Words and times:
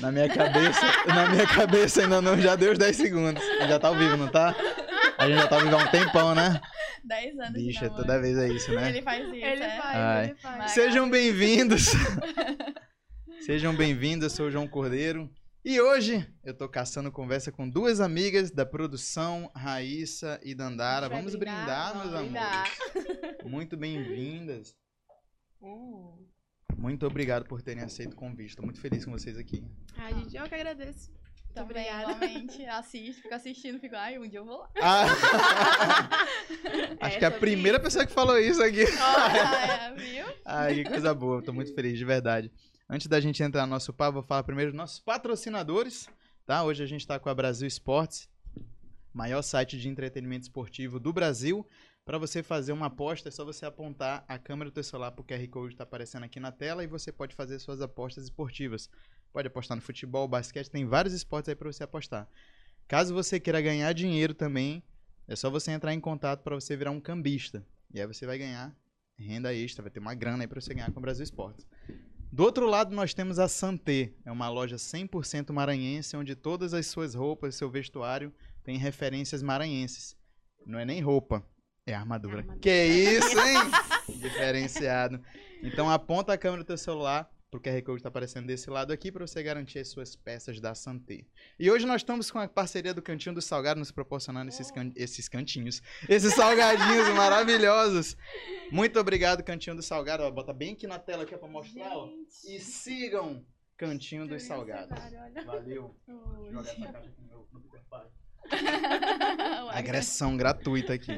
Na 0.00 0.12
minha 0.12 0.28
cabeça, 0.28 0.80
na 1.06 1.28
minha 1.30 1.46
cabeça 1.46 2.02
ainda 2.02 2.20
não, 2.20 2.38
já 2.40 2.54
deu 2.54 2.72
os 2.72 2.78
10 2.78 2.96
segundos. 2.96 3.42
Já 3.66 3.78
tá 3.78 3.88
ao 3.88 3.96
vivo, 3.96 4.16
não 4.16 4.28
tá? 4.28 4.54
A 5.18 5.26
gente 5.26 5.38
já 5.40 5.48
tá 5.48 5.56
ao 5.56 5.62
vivo 5.62 5.76
há 5.76 5.78
um 5.78 5.90
tempão, 5.90 6.34
né? 6.34 6.60
10 7.04 7.38
anos 7.38 7.52
Bicha, 7.52 7.88
toda 7.90 8.20
vez 8.20 8.36
é 8.36 8.48
isso, 8.48 8.72
né? 8.74 8.90
Ele 8.90 9.02
faz 9.02 9.24
isso, 9.24 9.34
Ele 9.34 9.62
é? 9.62 9.76
faz, 9.78 9.96
Ai. 9.96 10.24
ele 10.24 10.34
faz. 10.36 10.72
Sejam 10.72 11.08
bem-vindos. 11.08 11.86
Sejam 13.40 13.74
bem-vindos, 13.74 14.24
eu 14.24 14.30
sou 14.30 14.46
o 14.46 14.50
João 14.50 14.66
Cordeiro. 14.66 15.30
E 15.64 15.80
hoje 15.80 16.26
eu 16.44 16.54
tô 16.56 16.68
caçando 16.68 17.10
conversa 17.10 17.50
com 17.50 17.68
duas 17.68 18.00
amigas 18.00 18.50
da 18.50 18.66
produção, 18.66 19.50
Raíssa 19.54 20.38
e 20.44 20.54
Dandara. 20.54 21.08
Vamos 21.08 21.34
brindar? 21.34 21.92
brindar, 21.92 21.96
meus 21.96 22.10
Vamos 22.12 22.36
amores. 22.36 22.72
Muito 23.44 23.76
bem-vindas. 23.76 24.74
Hum. 25.62 26.24
Muito 26.76 27.06
obrigado 27.06 27.46
por 27.46 27.62
terem 27.62 27.82
aceito 27.82 28.12
o 28.12 28.16
convite. 28.16 28.54
Tô 28.54 28.62
muito 28.62 28.80
feliz 28.80 29.04
com 29.04 29.10
vocês 29.10 29.38
aqui. 29.38 29.64
Ai, 29.96 30.12
gente, 30.14 30.36
eu 30.36 30.44
que 30.44 30.54
agradeço. 30.54 31.10
Muito 31.10 31.54
Também, 31.54 31.90
obrigada. 31.90 32.26
igualmente, 32.26 32.66
assiste, 32.66 33.22
fica 33.22 33.36
assistindo, 33.36 33.80
fica, 33.80 33.98
ai, 33.98 34.18
um 34.18 34.28
dia 34.28 34.40
eu 34.40 34.44
vou 34.44 34.58
lá. 34.58 34.68
Ah! 34.82 35.06
Acho 37.00 37.18
que 37.18 37.24
é 37.24 37.28
a 37.28 37.30
primeira 37.30 37.80
pessoa 37.80 38.04
que 38.04 38.12
falou 38.12 38.38
isso 38.38 38.62
aqui. 38.62 38.84
Ah, 39.00 39.88
é, 39.88 39.94
viu? 39.94 40.26
Ai, 40.44 40.74
que 40.74 40.84
coisa 40.84 41.14
boa. 41.14 41.42
Tô 41.42 41.54
muito 41.54 41.74
feliz, 41.74 41.96
de 41.96 42.04
verdade. 42.04 42.52
Antes 42.88 43.06
da 43.06 43.18
gente 43.20 43.42
entrar 43.42 43.66
no 43.66 43.70
nosso 43.72 43.92
papo, 43.92 44.14
vou 44.14 44.22
falar 44.22 44.42
primeiro 44.42 44.70
dos 44.70 44.76
nossos 44.76 45.00
patrocinadores, 45.00 46.08
tá? 46.44 46.62
Hoje 46.62 46.82
a 46.82 46.86
gente 46.86 47.06
tá 47.06 47.18
com 47.18 47.30
a 47.30 47.34
Brasil 47.34 47.66
Esportes, 47.66 48.28
maior 49.12 49.40
site 49.40 49.78
de 49.78 49.88
entretenimento 49.88 50.42
esportivo 50.42 51.00
do 51.00 51.10
Brasil. 51.10 51.66
Para 52.06 52.18
você 52.18 52.40
fazer 52.40 52.70
uma 52.70 52.86
aposta, 52.86 53.30
é 53.30 53.32
só 53.32 53.44
você 53.44 53.66
apontar 53.66 54.24
a 54.28 54.38
câmera 54.38 54.70
do 54.70 54.74
seu 54.74 54.84
celular 54.84 55.10
pro 55.10 55.24
QR 55.24 55.44
Code 55.48 55.70
que 55.70 55.76
tá 55.76 55.82
aparecendo 55.82 56.22
aqui 56.22 56.38
na 56.38 56.52
tela 56.52 56.84
e 56.84 56.86
você 56.86 57.10
pode 57.10 57.34
fazer 57.34 57.58
suas 57.58 57.80
apostas 57.80 58.22
esportivas. 58.22 58.88
Pode 59.32 59.48
apostar 59.48 59.76
no 59.76 59.82
futebol, 59.82 60.28
basquete, 60.28 60.70
tem 60.70 60.86
vários 60.86 61.12
esportes 61.12 61.48
aí 61.48 61.56
para 61.56 61.72
você 61.72 61.82
apostar. 61.82 62.28
Caso 62.86 63.12
você 63.12 63.40
queira 63.40 63.60
ganhar 63.60 63.92
dinheiro 63.92 64.34
também, 64.34 64.84
é 65.26 65.34
só 65.34 65.50
você 65.50 65.72
entrar 65.72 65.92
em 65.92 65.98
contato 65.98 66.44
para 66.44 66.54
você 66.54 66.76
virar 66.76 66.92
um 66.92 67.00
cambista. 67.00 67.66
E 67.92 68.00
aí 68.00 68.06
você 68.06 68.24
vai 68.24 68.38
ganhar 68.38 68.72
renda 69.18 69.52
extra, 69.52 69.82
vai 69.82 69.90
ter 69.90 69.98
uma 69.98 70.14
grana 70.14 70.44
aí 70.44 70.46
para 70.46 70.60
você 70.60 70.72
ganhar 70.72 70.92
com 70.92 71.00
o 71.00 71.02
Brasil 71.02 71.24
Esportes. 71.24 71.66
Do 72.30 72.44
outro 72.44 72.68
lado, 72.68 72.94
nós 72.94 73.14
temos 73.14 73.40
a 73.40 73.48
Santé. 73.48 74.12
É 74.24 74.30
uma 74.30 74.48
loja 74.48 74.76
100% 74.76 75.52
maranhense, 75.52 76.16
onde 76.16 76.36
todas 76.36 76.72
as 76.72 76.86
suas 76.86 77.16
roupas, 77.16 77.56
seu 77.56 77.68
vestuário, 77.68 78.32
tem 78.62 78.78
referências 78.78 79.42
maranhenses. 79.42 80.16
Não 80.64 80.78
é 80.78 80.84
nem 80.84 81.00
roupa, 81.00 81.44
é 81.86 81.94
armadura. 81.94 82.38
Armadura. 82.40 82.58
Que 82.60 82.84
isso, 82.84 83.38
hein? 83.38 83.58
Diferenciado. 84.20 85.22
Então 85.62 85.88
aponta 85.90 86.32
a 86.32 86.38
câmera 86.38 86.62
do 86.62 86.66
teu 86.66 86.76
celular 86.76 87.30
pro 87.50 87.60
QR 87.60 87.80
Code 87.82 87.98
que 87.98 88.02
tá 88.02 88.08
aparecendo 88.08 88.46
desse 88.46 88.68
lado 88.68 88.92
aqui 88.92 89.10
para 89.12 89.24
você 89.26 89.40
garantir 89.42 89.78
as 89.78 89.88
suas 89.88 90.16
peças 90.16 90.60
da 90.60 90.74
Santé. 90.74 91.24
E 91.58 91.70
hoje 91.70 91.86
nós 91.86 92.00
estamos 92.02 92.30
com 92.30 92.38
a 92.40 92.48
parceria 92.48 92.92
do 92.92 93.00
Cantinho 93.00 93.34
do 93.36 93.40
Salgado 93.40 93.78
nos 93.78 93.92
proporcionando 93.92 94.48
esses, 94.50 94.70
can- 94.70 94.92
esses 94.96 95.28
cantinhos, 95.28 95.80
esses 96.08 96.34
salgadinhos 96.34 97.08
maravilhosos. 97.14 98.16
Muito 98.70 98.98
obrigado, 98.98 99.42
Cantinho 99.44 99.76
do 99.76 99.82
Salgado. 99.82 100.24
Ó, 100.24 100.30
bota 100.30 100.52
bem 100.52 100.72
aqui 100.72 100.86
na 100.88 100.98
tela 100.98 101.22
aqui 101.22 101.36
para 101.36 101.48
mostrar, 101.48 101.96
ó. 101.96 102.08
E 102.44 102.58
sigam 102.58 103.44
Cantinho 103.76 104.26
dos 104.26 104.42
Salgados. 104.42 104.98
Valeu. 105.46 105.94
Vou 106.06 106.50
jogar 106.52 106.60
essa 106.72 106.74
caixa 106.92 107.08
aqui 107.08 107.22
no 107.22 107.28
meu. 107.28 107.46
Agressão 109.70 110.36
gratuita 110.36 110.92
aqui. 110.92 111.12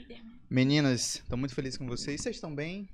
Spider-Man. 0.00 0.32
Meninas, 0.50 1.22
tô 1.28 1.36
muito 1.36 1.54
feliz 1.54 1.76
com 1.76 1.86
vocês. 1.86 2.20
Vocês 2.20 2.36
estão 2.36 2.54
bem? 2.54 2.88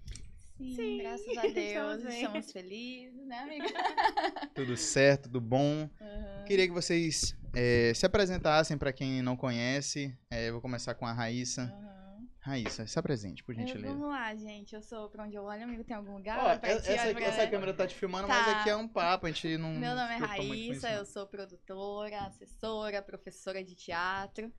Sim, 0.58 0.98
graças 0.98 1.26
a 1.28 1.32
estamos 1.32 1.54
Deus, 1.54 2.02
bem. 2.04 2.22
estamos 2.22 2.52
felizes, 2.52 3.26
né, 3.26 3.38
amiga? 3.38 3.66
Tudo 4.54 4.76
certo, 4.76 5.24
tudo 5.24 5.40
bom? 5.40 5.88
Uhum. 6.00 6.44
Queria 6.46 6.66
que 6.66 6.72
vocês 6.72 7.36
eh, 7.54 7.92
se 7.94 8.06
apresentassem 8.06 8.76
para 8.78 8.92
quem 8.92 9.22
não 9.22 9.36
conhece. 9.36 10.16
Eu 10.30 10.52
vou 10.54 10.60
começar 10.62 10.94
com 10.94 11.06
a 11.06 11.12
Raíssa. 11.12 11.62
Uhum. 11.64 11.92
Raíssa, 12.40 12.84
se 12.88 12.98
apresente, 12.98 13.42
por 13.44 13.54
Eu- 13.54 13.60
gentileza. 13.60 13.94
Vamos 13.94 14.08
lá, 14.08 14.34
gente. 14.34 14.74
Eu 14.74 14.82
sou 14.82 15.08
pra 15.08 15.24
onde 15.24 15.36
eu 15.36 15.44
olho, 15.44 15.62
amigo. 15.62 15.84
Tem 15.84 15.96
algum 15.96 16.14
lugar? 16.16 16.38
Ó, 16.38 16.58
pra 16.58 16.70
essa, 16.70 16.82
ti, 17.14 17.22
essa 17.22 17.46
câmera 17.46 17.72
tá 17.72 17.86
te 17.86 17.94
filmando, 17.94 18.26
Tá. 18.26 18.34
mas 18.34 18.48
aqui 18.56 18.70
é 18.70 18.76
um 18.76 18.88
papo, 18.88 19.26
a 19.26 19.30
gente 19.30 19.56
não. 19.58 19.70
Meu 19.72 19.94
nome 19.94 20.14
é 20.14 20.16
Raíssa, 20.16 20.54
isso, 20.72 20.86
eu 20.88 21.04
sou 21.06 21.26
produtora, 21.26 22.18
assessora, 22.26 23.00
professora 23.00 23.62
de 23.64 23.74
teatro. 23.76 24.52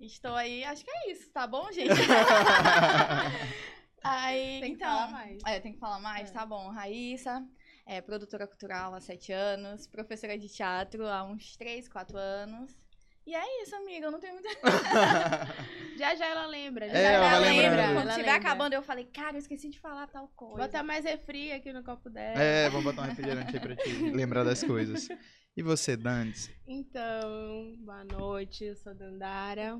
Estou 0.00 0.34
aí, 0.34 0.64
acho 0.64 0.84
que 0.84 0.90
é 0.90 1.10
isso, 1.12 1.30
tá 1.32 1.46
bom, 1.46 1.70
gente? 1.72 1.90
aí, 4.02 4.60
Tem 4.60 4.70
que 4.70 4.76
então, 4.76 4.88
falar 4.88 5.08
mais. 5.10 5.38
É, 5.46 5.60
tem 5.60 5.72
que 5.72 5.78
falar 5.78 5.98
mais, 5.98 6.30
É. 6.30 6.32
tá 6.32 6.46
bom. 6.46 6.68
Raíssa, 6.70 7.44
é 7.86 8.00
produtora 8.00 8.46
cultural 8.46 8.94
há 8.94 9.00
sete 9.00 9.32
anos, 9.32 9.86
professora 9.86 10.38
de 10.38 10.48
teatro 10.48 11.06
há 11.06 11.24
uns 11.24 11.56
três, 11.56 11.88
quatro 11.88 12.16
anos. 12.16 12.76
E 13.26 13.34
é 13.34 13.62
isso, 13.62 13.76
amiga, 13.76 14.06
eu 14.06 14.10
não 14.10 14.18
tenho 14.20 14.34
muita... 14.34 14.48
Já 15.98 16.14
já 16.14 16.26
ela 16.26 16.46
lembra. 16.46 16.88
Já 16.88 16.96
É, 16.96 17.02
já 17.02 17.10
ela 17.12 17.38
lembra. 17.40 17.62
lembrando. 17.68 17.88
Quando 17.88 18.00
Ela 18.02 18.10
estiver 18.12 18.32
lembra. 18.32 18.48
acabando, 18.48 18.72
eu 18.72 18.82
falei, 18.82 19.04
cara, 19.04 19.34
eu 19.36 19.40
esqueci 19.40 19.68
de 19.68 19.78
falar 19.80 20.06
tal 20.06 20.28
coisa. 20.28 20.56
Bota 20.62 20.82
mais 20.82 21.04
refri 21.04 21.52
aqui 21.52 21.70
no 21.72 21.82
copo 21.84 22.08
dela. 22.08 22.40
É, 22.40 22.70
vamos 22.70 22.84
botar 22.84 23.02
um 23.02 23.06
refrigerante 23.06 23.54
aí 23.54 23.60
pra 23.60 23.76
te 23.76 23.90
lembrar 24.12 24.44
das 24.44 24.62
coisas. 24.64 25.08
E 25.58 25.62
você, 25.62 25.96
Dantes? 25.96 26.48
Então, 26.68 27.74
boa 27.80 28.04
noite, 28.04 28.62
eu 28.62 28.76
sou 28.76 28.94
Dandara, 28.94 29.76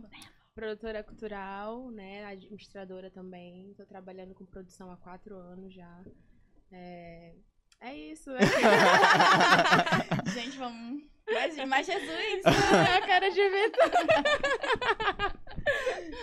produtora 0.53 1.05
cultural, 1.05 1.89
né, 1.93 2.25
administradora 2.25 3.09
também. 3.13 3.73
Tô 3.77 3.87
trabalhando 3.87 4.35
com 4.35 4.45
produção 4.45 4.91
há 4.91 4.97
quatro 4.97 5.37
anos 5.37 5.73
já. 5.73 6.03
É, 6.73 7.33
é 7.81 7.95
isso, 7.97 8.29
né? 8.33 8.41
Gente, 10.35 10.59
vamos... 10.59 11.05
Mais, 11.33 11.57
mais 11.69 11.87
Jesus! 11.87 12.43
a 12.45 13.07
cara 13.07 13.31
de 13.31 13.39
evento. 13.39 13.79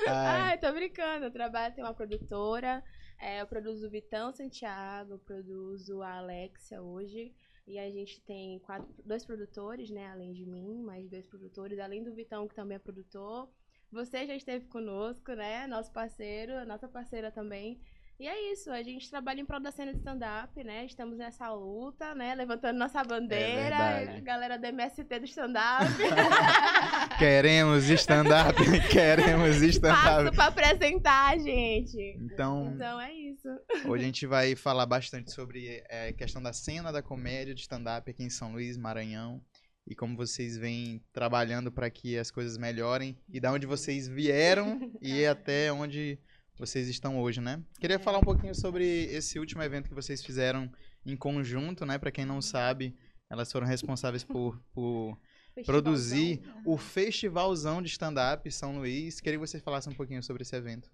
Ai, 0.06 0.52
Ai, 0.52 0.58
tô 0.58 0.70
brincando. 0.74 1.28
Eu 1.28 1.32
trabalho, 1.32 1.74
tenho 1.74 1.88
uma 1.88 1.94
produtora. 1.94 2.84
é, 3.22 3.40
eu 3.40 3.48
produzo 3.48 3.88
o 3.88 3.90
Vitão 3.90 4.34
Santiago, 4.34 5.14
eu 5.14 5.20
produzo 5.20 6.02
a 6.02 6.18
Alexia 6.18 6.82
hoje. 6.82 7.34
E 7.68 7.80
a 7.80 7.90
gente 7.90 8.22
tem 8.22 8.60
quatro, 8.60 8.88
dois 9.04 9.26
produtores, 9.26 9.90
né? 9.90 10.08
Além 10.08 10.34
de 10.34 10.46
mim, 10.46 10.82
mais 10.82 11.10
dois 11.10 11.26
produtores. 11.26 11.80
Além 11.80 12.04
do 12.04 12.14
Vitão, 12.14 12.48
que 12.48 12.56
também 12.56 12.76
é 12.76 12.80
produtor. 12.80 13.50
Você 13.92 14.26
já 14.28 14.36
esteve 14.36 14.66
conosco, 14.68 15.34
né? 15.34 15.66
Nosso 15.68 15.92
parceiro, 15.92 16.66
nossa 16.66 16.88
parceira 16.88 17.32
também. 17.32 17.80
E 18.18 18.28
é 18.28 18.54
isso, 18.54 18.72
a 18.72 18.82
gente 18.82 19.10
trabalha 19.10 19.42
em 19.42 19.46
prol 19.46 19.60
da 19.60 19.72
cena 19.72 19.92
de 19.92 19.98
stand-up, 19.98 20.64
né? 20.64 20.86
Estamos 20.86 21.18
nessa 21.18 21.52
luta, 21.52 22.16
né? 22.16 22.34
Levantando 22.34 22.80
nossa 22.80 23.04
bandeira. 23.04 23.78
verdade. 24.02 24.22
galera 24.22 24.58
do 24.58 24.66
MST 24.66 25.20
do 25.20 25.26
stand-up. 25.26 25.86
queremos 27.20 27.90
stand-up, 27.90 28.56
queremos 28.90 29.56
Passo 29.56 29.66
stand-up. 29.66 30.34
pra 30.34 30.46
apresentar, 30.46 31.38
gente. 31.40 32.18
Então, 32.22 32.72
Então 32.74 33.02
é 33.02 33.14
isso. 33.14 33.50
Hoje 33.86 34.04
a 34.04 34.06
gente 34.06 34.26
vai 34.26 34.56
falar 34.56 34.86
bastante 34.86 35.32
sobre 35.34 35.84
a 35.90 36.14
questão 36.14 36.42
da 36.42 36.54
cena 36.54 36.94
da 36.94 37.04
comédia 37.04 37.54
de 37.54 37.62
stand-up 37.62 38.10
aqui 38.10 38.24
em 38.24 38.30
São 38.30 38.54
Luís, 38.54 38.78
Maranhão. 38.78 39.42
E 39.86 39.94
como 39.94 40.16
vocês 40.16 40.58
vêm 40.58 41.04
trabalhando 41.12 41.70
para 41.70 41.90
que 41.90 42.18
as 42.18 42.32
coisas 42.32 42.58
melhorem. 42.58 43.18
E 43.30 43.42
da 43.42 43.52
onde 43.52 43.68
vocês 43.68 44.08
vieram 44.08 44.90
e 45.02 45.26
até 45.28 45.70
onde 45.72 46.18
vocês 46.58 46.88
estão 46.88 47.20
hoje, 47.22 47.42
né? 47.42 47.62
Queria 47.80 48.00
falar 48.00 48.20
um 48.20 48.24
pouquinho 48.24 48.56
sobre 48.56 48.86
esse 49.06 49.38
último 49.40 49.62
evento 49.62 49.90
que 49.90 49.96
vocês 49.96 50.24
fizeram 50.24 50.72
em 51.06 51.16
conjunto, 51.16 51.86
né? 51.86 51.98
Para 51.98 52.12
quem 52.12 52.26
não 52.26 52.42
sabe, 52.42 52.96
elas 53.30 53.52
foram 53.52 53.68
responsáveis 53.68 54.24
por, 54.24 54.60
por 54.74 55.18
produzir 55.66 56.42
o 56.66 56.78
Festivalzão 56.78 57.82
de 57.82 57.90
Stand-Up 57.90 58.50
São 58.52 58.78
Luís. 58.78 59.20
Queria 59.20 59.40
que 59.40 59.46
vocês 59.48 59.64
falassem 59.64 59.92
um 59.94 59.96
pouquinho 59.96 60.24
sobre 60.24 60.44
esse 60.44 60.56
evento. 60.56 60.90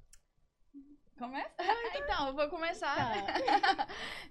Começa? 1.18 1.52
então, 1.96 2.28
eu 2.30 2.34
vou 2.36 2.50
começar. 2.50 3.12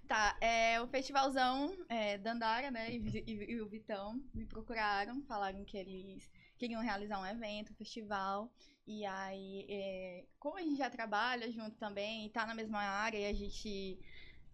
Tá, 0.09 0.37
é, 0.41 0.81
o 0.81 0.89
festivalzão 0.89 1.73
é, 1.89 2.19
Dandara, 2.19 2.69
né, 2.69 2.91
e, 2.91 3.23
e- 3.25 3.53
e 3.53 3.61
o 3.61 3.69
Vitão 3.69 4.21
me 4.35 4.45
procuraram, 4.45 5.23
falaram 5.23 5.65
que 5.65 5.77
eles 5.77 6.29
queriam 6.59 6.83
realizar 6.83 7.21
um 7.21 7.27
evento, 7.27 7.73
um 7.73 7.77
festival. 7.77 8.51
E 8.93 9.07
aí, 9.07 9.67
é, 9.69 10.25
como 10.37 10.57
a 10.57 10.63
gente 10.63 10.75
já 10.79 10.91
trabalha 10.91 11.49
junto 11.53 11.77
também, 11.77 12.27
e 12.27 12.29
tá 12.29 12.45
na 12.45 12.57
mesma 12.57 12.81
área, 12.81 13.19
e 13.19 13.27
a 13.27 13.33
gente 13.33 13.97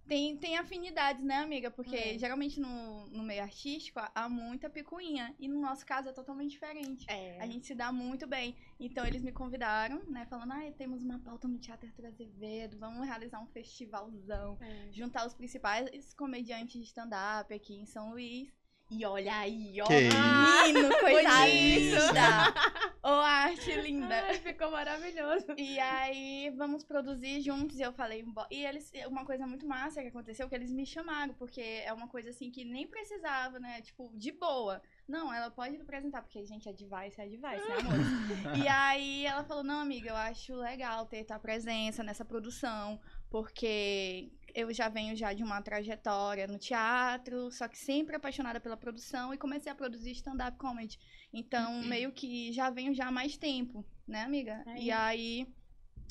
tem, 0.06 0.36
tem 0.36 0.58
afinidades, 0.58 1.24
né, 1.24 1.36
amiga? 1.36 1.70
Porque 1.70 1.96
É. 1.96 2.18
geralmente 2.18 2.60
no, 2.60 3.06
no 3.06 3.22
meio 3.22 3.42
artístico 3.42 3.98
há- 4.14 4.28
muita 4.28 4.68
picuinha. 4.68 5.34
E 5.38 5.48
no 5.48 5.58
nosso 5.58 5.86
caso 5.86 6.10
é 6.10 6.12
totalmente 6.12 6.50
diferente. 6.50 7.06
É. 7.08 7.40
A 7.40 7.46
gente 7.46 7.66
se 7.66 7.74
dá 7.74 7.90
muito 7.90 8.26
bem. 8.26 8.54
Então 8.78 9.06
eles 9.06 9.22
me 9.22 9.32
convidaram, 9.32 10.02
né? 10.06 10.26
Falando, 10.26 10.52
ah, 10.52 10.70
temos 10.76 11.02
uma 11.02 11.18
pauta 11.18 11.48
no 11.48 11.58
Teatro 11.58 11.88
Azevedo, 12.06 12.78
vamos 12.78 13.06
realizar 13.06 13.40
um 13.40 13.46
festivalzão. 13.46 14.58
É. 14.60 14.92
Juntar 14.92 15.26
os 15.26 15.32
principais 15.34 16.12
comediantes 16.12 16.78
de 16.78 16.84
stand-up 16.84 17.52
aqui 17.54 17.74
em 17.74 17.86
São 17.86 18.10
Luís. 18.10 18.52
E 18.88 19.04
olha 19.04 19.36
aí, 19.36 19.80
ó. 19.80 19.86
Que 19.86 19.94
menino, 19.94 20.88
coisa 21.00 21.46
linda. 21.46 22.54
Ô, 23.02 23.08
arte 23.08 23.72
linda. 23.80 24.14
Ai, 24.14 24.34
ficou 24.38 24.70
maravilhoso. 24.70 25.46
E 25.56 25.78
aí, 25.78 26.52
vamos 26.56 26.84
produzir 26.84 27.40
juntos. 27.40 27.78
E 27.78 27.82
eu 27.82 27.92
falei, 27.92 28.24
e 28.50 28.64
eles, 28.64 28.92
uma 29.08 29.24
coisa 29.24 29.44
muito 29.44 29.66
massa 29.66 30.02
que 30.02 30.08
aconteceu, 30.08 30.48
que 30.48 30.54
eles 30.54 30.70
me 30.70 30.86
chamaram, 30.86 31.34
porque 31.34 31.60
é 31.60 31.92
uma 31.92 32.06
coisa 32.06 32.30
assim 32.30 32.50
que 32.50 32.64
nem 32.64 32.86
precisava, 32.86 33.58
né? 33.58 33.80
Tipo, 33.82 34.10
de 34.14 34.30
boa. 34.30 34.80
Não, 35.08 35.32
ela 35.34 35.50
pode 35.50 35.76
apresentar, 35.76 36.22
porque, 36.22 36.44
gente, 36.44 36.68
é 36.68 36.72
device, 36.72 37.20
é 37.20 37.26
device, 37.26 37.68
né, 37.68 37.76
amor? 37.80 38.56
e 38.56 38.66
aí 38.68 39.26
ela 39.26 39.44
falou, 39.44 39.64
não, 39.64 39.80
amiga, 39.80 40.10
eu 40.10 40.16
acho 40.16 40.54
legal 40.54 41.06
ter 41.06 41.24
tua 41.24 41.38
presença 41.38 42.02
nessa 42.02 42.24
produção, 42.24 43.00
porque 43.30 44.32
eu 44.56 44.72
já 44.72 44.88
venho 44.88 45.14
já 45.14 45.34
de 45.34 45.44
uma 45.44 45.60
trajetória 45.60 46.46
no 46.46 46.58
teatro, 46.58 47.50
só 47.52 47.68
que 47.68 47.76
sempre 47.76 48.16
apaixonada 48.16 48.58
pela 48.58 48.76
produção 48.76 49.34
e 49.34 49.36
comecei 49.36 49.70
a 49.70 49.74
produzir 49.74 50.12
stand-up 50.12 50.56
comedy. 50.56 50.98
Então, 51.30 51.82
meio 51.82 52.10
que 52.10 52.50
já 52.52 52.70
venho 52.70 52.94
já 52.94 53.08
há 53.08 53.12
mais 53.12 53.36
tempo, 53.36 53.84
né, 54.08 54.22
amiga? 54.22 54.64
É 54.66 54.78
E 54.78 54.90
aí 54.90 55.46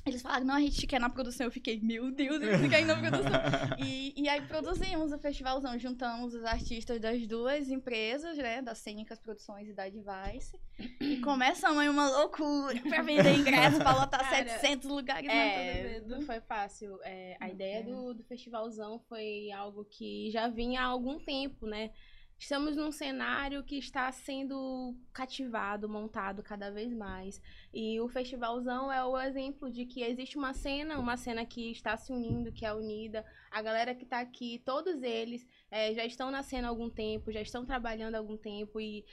eles 0.06 0.22
falaram, 0.22 0.46
não, 0.46 0.56
a 0.56 0.60
gente 0.60 0.86
quer 0.86 1.00
na 1.00 1.10
produção. 1.10 1.48
Eu 1.48 1.52
fiquei, 1.52 1.80
meu 1.82 2.12
Deus, 2.12 2.42
eles 2.42 2.70
querem 2.70 2.86
na 2.86 2.96
produção. 2.96 3.32
e, 3.84 4.14
e 4.16 4.30
aí 4.30 4.42
produzimos 4.42 5.12
o 5.12 5.18
festivalzão, 5.18 5.78
juntamos 5.80 6.36
os 6.36 6.44
artistas 6.44 7.02
das 7.02 7.26
duas 7.26 7.70
empresas, 7.70 8.38
né? 8.38 8.62
Das 8.62 8.78
Cênicas 8.78 9.20
Produções 9.20 9.68
e 9.68 9.74
da 9.74 9.90
Device. 9.90 10.60
E 11.02 11.18
começamos 11.26 11.80
aí 11.80 11.90
uma 11.90 12.08
loucura 12.08 12.80
pra 12.82 13.02
vender 13.02 13.34
ingresso, 13.36 13.78
pra 13.78 13.96
lotar 13.96 14.20
Cara, 14.20 14.48
700 14.48 14.90
lugares 14.90 15.28
É, 15.28 16.00
na 16.02 16.16
não 16.16 16.22
foi 16.22 16.40
fácil. 16.42 17.00
É, 17.04 17.36
a 17.40 17.46
Não 17.46 17.54
ideia 17.54 17.84
foi. 17.84 17.92
do, 17.94 18.14
do 18.14 18.24
festivalzão 18.24 19.00
foi 19.10 19.52
algo 19.52 19.86
que 19.86 20.30
já 20.30 20.48
vinha 20.48 20.82
há 20.82 20.86
algum 20.86 21.18
tempo, 21.18 21.66
né? 21.66 21.90
Estamos 22.38 22.76
num 22.76 22.92
cenário 22.92 23.64
que 23.64 23.78
está 23.78 24.12
sendo 24.12 24.94
cativado, 25.14 25.88
montado 25.88 26.44
cada 26.44 26.70
vez 26.70 26.94
mais. 26.94 27.42
E 27.74 28.00
o 28.02 28.10
festivalzão 28.10 28.92
é 28.92 29.04
o 29.04 29.18
exemplo 29.18 29.70
de 29.72 29.86
que 29.86 30.04
existe 30.04 30.38
uma 30.38 30.54
cena, 30.54 31.00
uma 31.00 31.16
cena 31.16 31.46
que 31.46 31.72
está 31.72 31.96
se 31.96 32.12
unindo, 32.12 32.52
que 32.52 32.66
é 32.66 32.74
unida. 32.74 33.26
A 33.50 33.62
galera 33.62 33.96
que 33.96 34.04
está 34.04 34.20
aqui, 34.20 34.62
todos 34.66 35.02
eles 35.02 35.48
é, 35.72 35.94
já 35.94 36.06
estão 36.06 36.30
na 36.30 36.44
cena 36.44 36.68
há 36.68 36.70
algum 36.70 36.90
tempo, 36.90 37.32
já 37.32 37.42
estão 37.42 37.66
trabalhando 37.66 38.16
há 38.16 38.18
algum 38.18 38.38
tempo. 38.38 38.82
E 38.82 39.06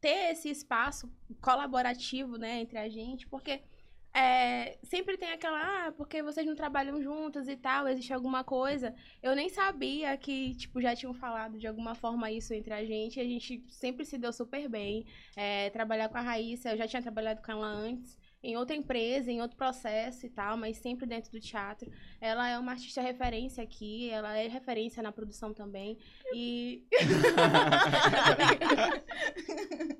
ter 0.00 0.30
esse 0.30 0.48
espaço 0.48 1.12
colaborativo, 1.40 2.36
né, 2.36 2.60
entre 2.60 2.78
a 2.78 2.88
gente, 2.88 3.26
porque 3.26 3.60
é, 4.18 4.78
sempre 4.82 5.16
tem 5.16 5.30
aquela, 5.30 5.86
ah, 5.86 5.92
porque 5.92 6.22
vocês 6.22 6.44
não 6.44 6.56
trabalham 6.56 7.00
juntas 7.00 7.46
e 7.46 7.56
tal, 7.56 7.86
existe 7.86 8.12
alguma 8.12 8.42
coisa. 8.42 8.92
Eu 9.22 9.36
nem 9.36 9.48
sabia 9.48 10.16
que, 10.16 10.56
tipo, 10.56 10.80
já 10.80 10.94
tinham 10.96 11.14
falado 11.14 11.56
de 11.56 11.68
alguma 11.68 11.94
forma 11.94 12.28
isso 12.30 12.52
entre 12.52 12.74
a 12.74 12.84
gente. 12.84 13.20
A 13.20 13.24
gente 13.24 13.64
sempre 13.68 14.04
se 14.04 14.18
deu 14.18 14.32
super 14.32 14.68
bem. 14.68 15.06
É, 15.36 15.70
trabalhar 15.70 16.08
com 16.08 16.18
a 16.18 16.20
Raíssa, 16.20 16.70
eu 16.70 16.76
já 16.76 16.88
tinha 16.88 17.00
trabalhado 17.00 17.40
com 17.42 17.52
ela 17.52 17.66
antes. 17.68 18.17
Em 18.42 18.56
outra 18.56 18.76
empresa, 18.76 19.30
em 19.30 19.40
outro 19.40 19.56
processo 19.56 20.24
e 20.24 20.30
tal, 20.30 20.56
mas 20.56 20.76
sempre 20.76 21.06
dentro 21.06 21.30
do 21.30 21.40
teatro. 21.40 21.90
Ela 22.20 22.48
é 22.48 22.58
uma 22.58 22.72
artista 22.72 23.00
referência 23.00 23.62
aqui, 23.62 24.08
ela 24.10 24.36
é 24.36 24.46
referência 24.46 25.02
na 25.02 25.12
produção 25.12 25.52
também. 25.52 25.98
E. 26.32 26.86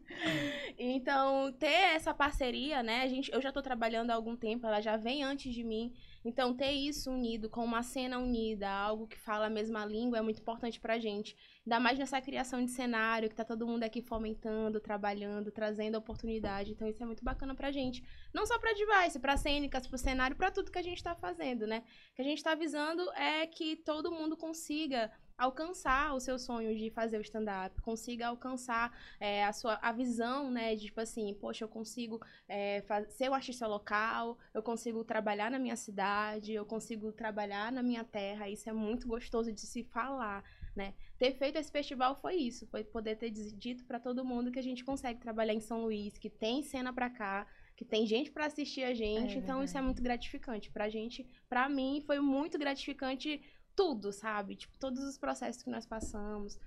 Então, 0.81 1.53
ter 1.53 1.67
essa 1.67 2.15
parceria, 2.15 2.83
né? 2.83 3.03
A 3.03 3.09
gente, 3.09 3.33
eu 3.33 3.43
já 3.43 3.51
tô 3.51 3.61
trabalhando 3.61 4.11
há 4.11 4.15
algum 4.15 4.37
tempo, 4.37 4.67
ela 4.67 4.81
já 4.81 4.97
vem 4.97 5.25
antes 5.25 5.53
de 5.53 5.65
mim. 5.65 5.93
Então, 6.25 6.55
ter 6.55 6.71
isso 6.71 7.11
unido 7.11 7.49
com 7.49 7.65
uma 7.65 7.83
cena 7.83 8.19
unida, 8.19 8.69
algo 8.69 9.09
que 9.09 9.19
fala 9.19 9.47
a 9.47 9.51
mesma 9.51 9.85
língua, 9.85 10.19
é 10.19 10.23
muito 10.23 10.41
importante 10.41 10.79
pra 10.79 10.99
gente. 10.99 11.37
Ainda 11.69 11.81
mais 11.81 11.99
nessa 11.99 12.19
criação 12.19 12.65
de 12.65 12.71
cenário, 12.71 13.29
que 13.29 13.35
tá 13.35 13.45
todo 13.45 13.67
mundo 13.67 13.83
aqui 13.83 14.01
fomentando, 14.01 14.81
trabalhando, 14.81 15.51
trazendo 15.51 15.99
oportunidade. 15.99 16.71
Então, 16.71 16.89
isso 16.89 17.03
é 17.03 17.05
muito 17.05 17.23
bacana 17.23 17.55
pra 17.55 17.71
gente. 17.71 18.03
Não 18.33 18.47
só 18.47 18.59
pra 18.59 18.73
Device, 18.73 19.19
pra 19.19 19.37
cênicas, 19.37 19.87
pro 19.87 19.99
cenário, 19.99 20.35
pra 20.35 20.51
tudo 20.51 20.71
que 20.73 20.79
a 20.79 20.83
gente 20.83 21.03
tá 21.03 21.15
fazendo, 21.15 21.67
né? 21.67 21.83
O 22.13 22.15
que 22.17 22.23
a 22.23 22.25
gente 22.25 22.43
tá 22.43 22.55
visando 22.55 23.03
é 23.13 23.47
que 23.47 23.77
todo 23.77 24.11
mundo 24.11 24.35
consiga 24.35 25.13
alcançar 25.37 26.15
o 26.15 26.21
seu 26.21 26.37
sonho 26.39 26.75
de 26.77 26.91
fazer 26.91 27.19
o 27.19 27.21
stand-up, 27.21 27.81
consiga 27.83 28.27
alcançar 28.27 28.91
é, 29.21 29.45
a 29.45 29.53
sua 29.53 29.79
a 29.81 29.93
visão, 29.93 30.51
né, 30.51 30.75
de 30.75 30.87
tipo 30.87 31.01
assim, 31.01 31.33
poxa, 31.35 31.63
eu 31.65 31.69
consigo 31.69 32.21
é, 32.49 32.83
fa- 32.89 33.09
ser 33.09 33.31
um 33.31 33.35
artista 33.35 33.65
local, 33.69 34.37
eu 34.53 34.65
consigo 34.65 35.05
trabalhar 35.05 35.49
na 35.49 35.59
minha 35.61 35.77
cidade, 35.77 36.53
eu 36.55 36.67
consigo 36.67 37.13
trabalhar 37.13 37.71
na 37.71 37.85
minha 37.85 38.03
terra, 38.03 38.49
isso 38.49 38.69
é 38.69 38.73
muito 38.73 39.07
gostoso 39.07 39.53
de 39.53 39.61
se 39.61 39.85
falar, 39.85 40.43
né? 40.79 40.95
Ter 41.19 41.33
feito 41.33 41.59
esse 41.59 41.73
festival 41.73 42.15
foi 42.15 42.37
isso, 42.37 42.67
foi 42.69 42.85
poder 42.85 43.17
ter 43.17 43.31
dito 43.31 43.85
pra 43.85 43.99
todo 43.99 44.25
mundo 44.25 44.53
que 44.53 44.61
a 44.61 44.63
gente 44.63 44.85
consegue 44.85 45.19
trabalhar 45.21 45.53
em 45.53 45.61
São 45.61 45.83
Luís, 45.83 46.17
que 46.17 46.31
tem 46.31 46.63
cena 46.63 46.93
pra 46.93 47.11
cá, 47.11 47.47
que 47.77 47.85
tem 47.85 48.07
gente 48.07 48.31
pra 48.31 48.47
assistir 48.47 48.85
a 48.85 48.95
gente, 48.95 49.35
É 49.35 49.39
então 49.39 49.63
isso 49.63 49.77
é 49.77 49.83
muito 49.83 50.01
gratificante 50.01 50.71
pra 50.71 50.89
gente, 50.89 51.27
pra 51.49 51.69
mim 51.69 52.01
foi 52.07 52.21
muito 52.21 52.57
gratificante 52.57 53.43
tudo, 53.75 54.13
sabe? 54.13 54.55
Tipo, 54.55 54.79
todos 54.79 55.03
os 55.03 55.19
processos 55.19 55.63
que 55.65 55.71
nós 55.71 55.85
passamos, 55.85 56.59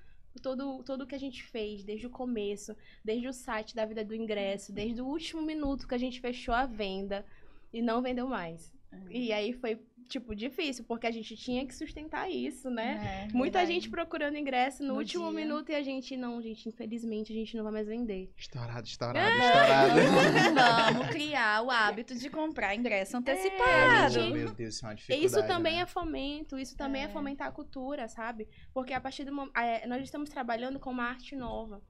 todo, 0.42 0.84
tudo 0.84 1.08
que 1.08 1.16
a 1.16 1.20
gente 1.20 1.42
fez, 1.44 1.84
desde 1.86 2.08
o 2.08 2.10
começo, 2.10 2.76
desde 3.04 3.30
o 3.30 3.34
site 3.34 3.74
da 3.74 3.86
vida 3.86 4.04
do 4.04 4.14
ingresso, 4.14 4.74
desde 4.74 5.02
o 5.02 5.06
último 5.06 5.42
minuto 5.42 5.88
que 5.88 5.96
a 5.96 5.98
gente 5.98 6.20
fechou 6.20 6.54
a 6.54 6.66
venda 6.66 7.26
e 7.72 7.82
não 7.82 8.02
vendeu 8.02 8.28
mais. 8.28 8.74
E 9.10 9.32
aí 9.32 9.54
foi, 9.54 9.80
tipo, 10.08 10.36
difícil, 10.36 10.84
porque 10.86 11.08
a 11.08 11.12
gente 11.12 11.36
tinha 11.36 11.66
que 11.66 11.74
sustentar 11.76 12.30
isso, 12.30 12.70
né? 12.70 13.28
É, 13.30 13.34
Muita 13.34 13.60
verdade. 13.60 13.74
gente 13.74 13.90
procurando 13.90 14.38
ingresso 14.38 14.82
no, 14.84 14.90
No 14.94 15.00
último 15.00 15.26
dia. 15.32 15.34
minuto 15.34 15.70
e 15.72 15.76
a 15.76 15.82
gente, 15.84 16.16
não, 16.18 16.42
gente, 16.42 16.68
infelizmente 16.70 17.32
a 17.32 17.36
gente 17.36 17.56
não 17.56 17.64
vai 17.64 17.74
mais 17.74 17.88
vender. 17.88 18.32
Estourado, 18.38 18.88
estourado, 18.88 19.30
estourado. 19.44 19.92
Vamos 20.94 21.08
criar 21.10 21.62
o 21.64 21.72
hábito 21.72 22.16
de 22.16 22.30
comprar 22.30 22.76
ingresso 22.76 23.16
É, 23.16 23.20
antecipado. 23.20 24.14
gente- 24.14 24.34
Meu 24.34 24.54
Deus, 24.54 24.76
isso 24.76 24.86
é 24.86 24.90
uma 24.90 24.96
dificuldade. 24.96 25.26
Isso 25.26 25.48
também 25.48 25.76
né? 25.76 25.82
é 25.82 25.86
fomento, 25.86 26.58
isso 26.58 26.76
também 26.76 27.02
é. 27.04 27.06
É. 27.06 27.08
fomentar 27.10 27.48
a 27.48 27.52
cultura, 27.52 28.08
sabe? 28.08 28.48
Porque 28.74 28.94
a 28.94 29.02
partir 29.02 29.24
do 29.26 29.34
momento. 29.34 29.54
nós 29.88 30.04
estamos 30.04 30.30
trabalhando 30.30 30.80
com 30.80 30.90
uma 30.92 31.04
arte 31.06 31.36
nova. 31.36 31.82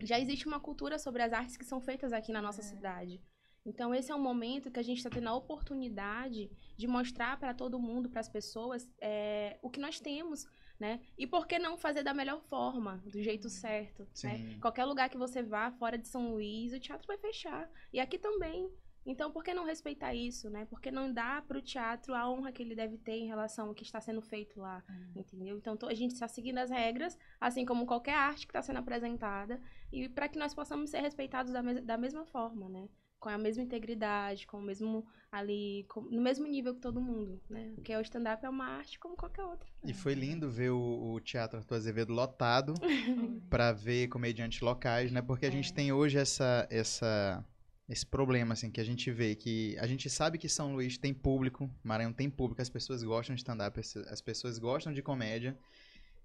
Já 0.00 0.18
existe 0.20 0.46
uma 0.46 0.60
cultura 0.60 0.98
sobre 0.98 1.22
as 1.22 1.32
artes 1.32 1.56
que 1.56 1.64
são 1.64 1.80
feitas 1.80 2.12
aqui 2.12 2.30
na 2.32 2.40
nossa 2.40 2.62
cidade. 2.62 3.20
Então, 3.68 3.94
esse 3.94 4.10
é 4.10 4.14
um 4.14 4.22
momento 4.30 4.70
que 4.70 4.80
a 4.80 4.82
gente 4.82 4.98
está 4.98 5.10
tendo 5.10 5.28
a 5.28 5.34
oportunidade 5.34 6.50
de 6.76 6.86
mostrar 6.86 7.38
para 7.38 7.52
todo 7.52 7.78
mundo, 7.78 8.08
para 8.08 8.20
as 8.20 8.28
pessoas, 8.28 8.88
é, 9.00 9.58
o 9.62 9.68
que 9.70 9.78
nós 9.78 10.00
temos, 10.00 10.46
né? 10.80 11.00
E 11.18 11.26
por 11.26 11.46
que 11.46 11.58
não 11.58 11.76
fazer 11.76 12.02
da 12.02 12.14
melhor 12.14 12.40
forma, 12.42 13.02
do 13.06 13.22
jeito 13.22 13.48
certo, 13.48 14.02
né? 14.02 14.08
Sim. 14.14 14.58
Qualquer 14.60 14.84
lugar 14.86 15.08
que 15.10 15.18
você 15.18 15.42
vá, 15.42 15.70
fora 15.72 15.98
de 15.98 16.08
São 16.08 16.30
Luís, 16.30 16.72
o 16.72 16.80
teatro 16.80 17.06
vai 17.06 17.18
fechar. 17.18 17.70
E 17.92 18.00
aqui 18.00 18.18
também. 18.18 18.70
Então, 19.06 19.30
por 19.32 19.42
que 19.42 19.54
não 19.54 19.64
respeitar 19.64 20.14
isso, 20.14 20.50
né? 20.50 20.66
Por 20.66 20.80
que 20.82 20.90
não 20.90 21.10
dar 21.10 21.42
pro 21.46 21.62
teatro 21.62 22.14
a 22.14 22.28
honra 22.30 22.52
que 22.52 22.62
ele 22.62 22.74
deve 22.74 22.98
ter 22.98 23.12
em 23.16 23.26
relação 23.26 23.68
ao 23.68 23.74
que 23.74 23.82
está 23.82 24.00
sendo 24.02 24.20
feito 24.20 24.60
lá, 24.60 24.84
entendeu? 25.16 25.56
Então, 25.56 25.78
a 25.88 25.94
gente 25.94 26.12
está 26.12 26.28
seguindo 26.28 26.58
as 26.58 26.68
regras, 26.70 27.16
assim 27.40 27.64
como 27.64 27.86
qualquer 27.86 28.14
arte 28.14 28.46
que 28.46 28.50
está 28.50 28.60
sendo 28.60 28.78
apresentada, 28.80 29.60
e 29.90 30.08
para 30.10 30.28
que 30.28 30.38
nós 30.38 30.52
possamos 30.52 30.90
ser 30.90 31.00
respeitados 31.00 31.52
da, 31.52 31.62
mes- 31.62 31.82
da 31.82 31.96
mesma 31.96 32.26
forma, 32.26 32.68
né? 32.68 32.86
Com 33.20 33.28
a 33.28 33.36
mesma 33.38 33.62
integridade, 33.62 34.46
com 34.46 34.58
o 34.58 34.62
mesmo 34.62 35.04
ali, 35.30 35.84
com- 35.88 36.02
no 36.02 36.20
mesmo 36.22 36.46
nível 36.46 36.72
que 36.74 36.80
todo 36.80 37.00
mundo, 37.00 37.40
né? 37.50 37.72
Porque 37.74 37.94
o 37.96 38.00
stand-up 38.00 38.44
é 38.44 38.48
uma 38.48 38.64
arte 38.66 38.98
como 38.98 39.16
qualquer 39.16 39.42
outra. 39.44 39.68
E 39.84 39.92
foi 39.92 40.14
lindo 40.14 40.48
ver 40.48 40.70
o, 40.70 41.14
o 41.14 41.20
Teatro 41.20 41.58
Arthur 41.58 41.74
Azevedo 41.74 42.12
lotado 42.12 42.74
pra 43.50 43.72
ver 43.72 44.06
comediantes 44.08 44.60
locais, 44.60 45.10
né? 45.10 45.20
Porque 45.20 45.46
a 45.46 45.50
gente 45.50 45.72
É. 45.72 45.74
tem 45.74 45.92
hoje 45.92 46.16
essa, 46.16 46.66
essa, 46.70 47.44
esse 47.88 48.06
problema, 48.06 48.52
assim, 48.52 48.70
que 48.70 48.80
a 48.80 48.84
gente 48.84 49.10
vê 49.10 49.34
que 49.34 49.76
a 49.80 49.86
gente 49.88 50.08
sabe 50.08 50.38
que 50.38 50.48
São 50.48 50.74
Luís 50.74 50.96
tem 50.96 51.12
público, 51.12 51.68
Maranhão 51.82 52.12
tem 52.12 52.30
público, 52.30 52.62
as 52.62 52.68
pessoas 52.70 53.02
gostam 53.02 53.34
de 53.34 53.40
stand-up, 53.40 53.80
as- 53.80 53.96
as 53.96 54.20
pessoas 54.20 54.58
gostam 54.58 54.92
de 54.92 55.02
comédia. 55.02 55.58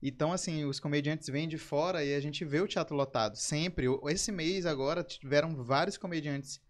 Então, 0.01 0.31
assim, 0.31 0.63
os 0.65 0.79
comediantes 0.79 1.27
vêm 1.29 1.47
de 1.47 1.57
fora 1.57 2.03
e 2.03 2.13
a 2.13 2.19
gente 2.19 2.43
vê 2.45 2.59
o 2.59 2.67
teatro 2.67 2.95
lotado. 2.95 3.35
Sempre. 3.35 3.87
Esse 4.09 4.31
mês 4.31 4.65
agora 4.65 5.03
tiveram 5.03 5.55
vários 5.55 5.97
comediantes 5.97 6.61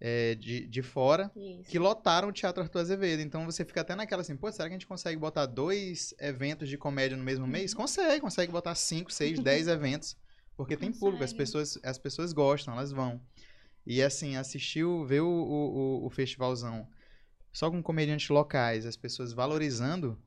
é, 0.00 0.34
de, 0.34 0.66
de 0.66 0.82
fora 0.82 1.30
Isso. 1.36 1.70
que 1.70 1.78
lotaram 1.78 2.28
o 2.28 2.32
Teatro 2.32 2.62
Arthur 2.62 2.78
Azevedo. 2.80 3.20
Então 3.20 3.44
você 3.44 3.64
fica 3.64 3.82
até 3.82 3.94
naquela 3.94 4.22
assim, 4.22 4.36
pô, 4.36 4.50
será 4.50 4.68
que 4.68 4.74
a 4.74 4.78
gente 4.78 4.86
consegue 4.86 5.18
botar 5.18 5.44
dois 5.46 6.14
eventos 6.18 6.68
de 6.68 6.78
comédia 6.78 7.16
no 7.16 7.22
mesmo 7.24 7.46
mês? 7.46 7.74
Consegue, 7.74 8.20
consegue 8.20 8.50
botar 8.50 8.74
cinco, 8.74 9.12
seis, 9.12 9.38
dez 9.38 9.66
eventos. 9.68 10.16
Porque 10.56 10.76
tem 10.76 10.92
público, 10.92 11.24
as 11.24 11.32
Consegue. 11.32 11.38
pessoas, 11.38 11.78
as 11.82 11.98
pessoas 11.98 12.32
gostam, 12.32 12.74
elas 12.74 12.92
vão. 12.92 13.20
E 13.86 14.02
assim, 14.02 14.36
assistiu, 14.36 15.04
ver 15.06 15.20
o, 15.22 15.26
o, 15.28 16.02
o- 16.02 16.06
o 16.06 16.10
festivalzão 16.10 16.86
só 17.52 17.70
com 17.70 17.82
comediantes 17.82 18.28
locais, 18.28 18.84
as 18.86 18.96
pessoas 18.96 19.32
valorizando, 19.32 20.18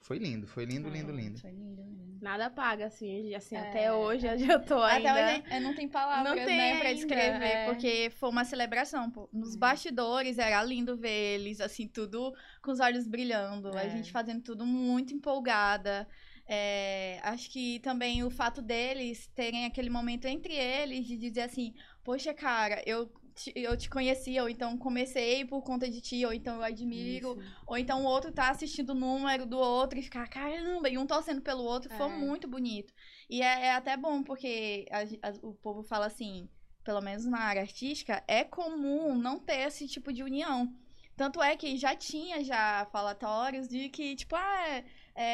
foi 0.00 0.18
lindo, 0.18 0.46
foi 0.46 0.64
lindo, 0.64 0.88
É, 0.88 0.90
lindo, 0.90 1.12
lindo. 1.12 1.38
Foi 1.40 1.50
lindo, 1.50 1.82
lindo. 1.82 2.00
Nada 2.20 2.50
paga, 2.50 2.86
assim, 2.86 3.34
assim 3.34 3.56
É. 3.56 3.60
até 3.60 3.92
hoje 3.92 4.26
eu 4.26 4.62
tô 4.64 4.82
ainda... 4.82 5.10
Até 5.10 5.36
hoje 5.38 5.44
é, 5.50 5.60
não 5.60 5.74
tem 5.74 5.88
palavras, 5.88 6.28
Não 6.28 6.34
tem 6.44 6.56
né, 6.56 6.78
pra 6.78 6.88
ainda, 6.88 6.94
descrever, 6.94 7.44
é. 7.46 7.64
porque 7.66 8.10
foi 8.16 8.28
uma 8.28 8.44
celebração, 8.44 9.10
pô. 9.10 9.28
Nos 9.32 9.54
É. 9.54 9.58
bastidores 9.58 10.38
era 10.38 10.62
lindo 10.62 10.96
ver 10.96 11.34
eles, 11.40 11.60
assim, 11.60 11.88
tudo 11.88 12.34
com 12.62 12.72
os 12.72 12.80
olhos 12.80 13.06
brilhando, 13.08 13.74
a 13.76 13.84
É. 13.84 13.88
gente 13.90 14.12
fazendo 14.12 14.42
tudo 14.42 14.66
muito 14.66 15.14
empolgada. 15.14 16.06
É, 16.46 17.20
acho 17.22 17.48
que 17.48 17.78
também 17.78 18.24
o 18.24 18.30
fato 18.30 18.60
deles 18.60 19.28
terem 19.36 19.64
aquele 19.66 19.88
momento 19.88 20.26
entre 20.26 20.52
eles 20.52 21.06
de 21.06 21.16
dizer 21.16 21.42
assim, 21.42 21.72
poxa, 22.02 22.34
cara, 22.34 22.82
eu 22.84 23.08
te- 23.34 23.52
eu 23.56 23.76
te 23.76 23.88
conheci, 23.88 24.38
ou 24.40 24.48
então 24.48 24.76
comecei 24.78 25.44
por 25.44 25.62
conta 25.62 25.88
de 25.88 26.00
ti, 26.00 26.24
ou 26.24 26.32
então 26.32 26.56
eu 26.56 26.62
admiro, 26.62 27.38
ou 27.66 27.76
então 27.76 28.02
o 28.02 28.06
outro 28.06 28.30
tá 28.32 28.50
assistindo 28.50 28.90
o 28.90 28.94
número 28.94 29.46
do 29.46 29.58
outro 29.58 29.98
e 29.98 30.02
ficar, 30.02 30.28
caramba, 30.28 30.88
e 30.88 30.98
um 30.98 31.06
torcendo 31.06 31.40
pelo 31.40 31.62
outro, 31.62 31.90
foi 31.96 32.06
É. 32.06 32.16
muito 32.18 32.46
bonito. 32.48 32.92
E 33.28 33.42
é, 33.42 33.66
é 33.66 33.72
até 33.72 33.96
bom, 33.96 34.22
porque 34.22 34.86
a- 34.90 35.28
a- 35.28 35.34
o 35.42 35.54
povo 35.54 35.82
fala 35.82 36.06
assim, 36.06 36.48
pelo 36.84 37.00
menos 37.00 37.24
na 37.26 37.38
área 37.40 37.62
artística, 37.62 38.22
é 38.26 38.42
comum 38.44 39.14
não 39.16 39.38
ter 39.38 39.66
esse 39.68 39.86
tipo 39.86 40.12
de 40.12 40.22
união. 40.22 40.72
Tanto 41.16 41.42
é 41.42 41.54
que 41.54 41.76
já 41.76 41.94
tinha 41.94 42.42
já 42.42 42.86
falatórios 42.90 43.68
de 43.68 43.90
que, 43.90 44.16
tipo, 44.16 44.34
ah, 44.34 44.68
é, 44.68 44.84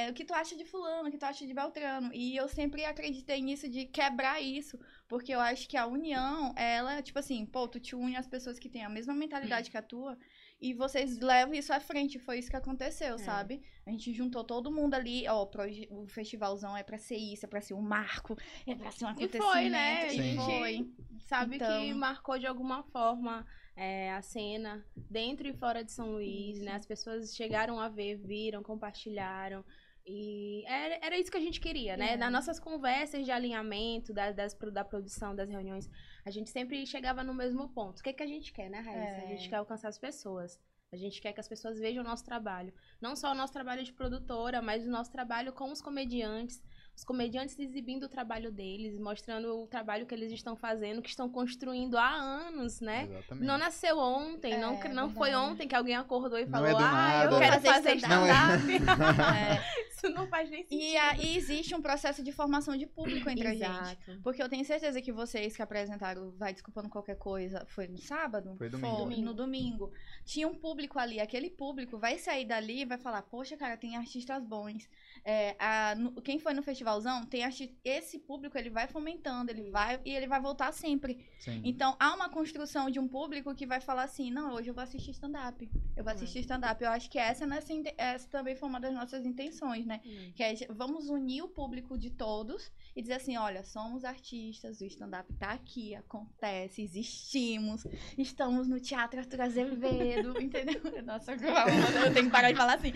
é, 0.07 0.11
o 0.11 0.15
que 0.15 0.25
tu 0.25 0.35
acha 0.35 0.57
de 0.57 0.65
fulano, 0.65 1.09
o 1.09 1.13
que 1.13 1.17
tu 1.19 1.23
acha 1.25 1.47
de 1.47 1.55
Beltrano. 1.55 2.11
E 2.13 2.35
eu 2.37 2.49
sempre 2.49 2.85
acreditei 2.85 3.41
nisso, 3.41 3.69
de 3.69 3.85
quebrar 3.87 4.41
isso. 4.43 4.77
Porque 5.09 5.33
eu 5.33 5.39
acho 5.41 5.69
que 5.69 5.77
a 5.77 5.87
união, 5.87 6.53
ela, 6.57 7.01
tipo 7.01 7.19
assim, 7.19 7.47
pô, 7.47 7.69
tu 7.69 7.79
te 7.79 7.95
une 7.95 8.17
às 8.17 8.27
pessoas 8.27 8.59
que 8.59 8.69
têm 8.69 8.85
a 8.85 8.89
mesma 8.89 9.15
mentalidade 9.15 9.71
que 9.71 9.77
a 9.77 9.83
tua. 9.83 10.19
E 10.61 10.73
vocês 10.75 11.19
levam 11.21 11.55
isso 11.55 11.73
à 11.73 11.79
frente. 11.79 12.19
Foi 12.19 12.39
isso 12.39 12.51
que 12.51 12.57
aconteceu, 12.57 13.15
É. 13.15 13.19
sabe? 13.19 13.63
A 13.87 13.91
gente 13.91 14.13
juntou 14.13 14.43
todo 14.43 14.73
mundo 14.73 14.95
ali. 14.95 15.29
Ó, 15.29 15.49
o 15.91 16.07
festivalzão 16.09 16.77
é 16.77 16.83
pra 16.83 16.99
ser 16.99 17.17
isso, 17.17 17.45
é 17.47 17.49
pra 17.49 17.61
ser 17.61 17.75
um 17.75 17.81
marco, 17.83 18.37
é 18.67 18.75
pra 18.75 18.91
ser 18.91 19.05
um 19.05 19.09
E 19.09 19.11
acontecimento. 19.13 19.53
foi, 19.53 19.69
né? 19.69 20.13
E 20.15 20.37
foi. 20.37 20.91
sabe 21.21 21.59
que 21.59 21.65
Então- 21.65 21.95
marcou 21.99 22.39
de 22.39 22.47
alguma 22.47 22.83
forma 22.85 23.47
é, 23.77 24.11
a 24.13 24.23
cena 24.23 24.85
dentro 25.11 25.47
e 25.47 25.53
fora 25.53 25.85
de 25.85 25.93
São 25.93 26.13
Luís, 26.13 26.59
né? 26.63 26.73
As 26.73 26.87
pessoas 26.87 27.35
chegaram 27.37 27.79
a 27.79 27.89
ver, 27.89 28.17
viram, 28.17 28.63
compartilharam. 28.63 29.63
E 30.07 30.63
era, 30.67 30.99
era 31.03 31.19
isso 31.19 31.31
que 31.31 31.37
a 31.37 31.41
gente 31.41 31.61
queria, 31.61 31.97
né? 31.97 32.13
É. 32.13 32.17
Nas 32.17 32.31
nossas 32.33 32.61
conversas 32.61 33.25
de 33.25 33.31
alinhamento, 33.33 34.13
da, 34.15 34.31
das, 34.31 34.55
da 34.73 34.85
produção, 34.85 35.35
das 35.35 35.49
reuniões, 35.49 35.91
a 36.25 36.31
gente 36.31 36.49
sempre 36.51 36.87
chegava 36.87 37.25
no 37.25 37.35
mesmo 37.35 37.69
ponto. 37.71 37.99
O 37.99 38.03
que, 38.03 38.13
que 38.13 38.23
a 38.23 38.27
gente 38.27 38.53
quer, 38.53 38.71
né, 38.71 38.79
Raíssa? 38.81 39.21
A 39.21 39.25
É. 39.25 39.37
gente 39.37 39.49
quer 39.49 39.57
alcançar 39.57 39.89
as 39.89 39.99
pessoas. 39.99 40.61
A 40.93 40.97
gente 40.97 41.21
quer 41.21 41.33
que 41.33 41.41
as 41.41 41.49
pessoas 41.49 41.81
vejam 41.81 42.05
o 42.05 42.07
nosso 42.07 42.25
trabalho. 42.25 42.73
Não 43.01 43.17
só 43.17 43.33
o 43.33 43.35
nosso 43.35 43.53
trabalho 43.53 43.83
de 43.83 43.93
produtora, 43.93 44.63
mas 44.63 44.87
o 44.87 44.91
nosso 44.91 45.11
trabalho 45.11 45.53
com 45.53 45.73
os 45.73 45.83
comediantes. 45.83 46.63
Os 46.97 47.05
comediantes 47.05 47.59
exibindo 47.59 48.05
o 48.05 48.09
trabalho 48.09 48.51
deles, 48.51 48.99
mostrando 48.99 49.63
o 49.63 49.67
trabalho 49.67 50.07
que 50.07 50.15
eles 50.15 50.33
estão 50.33 50.57
fazendo, 50.57 51.03
que 51.03 51.11
estão 51.11 51.29
construindo 51.29 51.99
há 51.99 52.09
anos, 52.09 52.81
né? 52.81 53.05
Exatamente. 53.11 53.47
Não 53.47 53.59
nasceu 53.59 53.99
ontem, 53.99 54.55
É, 54.55 54.59
não, 54.59 54.81
não 54.95 55.11
foi 55.11 55.35
ontem 55.35 55.69
que 55.69 55.75
alguém 55.75 55.95
acordou 55.95 56.39
e 56.39 56.47
Não 56.47 56.51
falou, 56.51 56.69
é 56.69 56.75
ah, 56.79 57.29
eu 57.31 57.39
quero 57.39 57.53
Fazer 57.61 57.69
fazer 57.69 57.97
stand-up." 57.97 58.73
stand-up. 58.73 59.27
É. 59.37 59.87
Isso 59.97 60.09
não 60.11 60.27
faz 60.27 60.49
nem 60.51 60.63
sentido. 60.63 60.81
E, 60.83 60.97
a- 60.97 61.17
e 61.17 61.37
existe 61.37 61.75
um 61.75 61.81
processo 61.83 62.23
de 62.23 62.33
formação 62.33 62.77
de 62.77 62.87
público 62.87 63.29
entre 63.29 63.47
a 63.49 63.53
gente. 63.55 63.65
Exato. 63.65 64.21
Porque 64.23 64.43
eu 64.43 64.49
tenho 64.49 64.65
certeza 64.65 65.01
que 65.03 65.11
vocês 65.13 65.55
que 65.57 65.63
apresentaram 65.63 66.31
Vai 66.33 66.53
Desculpando 66.53 66.89
Qualquer 66.89 67.17
Coisa, 67.17 67.65
foi 67.67 67.89
no 67.89 67.99
sábado? 67.99 68.55
Foi 68.57 68.69
domingo. 68.71 68.97
Domingo. 68.97 69.23
No 69.23 69.35
domingo. 69.35 69.93
Tinha 70.25 70.47
um 70.49 70.55
público 70.55 70.99
ali, 70.99 71.19
aquele 71.21 71.51
público 71.51 71.99
vai 71.99 72.19
sair 72.19 72.45
dali 72.47 72.83
e 72.83 72.85
vai 72.85 72.99
falar, 72.99 73.23
poxa, 73.23 73.57
cara, 73.57 73.77
tem 73.77 73.97
artistas 73.97 74.43
bons. 74.43 74.89
É, 75.25 75.57
a- 75.59 75.95
no- 75.97 76.13
quem 76.23 76.39
foi 76.39 76.53
no 76.55 76.63
festivalzão, 76.63 77.25
tem 77.25 77.45
arti- 77.45 77.77
esse 77.85 78.19
público, 78.19 78.57
ele 78.57 78.71
vai 78.71 78.87
fomentando, 78.87 79.51
ele 79.51 79.71
vai 79.71 80.01
e 80.05 80.11
ele 80.15 80.27
vai 80.27 80.41
voltar 80.41 80.73
sempre. 80.73 81.27
Sim. 81.39 81.61
Então, 81.65 81.97
há 81.99 82.15
uma 82.15 82.29
construção 82.29 82.91
de 82.91 82.99
um 82.99 83.09
público 83.09 83.55
que 83.55 83.67
vai 83.67 83.81
falar 83.81 84.05
assim, 84.05 84.31
não, 84.31 84.53
hoje 84.55 84.71
eu 84.71 84.75
vou 84.75 84.83
assistir 84.83 85.11
stand-up. 85.13 85.69
Eu 85.97 86.05
vou 86.05 86.13
assistir 86.13 86.41
stand-up. 86.41 86.83
Eu 86.83 86.91
acho 86.91 87.11
que 87.11 87.19
essa, 87.19 87.47
nessa, 87.47 87.73
essa 87.97 88.29
também 88.29 88.55
foi 88.57 88.69
uma 88.69 88.81
das 88.81 88.93
nossas 88.95 89.25
intenções, 89.25 89.85
né? 89.87 90.01
Hum. 90.05 90.33
Que 90.35 90.43
é, 90.43 90.55
vamos 90.71 91.09
unir 91.09 91.43
o 91.43 91.49
público 91.49 91.99
de 91.99 92.11
todos 92.11 92.71
e 92.95 93.01
dizer 93.03 93.15
assim, 93.15 93.37
olha, 93.37 93.65
somos 93.65 94.05
artistas, 94.05 94.81
o 94.81 94.85
stand-up 94.85 95.33
tá 95.35 95.51
aqui, 95.53 95.95
acontece, 95.95 96.83
existimos, 96.83 97.85
estamos 98.17 98.69
no 98.69 98.81
Teatro 98.81 99.21
Arthur 99.21 99.41
Azevedo, 99.43 100.35
entendeu? 100.41 100.81
Nossa, 101.05 101.33
eu 102.05 102.13
tenho 102.13 102.27
que 102.27 102.31
parar 102.33 102.51
de 102.51 102.57
falar 102.57 102.75
assim. 102.75 102.93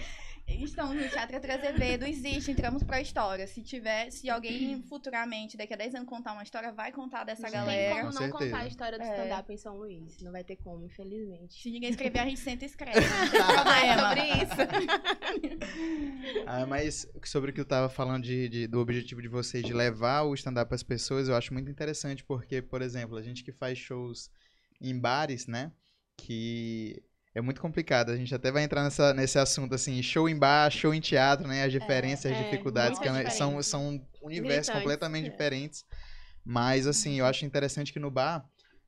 Estamos 0.59 0.95
no 0.97 1.09
Teatro 1.09 1.37
Arthur 1.37 1.51
Azevedo, 1.53 2.05
existe, 2.07 2.51
entramos 2.51 2.83
pra 2.83 3.01
história. 3.01 3.47
Se 3.47 3.63
tiver, 3.63 4.11
se 4.11 4.29
alguém 4.29 4.83
futuramente, 4.83 5.57
daqui 5.57 5.73
a 5.73 5.77
10 5.77 5.95
anos, 5.95 6.09
contar 6.09 6.33
uma 6.33 6.43
história, 6.43 6.73
vai 6.73 6.93
contar 6.93 7.25
dessa 7.25 7.43
Não 7.45 7.51
galera. 7.51 7.95
tem 7.95 8.01
como 8.03 8.13
Com 8.13 8.15
não 8.15 8.31
certeza. 8.31 8.51
contar 8.51 8.65
a 8.65 8.67
história 8.67 8.99
do 8.99 9.05
É. 9.05 9.11
stand-up 9.11 9.53
em 9.53 9.57
São 9.57 9.77
Luís. 9.77 10.21
Não 10.21 10.33
vai 10.33 10.45
ter 10.45 10.57
como, 10.57 10.85
infelizmente. 10.85 11.63
Se 11.63 11.71
ninguém 11.71 11.91
escrever, 11.91 12.19
a 12.21 12.25
gente 12.27 12.41
senta 12.41 12.65
e 12.65 12.67
escreve. 12.67 12.99
Não 13.33 13.73
É 13.73 13.97
sobre 13.97 14.25
isso. 14.45 15.61
Ah, 16.47 16.67
mas 16.67 17.07
sobre 17.25 17.51
o 17.51 17.55
que 17.55 17.61
eu 17.61 17.65
tava 17.65 17.89
falando 17.89 18.25
de, 18.25 18.49
de- 18.49 18.67
do 18.67 18.81
objetivo 18.81 19.23
de 19.23 19.29
vocês 19.29 19.65
de 19.65 19.73
levar 19.73 20.23
o 20.23 20.35
stand-up 20.35 20.69
para 20.69 20.75
as 20.75 20.83
pessoas, 20.83 21.29
eu 21.29 21.37
acho 21.37 21.53
muito 21.55 21.71
interessante, 21.71 22.25
porque, 22.25 22.61
por 22.61 22.83
exemplo, 22.83 23.17
a 23.17 23.23
gente 23.23 23.45
que 23.45 23.53
faz 23.53 23.79
shows 23.79 24.31
em 24.81 24.99
bares, 24.99 25.47
né? 25.47 25.73
Que 26.17 27.03
é 27.35 27.41
muito 27.41 27.61
complicado. 27.61 28.11
A 28.11 28.17
gente 28.17 28.35
até 28.35 28.51
vai 28.51 28.65
entrar 28.65 28.83
nessa, 28.83 29.15
nesse 29.15 29.39
assunto, 29.39 29.75
assim, 29.75 30.03
show 30.03 30.29
em 30.29 30.37
bar, 30.37 30.71
show 30.71 30.93
em 30.93 31.01
teatro, 31.01 31.47
né? 31.47 31.65
As 31.65 31.73
diferenças, 31.73 32.33
as 32.33 32.39
é, 32.39 32.43
dificuldades, 32.43 32.99
muito 32.99 33.03
que 33.03 33.09
é- 33.09 33.31
são, 33.31 33.61
diferente. 33.61 33.67
são 33.67 34.07
universos 34.23 34.73
completamente 34.73 35.29
é. 35.29 35.31
diferentes. 35.31 35.85
Mas, 36.45 36.87
assim, 36.87 37.19
eu 37.19 37.27
acho 37.27 37.45
interessante 37.45 37.93
que 37.93 37.99
no 37.99 38.11
bar, 38.11 38.45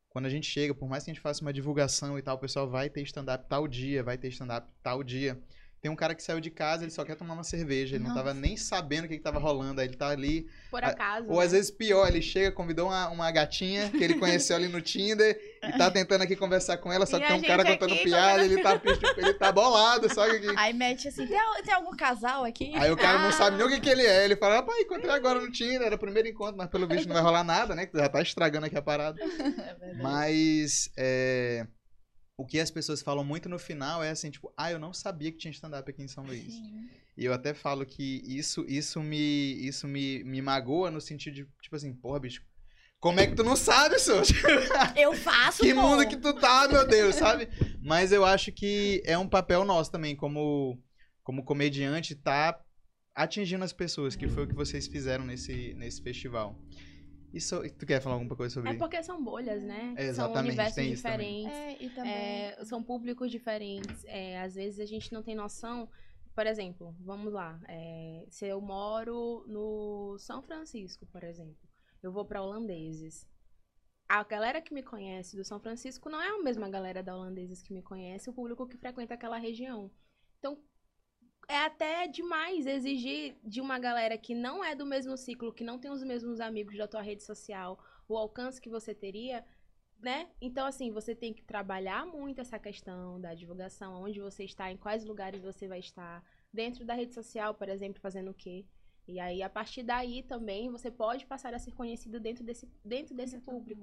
quando 0.09 0.27
a 0.27 0.31
gente 0.31 0.47
chega, 0.47 0.75
por 0.75 0.89
mais 0.89 1.05
que 1.05 1.11
a 1.11 1.15
gente 1.15 1.23
faça 1.23 1.43
uma 1.43 1.53
divulgação 1.53 2.19
e 2.19 2.23
tal, 2.23 2.37
o 2.37 2.41
pessoal 2.41 2.69
vai 2.69 2.91
ter 2.91 3.03
stand-up 3.03 3.47
tal 3.49 3.69
dia, 3.69 4.03
vai 4.03 4.19
ter 4.19 4.29
stand-up 4.29 4.69
tal 4.83 5.03
dia. 5.05 5.41
Tem 5.83 5.91
um 5.91 5.97
cara 5.97 6.15
que 6.15 6.23
saiu 6.23 6.39
de 6.39 6.49
casa, 6.49 6.85
ele 6.85 6.93
só 6.93 7.05
quer 7.05 7.17
tomar 7.17 7.35
uma 7.35 7.43
cerveja, 7.43 7.97
ele 7.97 8.05
não 8.05 8.15
tava 8.15 8.33
Nossa. 8.33 8.41
nem 8.41 8.57
sabendo 8.57 9.07
o 9.07 9.09
que, 9.09 9.17
que 9.17 9.23
tava 9.23 9.41
rolando, 9.41 9.81
aí 9.81 9.89
ele 9.89 9.97
tá 9.97 10.11
ali. 10.11 10.47
Por 10.71 10.85
acaso. 10.85 11.27
Ou 11.29 11.41
às 11.41 11.51
né? 11.51 11.59
vezes 11.59 11.73
pior, 11.73 12.07
ele 12.07 12.23
chega, 12.23 12.53
convidou 12.53 12.87
uma, 12.87 13.09
uma 13.09 13.29
gatinha 13.33 13.91
que 13.91 13.97
ele 13.97 14.15
conheceu 14.15 14.55
ali 14.55 14.69
no 14.69 14.81
Tinder 14.81 15.37
e 15.61 15.73
tá 15.77 15.91
tentando 15.91 16.23
aqui 16.23 16.37
conversar 16.37 16.77
com 16.77 16.93
ela, 16.93 17.05
só 17.05 17.17
E 17.17 17.21
que 17.21 17.27
a 17.27 17.29
tem 17.31 17.37
um 17.37 17.43
cara 17.43 17.65
contando 17.65 17.97
piada, 17.97 18.45
ele 18.45 18.63
tá, 18.63 18.81
ele 19.17 19.35
tá 19.35 19.51
bolado, 19.51 20.09
só 20.15 20.25
que. 20.31 20.55
Aí 20.57 20.73
mete 20.73 21.09
assim, 21.09 21.27
tem, 21.27 21.37
tem 21.65 21.75
algum 21.75 21.97
casal 21.97 22.45
aqui? 22.45 22.73
Aí 22.77 22.89
o 22.93 22.97
cara 22.97 23.19
não 23.19 23.31
Ah. 23.31 23.33
sabe 23.33 23.57
nem 23.57 23.67
o 23.67 23.69
que, 23.69 23.81
que 23.81 23.91
ele 23.91 24.07
é. 24.07 24.25
Ele 24.25 24.37
fala, 24.37 24.55
rapaz, 24.57 24.79
encontrei 24.81 25.11
agora 25.11 25.41
no 25.41 25.51
Tinder, 25.51 25.83
era 25.83 25.97
o 25.97 25.99
primeiro 25.99 26.29
encontro, 26.29 26.57
mas 26.57 26.69
pelo 26.71 26.87
visto 26.87 27.09
não 27.09 27.15
vai 27.15 27.25
rolar 27.25 27.43
nada, 27.43 27.75
né? 27.75 27.87
Que 27.87 27.99
já 27.99 28.09
tá 28.09 28.23
estragando 28.23 28.67
aqui 28.67 28.77
a 28.79 28.83
parada. 28.83 29.19
É 29.43 29.75
verdade. 29.75 30.01
Mas 30.01 30.91
é, 30.97 31.67
o 32.37 32.47
que 32.47 32.59
as 32.59 32.71
pessoas 32.71 33.03
falam 33.03 33.25
muito 33.25 33.49
no 33.49 33.59
final 33.59 34.03
é 34.03 34.11
assim, 34.11 34.31
tipo, 34.31 34.53
ah, 34.57 34.71
eu 34.71 34.79
não 34.79 34.93
sabia 34.93 35.31
que 35.31 35.39
tinha 35.39 35.53
stand-up 35.53 35.89
aqui 35.89 36.03
em 36.03 36.09
São 36.09 36.25
Luís. 36.25 36.55
Sim. 36.55 36.89
E 37.17 37.25
eu 37.25 37.33
até 37.33 37.53
falo 37.53 37.85
que 37.85 38.23
isso, 38.25 38.65
isso 38.67 39.01
me, 39.01 39.67
isso 39.67 39.87
me, 39.87 40.25
me 40.25 40.41
magoa 40.41 40.91
no 40.91 41.01
sentido 41.01 41.35
de, 41.35 41.47
tipo 41.61 41.77
assim, 41.77 41.93
porra, 41.93 42.21
bicho, 42.21 42.43
como 42.99 43.21
é 43.21 43.27
que 43.27 43.35
tu 43.35 43.43
não 43.43 43.57
sabe, 43.57 43.99
senhor? 43.99 44.23
Eu 44.97 45.13
faço, 45.13 45.63
que 45.63 45.75
pô. 45.75 45.83
mundo 45.83 46.07
que 46.07 46.17
tu 46.17 46.33
tá, 46.33 46.69
meu 46.69 46.87
Deus, 46.87 47.17
sabe? 47.17 47.49
Mas 47.83 48.13
eu 48.13 48.25
acho 48.25 48.53
que 48.53 49.03
é 49.05 49.19
um 49.19 49.29
papel 49.29 49.65
nosso 49.65 49.91
também, 49.91 50.15
como, 50.15 50.81
como 51.25 51.45
comediante, 51.45 52.15
tá 52.15 52.59
atingindo 53.13 53.65
as 53.65 53.73
pessoas, 53.73 54.15
que 54.15 54.29
foi 54.29 54.45
o 54.45 54.47
que 54.47 54.55
vocês 54.55 54.87
fizeram 54.87 55.25
nesse, 55.25 55.75
nesse 55.75 56.01
festival. 56.01 56.57
Isso, 57.33 57.63
tu 57.79 57.87
quer 57.87 58.01
falar 58.01 58.17
alguma 58.17 58.37
coisa 58.37 58.53
sobre 58.53 58.71
É 58.71 58.75
porque 58.75 59.03
são 59.03 59.23
bolhas, 59.23 59.63
né? 59.63 59.95
É, 59.97 60.13
são 60.13 60.33
universos 60.33 60.75
tem 60.75 60.93
isso 60.93 61.03
também. 61.03 61.47
diferentes. 61.47 61.81
É, 61.81 61.85
e 61.85 61.91
também... 61.91 62.13
É, 62.13 62.65
são 62.65 62.83
públicos 62.83 63.31
diferentes. 63.31 64.05
É, 64.05 64.41
às 64.41 64.55
vezes 64.55 64.79
a 64.79 64.85
gente 64.85 65.13
não 65.13 65.23
tem 65.23 65.35
noção. 65.35 65.89
Por 66.35 66.47
exemplo, 66.47 66.95
vamos 67.01 67.33
lá. 67.33 67.61
é, 67.69 68.27
se 68.29 68.47
eu 68.47 68.61
moro 68.61 69.45
no 69.47 70.17
São 70.19 70.43
Francisco, 70.43 71.07
por 71.07 71.25
exemplo, 71.25 71.69
eu 72.03 72.13
vou 72.13 72.25
para 72.25 72.43
holandeses. 72.43 73.27
A 74.09 74.23
galera 74.25 74.61
que 74.61 74.75
me 74.75 74.83
conhece 74.83 75.37
do 75.37 75.45
São 75.45 75.59
Francisco 75.59 76.11
não 76.11 76.21
é 76.21 76.29
a 76.29 76.43
mesma 76.43 76.69
galera 76.69 77.03
da 77.03 77.17
holandeses 77.17 77.63
que 77.63 77.73
me 77.73 77.83
conhece, 77.83 78.29
o 78.29 78.33
público 78.35 78.67
que 78.67 78.77
frequenta 78.77 79.15
aquela 79.15 79.39
região. 79.39 79.91
Então, 80.39 80.59
é 81.53 81.67
até 81.67 82.07
demais 82.07 82.67
exigir 82.67 83.37
de 83.45 83.61
uma 83.61 83.79
galera 83.79 84.17
que 84.17 84.35
não 84.35 84.65
é 84.65 84.75
do 84.75 84.87
mesmo 84.87 85.17
ciclo, 85.19 85.53
que 85.53 85.63
não 85.63 85.79
tem 85.79 85.91
os 85.91 86.03
mesmos 86.03 86.41
amigos 86.41 86.79
da 86.79 86.89
tua 86.89 87.03
rede 87.03 87.23
social, 87.23 87.79
o 88.09 88.17
alcance 88.17 88.59
que 88.59 88.71
você 88.71 88.95
teria, 88.95 89.45
né? 90.01 90.31
Então, 90.41 90.67
assim, 90.67 90.91
você 90.91 91.15
tem 91.15 91.35
que 91.35 91.43
trabalhar 91.43 92.07
muito 92.07 92.41
essa 92.41 92.59
questão 92.59 93.21
da 93.21 93.35
divulgação, 93.35 94.03
onde 94.03 94.19
você 94.19 94.45
está, 94.45 94.73
em 94.73 94.79
quais 94.79 95.05
lugares 95.05 95.43
você 95.43 95.69
vai 95.69 95.79
estar, 95.79 96.25
dentro 96.51 96.87
da 96.87 96.95
rede 96.95 97.13
social, 97.13 97.55
por 97.55 97.69
exemplo, 97.69 98.01
fazendo 98.01 98.31
o 98.31 98.35
quê? 98.35 98.65
E 99.07 99.19
aí, 99.19 99.43
a 99.43 99.51
partir 99.51 99.83
daí 99.83 100.23
também, 100.23 100.71
você 100.71 100.91
pode 100.91 101.27
passar 101.27 101.53
a 101.53 101.59
ser 101.59 101.73
conhecido 101.73 102.21
dentro 102.21 102.45
desse, 102.45 102.69
dentro 102.85 103.15
desse 103.15 103.39
público, 103.41 103.83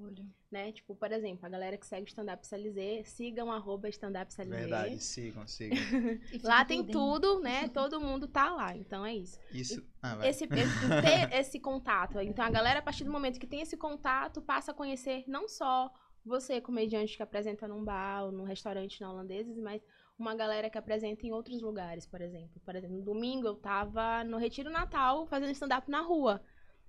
né? 0.50 0.72
Tipo, 0.72 0.94
por 0.94 1.12
exemplo, 1.12 1.44
a 1.44 1.48
galera 1.48 1.76
que 1.76 1.86
segue 1.86 2.04
o 2.04 2.08
Stand 2.08 2.32
Up 2.32 2.46
CLZ, 2.46 3.06
sigam 3.06 3.52
arroba 3.52 3.88
Stand 3.90 4.20
Up 4.20 4.32
CLZ. 4.32 4.48
Verdade, 4.48 4.98
sigam, 4.98 5.46
sigam. 5.46 5.76
Lá 6.42 6.64
tem 6.64 6.84
tudo, 6.84 7.40
né? 7.40 7.68
Todo 7.68 8.00
mundo 8.00 8.26
tá 8.26 8.50
lá, 8.50 8.74
então 8.74 9.04
é 9.04 9.14
isso. 9.14 9.38
Isso. 9.52 9.86
Ah, 10.02 10.16
vai. 10.16 10.30
Esse, 10.30 10.44
esse, 10.44 10.88
ter 11.02 11.32
esse 11.38 11.60
contato. 11.60 12.18
Então, 12.20 12.44
a 12.44 12.50
galera, 12.50 12.78
a 12.78 12.82
partir 12.82 13.04
do 13.04 13.12
momento 13.12 13.38
que 13.38 13.46
tem 13.46 13.60
esse 13.60 13.76
contato, 13.76 14.40
passa 14.40 14.72
a 14.72 14.74
conhecer 14.74 15.24
não 15.26 15.46
só 15.46 15.92
você, 16.24 16.60
comediante 16.60 17.16
que 17.16 17.22
apresenta 17.22 17.68
num 17.68 17.84
bar 17.84 18.24
ou 18.24 18.32
num 18.32 18.44
restaurante 18.44 19.00
na 19.00 19.10
holandeses, 19.10 19.58
mas 19.58 19.82
uma 20.20 20.34
galera 20.34 20.68
que 20.68 20.78
apresenta 20.78 21.26
em 21.26 21.32
outros 21.32 21.62
lugares, 21.62 22.06
por 22.06 22.20
exemplo. 22.20 22.60
Por 22.64 22.76
exemplo, 22.76 22.96
no 22.96 23.02
domingo 23.02 23.46
eu 23.46 23.56
tava 23.56 24.22
no 24.24 24.36
Retiro 24.36 24.70
Natal 24.70 25.26
fazendo 25.26 25.52
stand-up 25.52 25.90
na 25.90 26.02
rua, 26.02 26.42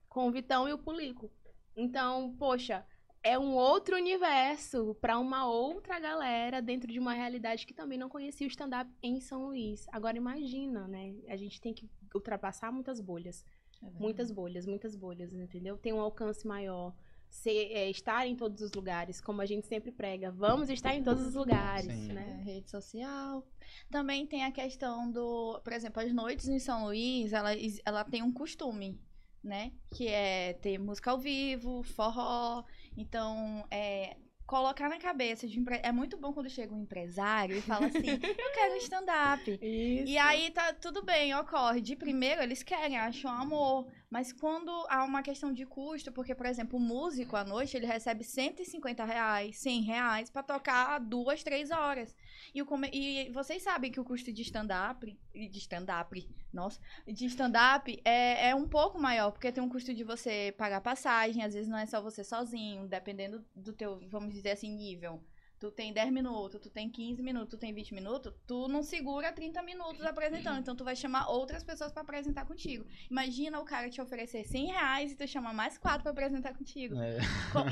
com 0.09 0.27
o 0.27 0.31
Vitão 0.31 0.67
e 0.67 0.73
o 0.73 0.77
Pulico. 0.77 1.31
Então, 1.75 2.35
poxa, 2.37 2.85
é 3.23 3.39
um 3.39 3.55
outro 3.55 3.95
universo 3.95 4.95
para 4.99 5.17
uma 5.17 5.47
outra 5.47 5.99
galera 5.99 6.61
dentro 6.61 6.91
de 6.91 6.99
uma 6.99 7.13
realidade 7.13 7.65
que 7.65 7.73
também 7.73 7.97
não 7.97 8.09
conhecia 8.09 8.45
o 8.45 8.49
stand-up 8.49 8.91
em 9.01 9.21
São 9.21 9.45
Luís. 9.45 9.87
Agora 9.91 10.17
imagina, 10.17 10.87
né? 10.87 11.15
A 11.27 11.37
gente 11.37 11.61
tem 11.61 11.73
que 11.73 11.89
ultrapassar 12.13 12.71
muitas 12.71 12.99
bolhas. 12.99 13.45
É 13.81 13.89
muitas 13.91 14.29
bolhas, 14.29 14.65
muitas 14.65 14.95
bolhas, 14.95 15.33
entendeu? 15.33 15.77
Tem 15.77 15.93
um 15.93 16.01
alcance 16.01 16.45
maior. 16.45 16.93
Ser, 17.31 17.71
é, 17.71 17.89
estar 17.89 18.27
em 18.27 18.35
todos 18.35 18.61
os 18.61 18.73
lugares, 18.73 19.21
como 19.21 19.41
a 19.41 19.45
gente 19.45 19.65
sempre 19.65 19.89
prega. 19.89 20.29
Vamos 20.31 20.69
estar 20.69 20.93
em 20.93 21.01
todos 21.01 21.25
os 21.25 21.33
lugares, 21.33 21.85
Sim. 21.85 22.11
né? 22.11 22.41
É, 22.41 22.43
rede 22.43 22.69
social. 22.69 23.47
Também 23.89 24.27
tem 24.27 24.43
a 24.43 24.51
questão 24.51 25.09
do, 25.09 25.59
por 25.63 25.71
exemplo, 25.71 26.03
as 26.03 26.13
noites 26.13 26.49
em 26.49 26.59
São 26.59 26.83
Luís, 26.83 27.31
ela, 27.31 27.51
ela 27.85 28.03
tem 28.03 28.21
um 28.21 28.33
costume, 28.33 28.99
né? 29.41 29.71
Que 29.95 30.09
é 30.09 30.53
ter 30.53 30.77
música 30.77 31.09
ao 31.09 31.17
vivo, 31.17 31.81
forró. 31.83 32.65
Então, 32.97 33.65
é, 33.71 34.17
colocar 34.51 34.89
na 34.89 34.99
cabeça 34.99 35.47
de 35.47 35.57
empre... 35.57 35.79
é 35.81 35.93
muito 35.93 36.17
bom 36.17 36.33
quando 36.33 36.49
chega 36.49 36.75
um 36.75 36.81
empresário 36.81 37.55
e 37.55 37.61
fala 37.61 37.85
assim, 37.85 38.09
eu 38.09 38.51
quero 38.53 38.75
stand-up. 38.83 39.57
E 40.05 40.17
aí 40.17 40.51
tá 40.51 40.73
tudo 40.73 41.01
bem, 41.01 41.33
ocorre. 41.33 41.79
De 41.79 41.95
primeiro 41.95 42.41
eles 42.41 42.61
querem, 42.61 42.97
acham 42.97 43.31
amor. 43.31 43.87
Mas 44.09 44.33
quando 44.33 44.69
há 44.89 45.05
uma 45.05 45.23
questão 45.23 45.53
de 45.53 45.65
custo, 45.65 46.11
porque, 46.11 46.35
por 46.35 46.45
exemplo, 46.45 46.77
o 46.77 46.81
músico 46.81 47.37
à 47.37 47.45
noite 47.45 47.77
ele 47.77 47.85
recebe 47.85 48.25
150 48.25 49.05
reais, 49.05 49.57
100 49.57 49.81
reais 49.83 50.29
pra 50.29 50.43
tocar 50.43 50.99
duas, 50.99 51.41
três 51.43 51.71
horas. 51.71 52.13
E, 52.53 52.61
o, 52.61 52.67
e 52.91 53.29
vocês 53.31 53.63
sabem 53.63 53.91
que 53.91 53.99
o 53.99 54.03
custo 54.03 54.31
de 54.31 54.41
stand-up, 54.41 55.17
de 55.33 55.57
stand-up, 55.59 56.29
nossa, 56.51 56.79
de 57.07 57.25
stand-up 57.25 58.01
é, 58.03 58.49
é 58.49 58.55
um 58.55 58.67
pouco 58.67 58.99
maior, 58.99 59.31
porque 59.31 59.51
tem 59.51 59.63
um 59.63 59.69
custo 59.69 59.93
de 59.93 60.03
você 60.03 60.53
pagar 60.57 60.81
passagem, 60.81 61.43
às 61.43 61.53
vezes 61.53 61.69
não 61.69 61.77
é 61.77 61.85
só 61.85 62.01
você 62.01 62.23
sozinho, 62.23 62.87
dependendo 62.87 63.43
do 63.55 63.71
teu, 63.71 64.01
vamos 64.09 64.33
dizer 64.33 64.51
assim, 64.51 64.69
nível 64.69 65.23
tu 65.61 65.69
tem 65.69 65.93
10 65.93 66.11
minutos, 66.11 66.59
tu 66.59 66.71
tem 66.71 66.89
15 66.89 67.21
minutos, 67.21 67.49
tu 67.51 67.57
tem 67.57 67.71
20 67.71 67.93
minutos, 67.93 68.33
tu 68.47 68.67
não 68.67 68.81
segura 68.81 69.31
30 69.31 69.61
minutos 69.61 70.03
apresentando. 70.03 70.59
Então, 70.59 70.75
tu 70.75 70.83
vai 70.83 70.95
chamar 70.95 71.29
outras 71.29 71.63
pessoas 71.63 71.91
para 71.91 72.01
apresentar 72.01 72.45
contigo. 72.47 72.83
Imagina 73.11 73.59
o 73.59 73.63
cara 73.63 73.87
te 73.87 74.01
oferecer 74.01 74.43
100 74.43 74.65
reais 74.65 75.11
e 75.11 75.15
tu 75.15 75.27
chamar 75.27 75.53
mais 75.53 75.77
quatro 75.77 76.01
para 76.01 76.11
apresentar 76.11 76.57
contigo. 76.57 76.95
É. 76.99 77.19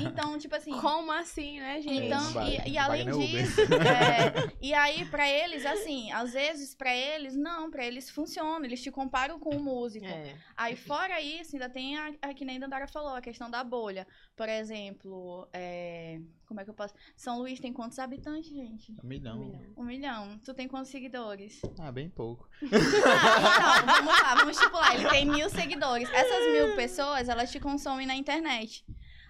Então, 0.00 0.38
tipo 0.38 0.54
assim. 0.54 0.70
Como 0.80 1.10
assim, 1.10 1.58
né, 1.58 1.80
gente? 1.80 2.06
Então, 2.06 2.48
e, 2.48 2.70
e 2.70 2.78
além 2.78 3.06
disso, 3.10 3.60
é, 3.60 4.52
e 4.62 4.72
aí, 4.72 5.04
para 5.06 5.28
eles, 5.28 5.66
assim, 5.66 6.12
às 6.12 6.32
vezes, 6.32 6.76
para 6.76 6.94
eles, 6.94 7.34
não, 7.34 7.72
para 7.72 7.84
eles 7.84 8.08
funciona, 8.08 8.64
eles 8.64 8.80
te 8.80 8.90
comparam 8.92 9.40
com 9.40 9.50
o 9.50 9.60
músico. 9.60 10.06
É. 10.06 10.36
Aí, 10.56 10.76
fora 10.76 11.20
isso, 11.20 11.56
ainda 11.56 11.68
tem 11.68 11.98
a, 11.98 12.12
a 12.22 12.34
que 12.34 12.44
nem 12.44 12.56
a 12.56 12.60
Dandara 12.60 12.86
falou, 12.86 13.16
a 13.16 13.20
questão 13.20 13.50
da 13.50 13.64
bolha. 13.64 14.06
Por 14.40 14.48
exemplo, 14.48 15.46
é 15.52 16.18
como 16.46 16.60
é 16.60 16.64
que 16.64 16.70
eu 16.70 16.74
posso. 16.74 16.94
São 17.14 17.40
Luís 17.40 17.60
tem 17.60 17.74
quantos 17.74 17.98
habitantes, 17.98 18.50
gente? 18.50 18.96
Um 19.04 19.06
milhão. 19.06 19.36
Um 19.36 19.44
milhão. 19.44 19.60
Um 19.76 19.84
milhão. 19.84 20.40
Tu 20.42 20.54
tem 20.54 20.66
quantos 20.66 20.90
seguidores? 20.90 21.60
Ah, 21.78 21.92
bem 21.92 22.08
pouco. 22.08 22.48
ah, 22.64 23.82
então, 23.82 23.94
vamos 23.96 24.18
lá, 24.18 24.34
vamos 24.36 24.56
estipular. 24.56 24.94
Ele 24.94 25.10
tem 25.10 25.26
mil 25.26 25.50
seguidores. 25.50 26.08
Essas 26.10 26.52
mil 26.54 26.74
pessoas, 26.74 27.28
elas 27.28 27.52
te 27.52 27.60
consomem 27.60 28.06
na 28.06 28.16
internet. 28.16 28.82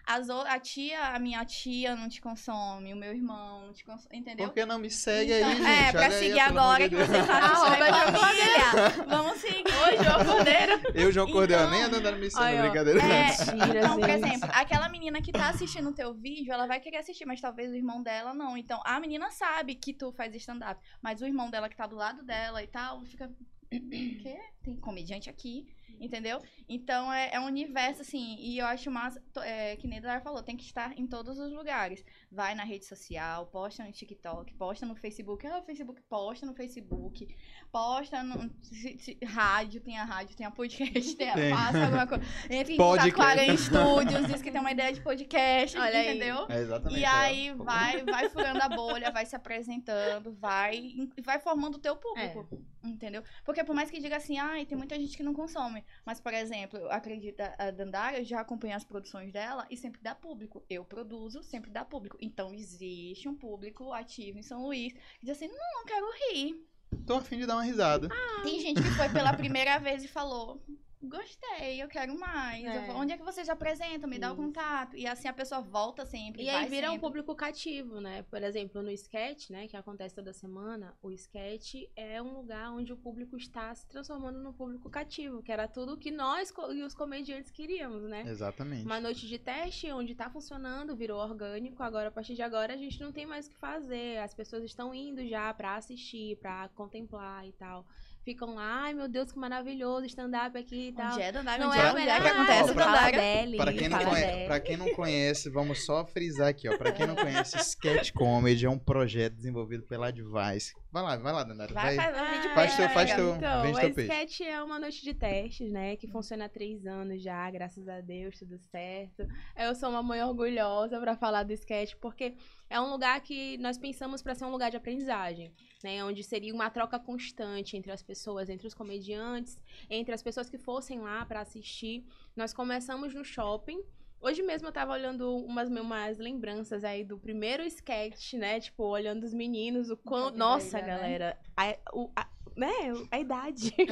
As, 0.07 0.29
a 0.29 0.59
tia, 0.59 1.15
a 1.15 1.19
minha 1.19 1.45
tia 1.45 1.95
não 1.95 2.09
te 2.09 2.21
consome, 2.21 2.93
o 2.93 2.97
meu 2.97 3.13
irmão 3.13 3.67
não 3.67 3.73
te 3.73 3.85
consome, 3.85 4.19
entendeu? 4.19 4.47
Por 4.47 4.55
que 4.55 4.65
não 4.65 4.79
me 4.79 4.91
segue 4.91 5.33
então, 5.33 5.49
aí, 5.49 5.57
gente? 5.57 5.67
É, 5.67 5.93
pra 5.93 6.01
Olha 6.01 6.11
seguir 6.11 6.33
aí, 6.33 6.41
agora 6.41 6.89
que 6.89 6.97
você 6.97 7.27
tá 7.27 7.41
na 7.41 8.19
família. 8.19 9.05
Vamos 9.07 9.39
seguir. 9.39 9.65
Oi, 9.65 10.05
João 10.05 10.25
Cordeiro. 10.25 10.81
Eu, 10.95 11.13
João 11.13 11.31
Cordeiro, 11.31 11.63
então, 11.63 11.71
nem 11.73 11.83
andando 11.83 12.19
me 12.19 12.31
segue, 12.31 12.63
brincadeira. 12.63 13.01
É, 13.01 13.27
Mentira, 13.27 13.79
então, 13.79 13.99
por 13.99 14.11
exemplo, 14.11 14.49
aquela 14.53 14.89
menina 14.89 15.23
que 15.23 15.33
tá 15.33 15.49
assistindo 15.49 15.91
o 15.91 15.95
teu 15.95 16.13
vídeo, 16.15 16.53
ela 16.53 16.67
vai 16.67 16.81
querer 16.81 16.99
assistir, 16.99 17.27
mas 17.27 17.41
talvez 17.41 17.71
o 17.71 17.75
irmão 17.75 18.03
dela 18.03 18.35
não. 18.35 18.57
Então, 18.57 18.81
a 18.85 18.99
menina 18.99 19.31
sabe 19.31 19.75
que 19.75 19.93
tu 19.93 20.13
faz 20.13 20.35
stand-up, 20.35 20.81
mas 21.01 21.21
o 21.21 21.27
irmão 21.27 21.51
dela 21.51 21.69
que 21.69 21.77
tá 21.77 21.87
do 21.87 21.97
lado 21.97 22.23
dela 22.25 22.63
e 22.63 22.67
tal, 22.67 23.05
fica... 23.05 23.31
Quê? 23.71 24.39
Tem 24.65 24.77
comediante 24.77 25.31
aqui 25.31 25.69
entendeu? 26.01 26.41
Então 26.69 27.13
é, 27.13 27.31
é, 27.33 27.41
um 27.41 27.45
universo, 27.45 28.03
assim, 28.03 28.37
e 28.39 28.59
eu 28.59 28.67
acho 28.67 28.91
massa, 28.91 29.23
é, 29.43 29.77
que 29.77 29.87
nem 29.87 30.01
Dara 30.01 30.21
falou, 30.21 30.43
tem 30.43 30.57
que 30.57 30.65
estar 30.65 30.99
em 30.99 31.07
todos 31.07 31.39
os 31.39 31.53
lugares. 31.53 32.05
Vai 32.31 32.55
na 32.55 32.65
rede 32.65 32.87
social, 32.87 33.47
posta 33.47 33.85
no 33.85 33.93
TikTok, 33.93 34.55
posta 34.55 34.87
no 34.87 34.97
Facebook, 34.97 35.47
ah, 35.47 35.63
Facebook, 35.63 36.01
posta 36.09 36.47
no 36.47 36.55
Facebook, 36.55 37.29
posta 37.71 38.23
no 38.23 38.51
se, 38.63 38.99
se, 38.99 39.19
rádio, 39.25 39.81
tem 39.81 39.99
a 39.99 40.05
rádio, 40.05 40.37
tem 40.37 40.47
a 40.47 40.51
podcast, 40.51 41.17
tem 41.17 41.29
a, 41.29 41.35
tem. 41.35 41.51
faça 41.51 41.85
alguma 41.85 42.07
coisa. 42.07 42.25
Entre 42.49 42.75
em 42.75 42.77
contato 42.77 43.13
com 43.13 43.23
a 43.23 43.47
Estúdios, 43.47 44.27
diz 44.27 44.43
que 44.43 44.51
tem 44.51 44.61
uma 44.61 44.73
ideia 44.73 44.93
de 44.93 45.01
podcast, 45.03 45.77
Olha 45.79 46.03
entendeu? 46.03 46.47
É 46.49 46.59
exatamente. 46.61 47.01
E 47.01 47.05
aí 47.05 47.49
é. 47.49 47.55
vai, 47.55 48.05
vai 48.05 48.29
furando 48.31 48.63
a 48.63 48.69
bolha, 48.69 49.11
vai 49.11 49.27
se 49.27 49.37
apresentando, 49.37 50.33
vai, 50.33 50.95
vai 51.23 51.39
formando 51.39 51.75
o 51.75 51.79
teu 51.79 51.97
público. 51.97 52.49
É. 52.85 52.89
Entendeu? 52.89 53.23
Porque 53.45 53.63
por 53.63 53.75
mais 53.75 53.91
que 53.91 54.01
diga 54.01 54.17
assim, 54.17 54.39
ai, 54.39 54.65
tem 54.65 54.79
muita 54.79 54.99
gente 54.99 55.17
que 55.17 55.23
não 55.23 55.35
consome. 55.35 55.85
Mas, 56.05 56.21
por 56.21 56.33
exemplo, 56.33 56.79
eu 56.79 56.91
acredito, 56.91 57.41
a 57.41 57.71
Dandara, 57.71 58.25
já 58.25 58.41
acompanho 58.41 58.77
as 58.77 58.85
produções 58.85 59.33
dela 59.33 59.67
e 59.71 59.77
sempre 59.77 60.01
dá 60.01 60.15
público. 60.15 60.65
Eu 60.69 60.85
produzo, 60.85 61.43
sempre 61.43 61.71
dá 61.71 61.85
público. 61.85 62.17
Então, 62.21 62.55
existe 62.55 63.29
um 63.29 63.35
público 63.35 63.93
ativo 63.93 64.39
em 64.39 64.43
São 64.43 64.65
Luís 64.65 64.93
que 64.93 65.27
diz 65.27 65.37
assim: 65.37 65.49
não, 65.49 65.75
não 65.75 65.85
quero 65.85 66.07
rir. 66.33 66.67
Tô 67.07 67.15
afim 67.15 67.39
de 67.39 67.47
dar 67.47 67.55
uma 67.55 67.65
risada. 67.65 68.09
Ah, 68.11 68.43
tem 68.43 68.61
gente 68.61 68.83
que 68.83 68.91
foi 68.91 69.09
pela 69.09 69.33
primeira 69.33 69.79
vez 69.79 70.03
e 70.03 70.09
falou: 70.09 70.61
Gostei, 71.03 71.83
eu 71.83 71.89
quero 71.89 72.19
mais. 72.19 72.63
É. 72.63 72.91
Eu, 72.91 72.97
onde 72.97 73.13
é 73.13 73.17
que 73.17 73.25
vocês 73.25 73.49
apresentam? 73.49 74.09
Me 74.09 74.17
Isso. 74.17 74.21
dá 74.21 74.33
o 74.33 74.37
contato. 74.37 74.97
E 74.97 75.07
assim 75.07 75.29
a 75.29 75.33
pessoa 75.33 75.63
volta 75.63 76.05
sempre. 76.05 76.43
E 76.43 76.49
aí 76.51 76.69
vira 76.69 76.89
sempre. 76.89 76.99
um 76.99 77.01
público 77.01 77.35
cativo, 77.35 78.01
né? 78.01 78.23
Por 78.25 78.43
exemplo, 78.43 78.83
no 78.83 78.91
sketch, 78.91 79.49
né? 79.49 79.67
Que 79.67 79.79
acontece 79.79 80.15
toda 80.15 80.33
semana, 80.35 80.95
o 81.01 81.11
sketch 81.11 81.75
é 81.97 82.21
um 82.21 82.35
lugar 82.35 82.71
onde 82.73 82.93
o 82.93 82.97
público 82.99 83.35
está 83.37 83.75
se 83.75 83.87
transformando 83.87 84.41
no 84.41 84.53
público 84.53 84.91
cativo, 84.91 85.43
que 85.43 85.51
era 85.51 85.67
tudo 85.67 85.97
que 85.97 86.11
nós 86.11 86.53
e 86.75 86.83
os 86.83 86.95
comediantes 86.95 87.51
queríamos, 87.51 88.03
né? 88.03 88.25
Exatamente. 88.27 88.85
Uma 88.85 89.01
noite 89.01 89.27
de 89.27 89.39
teste 89.39 89.91
onde 89.91 90.15
tá 90.15 90.29
funcionando, 90.29 90.95
virou 90.95 91.19
orgânico. 91.19 91.83
Agora, 91.83 92.09
a 92.09 92.13
partir 92.13 92.35
de 92.35 92.43
agora, 92.43 92.75
a 92.75 92.77
gente 92.77 93.01
não 93.01 93.11
tem 93.11 93.25
mais 93.25 93.47
o 93.47 93.51
que 93.51 93.57
fazer. 93.57 94.19
As 94.19 94.35
pessoas 94.35 94.65
estão 94.65 94.95
indo 94.95 95.27
já 95.27 95.53
para 95.55 95.77
assistir, 95.77 96.37
para 96.37 96.69
contemplar 96.71 97.47
e 97.47 97.53
tal 97.53 97.87
ficam 98.31 98.55
lá, 98.55 98.83
ai 98.85 98.95
meu 98.95 99.09
Deus, 99.09 99.33
que 99.33 99.39
maravilhoso, 99.39 100.07
stand-up 100.07 100.57
aqui 100.57 100.89
e 100.89 100.93
tal. 100.93 101.13
Onde 101.13 101.23
é 101.23 101.27
stand-up? 101.27 101.59
Não 101.59 101.75
é, 101.75 101.79
é 101.79 101.89
a 101.89 101.93
melhor 101.95 102.21
pra, 102.21 102.31
acontece 102.31 102.73
pra, 102.73 103.11
dele, 103.11 103.57
pra, 103.57 103.73
quem 103.73 103.89
não 103.89 104.05
conhece, 104.05 104.47
pra 104.47 104.61
quem 104.61 104.77
não 104.77 104.95
conhece, 104.95 105.51
vamos 105.51 105.85
só 105.85 106.07
frisar 106.07 106.49
aqui, 106.49 106.69
ó. 106.69 106.77
Pra 106.77 106.93
quem 106.93 107.07
não 107.07 107.17
conhece, 107.17 107.59
Sketch 107.59 108.13
Comedy 108.13 108.67
é 108.67 108.71
um 108.71 108.79
projeto 108.79 109.35
desenvolvido 109.35 109.83
pela 109.83 110.09
Advice. 110.09 110.73
Vai 110.93 111.03
lá, 111.05 111.17
vai 111.17 111.33
lá, 111.33 111.45
Danara. 111.45 111.73
Vai, 111.73 111.95
vai, 111.95 112.13
vai, 112.13 112.55
faz 112.55 112.77
teu, 112.77 112.89
faz 112.91 113.15
teu, 113.15 113.37
então, 113.37 113.63
vende 113.63 113.81
teu 113.81 113.95
peixe. 113.95 114.13
Sketch 114.13 114.41
é 114.41 114.61
uma 114.61 114.77
noite 114.77 115.03
de 115.03 115.15
testes, 115.15 115.71
né? 115.71 115.95
Que 115.97 116.09
funciona 116.09 116.47
há 116.47 116.49
três 116.49 116.85
anos 116.85 117.23
já, 117.23 117.49
graças 117.49 117.89
a 117.89 118.01
Deus, 118.01 118.37
tudo 118.37 118.59
certo. 118.59 119.25
Eu 119.57 119.73
sou 119.77 119.89
uma 119.89 120.03
mãe 120.03 120.21
orgulhosa 120.21 120.99
pra 120.99 121.15
falar 121.15 121.45
do 121.45 121.53
sketch, 121.53 121.95
porque 122.01 122.35
é 122.69 122.81
um 122.81 122.91
lugar 122.91 123.21
que 123.21 123.57
nós 123.59 123.79
pensamos 123.79 124.21
para 124.21 124.35
ser 124.35 124.45
um 124.47 124.51
lugar 124.51 124.69
de 124.69 124.77
aprendizagem, 124.77 125.55
né? 125.85 126.05
Onde 126.05 126.25
seria 126.25 126.53
uma 126.53 126.69
troca 126.71 126.99
constante 126.99 127.77
entre 127.77 127.93
as 127.93 128.03
pessoas, 128.03 128.49
entre 128.49 128.67
os 128.67 128.75
comediantes, 128.75 129.63
entre 129.89 130.13
as 130.13 130.25
pessoas 130.25 130.51
que 130.51 130.59
fossem 130.59 130.99
lá 130.99 131.25
para 131.25 131.41
assistir. 131.41 132.05
Nós 132.35 132.53
começamos 132.53 133.15
no 133.15 133.25
shopping, 133.25 133.81
Hoje 134.23 134.43
mesmo 134.43 134.69
eu 134.69 134.73
tava 134.73 134.93
olhando 134.93 135.35
umas, 135.35 135.71
umas 135.71 136.19
lembranças 136.19 136.85
aí 136.85 137.03
do 137.03 137.19
primeiro 137.19 137.63
sketch, 137.63 138.35
né? 138.35 138.61
Tipo, 138.61 138.85
olhando 138.85 139.25
os 139.25 139.33
meninos, 139.33 139.89
o 139.89 139.97
quão... 139.97 140.31
Nossa, 140.31 140.79
né? 140.79 140.87
galera, 140.87 141.39
a, 141.57 141.75
o, 141.95 142.11
a, 142.15 142.29
né? 142.55 142.93
A 143.11 143.19
idade. 143.19 143.75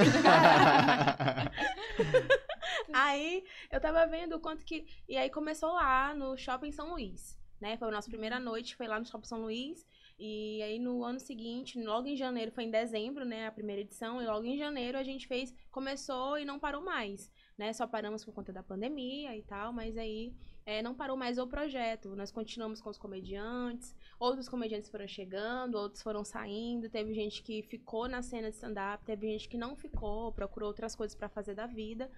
aí 2.93 3.43
eu 3.73 3.81
tava 3.81 4.07
vendo 4.07 4.37
o 4.37 4.41
quanto 4.41 4.67
que. 4.67 4.87
E 5.09 5.17
aí 5.17 5.31
começou 5.31 5.73
lá 5.73 6.15
no 6.15 6.37
Shopping 6.37 6.73
São 6.73 6.91
Luís. 6.91 7.39
Né? 7.59 7.79
Foi 7.79 7.89
a 7.89 7.91
nossa 7.91 8.11
primeira 8.11 8.39
noite, 8.39 8.77
foi 8.77 8.87
lá 8.87 8.99
no 8.99 9.07
Shopping 9.07 9.27
São 9.27 9.41
Luís. 9.41 9.87
E 10.19 10.61
aí 10.63 10.79
no 10.79 11.05
ano 11.05 11.21
seguinte, 11.21 11.81
logo 11.81 12.07
em 12.07 12.17
janeiro, 12.17 12.53
foi 12.53 12.65
em 12.65 12.71
dezembro, 12.71 13.25
né? 13.25 13.47
A 13.47 13.53
primeira 13.53 13.81
edição, 13.81 14.21
e 14.21 14.27
logo 14.27 14.45
em 14.45 14.59
janeiro 14.59 14.99
a 14.99 15.03
gente 15.03 15.27
fez, 15.27 15.55
começou 15.71 16.39
e 16.39 16.45
não 16.45 16.59
parou 16.59 16.83
mais 16.83 17.33
né? 17.59 17.73
Só 17.73 17.87
paramos 17.87 18.25
por 18.25 18.33
conta 18.33 18.53
da 18.53 18.63
pandemia 18.63 19.37
e 19.37 19.43
tal, 19.43 19.73
mas 19.73 19.99
aí 19.99 20.33
é, 20.65 20.81
não 20.81 20.95
parou 20.95 21.17
mais 21.17 21.37
o 21.39 21.47
projeto. 21.47 22.15
Nós 22.15 22.31
continuamos 22.31 22.81
com 22.81 22.89
os 22.89 22.97
comediantes, 22.97 23.97
outros 24.21 24.49
comediantes 24.49 24.89
foram 24.89 25.09
chegando, 25.09 25.75
outros 25.75 26.03
foram 26.03 26.25
saindo, 26.25 26.89
teve 26.89 27.13
gente 27.13 27.43
que 27.43 27.63
ficou 27.65 28.09
na 28.09 28.23
cena 28.23 28.49
de 28.49 28.55
stand-up, 28.55 29.05
teve 29.05 29.27
gente 29.27 29.49
que 29.49 29.59
não 29.59 29.75
ficou, 29.75 30.33
procurou 30.33 30.69
outras 30.69 30.95
coisas 30.95 31.17
para 31.17 31.29
fazer 31.29 31.55
da 31.55 31.67
vida. 31.67 32.09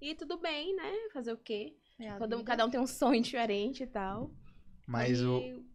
E 0.00 0.14
tudo 0.14 0.38
bem, 0.38 0.76
né? 0.76 0.92
Fazer 1.12 1.32
o 1.32 1.38
quê? 1.38 1.76
É 1.98 2.16
cada, 2.18 2.36
um, 2.36 2.44
cada 2.44 2.64
um 2.64 2.70
tem 2.70 2.80
um 2.80 2.86
sonho 2.86 3.20
diferente 3.20 3.82
e 3.82 3.86
tal. 3.86 4.30
Mas 4.86 5.20
e... 5.20 5.24
o 5.24 5.73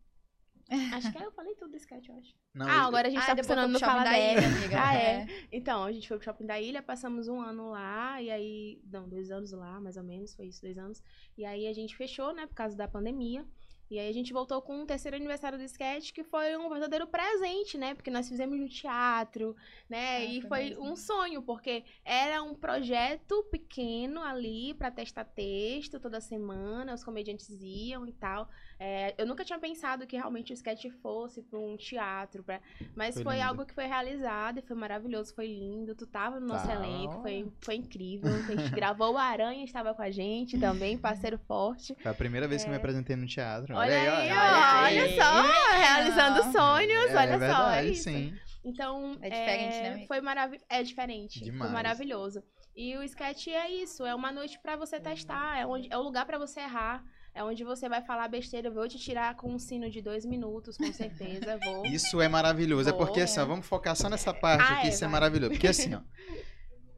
Acho 0.93 1.11
que 1.11 1.17
é, 1.17 1.25
eu 1.25 1.31
falei 1.31 1.55
tudo 1.55 1.71
do 1.71 1.77
sketch, 1.77 2.09
eu 2.09 2.15
acho. 2.15 2.35
Não, 2.53 2.67
ah, 2.67 2.85
agora 2.85 3.07
a 3.07 3.11
gente 3.11 3.21
ah, 3.23 3.35
tá 3.35 3.37
funcionando 3.37 3.71
no 3.71 3.79
Fala 3.79 4.03
da 4.03 4.17
Ilha, 4.17 4.47
amiga. 4.47 4.77
Ah, 4.79 4.95
é. 4.95 5.21
é. 5.21 5.27
Então, 5.51 5.83
a 5.83 5.91
gente 5.91 6.07
foi 6.07 6.17
pro 6.17 6.25
Shopping 6.25 6.45
da 6.45 6.59
Ilha, 6.59 6.81
passamos 6.81 7.27
um 7.27 7.41
ano 7.41 7.71
lá, 7.71 8.21
e 8.21 8.29
aí... 8.29 8.81
Não, 8.85 9.07
dois 9.07 9.31
anos 9.31 9.51
lá, 9.51 9.79
mais 9.79 9.97
ou 9.97 10.03
menos, 10.03 10.35
foi 10.35 10.47
isso, 10.47 10.61
dois 10.61 10.77
anos. 10.77 11.01
E 11.37 11.45
aí 11.45 11.67
a 11.67 11.73
gente 11.73 11.95
fechou, 11.95 12.33
né, 12.33 12.45
por 12.45 12.55
causa 12.55 12.75
da 12.77 12.87
pandemia. 12.87 13.45
E 13.89 13.97
aí 13.97 14.07
a 14.07 14.13
gente 14.13 14.31
voltou 14.31 14.61
com 14.61 14.83
o 14.83 14.85
terceiro 14.85 15.17
aniversário 15.17 15.57
do 15.57 15.63
sketch, 15.63 16.11
que 16.11 16.23
foi 16.23 16.55
um 16.55 16.69
verdadeiro 16.69 17.07
presente, 17.07 17.75
né? 17.75 17.95
Porque 17.95 18.11
nós 18.11 18.29
fizemos 18.29 18.59
no 18.59 18.69
teatro, 18.69 19.55
né? 19.89 20.17
Ah, 20.17 20.25
e 20.25 20.41
foi 20.41 20.65
mesmo. 20.65 20.83
um 20.83 20.95
sonho, 20.95 21.41
porque 21.41 21.83
era 22.05 22.43
um 22.43 22.53
projeto 22.53 23.43
pequeno 23.49 24.21
ali 24.21 24.75
pra 24.75 24.91
testar 24.91 25.25
texto 25.25 25.99
toda 25.99 26.21
semana, 26.21 26.93
os 26.93 27.03
comediantes 27.03 27.49
iam 27.49 28.05
e 28.05 28.13
tal. 28.13 28.47
É, 28.81 29.13
eu 29.17 29.25
nunca 29.27 29.43
tinha 29.43 29.59
pensado 29.59 30.07
que 30.07 30.15
realmente 30.15 30.53
o 30.53 30.55
sketch 30.55 30.85
fosse 31.01 31.41
pra 31.41 31.59
um 31.59 31.75
teatro, 31.75 32.41
pra... 32.43 32.61
mas 32.95 33.15
Foi 33.15 33.23
foi, 33.25 33.41
algo 33.41 33.65
que 33.65 33.73
foi 33.73 33.85
realizado 33.85 34.59
e 34.59 34.61
foi 34.61 34.75
maravilhoso, 34.75 35.35
foi 35.35 35.47
lindo. 35.47 35.93
Tu 35.95 36.07
tava 36.07 36.39
no 36.39 36.47
nosso 36.47 36.65
Tá. 36.65 36.75
elenco, 36.75 37.21
foi, 37.21 37.51
foi 37.61 37.75
incrível. 37.75 38.29
A 38.33 38.55
gente 38.55 38.69
gravou 38.71 39.13
o 39.13 39.17
Aranha, 39.17 39.65
estava 39.65 39.93
com 39.93 40.01
a 40.01 40.09
gente 40.09 40.57
também, 40.57 40.97
parceiro 40.97 41.37
forte. 41.39 41.93
Foi 42.01 42.11
a 42.11 42.15
primeira 42.15 42.47
vez 42.47 42.63
que 42.63 42.69
eu 42.69 42.71
me 42.71 42.77
apresentei 42.77 43.15
no 43.17 43.25
teatro. 43.27 43.75
Olha 43.75 43.93
aí, 43.99 44.07
olha 44.07 44.83
olha 44.83 45.03
aí. 45.03 45.15
só, 45.17 45.77
realizando 45.77 46.51
sonhos, 46.51 47.09
É, 47.11 47.17
olha 47.17 47.29
é 47.29 47.31
só, 47.33 47.37
verdade, 47.39 47.87
é 47.87 47.91
isso. 47.91 48.03
sim. 48.03 48.33
Então, 48.63 49.17
É 49.21 49.29
diferente, 49.29 49.81
né, 49.81 49.89
amiga? 49.93 50.07
Foi 50.07 50.21
maravilhoso, 50.21 50.65
é 50.69 50.83
diferente, 50.83 51.43
Demais. 51.43 51.61
foi 51.63 51.69
maravilhoso. 51.73 52.43
E 52.75 52.95
o 52.97 53.03
sketch 53.03 53.47
é 53.47 53.69
isso, 53.69 54.05
é 54.05 54.15
uma 54.15 54.31
noite 54.31 54.57
pra 54.59 54.75
você 54.77 54.99
testar, 54.99 55.57
é, 55.59 55.65
onde, 55.65 55.87
é 55.91 55.97
o 55.97 56.01
lugar 56.01 56.25
pra 56.25 56.37
você 56.37 56.61
errar, 56.61 57.03
é 57.39 57.43
onde 57.43 57.63
você 57.63 57.87
vai 57.87 58.01
falar 58.01 58.27
besteira, 58.27 58.67
eu 58.67 58.73
vou 58.73 58.85
te 58.85 58.97
tirar 58.99 59.33
com 59.37 59.53
um 59.53 59.57
sino 59.57 59.89
de 59.89 60.01
dois 60.01 60.25
minutos, 60.25 60.75
com 60.75 60.91
certeza, 60.91 61.57
vou. 61.63 61.85
Isso 61.85 62.19
é 62.19 62.27
maravilhoso. 62.27 62.89
É 62.89 62.91
Boa. 62.91 63.05
porque 63.05 63.21
assim, 63.21 63.39
ó, 63.39 63.45
vamos 63.45 63.65
focar 63.65 63.95
só 63.95 64.09
nessa 64.09 64.33
parte 64.33 64.61
Ah, 64.69 64.79
aqui, 64.79 64.87
é, 64.87 64.89
isso 64.89 64.97
é 65.05 65.07
vai. 65.07 65.11
maravilhoso. 65.13 65.51
Porque 65.51 65.67
assim, 65.69 65.95
ó, 65.95 66.01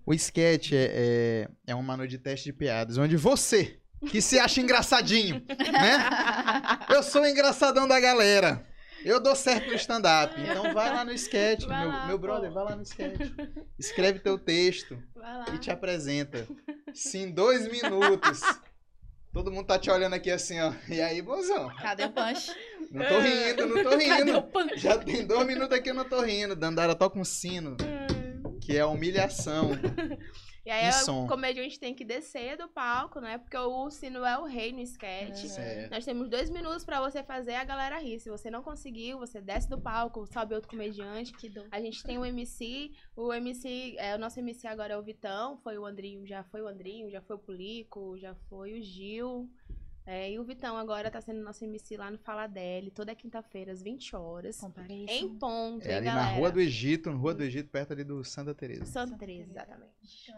o 0.03 0.11
sketch 0.15 0.71
é, 0.71 0.77
é, 0.77 1.49
é 1.67 1.75
uma 1.75 1.95
noite 1.95 2.09
de 2.11 2.17
teste 2.17 2.45
de 2.45 2.53
piadas, 2.53 2.97
onde 2.97 3.15
você, 3.17 3.79
que 4.09 4.19
se 4.19 4.39
acha 4.39 4.59
engraçadinho, 4.61 5.35
né? 5.47 6.09
Eu 6.89 7.03
sou 7.03 7.21
o 7.21 7.27
engraçadão 7.27 7.87
da 7.87 7.99
galera. 7.99 8.65
Eu 9.05 9.19
dou 9.21 9.35
certo 9.35 9.67
no 9.67 9.75
stand-up. 9.75 10.33
Então 10.41 10.73
vai 10.73 10.89
lá 10.91 11.05
no 11.05 11.11
sketch, 11.11 11.65
Vai 11.65 11.81
meu, 11.81 11.89
lá, 11.89 12.07
meu 12.07 12.17
brother, 12.17 12.49
pô. 12.49 12.55
vai 12.55 12.63
lá 12.65 12.75
no 12.75 12.81
sketch. 12.83 13.31
Escreve 13.77 14.19
teu 14.19 14.39
texto 14.39 14.97
e 15.53 15.57
te 15.59 15.69
apresenta. 15.69 16.47
Se 16.95 17.19
em 17.19 17.31
dois 17.31 17.67
minutos. 17.71 18.41
Todo 19.33 19.49
mundo 19.51 19.65
tá 19.65 19.79
te 19.79 19.89
olhando 19.89 20.13
aqui 20.13 20.29
assim, 20.29 20.59
ó. 20.59 20.73
E 20.89 20.99
aí, 21.01 21.21
bozão? 21.21 21.69
Cadê 21.81 22.03
o 22.05 22.11
punch? 22.11 22.51
Não 22.91 23.05
tô 23.07 23.19
rindo, 23.19 23.65
não 23.67 23.83
tô 23.83 23.89
Cadê 23.97 24.11
o 24.11 24.25
rindo. 24.25 24.41
punch? 24.43 24.77
Já 24.77 24.97
tem 24.97 25.25
dois 25.25 25.47
minutos 25.47 25.77
aqui 25.77 25.89
eu 25.89 25.93
não 25.93 26.03
tô 26.03 26.21
rindo. 26.21 26.55
Dandara 26.55 26.93
toca 26.95 27.17
um 27.17 27.23
sino, 27.23 27.77
que 28.59 28.75
é 28.77 28.85
humilhação. 28.85 29.71
E 30.65 30.69
aí 30.69 30.85
E 30.85 30.89
o 30.89 30.93
som. 30.93 31.27
comediante 31.27 31.79
tem 31.79 31.93
que 31.93 32.05
descer 32.05 32.55
do 32.57 32.67
palco, 32.67 33.19
né? 33.19 33.37
Porque 33.39 33.57
o 33.57 33.89
sino 33.89 34.23
é 34.23 34.37
o 34.37 34.45
rei 34.45 34.71
no 34.71 34.79
sketch. 34.81 35.43
Uhum. 35.43 35.49
Certo. 35.49 35.91
Nós 35.91 36.05
temos 36.05 36.29
dois 36.29 36.49
minutos 36.49 36.83
pra 36.85 36.99
você 37.01 37.23
fazer 37.23 37.55
a 37.55 37.63
galera 37.63 37.97
rir. 37.99 38.19
Se 38.19 38.29
você 38.29 38.51
não 38.51 38.61
conseguiu, 38.61 39.17
você 39.17 39.41
desce 39.41 39.67
do 39.69 39.79
palco, 39.81 40.25
sobe 40.27 40.53
outro 40.53 40.69
comediante. 40.69 41.33
Que 41.33 41.49
dor. 41.49 41.67
A 41.71 41.81
gente 41.81 42.03
tem 42.03 42.17
o 42.17 42.25
MC, 42.25 42.91
o 43.15 43.33
MC, 43.33 43.95
é, 43.97 44.15
o 44.15 44.19
nosso 44.19 44.39
MC 44.39 44.67
agora 44.67 44.93
é 44.93 44.97
o 44.97 45.01
Vitão, 45.01 45.57
foi 45.57 45.77
o 45.77 45.85
Andrinho, 45.85 46.25
já 46.27 46.43
foi 46.43 46.61
o 46.61 46.67
Andrinho, 46.67 47.09
já 47.09 47.21
foi 47.21 47.35
o 47.35 47.39
Pulico, 47.39 48.17
já 48.19 48.35
foi 48.49 48.73
o 48.79 48.81
Gil. 48.83 49.49
É, 50.05 50.31
e 50.31 50.39
o 50.39 50.43
Vitão 50.43 50.75
agora 50.77 51.11
tá 51.11 51.21
sendo 51.21 51.41
nosso 51.43 51.63
MC 51.63 51.95
lá 51.95 52.09
no 52.09 52.17
Fala 52.17 52.47
Dele, 52.47 52.89
toda 52.89 53.13
quinta-feira, 53.13 53.71
às 53.71 53.81
20 53.83 54.15
horas. 54.15 54.57
Compareçam. 54.59 55.15
Em 55.15 55.29
ponto, 55.37 55.85
É 55.85 55.91
hein, 55.91 55.97
ali 55.97 56.05
na? 56.07 56.25
Rua 56.33 56.51
do 56.51 56.59
Egito, 56.59 57.11
na 57.11 57.17
Rua 57.17 57.33
do 57.35 57.43
Egito, 57.43 57.69
perto 57.69 57.93
ali 57.93 58.03
do 58.03 58.23
Santa 58.23 58.53
Teresa. 58.55 58.85
Santa 58.85 59.15
Teresa, 59.15 59.51
exatamente. 59.51 59.91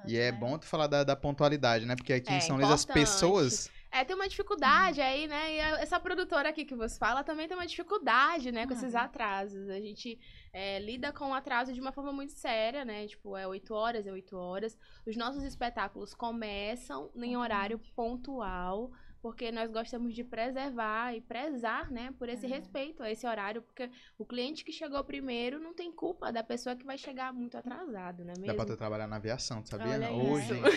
E 0.06 0.18
é 0.18 0.32
bom 0.34 0.58
tu 0.58 0.66
falar 0.66 0.88
da, 0.88 1.04
da 1.06 1.16
pontualidade, 1.16 1.86
né? 1.86 1.96
Porque 1.96 2.12
aqui 2.14 2.32
em 2.34 2.38
É, 2.38 2.40
São 2.42 2.58
Luís 2.58 2.70
as 2.70 2.84
importante. 2.84 3.06
pessoas. 3.06 3.72
É, 3.90 4.04
tem 4.04 4.16
uma 4.16 4.28
dificuldade 4.28 5.00
aí, 5.00 5.28
né? 5.28 5.56
E 5.56 5.60
a- 5.62 5.80
essa 5.82 6.00
produtora 6.00 6.50
aqui 6.50 6.66
que 6.66 6.76
vos 6.76 6.98
fala 6.98 7.24
também 7.24 7.48
tem 7.48 7.56
uma 7.56 7.66
dificuldade, 7.66 8.52
né? 8.52 8.66
Com 8.68 8.74
esses 8.74 8.94
Uhum. 8.94 9.00
atrasos. 9.00 9.70
A 9.70 9.80
gente 9.80 10.20
é, 10.52 10.78
lida 10.80 11.12
com 11.14 11.30
o 11.30 11.34
atraso 11.34 11.72
de 11.74 11.80
uma 11.80 11.92
forma 11.92 12.12
muito 12.12 12.34
séria, 12.34 12.84
né? 12.84 13.08
Tipo, 13.08 13.38
é 13.38 13.48
8 13.48 13.74
horas, 13.74 14.06
é 14.06 14.12
8 14.12 14.36
horas. 14.36 14.78
Os 15.06 15.16
nossos 15.16 15.44
espetáculos 15.44 16.14
começam 16.14 17.10
em 17.16 17.38
horário 17.38 17.80
pontual. 17.96 18.92
Porque 19.24 19.54
nós 19.54 19.72
gostamos 19.72 20.14
de 20.14 20.22
preservar 20.22 21.14
e 21.16 21.22
prezar, 21.22 21.90
né, 21.90 22.14
por 22.20 22.28
esse 22.28 22.46
É. 22.46 22.50
respeito 22.50 23.02
a 23.02 23.10
esse 23.10 23.26
horário, 23.26 23.62
porque 23.62 23.90
o 24.18 24.26
cliente 24.26 24.66
que 24.66 24.72
chegou 24.74 25.02
primeiro 25.02 25.62
não 25.62 25.74
tem 25.74 25.94
culpa 25.94 26.30
da 26.30 26.44
pessoa 26.44 26.76
que 26.76 26.86
vai 26.86 26.98
chegar 26.98 27.32
muito 27.34 27.56
atrasado, 27.58 28.26
não 28.26 28.32
é 28.32 28.36
Dá 28.36 28.42
mesmo? 28.42 28.56
pra 28.58 28.66
tu 28.66 28.76
trabalhar 28.76 29.08
na 29.08 29.16
aviação, 29.16 29.62
tu 29.64 29.70
sabia? 29.70 29.94
Olha 29.94 30.10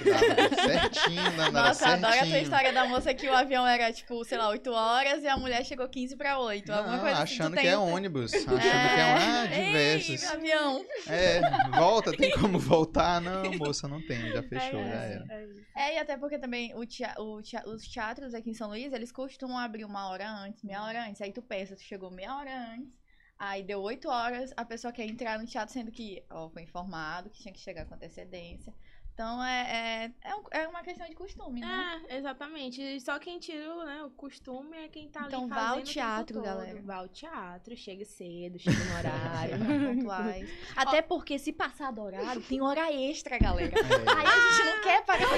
dava 0.05 0.55
certinho, 0.55 1.37
Dandara, 1.37 1.69
Nossa, 1.69 1.89
adoro 1.89 1.97
a 1.97 1.99
tua 1.99 2.13
certinho. 2.19 2.43
história 2.43 2.73
da 2.73 2.87
moça 2.87 3.13
que 3.13 3.29
o 3.29 3.35
avião 3.35 3.67
era, 3.67 3.93
tipo, 3.93 4.25
sei 4.25 4.39
lá, 4.39 4.49
8 4.49 4.71
horas 4.71 5.25
e 5.25 5.27
a 5.27 5.37
mulher 5.37 5.65
chegou 5.65 5.89
15 5.89 6.15
pra 6.17 6.39
8. 6.39 6.71
alguma 6.73 6.97
Não, 6.99 7.03
coisa 7.03 7.23
assim, 7.23 7.35
achando 7.35 7.55
tem 7.55 7.63
que 7.65 7.69
é 7.69 7.77
ônibus. 7.77 8.33
Achando 8.33 8.61
que 8.61 8.67
é 8.69 9.07
um. 9.07 9.17
Ah, 9.17 9.47
Ei, 9.57 9.65
diversos. 9.67 10.25
avião. 10.33 10.85
É, 11.09 11.41
volta, 11.77 12.13
tem 12.17 12.31
como 12.31 12.61
voltar? 12.61 13.21
Não, 13.21 13.51
moça, 13.59 13.89
não 13.89 14.01
tem, 14.07 14.31
já 14.33 14.43
fechou, 14.45 14.79
é 14.79 14.85
já 14.85 15.09
isso, 15.09 15.33
era. 15.33 15.43
é. 15.75 15.91
É, 15.91 15.95
e 15.97 15.99
até 15.99 16.17
porque 16.17 16.39
também 16.39 16.73
o 16.75 16.87
tea- 16.87 17.15
o 17.19 17.43
tea- 17.43 17.65
os 17.67 17.83
teatros 17.89 18.35
aqui 18.37 18.51
em 18.51 18.55
São 18.55 18.69
Luís, 18.69 18.93
eles 18.93 19.13
costumam 19.13 19.59
abrir 19.59 19.85
uma 19.85 20.09
hora 20.09 20.29
antes, 20.31 20.63
meia 20.63 20.83
hora 20.83 21.07
antes. 21.07 21.21
Aí 21.23 21.33
tu 21.33 21.43
pensa, 21.43 21.77
tu 21.77 21.83
chegou 21.83 22.11
meia 22.11 22.37
hora 22.37 22.75
antes, 22.75 22.93
aí 23.39 23.63
deu 23.63 23.81
oito 23.83 24.09
horas, 24.09 24.53
a 24.57 24.65
pessoa 24.65 24.93
quer 24.93 25.07
entrar 25.07 25.39
no 25.39 25.47
teatro, 25.47 25.73
sendo 25.73 25.91
que, 25.91 26.25
ó, 26.31 26.49
foi 26.51 26.63
informado 26.63 27.31
que 27.31 27.41
tinha 27.43 27.53
que 27.53 27.61
chegar 27.61 27.87
com 27.87 27.95
antecedência. 27.95 28.75
Então 29.17 29.43
é, 29.43 30.13
é, 30.23 30.29
é, 30.31 30.35
um- 30.37 30.45
é 30.51 30.69
uma 30.69 30.83
questão 30.83 31.07
de 31.09 31.15
costume, 31.15 31.63
né? 31.63 32.03
É, 32.07 32.19
exatamente. 32.19 33.01
Só 33.01 33.19
quem 33.19 33.39
tira 33.39 33.83
né, 33.87 34.03
o 34.03 34.11
costume 34.11 34.77
é 34.77 34.89
quem 34.89 35.09
tá 35.09 35.25
Então 35.27 35.45
ali 35.45 35.49
vá 35.49 35.57
fazendo 35.57 35.69
ao 35.69 35.73
o 35.73 35.77
tempo 35.79 35.91
teatro, 35.91 36.43
galera. 36.43 36.83
Vá 36.83 36.97
ao 36.97 37.09
teatro, 37.09 37.75
chegue 37.79 38.05
cedo, 38.05 38.59
chegue 38.59 38.77
no 38.77 38.95
horário. 38.99 39.57
Pontuais. 39.97 40.51
Até 40.77 41.01
porque 41.01 41.39
se 41.39 41.51
passar 41.51 41.93
do 41.93 42.03
horário, 42.03 42.43
tem 42.43 42.61
hora 42.61 42.93
extra, 42.93 43.39
galera. 43.39 43.73
É. 43.87 44.11
Aí 44.19 44.27
a 44.27 44.51
gente 44.53 44.75
não 44.77 44.83
quer 44.83 45.05
pagar 45.07 45.29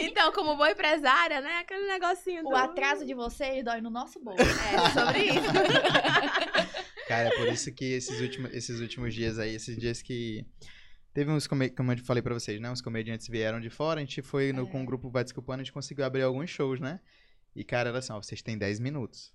então, 0.00 0.32
como 0.32 0.56
boa 0.56 0.70
empresária, 0.70 1.40
né, 1.42 1.58
aquele 1.58 1.86
negocinho 1.86 2.42
do... 2.42 2.48
o 2.48 2.56
atraso 2.56 3.04
de 3.04 3.12
vocês 3.12 3.62
dói 3.62 3.82
no 3.82 3.90
nosso 3.90 4.18
bolso. 4.18 4.40
É, 4.42 4.90
sobre 4.90 5.24
isso. 5.24 5.52
Cara, 7.06 7.28
é 7.28 7.36
por 7.36 7.48
isso 7.48 7.72
que 7.74 7.84
esses 7.84 8.18
últimos, 8.20 8.52
esses 8.54 8.80
últimos 8.80 9.14
dias 9.14 9.38
aí, 9.38 9.54
esses 9.54 9.76
dias 9.76 10.00
que. 10.00 10.46
Teve 11.16 11.30
uns, 11.30 11.46
como 11.46 11.62
eu 11.64 11.98
falei 12.04 12.22
pra 12.22 12.34
vocês, 12.34 12.60
né? 12.60 12.70
Uns 12.70 12.82
comediantes 12.82 13.26
vieram 13.26 13.58
de 13.58 13.70
fora, 13.70 14.00
a 14.00 14.04
gente 14.04 14.20
foi 14.20 14.52
no, 14.52 14.64
É. 14.64 14.66
com 14.66 14.82
o 14.82 14.84
grupo 14.84 15.08
Vai 15.08 15.24
Desculpando, 15.24 15.62
a 15.62 15.64
gente 15.64 15.72
conseguiu 15.72 16.04
abrir 16.04 16.20
alguns 16.20 16.50
shows, 16.50 16.78
né? 16.78 17.00
E, 17.54 17.64
cara, 17.64 17.88
era 17.88 18.00
assim, 18.00 18.12
ó, 18.12 18.20
vocês 18.20 18.42
têm 18.42 18.58
10 18.58 18.78
minutos. 18.80 19.32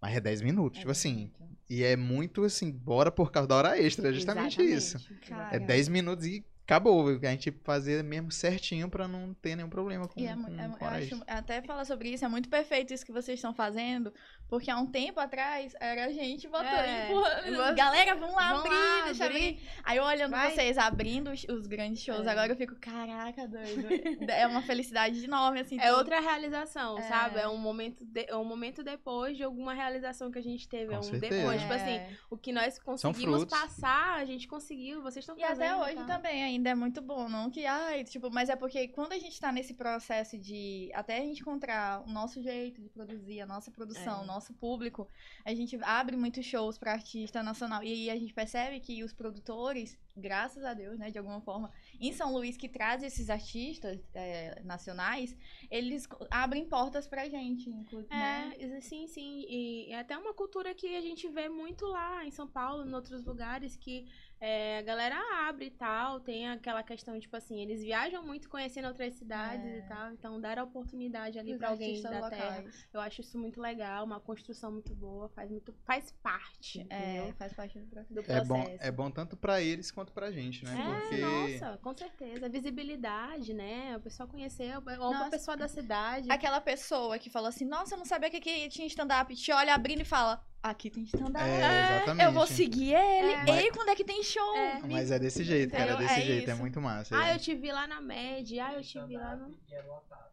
Mas 0.00 0.16
é 0.16 0.20
10 0.22 0.40
minutos, 0.40 0.78
tipo 0.78 0.90
assim. 0.90 1.30
E 1.68 1.84
é 1.84 1.96
muito 1.96 2.44
assim, 2.44 2.72
bora 2.72 3.12
por 3.12 3.30
causa 3.30 3.46
da 3.46 3.56
hora 3.56 3.78
extra, 3.78 4.08
é 4.08 4.12
justamente 4.14 4.62
isso. 4.62 4.96
Cara. 5.28 5.54
É 5.54 5.58
10 5.58 5.88
minutos 5.88 6.24
e 6.24 6.42
acabou. 6.68 7.08
A 7.08 7.30
gente 7.30 7.50
fazer 7.64 8.04
mesmo 8.04 8.30
certinho 8.30 8.90
pra 8.90 9.08
não 9.08 9.32
ter 9.34 9.56
nenhum 9.56 9.70
problema 9.70 10.06
com, 10.06 10.20
E 10.20 10.26
é, 10.26 10.34
com, 10.34 10.42
é- 10.60 10.68
com 10.68 10.84
eu 10.84 10.90
hora 10.90 10.98
acho, 10.98 11.22
até 11.26 11.62
falar 11.62 11.86
sobre 11.86 12.10
isso, 12.10 12.24
é 12.24 12.28
muito 12.28 12.48
perfeito 12.50 12.92
isso 12.92 13.06
que 13.06 13.12
vocês 13.12 13.38
estão 13.38 13.54
fazendo, 13.54 14.12
porque 14.48 14.70
há 14.70 14.76
um 14.76 14.86
tempo 14.86 15.18
atrás 15.18 15.74
era 15.80 16.04
a 16.04 16.12
gente 16.12 16.46
botando, 16.46 16.66
É. 16.68 17.06
empurrando. 17.10 17.74
Galera, 17.74 18.14
vamos 18.14 18.34
lá 18.36 18.48
Vamos 18.52 18.66
abrir, 18.66 18.76
lá, 18.76 19.04
deixa 19.06 19.24
abrir. 19.24 19.36
abrir. 19.48 19.68
Aí 19.82 19.96
eu 19.96 20.04
olhando 20.04 20.30
Vai. 20.32 20.50
vocês 20.50 20.76
abrindo 20.76 21.30
os, 21.30 21.44
os 21.44 21.66
grandes 21.66 22.02
shows, 22.02 22.26
É. 22.26 22.30
agora 22.30 22.52
eu 22.52 22.56
fico, 22.56 22.74
caraca, 22.76 23.48
doido. 23.48 23.88
é 24.30 24.46
uma 24.46 24.60
felicidade 24.62 25.24
enorme, 25.24 25.60
assim. 25.60 25.80
É 25.80 25.88
tu- 25.90 25.96
outra 25.96 26.20
realização, 26.20 26.98
É. 26.98 27.02
sabe? 27.02 27.38
É 27.38 27.48
um 27.48 27.56
momento, 27.56 28.04
de- 28.04 28.26
é 28.28 28.36
um 28.36 28.44
momento 28.44 28.82
depois 28.84 29.36
de 29.38 29.42
alguma 29.42 29.72
realização 29.72 30.30
que 30.30 30.38
a 30.38 30.42
gente 30.42 30.68
teve. 30.68 30.88
Com 30.88 30.96
é 30.96 30.98
um 30.98 31.02
certeza. 31.02 31.34
depois. 31.34 31.60
Tipo 31.62 31.72
É. 31.72 31.76
assim, 31.76 32.16
o 32.30 32.36
que 32.36 32.52
nós 32.52 32.78
conseguimos 32.78 33.44
passar, 33.46 34.18
a 34.18 34.24
gente 34.26 34.46
conseguiu, 34.46 35.00
vocês 35.02 35.22
estão 35.22 35.36
E 35.36 35.40
fazendo. 35.40 35.62
até 35.62 35.76
hoje 35.76 35.94
tá? 36.06 36.16
também 36.16 36.42
ainda 36.42 36.57
é 36.66 36.74
muito 36.74 37.00
bom, 37.00 37.28
não 37.28 37.50
que, 37.50 37.64
ai, 37.66 38.04
tipo, 38.04 38.30
mas 38.30 38.48
é 38.48 38.56
porque 38.56 38.88
quando 38.88 39.12
a 39.12 39.18
gente 39.18 39.38
tá 39.40 39.52
nesse 39.52 39.74
processo 39.74 40.36
de 40.38 40.90
até 40.94 41.18
a 41.18 41.22
gente 41.22 41.40
encontrar 41.40 42.02
o 42.06 42.10
nosso 42.10 42.42
jeito 42.42 42.80
de 42.82 42.88
produzir, 42.88 43.40
a 43.40 43.46
nossa 43.46 43.70
produção, 43.70 44.20
É. 44.20 44.22
o 44.22 44.26
nosso 44.26 44.52
público, 44.54 45.08
a 45.44 45.54
gente 45.54 45.78
abre 45.82 46.16
muitos 46.16 46.44
shows 46.44 46.78
pra 46.78 46.92
artista 46.92 47.42
nacional 47.42 47.82
e 47.84 47.88
aí 47.92 48.10
a 48.10 48.16
gente 48.18 48.32
percebe 48.34 48.80
que 48.80 49.04
os 49.04 49.12
produtores, 49.12 49.98
graças 50.16 50.64
a 50.64 50.74
Deus, 50.74 50.98
né, 50.98 51.10
de 51.10 51.18
alguma 51.18 51.40
forma, 51.40 51.70
em 52.00 52.12
São 52.12 52.32
Luís 52.32 52.56
que 52.56 52.68
traz 52.68 53.02
esses 53.02 53.30
artistas 53.30 54.00
é, 54.14 54.60
nacionais, 54.64 55.36
eles 55.70 56.08
abrem 56.30 56.66
portas 56.68 57.06
pra 57.06 57.28
gente, 57.28 57.68
inclusive, 57.70 58.14
né? 58.14 58.52
É, 58.58 58.64
exa- 58.64 58.80
sim, 58.80 59.06
sim. 59.06 59.44
E 59.48 59.92
é 59.92 59.98
até 59.98 60.16
uma 60.16 60.34
cultura 60.34 60.74
que 60.74 60.96
a 60.96 61.00
gente 61.00 61.28
vê 61.28 61.48
muito 61.48 61.86
lá 61.86 62.24
em 62.24 62.30
São 62.30 62.46
Paulo, 62.48 62.88
em 62.88 62.94
outros 62.94 63.24
lugares, 63.24 63.76
que 63.76 64.06
é, 64.40 64.78
a 64.78 64.82
galera 64.82 65.16
abre 65.48 65.66
e 65.66 65.70
tal. 65.70 66.20
Tem 66.20 66.48
aquela 66.48 66.82
questão, 66.82 67.18
tipo 67.18 67.36
assim, 67.36 67.60
eles 67.60 67.82
viajam 67.82 68.22
muito 68.24 68.48
conhecendo 68.48 68.88
outras 68.88 69.14
cidades 69.14 69.64
É. 69.66 69.78
e 69.78 69.82
tal. 69.82 70.12
Então, 70.12 70.40
dar 70.40 70.58
a 70.58 70.64
oportunidade 70.64 71.38
ali 71.38 71.56
pra 71.56 71.70
alguém 71.70 72.00
da 72.02 72.28
terra. 72.30 72.56
locais. 72.58 72.88
Eu 72.92 73.00
acho 73.00 73.20
isso 73.20 73.38
muito 73.38 73.60
legal, 73.60 74.04
uma 74.04 74.20
construção 74.20 74.70
muito 74.72 74.94
boa, 74.94 75.28
faz, 75.30 75.50
muito, 75.50 75.72
faz 75.84 76.10
parte, 76.22 76.86
É, 76.90 77.32
faz 77.38 77.52
parte 77.52 77.78
do 77.78 77.86
processo. 77.86 78.30
É 78.30 78.44
bom, 78.44 78.76
é 78.78 78.90
bom 78.90 79.10
tanto 79.10 79.36
pra 79.36 79.60
eles 79.60 79.90
quanto 79.90 80.12
pra 80.12 80.30
gente, 80.30 80.64
né? 80.64 80.72
É, 80.78 81.00
Porque. 81.00 81.16
nossa, 81.60 81.78
com 81.78 81.96
certeza. 81.96 82.48
Visibilidade, 82.48 83.52
né? 83.54 83.96
O 83.96 84.00
pessoal 84.00 84.28
conhecer, 84.28 84.76
ou 84.76 84.82
uma 84.82 85.18
Nossa. 85.18 85.30
pessoa 85.30 85.56
da 85.56 85.68
cidade. 85.68 86.30
Aquela 86.30 86.60
pessoa 86.60 87.18
que 87.18 87.28
falou 87.30 87.48
assim, 87.48 87.64
nossa, 87.64 87.94
eu 87.94 87.98
não 87.98 88.04
sabia 88.06 88.30
que 88.30 88.36
aqui 88.36 88.68
tinha 88.68 88.86
stand-up. 88.86 89.34
Te 89.34 89.52
olha 89.52 89.74
abrindo 89.74 90.02
e 90.02 90.04
fala, 90.04 90.42
aqui 90.62 90.90
tem 90.90 91.02
stand-up. 91.04 91.44
É, 91.44 91.96
exatamente. 91.96 92.24
Eu 92.26 92.32
vou 92.32 92.46
seguir 92.46 92.94
ele. 92.94 93.50
É. 93.50 93.62
Ei, 93.64 93.70
quando 93.70 93.88
é 93.90 93.94
que 93.94 94.04
tem 94.04 94.22
show? 94.22 94.56
É. 94.56 94.80
Mas 94.88 95.10
é 95.10 95.18
desse 95.18 95.42
jeito, 95.44 95.70
cara. 95.72 95.82
É 95.84 95.86
Entendeu? 95.94 96.06
desse 96.08 96.20
É 96.20 96.24
jeito. 96.24 96.48
É 96.50 96.52
isso. 96.52 96.60
muito 96.60 96.80
massa. 96.80 97.16
Ah, 97.18 97.32
eu 97.32 97.38
te 97.38 97.54
vi 97.54 97.70
lá 97.72 97.86
na 97.86 98.00
MED. 98.00 98.60
Ah, 98.60 98.74
eu 98.74 98.82
te 98.82 99.00
vi 99.06 99.16
lá 99.16 99.36
no. 99.36 99.54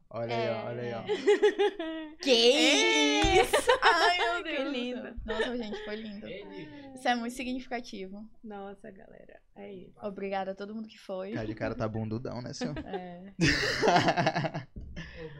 Olha 0.09 0.33
aí, 0.35 0.49
ó, 0.49 0.67
olha 0.67 0.81
aí, 0.81 0.93
ó. 0.93 1.03
Que 2.23 2.31
isso? 2.31 3.55
Ai, 3.81 4.17
meu 4.17 4.43
Que 4.45 4.51
Deus. 4.57 4.71
lindo. 4.71 5.15
Nossa, 5.25 5.57
gente, 5.57 5.83
foi 5.83 5.95
lindo. 5.97 6.27
Isso 6.95 7.07
é 7.07 7.15
muito 7.15 7.33
significativo. 7.35 8.23
Nossa, 8.43 8.89
galera. 8.91 9.41
É 9.57 9.73
isso. 9.73 9.93
Obrigada 10.01 10.51
a 10.51 10.55
todo 10.55 10.73
mundo 10.73 10.87
que 10.87 10.97
foi. 10.97 11.31
Cara 11.33 11.47
de 11.47 11.55
cara 11.55 11.75
tá 11.75 11.87
bundudão, 11.87 12.41
né, 12.41 12.53
senhor? 12.53 12.75
É, 12.85 13.23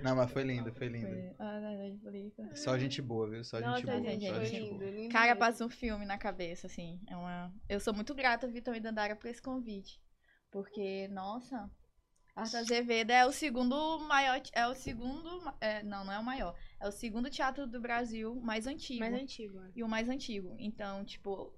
Não, 0.04 0.16
mas 0.16 0.32
foi 0.32 0.44
lindo, 0.44 0.74
foi 0.74 0.88
lindo. 0.88 1.36
Ah, 1.40 1.60
foi- 2.02 2.56
Só 2.56 2.78
gente 2.78 3.02
boa, 3.02 3.30
viu? 3.30 3.44
Só 3.44 3.58
gente 3.58 3.68
Nossa, 3.68 3.86
boa. 3.86 4.02
gente, 4.02 4.28
só 4.28 4.44
gente 4.44 4.60
lindo, 4.60 4.80
boa. 4.80 4.92
lindo. 4.92 5.12
Cara, 5.12 5.36
passa 5.36 5.66
um 5.66 5.70
filme 5.70 6.06
na 6.06 6.18
cabeça, 6.18 6.68
assim. 6.68 7.00
É 7.08 7.16
uma... 7.16 7.54
Eu 7.68 7.80
sou 7.80 7.94
muito 7.94 8.14
grata, 8.14 8.48
Vitor 8.48 8.76
e 8.76 8.80
Dandara, 8.80 9.16
por 9.16 9.28
esse 9.30 9.42
convite. 9.42 10.02
Porque, 10.52 11.08
nossa, 11.10 11.70
Arthur 12.36 12.58
Azevedo 12.58 13.12
é 13.12 13.26
o 13.26 13.32
segundo 13.32 14.00
maior. 14.08 14.42
É 14.54 14.68
o 14.68 14.76
segundo. 14.76 15.54
é, 15.62 15.84
não, 15.84 16.04
não 16.06 16.14
é 16.14 16.20
o 16.20 16.24
maior. 16.24 16.56
É 16.82 16.88
o 16.88 16.92
segundo 16.92 17.30
teatro 17.30 17.66
do 17.66 17.80
Brasil 17.80 18.36
mais 18.42 18.68
antigo. 18.68 19.00
Mais 19.00 19.14
antigo. 19.14 19.60
né? 19.60 19.72
E 19.76 19.84
o 19.84 19.88
mais 19.88 20.10
antigo. 20.10 20.56
Então, 20.60 21.04
tipo, 21.06 21.54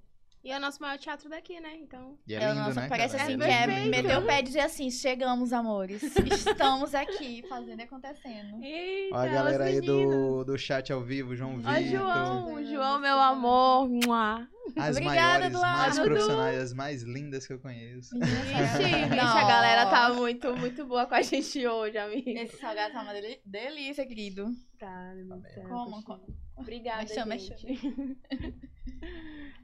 E 0.47 0.51
é 0.51 0.55
o 0.55 0.61
nosso 0.61 0.81
maior 0.81 0.97
teatro 0.97 1.29
daqui, 1.29 1.59
né? 1.59 1.75
Então. 1.75 2.17
E 2.25 2.33
é 2.33 2.37
É, 2.41 2.47
lindo, 2.47 2.61
nossa, 2.61 2.79
né? 2.79 2.87
parece 2.87 3.17
cara? 3.17 3.23
assim 3.33 3.33
É 3.43 3.45
que 3.67 3.71
é 3.81 3.85
meter 3.85 4.17
o 4.17 4.25
pé 4.25 4.39
e 4.39 4.43
dizer 4.43 4.61
assim, 4.61 4.89
chegamos, 4.89 5.51
amores. 5.51 6.01
Estamos 6.01 6.95
aqui, 6.95 7.43
fazendo 7.49 7.81
e 7.81 7.83
acontecendo. 7.83 8.63
Eita, 8.63 9.13
Ó 9.13 9.19
a 9.19 9.27
galera 9.27 9.65
aí 9.65 9.81
do, 9.81 10.45
do 10.45 10.57
chat 10.57 10.93
ao 10.93 11.01
vivo, 11.01 11.35
João 11.35 11.57
Vitor. 11.57 11.83
João, 11.83 12.63
João, 12.65 12.97
meu 13.01 13.19
amor. 13.19 13.89
Mua. 13.89 14.47
As 14.77 14.95
Obrigada, 14.95 15.49
maiores, 15.49 15.51
mais 15.59 15.97
Eduardo. 15.97 16.01
profissionais, 16.13 16.57
as 16.61 16.73
mais 16.73 17.03
lindas 17.03 17.45
que 17.45 17.51
eu 17.51 17.59
conheço. 17.59 18.15
Não. 18.17 19.27
a 19.37 19.47
galera 19.47 19.85
tá 19.89 20.13
muito, 20.13 20.55
muito 20.55 20.85
boa 20.85 21.05
com 21.05 21.15
a 21.15 21.21
gente 21.21 21.67
hoje, 21.67 21.97
amiga. 21.97 22.31
Esse 22.41 22.55
salgado 22.57 22.93
tá 22.93 23.01
uma 23.01 23.11
deli- 23.11 23.41
delícia, 23.45 24.05
querido. 24.05 24.45
Tá, 24.79 25.11
meu 25.13 25.39
Deus. 25.39 25.67
Como, 25.67 26.01
como? 26.03 26.23
Obrigada, 26.55 27.01
Mas 27.03 27.11
chama, 27.11 27.37
gente. 27.37 28.17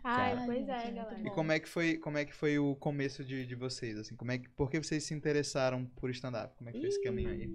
Ai, 0.03 0.33
Cara. 0.33 0.45
pois 0.45 0.67
é, 0.67 0.79
gente, 0.79 0.89
é 0.89 0.91
galera. 0.95 1.27
E 1.27 1.31
como 1.31 1.51
é 1.51 1.59
que 1.59 1.69
foi, 1.69 1.97
como 1.97 2.17
é 2.17 2.25
que 2.25 2.33
foi 2.33 2.59
o 2.59 2.75
começo 2.75 3.23
de, 3.23 3.45
de 3.45 3.55
vocês, 3.55 3.97
assim? 3.97 4.15
Como 4.15 4.31
é 4.31 4.37
que, 4.37 4.49
por 4.49 4.69
que 4.69 4.77
vocês 4.77 5.03
se 5.03 5.13
interessaram 5.13 5.85
por 5.85 6.09
stand-up? 6.09 6.53
Como 6.57 6.69
é 6.69 6.73
que 6.73 6.79
foi 6.79 6.89
esse 6.89 7.01
caminho 7.01 7.29
aí? 7.29 7.49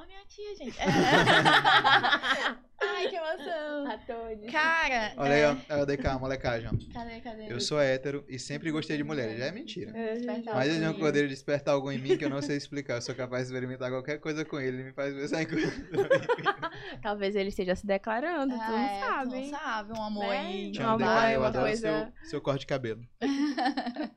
Ó, 0.00 0.06
minha 0.06 0.20
tia, 0.26 0.54
gente. 0.56 0.76
É. 0.80 2.70
Ai, 2.82 3.08
que 3.08 3.16
emoção. 3.16 3.86
A 3.90 3.98
todos. 3.98 4.50
Cara, 4.50 5.12
Olha 5.18 5.34
aí, 5.34 5.40
é... 5.42 5.48
ó, 5.50 5.80
ó, 5.80 5.84
DK, 5.84 6.18
molecagem, 6.18 6.68
ó. 6.72 6.92
Cadê, 6.94 7.20
cadê? 7.20 7.52
Eu 7.52 7.60
sou 7.60 7.78
hétero 7.78 8.24
e 8.28 8.38
sempre 8.38 8.70
gostei 8.70 8.96
de 8.96 9.04
mulheres. 9.04 9.38
Já 9.38 9.46
é 9.46 9.52
mentira. 9.52 9.92
Despertar 9.92 10.54
Mas 10.54 10.68
o 10.68 10.70
ele 10.70 10.84
não 10.86 10.94
poderia 10.94 11.28
despertar 11.28 11.72
algo 11.74 11.92
em 11.92 11.98
mim 11.98 12.16
que 12.16 12.24
eu 12.24 12.30
não 12.30 12.40
sei 12.40 12.56
explicar. 12.56 12.94
Eu 12.94 13.02
sou 13.02 13.14
capaz 13.14 13.46
de 13.48 13.52
experimentar 13.52 13.90
qualquer 13.90 14.18
coisa 14.18 14.44
com 14.46 14.58
ele. 14.58 14.78
Ele 14.78 14.84
me 14.84 14.92
faz 14.92 15.14
pensar 15.14 15.42
em 15.42 15.46
coisa. 15.46 15.70
Talvez 17.02 17.36
ele 17.36 17.50
esteja 17.50 17.76
se 17.76 17.86
declarando, 17.86 18.54
tu 18.54 18.58
não 18.58 18.78
É, 18.78 19.00
sabe. 19.00 19.30
Tu 19.30 19.36
não 19.36 19.44
sabe, 19.58 19.92
um 19.92 20.02
amor 20.02 20.26
Né? 20.28 20.38
aí. 20.38 20.72
Te 20.72 20.80
Uma 20.80 20.88
amo, 20.92 20.98
DK, 21.04 21.32
eu 21.34 21.40
uma 21.40 21.48
adoro 21.48 21.64
coisa- 21.66 22.12
seu, 22.22 22.28
seu 22.30 22.40
corte 22.40 22.60
de 22.60 22.66
cabelo. 22.66 23.02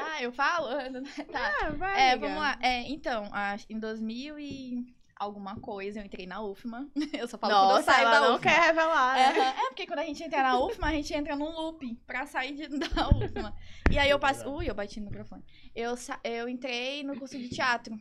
Ah, 0.00 0.22
eu 0.22 0.30
falo? 0.32 0.68
Tá. 1.32 1.52
Ah, 1.62 1.70
vai, 1.70 2.00
É, 2.00 2.10
amiga. 2.12 2.26
vamos 2.26 2.40
lá. 2.42 2.58
É, 2.62 2.82
então, 2.88 3.28
em 3.68 3.78
2000 3.78 4.38
e 4.38 4.84
alguma 5.18 5.56
coisa 5.60 6.00
eu 6.00 6.04
entrei 6.04 6.26
na 6.26 6.40
UFMA. 6.42 6.88
Eu 7.12 7.26
só 7.28 7.36
falo 7.38 7.52
quando 7.52 7.70
eu 7.70 7.74
Nossa, 7.76 7.82
saio 7.92 8.02
ela 8.06 8.10
da 8.10 8.20
não 8.28 8.34
UFMA. 8.36 8.42
quer 8.50 8.60
revelar, 8.60 9.18
É, 9.18 9.32
né? 9.32 9.54
é, 9.58 9.66
porque 9.68 9.86
quando 9.86 9.98
a 10.00 10.04
gente 10.04 10.22
entra 10.22 10.42
na 10.42 10.58
UFMA, 10.58 10.86
a 10.88 10.92
gente 10.92 11.14
entra 11.14 11.36
num 11.36 11.50
looping 11.50 11.94
pra 12.06 12.26
sair 12.26 12.54
de, 12.54 12.68
da 12.78 13.08
UFMA. 13.10 13.56
E 13.90 13.98
aí 13.98 14.08
eu 14.10 14.18
passei. 14.18 14.46
Ui, 14.46 14.68
eu 14.68 14.74
bati 14.74 15.00
no 15.00 15.06
microfone. 15.06 15.42
Eu, 15.74 15.94
eu 16.24 16.48
entrei 16.48 17.02
no 17.02 17.18
curso 17.18 17.38
de 17.38 17.48
teatro. 17.48 17.94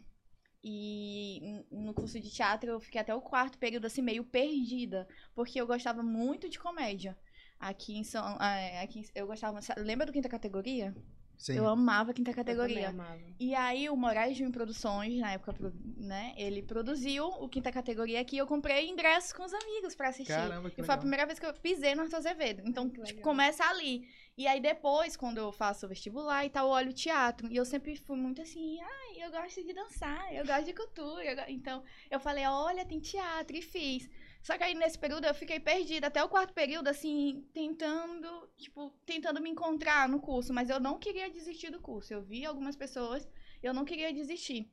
E 0.64 1.64
no 1.72 1.94
curso 1.94 2.20
de 2.20 2.30
teatro 2.30 2.70
eu 2.72 2.80
fiquei 2.80 3.00
até 3.00 3.14
o 3.16 3.22
quarto 3.22 3.58
período, 3.58 3.86
assim, 3.86 4.02
meio 4.02 4.24
perdida. 4.24 5.08
Porque 5.36 5.60
eu 5.62 5.68
gostava 5.68 6.04
muito 6.04 6.50
de 6.50 6.60
comédia. 6.60 7.18
Aqui 7.60 7.98
em 7.98 8.04
São. 8.04 8.38
é, 8.42 8.82
aqui, 8.82 9.00
em- 9.00 9.06
eu 9.16 9.28
gostava. 9.28 9.60
Lembra 9.78 10.06
do 10.06 10.12
quinta 10.12 10.30
categoria? 10.30 10.96
Sim. 11.38 11.56
Eu 11.58 11.68
amava 11.68 12.14
quinta 12.14 12.32
Eu 12.32 12.36
também 12.36 12.56
categoria. 12.56 12.90
amava. 12.90 13.20
E 13.40 13.54
aí 13.54 13.90
o 13.90 13.96
Moraes 13.96 14.36
Júnior 14.36 14.54
Produções, 14.54 15.20
na 15.20 15.34
época, 15.34 15.56
né, 15.96 16.34
ele 16.36 16.64
produziu 16.64 17.26
o 17.28 17.48
quinta 17.48 17.72
categoria 17.72 18.20
aqui 18.20 18.36
e 18.36 18.40
eu 18.40 18.48
comprei 18.48 18.90
ingressos 18.90 19.32
com 19.34 19.44
os 19.44 19.54
amigos 19.54 19.94
pra 19.96 20.10
assistir. 20.10 20.34
Caramba, 20.34 20.70
que 20.72 20.82
E 20.82 20.84
foi 20.84 20.96
a 20.96 20.98
primeira 20.98 21.26
vez 21.26 21.38
que 21.38 21.46
eu 21.46 21.54
pisei 21.54 21.94
no 21.94 22.02
Arthur 22.02 22.18
Azevedo. 22.18 22.64
Então, 22.66 22.90
que 22.90 22.96
tipo, 22.96 23.08
legal. 23.08 23.22
começa 23.24 23.64
ali. 23.66 24.08
E 24.36 24.46
aí 24.48 24.60
depois, 24.60 25.16
quando 25.16 25.38
eu 25.38 25.52
faço 25.52 25.86
o 25.86 25.90
vestibular 25.90 26.46
e 26.46 26.50
tal, 26.50 26.68
eu 26.68 26.72
olho 26.72 26.90
o 26.90 26.94
teatro. 26.94 27.48
E 27.52 27.56
eu 27.56 27.66
sempre 27.66 27.96
fui 27.96 28.18
muito 28.18 28.42
assim, 28.42 28.80
ai, 28.82 29.24
eu 29.26 29.32
gosto 29.32 29.64
de 29.64 29.74
dançar, 29.74 30.34
eu 30.34 30.46
gosto 30.46 30.66
de 30.66 30.74
cultura. 30.74 31.24
eu 31.24 31.36
go-" 31.36 31.44
Então, 31.50 31.84
eu 32.10 32.20
falei, 32.20 32.46
olha, 32.46 32.86
tem 32.86 33.00
teatro, 33.00 33.56
e 33.56 33.62
fiz. 33.62 34.10
Só 34.42 34.58
que 34.58 34.64
aí 34.64 34.74
nesse 34.74 34.98
período 34.98 35.26
eu 35.26 35.34
fiquei 35.34 35.60
perdida, 35.60 36.08
até 36.08 36.24
o 36.24 36.30
quarto 36.30 36.54
período, 36.54 36.88
assim, 36.88 37.46
tentando, 37.54 38.50
tipo, 38.58 38.92
tentando 39.06 39.42
me 39.42 39.50
encontrar 39.50 40.08
no 40.08 40.20
curso. 40.20 40.54
Mas 40.54 40.70
eu 40.70 40.80
não 40.80 40.98
queria 40.98 41.30
desistir 41.30 41.70
do 41.70 41.82
curso. 41.82 42.14
Eu 42.14 42.22
vi 42.22 42.46
algumas 42.46 42.76
pessoas, 42.76 43.28
eu 43.62 43.74
não 43.74 43.86
queria 43.86 44.14
desistir. 44.14 44.72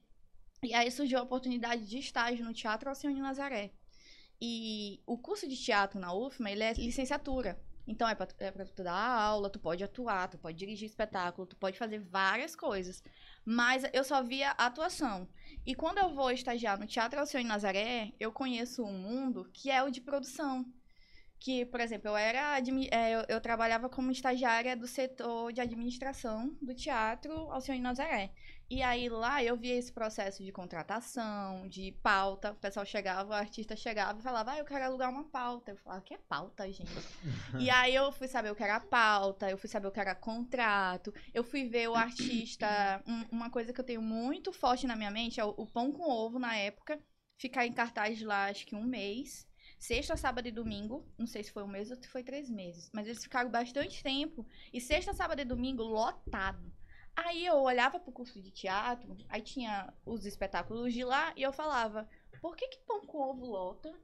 E 0.62 0.72
aí 0.72 0.90
surgiu 0.90 1.18
a 1.18 1.22
oportunidade 1.22 1.87
de 1.87 1.98
estágio 1.98 2.44
no 2.44 2.55
Teatro 2.55 2.88
Alcione 2.88 3.20
Nazaré. 3.20 3.72
E 4.40 5.00
o 5.07 5.18
curso 5.18 5.48
de 5.48 5.57
teatro 5.57 5.98
na 5.98 6.14
UFMA, 6.14 6.50
ele 6.50 6.62
é 6.62 6.72
licenciatura. 6.74 7.61
Então 7.87 8.09
é 8.09 8.14
pra, 8.14 8.27
é 8.38 8.51
pra 8.51 8.64
tu 8.64 8.83
dar 8.83 8.94
aula, 8.94 9.51
tu 9.51 9.59
pode 9.59 9.85
atuar, 9.85 10.29
tu 10.29 10.38
pode 10.38 10.57
dirigir 10.57 10.88
espetáculo, 10.88 11.47
tu 11.47 11.57
pode 11.57 11.79
fazer 11.79 11.99
várias 11.99 12.57
coisas. 12.57 13.03
Mas 13.44 13.85
eu 13.92 14.03
só 14.05 14.23
via 14.23 14.53
atuação. 14.53 15.29
E 15.66 15.75
quando 15.75 15.99
eu 15.99 16.14
vou 16.14 16.31
estagiar 16.31 16.79
no 16.79 16.87
Teatro 16.87 17.20
Alcione 17.20 17.44
Nazaré, 17.44 18.12
eu 18.18 18.33
conheço 18.33 18.83
um 18.85 18.99
mundo 18.99 19.49
que 19.53 19.70
é 19.70 19.83
o 19.83 19.90
de 19.90 20.01
produção. 20.01 20.64
Que, 21.44 21.66
por 21.66 21.78
exemplo, 21.80 22.09
eu 22.09 22.16
era 22.16 22.59
é, 22.90 23.14
eu, 23.16 23.24
eu 23.28 23.40
trabalhava 23.40 23.87
como 23.90 24.11
estagiária 24.11 24.74
do 24.74 24.87
setor 24.87 25.52
de 25.52 25.61
administração 25.61 26.57
do 26.62 26.74
Teatro 26.74 27.33
Alcione 27.52 27.80
Nazaré. 27.80 28.33
E 28.70 28.83
aí 28.83 29.11
lá 29.11 29.44
eu 29.44 29.54
via 29.54 29.76
esse 29.76 29.92
processo 29.92 30.42
de 30.42 30.50
contratação, 30.50 31.68
de 31.68 31.92
pauta. 32.02 32.52
O 32.52 32.57
pessoal 32.57 32.87
chegava, 32.87 33.28
o 33.30 33.35
artista 33.35 33.76
chegava 33.76 34.18
e 34.18 34.22
falava, 34.22 34.52
ah, 34.52 34.59
eu 34.59 34.64
quero 34.64 34.87
alugar 34.87 35.11
uma 35.11 35.24
pauta. 35.24 35.72
Eu 35.72 35.76
falava, 35.76 36.00
que 36.02 36.14
é 36.14 36.18
pauta, 36.18 36.70
gente? 36.72 36.90
e 37.59 37.68
aí 37.68 37.94
eu 37.94 38.11
fui 38.11 38.26
saber 38.26 38.50
o 38.50 38.54
que 38.57 38.62
era 38.64 38.80
pauta, 38.80 39.50
eu 39.50 39.59
fui 39.59 39.68
saber 39.68 39.88
o 39.88 39.92
que 39.92 40.00
era 40.00 40.14
contrato, 40.14 41.12
eu 41.35 41.44
fui 41.44 41.68
ver 41.68 41.88
o 41.90 41.94
artista. 41.94 42.66
Um- 43.07 43.26
uma 43.37 43.50
coisa 43.50 43.70
que 43.70 43.80
eu 43.80 43.85
tenho 43.85 44.00
muito 44.02 44.50
forte 44.50 44.87
na 44.87 44.96
minha 44.96 45.11
mente 45.11 45.40
é 45.40 45.44
o, 45.44 45.50
o 45.59 45.66
pão 45.66 45.92
com 45.92 46.09
ovo 46.11 46.38
na 46.38 46.57
época. 46.57 46.98
Ficar 47.37 47.66
em 47.66 47.72
cartaz 47.72 48.22
lá 48.22 48.46
acho 48.46 48.66
que 48.66 48.74
um 48.74 48.83
mês. 48.85 49.46
Sexta, 49.85 50.16
sábado 50.16 50.49
e 50.49 50.51
domingo. 50.51 51.07
Não 51.18 51.27
sei 51.27 51.44
se 51.44 51.53
foi 51.53 51.62
um 51.62 51.68
mês 51.68 51.90
ou 51.90 51.97
se 51.99 52.09
foi 52.09 52.23
três 52.25 52.49
meses. 52.49 52.90
Mas 52.90 53.07
eles 53.07 53.23
ficaram 53.23 53.51
bastante 53.51 54.03
tempo. 54.03 54.47
E 54.73 54.81
sexta, 54.81 55.12
sábado 55.12 55.42
e 55.42 55.44
domingo 55.44 55.83
lotado. 55.83 56.73
Aí 57.14 57.44
eu 57.44 57.57
olhava 57.57 58.01
pro 58.01 58.11
curso 58.11 58.40
de 58.40 58.51
teatro, 58.51 59.14
aí 59.29 59.42
tinha 59.42 59.92
os 60.07 60.25
espetáculos 60.25 60.94
de 60.94 61.05
lá, 61.05 61.35
e 61.37 61.42
eu 61.42 61.53
falava, 61.53 62.09
por 62.40 62.57
que 62.57 62.66
que 62.66 62.79
pão 62.87 63.03
com 63.03 63.18
ovo 63.18 63.44
lota? 63.44 63.94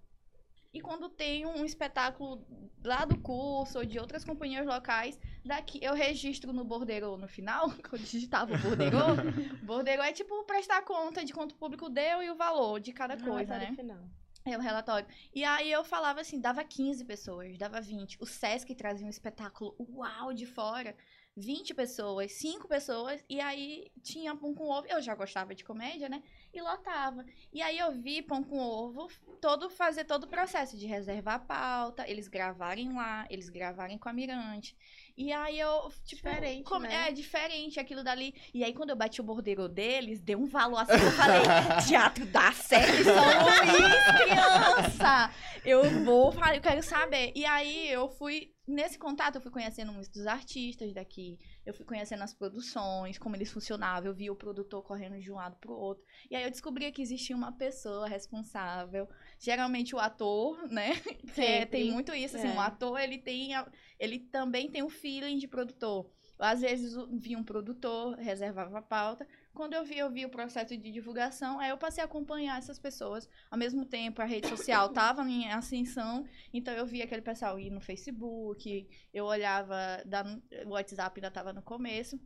E 0.70 0.82
quando 0.82 1.08
tem 1.08 1.46
um 1.46 1.64
espetáculo 1.64 2.46
lá 2.84 3.06
do 3.06 3.18
curso 3.18 3.78
ou 3.78 3.84
de 3.84 3.98
outras 3.98 4.22
companhias 4.22 4.66
locais, 4.66 5.18
daqui 5.42 5.80
eu 5.82 5.94
registro 5.94 6.52
no 6.52 6.62
borderô 6.62 7.16
no 7.16 7.26
final, 7.26 7.70
que 7.80 7.94
eu 7.94 7.98
digitava 7.98 8.54
o 8.54 8.58
borderô. 8.58 9.16
borderô 9.64 10.02
é 10.02 10.12
tipo 10.12 10.44
prestar 10.44 10.82
conta 10.82 11.24
de 11.24 11.32
quanto 11.32 11.52
o 11.52 11.58
público 11.58 11.88
deu 11.88 12.22
e 12.22 12.30
o 12.30 12.36
valor 12.36 12.78
de 12.80 12.92
cada 12.92 13.16
coisa, 13.16 13.54
Relatório 13.54 13.70
né? 13.70 13.76
final. 13.76 14.20
É 14.44 14.56
o 14.56 14.60
relatório. 14.60 15.06
E 15.34 15.44
aí 15.44 15.70
eu 15.70 15.84
falava 15.84 16.20
assim, 16.20 16.40
dava 16.40 16.64
15 16.64 17.04
pessoas, 17.04 17.58
dava 17.58 17.80
20. 17.80 18.16
O 18.20 18.26
Sesc 18.26 18.74
trazia 18.74 19.06
um 19.06 19.10
espetáculo 19.10 19.76
uau 19.78 20.32
de 20.32 20.46
fora. 20.46 20.96
20 21.36 21.74
pessoas, 21.74 22.32
5 22.32 22.66
pessoas, 22.66 23.24
e 23.28 23.40
aí 23.40 23.90
tinha 24.02 24.36
pão 24.36 24.54
com 24.54 24.64
ovo. 24.68 24.86
Eu 24.88 25.00
já 25.00 25.14
gostava 25.14 25.54
de 25.54 25.64
comédia, 25.64 26.08
né? 26.08 26.22
E 26.52 26.60
lotava. 26.60 27.24
E 27.52 27.62
aí 27.62 27.78
eu 27.78 27.92
vi 27.92 28.22
pão 28.22 28.42
com 28.42 28.58
ovo 28.58 29.08
todo 29.40 29.70
fazer 29.70 30.04
todo 30.04 30.24
o 30.24 30.28
processo 30.28 30.76
de 30.76 30.84
reservar 30.86 31.36
a 31.36 31.38
pauta, 31.38 32.08
eles 32.08 32.26
gravarem 32.28 32.92
lá, 32.92 33.24
eles 33.30 33.48
gravarem 33.48 33.96
com 33.98 34.08
a 34.08 34.12
Mirante. 34.12 34.76
E 35.16 35.32
aí 35.32 35.58
eu, 35.60 35.90
tipo, 36.04 36.28
Diferente, 36.28 36.64
como- 36.64 36.86
né? 36.86 37.08
é 37.08 37.12
diferente 37.12 37.78
aquilo 37.78 38.02
dali. 38.02 38.34
E 38.52 38.64
aí 38.64 38.72
quando 38.74 38.90
eu 38.90 38.96
bati 38.96 39.20
o 39.20 39.24
bordeiro 39.24 39.68
deles, 39.68 40.20
deu 40.20 40.38
um 40.40 40.46
valor 40.46 40.78
assim, 40.78 40.92
eu 41.04 41.12
falei, 41.12 41.40
teatro 41.86 42.26
da 42.26 42.50
Sesc 42.52 43.04
São 43.04 43.14
Luís, 43.14 44.24
criança! 44.24 45.32
Eu 45.64 46.04
vou, 46.04 46.32
eu 46.54 46.60
quero 46.60 46.82
saber. 46.82 47.32
E 47.34 47.44
aí 47.44 47.88
eu 47.90 48.08
fui 48.08 48.52
nesse 48.66 48.98
contato 48.98 49.34
eu 49.34 49.40
fui 49.40 49.50
conhecendo 49.50 49.92
muitos 49.92 50.10
dos 50.10 50.26
artistas 50.26 50.92
daqui, 50.92 51.38
eu 51.64 51.74
fui 51.74 51.84
conhecendo 51.84 52.22
as 52.22 52.32
produções, 52.34 53.18
como 53.18 53.36
eles 53.36 53.52
funcionavam, 53.52 54.08
eu 54.08 54.14
via 54.14 54.32
o 54.32 54.36
produtor 54.36 54.82
correndo 54.82 55.20
de 55.20 55.30
um 55.30 55.36
lado 55.36 55.56
pro 55.56 55.72
outro. 55.74 56.04
E 56.30 56.36
aí 56.36 56.42
eu 56.42 56.50
descobri 56.50 56.90
que 56.92 57.02
existia 57.02 57.36
uma 57.36 57.52
pessoa 57.52 58.08
responsável, 58.08 59.08
geralmente 59.38 59.94
o 59.94 59.98
ator, 59.98 60.66
né? 60.68 60.90
Que 61.34 61.40
é, 61.40 61.66
tem 61.66 61.92
muito 61.92 62.12
isso, 62.14 62.36
assim, 62.36 62.48
É. 62.48 62.54
o 62.54 62.60
ator, 62.60 62.98
ele 62.98 63.18
tem 63.18 63.50
ele 63.98 64.18
também 64.18 64.70
tem 64.70 64.82
o 64.82 64.88
feeling 64.88 65.36
de 65.38 65.46
produtor. 65.46 66.10
Às 66.40 66.62
vezes 66.62 66.94
via 67.12 67.38
um 67.38 67.44
produtor, 67.44 68.16
reservava 68.16 68.78
a 68.78 68.82
pauta. 68.82 69.26
Quando 69.52 69.74
eu 69.74 69.84
vi, 69.84 69.98
eu 69.98 70.10
vi 70.10 70.24
o 70.24 70.30
processo 70.30 70.76
de 70.76 70.90
divulgação, 70.90 71.60
aí 71.60 71.70
eu 71.70 71.76
passei 71.76 72.02
a 72.02 72.06
acompanhar 72.06 72.58
essas 72.58 72.78
pessoas. 72.78 73.28
Ao 73.50 73.58
mesmo 73.58 73.84
tempo, 73.84 74.22
a 74.22 74.24
rede 74.24 74.48
social 74.48 74.88
tava 74.94 75.22
em 75.22 75.50
ascensão, 75.50 76.24
então 76.52 76.72
eu 76.74 76.86
via 76.86 77.04
aquele 77.04 77.22
pessoal 77.22 77.58
ir 77.58 77.70
no 77.70 77.80
Facebook, 77.80 78.88
eu 79.12 79.24
olhava, 79.24 79.76
da, 80.06 80.24
o 80.64 80.70
WhatsApp 80.70 81.18
ainda 81.18 81.30
tava 81.30 81.52
no 81.52 81.62
começo. 81.62 82.18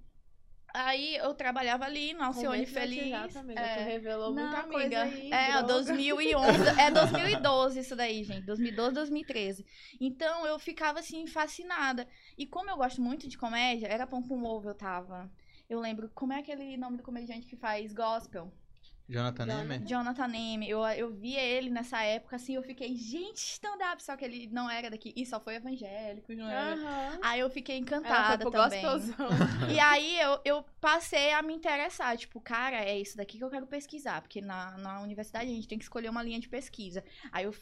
Aí 0.77 1.15
eu 1.15 1.33
trabalhava 1.35 1.85
ali 1.85 2.13
no 2.15 2.25
Alcione 2.25 2.67
Feliz. 2.67 3.13
WhatsApp, 3.13 3.39
amiga. 3.39 3.61
é. 3.61 3.77
Tu 3.77 3.85
revelou 3.85 4.35
Não, 4.35 4.43
muita 4.43 4.59
amiga. 4.59 4.73
coisa 4.73 5.03
aí. 5.03 5.33
É, 5.33 5.47
droga. 5.53 5.63
2011. 5.69 6.81
É 6.81 6.91
2012 6.91 7.79
isso 7.79 7.95
daí, 7.95 8.25
gente. 8.25 8.45
2012, 8.45 8.93
2013. 8.95 9.65
Então 10.01 10.45
eu 10.45 10.59
ficava 10.59 10.99
assim, 10.99 11.29
fascinada. 11.29 12.09
E 12.37 12.45
como 12.45 12.69
eu 12.71 12.77
gosto 12.77 13.01
muito 13.01 13.29
de 13.29 13.39
comédia, 13.39 13.87
era 13.87 14.05
pão 14.05 14.21
com 14.21 14.43
ovo 14.43 14.69
eu 14.69 14.75
tava. 14.75 15.31
Eu 15.71 15.79
lembro, 15.79 16.11
como 16.13 16.33
é 16.33 16.41
aquele 16.41 16.77
nome 16.77 16.97
do 16.97 17.05
comediante 17.05 17.47
que 17.47 17.57
faz 17.57 17.93
gospel? 17.93 18.53
Jonathan 19.09 19.47
Jonathan. 19.47 19.65
Neme? 19.65 19.87
Jonathan 19.87 20.29
Neme. 20.29 20.71
Eu, 20.71 20.81
eu 20.87 21.11
via 21.13 21.41
ele 21.41 21.71
nessa 21.71 22.03
época, 22.03 22.37
assim, 22.37 22.55
eu 22.55 22.63
fiquei, 22.63 22.97
gente, 22.97 23.37
stand-up. 23.37 24.03
Só 24.03 24.17
que 24.17 24.25
ele 24.25 24.49
não 24.51 24.71
era 24.71 24.91
daqui. 24.91 25.13
E 25.17 25.27
só 25.27 25.39
foi 25.39 25.57
evangélico, 25.57 26.33
não 26.35 26.49
era. 26.49 26.75
Aham. 26.75 27.19
Aí 27.23 27.41
eu 27.41 27.51
fiquei 27.51 27.77
Ela 27.77 27.83
encantada 27.83 28.51
também. 28.51 28.83
gospelzão. 28.83 29.29
E 29.75 29.79
aí 29.81 30.21
eu, 30.21 30.41
eu 30.45 30.65
passei 30.81 31.33
a 31.33 31.43
me 31.43 31.55
interessar, 31.55 32.17
tipo, 32.17 32.41
cara, 32.41 32.77
é 32.77 32.99
isso 32.99 33.17
daqui 33.17 33.39
que 33.39 33.45
eu 33.45 33.51
quero 33.51 33.67
pesquisar, 33.67 34.21
porque 34.21 34.41
na, 34.41 34.77
na 34.79 35.01
universidade 35.01 35.51
a 35.51 35.55
gente 35.55 35.67
tem 35.67 35.79
que 35.79 35.85
escolher 35.85 36.09
uma 36.09 36.23
linha 36.23 36.39
de 36.39 36.49
pesquisa. 36.49 37.03
Aí 37.33 37.45
eu 37.45 37.55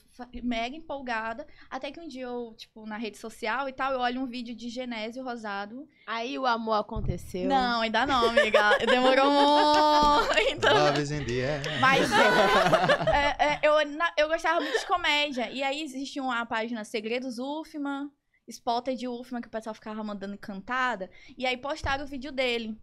mega 0.43 0.77
empolgada, 0.77 1.47
até 1.71 1.91
que 1.91 2.01
um 2.01 2.09
dia 2.09 2.25
eu, 2.25 2.55
tipo, 2.57 2.85
na 2.87 2.97
rede 2.97 3.19
social 3.19 3.69
e 3.69 3.73
tal, 3.73 3.93
eu 3.93 4.01
olho 4.01 4.21
um 4.21 4.27
vídeo 4.27 4.55
de 4.55 4.69
Genésio 4.69 5.25
Rosado. 5.25 5.89
Aí 6.07 6.39
o 6.39 6.47
amor 6.47 6.81
aconteceu. 6.81 7.49
Não, 7.49 7.81
ainda 7.81 8.05
não, 8.07 8.29
amiga. 8.29 8.79
Demorou 8.79 9.31
muito. 10.35 10.67
Love 10.67 11.01
is 11.01 11.11
air. 11.41 11.63
Mas 11.81 12.11
é, 13.13 13.53
é, 13.55 13.61
eu, 13.63 13.87
na- 13.91 14.13
eu 14.19 14.29
gostava 14.29 14.61
muito 14.61 14.79
de 14.79 14.87
comédia. 14.87 15.51
E 15.51 15.63
aí 15.63 15.83
existia 15.83 16.23
uma 16.23 16.45
página 16.47 16.85
Segredos 16.85 17.39
Ufman, 17.39 18.11
Spotted 18.49 19.07
Ufman, 19.09 19.41
que 19.41 19.49
o 19.49 19.51
pessoal 19.51 19.75
ficava 19.75 20.03
mandando 20.03 20.37
cantada. 20.37 21.11
E 21.39 21.47
aí 21.47 21.57
postaram 21.57 22.05
o 22.05 22.09
vídeo 22.09 22.33
dele. 22.33 22.77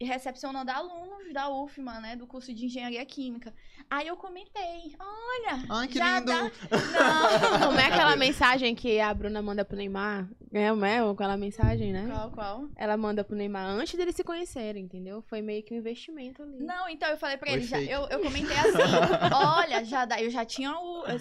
E 0.00 0.04
recepcionando 0.04 0.70
alunos 0.72 1.32
da 1.32 1.48
UFMA, 1.48 2.00
né? 2.00 2.16
Do 2.16 2.26
curso 2.26 2.52
de 2.52 2.66
Engenharia 2.66 3.04
Química. 3.06 3.54
Aí 3.88 4.08
eu 4.08 4.16
comentei, 4.16 4.92
olha, 4.98 5.64
Ai, 5.70 5.86
que 5.86 5.98
já 5.98 6.18
lindo! 6.18 6.32
dá... 6.32 6.42
Não, 6.42 6.50
Como 7.68 7.78
é 7.78 7.86
aquela 7.86 8.16
mensagem 8.16 8.74
que 8.74 8.98
a 8.98 9.14
Bruna 9.14 9.40
manda 9.40 9.64
pro 9.64 9.76
Neymar? 9.76 10.28
É, 10.52 10.72
não 10.72 10.84
é? 10.84 10.98
Aquela 10.98 11.36
mensagem, 11.36 11.92
né? 11.92 12.06
Qual, 12.10 12.30
qual? 12.32 12.68
Ela 12.76 12.96
manda 12.96 13.22
pro 13.22 13.36
Neymar 13.36 13.66
antes 13.66 13.94
deles 13.96 14.16
se 14.16 14.24
conhecerem, 14.24 14.84
entendeu? 14.84 15.22
Foi 15.22 15.40
meio 15.42 15.62
que 15.62 15.72
um 15.72 15.76
investimento 15.76 16.42
ali. 16.42 16.58
Não, 16.60 16.88
então 16.88 17.08
eu 17.08 17.16
falei 17.16 17.36
pra 17.36 17.48
Foi 17.50 17.58
ele, 17.58 17.66
já- 17.66 17.80
eu, 17.80 18.06
eu 18.08 18.20
comentei 18.20 18.56
assim, 18.56 18.72
olha, 19.32 19.84
já 19.84 20.04
dá, 20.04 20.20
eu 20.20 20.30
já 20.30 20.44
tinha 20.44 20.72
o, 20.72 21.04
eu 21.06 21.18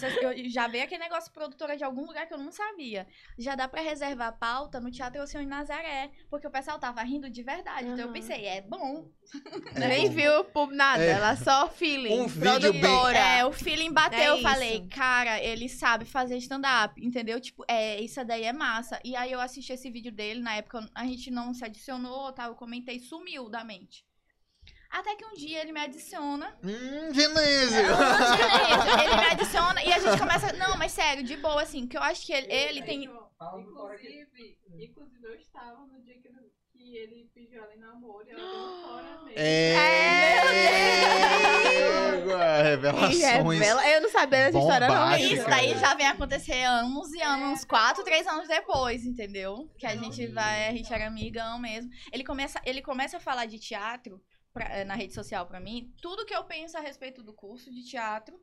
já- 0.49 0.67
veio 0.67 0.83
aquele 0.83 1.03
negócio 1.03 1.31
produtora 1.31 1.77
de 1.77 1.83
algum 1.83 2.05
lugar 2.05 2.25
que 2.27 2.33
eu 2.33 2.37
não 2.39 2.51
sabia. 2.51 3.05
Já 3.37 3.55
dá 3.55 3.67
pra 3.67 3.81
reservar 3.81 4.29
a 4.29 4.31
pauta 4.31 4.79
no 4.79 4.89
Teatro 4.89 5.21
Oceano 5.21 5.45
em 5.45 5.49
Nazaré, 5.49 6.09
porque 6.29 6.47
o 6.47 6.51
pessoal 6.51 6.79
tava 6.79 7.01
rindo 7.03 7.29
de 7.29 7.43
verdade. 7.43 7.87
Então 7.87 8.05
eu 8.05 8.11
pensei, 8.11 8.45
é 8.45 8.62
bom. 8.69 9.09
É 9.75 9.79
Nem 9.87 10.07
bom. 10.07 10.13
viu 10.13 10.43
por 10.45 10.71
nada, 10.71 11.03
É. 11.03 11.09
ela 11.11 11.35
só 11.35 11.67
feeling. 11.69 12.19
Um 12.21 12.27
vídeo 12.27 12.71
bem- 12.73 12.81
produtora. 12.81 13.17
É, 13.17 13.45
o 13.45 13.51
feeling 13.51 13.91
bateu, 13.91 14.19
É 14.19 14.29
eu 14.29 14.41
falei, 14.41 14.77
isso. 14.79 14.89
cara, 14.89 15.41
ele 15.41 15.67
sabe 15.69 16.05
fazer 16.05 16.37
stand-up, 16.37 16.93
entendeu? 17.03 17.39
Tipo, 17.39 17.63
é, 17.67 17.99
isso 18.01 18.23
daí 18.25 18.43
é 18.43 18.53
massa. 18.53 18.99
E 19.03 19.15
aí 19.15 19.31
eu 19.31 19.39
assisti 19.41 19.73
esse 19.73 19.89
vídeo 19.89 20.11
dele, 20.11 20.39
na 20.41 20.55
época 20.55 20.87
a 20.93 21.05
gente 21.05 21.29
não 21.31 21.53
se 21.53 21.63
adicionou, 21.65 22.31
tá? 22.31 22.45
Eu 22.45 22.55
comentei, 22.55 22.99
sumiu 22.99 23.49
da 23.49 23.63
mente. 23.63 24.05
Até 24.91 25.15
que 25.15 25.25
um 25.25 25.33
dia 25.33 25.59
ele 25.59 25.71
me 25.71 25.79
adiciona 25.79 26.55
Hum, 26.63 27.11
Genésio! 27.11 27.81
Ele 29.03 29.15
me 29.15 29.25
adiciona 29.31 29.83
e 29.83 29.91
a 29.91 29.97
gente 29.99 30.19
começa. 30.19 30.53
Não, 30.53 30.77
mas 30.77 30.91
sério, 30.91 31.23
de 31.23 31.35
boa, 31.37 31.63
assim, 31.63 31.87
que 31.87 31.97
eu 31.97 32.01
acho 32.03 32.23
que 32.23 32.31
ele, 32.31 32.53
ele 32.53 32.83
tem. 32.83 33.05
Inclusive, 33.05 34.57
inclusive, 34.79 35.25
eu 35.25 35.35
estava 35.35 35.85
no 35.87 35.99
dia 36.03 36.13
que 36.21 36.27
ele, 36.27 36.37
que 36.83 36.95
ele 36.97 37.29
pediu 37.33 37.63
ela 37.63 37.73
em 37.73 37.79
namoro 37.79 38.27
e 38.27 38.31
ela 38.31 38.41
deu 38.41 38.81
fora 38.83 39.21
mesmo. 39.23 39.39
É! 39.39 39.73
E 42.63 42.63
Revelações. 42.63 43.19
revela- 43.59 43.89
Eu 43.89 44.01
não 44.01 44.09
sabia 44.09 44.39
dessa 44.45 44.57
história, 44.59 44.87
não. 44.87 45.15
Isso 45.17 45.45
daí 45.47 45.77
já 45.77 45.93
vem 45.95 46.07
acontecer 46.07 46.63
anos 46.63 47.11
e 47.13 47.21
anos, 47.21 47.63
quatro, 47.65 48.03
três 48.03 48.25
anos 48.27 48.47
depois, 48.47 49.05
entendeu? 49.05 49.69
Que 49.77 49.85
a 49.85 49.95
gente 49.95 50.27
vai, 50.27 50.67
a 50.67 50.71
gente 50.71 50.91
era 50.93 51.07
amigão 51.07 51.59
mesmo. 51.59 51.89
Ele 52.11 52.23
começa, 52.23 52.61
ele 52.65 52.81
começa 52.81 53.17
a 53.17 53.19
falar 53.19 53.45
de 53.45 53.59
teatro 53.59 54.21
pra- 54.53 54.69
eh, 54.79 54.83
na 54.83 54.95
rede 54.95 55.13
social 55.13 55.45
pra 55.47 55.59
mim, 55.59 55.91
tudo 56.01 56.25
que 56.25 56.35
eu 56.35 56.43
penso 56.43 56.77
a 56.77 56.81
respeito 56.81 57.23
do 57.23 57.33
curso 57.33 57.71
de 57.71 57.83
teatro. 57.83 58.35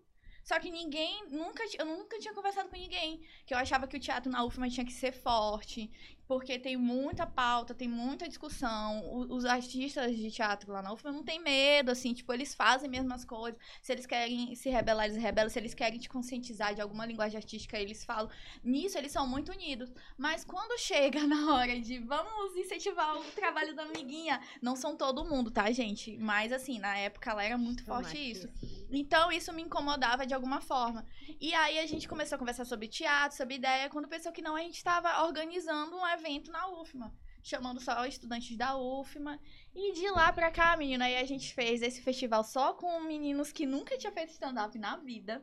Só 0.42 0.58
que 0.58 0.70
ninguém, 0.70 1.26
nunca, 1.30 1.62
eu 1.78 1.84
nunca 1.84 2.18
tinha 2.18 2.34
conversado 2.34 2.68
com 2.70 2.76
ninguém. 2.76 3.20
Que 3.46 3.52
eu 3.54 3.58
achava 3.58 3.86
que 3.86 3.96
o 3.96 4.00
teatro 4.00 4.30
na 4.32 4.42
UFMA 4.44 4.68
tinha 4.70 4.86
que 4.86 4.92
ser 4.92 5.12
forte, 5.12 5.90
porque 6.30 6.60
tem 6.60 6.76
muita 6.76 7.26
pauta, 7.26 7.74
tem 7.74 7.88
muita 7.88 8.28
discussão. 8.28 9.00
O- 9.04 9.34
Os 9.34 9.44
artistas 9.44 10.14
de 10.16 10.30
teatro 10.30 10.70
lá 10.72 10.80
na 10.80 10.92
UFMA 10.92 11.10
não 11.10 11.24
tem 11.24 11.40
medo, 11.42 11.90
assim, 11.90 12.14
tipo, 12.14 12.32
eles 12.32 12.54
fazem 12.54 12.88
mesmo 12.88 13.12
as 13.12 13.24
coisas. 13.24 13.60
Se 13.82 13.90
eles 13.90 14.06
querem 14.06 14.54
se 14.54 14.70
rebelar, 14.70 15.06
eles 15.06 15.16
rebelam. 15.20 15.50
Se 15.50 15.58
eles 15.58 15.74
querem 15.74 15.98
te 15.98 16.08
conscientizar 16.08 16.72
de 16.72 16.80
alguma 16.80 17.04
linguagem 17.04 17.36
artística, 17.36 17.76
eles 17.76 18.04
falam. 18.04 18.30
Nisso, 18.62 18.96
eles 18.96 19.10
são 19.10 19.26
muito 19.26 19.50
unidos. 19.50 19.92
Mas 20.16 20.44
quando 20.44 20.78
chega 20.78 21.26
na 21.26 21.52
hora 21.52 21.80
de 21.80 21.98
vamos 21.98 22.54
incentivar 22.56 23.16
o 23.18 23.24
trabalho 23.32 23.74
da 23.74 23.82
amiguinha, 23.82 24.40
não 24.62 24.76
são 24.76 24.96
todo 24.96 25.24
mundo, 25.24 25.50
tá, 25.50 25.68
gente? 25.72 26.16
Mas, 26.16 26.52
assim, 26.52 26.78
na 26.78 26.96
época 26.96 27.34
lá 27.34 27.42
era 27.42 27.58
muito 27.58 27.84
forte 27.84 28.16
isso. 28.30 28.48
Então, 28.92 29.32
isso 29.32 29.52
me 29.52 29.62
incomodava 29.62 30.24
de 30.24 30.32
alguma 30.34 30.60
forma. 30.60 31.04
E 31.40 31.52
aí, 31.54 31.80
a 31.80 31.86
gente 31.88 32.06
começou 32.08 32.36
a 32.36 32.38
conversar 32.38 32.64
sobre 32.64 32.86
teatro, 32.86 33.36
sobre 33.36 33.56
ideia. 33.56 33.88
Quando 33.90 34.06
pensou 34.06 34.30
que 34.30 34.42
não, 34.42 34.54
a 34.54 34.60
gente 34.60 34.76
estava 34.76 35.24
organizando 35.24 35.96
um 35.96 36.06
evento 36.06 36.19
na 36.50 36.68
UFMA. 36.80 37.12
Chamando 37.42 37.80
só 37.80 38.04
estudantes 38.04 38.56
da 38.56 38.76
UFMA. 38.76 39.40
E 39.74 39.92
de 39.94 40.10
lá 40.10 40.32
pra 40.32 40.50
cá, 40.50 40.76
menina, 40.76 41.06
aí 41.06 41.16
a 41.16 41.24
gente 41.24 41.54
fez 41.54 41.80
esse 41.82 42.02
festival 42.02 42.44
só 42.44 42.74
com 42.74 43.00
meninos 43.00 43.50
que 43.50 43.64
nunca 43.64 43.96
tinham 43.96 44.12
feito 44.12 44.30
stand-up 44.32 44.78
na 44.78 44.96
vida. 44.98 45.42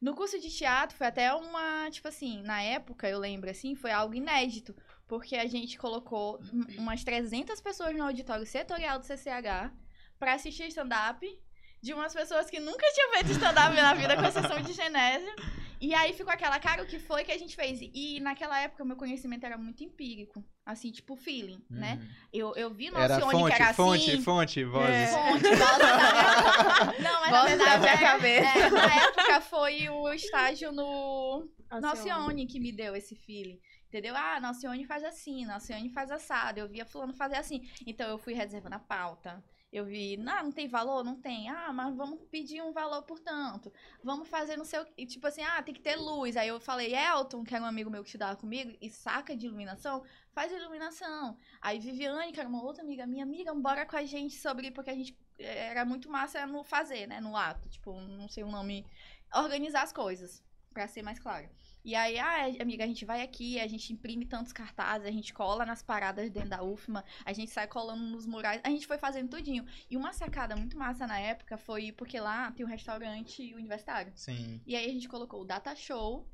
No 0.00 0.14
curso 0.14 0.40
de 0.40 0.48
teatro 0.48 0.96
foi 0.96 1.06
até 1.06 1.32
uma, 1.34 1.90
tipo 1.90 2.08
assim, 2.08 2.42
na 2.42 2.62
época, 2.62 3.06
eu 3.06 3.18
lembro 3.18 3.50
assim, 3.50 3.74
foi 3.74 3.90
algo 3.90 4.14
inédito. 4.14 4.74
Porque 5.06 5.36
a 5.36 5.46
gente 5.46 5.76
colocou 5.76 6.40
um- 6.54 6.80
umas 6.82 7.04
300 7.04 7.60
pessoas 7.60 7.94
no 7.94 8.04
auditório 8.04 8.46
setorial 8.46 8.98
do 8.98 9.04
CCH 9.04 9.70
pra 10.18 10.34
assistir 10.34 10.68
stand-up 10.68 11.38
de 11.82 11.94
umas 11.94 12.12
pessoas 12.12 12.50
que 12.50 12.60
nunca 12.60 12.86
tinham 12.94 13.10
feito 13.12 13.30
stand-up 13.32 13.74
na 13.74 13.94
vida, 13.94 14.16
com 14.16 14.22
exceção 14.24 14.60
de 14.60 14.72
Genésio. 14.72 15.34
E 15.80 15.94
aí 15.94 16.12
ficou 16.12 16.30
aquela 16.30 16.58
cara, 16.60 16.82
o 16.82 16.86
que 16.86 16.98
foi 16.98 17.24
que 17.24 17.32
a 17.32 17.38
gente 17.38 17.56
fez? 17.56 17.78
E 17.80 18.20
naquela 18.20 18.60
época, 18.60 18.84
meu 18.84 18.96
conhecimento 18.96 19.46
era 19.46 19.56
muito 19.56 19.82
empírico. 19.82 20.44
Assim, 20.66 20.92
tipo, 20.92 21.16
feeling, 21.16 21.64
né? 21.70 21.98
Eu, 22.30 22.54
eu 22.54 22.70
vi 22.70 22.90
no 22.90 22.96
Uhum. 22.98 23.02
Era 23.02 23.14
Alcione 23.14 23.32
fonte, 23.40 23.56
que 23.56 23.62
era 23.62 23.72
fonte, 23.74 24.10
assim. 24.10 24.22
fonte, 24.22 24.64
vozes. 24.64 24.90
É. 24.90 25.06
Fonte, 25.06 25.42
voz 25.42 25.78
da 25.78 25.96
minha- 25.96 27.00
Não, 27.10 27.20
mas 27.22 27.30
na 27.32 27.40
Voz 27.40 27.50
da 27.50 27.56
verdade, 27.56 27.80
minha 27.80 27.92
era- 27.92 28.00
cabeça. 28.12 28.58
é, 28.58 28.70
na 28.70 29.04
época 29.06 29.40
foi 29.40 29.88
o 29.88 30.12
estágio 30.12 30.70
no, 30.70 31.48
no 31.48 31.86
Alcione. 31.88 32.10
Alcione 32.10 32.46
que 32.46 32.60
me 32.60 32.72
deu 32.72 32.94
esse 32.94 33.16
feeling. 33.16 33.58
Entendeu? 33.88 34.14
Ah, 34.14 34.38
na 34.38 34.48
Alcione 34.48 34.84
faz 34.84 35.02
assim, 35.02 35.46
na 35.46 35.54
Alcione 35.54 35.88
faz 35.90 36.10
assado. 36.12 36.60
Eu 36.60 36.68
via 36.68 36.84
fulano 36.84 37.14
fazer 37.14 37.36
assim. 37.36 37.62
Então 37.86 38.08
eu 38.08 38.18
fui 38.18 38.34
reservando 38.34 38.76
a 38.76 38.78
pauta. 38.78 39.42
Eu 39.72 39.84
vi, 39.84 40.16
não, 40.16 40.44
não 40.44 40.52
tem 40.52 40.66
valor? 40.66 41.04
Não 41.04 41.14
tem. 41.14 41.48
Ah, 41.48 41.72
mas 41.72 41.94
vamos 41.94 42.20
pedir 42.28 42.60
um 42.60 42.72
valor 42.72 43.02
por 43.02 43.20
tanto. 43.20 43.72
Vamos 44.02 44.28
fazer 44.28 44.56
no 44.56 44.64
seu. 44.64 44.84
e 44.96 45.06
Tipo 45.06 45.28
assim, 45.28 45.42
ah, 45.42 45.62
tem 45.62 45.72
que 45.72 45.80
ter 45.80 45.94
luz. 45.94 46.36
Aí 46.36 46.48
eu 46.48 46.58
falei, 46.58 46.92
Elton, 46.94 47.44
que 47.44 47.54
era 47.54 47.62
um 47.62 47.68
amigo 47.68 47.88
meu 47.88 48.02
que 48.02 48.08
estudava 48.08 48.36
comigo, 48.36 48.76
e 48.80 48.90
saca 48.90 49.36
de 49.36 49.46
iluminação, 49.46 50.02
faz 50.32 50.50
iluminação. 50.50 51.38
Aí 51.60 51.78
Viviane, 51.78 52.32
que 52.32 52.40
era 52.40 52.48
uma 52.48 52.62
outra 52.64 52.82
amiga 52.82 53.06
minha, 53.06 53.22
amiga, 53.22 53.54
bora 53.54 53.86
com 53.86 53.96
a 53.96 54.04
gente 54.04 54.36
sobre. 54.36 54.72
Porque 54.72 54.90
a 54.90 54.94
gente 54.94 55.16
eh, 55.38 55.66
era 55.68 55.84
muito 55.84 56.10
massa 56.10 56.44
no 56.46 56.64
fazer, 56.64 57.06
né? 57.06 57.20
No 57.20 57.36
ato. 57.36 57.68
Tipo, 57.68 57.92
não 58.00 58.28
sei 58.28 58.42
o 58.42 58.50
nome. 58.50 58.84
Organizar 59.32 59.82
as 59.82 59.92
coisas, 59.92 60.42
pra 60.72 60.88
ser 60.88 61.02
mais 61.02 61.20
claro. 61.20 61.48
E 61.84 61.94
aí, 61.94 62.18
ah, 62.18 62.46
amiga, 62.60 62.84
a 62.84 62.86
gente 62.86 63.04
vai 63.04 63.22
aqui, 63.22 63.58
a 63.58 63.66
gente 63.66 63.92
imprime 63.92 64.26
tantos 64.26 64.52
cartazes, 64.52 65.06
a 65.06 65.10
gente 65.10 65.32
cola 65.32 65.64
nas 65.64 65.82
paradas 65.82 66.30
dentro 66.30 66.50
da 66.50 66.62
UFMA, 66.62 67.04
a 67.24 67.32
gente 67.32 67.50
sai 67.50 67.66
colando 67.66 68.02
nos 68.02 68.26
murais, 68.26 68.60
a 68.62 68.70
gente 68.70 68.86
foi 68.86 68.98
fazendo 68.98 69.30
tudinho. 69.30 69.64
E 69.90 69.96
uma 69.96 70.12
sacada 70.12 70.54
muito 70.56 70.76
massa 70.76 71.06
na 71.06 71.18
época 71.18 71.56
foi 71.56 71.92
porque 71.92 72.20
lá 72.20 72.52
tem 72.52 72.64
um 72.64 72.68
restaurante 72.68 73.54
universitário. 73.54 74.12
Sim. 74.14 74.60
E 74.66 74.76
aí 74.76 74.86
a 74.86 74.92
gente 74.92 75.08
colocou 75.08 75.40
o 75.40 75.44
Data 75.44 75.74
Show 75.74 76.26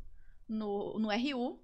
no, 0.49 0.99
no 0.99 1.11
RU 1.11 1.61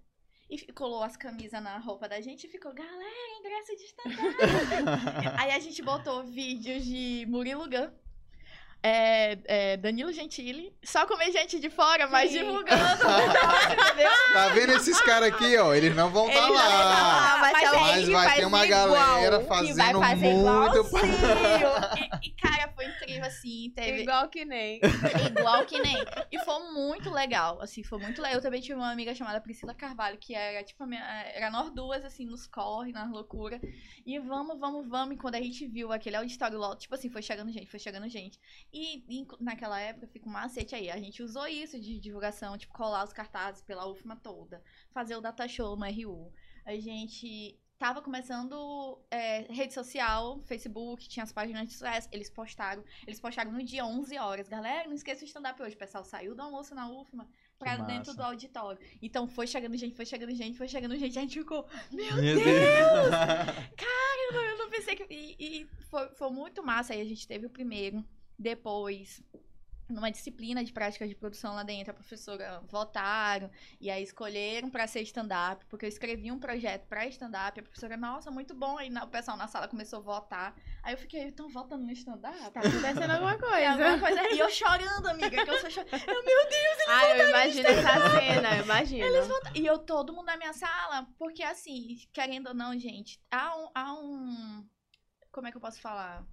e 0.53 0.73
colou 0.73 1.03
as 1.03 1.17
camisas 1.17 1.63
na 1.63 1.79
roupa 1.79 2.09
da 2.09 2.21
gente 2.21 2.47
e 2.47 2.51
ficou, 2.51 2.75
galera, 2.75 3.39
ingresso 3.41 3.75
de 3.75 3.85
stand-up. 3.85 5.29
Aí 5.41 5.51
a 5.51 5.59
gente 5.59 5.81
botou 5.83 6.25
vídeos 6.25 6.85
de 6.85 7.25
Murilo 7.27 7.69
Gun. 7.69 7.91
É, 8.83 9.39
é, 9.45 9.77
Danilo 9.77 10.13
Gentili, 10.13 10.75
só 10.83 11.07
comediante 11.07 11.59
de 11.61 11.71
fora, 11.71 12.07
mas 12.09 12.31
Sim. 12.31 12.39
divulgando, 12.39 12.83
entendeu? 12.83 14.13
Tá 14.33 14.49
vendo 14.49 14.73
esses 14.73 15.01
caras 15.01 15.29
aqui, 15.29 15.57
ó? 15.59 15.75
Eles 15.75 15.95
não 15.95 16.11
vão 16.11 16.29
estar 16.29 16.41
não 16.41 16.49
vão 16.49 16.57
tá 16.57 16.69
lá. 16.69 17.35
lá, 17.35 17.39
mas 17.39 17.63
é 17.63 17.79
Mas 17.79 18.05
que 18.05 18.11
vai 18.13 18.25
faz 18.25 18.39
ter 18.39 18.47
uma 18.47 18.67
igual, 18.67 18.91
galera 18.91 19.39
que 19.41 19.47
fazendo 19.47 20.01
vai 20.01 20.17
fazer 20.17 20.35
muito. 20.35 20.91
E, 22.23 22.29
e, 22.29 22.31
cara, 22.31 22.73
foi 22.75 22.87
incrível, 22.87 23.25
assim, 23.25 23.73
teve... 23.75 24.03
Igual 24.03 24.29
que 24.29 24.45
nem. 24.45 24.81
Igual 25.39 25.65
que 25.67 25.81
nem. 25.81 25.97
E 26.31 26.39
foi 26.41 26.73
muito 26.73 27.11
legal, 27.11 27.61
assim, 27.61 27.85
foi 27.85 27.99
muito 27.99 28.21
legal. 28.21 28.39
Eu 28.39 28.43
também 28.43 28.61
tive 28.61 28.75
uma 28.75 28.91
amiga 28.91 29.15
chamada 29.15 29.41
Priscila 29.41 29.75
Carvalho, 29.75 30.19
que 30.19 30.35
era, 30.35 30.65
tipo, 30.65 30.83
a 30.83 30.87
minha, 30.87 31.05
era 31.35 31.51
nós 31.51 31.71
duas, 31.71 32.05
assim, 32.05 32.25
nos 32.25 32.47
corre, 32.47 32.93
nas 32.93 33.11
loucuras. 33.11 33.61
E 34.05 34.19
vamos, 34.19 34.59
vamos, 34.59 34.89
vamos. 34.89 35.15
E 35.15 35.19
quando 35.19 35.35
a 35.35 35.41
gente 35.43 35.67
viu 35.67 35.93
aquele 35.93 36.17
auditório 36.17 36.59
tipo 36.77 36.95
assim, 36.95 37.11
foi 37.11 37.23
chegando 37.23 37.53
gente, 37.53 37.71
foi 37.71 37.79
chegando 37.79 38.09
gente. 38.09 38.39
E, 38.73 39.05
e 39.09 39.27
naquela 39.41 39.79
época, 39.79 40.07
fica 40.07 40.29
um 40.29 40.33
macete 40.33 40.75
aí. 40.75 40.91
A 40.91 40.99
gente 40.99 41.23
usou 41.23 41.47
isso 41.47 41.79
de 41.79 41.99
divulgação, 42.01 42.57
tipo, 42.57 42.73
colar 42.73 43.05
os 43.05 43.13
cartazes 43.13 43.63
pela 43.63 43.87
UFMA 43.87 44.17
toda, 44.17 44.63
fazer 44.91 45.15
o 45.15 45.21
data 45.21 45.47
show 45.47 45.77
no 45.77 45.85
RU. 45.85 46.33
A 46.65 46.75
gente 46.77 47.59
tava 47.79 48.01
começando 48.01 49.05
é, 49.11 49.41
rede 49.53 49.75
social, 49.75 50.41
Facebook, 50.45 51.09
tinha 51.09 51.25
as 51.25 51.33
páginas 51.33 51.67
de 51.67 51.73
sucesso, 51.73 52.09
eles 52.13 52.31
postaram, 52.31 52.85
eles 53.05 53.21
postaram 53.21 53.51
no 53.51 53.63
dia 53.63 53.85
11 53.85 54.17
horas. 54.19 54.49
Galera, 54.49 54.89
não 54.89 54.95
esqueça 54.95 55.23
o 55.23 55.27
stand-up 55.27 55.61
hoje. 55.61 55.75
O 55.75 55.79
pessoal 55.79 56.05
saiu 56.05 56.35
do 56.35 56.41
almoço 56.41 56.75
na 56.75 56.89
UFMA 56.89 57.29
pra 57.59 57.77
Que 57.77 57.83
dentro 57.83 58.13
massa. 58.13 58.15
do 58.15 58.23
auditório. 58.23 58.81
Então 59.03 59.27
foi 59.27 59.47
chegando 59.47 59.77
gente, 59.77 59.95
foi 59.97 60.07
chegando 60.07 60.33
gente, 60.35 60.57
foi 60.57 60.69
chegando 60.69 60.97
gente. 60.97 61.19
A 61.19 61.23
gente 61.23 61.39
ficou, 61.39 61.67
meu 61.91 62.17
Meu 62.17 62.37
Deus! 62.37 63.11
Eu 64.33 64.57
não 64.57 64.71
pensei 64.71 64.97
que. 64.97 65.07
E, 65.11 65.37
e 65.39 65.67
foi, 65.91 66.09
foi 66.15 66.31
muito 66.31 66.63
massa. 66.63 66.95
Aí 66.95 67.01
a 67.01 67.05
gente 67.05 67.27
teve 67.29 67.47
o 67.47 67.51
primeiro. 67.51 68.03
Depois, 68.39 69.23
numa 69.89 70.11
disciplina 70.11 70.65
de 70.65 70.73
prática 70.73 71.07
de 71.07 71.15
produção 71.15 71.55
lá 71.55 71.63
dentro, 71.63 71.91
a 71.91 71.95
professora 71.95 72.63
votaram 72.67 73.51
e 73.81 73.91
aí 73.91 74.03
escolheram 74.03 74.71
pra 74.71 74.87
ser 74.87 75.03
stand-up, 75.03 75.65
porque 75.67 75.85
eu 75.85 75.89
escrevi 75.89 76.33
um 76.33 76.39
projeto 76.39 76.87
pra 76.87 77.07
stand-up. 77.07 77.61
A 77.61 77.63
professora, 77.63 77.97
nossa, 77.97 78.31
muito 78.31 78.55
bom. 78.55 78.79
Aí 78.79 78.91
o 78.91 79.07
pessoal 79.09 79.37
na 79.37 79.47
sala 79.47 79.69
começou 79.69 79.99
a 79.99 80.03
votar. 80.03 80.57
Aí 80.83 80.95
eu 80.95 80.99
fiquei, 80.99 81.29
estão 81.29 81.49
votando 81.49 81.85
no 81.85 81.93
stand-up? 81.93 82.51
Tá 82.53 82.61
acontecendo 82.61 83.11
alguma 83.11 83.33
É 83.53 83.67
alguma 83.67 83.99
coisa. 83.99 84.21
coisa. 84.21 84.35
E 84.35 84.39
eu 84.39 84.51
chorando, 84.51 85.07
amiga, 85.07 85.45
que 85.45 85.51
eu 85.51 85.59
sou 85.59 85.71
chorando. 85.71 85.91
Ah, 86.89 87.17
eu 87.17 87.29
imagino 87.29 87.69
essa 87.69 88.11
cena, 88.19 88.57
eu 88.57 88.65
imagino. 88.65 89.05
E 89.55 89.67
eu, 89.67 89.79
todo 89.79 90.13
mundo 90.13 90.27
na 90.27 90.37
minha 90.37 90.53
sala, 90.53 91.07
porque 91.19 91.43
assim, 91.43 91.99
querendo 92.13 92.49
ou 92.49 92.55
não, 92.55 92.79
gente, 92.79 93.21
há 93.31 93.57
um. 93.57 93.71
Há 93.75 93.95
um 93.95 94.67
como 95.31 95.47
é 95.47 95.51
que 95.51 95.57
eu 95.57 95.61
posso 95.61 95.81
falar? 95.81 96.25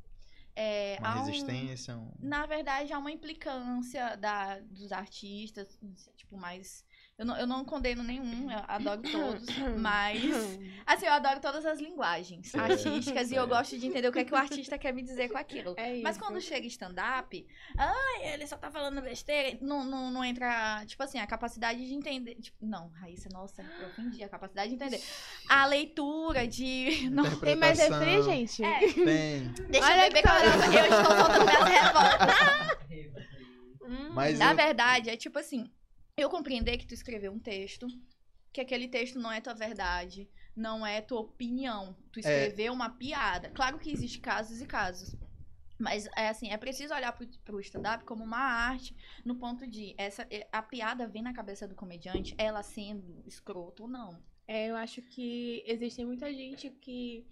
É, 0.56 0.98
Uma 1.00 1.22
um- 1.22 1.26
resistência. 1.26 1.98
um- 1.98 2.12
na 2.20 2.46
verdade, 2.46 2.92
há 2.92 3.00
uma 3.00 3.12
implicância 3.12 4.16
da, 4.18 4.60
dos 4.60 4.92
artistas, 4.92 5.80
tipo, 6.16 6.38
mais. 6.38 6.84
Eu 7.20 7.26
não, 7.26 7.38
eu 7.38 7.46
não 7.46 7.66
condeno 7.66 8.02
nenhum, 8.02 8.50
eu 8.50 8.60
adoro 8.66 9.02
todos, 9.02 9.46
mas. 9.78 10.24
Assim, 10.86 11.06
eu 11.06 11.12
adoro 11.12 11.42
todas 11.42 11.66
as 11.66 11.78
linguagens 11.78 12.48
Certo, 12.50 12.72
artísticas 12.72 13.30
e 13.30 13.36
eu 13.36 13.42
certo. 13.42 13.50
gosto 13.50 13.78
de 13.78 13.88
entender 13.88 14.08
o 14.08 14.12
que, 14.14 14.20
é 14.20 14.24
que 14.24 14.34
o 14.34 14.38
artista 14.38 14.78
quer 14.78 14.94
me 14.94 15.04
dizer 15.04 15.28
com 15.30 15.38
aquilo. 15.38 15.74
É. 15.76 16.00
Mas 16.02 16.18
quando 16.18 16.40
chega 16.40 16.66
stand-up, 16.68 17.46
ai, 17.78 18.34
ele 18.34 18.48
só 18.48 18.56
tá 18.56 18.72
falando 18.72 19.02
besteira, 19.02 19.58
não, 19.62 19.84
não, 19.84 20.10
não 20.10 20.24
entra, 20.24 20.82
tipo 20.86 21.04
assim, 21.04 21.20
a 21.20 21.28
capacidade 21.28 21.86
de 21.86 21.94
entender. 21.94 22.36
Tipo, 22.36 22.66
não, 22.66 22.88
Raíssa, 23.02 23.28
nossa, 23.34 23.64
eu 23.82 23.88
ofendi 23.90 24.24
a 24.24 24.30
capacidade 24.30 24.70
de 24.70 24.76
entender. 24.76 25.04
A 25.50 25.66
leitura 25.66 26.48
de. 26.48 27.10
Não, 27.12 27.38
Tem 27.42 27.58
mais 27.58 27.78
refri, 27.78 28.24
gente? 28.24 28.64
é, 28.64 28.80
Tem. 28.94 29.52
deixa 29.70 29.88
Olha 29.88 30.06
eu 30.08 30.14
beber 30.14 30.22
que 30.24 30.78
eu 30.78 30.84
estou 30.84 31.18
soltando 31.18 31.46
minhas 31.46 31.84
revoltas. 31.84 32.80
Hum, 33.82 34.10
Mas 34.14 34.38
Na 34.38 34.52
eu- 34.52 34.56
verdade, 34.56 35.10
é 35.10 35.18
tipo 35.18 35.40
assim, 35.40 35.70
eu 36.20 36.30
compreender 36.30 36.78
que 36.78 36.86
tu 36.86 36.94
escreveu 36.94 37.32
um 37.32 37.40
texto, 37.40 37.88
que 38.52 38.62
aquele 38.62 38.88
texto 38.88 39.20
não 39.20 39.32
é 39.32 39.40
tua 39.40 39.54
verdade, 39.54 40.30
não 40.56 40.86
é 40.86 41.02
tua 41.02 41.22
opinião. 41.22 41.96
Tu 42.12 42.20
escreveu 42.20 42.74
uma 42.74 42.90
piada. 42.90 43.50
Claro 43.52 43.80
que 43.80 43.92
existe 43.92 44.20
casos 44.20 44.62
e 44.62 44.66
casos. 44.66 45.16
Mas 45.78 46.08
é 46.18 46.28
assim, 46.28 46.52
é 46.52 46.58
preciso 46.58 46.94
olhar 46.94 47.14
pro, 47.14 47.26
pro 47.46 47.60
stand-up 47.62 48.04
como 48.04 48.24
uma 48.24 48.38
arte, 48.38 48.94
no 49.24 49.36
ponto 49.36 49.66
de 49.66 49.96
essa 49.98 50.28
é, 50.30 50.46
a 50.52 50.62
piada 50.62 51.08
vem 51.08 51.22
na 51.22 51.34
cabeça 51.34 51.66
do 51.66 51.74
comediante, 51.74 52.36
ela 52.38 52.62
sendo 52.62 53.24
escroto 53.26 53.84
ou 53.84 53.90
não. 53.90 54.22
É, 54.46 54.70
eu 54.70 54.76
acho 54.76 55.02
que 55.02 55.64
existe 55.66 56.04
muita 56.04 56.34
gente 56.34 56.70
que 56.70 57.26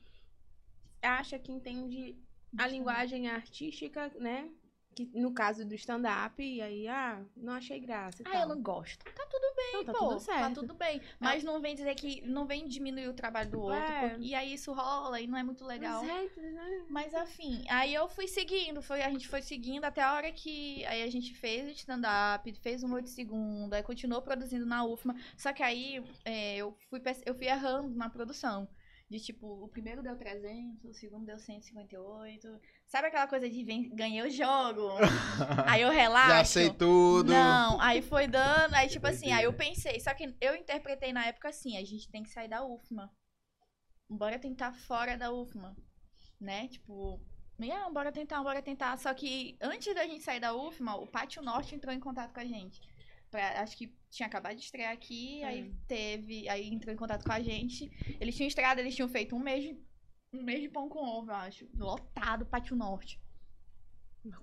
acha 1.01 1.37
que 1.37 1.51
entende 1.51 2.15
a 2.57 2.67
linguagem 2.67 3.27
artística, 3.27 4.07
né? 4.17 4.49
Que, 4.97 5.05
no 5.13 5.31
caso 5.31 5.63
do 5.63 5.75
stand-up, 5.75 6.41
e 6.41 6.59
aí, 6.59 6.87
ah, 6.87 7.23
não 7.35 7.53
achei 7.53 7.79
graça. 7.79 8.23
Ah, 8.25 8.31
tal. 8.31 8.41
eu 8.41 8.47
não 8.47 8.61
gosto. 8.63 9.05
Tá 9.05 9.25
tudo 9.29 9.55
bem, 9.55 9.73
Não, 9.73 9.85
tá 9.85 9.93
pô. 9.93 10.07
tudo 10.07 10.19
certo. 10.19 10.39
Tá 10.39 10.49
tudo 10.51 10.73
bem. 10.73 10.99
Mas 11.19 11.43
não 11.43 11.61
vem 11.61 11.75
dizer 11.75 11.93
que. 11.93 12.21
Não 12.21 12.47
vem 12.47 12.67
diminuir 12.67 13.07
o 13.07 13.13
trabalho 13.13 13.51
do 13.51 13.61
outro. 13.61 13.77
É. 13.77 14.09
porque- 14.09 14.23
e 14.25 14.33
aí 14.33 14.53
isso 14.55 14.73
rola 14.73 15.21
e 15.21 15.27
não 15.27 15.37
é 15.37 15.43
muito 15.43 15.63
legal. 15.63 16.01
Os 16.01 16.07
haters, 16.09 16.53
né? 16.53 16.85
Mas 16.89 17.13
afim, 17.13 17.63
aí 17.69 17.93
eu 17.93 18.07
fui 18.09 18.27
seguindo, 18.27 18.81
foi, 18.81 19.03
a 19.03 19.09
gente 19.11 19.27
foi 19.27 19.41
seguindo 19.43 19.85
até 19.85 20.01
a 20.01 20.13
hora 20.15 20.31
que 20.31 20.83
aí 20.85 21.03
a 21.03 21.09
gente 21.11 21.33
fez 21.35 21.67
o 21.67 21.71
stand-up, 21.71 22.51
fez 22.55 22.83
um 22.83 22.99
de 23.01 23.09
segunda, 23.11 23.75
aí 23.77 23.83
continuou 23.83 24.21
produzindo 24.23 24.65
na 24.65 24.83
UFMA. 24.83 25.15
Só 25.37 25.53
que 25.53 25.61
aí 25.61 26.03
é, 26.25 26.55
eu, 26.57 26.75
fui, 26.89 26.99
eu 27.25 27.35
fui 27.35 27.45
errando 27.45 27.89
na 27.95 28.09
produção. 28.09 28.67
De 29.09 29.19
tipo, 29.21 29.47
o 29.63 29.69
primeiro 29.69 30.03
deu 30.03 30.17
300, 30.17 30.83
o 30.83 30.93
segundo 30.93 31.25
deu 31.25 31.39
158. 31.39 32.59
Sabe 32.87 33.07
aquela 33.07 33.27
coisa 33.27 33.49
de 33.49 33.63
vem, 33.65 33.89
ganhei 33.93 34.21
o 34.21 34.29
jogo? 34.29 34.91
aí 35.67 35.81
eu 35.81 35.91
relaxo. 35.91 36.31
Já 36.31 36.45
sei 36.45 36.69
tudo. 36.69 37.33
Não, 37.33 37.81
aí 37.81 38.01
foi 38.01 38.27
dando, 38.27 38.73
aí 38.73 38.87
tipo 38.89 39.05
assim, 39.05 39.31
aí 39.33 39.43
eu 39.43 39.53
pensei, 39.53 39.99
só 39.99 40.13
que 40.13 40.33
eu 40.39 40.55
interpretei 40.55 41.11
na 41.11 41.25
época 41.25 41.49
assim, 41.49 41.77
a 41.77 41.83
gente 41.83 42.09
tem 42.09 42.23
que 42.23 42.29
sair 42.29 42.47
da 42.47 42.65
UFMA. 42.65 43.11
Bora 44.09 44.39
tentar 44.39 44.71
fora 44.71 45.17
da 45.17 45.33
UFMA, 45.33 45.75
né? 46.39 46.69
Tipo, 46.69 47.21
ah, 47.73 47.89
bora 47.89 48.09
tentar, 48.09 48.41
bora 48.41 48.61
tentar. 48.61 48.97
Só 48.97 49.13
que 49.13 49.57
antes 49.61 49.93
da 49.93 50.05
gente 50.05 50.23
sair 50.23 50.39
da 50.39 50.55
UFMA, 50.55 50.95
o 50.95 51.07
Pátio 51.07 51.41
Norte 51.41 51.75
entrou 51.75 51.93
em 51.93 51.99
contato 51.99 52.33
com 52.33 52.39
a 52.39 52.45
gente. 52.45 52.79
Pra- 53.29 53.61
acho 53.61 53.75
que 53.75 53.93
tinha 54.09 54.27
acabado 54.27 54.55
de 54.55 54.63
estrear 54.63 54.93
aqui, 54.93 55.43
aí 55.43 55.73
teve, 55.87 56.47
aí 56.47 56.69
entrou 56.69 56.93
em 56.93 56.97
contato 56.97 57.25
com 57.25 57.33
a 57.33 57.41
gente. 57.41 57.91
Eles 58.21 58.33
tinham 58.35 58.47
estreado, 58.47 58.79
eles 58.79 58.95
tinham 58.95 59.09
feito 59.09 59.35
um 59.35 59.39
mês 59.39 59.75
um 60.33 60.43
mês 60.43 60.61
de 60.61 60.69
pão 60.69 60.89
com 60.89 60.99
ovo, 60.99 61.31
eu 61.31 61.35
acho. 61.35 61.69
Lotado, 61.73 62.45
Pátio 62.45 62.75
Norte. 62.75 63.21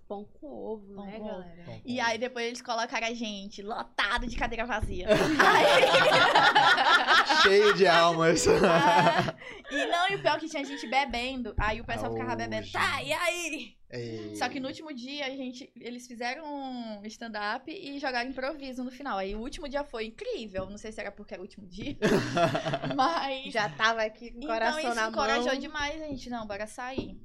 Pão 0.09 0.25
com 0.41 0.47
ovo, 0.47 0.95
Pão 0.95 1.05
né, 1.05 1.19
com 1.19 1.25
ovo. 1.25 1.35
galera? 1.41 1.81
E 1.85 2.01
aí 2.01 2.19
depois 2.19 2.47
eles 2.47 2.63
colocaram 2.63 3.07
a 3.07 3.13
gente, 3.15 3.63
lotado 3.63 4.27
de 4.27 4.37
cadeira 4.37 4.65
vazia. 4.65 5.07
Cheio 7.43 7.75
de 7.75 7.87
almas. 7.87 8.47
Ah, 8.49 9.35
e 9.71 9.87
não, 9.87 10.09
e 10.11 10.17
o 10.17 10.23
pior 10.23 10.37
é 10.37 10.41
que 10.41 10.49
tinha 10.49 10.65
gente 10.65 10.87
bebendo. 10.89 11.55
Aí 11.59 11.81
o 11.81 11.85
pessoal 11.85 12.13
ficava 12.13 12.33
Oh, 12.33 12.37
bebendo, 12.37 12.71
tá, 12.73 13.03
e 13.03 13.13
aí? 13.13 13.77
Ei. 13.91 14.35
Só 14.35 14.49
que 14.49 14.59
no 14.59 14.67
último 14.69 14.93
dia, 14.93 15.27
a 15.27 15.31
gente, 15.31 15.71
eles 15.77 16.07
fizeram 16.07 16.45
um 16.45 17.01
stand-up 17.05 17.71
e 17.71 17.99
jogaram 18.01 18.29
improviso 18.29 18.83
no 18.83 18.91
final. 18.91 19.19
Aí 19.19 19.35
o 19.37 19.41
último 19.41 19.69
dia 19.69 19.85
foi 19.85 20.07
incrível. 20.07 20.69
Não 20.69 20.79
sei 20.79 20.91
se 20.91 21.01
era 21.01 21.13
porque 21.13 21.35
era 21.35 21.43
o 21.43 21.45
último 21.45 21.67
dia, 21.67 21.97
mas. 22.97 23.53
Já 23.53 23.69
tava 23.69 24.03
aqui 24.03 24.33
com 24.33 24.41
o 24.41 24.47
coração 24.47 24.81
então 24.81 24.93
isso 24.93 25.01
na 25.01 25.09
encorajou 25.11 25.47
mão. 25.53 25.59
demais 25.59 26.03
a 26.03 26.07
gente. 26.07 26.29
Não, 26.31 26.47
bora 26.47 26.67
sair. 26.67 27.17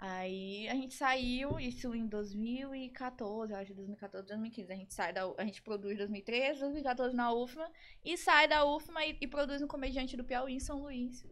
Aí 0.00 0.66
a 0.70 0.74
gente 0.74 0.94
saiu, 0.94 1.60
isso 1.60 1.94
em 1.94 2.06
2014, 2.06 3.52
eu 3.52 3.58
acho, 3.58 3.74
2014, 3.74 4.26
2015. 4.28 4.72
A 4.72 4.76
gente 4.76 4.94
sai 4.94 5.12
da. 5.12 5.30
A 5.36 5.44
gente 5.44 5.60
produz 5.60 5.98
2013, 5.98 6.60
2014 6.60 7.14
na 7.14 7.30
UFMA 7.34 7.70
e 8.02 8.16
sai 8.16 8.48
da 8.48 8.64
UFMA 8.64 9.04
e, 9.04 9.18
e 9.20 9.26
produz 9.26 9.60
no 9.60 9.68
Comediante 9.68 10.16
do 10.16 10.24
Piauí 10.24 10.54
em 10.54 10.58
São 10.58 10.80
Luís. 10.80 11.26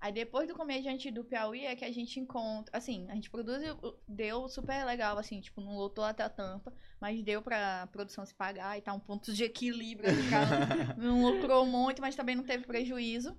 Aí 0.00 0.10
depois 0.10 0.48
do 0.48 0.56
Comediante 0.56 1.08
do 1.12 1.22
Piauí 1.22 1.64
é 1.64 1.76
que 1.76 1.84
a 1.84 1.92
gente 1.92 2.18
encontra. 2.18 2.76
Assim, 2.76 3.08
a 3.08 3.14
gente 3.14 3.30
produz 3.30 3.62
deu 4.08 4.48
super 4.48 4.84
legal, 4.84 5.16
assim, 5.16 5.40
tipo, 5.40 5.60
não 5.60 5.76
lotou 5.76 6.02
até 6.02 6.24
a 6.24 6.28
tampa, 6.28 6.72
mas 7.00 7.22
deu 7.22 7.40
pra 7.40 7.86
produção 7.92 8.26
se 8.26 8.34
pagar 8.34 8.76
e 8.76 8.82
tá 8.82 8.92
um 8.92 8.98
ponto 8.98 9.32
de 9.32 9.44
equilíbrio 9.44 10.10
não 10.98 11.22
lucrou 11.22 11.64
muito, 11.64 12.02
mas 12.02 12.16
também 12.16 12.34
não 12.34 12.42
teve 12.42 12.66
prejuízo. 12.66 13.38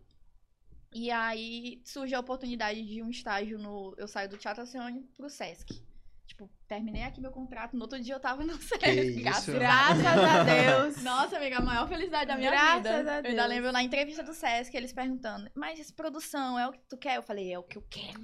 E 0.94 1.10
aí 1.10 1.82
surge 1.86 2.14
a 2.14 2.20
oportunidade 2.20 2.84
de 2.86 3.02
um 3.02 3.10
estágio 3.10 3.58
no. 3.58 3.94
Eu 3.98 4.08
saio 4.08 4.28
do 4.30 4.38
Teatro 4.38 4.64
Oceane 4.64 5.02
pro 5.16 5.30
Sesc. 5.30 5.82
Tipo, 6.28 6.50
terminei 6.66 7.04
aqui 7.04 7.20
meu 7.20 7.32
contrato, 7.32 7.76
no 7.76 7.82
outro 7.82 8.00
dia 8.00 8.14
eu 8.16 8.20
tava 8.20 8.44
no 8.46 8.54
Sesc. 8.62 8.90
isso. 8.90 9.20
graças 9.22 9.54
Graças 9.54 10.06
a 10.06 10.44
Deus. 10.44 10.98
nossa, 11.04 11.36
amiga, 11.38 11.58
a 11.58 11.62
maior 11.62 11.88
felicidade 11.90 12.26
da 12.28 12.38
minha 12.38 12.50
Graças 12.52 12.78
vida. 12.78 12.90
a 13.12 13.18
Eu 13.18 13.22
Deus. 13.24 13.26
ainda 13.34 13.46
lembro 13.48 13.72
na 13.74 13.84
entrevista 13.84 14.24
do 14.24 14.34
Sesc, 14.34 14.76
eles 14.76 14.94
perguntando, 14.94 15.50
mas 15.54 15.78
essa 15.80 15.94
produção 15.94 16.58
é 16.58 16.68
o 16.68 16.72
que 16.72 16.80
tu 16.88 16.98
quer? 16.98 17.18
Eu 17.18 17.22
falei, 17.24 17.52
é 17.52 17.60
o 17.60 17.64
que 17.64 17.78
eu 17.78 17.84
quero. 17.90 18.22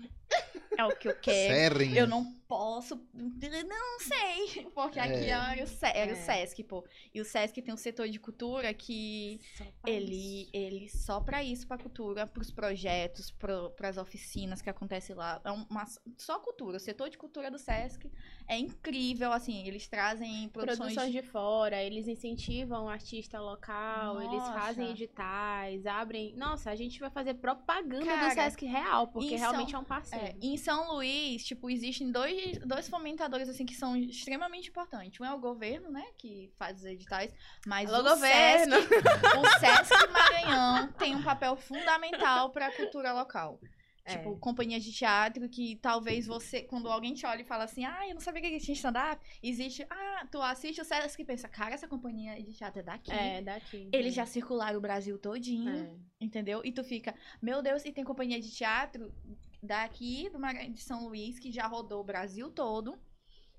É 0.78 0.86
o 0.86 0.96
que 0.96 1.08
eu 1.08 1.16
quero. 1.16 1.78
Sérgio. 1.80 1.96
Eu 1.98 2.08
não 2.08 2.34
posso. 2.48 2.96
Não 3.14 4.00
sei. 4.00 4.66
Porque 4.74 5.00
aqui 5.00 5.14
É. 5.26 5.30
era, 5.30 5.64
o, 5.64 5.68
Se- 5.68 5.86
era 5.86 6.12
o 6.12 6.16
É. 6.16 6.16
Sesc, 6.16 6.64
pô. 6.64 6.86
E 7.14 7.20
o 7.20 7.26
Sesc 7.26 7.62
tem 7.62 7.74
um 7.74 7.78
setor 7.78 8.08
de 8.08 8.20
cultura 8.20 8.74
que 8.74 9.40
Só 9.58 9.66
pra 9.82 9.92
ele, 9.92 10.42
isso. 10.44 10.50
ele 10.54 10.90
só 10.90 11.20
pra 11.20 11.44
isso, 11.44 11.68
pra 11.68 11.78
cultura, 11.78 12.26
pros 12.26 12.50
projetos, 12.52 13.32
pro, 13.32 13.72
pras 13.72 13.98
oficinas 13.98 14.62
que 14.62 14.70
acontecem 14.70 15.16
lá. 15.16 15.42
É 15.44 15.52
uma, 15.52 15.86
só 16.18 16.40
cultura. 16.40 16.78
O 16.78 16.80
setor 16.80 17.10
de 17.10 17.18
cultura 17.18 17.52
do 17.52 17.58
Sesc 17.60 18.10
é 18.48 18.58
incrível, 18.58 19.32
assim. 19.34 19.68
Eles 19.68 19.88
trazem 19.88 20.48
produções. 20.50 20.94
Produções 20.94 21.12
de 21.12 21.22
fora, 21.22 21.82
eles 21.84 22.08
incentivam 22.08 22.86
o 22.86 22.90
artista 22.90 23.42
local, 23.42 24.22
eles 24.22 24.32
Nossa. 24.40 24.54
fazem 24.54 24.92
editais, 24.92 25.86
abrem. 25.86 26.34
Nossa, 26.38 26.72
a 26.72 26.76
gente 26.76 27.00
vai 27.00 27.10
fazer 27.10 27.34
propaganda 27.36 28.06
Cara, 28.06 28.30
do 28.30 28.34
Sesc 28.36 28.66
Real, 28.66 29.08
porque 29.08 29.36
em 29.36 29.38
realmente 29.38 29.72
São- 29.72 29.80
é 29.80 29.84
um 29.84 29.86
parceiro. 29.86 30.26
É, 30.26 30.36
em 30.48 30.58
São 30.58 30.94
Luís, 30.94 31.46
tipo, 31.46 31.70
existem 31.70 32.12
dois, 32.12 32.58
dois 32.60 32.88
fomentadores, 32.90 33.50
assim, 33.50 33.66
que 33.66 33.76
são 33.76 33.96
extremamente 33.96 34.70
importantes. 34.70 35.20
Um 35.20 35.26
é 35.26 35.34
o 35.34 35.40
governo, 35.40 35.90
né, 35.90 36.06
que 36.18 36.52
faz 36.58 36.80
os 36.80 36.86
editais, 36.86 37.34
mas 37.66 37.90
Alô, 37.92 38.02
o 38.02 38.10
governo! 38.16 38.76
Sesc, 38.76 38.96
o 39.38 39.60
Sesc 39.60 40.12
Maranhão 40.12 40.92
tem 40.94 41.16
um 41.16 41.24
papel 41.24 41.56
fundamental 41.56 42.52
para 42.52 42.68
a 42.68 42.72
cultura 42.76 43.14
local. 43.14 43.60
É. 44.08 44.16
Tipo, 44.16 44.38
companhias 44.38 44.86
de 44.86 44.94
teatro 44.94 45.50
que 45.50 45.76
talvez 45.82 46.26
você, 46.26 46.62
quando 46.62 46.90
alguém 46.90 47.14
te 47.14 47.26
olha 47.26 47.42
e 47.42 47.46
fala 47.46 47.66
assim, 47.66 47.84
ah, 47.84 48.08
eu 48.08 48.14
não 48.14 48.22
sabia 48.22 48.42
que 48.42 48.58
tinha 48.58 48.74
stand-up, 48.74 49.22
existe, 49.44 49.86
ah, 49.90 50.26
tu 50.32 50.42
assiste 50.42 50.80
o 50.80 50.86
Sesc 50.86 51.22
e 51.22 51.26
pensa, 51.26 51.50
cara, 51.50 51.74
essa 51.74 51.90
companhia 51.90 52.42
de 52.42 52.54
teatro 52.54 52.80
é 52.80 52.84
daqui. 52.84 53.12
É, 53.12 53.42
daqui. 53.42 53.90
Eles 53.92 54.14
já 54.14 54.26
circularam 54.26 54.78
o 54.78 54.82
Brasil 54.82 55.18
todinho. 55.20 55.94
É. 55.94 56.08
Entendeu? 56.20 56.62
E 56.64 56.72
tu 56.72 56.84
fica, 56.84 57.14
meu 57.42 57.62
Deus, 57.62 57.84
e 57.86 57.92
tem 57.92 58.04
companhia 58.04 58.40
de 58.40 58.50
teatro 58.50 59.14
daqui 59.62 60.30
do 60.30 60.40
Maranhão 60.40 60.72
de 60.72 60.82
São 60.82 61.08
Luís 61.08 61.40
que 61.40 61.52
já 61.52 61.68
rodou 61.68 62.02
o 62.02 62.04
Brasil 62.04 62.50
todo. 62.50 62.98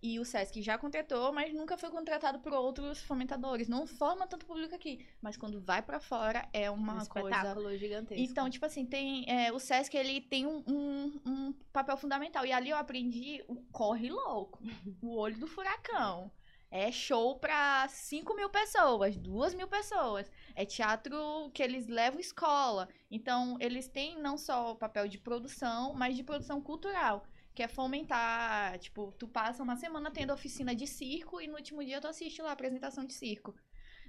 E 0.01 0.21
o 0.21 0.25
Sesc 0.25 0.63
já 0.63 0.79
contratou, 0.79 1.33
mas 1.33 1.53
nunca 1.53 1.77
foi 1.77 1.91
contratado 1.91 2.39
por 2.39 2.53
outros 2.53 3.01
fomentadores. 3.01 3.69
Não 3.69 3.85
forma 3.85 4.29
tanto 4.29 4.47
público 4.47 4.73
aqui. 4.73 5.05
Mas 5.21 5.37
quando 5.37 5.61
vai 5.61 5.83
pra 5.83 5.99
fora, 5.99 6.49
é 6.53 6.71
uma 6.71 7.03
um 7.03 7.07
coisa. 7.07 7.31
espetáculo 7.31 7.77
gigantesco. 7.77 8.23
Então, 8.23 8.49
tipo 8.49 8.65
assim, 8.65 8.87
tem. 8.87 9.25
é, 9.29 9.53
o 9.53 9.59
Sesc 9.59 9.97
ele 9.97 10.21
tem 10.21 10.47
um, 10.47 10.63
um, 10.69 11.21
um 11.27 11.53
papel 11.73 11.97
fundamental. 11.97 12.47
E 12.47 12.53
ali 12.53 12.71
eu 12.71 12.77
aprendi 12.77 13.43
o 13.49 13.57
corre 13.73 14.09
louco. 14.09 14.61
o 15.03 15.17
olho 15.17 15.37
do 15.37 15.49
furacão. 15.49 16.31
É 16.71 16.93
show 16.93 17.39
pra 17.39 17.89
5 17.89 18.35
mil 18.35 18.51
pessoas, 18.51 19.17
2 19.17 19.55
mil 19.55 19.67
pessoas. 19.69 20.31
É 20.55 20.65
teatro 20.67 21.51
que 21.55 21.63
eles 21.63 21.87
levam 21.89 22.21
escola. 22.21 22.89
Então, 23.11 23.57
eles 23.61 23.89
têm 23.89 24.21
não 24.21 24.37
só 24.37 24.73
o 24.73 24.77
papel 24.77 25.09
de 25.09 25.19
produção, 25.19 25.95
mas 25.95 26.15
de 26.17 26.23
produção 26.23 26.61
cultural. 26.61 27.25
Que 27.55 27.63
é 27.63 27.69
fomentar, 27.69 28.79
tipo, 28.79 29.13
tu 29.19 29.27
passa 29.27 29.63
uma 29.63 29.77
semana 29.77 30.11
tendo 30.11 30.33
oficina 30.33 30.75
de 30.75 30.87
circo 30.87 31.41
e 31.41 31.47
no 31.49 31.57
último 31.57 31.83
dia 31.85 32.01
tu 32.01 32.07
assiste 32.07 32.43
lá 32.43 32.51
a 32.51 32.53
apresentação 32.53 33.05
de 33.05 33.15
circo. 33.15 33.55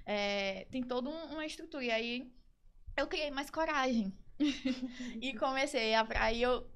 É, 0.06 0.66
tem 0.70 0.82
toda 0.82 1.08
um- 1.08 1.32
uma 1.32 1.46
estrutura. 1.46 1.84
E 1.84 1.90
aí 1.90 2.32
eu 2.96 3.06
criei 3.08 3.30
mais 3.30 3.50
coragem. 3.50 4.12
e 5.20 5.34
comecei 5.34 5.94
a. 5.94 6.06
Aí 6.16 6.42
eu. 6.42 6.66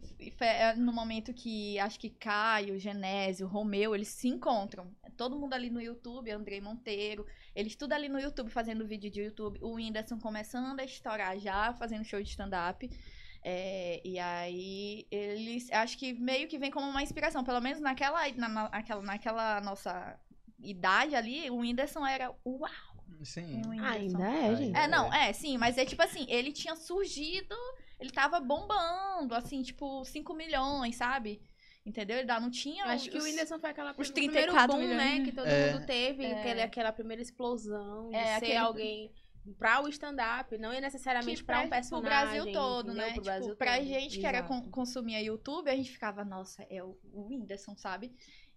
é, 0.41 0.75
No 0.75 0.93
momento 0.93 1.33
que 1.33 1.79
acho 1.79 1.99
que 1.99 2.11
Caio, 2.11 2.79
Genésio, 2.79 3.47
Romeu, 3.47 3.95
eles 3.95 4.09
se 4.09 4.29
encontram. 4.29 4.91
Todo 5.17 5.39
mundo 5.39 5.55
ali 5.55 5.71
no 5.71 5.81
YouTube, 5.81 6.31
Andrei 6.31 6.61
Monteiro. 6.61 7.27
Eles 7.55 7.77
tudo 7.77 7.93
ali 7.93 8.09
no 8.09 8.19
YouTube, 8.21 8.51
fazendo 8.51 8.87
vídeo 8.87 9.11
de 9.11 9.21
YouTube. 9.23 9.59
O 9.62 9.75
Whindersson 9.75 10.19
começando 10.19 10.79
a 10.81 10.85
estourar 10.85 11.39
já, 11.39 11.73
fazendo 11.75 12.05
show 12.05 12.21
de 12.23 12.29
stand-up. 12.29 12.89
É, 13.43 14.01
e 14.05 14.19
aí, 14.19 15.07
eles. 15.11 15.71
Acho 15.73 15.99
que 15.99 16.12
meio 16.15 16.49
que 16.49 16.59
vem 16.59 16.71
como 16.71 16.89
uma 16.89 17.03
inspiração. 17.03 17.45
Pelo 17.45 17.61
menos 17.61 17.81
naquela, 17.81 18.29
na, 18.33 18.49
na- 18.49 18.69
naquela, 18.71 19.03
naquela 19.03 19.61
nossa 19.61 20.19
idade 20.59 21.15
ali, 21.15 21.51
o 21.51 21.57
Whindersson 21.59 22.07
era 22.07 22.35
uau. 22.45 22.93
Sim. 23.23 23.63
Ainda 23.83 24.25
é, 24.29 24.57
gente. 24.57 24.77
É, 24.77 24.87
não, 24.89 25.13
é, 25.13 25.33
sim, 25.33 25.57
mas 25.57 25.79
é 25.79 25.85
tipo 25.85 26.03
assim, 26.03 26.27
ele 26.29 26.53
tinha 26.53 26.77
surgido, 26.77 27.55
ele 27.99 28.11
tava 28.11 28.39
bombando, 28.41 29.35
assim, 29.35 29.63
tipo, 29.63 30.05
5 30.05 30.35
milhões, 30.35 30.97
sabe? 30.97 31.41
Entendeu? 31.87 32.19
Ele 32.19 32.27
não 32.27 32.51
tinha. 32.51 32.85
Eu 32.85 32.89
acho 32.91 33.11
que 33.11 33.17
o 33.17 33.19
os- 33.19 33.25
Whindersson 33.25 33.59
foi 33.59 33.71
aquela 33.71 33.95
os 33.97 34.09
o 34.09 34.13
primeiro 34.13 34.53
34 34.53 34.77
boom, 34.77 34.83
né? 34.89 35.11
milhões. 35.13 35.29
Que 35.29 35.35
todo 35.35 35.47
É. 35.47 35.73
mundo 35.73 35.87
teve, 35.87 36.25
É. 36.25 36.39
aquele- 36.41 36.63
aquela 36.63 36.93
primeira 36.93 37.21
explosão 37.23 38.09
de 38.11 38.17
É, 38.17 38.25
ser 38.27 38.35
aquele- 38.37 38.57
alguém 38.57 39.13
pra 39.59 39.83
o 39.83 39.89
stand-up, 39.89 40.57
não 40.57 40.73
é 40.73 40.81
necessariamente 40.81 41.41
que 41.43 41.45
pra 41.45 41.59
um 41.59 41.63
pro 41.63 41.71
personagem. 41.71 42.09
Brasil 42.43 42.53
todo, 42.55 42.87
entendeu? 42.93 42.95
né? 42.97 43.05
Pro 43.05 43.13
Tipo, 43.13 43.25
Brasil 43.25 43.57
pra 43.57 43.77
todo. 43.77 43.87
gente 43.87 44.19
que 44.19 44.27
era 44.27 44.43
con- 44.43 44.71
consumia 44.71 45.21
YouTube, 45.21 45.69
a 45.71 45.77
gente 45.77 45.91
ficava, 45.91 46.25
nossa, 46.25 46.63
é 46.71 46.83
o 46.83 46.97
o 47.13 47.27
Whindersson, 47.29 47.77
sabe? 47.77 48.11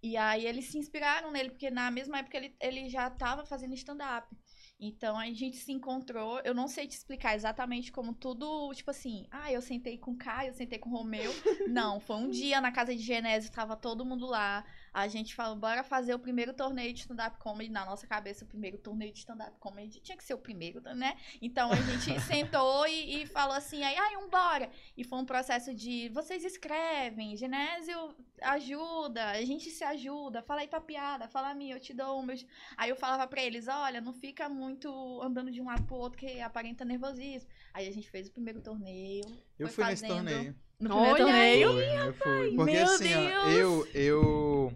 E 0.08 0.16
aí 0.16 0.46
eles 0.46 0.66
se 0.66 0.78
inspiraram 0.78 1.32
nele, 1.32 1.50
porque 1.50 1.70
na 1.70 1.92
mesma 1.92 2.20
época 2.20 2.38
ele, 2.38 2.56
ele 2.62 2.90
já 2.90 3.10
tava 3.10 3.46
fazendo 3.46 3.74
stand-up. 3.74 4.34
Então 4.80 5.18
a 5.18 5.26
gente 5.34 5.58
se 5.58 5.72
encontrou. 5.72 6.40
Eu 6.42 6.54
não 6.54 6.68
sei 6.68 6.88
te 6.88 6.92
explicar 6.92 7.36
exatamente 7.36 7.92
como 7.92 8.14
tudo, 8.14 8.72
tipo 8.74 8.92
assim, 8.92 9.28
ah, 9.32 9.52
eu 9.52 9.62
sentei 9.62 9.98
com 9.98 10.12
o 10.12 10.18
Caio, 10.18 10.50
eu 10.50 10.54
sentei 10.54 10.78
com 10.80 10.90
o 10.90 10.94
Romeu. 10.94 11.32
não, 11.68 12.00
foi 12.00 12.16
um 12.16 12.30
dia 12.30 12.62
na 12.62 12.72
casa 12.72 12.96
de 12.96 13.02
Genésio, 13.02 13.52
tava 13.52 13.76
todo 13.76 14.06
mundo 14.06 14.26
lá. 14.28 14.64
A 14.98 15.08
gente 15.08 15.36
falou, 15.36 15.56
bora 15.56 15.84
fazer 15.84 16.16
o 16.16 16.18
primeiro 16.18 16.56
torneio 16.56 16.92
de 16.92 17.02
stand-up 17.02 17.38
comedy. 17.38 17.72
Na 17.72 17.86
nossa 17.86 18.08
cabeça, 18.08 18.44
o 18.44 18.48
primeiro 18.48 18.80
torneio 18.80 19.14
de 19.14 19.20
stand-up 19.20 19.56
comedy 19.60 20.00
tinha 20.00 20.18
que 20.18 20.24
ser 20.24 20.34
o 20.34 20.40
primeiro, 20.40 20.82
né? 20.96 21.16
Então 21.40 21.72
a 21.72 21.76
gente 21.76 22.20
sentou 22.26 22.88
e, 22.88 23.22
e 23.22 23.26
falou 23.28 23.56
assim, 23.56 23.84
aí, 23.84 23.96
ai, 23.96 24.18
um 24.18 24.28
bora. 24.28 24.72
E 24.98 25.04
foi 25.04 25.20
um 25.20 25.26
processo 25.26 25.72
de, 25.72 26.10
vocês 26.10 26.44
escrevem, 26.44 27.38
Genésio 27.38 28.16
ajuda, 28.42 29.30
a 29.30 29.46
gente 29.46 29.70
se 29.70 29.84
ajuda, 29.84 30.42
fala 30.42 30.62
aí 30.62 30.68
tua 30.68 30.82
piada, 30.82 31.28
fala 31.28 31.52
a 31.52 31.54
minha, 31.54 31.76
eu 31.76 31.80
te 31.80 31.94
dou 31.94 32.20
uma. 32.20 32.34
Aí 32.76 32.90
eu 32.90 32.96
falava 32.96 33.28
pra 33.28 33.44
eles, 33.44 33.68
olha, 33.68 34.02
não 34.02 34.14
fica 34.14 34.50
muito 34.50 35.22
andando 35.22 35.52
de 35.52 35.62
um 35.62 35.66
lado 35.66 35.84
pro 35.84 35.96
outro 35.96 36.18
que 36.18 36.42
aparenta 36.42 36.84
nervosismo. 36.84 37.48
Aí 37.72 37.88
a 37.88 37.92
gente 37.92 38.10
fez 38.10 38.30
o 38.30 38.32
primeiro 38.32 38.62
torneio. 38.62 39.26
Eu 39.60 39.68
fui 39.68 39.84
nesse 39.86 40.08
fazendo- 40.08 40.26
torneio. 40.28 40.56
No 40.80 40.96
Olha 40.96 41.16
primeiro 41.26 41.72
torneio. 41.72 41.74
Foi, 41.74 42.08
eu 42.08 42.14
fui. 42.14 42.56
Porque 42.56 42.72
Meu 42.74 42.84
assim, 42.84 43.14
ó, 43.16 43.46
Deus! 43.46 43.58
eu, 43.58 43.88
eu 43.96 44.74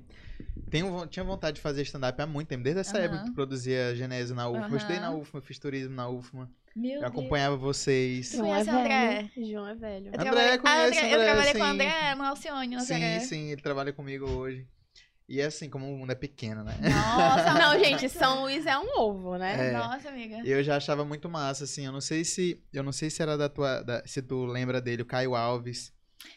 tenho, 0.70 1.06
tinha 1.08 1.24
vontade 1.24 1.56
de 1.56 1.62
fazer 1.62 1.84
stand-up 1.84 2.20
há 2.20 2.26
muito 2.26 2.48
tempo. 2.48 2.64
Desde 2.64 2.82
essa 2.82 2.98
Aham. 2.98 3.06
época 3.06 3.24
que 3.26 3.32
produzia 3.32 3.96
Genésio 3.96 4.36
na 4.36 4.50
UFMA. 4.50 4.68
Eu 4.70 4.78
estudei 4.78 5.00
na. 5.00 5.12
UFMA, 5.14 5.42
fiz 5.42 5.60
turismo 5.60 5.94
na 5.96 6.10
UFMA. 6.10 6.50
Meu 6.76 6.94
Eu 6.94 7.00
Deus. 7.02 7.12
acompanhava 7.12 7.56
vocês. 7.56 8.30
Tu 8.32 8.38
João 8.38 8.48
é 8.48 8.52
conhece 8.66 8.70
o 8.70 8.80
André? 8.80 9.30
velho. 9.36 9.52
João 9.52 9.68
é 9.68 9.76
velho. 9.76 10.06
Eu 10.08 10.14
André, 10.14 10.24
trabalhei- 10.24 10.58
conheço 10.58 10.66
Ah, 10.66 10.82
o 10.84 10.88
André, 10.88 11.14
Eu 11.14 11.20
trabalhei 11.24 11.52
com 11.54 11.60
o 11.60 11.62
sim. 11.64 11.70
André 11.70 12.16
no 12.16 12.24
Alcione, 12.24 12.76
no 12.76 12.82
Sim, 12.82 12.94
André. 12.96 13.20
sim, 13.20 13.52
ele 13.52 13.62
trabalha 13.62 13.94
comigo 13.94 14.28
hoje. 14.28 14.66
E 15.32 15.40
é 15.40 15.46
assim, 15.46 15.70
como 15.70 15.86
o 15.90 15.98
mundo 15.98 16.12
é 16.12 16.16
pequeno, 16.16 16.62
né? 16.62 16.76
Nossa, 16.82 17.54
Não, 17.58 17.80
gente, 17.80 18.10
São 18.10 18.42
Luís 18.42 18.66
é 18.66 18.78
um 18.78 19.00
ovo, 19.00 19.38
né? 19.38 19.70
É. 19.70 19.72
Nossa, 19.72 20.10
amiga. 20.10 20.42
Eu 20.44 20.62
já 20.62 20.76
achava 20.76 21.06
muito 21.06 21.30
massa, 21.30 21.64
assim. 21.64 21.86
Eu 21.86 21.94
não 21.94 22.02
sei 22.02 22.26
se. 22.26 22.62
Eu 22.74 22.84
não 22.84 22.92
sei 22.92 23.10
se 23.10 23.22
era 23.22 23.38
da 23.38 23.48
tua. 23.48 23.82
da- 23.82 24.04
se 24.06 24.22
tu 24.22 24.46
lembra 24.46 24.82
dele, 24.82 25.04
o 25.04 25.06
Caio 25.06 25.34
Alves. 25.34 25.94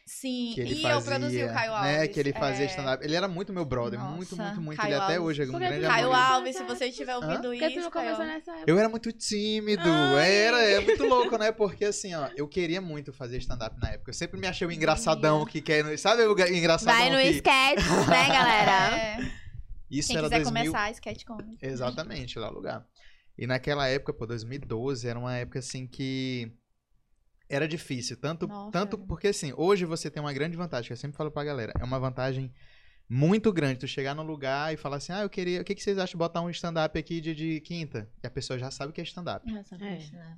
Sim, 0.06 0.52
Que 0.54 0.60
ele 0.60 0.74
e 0.74 0.82
fazia. 0.82 0.90
eu 0.96 1.02
produzi 1.02 1.42
o 1.44 1.48
Caio 1.48 1.72
Alves. 1.72 1.92
Né, 1.92 2.08
que 2.08 2.20
ele 2.20 2.32
fazia 2.32 2.64
é. 2.64 2.68
stand-up. 2.68 3.04
Ele 3.04 3.14
era 3.16 3.26
muito 3.28 3.52
meu 3.52 3.64
brother. 3.64 3.98
muito, 4.00 4.36
Nossa, 4.36 4.50
muito, 4.54 4.62
muito. 4.62 4.78
Caio 4.78 4.94
ele 4.94 5.00
até 5.00 5.16
Alves. 5.16 5.28
hoje 5.28 5.42
é 5.42 5.44
um 5.46 5.58
grande 5.58 5.80
tu- 5.80 5.86
Caio 5.86 6.06
amigo. 6.12 6.20
Alves, 6.32 6.56
se 6.56 6.62
você 6.64 6.84
estiver 6.86 7.16
ouvindo 7.16 7.42
tu 7.42 7.52
isso, 7.54 7.62
não 7.80 7.90
Caio 7.90 7.90
começou 7.90 8.10
Alves. 8.24 8.26
nessa 8.34 8.50
época? 8.52 8.70
Eu 8.70 8.78
era 8.78 8.88
muito 8.88 9.12
tímido. 9.12 9.82
Ai. 9.86 10.32
Era, 10.32 10.62
é 10.62 10.80
muito 10.80 11.04
louco, 11.04 11.36
né? 11.38 11.52
Porque 11.52 11.84
assim, 11.86 12.14
ó, 12.14 12.28
eu 12.36 12.46
queria 12.48 12.80
muito 12.80 13.12
fazer 13.12 13.38
stand-up 13.38 13.78
na 13.80 13.90
época. 13.90 14.10
Eu 14.10 14.14
sempre 14.14 14.38
me 14.40 14.46
achei 14.46 14.66
o 14.66 14.72
engraçadão 14.72 15.44
que 15.44 15.60
quer. 15.60 15.96
Sabe 15.98 16.22
o 16.22 16.32
engraçadão 16.54 16.94
Vai 16.98 17.10
no 17.10 17.18
que. 17.18 17.36
sketch, 17.38 17.84
né, 18.08 18.28
galera? 18.28 18.96
É, 18.96 19.30
Isso 19.90 20.08
quem 20.08 20.16
era 20.18 20.28
quiser 20.28 20.42
2000. 20.44 20.64
começar, 20.72 20.90
sketch 20.92 21.24
comedy. 21.24 21.58
Exatamente, 21.60 22.38
lá 22.38 22.50
o 22.50 22.54
lugar. 22.54 22.84
E 23.36 23.46
naquela 23.46 23.88
época, 23.88 24.12
pô, 24.12 24.26
2012, 24.26 25.08
era 25.08 25.18
uma 25.18 25.34
época 25.36 25.58
assim 25.58 25.86
que 25.86 26.52
era 27.48 27.66
difícil, 27.68 28.16
tanto 28.16 28.46
Nossa, 28.46 28.72
tanto 28.72 28.96
era. 28.96 29.06
porque 29.06 29.28
assim, 29.28 29.52
hoje 29.56 29.84
você 29.84 30.10
tem 30.10 30.22
uma 30.22 30.32
grande 30.32 30.56
vantagem, 30.56 30.86
que 30.88 30.92
eu 30.92 30.96
sempre 30.96 31.16
falo 31.16 31.30
pra 31.30 31.44
galera, 31.44 31.72
é 31.78 31.84
uma 31.84 31.98
vantagem 31.98 32.52
muito 33.08 33.52
grande 33.52 33.80
tu 33.80 33.86
chegar 33.86 34.14
no 34.14 34.22
lugar 34.22 34.72
e 34.72 34.76
falar 34.78 34.96
assim: 34.96 35.12
"Ah, 35.12 35.20
eu 35.22 35.28
queria, 35.30 35.60
o 35.60 35.64
que 35.64 35.74
que 35.74 35.82
vocês 35.82 35.98
acham 35.98 36.12
de 36.12 36.16
botar 36.16 36.40
um 36.40 36.48
stand 36.50 36.82
up 36.84 36.98
aqui 36.98 37.20
de, 37.20 37.34
de 37.34 37.60
quinta?" 37.60 38.08
E 38.22 38.26
a 38.26 38.30
pessoa 38.30 38.58
já 38.58 38.70
sabe 38.70 38.90
o 38.90 38.92
que 38.94 39.00
é 39.00 39.04
stand 39.04 39.24
up. 39.36 39.46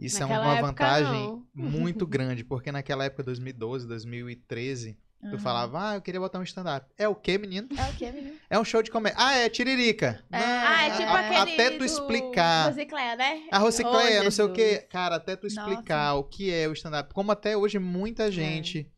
Isso 0.00 0.16
é 0.16 0.20
Naquela 0.26 0.42
uma 0.44 0.52
época, 0.54 0.66
vantagem 0.66 1.12
não. 1.28 1.46
muito 1.54 2.04
grande, 2.08 2.42
porque 2.44 2.72
naquela 2.72 3.04
época 3.04 3.22
2012, 3.22 3.86
2013, 3.86 4.98
tu 5.30 5.38
falava: 5.38 5.90
"Ah, 5.90 5.94
eu 5.96 6.00
queria 6.02 6.20
botar 6.20 6.38
um 6.38 6.42
stand 6.42 6.76
up". 6.76 6.86
É 6.98 7.08
o 7.08 7.14
quê, 7.14 7.36
menino? 7.38 7.68
É 7.76 7.90
o 7.90 7.92
que, 7.94 8.10
menino? 8.12 8.36
É 8.48 8.58
um 8.58 8.64
show 8.64 8.82
de 8.82 8.90
comédia. 8.90 9.16
Ah, 9.20 9.34
é 9.34 9.48
tiririca. 9.48 10.24
É. 10.30 10.38
Não, 10.38 10.46
Ah, 10.46 10.86
é 10.86 10.90
tipo 10.90 11.02
a- 11.10 11.20
aquele 11.20 11.52
até 11.54 11.70
tu 11.78 11.84
explicar. 11.84 12.68
Rosicléia, 12.68 13.16
né? 13.16 13.42
A 13.50 13.58
Rocicleia, 13.58 14.20
Oh, 14.20 14.24
não 14.24 14.30
sei 14.30 14.44
o 14.44 14.52
quê. 14.52 14.86
Cara, 14.90 15.16
até 15.16 15.36
tu 15.36 15.46
explicar 15.46 16.14
o 16.14 16.24
que 16.24 16.52
é 16.52 16.68
o 16.68 16.72
stand-up. 16.72 17.12
Como 17.14 17.30
até 17.32 17.56
hoje 17.56 17.78
muita 17.78 18.30
gente. 18.30 18.90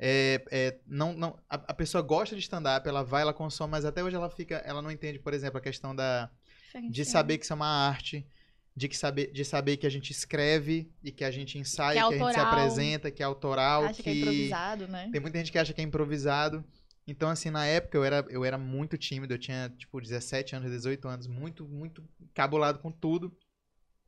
é, 0.00 0.44
é, 0.52 0.78
não, 0.86 1.12
não, 1.12 1.36
a, 1.50 1.56
a 1.56 1.74
pessoa 1.74 2.00
gosta 2.02 2.36
de 2.36 2.40
stand-up, 2.40 2.88
ela 2.88 3.02
vai, 3.02 3.22
ela 3.22 3.34
consome, 3.34 3.72
mas 3.72 3.84
até 3.84 4.02
hoje 4.04 4.14
ela 4.14 4.30
fica. 4.30 4.56
Ela 4.64 4.80
não 4.80 4.90
entende, 4.92 5.18
por 5.18 5.34
exemplo, 5.34 5.58
a 5.58 5.60
questão 5.60 5.94
da, 5.94 6.30
de 6.88 7.04
saber 7.04 7.36
que 7.38 7.44
isso 7.44 7.52
é 7.52 7.56
uma 7.56 7.66
arte. 7.88 8.24
De, 8.78 8.88
que 8.88 8.96
saber, 8.96 9.32
de 9.32 9.44
saber 9.44 9.76
que 9.76 9.86
a 9.86 9.90
gente 9.90 10.12
escreve 10.12 10.88
e 11.02 11.10
que 11.10 11.24
a 11.24 11.30
gente 11.30 11.58
ensaia, 11.58 11.94
Que 11.94 11.98
é 11.98 12.08
que, 12.08 12.22
a 12.22 12.26
gente 12.26 12.34
se 12.34 12.40
apresenta, 12.40 13.10
que 13.10 13.22
é 13.22 13.26
autoral, 13.26 13.84
Acha 13.84 14.02
que 14.02 14.08
é 14.08 14.14
improvisado, 14.14 14.86
né? 14.86 15.08
tem 15.10 15.20
muita 15.20 15.38
gente 15.38 15.50
que 15.50 15.58
acha 15.58 15.72
que 15.72 15.80
é 15.80 15.84
improvisado. 15.84 16.64
Então, 17.06 17.28
assim, 17.28 17.50
na 17.50 17.66
época 17.66 17.98
eu 17.98 18.04
era, 18.04 18.24
eu 18.30 18.44
era 18.44 18.56
muito 18.56 18.96
tímido, 18.96 19.34
eu 19.34 19.38
tinha, 19.38 19.68
tipo, 19.76 20.00
17 20.00 20.54
anos, 20.54 20.70
18 20.70 21.08
anos, 21.08 21.26
muito, 21.26 21.66
muito 21.66 22.04
cabulado 22.32 22.78
com 22.78 22.92
tudo. 22.92 23.36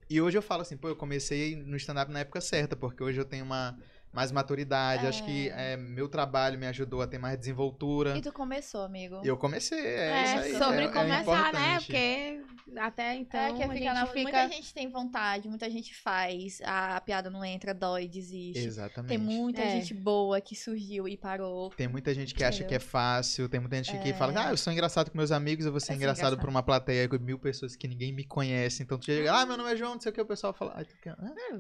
E 0.09 0.21
hoje 0.21 0.39
eu 0.39 0.43
falo 0.43 0.63
assim, 0.63 0.77
pô, 0.77 0.89
eu 0.89 0.97
comecei 0.97 1.57
no 1.57 1.77
stand-up 1.77 2.13
na 2.13 2.21
época 2.21 2.41
certa, 2.41 2.77
porque 2.77 3.03
hoje 3.03 3.19
eu 3.19 3.25
tenho 3.25 3.45
uma 3.45 3.77
mais 4.13 4.33
maturidade, 4.33 5.07
acho 5.07 5.25
que 5.25 5.49
é, 5.51 5.77
meu 5.77 6.09
trabalho 6.09 6.59
me 6.59 6.67
ajudou 6.67 7.01
a 7.01 7.07
ter 7.07 7.19
mais 7.19 7.39
desenvoltura. 7.39 8.17
E 8.17 8.21
tu 8.21 8.33
começou, 8.33 8.83
amigo? 8.83 9.21
E 9.25 9.29
eu 9.29 9.37
comecei, 9.37 9.79
é, 9.79 10.11
É, 10.11 10.25
isso 10.25 10.39
aí. 10.39 10.59
sobre 10.59 10.81
é, 10.81 10.85
é 10.85 10.89
começar, 10.89 11.53
né? 11.53 11.79
Porque 11.79 12.41
até 12.77 13.15
então 13.17 13.41
é 13.41 13.53
que 13.53 13.63
a 13.63 13.69
fica 13.69 13.75
gente 13.75 13.85
na... 13.95 14.07
fica... 14.07 14.23
muita 14.23 14.49
gente 14.49 14.75
tem 14.75 14.89
vontade, 14.89 15.49
muita 15.49 15.71
gente 15.71 15.95
faz, 15.95 16.61
a, 16.65 16.97
a 16.97 17.01
piada 17.01 17.31
não 17.31 17.45
entra, 17.45 17.73
dói, 17.75 18.09
desiste. 18.09 18.59
Exatamente. 18.65 19.09
Tem 19.09 19.19
muita 19.19 19.63
É. 19.63 19.71
gente 19.71 19.95
boa 19.95 20.41
que 20.41 20.55
surgiu 20.57 21.09
e 21.09 21.17
parou. 21.17 21.71
Tem 21.71 21.89
muita 21.89 22.13
gente 22.15 22.35
que 22.35 22.43
acha 22.45 22.65
que 22.65 22.75
é 22.75 22.79
fácil, 22.79 23.49
tem 23.49 23.61
muita 23.61 23.77
gente 23.77 23.97
que 23.99 24.11
É. 24.11 24.15
fala, 24.15 24.33
ah, 24.47 24.51
eu 24.51 24.57
sou 24.57 24.73
engraçado 24.73 25.11
com 25.11 25.17
meus 25.19 25.31
amigos, 25.33 25.65
eu 25.67 25.73
vou 25.73 25.81
ser 25.81 25.95
engraçado 25.95 26.29
engraçado. 26.35 26.41
pra 26.41 26.51
uma 26.51 26.63
plateia 26.63 27.09
com 27.09 27.17
mil 27.19 27.39
pessoas 27.39 27.77
que 27.77 27.87
ninguém 27.89 28.13
me 28.13 28.25
conhece. 28.25 28.83
Então 28.83 28.99
tu 28.99 29.05
chega, 29.05 29.33
ah, 29.35 29.47
meu 29.47 29.57
nome 29.57 29.73
é 29.73 29.77
João, 29.77 29.95
não 29.95 30.01
sei 30.01 30.11
o 30.11 30.15
que, 30.15 30.21
o 30.21 30.27
pessoal 30.27 30.53
fala, 30.53 30.75
ah, 30.77 30.85
tu 30.85 30.95
quer... 31.01 31.17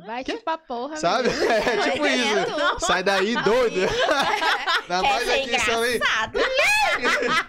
Vai 0.06 0.22
Quê? 0.24 0.36
tipo 0.36 0.50
a 0.50 0.58
porra, 0.58 0.96
Sabe? 0.96 1.28
É 1.60 1.90
tipo 1.90 2.04
Quem 2.04 2.39
é? 2.40 2.78
Sai 2.80 3.02
daí, 3.02 3.34
doido. 3.42 3.80
Ainda 4.82 5.02
mais 5.02 5.28
aqui 5.28 5.54
em 5.54 5.58
São 5.58 5.80
Luís. 5.80 5.94
engraçado? 5.96 6.38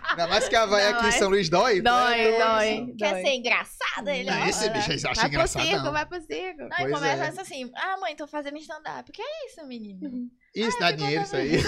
Ainda 0.10 0.28
mais 0.28 0.48
que 0.48 0.56
a 0.56 0.66
vai 0.66 0.88
aqui 0.88 1.08
em 1.08 1.12
São 1.12 1.30
Luís 1.30 1.50
dói. 1.50 1.82
Dói, 1.82 2.18
né? 2.18 2.38
dói. 2.38 2.96
Quer 2.98 3.12
dói. 3.14 3.22
ser 3.22 3.34
engraçado? 3.36 4.08
Ele 4.08 4.30
Não, 4.30 4.48
esse 4.48 4.70
bicho 4.70 4.92
aí 4.92 4.98
acha 4.98 5.06
Vai 5.06 5.16
pro 5.16 5.28
engraçado, 5.28 5.66
circo, 5.66 5.84
não. 5.84 5.92
vai 5.92 6.06
pro 6.06 6.22
circo. 6.22 6.62
Não, 6.70 6.88
e 6.88 6.92
começa 6.92 7.24
é. 7.24 7.42
assim, 7.42 7.72
ah, 7.76 7.98
mãe, 8.00 8.16
tô 8.16 8.28
fazendo 8.28 8.58
stand-up. 8.58 9.12
Que 9.12 9.22
é 9.22 9.46
isso, 9.48 9.66
menino? 9.66 10.30
Isso 10.54 10.78
dá 10.80 10.92
dinheiro, 10.92 11.24
isso 11.24 11.36
aí. 11.36 11.56
Isso. 11.56 11.68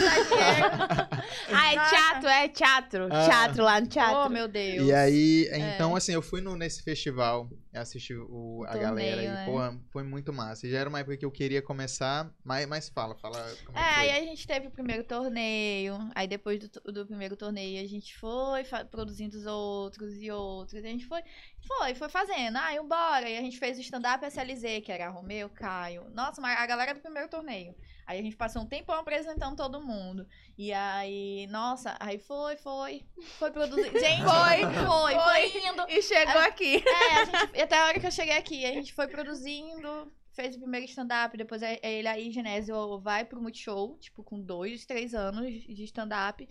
Ah, 1.54 1.74
é 1.74 1.90
teatro, 1.90 2.28
é 2.28 2.48
teatro. 2.50 3.08
Ah. 3.10 3.26
Teatro 3.26 3.64
lá 3.64 3.80
no 3.80 3.88
teatro. 3.88 4.18
Oh, 4.26 4.30
meu 4.30 4.48
Deus. 4.48 4.88
E 4.88 4.94
aí, 4.94 5.48
É. 5.52 5.76
então, 5.76 5.96
assim, 5.96 6.14
eu 6.14 6.22
fui 6.22 6.42
no, 6.42 6.56
nesse 6.56 6.84
festival, 6.84 7.50
assisti 7.74 8.14
o, 8.14 8.64
a 8.68 8.76
galera 8.78 9.24
e, 9.24 9.28
né? 9.28 9.46
porra, 9.46 9.80
foi 9.92 10.04
muito 10.04 10.34
massa. 10.34 10.68
Já 10.68 10.80
era 10.80 10.90
uma 10.90 11.00
época 11.00 11.16
que 11.18 11.26
eu 11.26 11.32
queria 11.32 11.62
começar, 11.62 12.30
mas, 12.44 12.68
mas 12.68 12.90
fala, 12.90 13.16
fala 13.16 13.38
como 13.66 13.78
É, 13.78 13.82
é 13.82 14.12
aí 14.14 14.24
a 14.24 14.26
gente 14.26 14.46
teve 14.46 14.68
o 14.68 14.72
primeiro 14.72 15.04
torneio, 15.04 15.98
aí 16.14 16.28
depois 16.28 16.60
do, 16.60 16.92
do 16.92 17.06
primeiro 17.06 17.38
torneio 17.38 17.84
a 17.84 17.88
gente 17.88 18.16
foi 18.18 18.64
produzindo 18.92 19.38
os 19.38 19.46
outros 19.46 20.22
e 20.22 20.30
outros, 20.30 20.84
a 20.84 20.88
gente 20.88 21.06
foi, 21.06 21.22
foi, 21.66 21.96
foi 21.96 22.10
fazendo, 22.10 22.58
ai, 22.58 22.78
bora, 22.82 23.30
e 23.30 23.38
a 23.38 23.42
gente 23.42 23.58
fez 23.58 23.78
o 23.78 23.82
stand-up 23.82 24.26
SLZ, 24.26 24.82
que 24.84 24.92
era 24.92 25.10
Romeu, 25.10 25.50
Caio, 25.50 26.06
nossa, 26.14 26.42
mas 26.42 26.60
a 26.60 26.66
galera 26.66 26.94
do 26.94 27.00
primeiro 27.00 27.30
torneio, 27.30 27.74
aí 28.06 28.20
a 28.20 28.22
gente 28.24 28.36
passou 28.36 28.62
um 28.62 28.66
tempão 28.68 28.96
apresentando 28.96 29.56
todo 29.56 29.82
mundo, 29.82 30.28
e 30.58 30.72
aí, 30.74 31.48
nossa, 31.48 31.96
aí 32.00 32.18
foi, 32.20 32.56
foi, 32.58 33.06
foi 33.40 33.52
produzindo, 33.52 33.92
gente, 34.00 34.24
Foi, 34.24 34.62
foi, 34.62 35.16
foi, 35.16 35.50
foi. 35.52 35.68
indo, 35.70 35.86
E 35.90 36.02
chegou 36.02 36.42
aqui. 36.42 36.84
é, 36.88 37.12
a 37.18 37.26
gente, 37.26 37.62
até 37.62 37.78
a 37.78 37.86
hora 37.86 38.00
que 38.00 38.08
eu 38.08 38.12
cheguei 38.12 38.38
aqui, 38.38 38.66
a 38.66 38.74
gente 38.74 38.94
foi 38.94 39.08
produzindo, 39.08 40.12
fez 40.34 40.56
o 40.56 40.60
primeiro 40.60 40.86
stand-up, 40.88 41.38
depois 41.38 41.62
é- 41.62 41.80
é 41.82 41.94
ele 41.94 42.08
aí, 42.08 42.32
Genésio, 42.32 43.00
vai 43.00 43.24
pro 43.26 43.42
Multishow, 43.42 43.98
tipo, 44.00 44.24
com 44.24 44.40
dois, 44.42 44.86
três 44.86 45.14
anos 45.14 45.52
de 45.52 45.84
stand-up. 45.84 46.48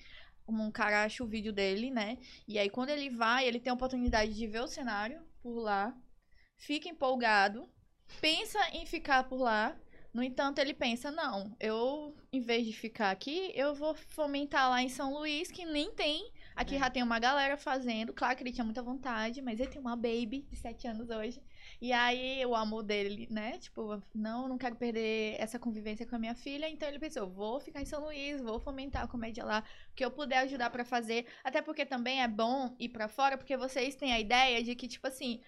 Um 0.48 0.70
cara 0.72 1.04
acha 1.04 1.22
o 1.22 1.26
vídeo 1.26 1.52
dele, 1.52 1.90
né? 1.90 2.18
E 2.48 2.58
aí, 2.58 2.68
quando 2.68 2.90
ele 2.90 3.08
vai, 3.08 3.46
ele 3.46 3.60
tem 3.60 3.70
a 3.70 3.74
oportunidade 3.74 4.34
de 4.34 4.46
ver 4.46 4.60
o 4.60 4.66
cenário 4.66 5.22
por 5.40 5.58
lá, 5.60 5.94
fica 6.58 6.88
empolgado, 6.88 7.68
pensa 8.20 8.58
em 8.72 8.84
ficar 8.84 9.24
por 9.24 9.38
lá. 9.40 9.76
No 10.12 10.22
entanto, 10.22 10.58
ele 10.58 10.74
pensa, 10.74 11.10
não, 11.10 11.56
eu, 11.58 12.14
em 12.30 12.40
vez 12.40 12.66
de 12.66 12.72
ficar 12.74 13.10
aqui, 13.10 13.50
eu 13.54 13.74
vou 13.74 13.94
fomentar 13.94 14.68
lá 14.68 14.82
em 14.82 14.88
São 14.90 15.14
Luís, 15.14 15.50
que 15.50 15.64
nem 15.64 15.90
tem. 15.90 16.30
Aqui 16.54 16.76
É. 16.76 16.78
já 16.80 16.90
tem 16.90 17.02
uma 17.02 17.18
galera 17.18 17.56
fazendo. 17.56 18.12
Claro 18.12 18.36
que 18.36 18.42
ele 18.42 18.52
tinha 18.52 18.64
muita 18.64 18.82
vontade, 18.82 19.40
mas 19.40 19.58
ele 19.58 19.70
tem 19.70 19.80
uma 19.80 19.96
baby 19.96 20.44
de 20.50 20.56
7 20.56 20.86
anos 20.86 21.08
hoje. 21.08 21.40
E 21.80 21.94
aí, 21.94 22.44
o 22.44 22.54
amor 22.54 22.82
dele, 22.82 23.26
né? 23.30 23.56
Tipo, 23.58 24.02
não, 24.14 24.46
não 24.48 24.58
quero 24.58 24.76
perder 24.76 25.34
essa 25.40 25.58
convivência 25.58 26.04
com 26.06 26.14
a 26.14 26.18
minha 26.18 26.34
filha. 26.34 26.68
Então 26.68 26.86
ele 26.86 26.98
pensou, 26.98 27.26
vou 27.26 27.58
ficar 27.58 27.80
em 27.80 27.86
São 27.86 28.04
Luís, 28.04 28.38
vou 28.38 28.60
fomentar 28.60 29.02
a 29.04 29.08
comédia 29.08 29.44
lá, 29.46 29.64
o 29.90 29.94
que 29.94 30.04
eu 30.04 30.10
puder 30.10 30.38
ajudar 30.40 30.68
pra 30.68 30.84
fazer. 30.84 31.24
Até 31.42 31.62
porque 31.62 31.86
também 31.86 32.22
é 32.22 32.28
bom 32.28 32.76
ir 32.78 32.90
pra 32.90 33.08
fora, 33.08 33.38
porque 33.38 33.56
vocês 33.56 33.94
têm 33.94 34.12
a 34.12 34.20
ideia 34.20 34.62
de 34.62 34.74
que, 34.74 34.86
tipo 34.86 35.06
assim, 35.06 35.40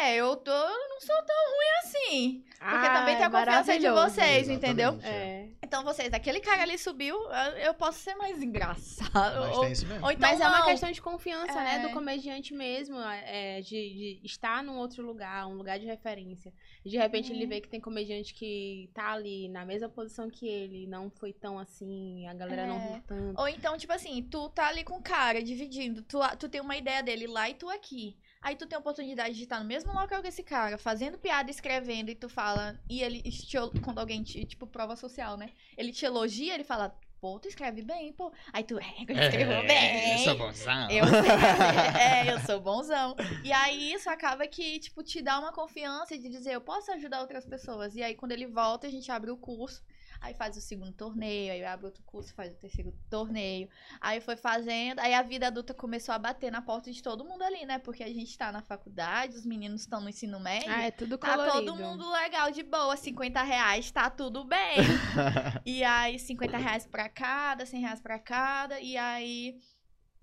é, 0.00 0.16
eu 0.16 0.36
tô, 0.36 0.50
eu 0.50 0.88
não 0.88 1.00
sou 1.00 1.16
tão 1.24 1.36
ruim 1.54 1.68
assim. 1.84 2.44
Porque 2.58 2.86
também 2.88 3.16
tem 3.16 3.24
a 3.24 3.30
confiança 3.30 3.78
de 3.78 3.88
vocês, 3.90 4.48
entendeu? 4.48 4.88
Exatamente, 4.94 5.06
é. 5.16 5.28
É. 5.44 5.48
Então 5.62 5.84
vocês, 5.84 6.12
aquele 6.12 6.40
cara 6.40 6.62
ali 6.62 6.76
subiu, 6.78 7.16
eu- 7.62 7.74
posso 7.74 7.98
ser 8.00 8.14
mais 8.16 8.42
engraçado. 8.42 9.40
Mas 9.40 9.54
ou, 9.56 9.60
tem 9.62 9.72
isso 9.72 9.86
mesmo. 9.86 10.04
ou 10.04 10.10
então 10.10 10.28
Mas 10.28 10.40
é 10.40 10.48
uma 10.48 10.58
não. 10.60 10.66
questão 10.66 10.90
de 10.90 11.00
confiança, 11.00 11.54
né? 11.54 11.76
É. 11.76 11.78
Do 11.80 11.90
comediante 11.90 12.52
mesmo, 12.54 12.98
é, 13.00 13.60
de, 13.60 14.18
de 14.20 14.26
estar 14.26 14.62
num 14.64 14.76
outro 14.78 15.04
lugar, 15.04 15.46
um 15.46 15.54
lugar 15.54 15.78
de 15.78 15.86
referência. 15.86 16.52
De 16.84 16.96
repente 16.96 17.32
ele 17.32 17.44
Uhum. 17.44 17.48
vê 17.50 17.60
que 17.60 17.68
tem 17.68 17.80
comediante 17.80 18.34
que 18.34 18.90
tá 18.94 19.12
ali 19.12 19.48
na 19.48 19.64
mesma 19.64 19.88
posição 19.88 20.28
que 20.30 20.48
ele, 20.48 20.86
não 20.86 21.10
foi 21.10 21.32
tão 21.32 21.58
assim, 21.58 22.26
a 22.26 22.34
galera 22.34 22.66
não 22.66 22.76
É. 22.76 22.92
riu 22.94 23.02
tanto. 23.06 23.40
Ou 23.40 23.48
então, 23.48 23.76
tipo 23.76 23.92
assim, 23.92 24.22
tu 24.22 24.48
tá 24.48 24.68
ali 24.68 24.82
com 24.82 24.96
o 24.96 25.02
cara, 25.02 25.42
dividindo. 25.42 26.02
Tu, 26.02 26.18
tu 26.38 26.48
tem 26.48 26.60
uma 26.60 26.76
ideia 26.76 27.02
dele 27.02 27.26
lá 27.26 27.48
e 27.48 27.54
tu 27.54 27.68
aqui. 27.68 28.16
Aí 28.40 28.54
tu 28.56 28.66
tem 28.66 28.76
a 28.76 28.80
oportunidade 28.80 29.34
de 29.34 29.42
estar 29.42 29.58
no 29.58 29.64
mesmo 29.64 29.92
local 29.92 30.22
que 30.22 30.28
esse 30.28 30.42
cara, 30.42 30.78
fazendo 30.78 31.18
piada, 31.18 31.50
escrevendo, 31.50 32.10
e 32.10 32.14
tu 32.14 32.28
fala. 32.28 32.78
E 32.88 33.02
ele, 33.02 33.22
te, 33.22 33.56
quando 33.82 33.98
alguém 33.98 34.22
te, 34.22 34.44
tipo, 34.44 34.66
prova 34.66 34.96
social, 34.96 35.36
né? 35.36 35.50
Ele 35.76 35.92
te 35.92 36.04
elogia, 36.04 36.54
ele 36.54 36.64
fala, 36.64 36.96
pô, 37.20 37.38
tu 37.38 37.48
escreve 37.48 37.82
bem, 37.82 38.12
pô. 38.12 38.32
Aí 38.52 38.62
tu, 38.62 38.78
é, 38.78 38.94
eu 39.06 39.18
escrevo 39.18 39.66
bem. 39.66 40.12
eu 40.12 40.18
sou 40.18 40.36
bonzão. 40.36 40.90
Eu 40.90 41.04
sei. 41.06 41.18
É, 41.98 42.32
eu 42.32 42.40
sou 42.40 42.60
bonzão. 42.60 43.16
E 43.44 43.52
aí 43.52 43.92
isso 43.92 44.08
acaba 44.08 44.46
que, 44.46 44.78
tipo, 44.78 45.02
te 45.02 45.20
dá 45.20 45.38
uma 45.38 45.52
confiança 45.52 46.16
de 46.16 46.28
dizer, 46.28 46.52
eu 46.52 46.60
posso 46.60 46.90
ajudar 46.92 47.20
outras 47.20 47.44
pessoas. 47.44 47.94
E 47.94 48.02
aí 48.02 48.14
quando 48.14 48.32
ele 48.32 48.46
volta, 48.46 48.86
a 48.86 48.90
gente 48.90 49.10
abre 49.10 49.30
o 49.30 49.36
curso. 49.36 49.82
Aí 50.20 50.34
faz 50.34 50.56
o 50.56 50.60
segundo 50.60 50.92
torneio, 50.92 51.52
aí 51.52 51.64
abre 51.64 51.86
outro 51.86 52.02
curso, 52.04 52.34
faz 52.34 52.52
o 52.52 52.56
terceiro 52.56 52.92
torneio. 53.08 53.68
Aí 54.00 54.20
foi 54.20 54.36
fazendo, 54.36 54.98
aí 54.98 55.14
a 55.14 55.22
vida 55.22 55.46
adulta 55.46 55.72
começou 55.72 56.12
a 56.14 56.18
bater 56.18 56.50
na 56.50 56.60
porta 56.60 56.90
de 56.90 57.02
todo 57.02 57.24
mundo 57.24 57.42
ali, 57.42 57.64
né? 57.64 57.78
Porque 57.78 58.02
a 58.02 58.12
gente 58.12 58.36
tá 58.36 58.50
na 58.50 58.60
faculdade, 58.60 59.36
os 59.36 59.46
meninos 59.46 59.82
estão 59.82 60.00
no 60.00 60.08
ensino 60.08 60.40
médio. 60.40 60.70
Ah, 60.72 60.82
é 60.82 60.90
tudo 60.90 61.16
Tá 61.16 61.36
colorido. 61.36 61.66
todo 61.66 61.76
mundo 61.76 62.10
legal, 62.10 62.50
de 62.50 62.62
boa, 62.62 62.96
50 62.96 63.42
reais, 63.42 63.90
tá 63.90 64.10
tudo 64.10 64.44
bem. 64.44 64.76
e 65.64 65.84
aí, 65.84 66.18
50 66.18 66.56
reais 66.58 66.84
pra 66.86 67.08
cada, 67.08 67.64
100 67.64 67.80
reais 67.80 68.00
pra 68.00 68.18
cada, 68.18 68.80
e 68.80 68.96
aí 68.96 69.58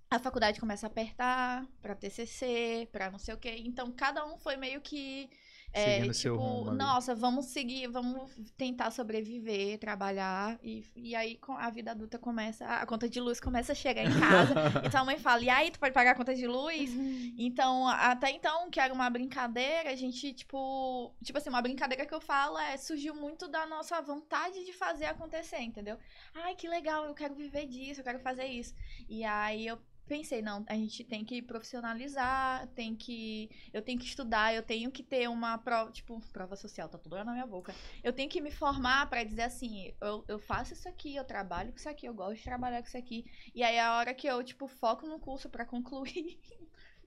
a 0.09 0.19
faculdade 0.19 0.59
começa 0.59 0.85
a 0.85 0.89
apertar 0.89 1.65
pra 1.81 1.95
TCC, 1.95 2.87
pra 2.91 3.09
não 3.09 3.17
sei 3.19 3.33
o 3.33 3.37
quê. 3.37 3.61
Então, 3.65 3.91
cada 3.91 4.25
um 4.25 4.37
foi 4.37 4.55
meio 4.57 4.81
que. 4.81 5.29
É, 5.77 5.95
Seguindo 5.97 6.13
seu 6.13 6.33
tipo, 6.35 6.45
rumo 6.47 6.69
ali. 6.69 6.77
nossa, 6.77 7.13
vamos 7.13 7.47
seguir, 7.47 7.87
vamos 7.87 8.31
tentar 8.55 8.91
sobreviver, 8.91 9.77
trabalhar. 9.77 10.57
E, 10.63 10.85
e 10.95 11.13
aí 11.13 11.35
com- 11.37 11.51
a 11.57 11.69
vida 11.69 11.91
adulta 11.91 12.17
começa, 12.17 12.65
a 12.65 12.85
conta 12.85 13.09
de 13.09 13.19
luz 13.19 13.41
começa 13.41 13.73
a 13.73 13.75
chegar 13.75 14.03
em 14.03 14.19
casa. 14.19 14.53
então 14.85 15.01
a 15.01 15.03
mãe 15.05 15.19
fala, 15.19 15.41
e 15.43 15.49
aí, 15.49 15.69
tu 15.71 15.77
pode 15.79 15.93
pagar 15.93 16.11
a 16.11 16.15
conta 16.15 16.33
de 16.33 16.47
luz? 16.47 16.91
Então, 17.37 17.87
até 17.89 18.31
então, 18.31 18.69
que 18.69 18.79
era 18.79 18.93
uma 18.93 19.09
brincadeira, 19.09 19.89
a 19.89 19.95
gente, 19.95 20.31
tipo. 20.33 21.13
Tipo 21.21 21.37
assim, 21.39 21.49
uma 21.49 21.61
brincadeira 21.61 22.05
que 22.05 22.13
eu 22.13 22.21
falo 22.21 22.57
é 22.57 22.77
surgiu 22.77 23.13
muito 23.13 23.47
da 23.47 23.65
nossa 23.65 24.01
vontade 24.01 24.63
de 24.63 24.71
fazer 24.71 25.05
acontecer, 25.05 25.59
entendeu? 25.59 25.97
Ai, 26.33 26.55
que 26.55 26.67
legal, 26.69 27.05
eu 27.05 27.13
quero 27.13 27.35
viver 27.35 27.67
disso, 27.67 27.99
eu 27.99 28.03
quero 28.05 28.19
fazer 28.19 28.45
isso. 28.45 28.73
E 29.09 29.23
aí 29.25 29.67
eu 29.67 29.77
pensei, 30.07 30.41
não, 30.41 30.63
a 30.67 30.75
gente 30.75 31.03
tem 31.03 31.23
que 31.25 31.41
profissionalizar, 31.41 32.67
tem 32.75 32.95
que. 32.95 33.49
Eu 33.73 33.81
tenho 33.81 33.99
que 33.99 34.05
estudar, 34.05 34.53
eu 34.53 34.63
tenho 34.63 34.91
que 34.91 35.03
ter 35.03 35.29
uma 35.29 35.57
prova, 35.57 35.91
tipo, 35.91 36.19
prova 36.31 36.55
social, 36.55 36.89
tá 36.89 36.97
tudo 36.97 37.15
na 37.23 37.33
minha 37.33 37.47
boca. 37.47 37.73
Eu 38.03 38.13
tenho 38.13 38.29
que 38.29 38.41
me 38.41 38.51
formar 38.51 39.09
pra 39.09 39.23
dizer 39.23 39.43
assim, 39.43 39.93
eu, 40.01 40.23
eu 40.27 40.39
faço 40.39 40.73
isso 40.73 40.87
aqui, 40.87 41.15
eu 41.15 41.23
trabalho 41.23 41.71
com 41.71 41.77
isso 41.77 41.89
aqui, 41.89 42.05
eu 42.05 42.13
gosto 42.13 42.37
de 42.37 42.43
trabalhar 42.43 42.81
com 42.81 42.87
isso 42.87 42.97
aqui. 42.97 43.25
E 43.53 43.63
aí 43.63 43.79
a 43.79 43.97
hora 43.97 44.13
que 44.13 44.27
eu, 44.27 44.43
tipo, 44.43 44.67
foco 44.67 45.07
no 45.07 45.19
curso 45.19 45.49
pra 45.49 45.65
concluir. 45.65 46.39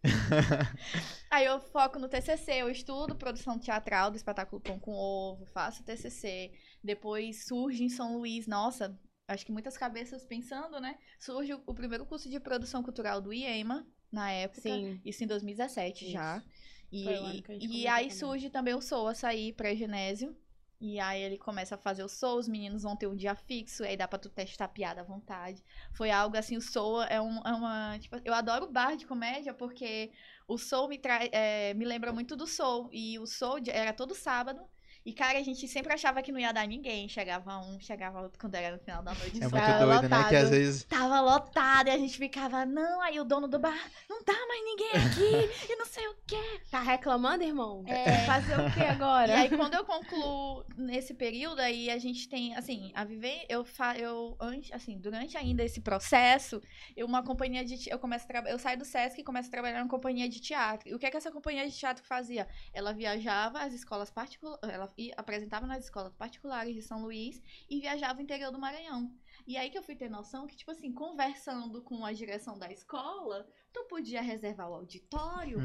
Aí 1.31 1.45
eu 1.45 1.61
foco 1.61 1.99
no 1.99 2.09
TCC, 2.09 2.53
eu 2.63 2.71
estudo 2.71 3.17
produção 3.17 3.59
teatral 3.59 4.11
do 4.11 4.17
espetáculo 4.17 4.61
Pão 4.61 4.79
com 4.79 4.93
Ovo, 4.93 5.45
faço 5.47 5.83
TCC, 5.83 6.53
depois 6.83 7.47
surge 7.47 7.83
em 7.83 7.89
São 7.89 8.17
Luís, 8.17 8.47
nossa, 8.47 8.97
acho 9.29 9.47
que 9.47 9.53
muitas 9.53 9.77
cabeças 9.77 10.25
pensando, 10.25 10.81
né? 10.81 10.99
Surge 11.19 11.55
o, 11.55 11.63
o 11.67 11.75
primeiro 11.75 12.05
curso 12.07 12.29
de 12.29 12.41
produção 12.41 12.83
cultural 12.83 13.21
do 13.21 13.33
IEMA, 13.33 13.87
na 14.11 14.33
época, 14.33 14.63
Sim. 14.63 15.01
isso 15.05 15.23
em 15.23 15.27
2017 15.27 16.11
já. 16.11 16.43
Isso. 16.91 17.11
E, 17.11 17.21
o 17.21 17.27
a 17.27 17.33
gente 17.33 17.43
e 17.43 17.43
começou 17.43 17.91
aí 17.91 18.09
também. 18.09 18.11
surge 18.11 18.51
também 18.51 18.75
o 18.75 18.81
Sou 18.81 19.07
Açaí 19.09 19.53
pré-genésio. 19.53 20.35
E 20.81 21.01
aí 21.01 21.21
ele 21.23 21.37
começa 21.37 21.75
a 21.75 21.79
fazer 21.79 22.05
o 22.05 22.09
show, 22.09 22.39
os 22.39 22.47
meninos 22.47 22.85
vão 22.85 22.95
ter 22.97 23.09
um 23.09 23.17
dia 23.17 23.35
fixo, 23.35 23.83
aí 23.83 23.97
dá 23.97 24.07
pra 24.07 24.17
tu 24.19 24.29
testar 24.31 24.69
piada 24.69 25.01
à 25.01 25.05
vontade. 25.05 25.61
Foi 25.93 26.09
algo 26.09 26.37
assim, 26.37 26.57
o 26.57 26.61
show 26.61 27.03
é, 27.03 27.21
um- 27.21 27.43
é 27.45 27.53
uma. 27.53 27.99
Tipo, 27.99 28.17
eu 28.25 28.33
adoro 28.33 28.71
bar 28.71 28.97
de 28.97 29.05
comédia 29.05 29.53
porque 29.53 30.13
o 30.47 30.57
show 30.57 30.89
me, 30.89 30.97
traz 30.97 31.29
é, 31.33 31.75
me 31.75 31.85
lembra 31.85 32.13
muito 32.13 32.37
do 32.37 32.47
show. 32.47 32.89
E 32.93 33.19
o 33.19 33.25
de- 33.61 33.71
era 33.73 33.93
todo 33.93 34.15
sábado. 34.15 34.61
E, 35.05 35.13
cara, 35.13 35.39
a 35.39 35.43
gente 35.43 35.67
sempre 35.67 35.93
achava 35.93 36.23
que 36.23 36.31
não 36.31 36.39
ia 36.39 36.53
dar 36.53 36.67
ninguém. 36.67 37.09
Chegava 37.09 37.59
um, 37.59 37.81
chegava 37.81 38.21
outro 38.21 38.39
quando 38.39 38.55
era 38.55 38.77
no 38.77 38.83
final 38.83 39.03
da 39.03 39.15
noite. 39.15 39.37
É 39.39 39.41
muito 39.41 39.51
Tava 39.51 39.85
doido, 39.85 40.09
né? 40.09 40.09
Que 40.09 40.37
às 40.37 40.43
lotado. 40.43 40.51
vezes. 40.51 40.85
Tava 40.85 41.21
lotado 41.21 41.89
e 41.89 41.91
a 41.91 41.99
gente 41.99 42.19
ficava, 42.19 42.65
não, 42.65 43.01
aí 43.01 43.19
o 43.19 43.25
dono 43.25 43.49
do 43.49 43.59
bar, 43.59 43.91
não 44.09 44.23
tá 44.23 44.35
mais 44.47 44.65
ninguém 44.65 44.91
aqui, 44.91 45.73
e 45.73 45.77
não 45.77 45.87
sei 45.87 46.07
o 46.09 46.15
quê. 46.27 46.61
Tá 46.71 46.81
reclamando, 46.81 47.43
irmão? 47.43 47.85
É. 47.87 48.25
Fazer 48.27 48.61
o 48.61 48.71
que 48.73 48.83
agora? 48.83 49.33
E 49.33 49.37
aí, 49.37 49.49
quando 49.49 49.75
eu 49.75 49.85
concluo 49.85 50.65
nesse 50.77 51.15
período, 51.15 51.61
aí 51.61 51.91
a 51.91 51.99
gente 51.99 52.29
tem, 52.29 52.55
assim, 52.55 52.91
a 52.95 53.05
viver, 53.05 53.45
eu 53.49 53.65
fa 53.65 53.97
eu 53.97 54.37
antes, 54.41 54.73
assim, 54.73 54.99
durante 54.99 55.37
ainda 55.37 55.65
esse 55.65 55.81
processo, 55.81 56.61
eu 56.97 57.07
uma 57.07 57.23
companhia 57.23 57.65
de 57.65 57.89
eu 57.89 57.99
começo 57.99 58.27
eu 58.47 58.59
saio 58.59 58.79
do 58.79 58.85
SESC 58.85 59.21
e 59.21 59.25
começo 59.25 59.49
a 59.49 59.51
trabalhar 59.51 59.79
numa 59.79 59.89
companhia 59.89 60.29
de 60.29 60.41
teatro. 60.41 60.89
E 60.89 60.95
o 60.95 60.99
que 60.99 61.07
é 61.07 61.11
que 61.11 61.17
essa 61.17 61.31
companhia 61.31 61.67
de 61.67 61.75
teatro 61.75 62.05
fazia? 62.05 62.47
Ela 62.73 62.93
viajava 62.93 63.61
às 63.61 63.73
escolas 63.73 64.11
particulares, 64.11 64.61
ela 64.63 64.87
ia- 64.99 65.15
apresentava 65.17 65.67
nas 65.67 65.85
escolas 65.85 66.15
particulares 66.15 66.75
de 66.75 66.83
São 66.83 67.03
Luís 67.03 67.41
e 67.71 67.81
viajava 67.81 68.19
o 68.19 68.23
interior 68.23 68.51
do 68.53 68.59
Maranhão. 68.59 69.11
E 69.47 69.57
aí 69.57 69.71
que 69.71 69.79
eu 69.79 69.83
fui 69.83 69.95
ter 69.97 70.11
noção 70.11 70.47
que, 70.47 70.57
tipo 70.57 70.71
assim, 70.71 70.93
conversando 70.93 71.81
com 71.83 72.05
a 72.05 72.13
direção 72.13 72.59
da 72.59 72.71
escola, 72.71 73.49
tu 73.73 73.85
podia 73.85 74.21
reservar 74.21 74.69
o 74.69 74.75
auditório 74.75 75.59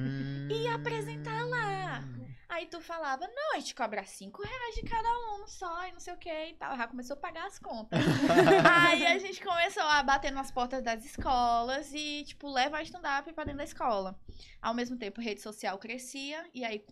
E 0.50 0.68
apresentar 0.68 1.46
lá. 1.48 2.02
Aí 2.48 2.68
tu 2.68 2.80
falava, 2.80 3.28
não, 3.28 3.56
a 3.56 3.60
gente 3.60 3.74
cobra 3.74 4.04
5 4.06 4.42
reais 4.44 4.76
de 4.76 4.84
cada 4.84 5.10
um 5.36 5.48
só, 5.48 5.88
e 5.88 5.92
não 5.92 6.00
sei 6.00 6.14
o 6.14 6.18
que 6.18 6.30
e 6.30 6.54
tal. 6.54 6.78
Já 6.78 6.88
começou 6.88 7.16
a 7.16 7.20
pagar 7.20 7.48
as 7.48 7.58
contas. 7.58 8.00
Aí 8.88 9.06
a 9.08 9.18
gente 9.18 9.44
começou 9.44 9.82
a 9.84 10.04
bater 10.04 10.32
nas 10.32 10.52
portas 10.52 10.84
das 10.84 11.04
escolas 11.04 11.92
e, 11.94 12.24
tipo, 12.26 12.48
levar 12.52 12.84
stand-up 12.84 13.34
pra 13.34 13.44
dentro 13.44 13.58
da 13.58 13.64
escola. 13.64 14.20
Ao 14.62 14.74
mesmo 14.74 14.98
tempo, 14.98 15.20
a 15.20 15.24
rede 15.24 15.42
social 15.42 15.80
crescia, 15.80 16.48
e 16.54 16.64
aí 16.64 16.86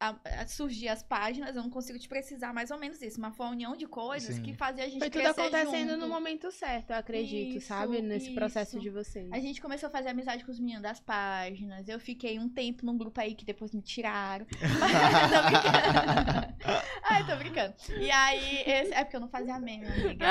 a, 0.00 0.14
a, 0.42 0.46
surgia 0.46 0.92
as 0.92 1.02
páginas, 1.02 1.56
eu 1.56 1.62
não 1.62 1.70
consigo 1.70 1.98
te 1.98 2.08
precisar 2.08 2.52
mais 2.52 2.70
ou 2.70 2.78
menos 2.78 3.02
isso, 3.02 3.20
mas 3.20 3.34
foi 3.36 3.46
uma 3.46 3.52
união 3.52 3.76
de 3.76 3.84
coisas 3.86 4.36
Sim. 4.36 4.42
que 4.42 4.54
fazia 4.54 4.84
a 4.84 4.88
gente 4.88 5.00
Foi 5.00 5.10
tudo 5.10 5.22
crescer 5.22 5.40
acontecendo 5.40 5.90
junto. 5.90 6.00
no 6.00 6.08
momento 6.08 6.52
certo, 6.52 6.90
eu 6.90 6.96
acredito, 6.96 7.56
Isso, 7.58 7.66
sabe? 7.66 8.00
Nesse 8.00 8.30
processo 8.32 8.76
isso. 8.76 8.80
de 8.82 8.90
vocês. 8.90 9.28
A 9.32 9.40
gente 9.40 9.60
começou 9.60 9.88
a 9.88 9.90
fazer 9.90 10.10
amizade 10.10 10.44
com 10.44 10.52
os 10.52 10.60
meninos 10.60 10.82
das 10.82 11.00
páginas. 11.00 11.88
Eu 11.88 11.98
fiquei 11.98 12.38
um 12.38 12.48
tempo 12.48 12.86
num 12.86 12.96
grupo 12.96 13.20
aí 13.20 13.34
que 13.34 13.44
depois 13.44 13.74
me 13.74 13.82
tiraram. 13.82 14.46
tô 14.54 15.42
brincando. 15.50 16.54
Ai, 17.10 17.26
tô 17.26 17.36
brincando. 17.36 17.74
E 17.98 18.10
aí, 18.10 18.62
esse- 18.66 18.94
é 18.94 19.02
porque 19.02 19.16
eu 19.16 19.20
não 19.20 19.28
fazia 19.28 19.58
meme, 19.58 19.86
amiga. 19.86 20.26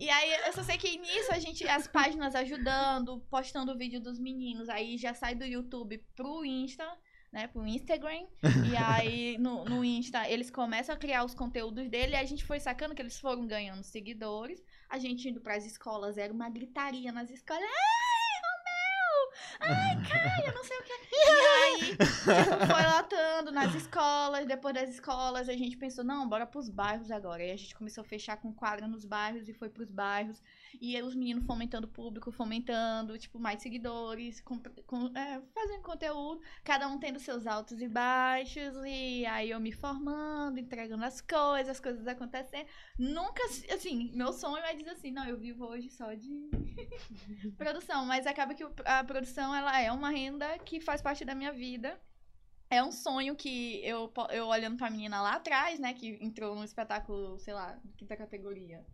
E 0.00 0.10
aí, 0.10 0.46
eu 0.46 0.52
só 0.52 0.62
sei 0.62 0.76
que 0.76 0.98
nisso 0.98 1.32
a 1.32 1.38
gente, 1.38 1.66
as 1.68 1.86
páginas 1.86 2.34
ajudando, 2.34 3.20
postando 3.30 3.72
o 3.72 3.76
vídeo 3.78 4.00
dos 4.00 4.18
meninos. 4.18 4.68
Aí 4.68 4.96
já 4.96 5.14
sai 5.14 5.34
do 5.34 5.44
YouTube 5.44 5.98
pro 6.14 6.44
Insta. 6.44 6.84
Né, 7.32 7.48
pro 7.48 7.66
Instagram. 7.66 8.26
E 8.70 8.76
aí, 8.78 9.36
no, 9.38 9.64
no 9.64 9.84
Insta, 9.84 10.30
eles 10.30 10.52
começam 10.52 10.94
a 10.94 10.98
criar 10.98 11.24
os 11.24 11.34
conteúdos 11.34 11.88
dele. 11.88 12.12
E 12.12 12.16
a 12.16 12.24
gente 12.24 12.44
foi 12.44 12.60
sacando 12.60 12.94
que 12.94 13.02
eles 13.02 13.18
foram 13.18 13.44
ganhando 13.44 13.82
seguidores. 13.82 14.62
A 14.88 14.98
gente 14.98 15.28
indo 15.28 15.40
pras 15.40 15.66
escolas, 15.66 16.16
era 16.16 16.32
uma 16.32 16.48
gritaria 16.48 17.10
nas 17.10 17.30
escolas. 17.30 17.64
Romeu! 17.64 18.03
Ai, 19.60 19.96
Caia, 20.08 20.52
não 20.54 20.64
sei 20.64 20.76
o 20.78 20.82
que. 20.82 20.94
E 21.12 21.26
aí, 21.26 21.80
tipo, 21.96 22.04
foi 22.66 22.96
lotando 22.96 23.52
nas 23.52 23.74
escolas. 23.74 24.46
Depois 24.46 24.74
das 24.74 24.88
escolas, 24.90 25.48
a 25.48 25.52
gente 25.54 25.76
pensou, 25.76 26.04
não, 26.04 26.28
bora 26.28 26.46
pros 26.46 26.68
bairros 26.68 27.10
agora. 27.10 27.42
E 27.44 27.50
a 27.50 27.56
gente 27.56 27.74
começou 27.74 28.02
a 28.02 28.04
fechar 28.04 28.36
com 28.36 28.52
quadra 28.52 28.86
nos 28.86 29.04
bairros 29.04 29.48
e 29.48 29.52
foi 29.54 29.68
pros 29.68 29.90
bairros. 29.90 30.42
E 30.80 31.00
os 31.02 31.14
meninos 31.14 31.44
fomentando 31.46 31.86
o 31.86 31.90
público, 31.90 32.30
fomentando, 32.32 33.16
tipo, 33.18 33.38
mais 33.38 33.62
seguidores, 33.62 34.40
com, 34.40 34.58
com- 34.86 35.12
é, 35.16 35.40
fazendo 35.54 35.82
conteúdo. 35.82 36.40
Cada 36.64 36.88
um 36.88 36.98
tendo 36.98 37.18
seus 37.18 37.46
altos 37.46 37.80
e 37.80 37.88
baixos. 37.88 38.74
E 38.84 39.24
aí 39.26 39.50
eu 39.50 39.60
me 39.60 39.72
formando, 39.72 40.58
entregando 40.58 41.04
as 41.04 41.20
coisas, 41.20 41.68
as 41.70 41.80
coisas 41.80 42.06
acontecendo. 42.06 42.66
Nunca, 42.98 43.42
assim, 43.72 44.10
meu 44.14 44.32
sonho 44.32 44.64
é 44.64 44.74
dizer 44.74 44.90
assim, 44.90 45.10
não, 45.10 45.24
eu 45.26 45.36
vivo 45.38 45.64
hoje 45.66 45.90
só 45.90 46.12
de 46.14 46.50
produção, 47.56 48.04
mas 48.04 48.26
acaba 48.26 48.54
que 48.54 48.64
a 48.84 49.04
produção, 49.04 49.23
ela 49.54 49.80
é 49.80 49.90
uma 49.92 50.10
renda 50.10 50.58
que 50.58 50.80
faz 50.80 51.00
parte 51.00 51.24
da 51.24 51.34
minha 51.34 51.52
vida. 51.52 52.00
É 52.70 52.82
um 52.82 52.90
sonho 52.90 53.36
que 53.36 53.80
eu, 53.84 54.12
eu 54.30 54.46
olhando 54.46 54.76
pra 54.76 54.90
menina 54.90 55.20
lá 55.20 55.34
atrás, 55.34 55.78
né, 55.78 55.92
que 55.94 56.18
entrou 56.20 56.56
no 56.56 56.64
espetáculo, 56.64 57.38
sei 57.38 57.54
lá, 57.54 57.78
quinta 57.96 58.16
categoria, 58.16 58.84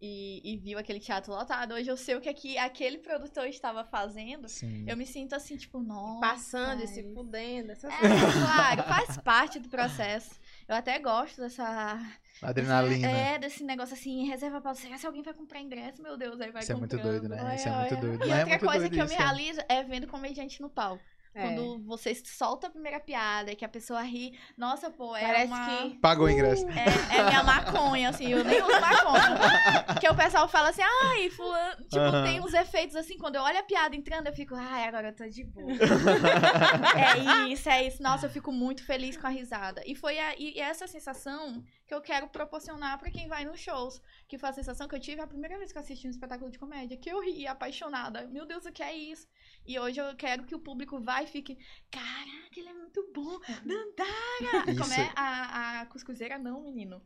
e, 0.00 0.40
e 0.44 0.56
viu 0.58 0.78
aquele 0.78 1.00
teatro 1.00 1.32
lotado. 1.32 1.72
Hoje 1.74 1.90
eu 1.90 1.96
sei 1.96 2.14
o 2.14 2.20
que, 2.20 2.28
é 2.28 2.34
que 2.34 2.58
aquele 2.58 2.98
produtor 2.98 3.46
estava 3.46 3.82
fazendo. 3.84 4.48
Sim. 4.48 4.84
Eu 4.86 4.96
me 4.96 5.06
sinto 5.06 5.34
assim, 5.34 5.56
tipo, 5.56 5.80
nossa. 5.80 6.20
Passando 6.20 6.84
e 6.84 6.86
se 6.86 7.02
fudendo, 7.14 7.72
essas 7.72 7.92
É, 7.92 7.98
coisas. 7.98 8.34
claro, 8.34 8.82
faz 8.84 9.16
parte 9.18 9.58
do 9.58 9.68
processo. 9.68 10.38
Eu 10.68 10.76
até 10.76 10.98
gosto 10.98 11.40
dessa 11.40 11.98
Adrenalina. 12.42 13.08
é, 13.08 13.38
desse 13.38 13.62
negócio 13.64 13.94
assim, 13.94 14.26
reserva 14.26 14.60
pra 14.60 14.74
você. 14.74 14.96
Se 14.98 15.06
alguém 15.06 15.22
vai 15.22 15.34
comprar 15.34 15.60
ingresso, 15.60 16.02
meu 16.02 16.16
Deus, 16.16 16.40
aí 16.40 16.50
vai 16.50 16.62
Isso 16.62 16.72
é 16.72 16.74
muito 16.74 16.96
comprando. 16.96 17.20
doido, 17.20 17.28
né? 17.28 17.42
Olha, 17.42 17.54
Isso 17.54 17.68
é 17.68 17.70
muito 17.72 17.96
doido. 17.96 18.24
E 18.24 18.28
Mas 18.28 18.38
é 18.38 18.44
outra 18.44 18.48
muito 18.48 18.64
coisa 18.66 18.88
que 18.90 19.00
eu 19.00 19.04
isso, 19.04 19.14
me 19.14 19.20
realizo 19.22 19.60
é 19.68 19.82
vendo 19.82 20.06
comediante 20.06 20.60
no 20.62 20.70
palco. 20.70 21.02
É. 21.34 21.42
Quando 21.42 21.82
você 21.84 22.14
solta 22.14 22.68
a 22.68 22.70
primeira 22.70 23.00
piada, 23.00 23.54
que 23.56 23.64
a 23.64 23.68
pessoa 23.68 24.00
ri. 24.02 24.38
Nossa, 24.56 24.88
pô, 24.90 25.16
é 25.16 25.20
Parece 25.20 25.46
uma... 25.52 25.66
que- 25.88 25.94
Pagou 25.98 26.26
o 26.26 26.30
ingresso. 26.30 26.64
É, 26.68 27.18
é 27.18 27.24
minha 27.24 27.42
maconha, 27.42 28.10
assim, 28.10 28.28
eu 28.28 28.44
nem 28.44 28.62
uso 28.62 28.80
maconha. 28.80 29.84
Porque 29.86 30.08
o 30.08 30.14
pessoal 30.14 30.46
fala 30.48 30.68
assim, 30.68 30.82
ai, 31.02 31.28
fulano. 31.30 31.82
Tipo, 31.84 31.98
Aham. 31.98 32.24
tem 32.24 32.40
uns 32.40 32.54
efeitos 32.54 32.94
assim, 32.94 33.18
quando 33.18 33.34
eu 33.36 33.42
olho 33.42 33.58
a 33.58 33.62
piada 33.64 33.96
entrando, 33.96 34.28
eu 34.28 34.32
fico, 34.32 34.54
ai, 34.54 34.84
agora 34.86 35.08
eu 35.08 35.14
tô 35.16 35.28
de 35.28 35.44
boa. 35.44 35.72
é 36.96 37.48
isso, 37.48 37.68
é 37.68 37.86
isso. 37.86 38.02
Nossa, 38.02 38.26
eu 38.26 38.30
fico 38.30 38.52
muito 38.52 38.84
feliz 38.84 39.16
com 39.16 39.26
a 39.26 39.30
risada. 39.30 39.82
E 39.86 39.94
foi 39.94 40.18
a, 40.18 40.34
e 40.38 40.58
essa 40.60 40.86
sensação 40.86 41.62
que 41.94 41.96
eu 41.96 42.00
quero 42.00 42.28
proporcionar 42.28 42.98
pra 42.98 43.10
quem 43.10 43.28
vai 43.28 43.44
nos 43.44 43.60
shows. 43.60 44.02
Que 44.28 44.38
foi 44.38 44.48
a 44.48 44.52
sensação 44.52 44.88
que 44.88 44.94
eu 44.94 45.00
tive 45.00 45.20
a 45.20 45.26
primeira 45.26 45.56
vez 45.58 45.70
que 45.70 45.78
eu 45.78 45.82
assisti 45.82 46.06
um 46.06 46.10
espetáculo 46.10 46.50
de 46.50 46.58
comédia. 46.58 46.96
Que 46.96 47.10
eu 47.10 47.20
ri, 47.20 47.46
apaixonada. 47.46 48.26
Meu 48.26 48.44
Deus, 48.46 48.64
o 48.66 48.72
que 48.72 48.82
é 48.82 48.94
isso? 48.94 49.28
E 49.64 49.78
hoje 49.78 50.00
eu 50.00 50.14
quero 50.16 50.44
que 50.44 50.54
o 50.54 50.58
público 50.58 51.00
vá 51.00 51.22
e 51.22 51.26
fique, 51.26 51.56
caraca, 51.90 52.56
ele 52.56 52.68
é 52.68 52.74
muito 52.74 53.10
bom. 53.14 53.38
Dandara! 53.64 54.70
Isso. 54.70 54.80
Como 54.80 54.94
é 54.94 55.12
a, 55.14 55.80
a 55.80 55.86
cuscuzeira? 55.86 56.38
Não, 56.38 56.60
menino. 56.62 57.00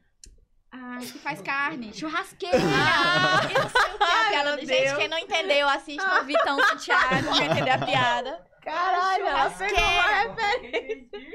A 0.71 0.99
que 0.99 1.19
faz 1.19 1.41
carne. 1.41 1.93
Churrasqueira! 1.95 2.59
eu 2.59 2.65
não 3.65 3.71
sei 3.71 3.95
o 3.95 3.99
que 3.99 4.05
é 4.05 4.11
a 4.11 4.31
piada. 4.31 4.59
Gente, 4.59 4.67
Deus. 4.67 4.99
quem 4.99 5.09
não 5.09 5.19
entendeu, 5.19 5.69
assiste 5.69 6.05
no 6.05 6.25
Vitão 6.25 6.59
Santiago 6.63 7.35
pra 7.35 7.45
entender 7.45 7.71
a 7.71 7.79
piada. 7.79 8.49
Caralho, 8.69 9.27
ela 9.27 9.51
pegou 9.51 9.85
uma 9.85 10.03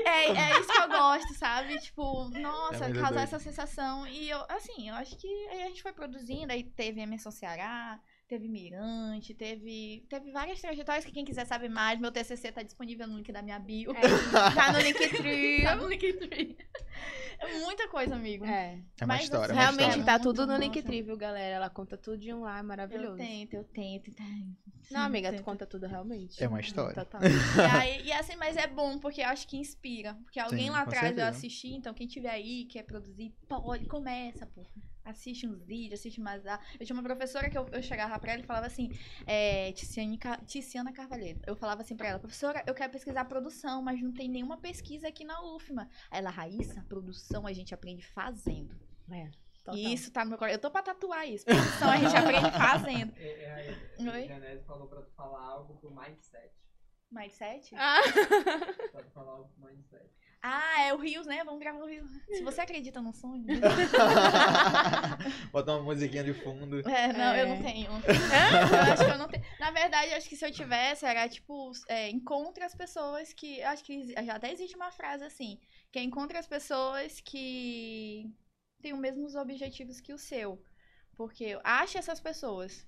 É, 0.05 0.27
é 0.31 0.59
isso 0.59 0.71
que 0.71 0.81
eu 0.81 0.89
gosto, 0.89 1.34
sabe? 1.34 1.79
Tipo, 1.79 2.29
nossa, 2.29 2.86
É 2.86 2.93
causar 2.93 3.21
essa 3.21 3.39
sensação. 3.39 4.07
E 4.07 4.29
eu, 4.29 4.43
assim, 4.49 4.89
eu 4.89 4.95
acho 4.95 5.17
que 5.17 5.27
aí 5.49 5.63
a 5.63 5.67
gente 5.67 5.81
foi 5.81 5.93
produzindo, 5.93 6.51
aí 6.51 6.63
teve 6.63 7.01
Emerson 7.01 7.31
Ceará, 7.31 7.99
teve 8.34 8.49
Mirante, 8.49 9.34
teve, 9.36 10.05
teve 10.09 10.31
várias 10.31 10.59
trajetórias 10.59 11.05
que 11.05 11.11
quem 11.11 11.23
quiser 11.23 11.45
saber 11.45 11.69
mais, 11.69 11.99
meu 11.99 12.11
TCC 12.11 12.51
tá 12.51 12.63
disponível 12.63 13.07
no 13.07 13.17
link 13.17 13.31
da 13.31 13.43
minha 13.43 13.59
bio. 13.59 13.91
É, 13.91 14.01
tá 14.55 14.71
no 14.71 14.79
Linktree. 14.79 15.61
Tá 15.63 15.75
no 15.75 15.88
Linktree. 15.88 16.57
É 17.39 17.59
muita 17.59 17.88
coisa, 17.89 18.15
amigo. 18.15 18.43
É. 18.45 18.79
É 18.99 19.05
uma 19.05 19.15
Mas 19.15 19.23
história, 19.25 19.51
é 19.51 19.55
uma 19.55 19.61
Realmente 19.61 19.89
história. 19.89 20.05
tá 20.05 20.11
Muito 20.13 20.23
tudo 20.23 20.47
no. 20.47 20.57
Linktree, 20.57 21.01
viu, 21.03 21.15
galera? 21.15 21.55
Ela 21.55 21.69
conta 21.69 21.95
tudo 21.95 22.17
de 22.17 22.34
um 22.34 22.41
lá, 22.41 22.57
é 22.57 22.63
maravilhoso. 22.63 23.11
Eu 23.11 23.17
tento, 23.17 23.53
eu 23.53 23.63
tento. 23.65 24.11
tento. 24.11 24.63
Não, 24.91 25.01
amiga, 25.01 25.29
tu 25.29 25.36
Tento. 25.36 25.43
conta 25.45 25.65
tudo 25.67 25.86
realmente. 25.86 26.43
É 26.43 26.47
uma 26.47 26.59
história. 26.59 26.95
Total. 26.95 27.21
E, 27.55 27.77
aí, 27.77 28.05
e 28.07 28.11
assim, 28.11 28.36
mas 28.36 28.57
é 28.57 28.65
bom, 28.65 28.97
porque 28.97 29.21
eu 29.21 29.27
acho 29.27 29.47
que 29.47 29.57
inspira. 29.57 30.15
Porque 30.23 30.39
alguém 30.39 30.65
Sim, 30.65 30.71
lá 30.71 30.81
atrás 30.81 31.17
eu 31.17 31.25
assisti, 31.25 31.73
então 31.73 31.93
quem 31.93 32.07
tiver 32.07 32.29
aí, 32.31 32.65
quer 32.65 32.84
produzir, 32.84 33.34
pode, 33.47 33.86
começa, 33.86 34.45
pô. 34.47 34.65
Assiste 35.05 35.45
uns 35.47 35.61
vídeos, 35.63 35.99
assiste 35.99 36.21
mais. 36.21 36.43
lá. 36.43 36.59
Eu 36.79 36.85
tinha 36.85 36.95
uma 36.95 37.03
professora 37.03 37.49
que 37.49 37.57
eu, 37.57 37.67
eu 37.71 37.81
chegava 37.83 38.17
pra 38.19 38.33
ela 38.33 38.41
e 38.41 38.45
falava 38.45 38.65
assim, 38.67 38.89
é, 39.25 39.71
Ticiane 39.73 40.17
Ticiana 40.45 40.93
Carvalheiro. 40.93 41.41
Eu 41.45 41.55
falava 41.55 41.81
assim 41.81 41.95
pra 41.95 42.07
ela, 42.07 42.19
professora, 42.19 42.63
eu 42.65 42.73
quero 42.73 42.91
pesquisar 42.91 43.25
produção, 43.25 43.81
mas 43.81 44.01
não 44.01 44.13
tem 44.13 44.29
nenhuma 44.29 44.57
pesquisa 44.57 45.07
aqui 45.07 45.23
na 45.25 45.41
UFMA. 45.55 45.89
Aí 46.09 46.19
ela, 46.19 46.29
Raíssa, 46.29 46.83
produção 46.87 47.45
a 47.45 47.53
gente 47.53 47.73
aprende 47.73 48.05
fazendo. 48.07 48.73
É, 49.11 49.29
total. 49.63 49.77
Isso 49.79 50.11
tá 50.11 50.23
no 50.23 50.29
meu 50.29 50.37
coração. 50.39 50.55
Eu 50.55 50.61
tô 50.61 50.71
pra 50.71 50.81
tatuar 50.81 51.27
isso. 51.27 51.43
Produção 51.45 51.89
a 51.89 51.97
gente 51.97 52.15
aprende 52.15 52.51
fazendo. 52.57 53.13
É, 53.17 53.75
é, 53.99 54.03
Oi? 54.09 54.23
a 54.23 54.27
Janese 54.27 54.63
falou 54.65 54.87
pra 54.87 55.01
tu 55.01 55.11
falar 55.11 55.41
algo 55.41 55.75
pro 55.77 55.91
mindset. 55.91 56.53
Mindset? 57.11 57.75
Ah, 57.75 58.01
Pra 58.91 59.03
tu 59.03 59.11
falar 59.11 59.31
algo 59.33 59.49
pro 59.49 59.67
mindset. 59.69 60.09
Ah, 60.45 60.81
é 60.83 60.93
o 60.93 60.97
Rios, 60.97 61.25
né? 61.25 61.41
Vamos 61.45 61.61
gravar 61.61 61.79
o 61.79 61.87
Rios. 61.87 62.11
Se 62.27 62.43
você 62.43 62.59
acredita 62.59 63.01
no 63.01 63.13
sonho. 63.13 63.45
Botar 65.53 65.75
uma 65.77 65.83
musiquinha 65.83 66.21
de 66.23 66.33
fundo. 66.33 66.79
É, 66.89 67.13
não, 67.13 67.33
eu 67.35 67.45
É. 67.45 67.55
não 67.55 67.63
tenho. 67.63 67.89
eu 67.91 68.93
acho 68.93 69.05
que 69.05 69.11
eu 69.11 69.17
não 69.17 69.27
tenho. 69.29 69.43
Na 69.59 69.71
verdade, 69.71 70.11
eu 70.11 70.17
acho 70.17 70.27
que 70.27 70.35
se 70.35 70.45
eu 70.45 70.51
tivesse, 70.51 71.05
era 71.05 71.29
tipo, 71.29 71.71
é, 71.87 72.09
encontre 72.09 72.61
as 72.63 72.75
pessoas 72.75 73.31
que. 73.33 73.59
Eu 73.59 73.69
acho 73.69 73.83
que 73.85 74.13
já 74.25 74.35
até 74.35 74.51
existe 74.51 74.75
uma 74.75 74.91
frase 74.91 75.23
assim, 75.23 75.57
que 75.91 75.99
é 75.99 76.03
encontre 76.03 76.37
as 76.37 76.47
pessoas 76.47 77.21
que 77.21 78.29
têm 78.81 78.91
os 78.93 78.99
mesmos 78.99 79.35
objetivos 79.35 80.01
que 80.01 80.13
o 80.13 80.17
seu. 80.17 80.61
Porque 81.15 81.57
ache 81.63 81.97
essas 81.97 82.19
pessoas. 82.19 82.85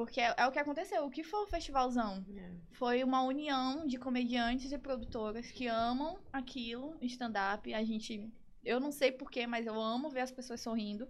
Porque 0.00 0.18
é, 0.18 0.34
é 0.34 0.46
o 0.46 0.50
que 0.50 0.58
aconteceu. 0.58 1.04
O 1.04 1.10
que 1.10 1.22
foi 1.22 1.42
o 1.42 1.46
festivalzão? 1.46 2.24
Foi 2.70 3.04
uma 3.04 3.22
união 3.22 3.86
de 3.86 3.98
comediantes 3.98 4.72
e 4.72 4.78
produtoras 4.78 5.50
que 5.50 5.66
amam 5.66 6.18
aquilo, 6.32 6.96
stand-up. 7.02 7.74
A 7.74 7.84
gente. 7.84 8.32
Eu 8.64 8.80
não 8.80 8.90
sei 8.90 9.12
porquê, 9.12 9.46
mas 9.46 9.66
eu 9.66 9.78
amo 9.78 10.08
ver 10.08 10.20
as 10.20 10.30
pessoas 10.32 10.62
sorrindo. 10.62 11.06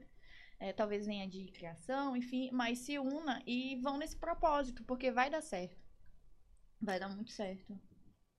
É, 0.59 0.72
talvez 0.72 1.07
venha 1.07 1.28
de 1.28 1.53
criação, 1.53 2.16
enfim, 2.16 2.51
mas 2.53 2.80
se 2.80 2.99
una 2.99 3.41
e 3.47 3.76
vão 3.76 3.97
nesse 3.97 4.16
propósito, 4.16 4.82
porque 4.82 5.12
vai 5.12 5.30
dar 5.30 5.41
certo. 5.41 5.80
Vai 6.80 6.99
dar 6.99 7.09
muito 7.09 7.30
certo. 7.30 7.78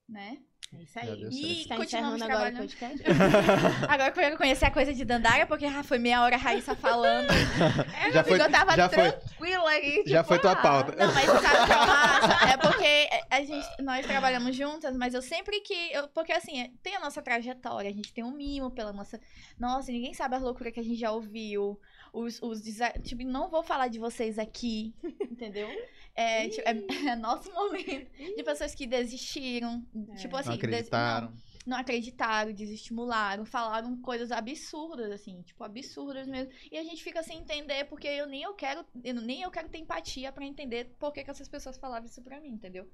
Né? 0.08 0.38
É 0.74 0.84
isso 0.84 0.94
Já 0.94 1.02
aí. 1.02 1.28
E 1.64 1.68
Tá 1.68 1.76
continuamos 1.76 2.22
agora 2.22 2.50
o 2.50 2.52
trabalhando. 2.54 2.58
podcast? 2.60 3.04
Agora 3.90 4.12
que 4.12 4.20
eu 4.22 4.38
conhecer 4.38 4.66
a 4.66 4.72
coisa 4.72 4.94
de 4.94 5.04
Dandara, 5.04 5.46
porque 5.46 5.66
ah, 5.66 5.84
foi 5.84 6.00
meia 6.00 6.22
hora 6.24 6.36
a 6.36 6.40
Raíssa 6.40 6.74
falando. 6.76 7.28
É, 8.02 8.12
Já 8.12 8.24
foi- 8.24 8.40
eu 8.42 8.50
tava 8.50 8.76
já 8.76 8.88
foi- 8.88 9.12
tranquila 9.12 9.70
aqui. 9.76 10.04
Já 10.08 10.20
tipo, 10.24 10.28
foi 10.30 10.40
tua 10.40 10.54
ah, 10.54 10.56
pauta. 10.56 10.96
Não, 10.96 11.14
mas 11.14 11.26
sabe 11.26 11.38
o 11.38 11.66
que 11.66 11.72
é 11.74 11.76
massa? 11.86 12.50
É 12.54 12.58
porque 12.58 13.10
a 13.30 13.42
gente, 13.44 13.68
nós 13.84 14.06
trabalhamos 14.06 14.56
juntas, 14.56 14.96
mas 14.96 15.14
eu 15.14 15.22
sempre 15.22 15.60
que. 15.60 15.92
Eu, 15.92 16.08
porque 16.08 16.32
assim, 16.32 16.74
tem 16.82 16.96
a 16.96 17.00
nossa 17.02 17.22
trajetória, 17.22 17.90
a 17.90 17.94
gente 17.94 18.14
tem 18.14 18.24
um 18.24 18.32
mimo 18.32 18.72
pela 18.72 18.94
nossa. 18.94 19.20
Nossa, 19.60 19.92
ninguém 19.92 20.14
sabe 20.14 20.36
a 20.36 20.40
loucura 20.40 20.72
que 20.72 20.80
a 20.80 20.84
gente 20.84 20.96
já 21.00 21.12
ouviu. 21.12 21.78
Os, 22.14 22.42
os 22.42 22.62
Tipo, 23.04 23.24
não 23.24 23.50
vou 23.50 23.62
falar 23.64 23.88
de 23.90 24.00
vocês 24.00 24.40
aqui, 24.40 24.94
entendeu? 25.30 25.70
É, 26.16 26.50
tipo, 26.50 26.68
é, 26.68 26.72
é 27.12 27.16
nosso 27.16 27.52
momento. 27.54 28.12
De 28.36 28.44
pessoas 28.44 28.76
que 28.76 28.86
desistiram. 28.88 29.86
É. 30.12 30.16
Tipo 30.16 30.36
assim, 30.36 30.50
Não 30.50 30.58
des- 30.58 30.64
acreditaram. 30.66 31.28
não, 31.30 31.38
não 31.68 31.78
acreditaram, 31.78 32.52
desestimularam, 32.54 33.46
falaram 33.46 33.96
coisas 34.02 34.32
absurdas, 34.32 35.12
assim, 35.12 35.42
tipo, 35.44 35.64
absurdas 35.64 36.28
mesmo. 36.28 36.52
E 36.72 36.78
a 36.78 36.84
gente 36.84 37.04
fica 37.04 37.24
sem 37.24 37.38
entender, 37.40 37.86
porque 37.86 38.08
eu 38.08 38.28
nem 38.28 38.44
eu 38.44 38.54
quero, 38.54 38.86
eu, 39.04 39.14
nem 39.16 39.42
eu 39.42 39.52
quero 39.52 39.70
ter 39.70 39.78
empatia 39.78 40.32
pra 40.32 40.44
entender 40.46 40.94
por 41.00 41.12
que, 41.14 41.24
que 41.24 41.32
essas 41.32 41.48
pessoas 41.48 41.78
falavam 41.78 42.06
isso 42.08 42.22
pra 42.22 42.40
mim, 42.42 42.50
entendeu? 42.50 42.90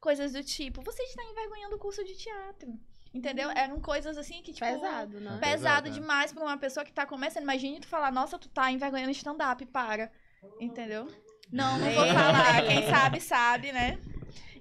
Coisas 0.00 0.32
do 0.32 0.42
tipo, 0.44 0.82
você 0.82 1.02
está 1.02 1.24
envergonhando 1.24 1.76
o 1.76 1.78
curso 1.78 2.04
de 2.04 2.16
teatro. 2.16 2.78
Entendeu? 3.14 3.48
Eram 3.50 3.80
coisas 3.80 4.18
assim 4.18 4.42
que, 4.42 4.52
tipo. 4.52 4.66
Pesado, 4.66 5.18
né? 5.18 5.36
É. 5.36 5.38
Pesado 5.38 5.40
Pesado, 5.40 5.88
né? 5.88 5.94
demais 5.94 6.30
pra 6.30 6.42
uma 6.44 6.58
pessoa 6.58 6.84
que 6.84 6.92
tá 6.92 7.06
começando. 7.06 7.42
Imagine 7.42 7.80
tu 7.80 7.88
falar, 7.88 8.12
nossa, 8.12 8.38
tu 8.38 8.50
tá 8.50 8.70
envergonhando 8.70 9.10
stand-up, 9.12 9.64
para. 9.66 10.12
Entendeu? 10.60 11.08
Não, 11.50 11.78
não 11.78 11.90
vou 11.90 12.06
falar. 12.06 12.62
Quem 12.66 12.88
sabe, 12.88 13.20
sabe, 13.20 13.72
né? 13.72 13.98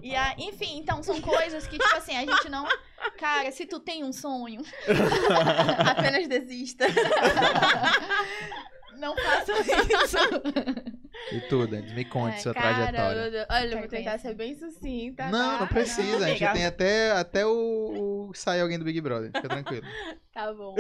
E 0.01 0.15
a, 0.15 0.35
enfim, 0.37 0.77
então 0.77 1.03
são 1.03 1.19
coisas 1.19 1.67
que, 1.67 1.77
tipo 1.77 1.95
assim, 1.95 2.15
a 2.15 2.21
gente 2.21 2.49
não. 2.49 2.65
Cara, 3.17 3.51
se 3.51 3.65
tu 3.65 3.79
tem 3.79 4.03
um 4.03 4.13
sonho, 4.13 4.61
Apenas 5.85 6.27
desista. 6.27 6.85
não 8.97 9.15
faça 9.15 9.53
isso. 9.53 10.17
E 11.31 11.41
tudo, 11.41 11.75
Andes, 11.75 11.91
me 11.93 12.05
conte 12.05 12.37
É, 12.37 12.39
sua 12.39 12.53
cara, 12.53 12.91
trajetória. 12.91 13.19
eu- 13.39 13.45
olha, 13.49 13.73
eu 13.73 13.79
vou 13.79 13.87
tentar 13.87 14.17
ser 14.17 14.33
bem 14.33 14.55
sucinta. 14.55 15.27
Não, 15.29 15.53
tá? 15.55 15.59
não 15.59 15.67
precisa. 15.67 16.25
a 16.25 16.29
gente 16.29 16.51
tem 16.53 16.65
até, 16.65 17.11
até 17.11 17.45
o, 17.45 18.29
o 18.29 18.33
sair 18.33 18.61
alguém 18.61 18.79
do 18.79 18.85
Big 18.85 19.01
Brother. 19.01 19.31
Fica 19.33 19.47
tranquilo. 19.49 19.85
Tá 20.37 20.53
bom. 20.53 20.75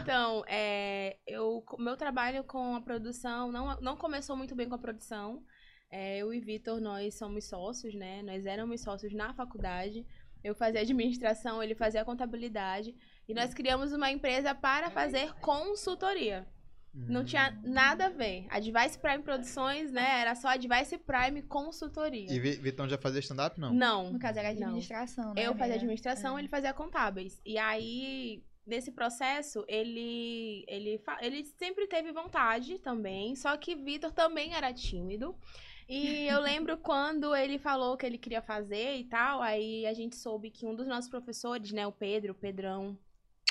Então, 0.00 0.42
é, 0.48 1.18
eu, 1.26 1.62
meu 1.78 1.98
trabalho 1.98 2.42
com 2.44 2.74
a 2.74 2.80
produção 2.80 3.52
não, 3.52 3.78
não 3.82 3.94
começou 3.94 4.34
muito 4.34 4.54
bem 4.54 4.66
com 4.70 4.74
a 4.74 4.78
produção. 4.78 5.42
É, 5.90 6.16
eu 6.16 6.32
e 6.32 6.40
Vitor, 6.40 6.80
nós 6.80 7.14
somos 7.18 7.44
sócios, 7.46 7.94
né? 7.94 8.22
Nós 8.22 8.46
éramos 8.46 8.80
sócios 8.80 9.12
na 9.12 9.34
faculdade. 9.34 10.06
Eu 10.42 10.54
fazia 10.54 10.80
administração, 10.80 11.62
ele 11.62 11.74
fazia 11.74 12.06
contabilidade. 12.06 12.94
E 13.28 13.34
nós 13.34 13.52
criamos 13.52 13.92
uma 13.92 14.10
empresa 14.10 14.54
para 14.54 14.88
fazer 14.90 15.32
consultoria. 15.40 16.46
Não 17.08 17.24
tinha 17.24 17.58
nada 17.62 18.06
a 18.06 18.08
ver. 18.08 18.46
Advice 18.48 18.98
Prime 18.98 19.22
Produções, 19.22 19.92
né? 19.92 20.20
Era 20.22 20.34
só 20.34 20.48
Advice 20.48 20.96
Prime 20.98 21.42
Consultoria. 21.42 22.32
E 22.32 22.40
Vi- 22.40 22.56
Vitão 22.56 22.88
já 22.88 22.96
fazia 22.96 23.20
stand-up? 23.20 23.60
Não. 23.60 23.72
Não. 23.72 24.12
No 24.12 24.18
caso, 24.18 24.38
era 24.38 24.48
administração, 24.48 25.34
né? 25.34 25.42
Eu 25.46 25.54
fazia 25.54 25.74
administração, 25.74 26.36
É. 26.36 26.40
ele 26.40 26.48
fazia 26.48 26.72
contábeis. 26.72 27.40
E 27.44 27.58
aí, 27.58 28.42
nesse 28.66 28.90
processo, 28.92 29.64
ele, 29.68 30.64
ele, 30.66 31.00
ele 31.20 31.44
sempre 31.44 31.86
teve 31.86 32.12
vontade 32.12 32.78
também, 32.78 33.36
só 33.36 33.56
que 33.56 33.74
Vitor 33.74 34.12
também 34.12 34.54
era 34.54 34.72
tímido. 34.72 35.36
E 35.88 36.26
eu 36.26 36.40
lembro 36.40 36.76
quando 36.82 37.36
ele 37.36 37.58
falou 37.58 37.96
que 37.96 38.04
ele 38.04 38.18
queria 38.18 38.42
fazer 38.42 38.96
e 38.96 39.04
tal, 39.04 39.40
aí 39.40 39.86
a 39.86 39.94
gente 39.94 40.16
soube 40.16 40.50
que 40.50 40.66
um 40.66 40.74
dos 40.74 40.86
nossos 40.86 41.08
professores, 41.08 41.70
né, 41.72 41.86
o 41.86 41.92
Pedro, 41.92 42.32
o 42.32 42.34
Pedrão, 42.34 42.98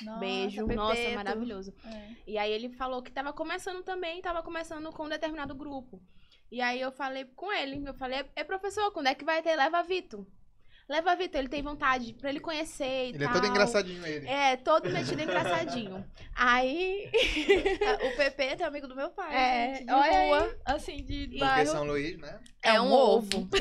Nossa, 0.04 0.20
beijo, 0.20 0.62
Pepeto. 0.62 0.76
nossa, 0.76 1.10
maravilhoso. 1.16 1.74
É. 1.86 2.08
E 2.28 2.38
aí 2.38 2.52
ele 2.52 2.70
falou 2.70 3.02
que 3.02 3.12
tava 3.12 3.32
começando 3.32 3.82
também, 3.84 4.22
tava 4.22 4.44
começando 4.44 4.92
com 4.92 5.06
um 5.06 5.10
determinado 5.10 5.56
grupo. 5.56 6.02
E 6.52 6.62
aí 6.62 6.80
eu 6.82 6.92
falei 6.92 7.26
com 7.36 7.52
ele, 7.52 7.82
eu 7.88 7.94
falei, 7.94 8.26
é 8.36 8.44
professor, 8.44 8.92
quando 8.92 9.08
é 9.08 9.16
que 9.16 9.24
vai 9.26 9.42
ter? 9.42 9.56
Leva 9.56 9.82
Vitor. 9.84 10.26
Leva 10.88 11.16
Vitor, 11.16 11.40
ele 11.40 11.50
tem 11.50 11.64
vontade 11.64 12.14
pra 12.14 12.30
ele 12.30 12.40
conhecer 12.40 13.08
e 13.08 13.10
Ele 13.16 13.24
é 13.24 13.28
tal. 13.28 13.34
todo 13.34 13.48
engraçadinho, 13.48 14.06
ele. 14.06 14.28
É, 14.28 14.56
todo 14.56 14.88
metido 14.92 15.20
engraçadinho. 15.20 16.06
Aí, 16.36 17.10
O 18.14 18.16
Pepeto 18.16 18.62
é 18.62 18.66
amigo 18.68 18.88
do 18.88 18.96
meu 18.96 19.10
pai, 19.10 19.34
É, 19.36 19.74
gente, 19.78 19.86
de 19.88 19.92
olha 19.94 20.12
aí. 20.20 20.28
rua, 20.30 20.58
assim, 20.64 20.98
de 21.04 21.24
Porque 21.26 21.40
bairro. 21.40 21.72
São 21.72 21.84
Luís, 21.86 22.18
né? 22.20 22.40
é 22.62 22.80
um 22.80 22.92
ovo. 22.92 23.50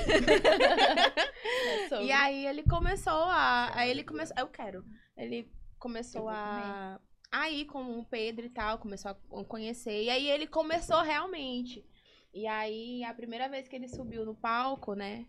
É 1.67 1.89
sobre. 1.89 2.05
E 2.07 2.13
aí 2.13 2.47
ele 2.47 2.63
começou 2.65 3.13
a. 3.25 3.71
Aí 3.75 3.91
ele 3.91 4.05
começou. 4.05 4.37
Eu 4.39 4.49
quero. 4.49 4.85
Ele 5.17 5.51
começou 5.85 6.31
a. 6.31 6.99
A 7.31 7.51
ir 7.51 7.67
com 7.67 7.99
o 7.99 8.05
Pedro 8.07 8.47
e 8.47 8.49
tal, 8.49 8.79
começou 8.79 9.11
a 9.11 9.45
conhecer. 9.45 10.05
E 10.05 10.09
aí 10.09 10.31
ele 10.31 10.47
começou 10.47 11.03
realmente. 11.03 11.85
E 12.33 12.47
aí, 12.47 13.03
a 13.05 13.13
primeira 13.13 13.49
vez 13.49 13.67
que 13.69 13.75
ele 13.75 13.89
subiu 13.89 14.25
no 14.25 14.37
palco, 14.37 14.95
né? 14.95 15.27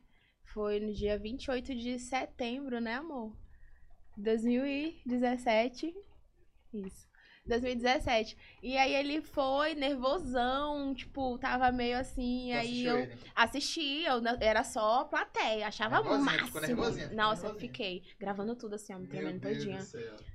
Foi 0.53 0.79
no 0.79 0.93
dia 0.93 1.17
28 1.17 1.73
de 1.73 1.97
setembro, 1.99 2.79
né, 2.79 2.93
amor? 2.93 3.35
2017. 4.17 5.93
Isso. 6.73 7.04
2017. 7.47 8.37
E 8.63 8.77
aí 8.77 8.93
ele 8.95 9.21
foi 9.21 9.75
nervosão, 9.75 10.93
tipo, 10.93 11.37
tava 11.37 11.71
meio 11.71 11.97
assim. 11.97 12.51
Aí 12.53 12.85
eu 12.85 12.99
ele? 12.99 13.17
assisti, 13.35 14.03
eu 14.03 14.21
era 14.41 14.63
só 14.63 15.03
plateia, 15.05 15.67
achava 15.67 15.95
Nervosinha, 15.97 16.23
máximo. 16.25 16.45
ficou 16.47 16.61
nervosinha, 16.61 17.07
ficou 17.09 17.17
Nossa, 17.17 17.41
eu 17.41 17.53
nervosinha. 17.53 17.59
fiquei 17.71 18.03
gravando 18.19 18.55
tudo 18.55 18.75
assim, 18.75 18.93
ó, 18.93 18.99
me 18.99 19.07
tremendo 19.07 19.41
todinha. 19.41 19.79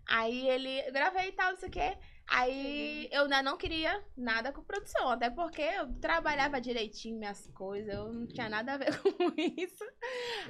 Aí 0.06 0.48
ele 0.48 0.80
eu 0.86 0.92
gravei 0.92 1.28
e 1.28 1.32
tal, 1.32 1.50
não 1.52 1.58
sei 1.58 1.68
o 1.68 1.72
quê. 1.72 1.98
Aí 2.32 3.08
eu 3.10 3.22
ainda 3.24 3.42
não 3.42 3.56
queria 3.56 4.04
nada 4.16 4.52
com 4.52 4.62
produção, 4.62 5.08
até 5.10 5.28
porque 5.30 5.62
eu 5.62 5.92
trabalhava 5.94 6.60
direitinho 6.60 7.18
minhas 7.18 7.46
coisas, 7.48 7.92
eu 7.92 8.12
não 8.12 8.24
tinha 8.26 8.48
nada 8.48 8.74
a 8.74 8.76
ver 8.76 8.96
com 9.02 9.32
isso. 9.36 9.84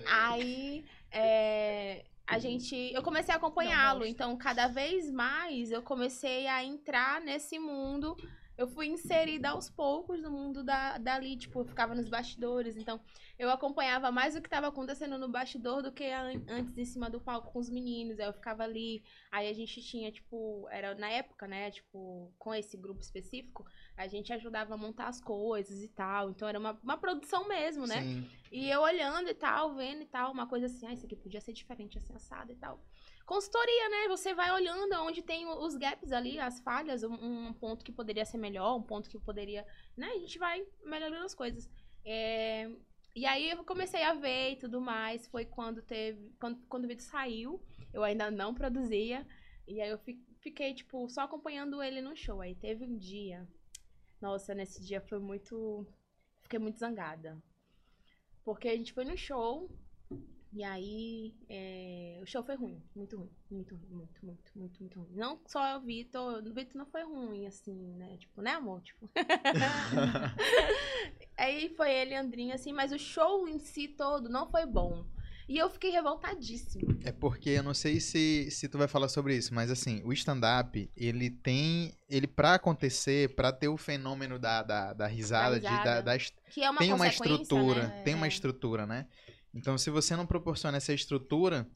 Aí 0.06 0.84
é, 1.10 2.04
a 2.30 2.38
gente. 2.38 2.92
Eu 2.94 3.02
comecei 3.02 3.34
a 3.34 3.36
acompanhá-lo, 3.36 4.06
então 4.06 4.36
cada 4.36 4.68
vez 4.68 5.10
mais 5.10 5.72
eu 5.72 5.82
comecei 5.82 6.46
a 6.46 6.62
entrar 6.62 7.20
nesse 7.20 7.58
mundo. 7.58 8.16
Eu 8.60 8.68
fui 8.68 8.88
inserida 8.88 9.48
aos 9.48 9.70
poucos 9.70 10.20
no 10.20 10.30
mundo 10.30 10.62
da, 10.62 10.98
dali, 10.98 11.34
tipo, 11.34 11.60
eu 11.60 11.64
ficava 11.64 11.94
nos 11.94 12.10
bastidores. 12.10 12.76
Então, 12.76 13.00
eu 13.38 13.48
acompanhava 13.48 14.12
mais 14.12 14.36
o 14.36 14.40
que 14.42 14.48
estava 14.48 14.66
acontecendo 14.66 15.16
no 15.16 15.30
bastidor 15.30 15.82
do 15.82 15.90
que 15.90 16.04
an- 16.04 16.44
antes 16.46 16.76
em 16.76 16.84
cima 16.84 17.08
do 17.08 17.18
palco 17.18 17.50
com 17.52 17.58
os 17.58 17.70
meninos. 17.70 18.20
Aí 18.20 18.26
eu 18.26 18.34
ficava 18.34 18.62
ali. 18.62 19.02
Aí 19.32 19.48
a 19.48 19.54
gente 19.54 19.80
tinha, 19.80 20.12
tipo, 20.12 20.68
era 20.70 20.94
na 20.94 21.08
época, 21.08 21.48
né? 21.48 21.70
Tipo, 21.70 22.30
com 22.38 22.52
esse 22.54 22.76
grupo 22.76 23.00
específico, 23.00 23.64
a 23.96 24.06
gente 24.06 24.30
ajudava 24.30 24.74
a 24.74 24.76
montar 24.76 25.08
as 25.08 25.22
coisas 25.22 25.82
e 25.82 25.88
tal. 25.88 26.28
Então 26.28 26.46
era 26.46 26.58
uma, 26.58 26.78
uma 26.82 26.98
produção 26.98 27.48
mesmo, 27.48 27.86
né? 27.86 28.02
Sim. 28.02 28.30
E 28.52 28.68
eu 28.68 28.82
olhando 28.82 29.30
e 29.30 29.34
tal, 29.34 29.74
vendo 29.74 30.02
e 30.02 30.06
tal, 30.06 30.32
uma 30.32 30.46
coisa 30.46 30.66
assim, 30.66 30.86
ah, 30.86 30.92
isso 30.92 31.06
aqui 31.06 31.16
podia 31.16 31.40
ser 31.40 31.54
diferente, 31.54 31.96
assim, 31.96 32.14
assado 32.14 32.52
e 32.52 32.56
tal. 32.56 32.78
Consultoria, 33.32 33.88
né? 33.94 34.08
Você 34.08 34.34
vai 34.34 34.50
olhando 34.50 34.92
onde 35.08 35.22
tem 35.22 35.46
os 35.46 35.76
gaps 35.76 36.10
ali, 36.10 36.36
as 36.40 36.58
falhas, 36.68 37.04
um, 37.04 37.14
um 37.48 37.52
ponto 37.52 37.84
que 37.84 37.92
poderia 37.92 38.24
ser 38.24 38.38
melhor, 38.38 38.76
um 38.76 38.82
ponto 38.82 39.08
que 39.08 39.18
poderia. 39.20 39.64
Né? 39.96 40.08
A 40.08 40.18
gente 40.18 40.36
vai 40.36 40.66
melhorando 40.84 41.24
as 41.26 41.34
coisas. 41.42 41.70
É, 42.04 42.68
E 43.14 43.24
aí 43.26 43.50
eu 43.50 43.62
comecei 43.64 44.02
a 44.02 44.14
ver 44.14 44.52
e 44.52 44.56
tudo 44.56 44.80
mais. 44.80 45.28
Foi 45.28 45.44
quando 45.44 45.80
teve. 45.80 46.18
Quando, 46.40 46.56
quando 46.68 46.84
o 46.86 46.88
vídeo 46.88 47.04
saiu, 47.04 47.62
eu 47.94 48.02
ainda 48.02 48.32
não 48.32 48.52
produzia. 48.52 49.24
E 49.66 49.80
aí 49.80 49.90
eu 49.90 49.98
fi- 49.98 50.20
fiquei, 50.40 50.74
tipo, 50.74 51.08
só 51.08 51.20
acompanhando 51.22 51.80
ele 51.80 52.00
no 52.00 52.16
show. 52.16 52.40
Aí 52.40 52.56
teve 52.56 52.84
um 52.84 52.96
dia. 52.98 53.46
Nossa, 54.20 54.54
nesse 54.56 54.84
dia 54.84 55.00
foi 55.00 55.20
muito. 55.20 55.86
Fiquei 56.42 56.58
muito 56.58 56.80
zangada. 56.80 57.40
Porque 58.44 58.68
a 58.68 58.76
gente 58.76 58.92
foi 58.92 59.04
no 59.04 59.16
show. 59.16 59.70
E 60.52 60.64
aí, 60.64 61.32
é, 61.48 62.18
o 62.20 62.26
show 62.26 62.42
foi 62.42 62.56
ruim, 62.56 62.82
muito 62.94 63.16
ruim, 63.16 63.30
muito 63.50 63.74
ruim, 63.76 63.86
muito, 63.92 64.26
muito, 64.26 64.50
muito, 64.56 64.80
muito 64.80 64.98
ruim. 65.00 65.12
Não 65.14 65.40
só 65.46 65.78
o 65.78 65.80
Vitor, 65.80 66.42
o 66.44 66.52
Vitor 66.52 66.76
não 66.76 66.86
foi 66.86 67.04
ruim, 67.04 67.46
assim, 67.46 67.94
né? 67.94 68.16
Tipo, 68.18 68.42
né, 68.42 68.52
amor? 68.54 68.82
Tipo. 68.82 69.08
aí 71.36 71.68
foi 71.76 71.92
ele 71.92 72.14
e 72.14 72.16
Andrinho, 72.16 72.54
assim, 72.54 72.72
mas 72.72 72.92
o 72.92 72.98
show 72.98 73.48
em 73.48 73.58
si 73.58 73.88
todo 73.88 74.28
não 74.28 74.48
foi 74.50 74.66
bom. 74.66 75.04
E 75.48 75.58
eu 75.58 75.68
fiquei 75.68 75.90
revoltadíssima. 75.90 76.96
É 77.04 77.10
porque 77.10 77.50
eu 77.50 77.62
não 77.64 77.74
sei 77.74 77.98
se, 77.98 78.48
se 78.52 78.68
tu 78.68 78.78
vai 78.78 78.86
falar 78.86 79.08
sobre 79.08 79.36
isso, 79.36 79.52
mas 79.52 79.68
assim, 79.68 80.00
o 80.04 80.12
stand-up, 80.12 80.88
ele 80.96 81.28
tem. 81.28 81.92
Ele, 82.08 82.28
pra 82.28 82.54
acontecer, 82.54 83.34
pra 83.34 83.50
ter 83.52 83.66
o 83.66 83.76
fenômeno 83.76 84.38
da, 84.38 84.62
da, 84.62 84.92
da 84.92 85.06
risada, 85.08 85.58
de- 85.58 85.66
risada. 85.66 85.84
da, 85.96 86.00
da 86.02 86.16
est- 86.16 86.36
Que 86.50 86.62
é 86.62 86.70
uma 86.70 86.78
tem 86.78 86.92
uma 86.92 87.08
estrutura. 87.08 87.88
né? 87.88 88.02
Tem 88.04 88.14
uma 88.14 88.26
É. 88.26 88.28
estrutura, 88.28 88.86
né? 88.86 89.08
Então, 89.54 89.76
se 89.76 89.90
você 89.90 90.14
não 90.16 90.26
proporciona 90.26 90.76
essa 90.76 90.92
estrutura, 90.92 91.68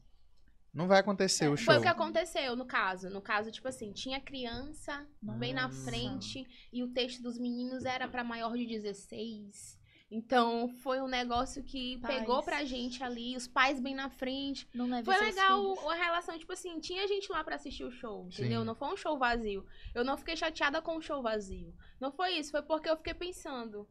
não 0.73 0.87
vai 0.87 0.99
acontecer 0.99 1.47
o 1.47 1.55
show. 1.55 1.65
Foi 1.65 1.77
o 1.77 1.81
que 1.81 1.87
aconteceu 1.87 2.55
no 2.55 2.65
caso. 2.65 3.09
No 3.09 3.21
caso, 3.21 3.51
tipo 3.51 3.67
assim, 3.67 3.91
tinha 3.91 4.19
criança 4.19 5.07
bem 5.21 5.53
na 5.53 5.63
Nossa. 5.63 5.85
frente 5.85 6.45
e 6.71 6.83
o 6.83 6.89
texto 6.89 7.21
dos 7.21 7.37
meninos 7.37 7.85
era 7.85 8.07
pra 8.07 8.23
maior 8.23 8.55
de 8.55 8.65
16. 8.65 9.79
Então, 10.11 10.69
foi 10.83 11.01
um 11.01 11.07
negócio 11.07 11.63
que 11.63 11.97
Pais. 11.97 12.19
pegou 12.19 12.43
pra 12.43 12.63
gente 12.63 13.03
ali, 13.03 13.35
os 13.35 13.47
pais 13.47 13.79
bem 13.79 13.95
na 13.95 14.09
frente. 14.09 14.67
Não 14.73 14.85
leve 14.87 15.03
Foi 15.03 15.17
legal 15.19 15.75
filhos. 15.75 15.91
a 15.91 15.95
relação, 15.95 16.37
tipo 16.37 16.53
assim, 16.53 16.79
tinha 16.79 17.07
gente 17.07 17.29
lá 17.31 17.43
pra 17.43 17.55
assistir 17.55 17.83
o 17.83 17.91
show, 17.91 18.27
entendeu? 18.27 18.61
Sim. 18.61 18.67
Não 18.67 18.75
foi 18.75 18.87
um 18.89 18.95
show 18.97 19.17
vazio. 19.17 19.65
Eu 19.95 20.05
não 20.05 20.15
fiquei 20.15 20.35
chateada 20.35 20.81
com 20.81 20.97
o 20.97 21.01
show 21.01 21.21
vazio. 21.23 21.73
Não 21.99 22.11
foi 22.11 22.33
isso, 22.37 22.51
foi 22.51 22.61
porque 22.61 22.89
eu 22.89 22.95
fiquei 22.97 23.13
pensando. 23.15 23.87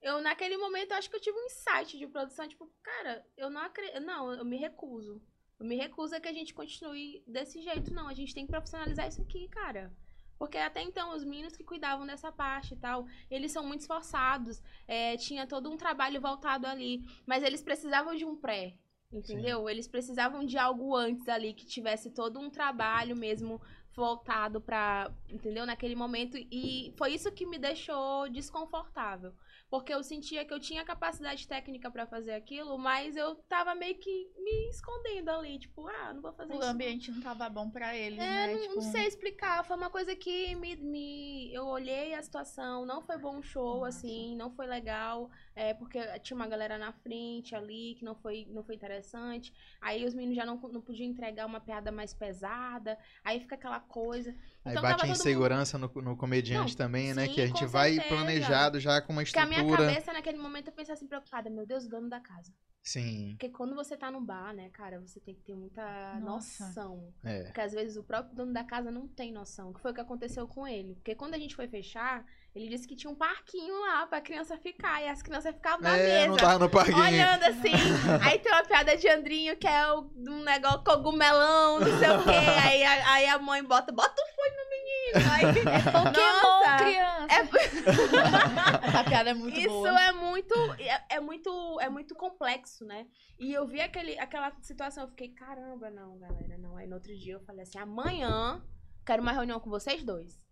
Eu, 0.00 0.20
naquele 0.20 0.56
momento, 0.56 0.92
eu 0.92 0.96
acho 0.96 1.10
que 1.10 1.16
eu 1.16 1.20
tive 1.20 1.36
um 1.36 1.46
insight 1.46 1.98
de 1.98 2.06
produção, 2.06 2.48
tipo, 2.48 2.70
cara, 2.82 3.24
eu 3.36 3.50
não 3.50 3.60
acredito. 3.60 4.00
Não, 4.00 4.32
eu 4.32 4.44
me 4.44 4.56
recuso. 4.56 5.20
Eu 5.58 5.66
me 5.66 5.76
recuso 5.76 6.14
a 6.14 6.20
que 6.20 6.28
a 6.28 6.32
gente 6.32 6.54
continue 6.54 7.22
desse 7.26 7.60
jeito, 7.60 7.92
não. 7.92 8.06
A 8.06 8.14
gente 8.14 8.32
tem 8.32 8.44
que 8.44 8.50
profissionalizar 8.50 9.08
isso 9.08 9.20
aqui, 9.20 9.48
cara. 9.48 9.92
Porque 10.38 10.56
até 10.56 10.80
então, 10.82 11.16
os 11.16 11.24
meninos 11.24 11.56
que 11.56 11.64
cuidavam 11.64 12.06
dessa 12.06 12.30
parte 12.30 12.74
e 12.74 12.76
tal, 12.76 13.06
eles 13.28 13.50
são 13.50 13.66
muito 13.66 13.80
esforçados. 13.80 14.62
é, 14.86 15.16
tinha 15.16 15.48
todo 15.48 15.68
um 15.68 15.76
trabalho 15.76 16.20
voltado 16.20 16.66
ali. 16.66 17.02
Mas 17.26 17.42
eles 17.42 17.60
precisavam 17.60 18.14
de 18.14 18.24
um 18.24 18.36
pré. 18.36 18.78
Entendeu? 19.10 19.68
Eles 19.68 19.88
precisavam 19.88 20.44
de 20.44 20.58
algo 20.58 20.94
antes 20.94 21.28
ali, 21.28 21.54
que 21.54 21.66
tivesse 21.66 22.10
todo 22.10 22.38
um 22.38 22.50
trabalho 22.50 23.16
mesmo 23.16 23.60
voltado 23.94 24.60
pra. 24.60 25.10
Entendeu? 25.28 25.66
Naquele 25.66 25.96
momento. 25.96 26.36
E 26.36 26.94
foi 26.96 27.14
isso 27.14 27.32
que 27.32 27.46
me 27.46 27.58
deixou 27.58 28.28
desconfortável. 28.28 29.34
Porque 29.70 29.92
eu 29.92 30.02
sentia 30.02 30.44
que 30.46 30.52
eu 30.54 30.58
tinha 30.58 30.82
capacidade 30.82 31.46
técnica 31.46 31.90
pra 31.90 32.06
fazer 32.06 32.32
aquilo, 32.32 32.78
mas 32.78 33.16
eu 33.16 33.34
tava 33.34 33.74
meio 33.74 33.98
que 33.98 34.30
me 34.38 34.70
escondendo 34.70 35.28
ali. 35.28 35.58
Tipo, 35.58 35.86
ah, 35.86 36.14
não 36.14 36.22
vou 36.22 36.32
fazer 36.32 36.52
O 36.52 36.56
isso. 36.56 36.64
não. 36.64 36.72
ambiente 36.72 37.10
não 37.10 37.20
tava 37.20 37.48
bom 37.50 37.68
pra 37.68 37.94
eles, 37.94 38.18
É, 38.18 38.22
né? 38.46 38.52
não, 38.54 38.60
Tipo, 38.62 38.74
não 38.76 38.82
sei 38.82 39.06
explicar. 39.06 39.62
Foi 39.64 39.76
uma 39.76 39.90
coisa 39.90 40.16
que 40.16 40.54
me, 40.54 40.74
me. 40.76 41.52
Eu 41.52 41.66
olhei 41.66 42.14
a 42.14 42.22
situação, 42.22 42.86
não 42.86 43.02
foi 43.02 43.18
bom 43.18 43.42
show, 43.42 43.80
Nossa. 43.80 43.88
assim, 43.98 44.34
não 44.36 44.50
foi 44.50 44.66
legal. 44.66 45.30
É, 45.60 45.74
porque 45.74 45.98
tinha 46.20 46.36
uma 46.36 46.46
galera 46.46 46.78
na 46.78 46.92
frente 46.92 47.52
ali 47.52 47.96
que 47.98 48.04
não 48.04 48.14
foi, 48.14 48.46
não 48.50 48.62
foi 48.62 48.76
interessante. 48.76 49.52
Aí 49.80 50.04
os 50.06 50.14
meninos 50.14 50.36
já 50.36 50.46
não, 50.46 50.56
não 50.56 50.80
podiam 50.80 51.10
entregar 51.10 51.46
uma 51.46 51.60
piada 51.60 51.90
mais 51.90 52.14
pesada. 52.14 52.96
Aí 53.24 53.40
fica 53.40 53.56
aquela 53.56 53.80
coisa. 53.80 54.30
Aí 54.64 54.70
Então, 54.72 54.82
bate 54.82 54.82
tava 54.82 54.92
a 54.92 54.96
todo 54.98 55.06
mundo- 55.08 55.16
insegurança 55.16 55.76
no, 55.76 55.88
no 55.88 56.16
comediante 56.16 56.70
Não, 56.72 56.76
também, 56.76 57.12
né? 57.12 57.26
sim, 57.26 57.34
Que 57.34 57.40
a 57.40 57.46
gente 57.46 57.66
vai 57.66 57.94
certeza. 57.94 58.14
planejado 58.14 58.78
já 58.78 59.00
com 59.02 59.12
uma 59.12 59.24
Porque 59.24 59.36
a 59.38 59.46
minha 59.46 59.60
estrutura. 59.60 59.88
cabeça, 59.88 60.12
naquele 60.12 60.38
momento, 60.38 60.68
eu 60.68 60.72
pensei 60.72 60.94
assim, 60.94 61.08
preocupada, 61.08 61.50
meu 61.50 61.66
Deus, 61.66 61.86
o 61.86 61.88
dono 61.88 62.08
da 62.08 62.20
casa. 62.20 62.52
Sim, 62.80 63.32
Porque 63.32 63.50
quando 63.50 63.74
você 63.74 63.96
tá 63.98 64.10
no 64.10 64.20
bar, 64.20 64.54
né, 64.54 64.70
cara, 64.70 64.98
você 65.00 65.20
tem 65.20 65.34
que 65.34 65.42
ter 65.42 65.54
muita 65.54 65.82
Nossa. 66.20 66.64
noção. 66.68 67.12
é. 67.24 67.42
Porque 67.44 67.60
às 67.60 67.72
vezes 67.72 67.96
o 67.98 68.04
próprio 68.04 68.34
dono 68.34 68.52
da 68.52 68.64
casa 68.64 68.90
não 68.90 69.06
tem 69.06 69.30
noção. 69.32 69.72
Que 69.74 69.80
foi 69.80 69.90
o 69.90 69.94
que 69.94 70.00
aconteceu 70.00 70.46
com 70.48 70.66
ele. 70.66 70.94
Porque 70.94 71.14
quando 71.14 71.34
a 71.34 71.38
gente 71.38 71.54
foi 71.54 71.68
fechar, 71.68 72.24
ele 72.58 72.68
disse 72.68 72.86
que 72.88 72.96
tinha 72.96 73.10
um 73.10 73.14
parquinho 73.14 73.80
lá 73.80 74.06
pra 74.06 74.20
criança 74.20 74.56
ficar. 74.58 75.02
E 75.02 75.08
as 75.08 75.22
crianças 75.22 75.54
ficavam 75.54 75.80
na 75.82 75.96
É, 75.96 76.26
não 76.26 76.34
mesa. 76.34 76.46
tava 76.46 76.58
no 76.58 76.68
parquinho. 76.70 76.98
Olhando 76.98 77.44
assim. 77.44 77.72
Aí 78.24 78.38
tem 78.38 78.52
uma 78.52 78.62
piada 78.64 78.96
de 78.96 79.08
Andrinho, 79.08 79.56
que 79.56 79.66
é 79.66 79.92
o, 79.92 80.10
um 80.16 80.42
negócio 80.42 80.82
cogumelão, 80.84 81.80
não 81.80 81.98
sei 81.98 82.08
o 82.10 82.24
quê. 82.24 82.30
Aí, 82.68 82.82
a- 82.84 83.12
aí 83.12 83.26
a 83.26 83.38
mãe 83.38 83.62
bota, 83.62 83.92
bota 83.92 84.14
o 84.20 84.26
fone 84.34 84.56
no 84.56 84.70
menino. 84.70 85.32
Aí, 85.32 85.44
Pokémon, 85.92 86.42
Nossa! 86.42 86.76
criança. 86.84 87.28
É, 87.34 88.98
A 88.98 89.04
piada 89.04 89.30
é 89.30 89.34
muito 89.34 89.58
isso 89.58 89.68
boa. 89.68 90.00
é 90.00 90.12
muito, 90.12 90.54
é, 90.78 91.16
é 91.16 91.20
muito, 91.20 91.78
é 91.80 91.88
muito 91.88 92.14
complexo, 92.14 92.84
né? 92.84 93.06
E 93.38 93.52
eu 93.52 93.66
vi 93.66 93.80
aquele, 93.80 94.18
aquela 94.18 94.52
situação, 94.62 95.04
eu 95.04 95.08
fiquei, 95.10 95.28
caramba, 95.28 95.90
não, 95.90 96.18
galera, 96.18 96.58
não. 96.58 96.76
Aí 96.76 96.86
no 96.86 96.94
outro 96.96 97.16
dia 97.16 97.34
eu 97.34 97.40
falei 97.40 97.62
assim, 97.62 97.78
amanhã 97.78 98.62
quero 99.06 99.22
uma 99.22 99.32
reunião 99.32 99.60
com 99.60 99.70
vocês 99.70 100.02
dois. 100.02 100.46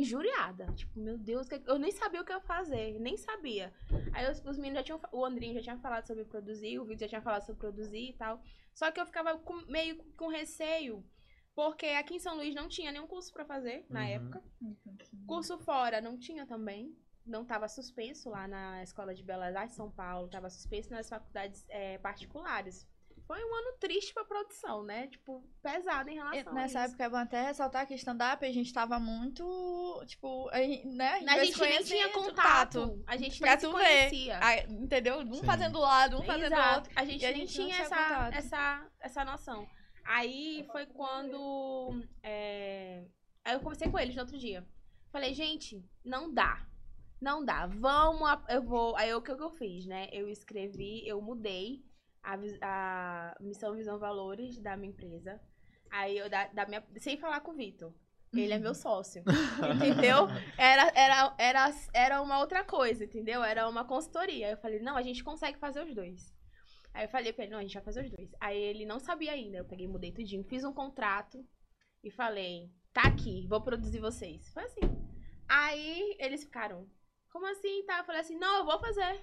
Injuriada. 0.00 0.66
Tipo, 0.74 0.98
meu 0.98 1.16
Deus, 1.16 1.48
que- 1.48 1.62
eu 1.66 1.78
nem 1.78 1.90
sabia 1.92 2.20
o 2.20 2.24
que 2.24 2.32
eu 2.32 2.36
ia 2.36 2.42
fazer, 2.42 2.98
nem 3.00 3.16
sabia. 3.16 3.72
Aí 4.12 4.30
os, 4.30 4.44
os 4.44 4.56
meninos 4.58 4.78
já 4.78 4.82
tinham, 4.84 5.00
o 5.12 5.24
Andrinho 5.24 5.54
já 5.54 5.62
tinha 5.62 5.78
falado 5.78 6.06
sobre 6.06 6.24
produzir, 6.24 6.78
o 6.78 6.84
Vitor 6.84 7.00
já 7.02 7.08
tinha 7.08 7.22
falado 7.22 7.42
sobre 7.46 7.60
produzir 7.60 8.10
e 8.10 8.12
tal. 8.14 8.42
Só 8.74 8.90
que 8.90 9.00
eu 9.00 9.06
ficava 9.06 9.38
com- 9.38 9.64
meio 9.66 10.02
com 10.16 10.28
receio, 10.28 11.04
porque 11.54 11.86
aqui 11.86 12.14
em 12.16 12.18
São 12.18 12.34
Luís 12.36 12.54
não 12.54 12.68
tinha 12.68 12.90
nenhum 12.90 13.06
curso 13.06 13.32
pra 13.32 13.44
fazer 13.44 13.86
na 13.88 14.00
Uhum. 14.00 14.06
época. 14.06 14.42
Curso 15.26 15.58
fora 15.58 16.00
não 16.00 16.18
tinha 16.18 16.44
também. 16.46 16.96
Não 17.24 17.42
estava 17.42 17.68
suspenso 17.68 18.28
lá 18.28 18.46
na 18.46 18.82
Escola 18.82 19.14
de 19.14 19.22
Belas 19.22 19.54
Artes 19.56 19.70
de 19.70 19.76
São 19.76 19.90
Paulo. 19.90 20.26
Estava 20.26 20.50
suspenso 20.50 20.90
nas 20.90 21.08
faculdades 21.08 21.64
é, 21.68 21.96
particulares. 21.98 22.86
Foi 23.26 23.42
um 23.42 23.54
ano 23.54 23.78
triste 23.80 24.12
pra 24.12 24.22
produção, 24.24 24.82
né? 24.82 25.06
Tipo, 25.06 25.42
pesado 25.62 26.10
em 26.10 26.12
E 26.12 26.16
relação 26.16 26.52
Nessa 26.52 26.80
a 26.80 26.82
isso. 26.84 26.90
época 26.92 27.04
é 27.04 27.08
bom 27.08 27.16
até 27.16 27.42
ressaltar 27.42 27.86
que 27.86 27.94
stand-up 27.94 28.44
a 28.44 28.52
gente 28.52 28.70
tava 28.72 29.00
muito, 29.00 30.02
tipo, 30.06 30.48
a 30.50 30.58
gente, 30.58 30.86
né? 30.88 31.12
A 31.14 31.24
vai 31.24 31.38
se 31.40 31.44
gente 31.46 31.60
nem 31.60 31.82
tinha 31.84 32.08
contato. 32.10 33.02
A 33.06 33.16
gente 33.16 33.38
Pra 33.38 33.50
nem 33.52 33.58
se 33.60 33.66
tu 33.66 33.72
ver. 33.76 33.82
conhecia. 33.82 34.38
Ah, 34.42 34.58
entendeu? 34.64 35.20
Um 35.20 35.34
Sim. 35.34 35.44
fazendo 35.44 35.72
do 35.72 35.80
lado, 35.80 36.18
um 36.20 36.22
fazendo 36.22 36.50
do 36.50 36.54
Exato. 36.54 36.74
outro. 36.80 36.92
A 36.96 37.04
gente 37.06 37.22
E 37.22 37.26
a 37.26 37.30
nem 37.30 37.40
gente 37.46 37.58
não 37.58 37.64
tinha 37.66 37.76
tinha 37.76 37.86
essa, 37.86 37.96
contato. 37.96 38.34
essa, 38.34 38.86
essa 39.00 39.24
noção. 39.24 39.66
Aí 40.04 40.66
foi 40.70 40.84
quando. 40.86 42.02
é, 42.22 43.04
Aí 43.42 43.54
eu 43.54 43.60
conversei 43.60 43.90
com 43.90 43.98
eles 43.98 44.14
no 44.14 44.20
outro 44.22 44.38
dia. 44.38 44.66
Falei, 45.10 45.32
gente, 45.32 45.82
não 46.04 46.32
dá. 46.32 46.66
Não 47.20 47.42
dá. 47.42 47.66
Vamos. 47.66 48.28
a- 48.28 48.44
Eu 48.50 48.62
vou. 48.62 48.94
Aí 48.96 49.14
o 49.14 49.22
que, 49.22 49.34
que 49.34 49.42
eu 49.42 49.50
fiz, 49.50 49.86
né? 49.86 50.08
Eu 50.12 50.28
escrevi, 50.28 51.06
eu 51.08 51.22
mudei 51.22 51.82
a, 52.24 52.34
a 52.62 53.36
missão, 53.40 53.74
visão, 53.74 53.98
valores 53.98 54.58
da 54.58 54.76
minha 54.76 54.90
empresa. 54.90 55.40
Aí 55.90 56.18
eu 56.18 56.28
da, 56.28 56.48
da 56.48 56.66
minha. 56.66 56.82
Sem 56.96 57.16
falar 57.18 57.40
com 57.40 57.52
o 57.52 57.56
Vitor. 57.56 57.92
Ele 58.32 58.52
é 58.52 58.58
meu 58.58 58.74
sócio. 58.74 59.22
entendeu? 59.76 60.26
Era, 60.58 60.90
era, 60.94 61.34
era, 61.38 61.74
era 61.92 62.22
uma 62.22 62.40
outra 62.40 62.64
coisa, 62.64 63.04
entendeu? 63.04 63.44
Era 63.44 63.68
uma 63.68 63.84
consultoria. 63.84 64.46
Aí 64.46 64.52
eu 64.54 64.58
falei, 64.58 64.80
não, 64.80 64.96
a 64.96 65.02
gente 65.02 65.22
consegue 65.22 65.56
fazer 65.58 65.84
os 65.84 65.94
dois. 65.94 66.34
Aí 66.92 67.04
eu 67.04 67.08
falei 67.08 67.32
pra 67.32 67.44
ele, 67.44 67.52
não, 67.52 67.60
a 67.60 67.62
gente 67.62 67.74
vai 67.74 67.82
fazer 67.84 68.04
os 68.04 68.10
dois. 68.10 68.30
Aí 68.40 68.60
ele 68.60 68.84
não 68.84 68.98
sabia 68.98 69.32
ainda. 69.32 69.58
Eu 69.58 69.64
peguei, 69.64 69.86
mudei 69.86 70.10
tudinho, 70.10 70.42
fiz 70.44 70.64
um 70.64 70.72
contrato 70.72 71.44
e 72.02 72.10
falei, 72.10 72.70
tá 72.92 73.02
aqui, 73.02 73.46
vou 73.48 73.60
produzir 73.60 74.00
vocês. 74.00 74.48
Foi 74.52 74.64
assim. 74.64 74.80
Aí 75.48 76.16
eles 76.18 76.42
ficaram, 76.42 76.88
como 77.30 77.46
assim, 77.46 77.84
tá? 77.86 77.98
Eu 77.98 78.04
falei 78.04 78.20
assim, 78.20 78.36
não, 78.36 78.58
eu 78.58 78.64
vou 78.64 78.80
fazer. 78.80 79.22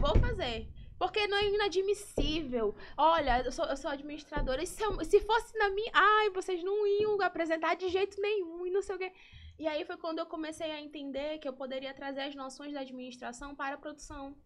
Vou 0.00 0.18
fazer. 0.18 0.70
Porque 0.98 1.26
não 1.26 1.38
é 1.38 1.48
inadmissível. 1.48 2.74
Olha, 2.96 3.42
eu 3.44 3.52
sou, 3.52 3.64
eu 3.66 3.76
sou 3.76 3.90
administradora. 3.90 4.64
Se, 4.66 4.82
eu- 4.82 5.04
se 5.04 5.20
fosse 5.20 5.56
na 5.56 5.70
minha. 5.70 5.90
Ai, 5.94 6.30
vocês 6.30 6.62
não 6.62 6.86
iam 6.86 7.20
apresentar 7.22 7.74
de 7.76 7.88
jeito 7.88 8.20
nenhum 8.20 8.66
e 8.66 8.70
não 8.70 8.82
sei 8.82 8.96
o 8.96 8.98
quê. 8.98 9.12
E 9.58 9.66
aí 9.66 9.84
foi 9.84 9.96
quando 9.96 10.18
eu 10.18 10.26
comecei 10.26 10.70
a 10.70 10.80
entender 10.80 11.38
que 11.38 11.48
eu 11.48 11.52
poderia 11.52 11.94
trazer 11.94 12.22
as 12.22 12.34
noções 12.34 12.72
da 12.72 12.80
administração 12.80 13.54
para 13.54 13.74
a 13.76 13.78
produção. 13.78 14.36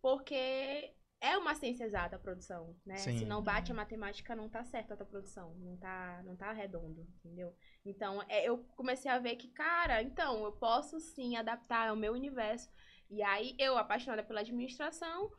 Porque 0.00 0.92
é 1.20 1.36
uma 1.36 1.54
ciência 1.54 1.84
exata 1.84 2.16
a 2.16 2.18
produção, 2.18 2.76
né? 2.84 2.96
Sim. 2.96 3.18
Se 3.18 3.24
não 3.24 3.40
bate 3.42 3.70
a 3.70 3.74
matemática, 3.74 4.34
não 4.34 4.48
tá 4.48 4.64
certa 4.64 4.94
a 4.94 4.96
tua 4.96 5.06
produção. 5.06 5.54
Não 5.60 5.76
tá, 5.76 6.22
não 6.24 6.36
tá 6.36 6.52
redondo, 6.52 7.06
entendeu? 7.20 7.54
Então, 7.84 8.20
é, 8.28 8.48
eu 8.48 8.58
comecei 8.76 9.10
a 9.10 9.18
ver 9.20 9.36
que, 9.36 9.48
cara, 9.48 10.02
então, 10.02 10.44
eu 10.44 10.52
posso 10.52 10.98
sim 10.98 11.36
adaptar 11.36 11.88
ao 11.88 11.96
meu 11.96 12.12
universo. 12.12 12.68
E 13.08 13.22
aí, 13.22 13.54
eu, 13.58 13.78
apaixonada 13.78 14.24
pela 14.24 14.40
administração, 14.40 15.30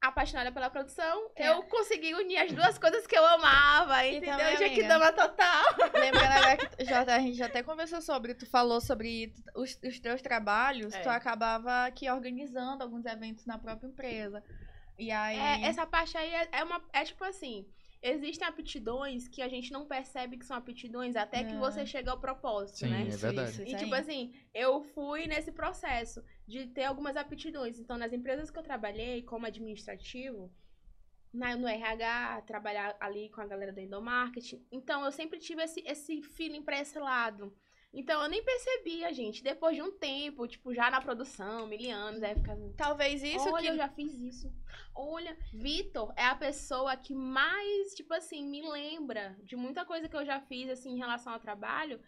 apaixonada 0.00 0.50
pela 0.50 0.70
produção, 0.70 1.30
É. 1.36 1.48
eu 1.48 1.62
consegui 1.64 2.14
unir 2.14 2.38
as 2.38 2.52
duas 2.52 2.78
coisas 2.78 3.06
que 3.06 3.16
eu 3.16 3.24
amava, 3.26 4.04
E 4.06 4.16
entendeu? 4.16 4.56
Já 4.56 4.68
que 4.70 4.82
dama 4.82 5.12
total. 5.12 5.64
Lembrando 5.92 6.32
agora 6.32 6.56
que 6.56 6.84
já, 6.84 7.02
a 7.02 7.18
gente 7.18 7.34
já 7.36 7.46
até 7.46 7.62
conversou 7.62 8.00
sobre, 8.00 8.34
tu 8.34 8.46
falou 8.46 8.80
sobre 8.80 9.32
os, 9.54 9.78
os 9.84 10.00
teus 10.00 10.22
trabalhos, 10.22 10.94
É. 10.94 11.00
tu 11.00 11.08
acabava 11.10 11.84
aqui 11.84 12.10
organizando 12.10 12.82
alguns 12.82 13.04
eventos 13.04 13.44
na 13.44 13.58
própria 13.58 13.88
empresa. 13.88 14.42
E 14.98 15.10
aí. 15.10 15.38
É, 15.38 15.66
essa 15.66 15.86
parte 15.86 16.16
aí 16.16 16.32
é, 16.34 16.48
é 16.52 16.64
uma. 16.64 16.82
É 16.92 17.04
tipo 17.04 17.22
assim. 17.24 17.66
Existem 18.02 18.48
aptidões 18.48 19.28
que 19.28 19.42
a 19.42 19.48
gente 19.48 19.70
não 19.70 19.84
percebe 19.84 20.38
que 20.38 20.46
são 20.46 20.56
aptidões 20.56 21.14
até 21.16 21.44
que 21.44 21.52
É. 21.52 21.58
você 21.58 21.84
chega 21.84 22.10
ao 22.10 22.18
propósito, 22.18 22.78
Sim, 22.78 22.88
né? 22.88 23.02
é 23.02 23.14
verdade. 23.14 23.62
E 23.62 23.76
tipo 23.76 23.94
assim, 23.94 24.32
eu 24.54 24.82
fui 24.94 25.26
nesse 25.26 25.52
processo 25.52 26.24
de 26.50 26.66
ter 26.66 26.84
algumas 26.84 27.16
aptidões. 27.16 27.78
Então, 27.78 27.96
nas 27.96 28.12
empresas 28.12 28.50
que 28.50 28.58
eu 28.58 28.62
trabalhei 28.62 29.22
como 29.22 29.46
administrativo, 29.46 30.52
na, 31.32 31.56
no 31.56 31.68
RH, 31.68 32.42
trabalhar 32.42 32.96
ali 32.98 33.28
com 33.30 33.40
a 33.40 33.46
galera 33.46 33.72
do 33.72 33.78
endomarketing. 33.78 34.66
Então, 34.72 35.04
eu 35.04 35.12
sempre 35.12 35.38
tive 35.38 35.62
esse, 35.62 35.80
esse 35.86 36.20
feeling 36.22 36.62
pra 36.62 36.80
esse 36.80 36.98
lado. 36.98 37.54
Então, 37.92 38.20
eu 38.20 38.28
nem 38.28 38.42
percebia, 38.42 39.12
gente. 39.12 39.44
Depois 39.44 39.76
de 39.76 39.82
um 39.82 39.92
tempo, 39.92 40.48
tipo, 40.48 40.74
já 40.74 40.90
na 40.90 41.00
produção, 41.00 41.68
mil 41.68 41.90
anos, 41.92 42.20
aí 42.20 42.34
ficava... 42.34 42.74
Talvez 42.76 43.22
isso 43.22 43.48
Olha, 43.48 43.62
que. 43.62 43.68
eu 43.68 43.76
já 43.76 43.88
fiz 43.88 44.12
isso. 44.20 44.52
Olha, 44.92 45.36
Vitor 45.52 46.12
é 46.16 46.24
a 46.24 46.34
pessoa 46.34 46.96
que 46.96 47.14
mais, 47.14 47.94
tipo 47.94 48.12
assim, 48.12 48.44
me 48.44 48.62
lembra 48.68 49.36
de 49.44 49.54
muita 49.54 49.84
coisa 49.84 50.08
que 50.08 50.16
eu 50.16 50.26
já 50.26 50.40
fiz, 50.40 50.68
assim, 50.68 50.90
em 50.94 50.98
relação 50.98 51.32
ao 51.32 51.40
trabalho. 51.40 52.00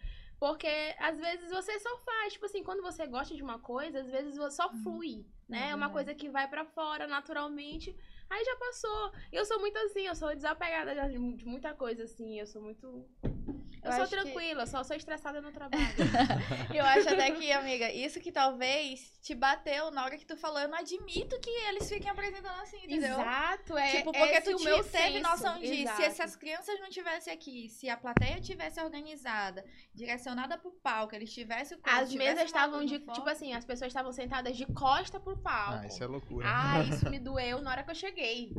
Porque, 0.43 0.67
às 0.99 1.21
vezes, 1.21 1.53
você 1.53 1.79
só 1.79 1.97
faz. 1.99 2.33
Tipo 2.33 2.47
assim, 2.47 2.65
quando 2.65 2.83
você 2.83 3.07
gosta 3.07 3.33
de 3.33 3.45
uma 3.45 3.61
coisa, 3.61 4.01
às 4.01 4.11
vezes 4.11 4.37
você 4.37 4.57
só 4.57 4.69
flui, 4.83 5.25
né? 5.49 5.71
É 5.71 5.75
uma 5.77 5.87
verdade. 5.87 5.93
coisa 5.93 6.15
que 6.17 6.29
vai 6.29 6.49
pra 6.49 6.65
fora 6.65 7.07
naturalmente. 7.07 7.97
Aí 8.29 8.45
já 8.45 8.57
passou. 8.57 9.13
Eu 9.31 9.45
sou 9.45 9.61
muito 9.61 9.79
assim, 9.79 10.01
eu 10.01 10.17
sou 10.17 10.35
desapegada 10.35 11.09
de 11.09 11.17
muita 11.47 11.73
coisa, 11.75 12.03
assim. 12.03 12.41
Eu 12.41 12.47
sou 12.49 12.61
muito... 12.61 13.09
Eu, 13.83 13.91
Eu 13.91 13.97
sou 13.99 14.05
que- 14.07 14.11
tranquila, 14.11 14.63
eu 14.63 14.67
só 14.67 14.85
sou 14.85 14.97
estressada 14.97 15.41
no 15.41 15.51
trabalho. 15.51 15.83
Eu 16.73 16.85
acho 16.85 17.09
até 17.09 17.33
que, 17.33 17.51
amiga, 17.51 17.91
isso 17.93 18.21
que 18.21 18.31
talvez 18.31 19.13
te 19.21 19.35
bateu 19.35 19.91
na 19.91 20.05
hora 20.05 20.17
que 20.17 20.25
tu 20.25 20.37
falou. 20.37 20.61
Eu 20.61 20.69
não 20.69 20.79
admito 20.79 21.39
que 21.41 21.51
eles 21.51 21.89
fiquem 21.89 22.09
apresentando 22.09 22.61
assim, 22.61 22.77
entendeu? 22.79 23.19
Exato, 23.21 23.77
é 23.77 23.97
Tipo, 23.99 24.13
porque 24.13 24.41
tu 24.41 24.57
o 24.57 24.63
meu 24.63 24.85
te- 24.85 24.91
teve 24.91 25.19
senso. 25.19 25.29
noção 25.31 25.59
de 25.59 25.87
se 25.89 26.03
essas 26.05 26.37
crianças 26.37 26.79
não 26.81 26.89
tivessem 26.91 27.33
aqui, 27.33 27.69
se 27.69 27.89
a 27.89 27.97
plateia 27.97 28.41
tivesse 28.41 28.81
organizada, 28.81 29.65
direcionada 29.93 30.57
pro 30.57 30.71
palco, 30.71 31.15
eles 31.17 31.33
tivessem 31.33 31.77
o 31.77 31.81
As 31.83 32.09
tivesse 32.09 32.17
mesas 32.35 32.45
estavam 32.47 32.85
de. 32.85 33.01
Tipo 33.01 33.29
assim, 33.29 33.53
as 33.53 33.65
pessoas 33.65 33.89
estavam 33.89 34.13
sentadas 34.13 34.57
de 34.57 34.65
costa 34.67 35.19
pro 35.19 35.37
palco. 35.37 35.81
Ah, 35.83 35.87
isso 35.89 36.03
é 36.03 36.07
loucura. 36.07 36.47
Ah, 36.49 36.81
isso 36.85 37.09
me 37.11 37.19
doeu 37.19 37.61
na 37.61 37.71
hora 37.73 37.83
que 37.83 37.91
eu 37.91 37.95
cheguei. 37.97 38.53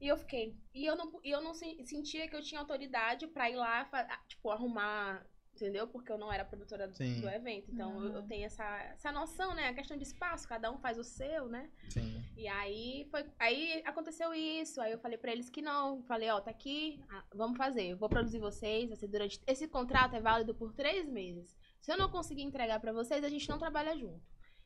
E 0.00 0.08
eu 0.08 0.16
fiquei. 0.16 0.56
E 0.74 0.84
eu 0.86 0.96
não, 0.96 1.20
e 1.22 1.30
eu 1.30 1.40
não 1.42 1.52
sen- 1.54 1.84
sentia 1.84 2.26
que 2.28 2.34
eu 2.34 2.42
tinha 2.42 2.60
autoridade 2.60 3.26
pra 3.26 3.50
ir 3.50 3.56
lá, 3.56 3.88
ah, 3.92 4.20
tipo, 4.28 4.50
arrumar. 4.50 5.26
Entendeu? 5.52 5.86
Porque 5.88 6.10
eu 6.10 6.16
não 6.16 6.32
era 6.32 6.44
produtora 6.44 6.86
do, 6.88 6.94
do 6.96 7.28
evento. 7.28 7.70
Então 7.70 8.02
eu, 8.02 8.12
eu 8.14 8.20
Uhum. 8.20 8.26
tenho 8.28 8.46
essa, 8.46 8.64
essa 8.94 9.12
noção, 9.12 9.52
né? 9.54 9.68
A 9.68 9.74
questão 9.74 9.94
de 9.96 10.04
espaço, 10.04 10.48
cada 10.48 10.70
um 10.70 10.78
faz 10.78 10.96
o 10.96 11.04
seu, 11.04 11.48
né? 11.48 11.70
Sim. 11.90 12.24
E 12.34 12.48
aí 12.48 13.06
foi. 13.10 13.26
Aí 13.38 13.82
aconteceu 13.84 14.32
isso. 14.32 14.80
Aí 14.80 14.92
eu 14.92 14.98
falei 15.00 15.18
pra 15.18 15.32
eles 15.32 15.50
que 15.50 15.60
não. 15.60 16.02
Falei, 16.04 16.30
ó, 16.30 16.40
tá 16.40 16.50
aqui, 16.50 17.02
ah, 17.10 17.24
vamos 17.34 17.58
fazer. 17.58 17.88
Eu 17.88 17.98
vou 17.98 18.08
produzir 18.08 18.38
vocês. 18.38 18.88
Vai 18.88 18.96
ser 18.96 19.08
durante. 19.08 19.38
Esse 19.46 19.68
contrato 19.68 20.14
é 20.16 20.20
válido 20.20 20.54
por 20.54 20.72
três 20.72 21.06
meses. 21.06 21.54
Se 21.82 21.92
eu 21.92 21.98
não 21.98 22.08
conseguir 22.10 22.42
entregar 22.42 22.80
pra 22.80 22.92
vocês, 22.92 23.22
a 23.22 23.28
gente 23.28 23.46
não 23.48 23.58
trabalha 23.58 23.94
junto. 23.98 24.22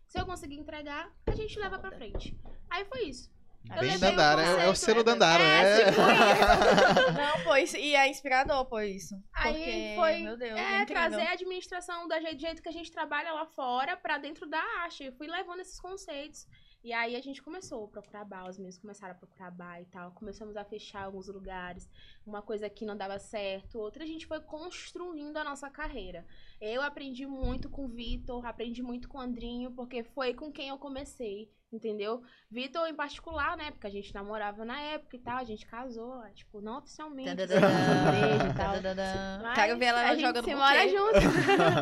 Se 0.07 0.21
eu 0.21 0.27
conseguir 0.27 0.57
entregar, 0.59 1.13
a 1.27 1.35
gente 1.35 1.59
leva 1.59 1.79
pra 1.79 1.91
Foda. 1.91 1.97
frente. 1.97 2.39
Aí 2.71 2.85
foi 2.85 3.05
isso. 3.07 3.33
Eu 3.73 3.81
Bem 3.81 3.99
Dandara, 3.99 4.43
é, 4.43 4.67
é 4.67 4.69
o 4.69 4.75
selo 4.75 4.99
né? 4.99 5.05
Dandara, 5.05 5.43
É, 5.43 5.81
é. 5.81 5.85
tipo 5.87 6.01
Não, 6.01 7.45
pô, 7.45 7.57
isso, 7.57 7.77
e 7.77 7.95
é 7.95 8.09
inspirador, 8.09 8.65
pô, 8.67 8.79
isso. 8.81 9.15
Aí 9.33 9.55
Porque, 9.55 9.93
foi- 9.97 10.19
meu 10.23 10.37
Deus, 10.37 10.59
É, 10.59 10.83
é 10.83 10.85
trazer 10.85 11.23
a 11.23 11.33
administração 11.33 12.07
do 12.07 12.15
jeito, 12.21 12.37
do 12.37 12.41
jeito 12.41 12.63
que 12.63 12.69
a 12.69 12.73
gente 12.73 12.93
trabalha 12.93 13.33
lá 13.33 13.47
fora 13.47 13.97
pra 13.97 14.19
dentro 14.19 14.47
da 14.47 14.61
arte. 14.83 15.05
Eu 15.05 15.13
fui 15.13 15.27
levando 15.27 15.61
esses 15.61 15.81
conceitos. 15.81 16.47
E 16.85 16.93
aí 16.93 17.17
a 17.17 17.21
gente 17.23 17.43
começou 17.43 17.87
a 17.87 17.89
procurar 17.89 18.27
bar, 18.27 18.47
os 18.47 18.59
meninos 18.59 18.77
começaram 18.77 19.15
a 19.15 19.17
procurar 19.17 19.51
bar 19.51 19.81
e 19.81 19.87
tal. 19.87 20.11
Começamos 20.11 20.55
a 20.55 20.67
fechar 20.67 21.05
alguns 21.05 21.29
lugares. 21.29 21.89
Uma 22.27 22.43
coisa 22.43 22.69
que 22.69 22.85
não 22.85 22.95
dava 22.95 23.19
certo, 23.19 23.79
outra 23.79 24.05
a 24.05 24.07
gente 24.07 24.27
foi 24.27 24.39
construindo 24.41 25.39
a 25.39 25.45
nossa 25.45 25.71
carreira. 25.71 26.27
Eu 26.61 26.83
aprendi 26.83 27.27
muito 27.27 27.71
com 27.71 27.87
o 27.87 27.89
Vitor, 27.89 28.45
aprendi 28.45 28.83
muito 28.83 29.09
com 29.09 29.17
o 29.17 29.21
Andrinho, 29.23 29.71
porque 29.71 30.05
foi 30.05 30.35
com 30.35 30.53
quem 30.53 30.69
eu 30.69 30.77
comecei, 30.77 31.51
entendeu? 31.75 32.23
Vitor 32.51 32.87
em 32.89 32.95
particular, 32.95 33.57
né? 33.57 33.71
Porque 33.71 33.87
a 33.87 33.91
gente 33.91 34.15
namorava 34.15 34.65
na 34.65 34.81
época 34.81 35.17
e 35.17 35.19
tal, 35.19 35.39
a 35.39 35.45
gente 35.45 35.67
casou, 35.67 36.23
tipo, 36.35 36.61
não 36.61 36.79
oficialmente. 36.79 37.29
Tadadadã, 37.29 37.69
igreja 38.09 38.49
e 38.49 38.55
tal. 38.55 38.73
tadadadã. 38.75 39.43
Mas 39.43 39.55
Quero 39.55 39.79
ver 39.79 39.85
ela 39.87 40.03
a 40.03 40.15
gente 40.15 40.21
jogando 40.21 40.45
se 40.45 40.55
buquê. 40.55 40.65
mora 40.65 40.89
junto. 40.89 41.19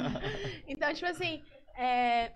então, 0.66 0.94
tipo 0.94 1.06
assim, 1.06 1.42
é, 1.76 2.32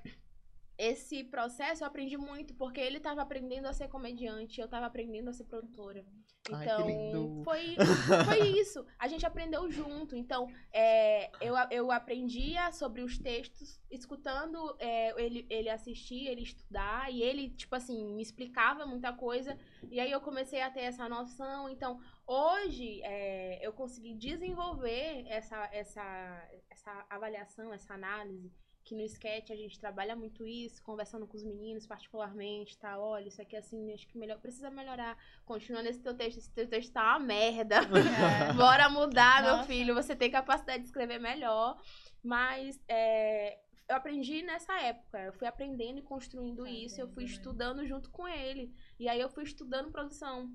esse 0.79 1.25
processo 1.25 1.83
eu 1.83 1.87
aprendi 1.87 2.17
muito, 2.17 2.55
porque 2.55 2.81
ele 2.81 3.01
tava 3.01 3.23
aprendendo 3.23 3.67
a 3.67 3.73
ser 3.73 3.89
comediante, 3.89 4.61
eu 4.61 4.69
tava 4.69 4.87
aprendendo 4.87 5.31
a 5.31 5.33
ser 5.33 5.45
produtora. 5.45 6.05
Ai, 6.53 6.65
Então, 6.65 6.87
lindo. 6.87 7.43
foi, 7.45 7.77
foi 8.27 8.49
isso. 8.61 8.85
A 8.99 9.09
gente 9.09 9.25
aprendeu 9.25 9.71
junto. 9.71 10.15
Então, 10.15 10.49
é, 10.73 11.31
eu, 11.41 11.55
eu 11.71 11.91
aprendia 11.91 12.71
sobre 12.73 13.03
os 13.03 13.19
textos, 13.19 13.81
escutando 13.91 14.77
é, 14.79 15.21
ele, 15.21 15.47
ele 15.49 15.69
assistir, 15.71 16.27
ele 16.27 16.43
estudar, 16.43 17.13
e 17.13 17.23
ele, 17.23 17.51
tipo 17.51 17.75
assim, 17.75 18.15
me 18.15 18.23
explicava 18.23 18.87
muita 18.87 19.13
coisa. 19.13 19.59
E 19.91 19.99
aí 19.99 20.11
eu 20.11 20.21
comecei 20.21 20.61
a 20.61 20.71
ter 20.71 20.83
essa 20.83 21.09
noção. 21.09 21.69
Então, 21.69 21.99
hoje, 22.27 23.01
é, 23.03 23.67
eu 23.67 23.73
consegui 23.73 24.15
desenvolver 24.15 25.25
essa, 25.27 25.69
essa, 25.73 26.49
essa 26.71 27.07
avaliação, 27.09 27.73
essa 27.73 27.95
análise. 27.95 28.53
Que 28.87 28.95
no 28.95 29.03
sketch 29.03 29.51
a 29.51 29.57
gente 29.57 29.81
trabalha 29.81 30.15
muito 30.15 30.47
isso, 30.47 30.81
conversando 30.81 31.27
com 31.27 31.37
os 31.37 31.43
meninos, 31.43 31.89
particularmente, 31.89 32.79
tá? 32.79 32.97
Olha, 32.97 33.27
isso 33.27 33.43
aqui 33.43 33.57
assim, 33.57 33.93
acho 33.93 34.07
que 34.07 34.17
melhor, 34.17 34.39
precisa 34.39 34.71
melhorar. 34.71 35.19
Continua 35.45 35.83
nesse 35.83 36.01
teu 36.01 36.15
texto, 36.15 36.39
esse 36.39 36.51
teu 36.53 36.69
texto 36.69 36.93
tá 36.93 37.17
uma 37.17 37.19
merda. 37.19 37.79
É. 37.79 38.53
Bora 38.55 38.89
mudar, 38.89 39.43
meu 39.43 39.57
Nossa. 39.57 39.67
filho. 39.67 39.93
Você 39.93 40.15
tem 40.15 40.31
capacidade 40.31 40.85
de 40.85 40.89
escrever 40.89 41.19
melhor. 41.19 41.83
Mas 42.23 42.81
é, 42.87 43.59
eu 43.89 43.97
aprendi 43.97 44.43
nessa 44.43 44.73
época. 44.81 45.19
Eu 45.19 45.33
fui 45.33 45.49
aprendendo 45.49 45.99
e 45.99 46.03
construindo 46.03 46.63
Tá 46.63 46.71
isso. 46.71 47.01
Eu 47.01 47.09
fui 47.09 47.25
estudando 47.25 47.85
junto 47.85 48.09
com 48.11 48.29
ele. 48.29 48.73
E 49.01 49.09
aí 49.09 49.21
eu 49.21 49.29
fui 49.29 49.43
estudando 49.43 49.91
produção. 49.91 50.49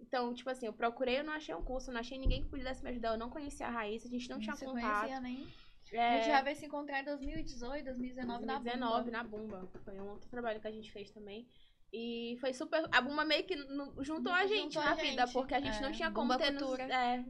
Então, 0.00 0.34
tipo 0.34 0.50
assim, 0.50 0.66
eu 0.66 0.72
procurei, 0.72 1.20
eu 1.20 1.24
não 1.24 1.32
achei 1.32 1.54
um 1.54 1.62
curso, 1.62 1.90
eu 1.90 1.94
não 1.94 2.00
achei 2.00 2.18
ninguém 2.18 2.42
que 2.42 2.48
pudesse 2.48 2.82
me 2.82 2.90
ajudar. 2.90 3.12
Eu 3.12 3.18
não 3.18 3.30
conhecia 3.30 3.68
a 3.68 3.70
Raíssa, 3.70 4.08
a 4.08 4.10
gente 4.10 4.28
não 4.28 4.40
tinha 4.40 4.56
se 4.56 4.64
contato. 4.64 5.00
conhecia 5.00 5.20
nem. 5.20 5.46
A 5.92 5.96
É, 5.96 6.16
gente 6.16 6.26
já 6.26 6.42
veio 6.42 6.56
se 6.56 6.66
encontrar 6.66 7.00
em 7.00 7.04
2018, 7.04 7.84
2019, 7.84 8.44
na 8.44 8.54
2019 8.58 9.04
Bumba. 9.04 9.10
na 9.16 9.24
Bumba. 9.24 9.68
Foi 9.84 10.00
um 10.00 10.08
outro 10.10 10.28
trabalho 10.28 10.60
que 10.60 10.66
a 10.68 10.72
gente 10.72 10.90
fez 10.90 11.10
também. 11.10 11.46
E 11.92 12.36
foi 12.40 12.52
super. 12.52 12.84
A 12.90 13.00
Bumba 13.00 13.24
meio 13.24 13.44
que 13.44 13.54
no- 13.56 14.02
juntou 14.04 14.32
a 14.32 14.44
gente 14.46 14.74
Juntou 14.74 14.82
na 14.82 14.90
a 14.90 14.94
vida, 14.94 15.22
gente. 15.26 15.32
porque 15.32 15.54
a 15.54 15.60
gente 15.60 15.78
É, 15.78 15.80
não 15.80 15.92
tinha 15.92 16.10
Bumba 16.10 16.34
como 16.38 16.44
ter. 16.44 16.50
nos-. 16.52 16.78
É, 16.80 17.24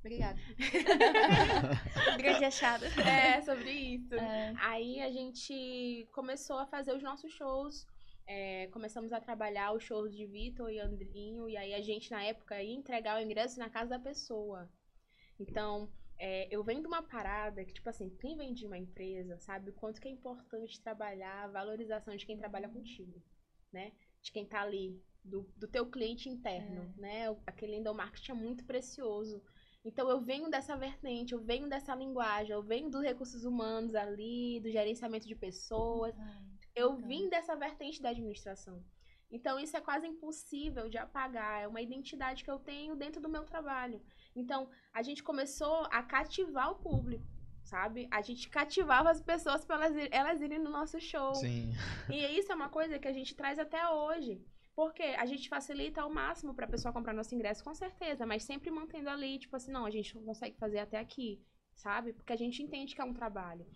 Obrigada. 0.00 0.38
Grande 2.18 2.44
achada. 2.44 2.86
é, 3.08 3.40
sobre 3.42 3.70
isso. 3.70 4.14
É. 4.14 4.54
Aí 4.58 5.00
a 5.00 5.10
gente 5.10 6.08
começou 6.12 6.58
a 6.58 6.66
fazer 6.66 6.92
os 6.94 7.02
nossos 7.02 7.32
shows. 7.32 7.86
é, 8.26 8.68
começamos 8.68 9.12
a 9.12 9.20
trabalhar 9.20 9.72
os 9.72 9.82
shows 9.82 10.14
de 10.14 10.24
Vitor 10.26 10.70
e 10.70 10.78
Andrinho. 10.80 11.48
E 11.48 11.56
aí 11.56 11.74
a 11.74 11.80
gente, 11.82 12.10
na 12.10 12.22
época, 12.24 12.62
ia 12.62 12.72
entregar 12.74 13.18
o 13.18 13.22
ingresso 13.22 13.58
na 13.58 13.68
casa 13.68 13.90
da 13.90 13.98
pessoa. 13.98 14.70
Então, 15.38 15.90
é, 16.26 16.46
eu 16.54 16.62
venho 16.62 16.80
de 16.80 16.86
uma 16.86 17.02
parada 17.02 17.64
que, 17.64 17.72
tipo 17.72 17.88
assim, 17.88 18.08
quem 18.20 18.36
vem 18.36 18.54
de 18.54 18.64
uma 18.66 18.78
empresa 18.78 19.36
sabe 19.38 19.70
o 19.70 19.72
quanto 19.72 20.00
que 20.00 20.06
é 20.08 20.10
importante 20.10 20.80
trabalhar 20.80 21.44
a 21.44 21.48
valorização 21.48 22.14
de 22.16 22.24
quem 22.24 22.36
trabalha 22.38 22.68
contigo, 22.68 23.20
né? 23.72 23.92
De 24.22 24.30
quem 24.30 24.46
tá 24.46 24.60
ali, 24.62 25.02
do, 25.24 25.42
do 25.56 25.66
teu 25.66 25.84
cliente 25.90 26.28
interno, 26.28 26.82
né? 26.96 27.28
O- 27.30 27.38
Aquele 27.46 27.74
endomarketing 27.76 28.30
é 28.32 28.34
muito 28.34 28.64
precioso. 28.64 29.42
Então 29.84 30.08
eu 30.08 30.20
venho 30.20 30.48
dessa 30.48 30.76
vertente, 30.76 31.32
eu 31.34 31.40
venho 31.40 31.68
dessa 31.68 31.92
linguagem, 31.94 32.52
eu 32.52 32.62
venho 32.62 32.88
dos 32.88 33.02
recursos 33.02 33.44
humanos 33.44 33.94
ali, 33.96 34.60
do 34.60 34.70
gerenciamento 34.70 35.26
de 35.26 35.34
pessoas. 35.34 36.14
Eu 36.74 36.92
Então. 36.94 37.08
vim 37.08 37.28
dessa 37.28 37.56
vertente 37.56 38.00
da 38.00 38.10
administração. 38.10 38.76
Então 39.28 39.58
isso 39.58 39.76
é 39.76 39.80
quase 39.80 40.06
impossível 40.06 40.88
de 40.88 40.98
apagar, 40.98 41.62
é 41.62 41.66
uma 41.66 41.80
identidade 41.82 42.44
que 42.44 42.50
eu 42.50 42.58
tenho 42.60 42.94
dentro 42.94 43.20
do 43.20 43.28
meu 43.28 43.44
trabalho. 43.44 44.00
Então 44.34 44.68
a 44.92 45.02
gente 45.02 45.22
começou 45.22 45.86
a 45.90 46.02
cativar 46.02 46.70
o 46.70 46.76
público, 46.76 47.26
sabe? 47.62 48.08
A 48.10 48.20
gente 48.22 48.48
cativava 48.48 49.10
as 49.10 49.20
pessoas 49.20 49.64
para 49.64 49.76
elas, 49.76 50.08
elas 50.10 50.40
irem 50.40 50.58
no 50.58 50.70
nosso 50.70 51.00
show. 51.00 51.34
Sim. 51.34 51.72
E 52.10 52.38
isso 52.38 52.50
é 52.50 52.54
uma 52.54 52.68
coisa 52.68 52.98
que 52.98 53.08
a 53.08 53.12
gente 53.12 53.34
traz 53.34 53.58
até 53.58 53.88
hoje. 53.88 54.40
Porque 54.74 55.02
a 55.02 55.26
gente 55.26 55.50
facilita 55.50 56.00
ao 56.00 56.10
máximo 56.10 56.54
pra 56.54 56.66
pessoa 56.66 56.94
comprar 56.94 57.12
nosso 57.12 57.34
ingresso, 57.34 57.62
com 57.62 57.74
certeza, 57.74 58.24
mas 58.24 58.42
sempre 58.42 58.70
mantendo 58.70 59.10
ali, 59.10 59.38
tipo 59.38 59.54
assim, 59.54 59.70
não, 59.70 59.84
a 59.84 59.90
gente 59.90 60.14
não 60.14 60.24
consegue 60.24 60.56
fazer 60.56 60.78
até 60.78 60.98
aqui, 60.98 61.44
sabe? 61.74 62.14
Porque 62.14 62.32
a 62.32 62.36
gente 62.36 62.62
entende 62.62 62.94
que 62.94 63.00
é 63.00 63.04
um 63.04 63.12
trabalho. 63.12 63.66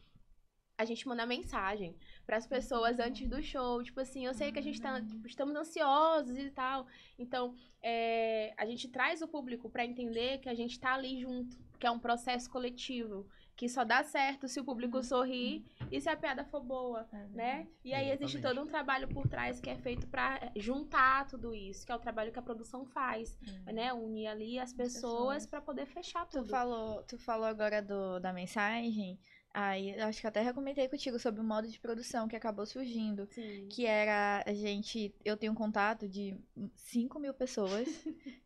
A 0.79 0.85
gente 0.85 1.09
manda 1.09 1.25
mensagem 1.25 1.97
pras 2.27 2.47
pessoas 2.47 2.99
antes 2.99 3.27
do 3.29 3.43
show, 3.43 3.83
tipo 3.83 3.99
assim, 4.01 4.27
eu 4.27 4.35
sei 4.35 4.53
que 4.53 4.59
a 4.59 4.63
gente 4.63 4.81
tá, 4.81 5.01
tipo, 5.01 5.27
estamos 5.27 5.57
ansiosos 5.57 6.37
e 6.37 6.51
tal. 6.51 6.87
Então, 7.19 7.55
é, 7.83 8.53
a 8.59 8.67
gente 8.67 8.89
traz 8.89 9.23
o 9.23 9.29
público 9.29 9.71
pra 9.71 9.85
entender 9.87 10.39
que 10.39 10.49
a 10.49 10.55
gente 10.55 10.79
tá 10.79 10.93
ali 10.95 11.19
junto, 11.21 11.57
que 11.79 11.87
é 11.87 11.91
um 11.91 11.99
processo 11.99 12.51
coletivo, 12.51 13.27
que 13.55 13.71
só 13.71 13.85
dá 13.85 14.03
certo 14.05 14.47
se 14.49 14.61
o 14.61 14.65
público 14.65 15.03
sorrir 15.03 15.65
e 15.91 15.99
se 15.99 16.11
a 16.11 16.17
piada 16.17 16.45
for 16.45 16.63
boa 16.63 17.09
né? 17.31 17.67
E 17.83 17.95
aí 17.95 18.11
existe 18.11 18.39
todo 18.41 18.61
um 18.61 18.67
trabalho 18.67 19.09
por 19.09 19.27
trás 19.27 19.59
que 19.61 19.71
é 19.71 19.77
feito 19.77 20.07
pra 20.09 20.53
juntar 20.57 21.27
tudo 21.27 21.55
isso, 21.55 21.87
que 21.87 21.91
é 21.91 21.95
o 21.97 21.99
trabalho 21.99 22.31
que 22.33 22.39
a 22.39 22.43
produção 22.43 22.85
faz, 22.85 23.39
né? 23.65 23.95
Unir 23.95 24.27
ali 24.27 24.59
as 24.59 24.75
pessoas 24.75 24.97
pessoas. 24.97 25.47
pra 25.47 25.61
poder 25.63 25.87
fechar 25.87 26.27
Tu 26.27 26.39
tudo. 26.39 26.49
falou, 26.51 27.03
tu 27.05 27.19
falou 27.19 27.47
agora 27.47 27.81
do, 27.81 28.19
da 28.21 28.31
mensagem. 28.33 29.19
Aí, 29.59 29.99
acho 30.03 30.21
que 30.21 30.27
até 30.27 30.53
comentei 30.53 30.87
contigo 30.87 31.19
sobre 31.19 31.41
o 31.41 31.45
modo 31.45 31.67
de 31.67 31.81
produção 31.81 32.29
que 32.29 32.37
acabou 32.37 32.67
surgindo. 32.67 33.27
Sim. 33.33 33.67
Que 33.71 33.87
era 33.87 34.45
a 34.47 34.53
gente. 34.53 35.15
Eu 35.25 35.35
tenho 35.35 35.55
contato 35.55 36.07
de 36.07 36.37
5 36.75 37.19
mil 37.19 37.33
pessoas 37.33 37.89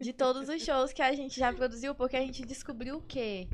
de 0.00 0.12
todos 0.12 0.48
os 0.48 0.62
shows 0.62 0.92
que 0.92 1.02
a 1.02 1.12
gente 1.12 1.36
já 1.36 1.52
produziu, 1.52 1.96
porque 1.96 2.16
a 2.16 2.20
gente 2.20 2.46
descobriu 2.46 3.02
que 3.02 3.48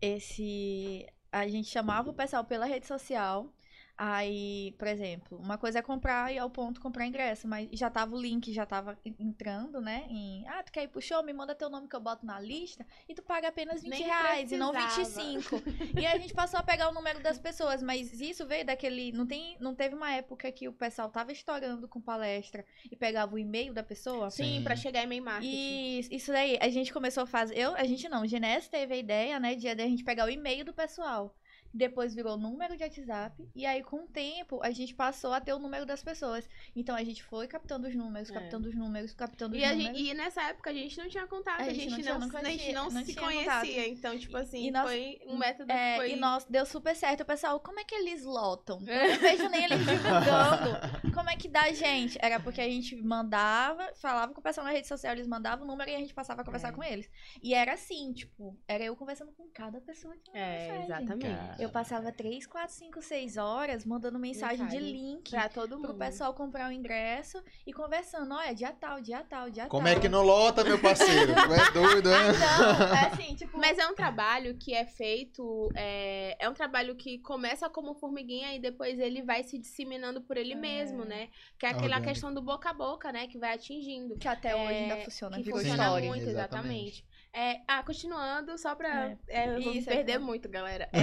esse. 0.00 1.06
A 1.30 1.46
gente 1.46 1.68
chamava 1.68 2.08
o 2.08 2.14
pessoal 2.14 2.46
pela 2.46 2.64
rede 2.64 2.86
social. 2.86 3.52
Aí, 3.98 4.74
por 4.78 4.86
exemplo, 4.88 5.38
uma 5.38 5.56
coisa 5.56 5.78
é 5.78 5.82
comprar 5.82 6.30
e 6.32 6.38
ao 6.38 6.50
ponto 6.50 6.80
comprar 6.82 7.06
ingresso, 7.06 7.48
mas 7.48 7.66
já 7.72 7.88
tava 7.88 8.14
o 8.14 8.20
link, 8.20 8.52
já 8.52 8.66
tava 8.66 8.98
en- 9.04 9.14
entrando, 9.18 9.80
né? 9.80 10.04
Em, 10.10 10.46
ah, 10.48 10.62
tu 10.62 10.70
quer 10.70 10.82
ir 10.84 10.88
pro 10.88 11.00
show? 11.00 11.22
Me 11.22 11.32
manda 11.32 11.54
teu 11.54 11.70
nome 11.70 11.88
que 11.88 11.96
eu 11.96 12.00
boto 12.00 12.26
na 12.26 12.38
lista 12.38 12.86
e 13.08 13.14
tu 13.14 13.22
paga 13.22 13.48
apenas 13.48 13.82
20 13.82 13.90
Nem 13.92 14.02
reais 14.04 14.52
e 14.52 14.56
não 14.58 14.70
precisava. 14.70 15.22
25. 15.24 15.62
e 15.98 16.04
aí 16.04 16.14
a 16.14 16.18
gente 16.18 16.34
passou 16.34 16.60
a 16.60 16.62
pegar 16.62 16.90
o 16.90 16.92
número 16.92 17.22
das 17.22 17.38
pessoas, 17.38 17.82
mas 17.82 18.20
isso 18.20 18.46
veio 18.46 18.66
daquele. 18.66 19.12
Não, 19.12 19.26
tem, 19.26 19.56
não 19.60 19.74
teve 19.74 19.94
uma 19.94 20.12
época 20.12 20.52
que 20.52 20.68
o 20.68 20.72
pessoal 20.74 21.08
tava 21.08 21.32
estourando 21.32 21.88
com 21.88 21.98
palestra 22.00 22.66
e 22.90 22.94
pegava 22.94 23.34
o 23.34 23.38
e-mail 23.38 23.72
da 23.72 23.82
pessoa? 23.82 24.30
Sim, 24.30 24.58
Sim. 24.58 24.62
pra 24.62 24.76
chegar 24.76 25.04
em 25.04 25.06
mail 25.06 25.24
marketing. 25.24 25.50
E 25.56 26.00
isso 26.10 26.30
daí, 26.30 26.58
a 26.60 26.68
gente 26.68 26.92
começou 26.92 27.22
a 27.22 27.26
fazer. 27.26 27.56
Eu, 27.58 27.74
a 27.74 27.84
gente 27.84 28.06
não, 28.10 28.22
o 28.22 28.26
Genés 28.26 28.68
teve 28.68 28.92
a 28.92 28.96
ideia, 28.98 29.40
né, 29.40 29.54
de 29.54 29.66
a 29.68 29.74
gente 29.74 30.04
pegar 30.04 30.26
o 30.26 30.30
e-mail 30.30 30.66
do 30.66 30.74
pessoal. 30.74 31.34
Depois 31.76 32.14
virou 32.14 32.36
número 32.38 32.76
de 32.76 32.82
WhatsApp. 32.82 33.48
E 33.54 33.66
aí, 33.66 33.82
com 33.82 34.04
o 34.04 34.06
tempo, 34.08 34.60
a 34.62 34.70
gente 34.70 34.94
passou 34.94 35.32
a 35.32 35.40
ter 35.40 35.52
o 35.52 35.58
número 35.58 35.84
das 35.84 36.02
pessoas. 36.02 36.48
Então 36.74 36.96
a 36.96 37.04
gente 37.04 37.22
foi 37.22 37.46
captando 37.46 37.86
os 37.86 37.94
números, 37.94 38.30
É. 38.30 38.34
captando 38.34 38.68
os 38.68 38.74
números, 38.74 39.12
captando 39.12 39.54
os 39.54 39.60
E, 39.60 39.64
a 39.64 39.72
números. 39.74 39.98
gente- 39.98 40.10
e 40.10 40.14
nessa 40.14 40.42
época 40.44 40.70
a 40.70 40.72
gente 40.72 40.96
não 40.98 41.08
tinha 41.08 41.26
contato, 41.26 41.60
A 41.60 41.64
a 41.64 41.68
gente 41.68 41.80
gente, 41.80 41.90
não 41.90 41.98
tinha, 42.00 42.14
não, 42.14 42.20
nunca 42.20 42.38
a 42.38 42.44
gente 42.44 42.72
não, 42.72 42.90
não 42.90 43.04
se 43.04 43.14
conhecia. 43.14 43.44
contato. 43.44 43.66
Então, 43.66 44.18
tipo 44.18 44.36
assim, 44.36 44.66
E 44.66 44.70
nós- 44.70 44.86
foi 44.88 45.20
um 45.26 45.36
método 45.36 45.70
É, 45.70 45.92
que 45.92 45.96
foi. 45.98 46.12
e 46.12 46.16
nós 46.16 46.44
deu 46.48 46.64
super 46.64 46.96
certo. 46.96 47.20
O 47.20 47.26
pessoal, 47.26 47.60
como 47.60 47.78
é 47.78 47.84
que 47.84 47.94
eles 47.94 48.24
lotam? 48.24 48.80
Eu 48.86 49.10
não 49.10 49.18
vejo 49.18 49.48
nem 49.50 49.64
eles 49.64 49.78
divulgando. 49.86 51.12
Como 51.14 51.28
é 51.30 51.36
que 51.36 51.48
dá, 51.48 51.70
gente? 51.72 52.18
Era 52.22 52.40
porque 52.40 52.60
a 52.60 52.68
gente 52.68 52.96
mandava, 53.02 53.92
falava 53.96 54.32
com 54.32 54.40
o 54.40 54.42
pessoal 54.42 54.64
na 54.66 54.72
rede 54.72 54.86
social, 54.86 55.12
eles 55.12 55.26
mandavam 55.26 55.64
o 55.64 55.68
número 55.68 55.90
e 55.90 55.94
a 55.94 55.98
gente 55.98 56.14
passava 56.14 56.42
a 56.42 56.44
conversar 56.44 56.68
É. 56.68 56.72
com 56.72 56.82
eles. 56.82 57.10
E 57.42 57.54
era 57.54 57.72
assim, 57.74 58.12
tipo, 58.12 58.56
era 58.66 58.84
eu 58.84 58.96
conversando 58.96 59.32
com 59.32 59.46
cada 59.52 59.80
pessoa 59.80 60.14
que 60.22 60.30
É, 60.36 60.58
mensagem. 60.58 60.84
exatamente. 60.84 61.36
Cara. 61.36 61.56
Eu 61.66 61.72
passava 61.72 62.12
3, 62.12 62.46
4, 62.46 62.74
5, 62.74 63.02
6 63.02 63.36
horas 63.36 63.84
mandando 63.84 64.18
mensagem, 64.18 64.56
de 64.66 64.76
Mensagem. 64.76 64.92
link 64.92 65.30
Pra 65.30 65.48
todo 65.48 65.76
mundo. 65.76 65.88
pro 65.88 65.94
pessoal 65.98 66.32
comprar 66.34 66.68
o 66.68 66.72
ingresso 66.72 67.42
e 67.66 67.72
conversando. 67.72 68.34
Olha, 68.34 68.54
dia 68.54 68.72
tal, 68.72 69.00
dia 69.00 69.22
tal, 69.28 69.50
dia 69.50 69.66
Como 69.66 69.86
tal. 69.86 69.96
é 69.96 70.00
que 70.00 70.08
não 70.08 70.22
lota, 70.22 70.62
meu 70.64 70.78
parceiro? 70.80 71.34
Tu 71.34 71.52
é 71.52 71.70
doido, 71.72 72.08
hein? 72.10 72.16
não, 72.38 72.96
é 72.96 73.06
assim, 73.06 73.34
tipo. 73.34 73.58
Mas 73.58 73.78
é 73.78 73.86
um 73.86 73.94
trabalho 73.94 74.56
que 74.56 74.72
é 74.74 74.84
feito. 74.86 75.68
É, 75.74 76.36
é 76.38 76.48
um 76.48 76.54
trabalho 76.54 76.94
que 76.96 77.18
começa 77.18 77.68
como 77.68 77.94
formiguinha 77.94 78.54
e 78.54 78.58
depois 78.60 78.98
ele 78.98 79.22
vai 79.22 79.42
se 79.42 79.58
disseminando 79.58 80.20
por 80.22 80.36
ele 80.36 80.52
É. 80.52 80.56
mesmo, 80.56 81.04
né? 81.04 81.28
Que 81.58 81.66
é 81.66 81.70
aquela 81.70 81.84
Orgânico. 81.86 82.08
questão 82.08 82.32
do 82.32 82.42
boca 82.42 82.70
a 82.70 82.74
boca, 82.74 83.10
né? 83.12 83.26
Que 83.26 83.38
vai 83.38 83.54
atingindo. 83.54 84.16
que 84.18 84.28
até 84.28 84.54
hoje 84.54 84.74
ainda 84.74 84.94
É, 84.98 85.04
funciona, 85.04 85.36
que 85.36 85.50
funciona 85.50 85.90
muito, 85.90 86.28
Exatamente. 86.28 86.28
exatamente. 86.30 87.04
É, 87.38 87.60
ah, 87.68 87.82
continuando, 87.82 88.56
só 88.56 88.74
pra. 88.74 89.14
é, 89.28 89.58
me 89.58 89.76
Isso, 89.76 89.90
é 89.90 89.96
perder 89.96 90.18
bom. 90.18 90.24
muito, 90.24 90.48
galera. 90.48 90.88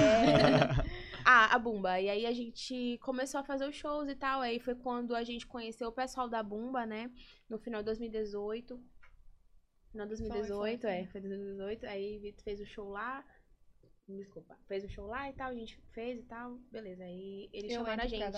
É, 1.26 1.30
ah, 1.30 1.56
a 1.56 1.60
Bumba. 1.60 2.02
E 2.02 2.10
aí 2.10 2.26
a 2.26 2.34
gente 2.34 2.98
começou 3.02 3.40
a 3.40 3.44
fazer 3.44 3.66
os 3.70 3.76
shows 3.76 4.10
e 4.10 4.16
tal. 4.16 4.42
Aí 4.42 4.60
foi 4.60 4.76
quando 4.76 5.16
a 5.16 5.24
gente 5.24 5.48
conheceu 5.48 5.88
o 5.88 5.92
pessoal 5.92 6.28
da 6.28 6.42
Bumba, 6.44 6.86
né? 6.86 7.10
No 7.48 7.58
final 7.60 7.82
de 7.82 7.86
2018. 7.86 8.78
Final 9.92 10.08
de 10.08 10.10
2018, 10.10 10.82
foi, 10.82 10.90
é. 10.90 11.06
Foi 11.06 11.22
2018. 11.22 11.86
Aí 11.86 12.18
Vitor 12.18 12.44
fez 12.44 12.60
o 12.60 12.66
show 12.66 12.90
lá. 12.90 13.24
Desculpa. 14.08 14.58
Fez 14.68 14.84
o 14.84 14.90
show 14.90 15.08
lá 15.08 15.30
e 15.30 15.34
tal, 15.34 15.50
a 15.50 15.56
gente 15.56 15.80
fez 15.92 16.20
e 16.20 16.24
tal. 16.24 16.58
Beleza. 16.70 17.04
Aí 17.04 17.50
eles 17.54 17.72
Eu 17.72 17.80
chamaram 17.80 18.04
a 18.04 18.08
gente. 18.08 18.38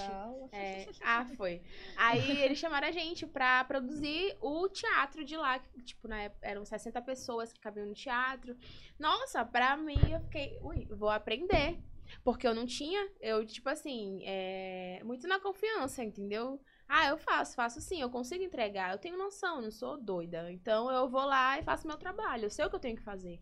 É, 0.52 0.86
ah, 1.02 1.26
foi. 1.36 1.62
Aí 1.98 2.20
eles 2.44 2.60
chamaram 2.60 2.88
a 2.88 2.92
gente 2.92 3.26
pra 3.26 3.64
produzir 3.64 4.38
o 4.42 4.70
teatro 4.70 5.26
de 5.26 5.36
lá. 5.36 5.58
que, 5.58 5.82
Tipo, 5.82 6.08
na 6.08 6.22
época, 6.24 6.48
eram 6.48 6.64
60 6.64 7.02
pessoas 7.02 7.52
que 7.52 7.60
cabiam 7.60 7.88
no 7.88 7.94
teatro. 7.96 8.56
Nossa, 9.00 9.44
pra 9.44 9.76
mim, 9.76 9.98
eu 10.12 10.20
fiquei, 10.22 10.58
ui, 10.62 10.86
vou 10.86 11.10
aprender. 11.10 11.80
Porque 12.24 12.48
eu 12.48 12.54
não 12.54 12.68
tinha, 12.68 13.10
eu, 13.20 13.44
tipo 13.44 13.68
assim, 13.68 14.22
é, 14.24 15.02
muito 15.04 15.28
na 15.28 15.40
confiança, 15.40 16.04
entendeu? 16.04 16.62
Ah, 16.88 17.08
eu 17.08 17.18
faço, 17.18 17.56
faço 17.56 17.82
sim, 17.82 18.00
eu 18.00 18.12
consigo 18.12 18.44
entregar, 18.44 18.92
eu 18.92 19.00
tenho 19.00 19.18
noção, 19.18 19.60
não 19.60 19.72
sou 19.72 19.98
doida. 20.00 20.52
Então 20.52 20.92
eu 20.92 21.10
vou 21.10 21.26
lá 21.26 21.60
e 21.60 21.64
faço 21.64 21.88
meu 21.88 21.98
trabalho, 21.98 22.46
eu 22.46 22.50
sei 22.52 22.64
o 22.64 22.70
que 22.70 22.76
eu 22.76 22.80
tenho 22.80 22.96
que 22.96 23.02
fazer. 23.04 23.42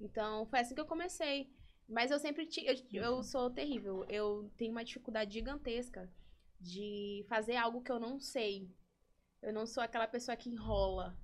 Então 0.00 0.46
foi 0.46 0.60
assim 0.60 0.74
que 0.74 0.80
eu 0.80 0.86
comecei. 0.86 1.50
Mas 1.88 2.10
eu 2.10 2.18
sempre 2.18 2.46
tinha, 2.46 2.70
eu, 2.70 3.02
eu 3.02 3.22
sou 3.22 3.50
terrível, 3.50 4.04
eu 4.08 4.50
tenho 4.56 4.72
uma 4.72 4.84
dificuldade 4.84 5.32
gigantesca 5.32 6.08
de 6.60 7.24
fazer 7.28 7.56
algo 7.56 7.80
que 7.82 7.90
eu 7.90 7.98
não 7.98 8.20
sei. 8.20 8.68
Eu 9.40 9.52
não 9.52 9.66
sou 9.66 9.82
aquela 9.82 10.06
pessoa 10.06 10.36
que 10.36 10.50
enrola 10.50 11.16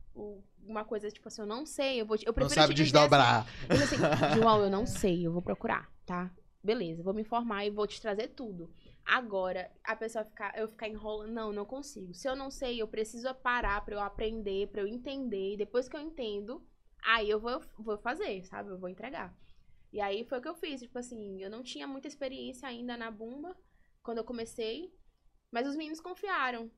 uma 0.64 0.84
coisa, 0.84 1.10
tipo 1.10 1.26
assim, 1.28 1.42
eu 1.42 1.46
não 1.46 1.66
sei, 1.66 2.00
eu 2.00 2.06
vou 2.06 2.16
te- 2.16 2.24
eu 2.24 2.30
Não 2.30 2.34
prefiro 2.34 2.54
sabe 2.54 2.72
te 2.74 2.84
dizer 2.84 2.92
desdobrar. 2.92 3.46
assim, 3.70 3.82
assim, 3.96 4.34
João, 4.40 4.62
eu 4.62 4.70
não 4.70 4.86
sei, 4.86 5.26
eu 5.26 5.32
vou 5.32 5.42
procurar, 5.42 5.92
tá? 6.06 6.30
Beleza, 6.62 7.02
vou 7.02 7.12
me 7.12 7.20
informar 7.20 7.66
e 7.66 7.70
vou 7.70 7.86
te 7.86 8.00
trazer 8.00 8.28
tudo. 8.28 8.72
Agora, 9.04 9.70
a 9.82 9.94
pessoa 9.94 10.24
ficar, 10.24 10.56
eu 10.56 10.66
ficar 10.68 10.88
enrolando, 10.88 11.30
não, 11.32 11.52
não 11.52 11.66
consigo. 11.66 12.14
Se 12.14 12.26
eu 12.26 12.34
não 12.34 12.50
sei, 12.50 12.80
eu 12.80 12.88
preciso 12.88 13.34
parar 13.34 13.84
pra 13.84 13.94
eu 13.96 14.00
aprender, 14.00 14.68
pra 14.68 14.80
eu 14.80 14.86
entender. 14.86 15.54
E 15.54 15.56
depois 15.58 15.88
que 15.88 15.96
eu 15.96 16.00
entendo, 16.00 16.64
aí 17.04 17.28
eu 17.28 17.38
vou, 17.38 17.60
vou 17.78 17.98
fazer, 17.98 18.42
sabe? 18.46 18.70
Eu 18.70 18.78
vou 18.78 18.88
entregar. 18.88 19.36
E 19.94 20.00
aí 20.00 20.24
foi 20.24 20.38
o 20.38 20.42
que 20.42 20.48
eu 20.48 20.56
fiz. 20.56 20.80
Tipo 20.80 20.98
assim, 20.98 21.40
eu 21.40 21.48
não 21.48 21.62
tinha 21.62 21.86
muita 21.86 22.08
experiência 22.08 22.68
ainda 22.68 22.96
na 22.96 23.12
Bumba 23.12 23.56
quando 24.02 24.18
eu 24.18 24.24
comecei, 24.24 24.92
mas 25.52 25.68
os 25.68 25.76
meninos 25.76 26.00
confiaram. 26.00 26.68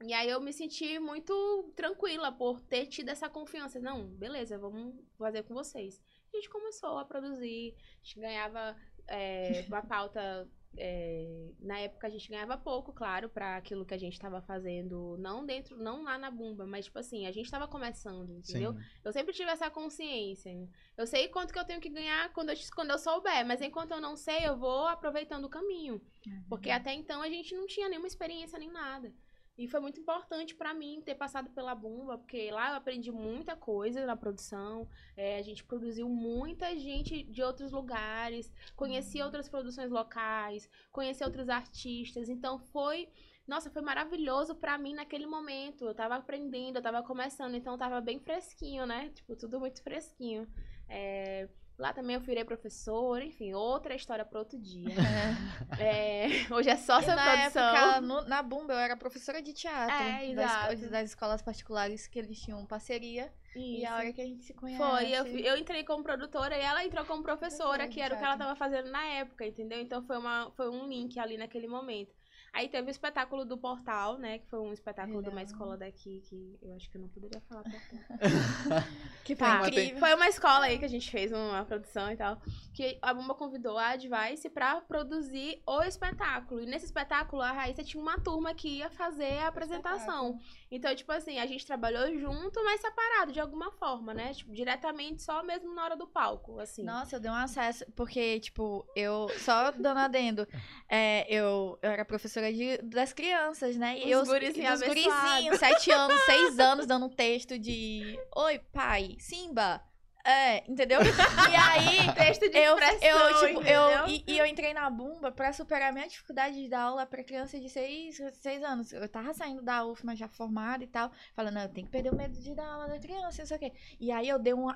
E 0.00 0.12
aí 0.12 0.30
eu 0.30 0.40
me 0.40 0.52
senti 0.52 1.00
muito 1.00 1.72
tranquila 1.74 2.30
por 2.30 2.60
ter 2.60 2.86
tido 2.86 3.08
essa 3.08 3.28
confiança. 3.28 3.80
Não, 3.80 4.06
beleza, 4.06 4.56
vamos 4.56 4.94
fazer 5.18 5.42
com 5.42 5.52
vocês. 5.52 6.00
A 6.32 6.36
gente 6.36 6.48
começou 6.48 6.96
a 6.96 7.04
produzir, 7.04 7.74
a 7.76 8.04
gente 8.04 8.20
ganhava 8.20 8.76
é, 9.08 9.64
uma 9.66 9.82
pauta. 9.84 10.48
É, 10.76 11.50
na 11.60 11.78
época 11.78 12.06
a 12.06 12.10
gente 12.10 12.28
ganhava 12.28 12.56
pouco, 12.56 12.92
claro, 12.92 13.28
para 13.28 13.56
aquilo 13.56 13.84
que 13.84 13.94
a 13.94 13.98
gente 13.98 14.14
estava 14.14 14.40
fazendo, 14.42 15.16
não 15.18 15.44
dentro, 15.44 15.76
não 15.76 16.02
lá 16.02 16.18
na 16.18 16.30
Bumba, 16.30 16.66
mas 16.66 16.86
tipo 16.86 16.98
assim, 16.98 17.26
a 17.26 17.32
gente 17.32 17.46
estava 17.46 17.66
começando, 17.66 18.30
entendeu? 18.32 18.72
Sim. 18.72 18.80
Eu 19.04 19.12
sempre 19.12 19.32
tive 19.32 19.50
essa 19.50 19.70
consciência. 19.70 20.50
Eu 20.96 21.06
sei 21.06 21.28
quanto 21.28 21.52
que 21.52 21.58
eu 21.58 21.64
tenho 21.64 21.80
que 21.80 21.88
ganhar 21.88 22.32
quando 22.32 22.50
eu, 22.50 22.56
quando 22.74 22.90
eu 22.90 22.98
souber, 22.98 23.46
mas 23.46 23.60
enquanto 23.60 23.92
eu 23.92 24.00
não 24.00 24.16
sei, 24.16 24.46
eu 24.46 24.56
vou 24.56 24.86
aproveitando 24.86 25.44
o 25.44 25.50
caminho. 25.50 26.00
Porque 26.48 26.70
até 26.70 26.92
então 26.92 27.22
a 27.22 27.28
gente 27.28 27.54
não 27.54 27.66
tinha 27.66 27.88
nenhuma 27.88 28.08
experiência 28.08 28.58
nem 28.58 28.70
nada. 28.70 29.12
E 29.56 29.68
foi 29.68 29.78
muito 29.78 30.00
importante 30.00 30.54
pra 30.54 30.74
mim 30.74 31.00
ter 31.04 31.14
passado 31.14 31.48
pela 31.50 31.74
Bumba, 31.74 32.18
porque 32.18 32.50
lá 32.50 32.70
eu 32.70 32.76
aprendi 32.76 33.12
muita 33.12 33.54
coisa 33.54 34.04
na 34.04 34.16
produção. 34.16 34.88
É, 35.16 35.38
a 35.38 35.42
gente 35.42 35.62
produziu 35.62 36.08
muita 36.08 36.76
gente 36.76 37.22
de 37.22 37.40
outros 37.42 37.70
lugares, 37.70 38.52
conheci 38.74 39.22
outras 39.22 39.48
produções 39.48 39.90
locais, 39.90 40.68
conheci 40.90 41.22
outros 41.22 41.48
artistas. 41.48 42.28
Então 42.28 42.58
foi, 42.58 43.08
nossa, 43.46 43.70
foi 43.70 43.82
maravilhoso 43.82 44.56
pra 44.56 44.76
mim 44.76 44.92
naquele 44.92 45.26
momento. 45.26 45.86
Eu 45.86 45.94
tava 45.94 46.16
aprendendo, 46.16 46.76
eu 46.76 46.82
tava 46.82 47.02
começando, 47.04 47.54
então 47.54 47.78
tava 47.78 48.00
bem 48.00 48.18
fresquinho, 48.18 48.84
né? 48.86 49.10
Tipo, 49.10 49.36
tudo 49.36 49.60
muito 49.60 49.80
fresquinho. 49.82 50.48
É, 50.88 51.48
Lá 51.76 51.92
também 51.92 52.14
eu 52.14 52.20
virei 52.20 52.44
professora, 52.44 53.24
enfim, 53.24 53.52
outra 53.52 53.94
história 53.96 54.24
para 54.24 54.38
outro 54.38 54.56
dia. 54.58 54.94
É, 55.80 56.26
hoje 56.54 56.70
é 56.70 56.76
só 56.76 57.00
E 57.00 57.02
sua 57.02 57.16
na 57.16 57.22
produção. 57.24 57.76
época, 57.76 58.00
no- 58.00 58.22
na 58.28 58.42
Bumba, 58.42 58.72
eu 58.74 58.78
era 58.78 58.96
professora 58.96 59.42
de 59.42 59.52
teatro. 59.52 59.94
É, 59.96 60.32
das, 60.34 60.80
das 60.90 61.08
escolas 61.10 61.42
particulares 61.42 62.06
que 62.06 62.18
eles 62.18 62.40
tinham 62.40 62.64
parceria. 62.64 63.32
E 63.56 63.82
Isso. 63.82 63.92
a 63.92 63.96
hora 63.96 64.12
que 64.12 64.20
a 64.20 64.24
gente 64.24 64.44
se 64.44 64.54
conhece. 64.54 64.82
Foi, 64.82 65.10
eu, 65.10 65.26
eu 65.38 65.56
entrei 65.56 65.84
como 65.84 66.02
produtora 66.04 66.56
e 66.56 66.60
ela 66.60 66.84
entrou 66.84 67.04
como 67.04 67.22
professora, 67.22 67.88
que 67.88 68.00
era 68.00 68.14
o 68.14 68.18
que 68.18 68.24
ela 68.24 68.36
teatro. 68.36 68.46
tava 68.54 68.56
fazendo 68.56 68.90
na 68.90 69.04
época, 69.06 69.46
entendeu? 69.46 69.80
Então 69.80 70.02
foi, 70.04 70.16
uma, 70.18 70.50
foi 70.56 70.68
um 70.70 70.86
link 70.86 71.18
ali 71.18 71.36
naquele 71.36 71.66
momento. 71.66 72.14
Aí 72.54 72.68
teve 72.68 72.88
o 72.88 72.90
espetáculo 72.90 73.44
do 73.44 73.58
Portal, 73.58 74.16
né? 74.16 74.38
Que 74.38 74.46
foi 74.46 74.60
um 74.60 74.72
espetáculo 74.72 75.20
de 75.22 75.28
uma 75.28 75.40
Legal. 75.40 75.52
escola 75.52 75.76
daqui, 75.76 76.22
que 76.28 76.56
eu 76.62 76.74
acho 76.76 76.88
que 76.88 76.96
eu 76.96 77.00
não 77.00 77.08
poderia 77.08 77.40
falar 77.48 77.64
Portal. 77.64 77.98
Que 79.24 79.34
foi 79.34 79.48
Tá, 79.48 79.66
incrível. 79.68 79.98
Foi 79.98 80.14
uma 80.14 80.28
escola 80.28 80.66
aí 80.66 80.78
que 80.78 80.84
a 80.84 80.88
gente 80.88 81.10
fez 81.10 81.32
uma 81.32 81.64
produção 81.64 82.12
e 82.12 82.16
tal. 82.16 82.40
Que 82.74 82.98
a 83.00 83.12
Bumba 83.14 83.34
convidou 83.34 83.78
a 83.78 83.88
Advice 83.90 84.48
pra 84.50 84.80
produzir 84.82 85.62
o 85.66 85.82
espetáculo. 85.82 86.60
E 86.60 86.66
nesse 86.66 86.84
espetáculo, 86.84 87.40
a 87.42 87.50
Raíssa 87.50 87.82
tinha 87.82 88.02
uma 88.02 88.18
turma 88.20 88.54
que 88.54 88.68
ia 88.68 88.90
fazer 88.90 89.38
a 89.38 89.48
apresentação. 89.48 90.38
Então, 90.70 90.94
tipo 90.94 91.10
assim, 91.10 91.38
a 91.38 91.46
gente 91.46 91.64
trabalhou 91.66 92.12
junto, 92.18 92.62
mas 92.64 92.80
separado 92.80 93.32
de 93.32 93.40
alguma 93.40 93.70
forma, 93.72 94.12
né? 94.12 94.34
Tipo, 94.34 94.52
diretamente 94.52 95.22
só 95.22 95.42
mesmo 95.42 95.74
na 95.74 95.84
hora 95.84 95.96
do 95.96 96.06
palco, 96.06 96.60
assim. 96.60 96.82
Nossa, 96.84 97.16
eu 97.16 97.20
dei 97.20 97.30
um 97.30 97.34
acesso, 97.34 97.84
porque, 97.96 98.38
tipo, 98.40 98.86
eu, 98.94 99.28
só 99.38 99.70
dando 99.70 99.98
adendo, 99.98 100.46
é, 100.88 101.26
eu, 101.32 101.78
eu 101.80 101.90
era 101.90 102.04
professora 102.04 102.43
de, 102.52 102.78
das 102.78 103.12
crianças, 103.12 103.76
né? 103.76 103.96
Os 103.96 104.04
E 104.04 104.10
eu, 104.10 104.24
gurizinhos 104.24 104.82
gurizinhos, 104.82 105.58
sete 105.58 105.90
anos, 105.92 106.20
seis 106.22 106.58
anos, 106.58 106.86
dando 106.86 107.06
um 107.06 107.10
texto 107.10 107.58
de 107.58 108.18
Oi, 108.36 108.58
pai, 108.72 109.16
Simba. 109.18 109.82
É, 110.24 110.64
entendeu? 110.70 111.00
E 111.52 111.54
aí, 111.54 112.12
Texto 112.16 112.48
de 112.48 112.56
eu, 112.56 112.78
eu, 112.78 113.46
tipo, 113.46 113.62
eu, 113.62 114.08
e, 114.08 114.24
e 114.26 114.38
eu 114.38 114.46
entrei 114.46 114.72
na 114.72 114.88
Bumba 114.88 115.30
pra 115.30 115.52
superar 115.52 115.90
a 115.90 115.92
minha 115.92 116.08
dificuldade 116.08 116.54
de 116.54 116.68
dar 116.68 116.80
aula 116.84 117.04
pra 117.04 117.22
criança 117.22 117.60
de 117.60 117.68
6 117.68 118.16
seis, 118.16 118.36
seis 118.36 118.62
anos. 118.62 118.90
Eu 118.92 119.06
tava 119.06 119.34
saindo 119.34 119.62
da 119.62 119.84
UFMA 119.84 120.16
já 120.16 120.26
formada 120.26 120.82
e 120.82 120.86
tal, 120.86 121.12
falando, 121.34 121.54
não, 121.54 121.62
eu 121.62 121.68
tenho 121.68 121.86
que 121.86 121.92
perder 121.92 122.10
o 122.10 122.16
medo 122.16 122.40
de 122.40 122.54
dar 122.54 122.66
aula 122.66 122.88
da 122.88 122.98
criança, 122.98 123.42
não 123.42 123.46
sei 123.46 123.56
o 123.56 123.60
quê. 123.60 123.72
E 124.00 124.10
aí 124.10 124.26
eu 124.26 124.38
dei 124.38 124.54
um, 124.54 124.68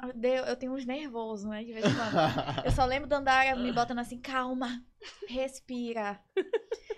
eu 0.47 0.57
tenho 0.57 0.73
uns 0.73 0.85
nervosos, 0.85 1.49
né, 1.49 1.65
de 1.65 1.73
vez 1.73 1.87
em 1.87 1.95
quando. 1.95 2.67
Eu 2.67 2.71
só 2.71 2.85
lembro 2.85 3.09
da 3.09 3.17
Andara 3.17 3.57
me 3.57 3.73
botando 3.73 4.01
assim, 4.01 4.19
calma, 4.21 4.85
respira. 5.29 6.21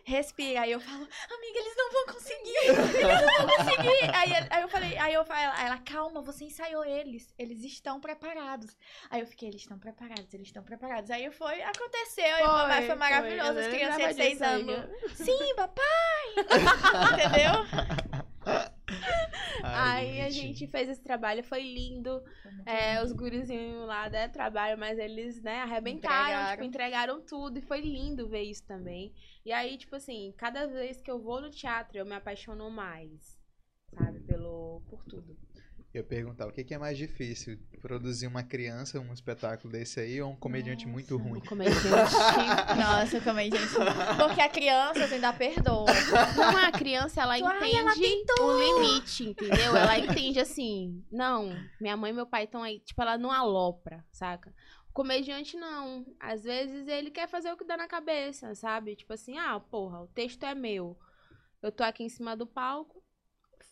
Respira. 0.04 0.62
Aí 0.62 0.72
eu 0.72 0.80
falo, 0.80 0.96
amiga, 1.02 1.58
eles 1.58 1.76
não 1.76 1.92
vão 1.92 2.06
conseguir. 2.06 2.56
Eles 2.64 3.26
não 3.26 3.46
vão 3.46 3.56
conseguir. 3.56 4.10
Aí, 4.14 4.32
aí 4.50 4.62
eu 4.62 4.68
falei, 4.68 4.98
aí 4.98 5.14
eu 5.14 5.24
falei, 5.24 5.44
ela, 5.44 5.78
calma, 5.78 6.20
você 6.22 6.44
ensaiou 6.44 6.84
eles. 6.84 7.32
Eles 7.38 7.62
estão 7.62 8.00
preparados. 8.00 8.76
Aí 9.08 9.20
eu 9.20 9.26
fiquei, 9.26 9.48
eles 9.48 9.62
estão 9.62 9.78
preparados, 9.78 10.32
eles 10.34 10.48
estão 10.48 10.62
preparados. 10.62 11.10
Aí 11.10 11.30
foi, 11.30 11.62
aconteceu, 11.62 12.24
e 12.24 12.72
foi, 12.72 12.86
foi 12.86 12.94
maravilhoso. 12.96 13.58
As 13.58 13.66
eu 13.66 13.72
crianças 13.72 14.08
de 14.08 14.14
seis 14.14 14.42
anos. 14.42 14.90
Sim, 15.14 15.54
papai! 15.54 15.84
Entendeu? 17.14 18.70
Aí 19.62 20.20
a 20.20 20.30
gente 20.30 20.66
fez 20.66 20.88
esse 20.88 21.02
trabalho, 21.02 21.42
foi 21.44 21.62
lindo. 21.62 22.22
É, 22.66 23.02
os 23.02 23.12
gurizinhos 23.12 23.86
lá 23.86 24.08
deram 24.08 24.32
trabalho, 24.32 24.78
mas 24.78 24.98
eles, 24.98 25.40
né, 25.42 25.60
arrebentaram, 25.60 26.16
Entregaram. 26.16 26.50
tipo, 26.52 26.64
entregaram 26.64 27.20
tudo. 27.20 27.58
E 27.58 27.62
foi 27.62 27.80
lindo 27.80 28.28
ver 28.28 28.42
isso 28.42 28.64
também. 28.66 29.14
E 29.44 29.52
aí, 29.52 29.76
tipo 29.76 29.96
assim, 29.96 30.32
cada 30.36 30.66
vez 30.66 31.00
que 31.00 31.10
eu 31.10 31.20
vou 31.20 31.40
no 31.40 31.50
teatro, 31.50 31.98
eu 31.98 32.06
me 32.06 32.14
apaixono 32.14 32.70
mais, 32.70 33.38
sabe, 33.94 34.20
pelo, 34.20 34.82
por 34.88 35.04
tudo. 35.04 35.36
Eu 35.92 36.02
ia 36.02 36.06
perguntar, 36.06 36.46
o 36.46 36.52
que 36.52 36.62
que 36.62 36.72
é 36.72 36.78
mais 36.78 36.96
difícil? 36.96 37.58
Produzir 37.82 38.28
uma 38.28 38.44
criança, 38.44 39.00
um 39.00 39.12
espetáculo 39.12 39.72
desse 39.72 39.98
aí, 39.98 40.22
ou 40.22 40.30
um 40.30 40.36
comediante 40.36 40.86
muito 40.86 41.14
Nossa, 41.18 41.28
ruim? 41.28 41.40
o 41.40 41.44
comediante. 41.48 41.84
Nossa, 42.78 43.20
como 43.20 43.40
é, 43.40 43.44
gente. 43.44 43.56
Porque 44.16 44.40
a 44.40 44.48
criança 44.48 45.04
ainda 45.12 45.32
perdoa. 45.32 45.86
Não, 46.36 46.56
a 46.58 46.70
criança, 46.70 47.22
ela 47.22 47.36
Tu- 47.36 47.44
ai, 47.44 47.56
entende 47.56 47.76
ela 47.76 48.46
o 48.46 48.58
limite, 48.82 49.24
entendeu? 49.30 49.76
Ela 49.76 49.98
entende 49.98 50.38
assim, 50.38 51.04
não, 51.10 51.52
minha 51.80 51.96
mãe 51.96 52.12
e 52.12 52.14
meu 52.14 52.26
pai 52.26 52.44
estão 52.44 52.62
aí, 52.62 52.78
tipo, 52.78 53.02
ela 53.02 53.18
não 53.18 53.32
alopra, 53.32 54.04
saca? 54.12 54.54
O 54.88 54.92
comediante 54.92 55.56
não. 55.56 56.06
Às 56.20 56.44
vezes 56.44 56.86
ele 56.86 57.10
quer 57.10 57.28
fazer 57.28 57.50
o 57.50 57.56
que 57.56 57.64
dá 57.64 57.76
na 57.76 57.88
cabeça, 57.88 58.54
sabe? 58.54 58.94
Tipo 58.94 59.12
assim, 59.14 59.38
ah, 59.38 59.58
porra, 59.58 60.02
o 60.02 60.06
texto 60.06 60.44
é 60.44 60.54
meu. 60.54 60.96
Eu 61.60 61.72
tô 61.72 61.82
aqui 61.82 62.04
em 62.04 62.08
cima 62.08 62.36
do 62.36 62.46
palco. 62.46 62.99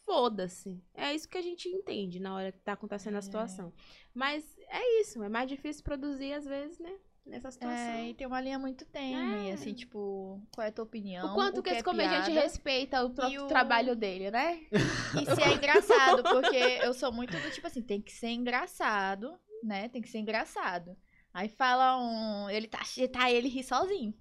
Foda-se. 0.08 0.82
É 0.94 1.14
isso 1.14 1.28
que 1.28 1.36
a 1.36 1.42
gente 1.42 1.68
entende 1.68 2.18
na 2.18 2.34
hora 2.34 2.50
que 2.50 2.58
tá 2.60 2.72
acontecendo 2.72 3.16
a 3.16 3.18
É. 3.18 3.22
situação. 3.22 3.72
Mas 4.14 4.42
é 4.70 5.00
isso, 5.02 5.22
é 5.22 5.28
mais 5.28 5.46
difícil 5.48 5.84
produzir 5.84 6.32
às 6.32 6.46
vezes, 6.46 6.78
né? 6.78 6.92
Nessa 7.26 7.50
situação. 7.50 7.76
É, 7.76 8.08
e 8.08 8.14
tem 8.14 8.26
uma 8.26 8.40
linha 8.40 8.58
muito 8.58 8.86
tênue, 8.86 9.50
É. 9.50 9.52
assim, 9.52 9.74
tipo, 9.74 10.40
qual 10.54 10.64
é 10.64 10.70
a 10.70 10.72
tua 10.72 10.84
opinião? 10.86 11.30
o 11.30 11.34
quanto 11.34 11.62
que, 11.62 11.68
é 11.68 11.74
esse 11.74 11.84
comediante 11.84 12.30
piada. 12.30 12.40
respeita 12.40 13.04
o 13.04 13.10
próprio 13.10 13.44
o- 13.44 13.48
trabalho 13.48 13.94
dele, 13.94 14.30
né? 14.30 14.60
E 14.72 15.34
se 15.34 15.42
é 15.42 15.52
engraçado, 15.52 16.22
porque 16.22 16.56
eu 16.56 16.94
sou 16.94 17.12
muito 17.12 17.36
do 17.38 17.50
tipo 17.50 17.66
assim, 17.66 17.82
tem 17.82 18.00
que 18.00 18.12
ser 18.12 18.30
engraçado, 18.30 19.38
né? 19.62 19.90
Tem 19.90 20.00
que 20.00 20.08
ser 20.08 20.20
engraçado. 20.20 20.96
Aí 21.34 21.50
fala 21.50 21.98
um. 22.00 22.48
Ele 22.48 22.66
tá, 22.66 22.80
tá 23.12 23.30
ele 23.30 23.48
ri 23.48 23.62
sozinho. 23.62 24.14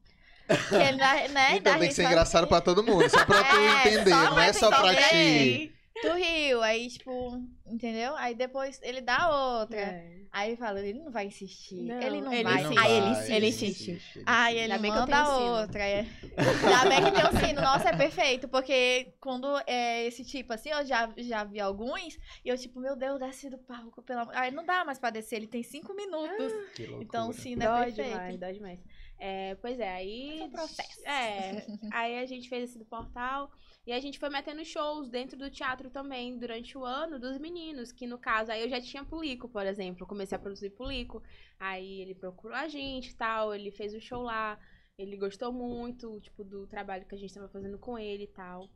Que 0.67 0.75
ele 0.75 0.97
né? 0.97 1.57
Então 1.61 1.73
dá 1.73 1.79
tem 1.79 1.87
que 1.87 1.93
ser 1.95 2.01
sozinho. 2.03 2.07
engraçado 2.09 2.47
pra 2.47 2.59
todo 2.61 2.83
mundo, 2.83 3.09
só 3.09 3.25
pra 3.25 3.43
tu 3.43 3.55
É, 3.55 3.87
entender, 3.87 4.09
só 4.09 4.23
não 4.31 4.39
é 4.39 4.51
só 4.53 4.69
pra 4.69 4.95
ti. 4.95 5.73
Tu 6.01 6.13
riu, 6.13 6.61
aí, 6.61 6.87
tipo, 6.89 7.41
entendeu? 7.65 8.15
Aí 8.17 8.35
depois 8.35 8.79
ele 8.83 9.01
dá 9.01 9.59
outra. 9.61 9.79
É. 9.79 10.17
Aí 10.31 10.55
fala, 10.55 10.79
ele 10.81 10.99
não 10.99 11.09
vai 11.09 11.25
insistir. 11.27 11.81
Não, 11.81 11.99
ele 12.01 12.21
não 12.21 12.31
ele 12.31 12.43
vai. 12.43 12.61
insiste. 12.61 12.77
Aí 12.77 12.91
ele 12.91 13.01
vai, 13.01 13.11
insiste. 13.11 13.31
ele 13.33 13.47
insiste. 13.47 13.89
ele 13.89 14.23
Aí 14.25 14.53
insiste. 14.53 14.63
ele 14.63 14.73
Ainda 14.73 14.79
que 14.79 14.87
manda 14.99 15.25
sino. 15.25 15.61
outra. 15.61 15.83
É. 15.83 16.05
Ainda 16.37 16.89
bem 16.89 17.03
que 17.05 17.11
tem 17.11 17.25
um 17.25 17.47
sino. 17.47 17.61
Nossa, 17.61 17.89
é 17.89 17.97
perfeito. 17.97 18.47
Porque 18.47 19.13
quando 19.19 19.47
é 19.65 20.05
esse 20.05 20.23
tipo 20.25 20.53
assim, 20.53 20.69
eu 20.69 20.85
já, 20.85 21.09
já 21.17 21.43
vi 21.43 21.59
alguns. 21.59 22.17
E 22.45 22.49
eu, 22.49 22.57
tipo, 22.57 22.79
meu 22.79 22.95
Deus, 22.95 23.19
desce 23.19 23.49
do 23.49 23.57
palco. 23.57 24.01
Pelo... 24.03 24.19
amor- 24.21 24.35
Aí 24.35 24.51
não 24.51 24.65
dá 24.65 24.83
mais 24.85 24.99
pra 24.99 25.09
descer. 25.09 25.37
Ele 25.37 25.47
tem 25.47 25.63
cinco 25.63 25.93
minutos. 25.95 26.53
Que 26.75 26.83
loucura. 26.85 27.03
então 27.03 27.29
o 27.29 27.33
sino 27.33 27.63
é 27.63 27.65
Dói 27.67 27.85
perfeito. 27.85 28.09
demais, 28.09 28.37
dói 28.39 28.53
demais. 28.53 28.79
É, 29.19 29.55
pois 29.55 29.79
é, 29.79 29.89
aí. 29.89 30.39
É 30.39 30.43
um 30.43 30.49
processo. 30.49 31.07
É. 31.07 31.65
aí 31.91 32.19
a 32.19 32.25
gente 32.25 32.49
fez 32.49 32.69
esse 32.69 32.79
do 32.79 32.85
portal. 32.85 33.51
E 33.85 33.93
a 33.93 33.99
gente 33.99 34.19
foi 34.19 34.29
metendo 34.29 34.65
shows 34.65 35.09
dentro 35.09 35.37
do 35.37 35.49
teatro 35.49 35.89
também, 35.89 36.37
durante 36.37 36.77
o 36.77 36.83
ano, 36.83 37.17
dos 37.17 37.37
meninos. 37.37 37.91
Que 37.91 38.05
no 38.05 38.17
caso, 38.17 38.51
aí 38.51 38.61
eu 38.61 38.69
já 38.69 38.81
tinha 38.81 39.03
Pulico, 39.03 39.47
por 39.47 39.65
exemplo. 39.65 40.05
Comecei 40.05 40.35
a 40.35 40.39
produzir 40.39 40.71
Pulico. 40.71 41.23
Aí 41.59 42.01
ele 42.01 42.13
procurou 42.13 42.57
a 42.57 42.67
gente 42.67 43.11
e 43.11 43.15
tal. 43.15 43.55
Ele 43.55 43.71
fez 43.71 43.93
o 43.93 44.01
show 44.01 44.21
lá. 44.21 44.59
Ele 44.97 45.15
gostou 45.15 45.53
muito, 45.53 46.19
tipo, 46.19 46.43
do 46.43 46.67
trabalho 46.67 47.05
que 47.05 47.15
a 47.15 47.17
gente 47.17 47.33
tava 47.33 47.47
fazendo 47.47 47.77
com 47.77 47.97
ele 47.97 48.23
e 48.23 48.27
tal. 48.27 48.69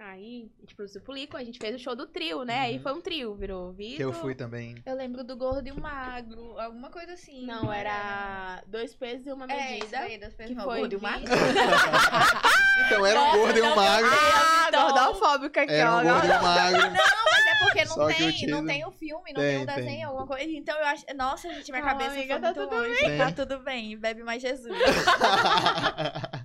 Aí, 0.00 0.48
a 0.58 0.60
gente 0.60 0.76
produziu 0.76 1.00
Pulico, 1.00 1.36
a 1.36 1.42
gente 1.42 1.58
fez 1.58 1.74
o 1.74 1.78
show 1.78 1.96
do 1.96 2.06
trio, 2.06 2.44
né? 2.44 2.60
Aí 2.60 2.76
Uhum. 2.76 2.82
foi 2.84 2.92
um 2.92 3.00
trio, 3.00 3.34
virou 3.34 3.72
Vitor. 3.72 3.96
Que 3.96 4.04
eu 4.04 4.12
fui 4.12 4.32
também. 4.32 4.76
Eu 4.86 4.94
lembro 4.94 5.24
do 5.24 5.36
gordo 5.36 5.66
e 5.66 5.72
o 5.72 5.80
magro. 5.80 6.56
Alguma 6.56 6.88
coisa 6.88 7.14
assim. 7.14 7.44
Não, 7.44 7.72
era 7.72 8.62
dois 8.68 8.94
pesos 8.94 9.26
e 9.26 9.32
uma 9.32 9.46
É, 9.50 9.56
isso 9.56 9.86
medida. 9.86 9.98
aí, 9.98 10.16
das 10.18 10.30
que 10.34 10.36
pessoas. 10.36 10.62
foi 10.64 10.78
gordo 10.78 10.92
e 10.92 10.96
o 10.96 11.02
magro. 11.02 11.26
Então 12.86 13.04
era 13.04 13.20
um 13.20 13.32
gordo 13.32 13.58
e 13.58 13.60
um 13.62 13.64
não, 13.70 13.74
magro. 13.76 14.10
Ah, 14.12 14.64
Então- 14.68 14.82
gordofóbica 14.92 15.62
aqui, 15.62 15.72
Era 15.72 15.92
ó. 15.92 15.98
um 15.98 16.02
gordo 16.04 16.26
e 16.26 16.30
um 16.30 16.42
magro. 16.42 16.80
Mas 16.92 17.46
é 17.46 17.58
porque 17.64 17.84
não 17.84 17.94
Só 17.94 18.04
o 18.04 18.08
tem, 18.14 18.46
não 18.46 18.64
tem 18.66 18.86
o 18.86 18.90
filme, 18.92 19.32
não 19.32 19.40
Tem, 19.40 19.50
tem, 19.54 19.58
um 19.62 19.66
desenho, 19.66 19.86
tem. 19.88 20.04
alguma 20.04 20.26
coisa. 20.28 20.44
Então 20.48 20.76
eu 20.78 20.86
acho. 20.86 21.04
Nossa, 21.16 21.52
gente, 21.52 21.72
minha 21.72 21.82
Calma, 21.82 21.98
cabeça 21.98 22.16
amiga, 22.16 22.34
foi 22.34 22.40
tá 22.40 22.54
muito 22.54 22.70
tudo 22.70 22.80
longe. 22.88 23.04
bem. 23.04 23.18
Tá 23.18 23.32
tudo 23.32 23.58
bem, 23.64 23.98
bebe 23.98 24.22
mais 24.22 24.40
Jesus. 24.40 24.72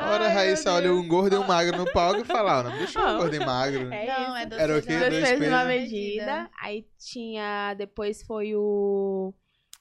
A 0.00 0.10
hora 0.10 0.24
a 0.24 0.28
Ai, 0.28 0.34
Raíssa 0.34 0.72
olha 0.72 0.92
um 0.92 1.06
gordo 1.06 1.36
e 1.36 1.38
um 1.38 1.46
magro 1.46 1.76
no 1.76 1.92
palco 1.92 2.20
e 2.20 2.24
fala, 2.24 2.62
não 2.64 2.76
deixa 2.78 2.98
um 3.00 3.18
gordo 3.18 3.36
e 3.36 3.40
magro. 3.44 3.92
É 3.92 4.06
não, 4.06 4.22
isso. 4.28 4.36
é 4.36 4.46
dois 4.46 4.62
Era 4.62 4.78
o 4.78 4.82
pesos 4.82 4.86
quê? 4.86 4.92
e 4.92 4.96
uma 4.96 5.10
Dois 5.10 5.22
pesos 5.28 5.44
e 5.44 5.48
uma 5.48 5.64
medida. 5.64 6.50
Aí 6.62 6.86
tinha. 6.98 7.74
Depois 7.74 8.22
foi 8.22 8.54
o. 8.54 9.34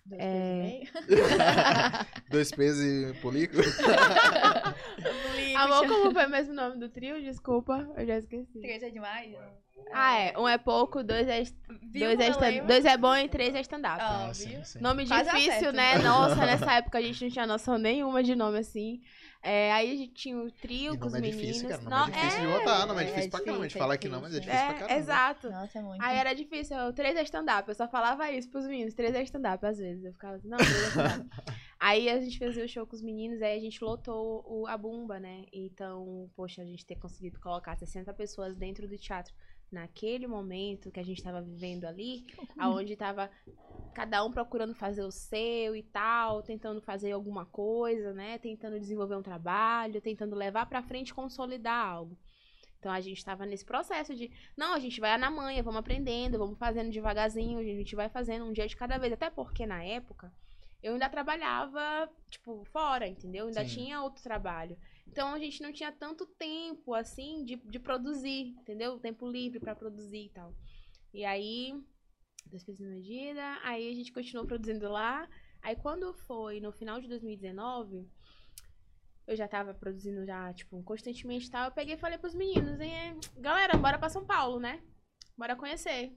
Dois 0.05 0.21
É. 0.21 0.81
pesos 0.91 1.07
e 1.07 1.15
meio. 1.15 1.27
Dois 2.29 2.51
pesos 2.51 2.83
e 2.83 3.13
polico. 3.21 3.55
Amor, 5.57 5.87
como 5.87 6.11
foi 6.11 6.27
mesmo 6.27 6.53
o 6.53 6.55
nome 6.55 6.77
do 6.79 6.89
trio? 6.89 7.21
Desculpa, 7.21 7.87
eu 7.97 8.05
já 8.05 8.17
esqueci. 8.17 8.59
Três 8.61 8.81
é 8.83 8.89
demais? 8.89 9.33
Ah, 9.91 10.19
é. 10.19 10.37
Um 10.37 10.47
é 10.47 10.57
pouco, 10.57 11.03
dois 11.03 11.27
é, 11.27 11.43
Viu 11.91 12.15
dois 12.15 12.37
é, 12.41 12.61
dois 12.61 12.85
é 12.85 12.97
bom 12.97 13.15
e 13.15 13.27
três 13.27 13.55
é 13.55 13.61
stand-up. 13.61 13.97
Ah, 13.99 14.27
Ah, 14.29 14.33
sim, 14.33 14.49
viu? 14.49 14.63
sim. 14.65 14.79
Nome 14.79 15.07
Quase 15.07 15.29
difícil, 15.31 15.51
acerto, 15.51 15.75
né? 15.75 15.97
né? 15.97 16.03
Nossa, 16.03 16.35
nessa 16.45 16.73
época 16.73 16.97
a 16.97 17.01
gente 17.01 17.23
não 17.23 17.31
tinha 17.31 17.47
noção 17.47 17.77
nenhuma 17.77 18.21
de 18.23 18.35
nome 18.35 18.59
assim. 18.59 19.01
É, 19.41 19.71
aí 19.71 19.91
a 19.91 19.95
gente 19.95 20.13
tinha 20.13 20.37
o 20.37 20.51
trio 20.51 20.95
E 20.95 20.97
com 20.97 21.07
os 21.07 21.13
é 21.13 21.21
meninos. 21.21 21.41
difícil, 21.41 21.69
cara. 21.69 21.81
Nome 21.81 21.91
Não, 21.95 22.07
é 22.07 22.11
difícil 22.11 22.39
de 22.41 22.45
é, 22.45 22.57
botar. 22.59 22.85
Nome 22.85 22.99
é 22.99 23.03
é 23.03 23.07
difícil 23.07 23.29
pra 23.31 23.39
caramba. 23.39 23.59
A 23.59 23.67
gente 23.69 23.77
fala 23.77 23.93
é 23.93 23.97
que 23.97 24.09
não, 24.09 24.21
mas 24.21 24.35
é 24.35 24.39
difícil. 24.39 24.51
difícil 24.59 24.75
pra 24.75 24.75
É, 24.75 24.87
caramba. 24.87 24.99
exato. 25.01 25.49
Nossa, 25.49 25.79
é 25.79 25.81
muito. 25.81 26.01
Aí 26.03 26.17
era 26.17 26.33
difícil, 26.33 26.77
eu, 26.77 26.93
três 26.93 27.15
é 27.15 27.23
stand-up. 27.23 27.69
Eu 27.69 27.75
só 27.75 27.87
falava 27.87 28.29
isso 28.31 28.49
pros 28.49 28.67
meninos, 28.67 28.93
três 28.93 29.15
é 29.15 29.23
stand-up 29.23 29.65
às 29.65 29.77
vezes. 29.77 30.03
Eu 30.03 30.11
ficava 30.11 30.35
assim, 30.35 30.49
não, 30.49 30.57
três 30.57 30.83
é 30.83 30.87
stand-up. 30.89 31.29
aí 31.79 32.09
a 32.09 32.19
gente 32.19 32.37
fazia 32.37 32.65
o 32.65 32.67
show 32.67 32.85
com 32.85 32.95
os 32.97 33.01
meninos, 33.01 33.41
aí 33.41 33.57
a 33.57 33.61
gente 33.61 33.81
lotou 33.81 34.43
o, 34.45 34.67
a 34.67 34.77
Bumba, 34.77 35.19
né? 35.21 35.45
Então, 35.53 36.29
poxa, 36.35 36.61
a 36.61 36.65
gente 36.65 36.85
ter 36.85 36.95
conseguido 36.97 37.39
colocar 37.39 37.77
60 37.77 38.13
pessoas 38.13 38.57
dentro 38.57 38.89
do 38.89 38.97
teatro 38.97 39.33
naquele 39.71 40.27
momento 40.27 40.91
que 40.91 40.99
a 40.99 41.03
gente 41.03 41.21
tava 41.21 41.41
vivendo 41.41 41.85
ali, 41.85 42.25
aonde 42.57 42.95
tava 42.95 43.29
cada 43.93 44.23
um 44.23 44.31
procurando 44.31 44.73
fazer 44.73 45.03
o 45.03 45.11
seu 45.11 45.75
e 45.75 45.83
tal, 45.83 46.41
tentando 46.41 46.81
fazer 46.81 47.11
alguma 47.11 47.45
coisa, 47.45 48.13
né? 48.13 48.37
Tentando 48.37 48.79
desenvolver 48.79 49.15
um 49.15 49.21
trabalho, 49.21 50.01
tentando 50.01 50.35
levar 50.35 50.65
pra 50.65 50.81
frente 50.81 51.09
e 51.09 51.13
consolidar 51.13 51.87
algo. 51.87 52.17
Então 52.79 52.91
a 52.91 53.01
gente 53.01 53.23
tava 53.23 53.45
nesse 53.45 53.65
processo 53.65 54.15
de, 54.15 54.31
não, 54.55 54.73
a 54.73 54.79
gente 54.79 55.01
vai 55.01 55.17
na 55.17 55.29
manhã, 55.29 55.61
vamos 55.61 55.81
aprendendo, 55.81 56.37
vamos 56.37 56.57
fazendo 56.57 56.89
devagarzinho, 56.89 57.59
a 57.59 57.63
gente 57.63 57.93
vai 57.93 58.07
fazendo 58.07 58.45
um 58.45 58.53
dia 58.53 58.67
de 58.67 58.75
cada 58.75 58.97
vez, 58.97 59.11
até 59.11 59.29
porque 59.29 59.65
na 59.65 59.83
época 59.83 60.31
eu 60.81 60.93
ainda 60.93 61.09
trabalhava, 61.09 62.09
tipo, 62.29 62.63
fora, 62.71 63.05
entendeu? 63.05 63.47
Ainda 63.47 63.65
Sim. 63.65 63.75
tinha 63.75 64.01
outro 64.01 64.23
trabalho. 64.23 64.77
Então 65.11 65.33
a 65.33 65.39
gente 65.39 65.61
não 65.61 65.73
tinha 65.73 65.91
tanto 65.91 66.25
tempo, 66.25 66.93
assim, 66.93 67.43
de, 67.43 67.55
de 67.55 67.79
produzir, 67.79 68.55
entendeu? 68.59 68.99
Tempo 68.99 69.27
livre 69.27 69.59
pra 69.59 69.75
produzir 69.75 70.25
e 70.25 70.29
tal. 70.29 70.53
E 71.11 71.25
aí, 71.25 71.73
pesos 72.49 72.79
na 72.79 72.87
medida, 72.87 73.59
aí 73.63 73.89
a 73.89 73.95
gente 73.95 74.13
continuou 74.13 74.45
produzindo 74.45 74.87
lá. 74.87 75.27
Aí 75.61 75.75
quando 75.75 76.13
foi 76.13 76.59
no 76.59 76.71
final 76.71 77.01
de 77.01 77.07
2019, 77.07 78.07
eu 79.27 79.35
já 79.35 79.47
tava 79.47 79.73
produzindo 79.73 80.25
já, 80.25 80.53
tipo, 80.53 80.81
constantemente 80.83 81.47
e 81.47 81.51
tal, 81.51 81.65
eu 81.65 81.71
peguei 81.71 81.95
e 81.95 81.99
falei 81.99 82.17
pros 82.17 82.35
meninos, 82.35 82.79
hein, 82.79 83.19
galera, 83.37 83.75
bora 83.77 83.97
pra 83.97 84.09
São 84.09 84.25
Paulo, 84.25 84.59
né? 84.59 84.81
Bora 85.35 85.55
conhecer. 85.55 86.15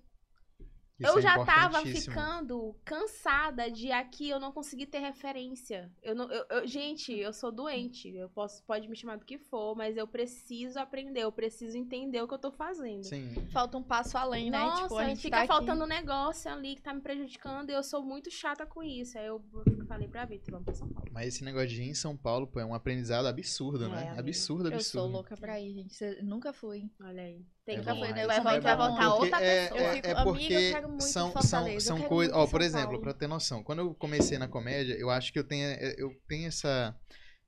Isso 1.00 1.10
eu 1.10 1.18
é 1.18 1.22
já 1.22 1.44
tava 1.44 1.80
ficando 1.84 2.76
cansada 2.84 3.70
de 3.70 3.90
aqui 3.90 4.28
eu 4.28 4.38
não 4.38 4.52
conseguir 4.52 4.86
ter 4.86 4.98
referência. 4.98 5.90
Eu 6.02 6.14
não, 6.14 6.30
eu- 6.30 6.44
eu- 6.50 6.66
gente, 6.66 7.12
eu 7.12 7.32
sou 7.32 7.50
doente. 7.50 8.08
Eu 8.14 8.28
posso, 8.28 8.62
pode 8.64 8.86
me 8.88 8.94
chamar 8.96 9.16
do 9.16 9.24
que 9.24 9.38
for, 9.38 9.74
mas 9.74 9.96
eu 9.96 10.06
preciso 10.06 10.78
aprender, 10.78 11.20
eu 11.24 11.32
preciso 11.32 11.76
entender 11.76 12.22
o 12.22 12.28
que 12.28 12.34
eu 12.34 12.38
tô 12.38 12.52
fazendo. 12.52 13.02
Sim. 13.04 13.34
Falta 13.50 13.76
um 13.78 13.82
passo 13.82 14.16
além, 14.16 14.50
né? 14.50 14.58
Nossa, 14.58 14.82
tipo, 14.82 14.98
a 14.98 15.04
gente 15.06 15.20
fica 15.22 15.36
tá 15.38 15.42
aqui- 15.42 15.48
faltando 15.48 15.84
um 15.84 15.88
negócio 15.88 16.50
ali 16.50 16.76
que 16.76 16.82
tá 16.82 16.94
me 16.94 17.00
prejudicando 17.00 17.70
e 17.70 17.72
eu 17.72 17.82
sou 17.82 18.02
muito 18.02 18.30
chata 18.30 18.64
com 18.66 18.82
isso. 18.82 19.18
Aí 19.18 19.26
eu 19.26 19.42
falei 19.88 20.06
pra 20.08 20.24
Vitor, 20.24 20.52
vamos 20.52 20.64
pra 20.66 20.74
São 20.74 20.88
Paulo. 20.88 21.10
Mas 21.12 21.28
esse 21.28 21.42
negócio 21.44 21.68
de 21.68 21.82
ir 21.82 21.88
em 21.88 21.94
São 21.94 22.16
Paulo, 22.16 22.46
pô, 22.46 22.60
é 22.60 22.64
um 22.64 22.74
aprendizado 22.74 23.26
absurdo, 23.26 23.86
É, 23.86 23.88
né? 23.88 24.02
amiga. 24.08 24.20
Absurdo, 24.20 24.66
Eu 24.68 24.80
sou 24.80 25.00
absurdo. 25.00 25.08
louca 25.12 25.36
pra 25.36 25.58
ir, 25.60 25.72
gente. 25.74 25.94
Você 25.94 26.22
nunca 26.22 26.52
fui. 26.52 26.88
Olha 27.02 27.22
aí. 27.22 27.44
Tem 27.64 27.78
É 27.78 27.82
que 27.82 27.88
é 27.88 27.94
né? 27.94 28.26
isso 28.26 28.26
Vai, 28.26 28.38
é 28.38 28.42
vai, 28.42 28.60
vai 28.60 28.76
bom. 28.76 28.86
voltar 28.88 29.08
Porque 29.10 29.24
outra 29.24 29.40
é, 29.40 29.68
pessoa. 29.68 29.80
é, 29.80 29.90
Eu 29.90 29.94
fico, 29.94 30.06
é 30.06 30.14
amiga, 30.18 30.50
eu 30.56 30.62
porque 30.62 30.70
quero 30.72 30.88
muito 30.88 31.02
são, 31.04 31.32
são, 31.40 31.80
são 31.80 32.02
coisas. 32.02 32.34
Ó, 32.34 32.46
por 32.46 32.60
exemplo, 32.60 32.88
Paulo. 32.88 33.00
pra 33.00 33.14
ter 33.14 33.26
noção, 33.28 33.62
quando 33.62 33.78
eu 33.80 33.94
comecei 33.94 34.36
na 34.38 34.48
comédia, 34.48 34.94
eu 34.98 35.10
acho 35.10 35.32
que 35.32 35.38
eu 35.38 35.44
tenho, 35.44 35.68
eu 35.98 36.10
tenho 36.28 36.48
essa 36.48 36.94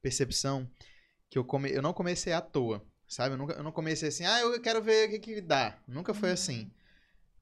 percepção 0.03 0.70
que 1.31 1.39
eu, 1.39 1.45
come, 1.45 1.70
eu 1.73 1.82
não 1.82 1.93
comecei 1.95 2.32
à 2.32 2.41
toa, 2.41 2.85
sabe? 3.09 3.35
Eu, 3.35 3.39
nunca, 3.39 3.55
eu 3.55 3.62
não 3.65 3.73
comecei 3.73 4.09
assim, 4.09 4.24
ah, 4.27 4.41
eu 4.41 4.61
quero 4.62 4.82
ver 4.82 5.09
o 5.09 5.12
que, 5.12 5.19
que 5.20 5.41
dá. 5.41 5.78
Nunca 5.89 6.15
foi 6.15 6.31
Uhum. 6.31 6.35
assim. 6.35 6.73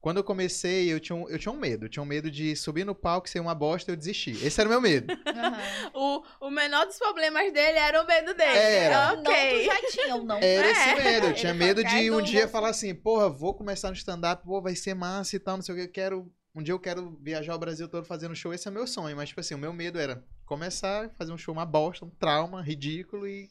Quando 0.03 0.17
eu 0.17 0.25
comecei, 0.25 0.93
eu 0.93 0.99
tinha, 0.99 1.15
um, 1.15 1.29
eu 1.29 1.39
tinha 1.39 1.53
um 1.53 1.57
medo. 1.57 1.85
Eu 1.87 1.89
tinha 1.89 2.03
um 2.03 2.07
medo 2.07 2.29
de 2.29 2.57
subir 2.57 2.85
no 2.85 2.93
palco, 2.93 3.29
ser 3.29 3.39
uma 3.39 3.55
bosta 3.55 3.89
e 3.89 3.93
eu 3.93 3.97
desistir. 3.97 4.33
Esse 4.45 4.61
era 4.61 4.69
o 4.69 4.73
meu 4.73 4.81
medo. 4.81 5.07
Aham. 5.25 5.91
O, 5.95 6.47
o 6.47 6.51
menor 6.51 6.87
dos 6.87 6.99
problemas 6.99 7.53
dele 7.53 7.79
era 7.79 8.03
o 8.03 8.07
medo 8.07 8.35
dele. 8.35 8.51
Era. 8.59 9.15
Não, 9.15 9.23
tu 9.23 9.31
já 9.31 9.81
tinha 9.93 10.17
ou 10.17 10.25
não? 10.25 10.39
Era 10.39 10.67
É. 10.67 10.71
esse 10.73 10.95
medo. 11.05 11.27
Eu 11.29 11.35
tinha 11.35 11.51
Ele 11.53 11.59
medo 11.61 11.85
de 11.85 12.11
um 12.11 12.17
"Cara, 12.17 12.23
dia 12.27 12.49
falar 12.49 12.71
assim, 12.71 12.93
porra, 12.93 13.29
vou 13.31 13.55
começar 13.55 13.91
no 13.91 13.95
stand-up, 13.97 14.45
pô, 14.45 14.61
vai 14.61 14.75
ser 14.75 14.93
massa 14.95 15.37
e 15.37 15.39
tal, 15.39 15.57
não 15.57 15.63
sei 15.63 15.73
o 15.75 15.79
que. 15.79 15.85
Eu 15.85 15.93
quero. 15.93 16.33
Um 16.53 16.63
dia 16.65 16.75
eu 16.75 16.81
quero 16.81 17.17
viajar 17.23 17.55
o 17.55 17.59
Brasil 17.59 17.87
todo 17.89 18.05
fazendo 18.05 18.35
show, 18.35 18.53
esse 18.53 18.67
é 18.67 18.71
meu 18.73 18.89
sonho. 18.89 19.17
Mas, 19.17 19.29
tipo 19.29 19.41
assim, 19.41 19.55
o 19.55 19.59
meu 19.59 19.73
medo 19.73 20.01
era 20.01 20.23
começar, 20.45 21.11
fazer 21.17 21.33
um 21.33 21.39
show 21.39 21.55
uma 21.55 21.65
bosta, 21.65 22.05
um 22.05 22.11
trauma, 22.11 22.61
ridículo 22.61 23.27
e 23.29 23.49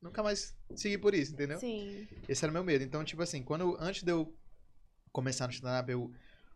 nunca 0.00 0.22
mais 0.22 0.56
seguir 0.74 0.96
por 0.96 1.14
isso, 1.14 1.34
entendeu? 1.34 1.58
Sim. 1.58 2.08
Esse 2.26 2.42
era 2.42 2.50
o 2.50 2.54
meu 2.54 2.64
medo. 2.64 2.82
Então, 2.82 3.04
tipo 3.04 3.20
assim, 3.22 3.42
quando 3.42 3.60
eu- 3.60 3.76
antes 3.78 4.02
de 4.02 4.10
eu 4.10 4.34
começar 5.12 5.46
no 5.46 5.52
stand-up, 5.52 5.90
eu 5.90 6.12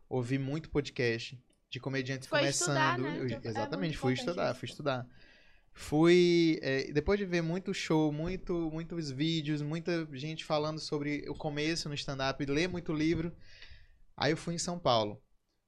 ouvi 0.09 0.39
muito 0.39 0.71
podcast 0.71 1.39
de 1.71 1.81
comediantes 1.81 2.29
Foi 2.29 2.41
começando. 2.41 2.69
estudar, 2.77 2.99
né? 2.99 3.19
Eu- 3.19 3.37
É 3.43 3.49
exatamente, 3.49 3.91
muito 3.93 3.99
fui 4.01 4.13
estudar, 4.15 4.51
isso. 4.51 4.61
fui 4.61 4.69
estudar. 4.69 5.07
Fui. 5.73 6.59
é, 6.63 6.93
depois 6.93 7.19
de 7.19 7.25
ver 7.27 7.43
muito 7.43 7.75
show, 7.75 8.13
muito, 8.13 8.71
muitos 8.73 9.11
vídeos, 9.11 9.61
muita 9.61 10.07
gente 10.13 10.45
falando 10.45 10.79
sobre 10.79 11.25
o 11.29 11.35
começo 11.35 11.89
no 11.89 11.95
stand-up, 11.95 12.45
ler 12.47 12.69
muito 12.69 12.93
livro. 12.93 13.35
Aí 14.17 14.31
eu 14.33 14.37
fui 14.37 14.55
em 14.55 14.59
São 14.59 14.79
Paulo. 14.79 15.21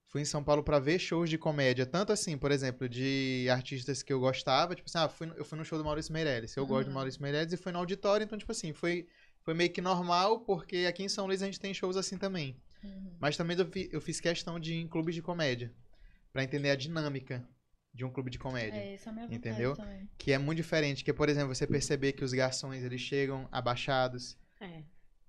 Fui 0.08 0.20
em 0.22 0.24
São 0.24 0.44
Paulo 0.44 0.62
pra 0.62 0.78
ver 0.78 1.00
shows 1.00 1.28
de 1.28 1.36
comédia. 1.36 1.84
Tanto 1.84 2.12
assim, 2.12 2.38
por 2.38 2.52
exemplo, 2.52 2.88
de 2.88 3.48
artistas 3.50 4.04
que 4.04 4.12
eu 4.12 4.20
gostava. 4.20 4.76
Tipo 4.76 4.88
assim, 4.88 4.98
ah, 4.98 5.08
fui, 5.08 5.28
eu 5.36 5.44
fui 5.44 5.58
no 5.58 5.64
show 5.64 5.76
do 5.76 5.84
Maurício 5.84 6.12
Meirelles. 6.12 6.56
Eu 6.56 6.64
gosto 6.64 6.84
do 6.84 6.90
Uhum. 6.90 6.94
Maurício 6.94 7.20
Meirelles 7.20 7.52
e 7.52 7.56
fui 7.56 7.72
no 7.72 7.78
auditório. 7.80 8.22
Então, 8.22 8.38
tipo 8.38 8.52
assim, 8.52 8.72
foi, 8.72 9.08
foi 9.42 9.52
meio 9.54 9.70
que 9.70 9.80
normal, 9.80 10.40
porque 10.44 10.86
aqui 10.88 11.02
em 11.02 11.08
São 11.08 11.26
Luís 11.26 11.42
a 11.42 11.46
gente 11.46 11.58
tem 11.58 11.74
shows 11.74 11.96
assim 11.96 12.16
também. 12.16 12.56
Uhum. 12.86 13.16
Mas 13.20 13.36
também 13.36 13.56
eu, 13.58 13.66
fi- 13.66 13.88
eu 13.92 14.00
fiz 14.00 14.20
questão 14.20 14.58
de 14.60 14.74
ir 14.74 14.80
em 14.82 14.88
clubes 14.88 15.14
de 15.14 15.22
comédia. 15.22 15.72
Pra 16.32 16.44
entender 16.44 16.70
a 16.70 16.76
dinâmica 16.76 17.46
de 17.94 18.04
um 18.04 18.10
clube 18.10 18.30
de 18.30 18.38
comédia. 18.38 18.78
É, 18.78 18.94
essa 18.94 19.08
é 19.08 19.12
a 19.12 19.14
minha 19.14 19.26
Entendeu? 19.34 19.74
também. 19.74 20.08
Que 20.18 20.32
é 20.32 20.38
muito 20.38 20.56
diferente. 20.58 21.02
Que, 21.02 21.12
por 21.12 21.28
exemplo, 21.28 21.54
você 21.54 21.66
perceber 21.66 22.12
que 22.12 22.22
os 22.24 22.32
garçons 22.32 22.82
eles 22.82 23.00
chegam 23.00 23.48
abaixados, 23.50 24.36
É. 24.60 24.82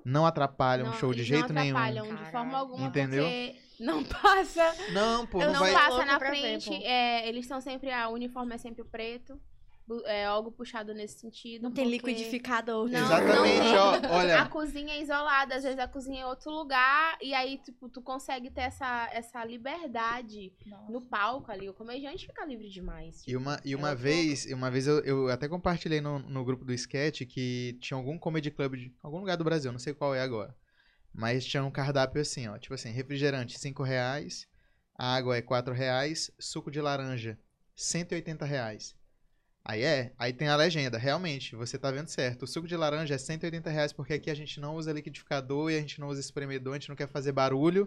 não 0.03 0.25
atrapalham 0.25 0.88
Não, 0.88 0.93
o 0.93 0.97
show 0.97 1.13
de 1.13 1.23
jeito 1.23 1.53
não 1.53 1.61
nenhum. 1.61 1.77
atrapalham 1.77 2.15
de 2.15 2.31
forma 2.31 2.57
alguma, 2.57 2.88
Entendeu? 2.88 3.23
porque 3.23 3.55
não 3.79 4.03
passa, 4.03 4.75
Não, 4.91 5.25
pô, 5.25 5.39
não, 5.39 5.53
não, 5.53 5.59
vai. 5.61 5.73
passa 5.73 6.03
na 6.05 6.17
ver, 6.17 6.27
frente. 6.27 6.69
pô. 6.69 6.75
é, 6.84 7.27
eles 7.29 7.45
são 7.47 7.61
sempre, 7.61 7.89
a 7.91 8.09
o 8.09 8.13
uniforme 8.13 8.53
é 8.53 8.57
sempre 8.57 8.84
preto, 8.84 9.39
é 10.05 10.26
algo 10.26 10.51
puxado 10.51 10.93
nesse 10.93 11.19
sentido. 11.19 11.64
Não 11.64 11.72
tem 11.72 11.89
porque 11.89 12.11
liquidificador. 12.11 12.89
Não, 12.89 12.99
Exatamente, 12.99 13.57
não 13.57 14.01
tem. 14.01 14.09
ó. 14.09 14.14
A 14.14 14.18
Olha, 14.18 14.45
cozinha 14.45 14.93
é 14.93 15.01
isolada, 15.01 15.55
às 15.55 15.64
vezes 15.64 15.80
a 15.80 15.88
cozinha 15.88 16.19
é 16.19 16.22
em 16.22 16.26
outro 16.26 16.51
lugar, 16.51 17.18
e 17.22 17.34
aí, 17.34 17.57
tipo, 17.57 17.89
tu 17.89 18.01
consegue 18.01 18.49
ter 18.51 18.61
essa, 18.61 19.09
essa 19.11 19.43
liberdade 19.45 20.53
Nossa. 20.65 20.91
no 20.91 21.01
palco 21.01 21.51
ali. 21.51 21.69
O 21.69 21.73
comediante 21.73 22.26
fica 22.26 22.45
livre 22.45 22.69
demais. 22.69 23.23
E 23.27 23.35
uma, 23.35 23.59
e 23.64 23.76
uma 23.76 23.89
outra 23.89 24.03
vez, 24.03 24.45
e 24.45 24.53
uma 24.53 24.69
vez 24.69 24.88
eu, 24.88 24.99
eu 25.03 25.30
até 25.30 25.47
compartilhei 25.47 26.01
no, 26.01 26.19
no 26.19 26.43
grupo 26.43 26.65
do 26.65 26.73
sketch 26.73 27.22
que 27.26 27.77
tinha 27.81 27.97
algum 27.97 28.18
comedy 28.18 28.51
club 28.51 28.76
de 28.76 28.95
algum 29.01 29.19
lugar 29.19 29.38
do 29.38 29.43
Brasil, 29.43 29.72
não 29.72 29.80
sei 29.80 29.93
qual 29.93 30.14
é 30.14 30.22
agora. 30.22 30.55
Mas 31.14 31.45
tinha 31.45 31.64
um 31.64 31.72
cardápio 31.72 32.22
assim, 32.22 32.47
ó. 32.47 32.57
Tipo 32.57 32.76
assim, 32.76 32.91
refrigerante, 32.91 33.57
5 33.57 33.81
reais. 33.81 34.47
Água 34.95 35.38
é 35.38 35.41
4 35.41 35.73
reais. 35.73 36.31
Suco 36.39 36.69
de 36.69 36.80
laranja, 36.80 37.39
180 37.76 38.45
reais. 38.45 38.95
Aí 39.69 39.84
é, 39.84 40.14
aí 40.18 40.31
tem 40.31 40.48
a 40.48 40.56
legenda, 40.56 40.98
realmente, 40.98 41.53
você 41.53 41.77
tá 41.77 41.91
vendo 41.91 42.07
certo. 42.07 42.44
O 42.44 42.48
suco 42.48 42.65
de 42.69 42.76
laranja 42.77 43.15
é 43.15 43.18
180 43.18 43.69
reais 43.69 43.91
porque 43.91 44.14
aqui 44.14 44.30
a 44.31 44.34
gente 44.34 44.61
não 44.61 44.76
usa 44.77 44.94
liquidificador 44.94 45.69
e 45.69 45.76
a 45.76 45.81
gente 45.81 45.99
não 45.99 46.07
usa 46.07 46.22
espremedor, 46.22 46.73
a 46.73 46.80
gente 46.80 46.88
não 46.88 46.95
quer 46.95 47.07
fazer 47.10 47.34
barulho. 47.34 47.85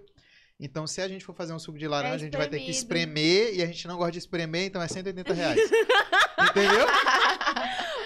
Então, 0.63 0.87
se 0.87 1.01
a 1.01 1.09
gente 1.09 1.25
for 1.25 1.35
fazer 1.35 1.55
um 1.55 1.59
suco 1.59 1.79
de 1.79 1.89
laranja, 1.89 2.17
a 2.17 2.19
gente 2.19 2.37
vai 2.37 2.47
ter 2.47 2.59
que 2.61 2.71
espremido. 2.71 3.19
espremer 3.19 3.55
e 3.55 3.63
a 3.63 3.67
gente 3.67 3.89
não 3.89 3.97
gosta 3.97 4.13
de 4.13 4.19
espremer, 4.19 4.67
então 4.67 4.83
é 4.83 4.89
180 4.89 5.33
reais. 5.33 5.59
Entendeu? 6.51 6.87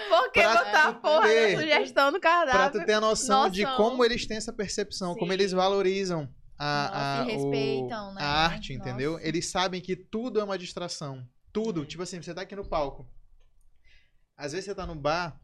Por 0.09 0.31
que 0.31 0.41
Pra 0.41 0.63
botar 0.63 0.87
a 0.87 0.93
porra 0.93 1.27
ter- 1.27 1.55
da 1.55 1.61
sugestão 1.61 2.11
no 2.11 2.19
Pra 2.21 2.29
cardápio? 2.45 2.79
tu 2.79 2.85
ter 2.85 2.93
a 2.93 3.01
noção, 3.01 3.49
de 3.49 3.65
como 3.75 4.05
eles 4.05 4.25
têm 4.25 4.37
essa 4.37 4.53
percepção, 4.53 5.13
como 5.15 5.31
Sim. 5.31 5.33
eles 5.33 5.51
valorizam 5.51 6.29
a, 6.57 7.19
a, 7.19 7.23
Nossa, 7.25 7.31
e 7.33 7.37
o- 7.37 7.51
né? 8.13 8.21
a 8.21 8.25
arte, 8.45 8.71
entendeu? 8.73 9.13
Nossa. 9.13 9.27
Eles 9.27 9.47
sabem 9.49 9.81
que 9.81 9.97
tudo 9.97 10.39
é 10.39 10.43
uma 10.45 10.57
distração. 10.57 11.27
Tudo. 11.51 11.81
É. 11.83 11.85
Tipo 11.85 12.03
assim, 12.03 12.21
você 12.21 12.33
tá 12.33 12.41
aqui 12.41 12.55
no 12.55 12.63
palco. 12.65 13.05
Às 14.37 14.51
vezes 14.51 14.65
você 14.65 14.75
tá 14.75 14.85
no 14.85 14.95
bar, 14.95 15.39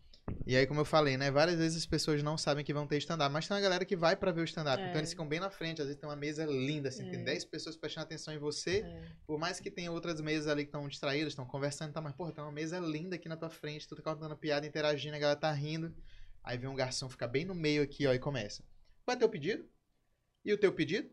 e 0.45 0.55
aí, 0.55 0.65
como 0.65 0.79
eu 0.79 0.85
falei, 0.85 1.17
né? 1.17 1.29
Várias 1.29 1.57
vezes 1.57 1.77
as 1.77 1.85
pessoas 1.85 2.23
não 2.23 2.37
sabem 2.37 2.63
que 2.63 2.73
vão 2.73 2.87
ter 2.87 2.97
stand-up, 2.97 3.31
mas 3.31 3.47
tem 3.47 3.55
uma 3.55 3.61
galera 3.61 3.85
que 3.85 3.95
vai 3.95 4.15
pra 4.15 4.31
ver 4.31 4.41
o 4.41 4.43
stand-up. 4.43 4.81
É. 4.81 4.87
Então 4.87 4.99
eles 4.99 5.11
ficam 5.11 5.27
bem 5.27 5.39
na 5.39 5.49
frente. 5.49 5.81
Às 5.81 5.87
vezes 5.87 5.99
tem 5.99 6.09
uma 6.09 6.15
mesa 6.15 6.45
linda, 6.45 6.89
assim, 6.89 7.09
tem 7.09 7.21
É. 7.21 7.23
10 7.23 7.45
pessoas 7.45 7.75
prestando 7.75 8.05
atenção 8.05 8.33
em 8.33 8.37
você. 8.37 8.79
É. 8.79 9.03
Por 9.25 9.37
mais 9.39 9.59
que 9.59 9.69
tenha 9.69 9.91
outras 9.91 10.19
mesas 10.21 10.47
ali 10.47 10.63
que 10.63 10.69
estão 10.69 10.87
distraídas, 10.87 11.33
estão 11.33 11.45
conversando, 11.45 11.93
tá? 11.93 12.01
Mas, 12.01 12.13
porra, 12.13 12.31
tem 12.31 12.43
uma 12.43 12.51
mesa 12.51 12.79
linda 12.79 13.15
aqui 13.15 13.27
na 13.29 13.37
tua 13.37 13.49
frente, 13.49 13.87
tu 13.87 13.95
tá 13.95 14.01
contando 14.01 14.35
piada, 14.37 14.65
interagindo, 14.65 15.15
a 15.15 15.19
galera 15.19 15.39
tá 15.39 15.51
rindo. 15.51 15.93
Aí 16.43 16.57
vem 16.57 16.69
um 16.69 16.75
garçom 16.75 17.09
ficar 17.09 17.27
bem 17.27 17.45
no 17.45 17.53
meio 17.53 17.83
aqui, 17.83 18.07
ó, 18.07 18.13
e 18.13 18.19
começa. 18.19 18.63
Qual 19.05 19.15
é 19.15 19.19
teu 19.19 19.29
pedido? 19.29 19.65
E 20.43 20.53
o 20.53 20.57
teu 20.57 20.73
pedido? 20.73 21.09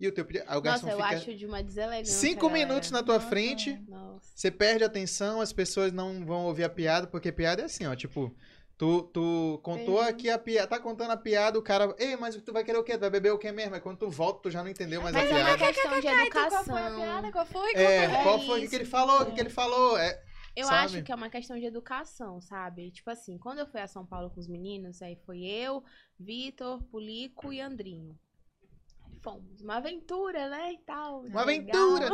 E 0.00 0.06
o 0.06 0.12
teu 0.12 0.24
o 0.24 0.60
garçom 0.60 0.86
Nossa, 0.86 0.90
eu 0.90 0.96
fica 0.96 1.08
acho 1.16 1.34
de 1.34 1.44
uma 1.46 1.62
deselegância. 1.62 2.14
cinco 2.14 2.48
galera. 2.48 2.66
minutos 2.68 2.90
na 2.92 3.02
tua 3.02 3.16
Nossa. 3.16 3.28
frente, 3.28 3.82
Nossa. 3.88 4.30
você 4.34 4.50
perde 4.50 4.84
a 4.84 4.86
atenção, 4.86 5.40
as 5.40 5.52
pessoas 5.52 5.92
não 5.92 6.24
vão 6.24 6.44
ouvir 6.46 6.64
a 6.64 6.68
piada, 6.70 7.06
porque 7.08 7.32
piada 7.32 7.62
é 7.62 7.64
assim, 7.64 7.86
ó, 7.86 7.94
tipo... 7.94 8.34
Tu, 8.76 9.02
tu 9.12 9.58
contou 9.64 9.96
Uhum. 9.96 10.02
aqui 10.02 10.30
a 10.30 10.38
piada, 10.38 10.68
tá 10.68 10.78
contando 10.78 11.10
a 11.10 11.16
piada, 11.16 11.58
o 11.58 11.62
cara, 11.62 11.92
ei, 11.98 12.14
mas 12.14 12.36
tu 12.36 12.52
vai 12.52 12.62
querer 12.62 12.78
o 12.78 12.84
quê? 12.84 12.92
Tu 12.96 13.00
vai 13.00 13.10
beber 13.10 13.32
o 13.32 13.38
quê 13.38 13.50
mesmo? 13.50 13.74
Aí 13.74 13.80
quando 13.80 13.98
tu 13.98 14.08
volta, 14.08 14.40
tu 14.42 14.52
já 14.52 14.62
não 14.62 14.70
entendeu 14.70 15.02
mais 15.02 15.12
Mas 15.16 15.24
a 15.24 15.26
é 15.26 15.34
piada. 15.34 15.50
uma 15.50 15.58
questão 15.58 15.90
de 15.90 15.98
Então, 16.06 16.12
qual 16.30 16.46
educação. 16.46 16.64
foi 16.64 16.82
a 16.86 16.90
piada? 16.94 17.32
Qual 17.32 17.46
foi? 17.46 17.72
É, 17.74 18.04
É 18.04 18.22
qual 18.22 18.38
foi 18.46 18.64
o 18.64 18.70
que 18.70 18.76
ele 18.76 18.84
falou? 18.84 19.22
O 19.22 19.26
que 19.26 19.32
que 19.32 19.40
ele 19.40 19.50
falou? 19.50 19.98
É, 19.98 20.22
Eu 20.54 20.66
sabe? 20.66 20.84
acho 20.84 21.02
que 21.02 21.10
é 21.10 21.14
uma 21.16 21.28
questão 21.28 21.58
de 21.58 21.64
educação, 21.66 22.40
sabe? 22.40 22.92
Tipo 22.92 23.10
assim, 23.10 23.36
quando 23.36 23.58
eu 23.58 23.66
fui 23.66 23.80
a 23.80 23.88
São 23.88 24.06
Paulo 24.06 24.30
com 24.30 24.38
os 24.38 24.46
meninos, 24.46 25.02
aí 25.02 25.16
foi 25.26 25.42
eu, 25.44 25.82
Vitor, 26.16 26.80
Pulico 26.84 27.52
e 27.52 27.60
Andrinho. 27.60 28.16
Fomos. 29.20 29.60
Uma 29.60 29.76
aventura, 29.76 30.48
né? 30.48 30.72
E 30.72 30.78
tal. 30.78 31.20
Uma 31.22 31.44
legal. 31.44 31.96
aventura! 31.96 32.08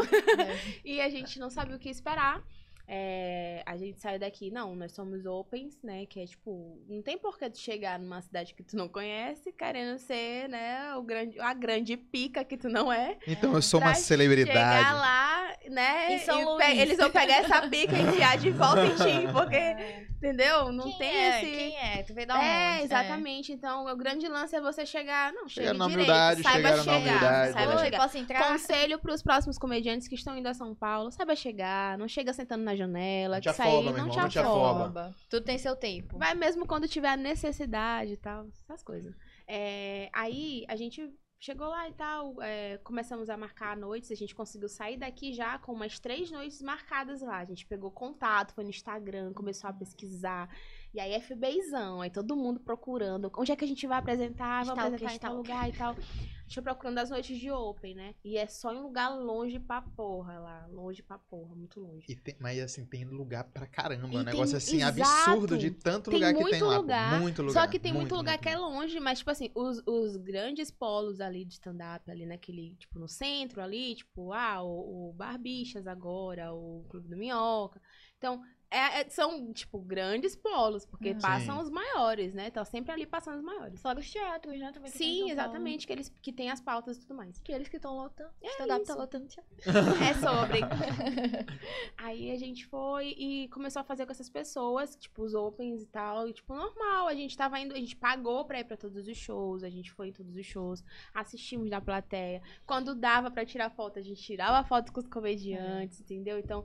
E 0.85 1.01
a 1.01 1.09
gente 1.09 1.39
não 1.39 1.51
sabia 1.51 1.77
o 1.77 1.79
que 1.79 1.89
esperar. 1.89 2.43
É, 2.87 3.63
a 3.65 3.77
gente 3.79 3.99
saiu 4.01 4.19
daqui, 4.19 4.51
não, 4.51 4.77
nós 4.77 4.93
somos 4.93 5.25
opens, 5.25 5.81
né? 5.83 6.05
Que 6.07 6.21
é 6.21 6.27
tipo, 6.27 6.79
não 6.89 7.01
tem 7.03 7.17
por 7.17 7.39
que 7.39 7.49
tu 7.49 7.59
chegar 7.59 7.99
numa 7.99 8.21
cidade 8.21 8.55
que 8.55 8.63
tu 8.63 8.77
não 8.77 8.89
conhece, 8.89 9.51
querendo 9.53 9.99
ser, 9.99 10.49
né, 10.51 10.95
o 10.95 11.03
grande, 11.03 11.41
a 11.41 11.55
grande 11.55 11.97
pica 11.97 12.45
que 12.45 12.57
tu 12.59 12.69
não 12.69 12.93
é. 12.93 13.17
Então 13.27 13.55
eu 13.55 13.63
sou 13.63 13.81
uma 13.81 13.93
pra 13.93 13.95
celebridade. 13.95 14.53
Chegar 14.59 14.93
lá, 14.95 15.53
né? 15.71 16.17
E 16.17 16.19
pe- 16.59 16.79
eles 16.81 16.99
vão 16.99 17.11
pegar 17.11 17.37
essa 17.37 17.67
pica 17.69 17.97
e 17.97 18.03
enfiar 18.03 18.37
de 18.37 18.51
volta 18.51 18.85
em 18.85 18.95
ti, 18.97 19.29
porque, 19.33 19.57
É. 19.57 20.07
entendeu? 20.17 20.71
Não 20.71 20.85
Quem 20.85 20.99
tem 20.99 21.17
é? 21.17 21.29
esse. 21.43 21.51
Quem 21.51 21.77
é? 21.79 22.03
Tu 22.03 22.13
veio 22.13 22.27
da 22.27 22.37
onde? 22.37 22.45
É, 22.45 22.83
exatamente. 22.85 23.51
Então, 23.53 23.87
o 23.87 23.97
grande 23.97 24.29
lance 24.29 24.55
é 24.55 24.61
você 24.61 24.85
chegar. 24.85 25.33
Não, 25.33 25.49
chegue 25.49 25.73
na 25.73 25.87
direito, 25.87 25.95
humildade, 25.95 26.43
saiba 26.43 26.57
chegar 26.59 26.77
na 26.77 26.83
chegar. 26.83 26.99
humildade, 26.99 27.53
Saiba 27.55 27.73
é. 27.73 27.77
Oi, 27.77 27.85
chegar. 27.85 27.99
posso 27.99 28.19
entrar? 28.19 28.49
Conselho 28.49 28.99
pros 28.99 29.23
próximos 29.23 29.57
comediantes 29.59 30.07
que 30.07 30.15
estão 30.15 30.37
indo 30.37 30.49
a 30.49 30.55
São 30.55 30.75
Paulo: 30.75 31.11
saiba 31.11 31.35
chegar, 31.35 31.97
não 31.97 32.07
chega 32.07 32.31
sentando 32.33 32.63
na 32.63 32.74
janela, 32.77 33.37
Não 33.37 33.41
te 33.41 33.45
que 33.45 33.49
afoba, 33.51 33.83
meu 33.83 33.83
não 33.83 33.91
irmão, 33.91 34.11
te 34.11 34.19
não 34.19 34.29
te 34.29 34.39
afoba. 34.39 34.85
afoba. 34.85 35.17
Tudo 35.29 35.45
tem 35.45 35.59
seu 35.59 35.77
tempo. 35.77 36.19
Vai 36.19 36.35
mesmo 36.35 36.67
quando 36.67 36.89
tiver 36.89 37.17
necessidade 37.17 38.13
e 38.13 38.17
tal, 38.17 38.47
essas 38.47 38.83
coisas. 38.83 39.15
É, 39.47 40.09
aí 40.13 40.65
a 40.69 40.77
gente 40.77 41.13
chegou 41.39 41.69
lá 41.69 41.87
e 41.89 41.93
tal, 41.93 42.41
é, 42.41 42.79
começamos 42.79 43.29
a 43.29 43.37
marcar 43.37 43.77
noites, 43.77 44.11
a 44.11 44.15
gente 44.15 44.35
conseguiu 44.35 44.69
sair 44.69 44.97
daqui 44.97 45.33
já 45.33 45.59
com 45.59 45.73
umas 45.73 45.99
três 45.99 46.31
noites 46.31 46.63
marcadas 46.63 47.21
lá. 47.21 47.39
A 47.39 47.45
gente 47.45 47.67
pegou 47.67 47.91
contato, 47.91 48.55
foi 48.55 48.65
no 48.65 48.71
Instagram, 48.71 49.33
começou 49.35 49.69
a 49.69 49.73
pesquisar. 49.73 50.49
E 50.95 51.01
aí 51.01 51.21
FBzão, 51.21 52.01
aí 52.01 52.09
todo 52.09 52.37
mundo 52.37 52.61
procurando. 52.61 53.29
Onde 53.37 53.51
é 53.51 53.57
que 53.57 53.65
a 53.65 53.69
gente 53.69 53.85
vai 53.85 53.99
apresentar? 53.99 54.65
Vamos 54.65 54.85
apresentar 54.85 55.15
em 55.15 55.19
tal 55.19 55.35
lugar 55.37 55.69
e 55.69 55.73
tal. 55.73 55.91
A 55.91 56.47
gente 56.47 56.55
foi 56.55 56.63
procurando 56.63 56.99
as 56.99 57.11
noites 57.11 57.37
de 57.37 57.51
Open, 57.51 57.97
né? 57.97 58.15
E 58.23 58.37
é 58.39 58.47
só 58.47 58.73
em 58.73 58.79
lugar 58.81 59.09
longe 59.09 59.59
pra 59.59 59.83
porra 59.83 60.39
lá. 60.39 60.67
Longe 60.71 61.03
pra 61.03 61.19
porra, 61.19 61.57
muito 61.57 61.81
longe. 61.81 62.07
E 62.09 62.15
tem- 62.15 62.37
mas 62.39 62.61
assim, 62.61 62.85
tem 62.87 63.05
lugar 63.07 63.43
pra 63.43 63.67
caramba. 63.67 64.07
E 64.07 64.17
um 64.19 64.23
negócio 64.23 64.51
tem- 64.51 64.83
assim, 64.83 65.01
exato. 65.01 65.31
absurdo 65.31 65.59
de 65.59 65.73
tanto 65.73 66.11
Tem 66.11 66.21
lugar 66.21 66.33
que 66.35 66.41
muito 66.41 66.53
tem 66.53 66.63
lá. 66.63 66.77
lugar, 66.77 67.21
Muito 67.21 67.43
lugar. 67.43 67.61
Só 67.65 67.69
que 67.69 67.79
tem 67.81 67.93
muito, 67.93 68.15
lugar 68.15 68.39
que 68.39 68.49
é 68.49 68.57
longe, 68.57 69.01
mas, 69.01 69.19
tipo 69.19 69.31
assim, 69.33 69.51
os, 69.53 69.83
os 69.87 70.17
grandes 70.17 70.71
polos 70.71 71.21
ali 71.21 71.45
de 71.45 71.55
stand-up, 71.55 72.09
ali 72.09 72.25
naquele, 72.25 72.77
tipo, 72.77 73.01
no 73.01 73.09
centro 73.09 73.61
ali, 73.61 73.97
tipo, 73.97 74.33
ah, 74.33 74.63
o, 74.63 75.09
o 75.11 75.13
Barbichas 75.15 75.89
agora, 75.89 76.53
o 76.55 76.85
Clube 76.89 77.09
do 77.09 77.17
Minhoca. 77.17 77.81
Então, 78.17 78.41
é- 78.77 79.01
é- 79.01 79.09
são, 79.09 79.53
tipo, 79.53 79.79
grandes 79.79 80.35
polos, 80.37 80.85
porque 80.85 81.11
Uhum. 81.13 81.19
passam 81.19 81.57
Sim. 81.57 81.63
os 81.63 81.71
maiores, 81.71 82.35
né? 82.35 82.49
Então, 82.49 82.65
sempre 82.65 82.93
ali 82.93 83.07
passando 83.07 83.37
os 83.39 83.43
maiores. 83.45 83.81
Fora 83.81 83.99
os 83.99 84.11
teatros, 84.11 84.59
né? 84.59 84.73
Também 84.73 84.91
que 84.91 84.99
tem 84.99 85.09
em 85.09 85.25
Sim, 85.27 85.31
exatamente, 85.31 85.87
que 85.87 85.93
eles 85.93 86.09
que 86.23 86.33
tem 86.33 86.51
as 86.51 86.61
pautas 86.61 86.97
e 86.97 87.01
tudo 87.01 87.15
mais. 87.15 87.41
Que 87.41 87.53
eles 87.53 87.69
que 87.69 87.77
estão 87.77 87.95
lotando. 87.97 88.31
É 88.43 88.49
Stand-up 88.49 88.85
tá 88.87 88.93
isso. 88.93 89.01
lotando 89.01 89.27
teatro. 89.27 89.55
É 90.11 90.15
sobre. 90.15 90.61
Aí 91.97 92.31
a 92.31 92.37
gente 92.39 92.67
foi 92.67 93.09
e 93.19 93.49
começou 93.49 93.81
a 93.81 93.85
fazer 93.85 94.07
com 94.07 94.13
essas 94.13 94.29
pessoas, 94.29 94.97
tipo, 94.97 95.23
os 95.23 95.35
opens 95.35 95.83
e 95.83 95.87
tal. 95.87 96.29
E, 96.29 96.33
tipo, 96.33 96.55
normal. 96.55 97.07
A 97.09 97.15
gente 97.15 97.37
tava 97.37 97.59
indo, 97.61 97.75
a 97.75 97.79
gente 97.79 97.97
pagou 97.97 98.45
pra 98.45 98.61
ir 98.61 98.65
pra 98.65 98.77
todos 98.77 99.07
os 99.07 99.17
shows, 99.17 99.63
a 99.63 99.71
gente 99.71 99.93
foi 99.93 100.09
em 100.09 100.13
todos 100.13 100.37
os 100.37 100.47
shows, 100.47 100.83
assistimos 101.15 101.71
na 101.71 101.81
plateia. 101.81 102.43
Quando 102.67 102.95
dava 102.95 103.31
pra 103.31 103.45
tirar 103.45 103.71
foto, 103.71 103.99
a 103.99 104.03
gente 104.03 104.23
tirava 104.23 104.67
foto 104.67 104.93
com 104.93 105.01
os 105.01 105.07
comediantes, 105.07 106.01
entendeu? 106.01 106.39
Então. 106.39 106.65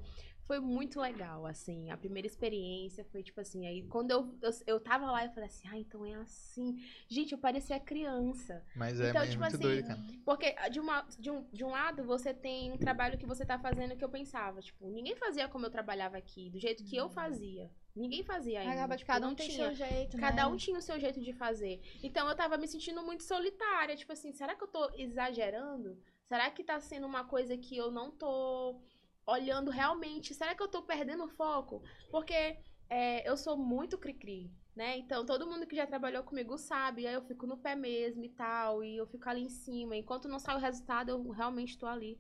Foi 0.50 0.60
muito 0.60 1.00
legal, 1.00 1.46
assim. 1.46 1.92
A 1.92 1.96
primeira 1.96 2.26
experiência 2.26 3.06
foi 3.06 3.22
tipo 3.22 3.40
assim. 3.40 3.68
Aí 3.68 3.84
quando 3.84 4.10
eu, 4.10 4.36
eu, 4.42 4.50
eu 4.66 4.80
tava 4.80 5.06
lá, 5.12 5.24
eu 5.24 5.30
falei 5.30 5.46
assim: 5.46 5.68
ah, 5.68 5.78
então 5.78 6.04
é 6.04 6.16
assim. 6.16 6.76
Gente, 7.08 7.34
eu 7.34 7.38
parecia 7.38 7.80
criança. 7.80 8.66
Mas 8.76 9.00
é, 9.00 9.12
Então, 9.12 9.22
mas 9.22 9.30
é 9.30 9.32
tipo 9.32 9.44
muito 9.44 9.56
assim, 9.58 9.64
doido, 9.64 9.88
cara. 9.88 10.00
Porque 10.26 10.70
de, 10.72 10.80
uma, 10.80 11.02
de, 11.20 11.30
um, 11.30 11.48
de 11.54 11.64
um 11.64 11.70
lado 11.70 12.04
você 12.04 12.34
tem 12.34 12.72
um 12.72 12.80
trabalho 12.80 13.16
que 13.16 13.28
você 13.28 13.46
tá 13.46 13.60
fazendo 13.60 13.96
que 13.96 14.04
eu 14.04 14.10
pensava, 14.10 14.60
tipo, 14.60 14.90
ninguém 14.90 15.16
fazia 15.16 15.48
como 15.48 15.68
eu 15.68 15.70
trabalhava 15.70 16.18
aqui, 16.18 16.50
do 16.50 16.58
jeito 16.58 16.84
que 16.84 16.96
eu 16.96 17.08
fazia. 17.12 17.70
Ninguém 17.96 18.24
fazia 18.24 18.62
ainda. 18.62 18.74
Acaba 18.74 18.98
tipo, 18.98 19.12
cada 19.12 19.28
um 19.28 19.36
tinha. 19.36 19.52
seu 19.52 19.76
jeito, 19.76 20.18
né? 20.18 20.22
Cada 20.22 20.48
um 20.48 20.56
tinha 20.56 20.80
o 20.80 20.82
seu 20.82 21.00
jeito 21.00 21.22
de 21.22 21.32
fazer. 21.32 21.80
Então 22.02 22.28
eu 22.28 22.36
tava 22.36 22.58
me 22.58 22.68
sentindo 22.68 23.04
muito 23.04 23.22
solitária. 23.22 23.96
Tipo 23.96 24.14
assim, 24.14 24.32
será 24.34 24.56
que 24.56 24.64
eu 24.64 24.68
tô 24.68 24.90
exagerando? 24.96 25.96
Será 26.28 26.50
que 26.50 26.64
tá 26.64 26.80
sendo 26.80 27.06
uma 27.06 27.24
coisa 27.24 27.56
que 27.56 27.78
eu 27.78 27.92
não 27.92 28.10
tô 28.10 28.82
olhando 29.30 29.72
realmente? 29.72 30.34
Será 30.34 30.56
que 30.56 30.64
eu 30.64 30.68
tô 30.68 30.84
perdendo 30.84 31.28
foco? 31.28 31.82
Porque 32.10 32.58
é, 32.90 33.30
eu 33.30 33.38
sou 33.38 33.58
muito 33.58 33.98
cri-cri, 33.98 34.52
né? 34.76 34.98
Então 34.98 35.26
todo 35.26 35.48
mundo 35.48 35.68
que 35.68 35.76
já 35.76 35.86
trabalhou 35.88 36.24
comigo 36.24 36.58
sabe. 36.58 37.08
Aí 37.08 37.14
eu 37.14 37.22
fico 37.26 37.46
no 37.48 37.58
pé 37.58 37.76
mesmo 37.76 38.24
e 38.24 38.30
tal. 38.30 38.84
E 38.84 38.98
eu 38.98 39.08
fico 39.08 39.30
ali 39.30 39.42
em 39.44 39.50
cima. 39.50 39.96
Enquanto 39.96 40.28
não 40.28 40.40
sai 40.40 40.56
o 40.56 40.60
resultado, 40.60 41.10
eu 41.10 41.30
realmente 41.30 41.78
tô 41.78 41.86
ali. 41.86 42.20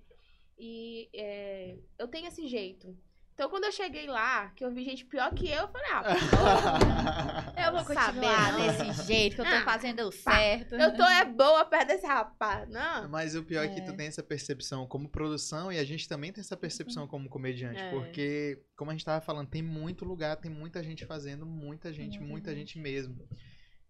E 0.57 1.10
é, 1.14 1.77
eu 1.98 2.07
tenho 2.07 2.27
esse 2.27 2.48
jeito. 2.48 2.98
Então, 3.40 3.49
quando 3.49 3.64
eu 3.64 3.72
cheguei 3.72 4.06
lá, 4.06 4.49
que 4.49 4.66
eu 4.66 4.70
vi 4.70 4.84
gente 4.84 5.06
pior 5.06 5.34
que 5.34 5.49
eu, 5.49 5.61
eu 5.61 5.68
falei, 5.70 5.88
ah, 5.94 6.03
Eu 7.68 7.72
vou 7.72 7.86
Saber, 7.86 8.20
continuar 8.20 8.52
não. 8.52 8.68
desse 8.68 9.07
jeito 9.07 9.36
que 9.36 9.41
eu 9.41 9.45
tô 9.45 9.52
Ah, 9.52 9.61
fazendo 9.64 10.11
certo. 10.11 10.76
eu 10.76 10.94
tô 10.94 11.03
é 11.03 11.24
boa 11.24 11.64
perto 11.64 11.88
desse 11.88 12.06
rapaz. 12.06 12.68
Não. 12.68 13.07
Mas 13.07 13.36
o 13.36 13.44
pior 13.44 13.64
é 13.64 13.70
que 13.70 13.80
É. 13.80 13.84
tu 13.86 13.95
tem 13.95 14.07
essa 14.07 14.22
percepção 14.22 14.86
como 14.86 15.07
produção 15.07 15.72
e 15.72 15.78
a 15.80 15.86
gente 15.86 16.06
também 16.06 16.34
tem 16.34 16.41
essa 16.41 16.57
percepção 16.57 17.07
como 17.07 17.30
comediante. 17.30 17.80
É. 17.80 17.90
Porque, 17.91 18.61
como 18.76 18.91
a 18.91 18.94
gente 18.94 19.06
tava 19.06 19.22
falando, 19.22 19.48
tem 19.48 19.61
muito 19.61 20.03
lugar, 20.03 20.36
tem 20.36 20.52
muita 20.52 20.84
gente 20.84 21.06
fazendo, 21.06 21.45
muita 21.45 21.94
gente, 21.94 22.20
Muita 22.20 22.30
muita 22.30 22.56
gente 22.56 22.78
mesmo. 22.78 23.26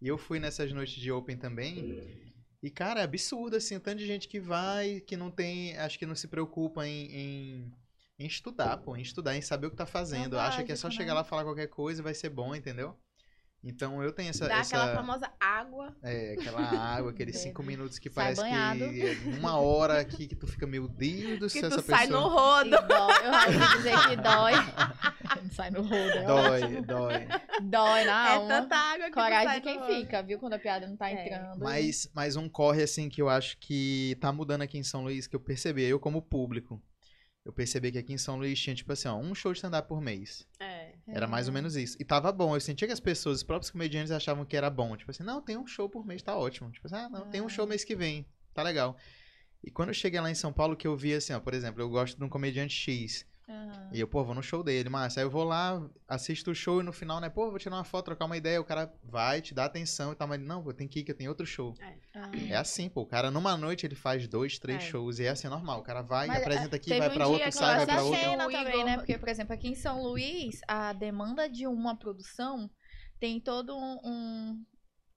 E 0.00 0.06
eu 0.06 0.16
fui 0.16 0.38
nessas 0.38 0.72
noites 0.72 0.94
de 0.94 1.10
Open 1.10 1.36
também. 1.36 2.22
E, 2.62 2.70
cara, 2.70 3.00
é 3.00 3.02
absurdo, 3.02 3.56
assim, 3.56 3.74
o 3.74 3.80
tanto 3.80 3.98
de 3.98 4.06
gente 4.06 4.28
que 4.28 4.38
vai, 4.38 5.00
que 5.00 5.16
não 5.16 5.28
tem, 5.28 5.76
acho 5.76 5.98
que 5.98 6.06
não 6.06 6.14
se 6.14 6.28
preocupa 6.28 6.86
em, 6.86 7.06
em, 7.12 7.72
em 8.20 8.26
estudar, 8.26 8.76
pô, 8.76 8.94
em 8.96 9.00
estudar, 9.00 9.34
em 9.36 9.40
saber 9.40 9.66
o 9.66 9.70
que 9.70 9.76
tá 9.76 9.86
fazendo. 9.86 10.38
Acha 10.38 10.62
que 10.62 10.70
é 10.72 10.76
só 10.76 10.90
chegar 10.90 11.14
né? 11.14 11.20
lá 11.20 11.24
falar 11.24 11.42
qualquer 11.42 11.68
coisa 11.68 12.00
e 12.00 12.04
vai 12.04 12.14
ser 12.14 12.28
bom, 12.28 12.54
entendeu? 12.54 12.94
Então 13.62 14.02
eu 14.02 14.10
tenho 14.10 14.30
essa. 14.30 14.48
Dá 14.48 14.58
essa... 14.60 14.74
aquela 14.76 14.94
famosa 14.96 15.30
água. 15.38 15.94
É, 16.02 16.32
aquela 16.32 16.60
água, 16.62 17.10
aqueles 17.10 17.36
cinco 17.38 17.62
minutos 17.62 17.98
que 17.98 18.08
Sai 18.08 18.24
parece 18.34 18.40
banhado. 18.40 18.78
que 18.90 19.02
é 19.02 19.38
uma 19.38 19.58
hora 19.58 20.00
aqui 20.00 20.26
que 20.26 20.34
tu 20.34 20.46
fica, 20.46 20.66
meu 20.66 20.88
Deus 20.88 21.38
do 21.38 21.48
céu, 21.50 21.68
tu 21.68 21.74
essa 21.78 21.82
sai 21.82 22.06
no 22.06 22.22
pessoa. 22.22 22.28
rodo. 22.30 22.70
Dói. 22.70 23.26
Eu 23.26 23.58
vou 23.58 23.76
dizer 23.76 24.08
que 24.08 24.16
dói. 24.16 24.52
Não 25.42 25.50
sai 25.52 25.70
no 25.70 25.82
rodo. 25.82 25.94
é 25.94 26.24
Dói, 26.24 26.62
ótimo. 26.62 26.82
dói. 26.86 27.28
Dói 27.62 28.04
na 28.04 28.28
É 28.30 28.34
alma. 28.36 28.48
tanta 28.48 28.76
água 28.76 29.06
que 29.06 29.12
Coragem 29.12 29.46
sai 29.48 29.60
de 29.60 29.62
quem 29.66 29.82
fica, 29.86 30.22
viu? 30.22 30.38
Quando 30.38 30.54
a 30.54 30.58
piada 30.58 30.86
não 30.86 30.96
tá 30.96 31.10
É. 31.10 31.26
entrando. 31.26 31.58
Mas, 31.60 32.10
mas 32.14 32.36
um 32.36 32.48
corre, 32.48 32.82
assim, 32.82 33.10
que 33.10 33.20
eu 33.20 33.28
acho 33.28 33.58
que 33.58 34.16
tá 34.22 34.32
mudando 34.32 34.62
aqui 34.62 34.78
em 34.78 34.82
São 34.82 35.02
Luís, 35.02 35.26
que 35.26 35.36
eu 35.36 35.40
percebi, 35.40 35.82
eu 35.84 36.00
como 36.00 36.22
público, 36.22 36.82
eu 37.44 37.52
percebi 37.52 37.90
que 37.90 37.98
aqui 37.98 38.12
em 38.12 38.18
São 38.18 38.36
Luís 38.36 38.58
tinha, 38.58 38.74
tipo 38.74 38.92
assim, 38.92 39.08
ó, 39.08 39.16
um 39.16 39.34
show 39.34 39.52
de 39.52 39.58
stand-up 39.58 39.88
por 39.88 40.00
mês. 40.00 40.46
É. 40.58 40.92
Era 41.06 41.26
mais 41.26 41.48
ou 41.48 41.54
menos 41.54 41.74
isso. 41.74 41.96
E 41.98 42.04
tava 42.04 42.30
bom. 42.30 42.54
Eu 42.54 42.60
sentia 42.60 42.86
que 42.86 42.92
as 42.92 43.00
pessoas, 43.00 43.38
os 43.38 43.42
próprios 43.42 43.70
comediantes 43.70 44.12
achavam 44.12 44.44
que 44.44 44.56
era 44.56 44.68
bom. 44.68 44.96
Tipo 44.96 45.10
assim, 45.10 45.22
não, 45.22 45.40
tem 45.40 45.56
um 45.56 45.66
show 45.66 45.88
por 45.88 46.06
mês, 46.06 46.22
tá 46.22 46.36
ótimo. 46.36 46.70
Tipo 46.70 46.86
assim, 46.86 46.96
ah, 46.96 47.08
não, 47.08 47.30
tem 47.30 47.40
um 47.40 47.48
show 47.48 47.66
mês 47.66 47.82
que 47.82 47.96
vem, 47.96 48.26
tá 48.52 48.62
legal. 48.62 48.96
E 49.64 49.70
quando 49.70 49.88
eu 49.88 49.94
cheguei 49.94 50.20
lá 50.20 50.30
em 50.30 50.34
São 50.34 50.52
Paulo, 50.52 50.76
que 50.76 50.86
eu 50.86 50.96
vi 50.96 51.14
assim, 51.14 51.32
ó, 51.32 51.40
por 51.40 51.54
exemplo, 51.54 51.80
eu 51.80 51.88
gosto 51.88 52.16
de 52.16 52.24
um 52.24 52.28
comediante 52.28 52.74
X. 52.74 53.26
Aham. 53.50 53.90
E 53.92 54.00
eu, 54.00 54.06
pô, 54.08 54.22
vou 54.24 54.34
no 54.34 54.42
show 54.42 54.62
dele, 54.62 54.88
mas 54.88 55.18
aí 55.18 55.24
eu 55.24 55.30
vou 55.30 55.44
lá, 55.44 55.82
assisto 56.06 56.50
o 56.50 56.54
show 56.54 56.80
e 56.80 56.84
no 56.84 56.92
final, 56.92 57.20
né, 57.20 57.28
pô, 57.28 57.50
vou 57.50 57.58
tirar 57.58 57.76
uma 57.76 57.84
foto, 57.84 58.04
trocar 58.06 58.24
uma 58.26 58.36
ideia, 58.36 58.60
o 58.60 58.64
cara 58.64 58.92
vai, 59.02 59.40
te 59.42 59.52
dá 59.52 59.64
atenção 59.64 60.12
e 60.12 60.14
tal, 60.14 60.28
mas 60.28 60.40
não, 60.40 60.62
vou 60.62 60.72
tem 60.72 60.86
que 60.86 61.00
ir, 61.00 61.04
que 61.04 61.10
eu 61.10 61.16
tenho 61.16 61.30
outro 61.30 61.44
show. 61.44 61.74
Ah. 62.14 62.28
É 62.48 62.56
assim, 62.56 62.88
pô, 62.88 63.00
o 63.02 63.06
cara 63.06 63.30
numa 63.30 63.56
noite 63.56 63.84
ele 63.86 63.96
faz 63.96 64.28
dois, 64.28 64.58
três 64.58 64.80
É. 64.82 64.86
shows 64.86 65.18
e 65.18 65.24
é 65.24 65.30
assim, 65.30 65.48
normal, 65.48 65.80
o 65.80 65.82
cara 65.82 66.02
vai, 66.02 66.28
Mas, 66.28 66.42
apresenta 66.42 66.76
aqui, 66.76 66.90
teve 66.90 67.00
vai 67.00 67.10
um 67.10 67.14
pra 67.14 67.26
outro, 67.26 67.52
sai, 67.52 67.76
vai 67.78 67.86
pra 67.86 68.02
outro. 68.04 68.20
cena 68.20 68.46
O 68.46 68.50
também, 68.52 68.84
né? 68.84 68.96
Porque, 68.96 69.18
por 69.18 69.28
exemplo, 69.28 69.52
aqui 69.52 69.68
em 69.68 69.74
São 69.74 70.00
Luís, 70.02 70.60
a 70.68 70.92
demanda 70.92 71.48
de 71.48 71.66
uma 71.66 71.96
produção 71.96 72.70
tem 73.18 73.40
todo 73.40 73.76
um, 73.76 73.98
um- 74.04 74.64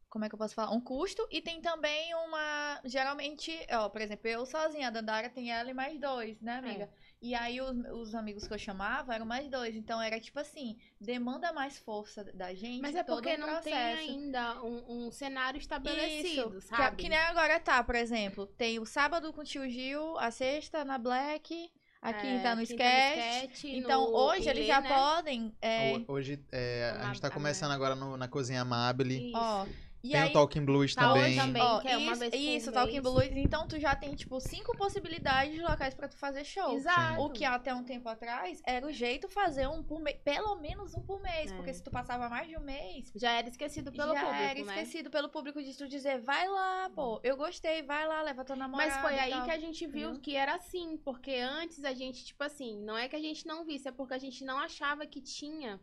como 0.10 0.26
é 0.26 0.30
que 0.30 0.36
eu 0.36 0.40
posso 0.40 0.54
falar? 0.54 0.72
Um 0.72 0.82
custo 0.82 1.28
e 1.32 1.42
tem 1.42 1.60
também 1.62 2.14
uma. 2.14 2.80
Geralmente, 2.86 3.52
ó, 3.72 3.90
por 3.90 4.00
exemplo, 4.02 4.28
eu 4.28 4.46
sozinha, 4.46 4.88
a 4.88 4.92
Dandara 4.92 5.30
tem 5.30 5.52
ela 5.52 5.70
e 5.70 5.74
mais 5.74 6.00
dois, 6.00 6.40
né, 6.42 6.58
amiga? 6.58 6.90
E 7.24 7.34
aí 7.34 7.62
os, 7.62 7.74
os 7.94 8.14
amigos 8.14 8.46
que 8.46 8.54
eu 8.54 8.60
chamava 8.60 9.16
eram 9.16 9.26
mais 9.26 9.48
dois. 9.50 9.76
Então 9.78 10.02
era 10.02 10.20
tipo 10.20 10.38
assim, 10.40 10.78
demanda 11.00 11.54
mais 11.54 11.78
força 11.80 12.22
da 12.34 12.54
gente. 12.54 12.82
Mas 12.82 12.96
é 12.96 13.04
todo 13.04 13.16
porque 13.24 13.36
um 13.36 13.40
não 13.40 13.62
tem 13.62 13.72
processo. 13.74 14.00
ainda 14.12 14.62
um, 14.64 15.06
um 15.08 15.12
cenário 15.12 15.58
estabelecido, 15.58 16.58
Isso, 16.58 16.68
que, 16.70 16.76
sabe? 16.76 16.98
que 16.98 17.08
nem 17.08 17.18
agora 17.18 17.60
tá, 17.62 17.82
por 17.82 17.96
exemplo. 17.96 18.46
Tem 18.46 18.78
o 18.78 18.86
sábado 18.86 19.32
com 19.32 19.40
o 19.40 19.44
tio 19.46 19.70
Gil, 19.70 20.18
a 20.20 20.30
sexta 20.32 20.84
na 20.84 20.98
Black, 20.98 21.72
a 22.02 22.10
É, 22.10 22.14
quinta 22.14 22.56
no 22.56 22.62
sketch. 22.62 23.64
Então, 23.64 24.02
no 24.12 24.18
hoje 24.18 24.50
eles 24.50 24.68
já 24.68 24.82
né? 24.82 24.90
podem. 24.90 25.56
é, 25.62 25.94
Ho- 25.96 26.06
Hoje 26.10 26.44
é, 26.52 26.94
a 27.00 27.06
gente 27.06 27.22
tá 27.22 27.30
começando 27.32 27.72
agora 27.72 27.96
no- 27.96 28.18
na 28.18 28.28
cozinha 28.28 28.62
Amabile. 28.64 29.30
Isso. 29.30 29.38
ó, 29.38 29.66
e 30.04 30.10
Tem 30.10 30.20
aí, 30.20 30.30
o 30.30 30.34
Talking 30.34 30.66
Blues 30.66 30.94
Tá 30.94 31.08
também. 31.14 31.38
também. 31.38 31.62
ó, 31.62 31.80
que 31.80 31.88
é 31.88 31.96
uma 31.96 32.12
isso, 32.12 32.20
vez 32.20 32.34
isso. 32.34 32.72
Talking 32.74 33.00
Blues. 33.00 33.30
Então, 33.32 33.66
tu 33.66 33.80
já 33.80 33.96
tem, 33.96 34.14
tipo, 34.16 34.38
cinco 34.42 34.76
possibilidades 34.76 35.54
de 35.54 35.62
locais 35.62 35.94
pra 35.94 36.10
tu 36.10 36.18
fazer 36.18 36.44
show. 36.44 36.74
Exato. 36.76 37.22
O 37.22 37.30
que 37.30 37.46
até 37.46 37.74
um 37.74 37.86
tempo 37.86 38.10
atrás 38.10 38.62
era 38.66 38.86
o 38.86 38.92
jeito 38.92 39.30
fazer 39.30 39.66
um 39.68 39.82
por 39.82 40.02
mês, 40.02 40.18
pelo 40.22 40.58
menos 40.58 40.94
um 40.94 41.02
por 41.02 41.22
mês. 41.22 41.52
É. 41.52 41.56
Porque 41.56 41.74
se 41.74 41.82
tu 41.82 41.90
passava 41.90 42.28
mais 42.28 42.50
de 42.50 42.58
um 42.58 42.62
mês, 42.62 43.14
Já 43.16 43.32
era 43.32 43.48
esquecido 43.48 43.94
pelo 43.94 44.14
já 44.14 44.20
público, 44.26 44.44
era 44.44 44.54
né? 44.56 44.60
esquecido 44.82 45.10
pelo 45.10 45.30
público 45.30 45.64
de 45.64 45.74
tu 45.78 45.88
dizer, 45.88 46.20
vai 46.20 46.50
lá, 46.50 46.90
pô, 46.94 47.22
eu 47.24 47.38
gostei, 47.38 47.82
vai 47.82 48.06
lá, 48.06 48.22
leva 48.24 48.44
tua 48.44 48.58
namorada. 48.58 48.92
Mas 48.92 49.02
foi 49.02 49.18
aí 49.18 49.32
tal. 49.32 49.46
que 49.46 49.52
a 49.52 49.58
gente 49.58 49.88
viu 49.88 50.10
entendeu? 50.10 50.22
que 50.22 50.36
era 50.36 50.56
assim, 50.56 50.98
porque 50.98 51.36
antes 51.36 51.82
a 51.86 51.94
gente, 51.94 52.26
tipo 52.26 52.44
assim, 52.44 52.78
não 52.84 52.98
é 52.98 53.08
que 53.08 53.16
a 53.16 53.22
gente 53.22 53.48
não 53.48 53.64
visse, 53.64 53.88
é 53.88 53.92
porque 53.92 54.14
a 54.14 54.18
gente 54.20 54.44
não 54.44 54.60
achava 54.60 55.06
que 55.08 55.22
tinha 55.22 55.80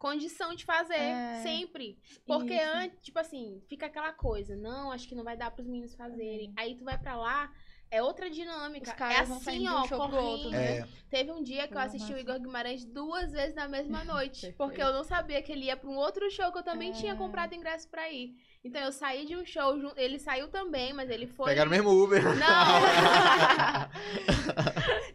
condição 0.00 0.54
de 0.54 0.64
fazer 0.64 0.94
É. 0.94 1.40
sempre. 1.42 1.96
Porque 2.26 2.54
Isso. 2.54 2.70
antes, 2.74 2.98
tipo 3.02 3.18
assim, 3.18 3.62
fica 3.68 3.86
aquela 3.86 4.12
coisa, 4.12 4.56
não, 4.56 4.90
acho 4.90 5.06
que 5.06 5.14
não 5.14 5.22
vai 5.22 5.36
dar 5.36 5.50
pros 5.52 5.66
meninos 5.66 5.94
fazerem. 5.94 6.52
Aí 6.56 6.74
tu 6.74 6.84
vai 6.84 6.96
pra 6.98 7.14
lá, 7.16 7.52
é 7.90 8.02
outra 8.02 8.30
dinâmica. 8.30 8.90
Os 8.90 8.96
caras 8.96 9.28
é 9.30 9.34
assim, 9.34 9.68
um 9.68 9.74
ó, 9.74 9.86
pro 9.86 9.96
correndo. 9.98 10.24
outro, 10.24 10.50
né? 10.50 10.78
É, 10.78 10.86
Teve 11.10 11.32
um 11.32 11.42
dia 11.42 11.66
que 11.68 11.74
eu 11.74 11.78
assisti 11.80 12.12
o. 12.14 12.18
Igor 12.18 12.38
Guimarães 12.40 12.84
duas 12.84 13.30
vezes 13.32 13.54
na 13.54 13.68
mesma 13.68 14.02
noite. 14.14 14.54
Porque 14.56 14.80
eu 14.82 14.92
não 14.92 15.04
sabia 15.04 15.42
que 15.42 15.52
ele 15.52 15.66
ia 15.66 15.76
pra 15.76 15.90
um 15.90 15.96
outro 15.96 16.30
show 16.30 16.50
que 16.50 16.58
eu 16.58 16.62
também 16.62 16.92
tinha 16.92 17.12
É. 17.12 17.16
comprado 17.16 17.52
ingresso 17.54 17.88
pra 17.88 18.08
ir. 18.10 18.34
Então 18.64 18.80
eu 18.80 18.92
saí 18.92 19.26
de 19.26 19.36
um 19.36 19.44
show, 19.44 19.74
ele 19.96 20.18
saiu 20.18 20.48
também, 20.48 20.92
mas 20.94 21.10
ele 21.10 21.26
foi. 21.26 21.46
pegaram 21.46 21.68
o 21.68 21.72
mesmo 21.72 21.90
Uber. 21.90 22.22
Não! 22.22 22.80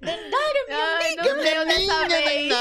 Ai, 0.78 1.16
não 1.16 1.24
deu 1.24 1.66
dessa 1.66 2.08
vez. 2.08 2.54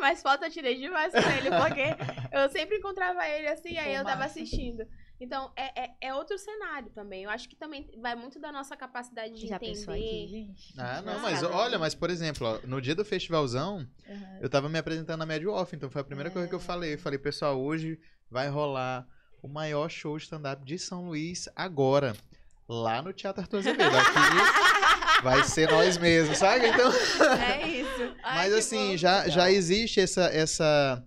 Mas 0.00 0.22
foto 0.22 0.44
eu 0.44 0.50
tirei 0.50 0.76
demais 0.76 1.12
com 1.12 1.18
ele, 1.18 1.50
porque 1.50 2.36
eu 2.36 2.48
sempre 2.50 2.76
encontrava 2.78 3.26
ele 3.26 3.48
assim, 3.48 3.76
aí 3.76 3.94
eu 3.94 4.04
tava 4.04 4.24
assistindo. 4.24 4.86
Então, 5.20 5.50
é, 5.56 5.84
é, 5.84 5.90
é 6.00 6.14
outro 6.14 6.38
cenário 6.38 6.90
também. 6.90 7.24
Eu 7.24 7.30
acho 7.30 7.48
que 7.48 7.56
também 7.56 7.90
vai 8.00 8.14
muito 8.14 8.38
da 8.38 8.52
nossa 8.52 8.76
capacidade 8.76 9.34
de 9.34 9.48
Já 9.48 9.56
entender. 9.56 9.72
pensou 9.72 9.92
aqui, 9.94 10.28
gente? 10.28 10.74
Ah, 10.78 11.02
não, 11.02 11.18
mas 11.20 11.42
olha, 11.42 11.76
mas 11.78 11.92
por 11.94 12.08
exemplo, 12.08 12.46
ó, 12.46 12.66
no 12.66 12.80
dia 12.80 12.94
do 12.94 13.04
festivalzão, 13.04 13.84
Aham. 14.08 14.38
eu 14.40 14.48
tava 14.48 14.68
me 14.68 14.78
apresentando 14.78 15.18
na 15.18 15.26
Médio 15.26 15.50
Off, 15.52 15.74
então 15.74 15.90
foi 15.90 16.00
a 16.02 16.04
primeira 16.04 16.30
coisa 16.30 16.46
que 16.46 16.54
eu 16.54 16.60
É. 16.60 16.62
falei. 16.62 16.94
Eu 16.94 16.98
falei, 16.98 17.18
pessoal, 17.18 17.60
hoje 17.60 17.98
vai 18.30 18.48
rolar 18.48 19.04
o 19.42 19.48
maior 19.48 19.88
show 19.88 20.16
de 20.16 20.22
stand-up 20.22 20.64
de 20.64 20.78
São 20.78 21.06
Luís 21.06 21.48
agora. 21.56 22.14
Lá 22.68 23.00
no 23.02 23.12
Teatro 23.12 23.40
Arthur 23.42 23.58
Azevedo. 23.58 23.96
Aqui 23.96 24.12
vai 25.22 25.42
ser 25.44 25.70
nós 25.70 25.96
mesmos, 25.98 26.38
sabe? 26.38 26.66
Então, 26.68 26.90
É 27.42 27.66
isso. 27.66 28.14
Ai, 28.22 28.48
mas 28.48 28.52
assim, 28.54 28.90
bom. 28.92 28.96
já, 28.96 29.28
já 29.28 29.50
existe 29.50 30.00
essa. 30.00 30.24
essa 30.26 31.04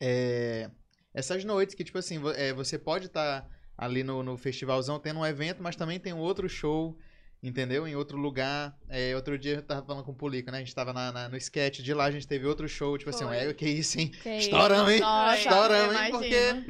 é, 0.00 0.70
essas 1.14 1.44
noites 1.44 1.74
que, 1.74 1.84
tipo 1.84 1.98
assim, 1.98 2.20
é, 2.36 2.52
você 2.52 2.78
pode 2.78 3.06
estar 3.06 3.48
ali 3.76 4.02
no, 4.02 4.22
no 4.22 4.36
festivalzão 4.36 4.98
tendo 4.98 5.20
um 5.20 5.26
evento, 5.26 5.62
mas 5.62 5.76
também 5.76 5.98
tem 5.98 6.12
um 6.12 6.18
outro 6.18 6.48
show, 6.48 6.96
entendeu? 7.42 7.86
Em 7.88 7.96
outro 7.96 8.18
lugar. 8.18 8.76
É, 8.88 9.14
outro 9.16 9.38
dia 9.38 9.56
eu 9.56 9.62
tava 9.62 9.86
falando 9.86 10.04
com 10.04 10.12
o 10.12 10.14
Pulica, 10.14 10.50
né? 10.50 10.58
A 10.58 10.60
gente 10.60 10.74
tava 10.74 10.92
na, 10.92 11.12
na- 11.12 11.28
no 11.28 11.36
sketch 11.36 11.80
de 11.80 11.94
lá, 11.94 12.04
a 12.04 12.10
gente 12.10 12.26
teve 12.28 12.46
outro 12.46 12.68
show, 12.68 12.96
tipo 12.98 13.10
assim, 13.10 13.24
Foi. 13.24 13.36
é, 13.36 13.54
que 13.54 13.68
isso, 13.68 13.98
hein? 13.98 14.08
Que 14.22 14.38
Estouramos, 14.38 14.92
hein? 14.92 15.00
Nossa, 15.00 15.38
Estouramos, 15.38 15.96
hein? 16.00 16.10
Porque, 16.10 16.64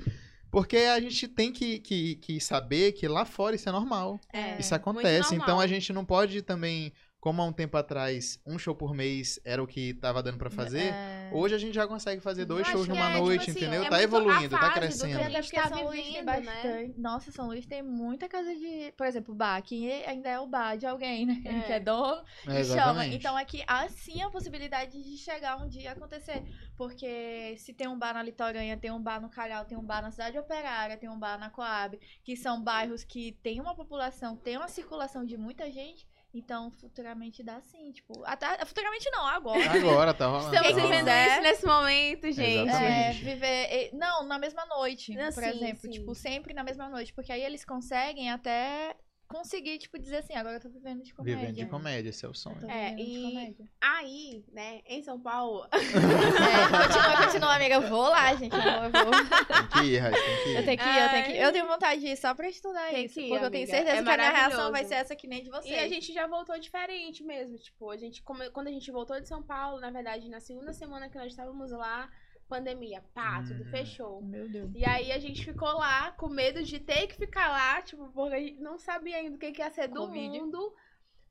porque 0.57 0.79
a 0.79 0.99
gente 0.99 1.29
tem 1.29 1.53
que, 1.53 1.81
que, 1.81 2.15
que 2.17 2.41
saber 2.41 2.93
que 2.93 3.07
lá 3.07 3.27
fora 3.27 3.55
isso 3.55 3.69
é 3.69 3.73
normal. 3.73 4.19
É, 4.33 4.59
Isso 4.59 4.75
acontece. 4.75 5.35
Então 5.35 5.61
a 5.61 5.67
gente 5.67 5.93
não 5.93 6.03
pode 6.03 6.41
também, 6.41 6.95
como 7.27 7.43
há 7.43 7.45
um 7.45 7.53
tempo 7.53 7.77
atrás, 7.77 8.41
um 8.47 8.57
show 8.57 8.73
por 8.73 8.95
mês 8.95 9.41
era 9.45 9.61
o 9.61 9.67
que 9.67 9.95
tava 9.95 10.23
dando 10.23 10.39
pra 10.39 10.49
fazer. 10.49 10.93
É. 10.93 11.29
Hoje 11.33 11.57
a 11.57 11.59
gente 11.59 11.75
já 11.75 11.85
consegue 11.85 12.21
fazer 12.21 12.45
dois 12.45 12.65
shows 12.69 12.87
numa 12.87 13.01
é, 13.01 13.15
tipo 13.15 13.25
noite, 13.25 13.51
assim, 13.51 13.59
entendeu? 13.59 13.83
é 13.83 13.89
tá 13.89 14.01
evoluindo, 14.01 14.57
tá 14.57 14.69
do 14.69 14.75
crescendo. 14.75 15.19
que 15.19 15.25
a 15.25 15.41
gente 15.41 15.51
tá 15.51 15.69
São 15.69 15.85
Luís 15.87 16.03
tem 16.05 16.21
vivendo, 16.21 16.27
né? 16.27 16.53
bastante. 16.53 17.01
Nossa, 17.01 17.33
São 17.33 17.47
Luís 17.49 17.67
tem 17.67 17.83
muita 17.83 18.29
casa 18.29 18.55
de. 18.55 18.93
Por 18.97 19.09
exemplo, 19.09 19.35
bar, 19.35 19.61
que 19.61 19.91
ainda 20.05 20.29
é 20.29 20.39
o 20.39 20.47
bar 20.47 20.77
de 20.77 20.87
alguém, 20.87 21.27
né? 21.27 21.43
É. 21.45 21.61
Que 21.63 21.73
é 21.73 21.81
dono 21.81 22.23
É, 22.47 22.61
e 22.61 22.65
chama. 22.65 23.05
Então 23.09 23.37
aqui 23.37 23.65
há 23.67 23.89
sim 23.89 24.23
a 24.23 24.31
possibilidade 24.31 25.03
de 25.03 25.19
chegar 25.19 25.57
um 25.61 25.67
dia 25.67 25.91
a 25.91 25.93
acontecer. 25.95 26.45
Porque 26.77 27.57
se 27.59 27.75
tem 27.75 27.89
um 27.89 27.99
bar 27.99 28.15
na 28.15 28.23
Litoranha, 28.23 28.77
tem 28.77 28.93
um 28.93 29.03
bar 29.03 29.21
no 29.21 29.29
Calhau, 29.29 29.65
tem 29.65 29.77
um 29.77 29.85
bar 29.85 30.01
na 30.01 30.13
Cidade 30.13 30.39
Operária, 30.39 30.97
tem 30.97 31.09
um 31.09 31.19
bar 31.19 31.41
na 31.41 31.51
Coab, 31.51 31.99
que 32.23 32.37
são 32.37 32.63
bairros 32.63 33.03
que 33.03 33.33
tem 33.43 33.61
uma 33.61 33.75
população, 33.75 34.37
tem 34.37 34.57
uma 34.57 34.69
circulação 34.69 35.25
de 35.25 35.37
muita 35.37 35.69
gente. 35.73 36.07
Então, 36.39 36.71
futuramente 36.71 37.43
dá 37.43 37.61
sim, 37.61 37.91
tipo. 37.93 38.23
Até, 38.25 38.65
futuramente 38.65 39.09
não, 39.11 39.27
agora. 39.27 39.57
Agora 39.73 40.13
tá 40.13 40.27
rolando. 40.27 40.55
Estamos 40.55 40.77
tá 40.77 40.83
vivendo 40.83 41.09
isso 41.09 41.41
nesse 41.41 41.67
momento, 41.67 42.31
gente. 42.33 42.71
É, 42.71 43.13
viver. 43.13 43.91
Não, 43.95 44.23
na 44.25 44.39
mesma 44.39 44.67
noite, 44.67 45.15
Não, 45.15 45.33
por 45.33 45.43
sim, 45.43 45.49
exemplo. 45.49 45.81
sim. 45.81 45.91
Tipo, 45.91 46.15
sempre 46.15 46.53
na 46.53 46.63
mesma 46.63 46.89
noite. 46.89 47.13
Porque 47.15 47.33
aí 47.33 47.43
eles 47.43 47.65
conseguem 47.65 48.31
até 48.31 48.95
conseguir, 49.27 49.79
tipo, 49.79 49.99
dizer 49.99 50.19
assim, 50.19 50.35
agora 50.35 50.57
eu 50.57 50.61
tô 50.61 50.69
vivendo 50.69 51.03
de 51.03 51.13
comédia. 51.15 51.39
Vivendo 51.41 51.57
de 51.57 51.67
comédia, 51.67 52.11
esse 52.11 52.25
é 52.25 52.29
o 52.29 52.35
sonho. 52.35 52.69
É, 52.71 52.95
e- 52.99 53.23
comédia. 53.23 53.67
Aí, 53.81 54.45
né, 54.53 54.81
em 54.87 55.03
São 55.03 55.21
Paulo, 55.21 55.67
É, 55.73 56.87
continua, 56.87 57.25
continua, 57.27 57.55
amiga. 57.57 57.75
Eu 57.77 57.83
vou 57.83 58.09
lá, 58.09 58.35
gente. 58.35 58.55
Eu 58.55 58.61
vou. 58.91 59.11
Tem 59.13 59.69
que 59.69 59.89
ir, 59.89 59.99
Raíssa, 59.99 60.21
tem 60.25 60.37
que 60.43 60.49
ir. 60.49 60.57
eu 60.57 60.65
tenho 60.65 60.79
que 60.79 60.85
ir, 60.85 61.03
eu 61.03 61.09
tenho 61.11 61.25
que 61.25 61.31
ir. 61.33 61.39
Eu 61.39 61.53
tenho 61.53 61.67
vontade 61.67 62.01
de 62.01 62.07
ir 62.09 62.17
só 62.17 62.35
pra 62.35 62.49
estudar 62.49 62.91
Tem 62.91 63.05
isso. 63.05 63.21
ir, 63.21 63.29
porque 63.29 63.45
eu 63.45 63.51
tenho 63.51 63.65
amiga. 63.65 63.71
certeza 63.77 64.01
É 64.01 64.03
que 64.03 64.09
a 64.11 64.17
minha 64.17 64.31
reação 64.31 64.71
vai 64.73 64.85
ser 64.85 64.95
essa 64.95 65.17
que 65.17 65.27
nem 65.27 65.43
de 65.43 65.51
vocês. 65.51 65.75
E 65.75 65.79
a 65.79 65.89
gente 65.89 66.13
já 66.13 66.27
voltou 66.27 66.59
diferente 66.59 67.23
mesmo. 67.25 67.57
Tipo, 67.59 67.91
a 67.91 67.97
gente, 67.97 68.23
quando 68.23 68.69
a 68.69 68.71
gente 68.71 68.91
voltou 68.91 69.21
de 69.21 69.29
São 69.29 69.43
Paulo, 69.43 69.81
na 69.81 69.91
verdade, 69.91 70.29
na 70.31 70.41
segunda 70.41 70.73
semana 70.73 71.09
que 71.09 71.17
nós 71.19 71.29
estávamos 71.29 71.71
lá, 71.73 72.09
pandemia, 72.49 73.03
pá, 73.15 73.43
tudo 73.43 73.63
Uhum. 73.65 73.71
fechou. 73.71 74.23
Meu 74.23 74.49
Deus. 74.49 74.71
E 74.75 74.85
aí 74.85 75.13
a 75.13 75.19
gente 75.19 75.45
ficou 75.45 75.69
lá 75.79 76.13
com 76.13 76.29
medo 76.29 76.63
de 76.63 76.79
ter 76.79 77.07
que 77.07 77.15
ficar 77.17 77.49
lá, 77.49 77.83
tipo, 77.83 78.09
porque 78.13 78.35
a 78.35 78.41
gente 78.41 78.61
não 78.61 78.79
sabia 78.79 79.17
ainda 79.19 79.37
o 79.37 79.39
que, 79.39 79.53
que 79.53 79.61
ia 79.63 79.71
ser 79.71 79.89
do 79.89 80.01
Covid. 80.07 80.41
mundo. 80.41 80.75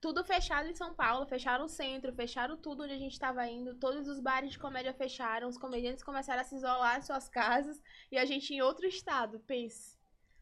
Tudo 0.01 0.23
fechado 0.23 0.67
em 0.69 0.75
São 0.75 0.93
Paulo, 0.93 1.25
fecharam 1.25 1.65
o 1.65 1.69
centro, 1.69 2.13
fecharam 2.13 2.55
tudo 2.57 2.83
onde 2.83 2.93
a 2.93 2.97
gente 2.97 3.17
tava 3.17 3.47
indo, 3.47 3.73
todos 3.75 4.07
os 4.07 4.19
bares 4.19 4.51
de 4.51 4.59
comédia 4.59 4.93
fecharam, 4.93 5.47
os 5.47 5.57
comediantes 5.57 6.03
começaram 6.03 6.41
a 6.41 6.43
se 6.43 6.53
isolar 6.55 6.99
em 6.99 7.01
suas 7.01 7.27
casas 7.27 7.81
e 8.11 8.17
a 8.17 8.25
gente 8.25 8.53
em 8.53 8.61
outro 8.61 8.85
estado, 8.85 9.39
pense. 9.47 9.94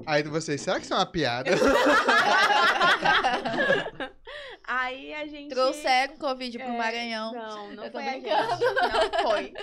Aí 0.06 0.24
vocês, 0.24 0.62
será 0.62 0.78
que 0.80 0.86
isso 0.86 0.94
é 0.94 0.98
uma 0.98 1.06
piada? 1.06 1.52
Aí 4.66 5.14
a 5.14 5.28
gente. 5.28 5.50
Trouxeram 5.50 6.18
Covid 6.18 6.58
pro 6.58 6.68
É, 6.68 6.78
Maranhão. 6.78 7.34
Não, 7.34 7.72
não 7.74 7.84
Eu 7.84 7.92
tô 7.92 8.00
foi 8.00 8.08
a 8.08 8.12
brincando. 8.12 8.50
Não 8.50 9.20
foi. 9.30 9.54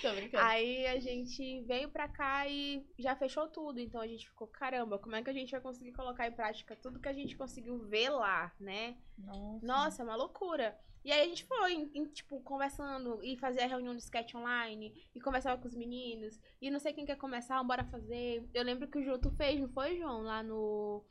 Tô 0.00 0.12
brincando. 0.12 0.44
Aí 0.44 0.86
a 0.86 1.00
gente 1.00 1.62
veio 1.62 1.88
pra 1.88 2.06
cá 2.06 2.46
e 2.46 2.84
já 2.98 3.16
fechou 3.16 3.48
tudo. 3.48 3.80
Então 3.80 4.00
a 4.00 4.06
gente 4.06 4.28
ficou, 4.28 4.46
caramba, 4.46 4.98
como 4.98 5.16
é 5.16 5.22
que 5.22 5.30
a 5.30 5.32
gente 5.32 5.50
vai 5.50 5.60
conseguir 5.60 5.92
colocar 5.92 6.26
em 6.26 6.32
prática 6.32 6.76
tudo 6.76 7.00
que 7.00 7.08
a 7.08 7.12
gente 7.14 7.34
conseguiu 7.34 7.78
ver 7.78 8.10
lá, 8.10 8.52
né? 8.60 8.94
Nossa. 9.18 9.66
Nossa, 9.66 10.02
é 10.02 10.04
uma 10.04 10.16
loucura. 10.16 10.76
E 11.04 11.10
aí 11.12 11.22
a 11.22 11.26
gente 11.28 11.44
foi, 11.44 11.72
em- 11.74 11.90
em, 11.94 12.04
tipo, 12.06 12.40
conversando 12.42 13.22
e 13.24 13.36
fazia 13.36 13.64
a 13.64 13.68
reunião 13.68 13.94
de 13.94 14.02
sketch 14.02 14.34
online 14.34 14.94
e 15.14 15.20
conversava 15.20 15.60
com 15.60 15.68
os 15.68 15.74
meninos. 15.74 16.38
E 16.60 16.70
não 16.70 16.78
sei 16.78 16.92
quem 16.92 17.04
quer 17.04 17.16
começar, 17.16 17.62
bora 17.64 17.84
fazer. 17.84 18.48
Eu 18.54 18.62
lembro 18.64 18.88
que 18.88 18.98
o 18.98 19.02
João, 19.04 19.18
tu 19.20 19.30
fez, 19.32 19.60
não 19.60 19.68
foi, 19.68 19.96
João? 19.98 20.22
Lá 20.22 20.42
no, 20.42 21.04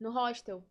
no 0.00 0.10
hostel. 0.12 0.64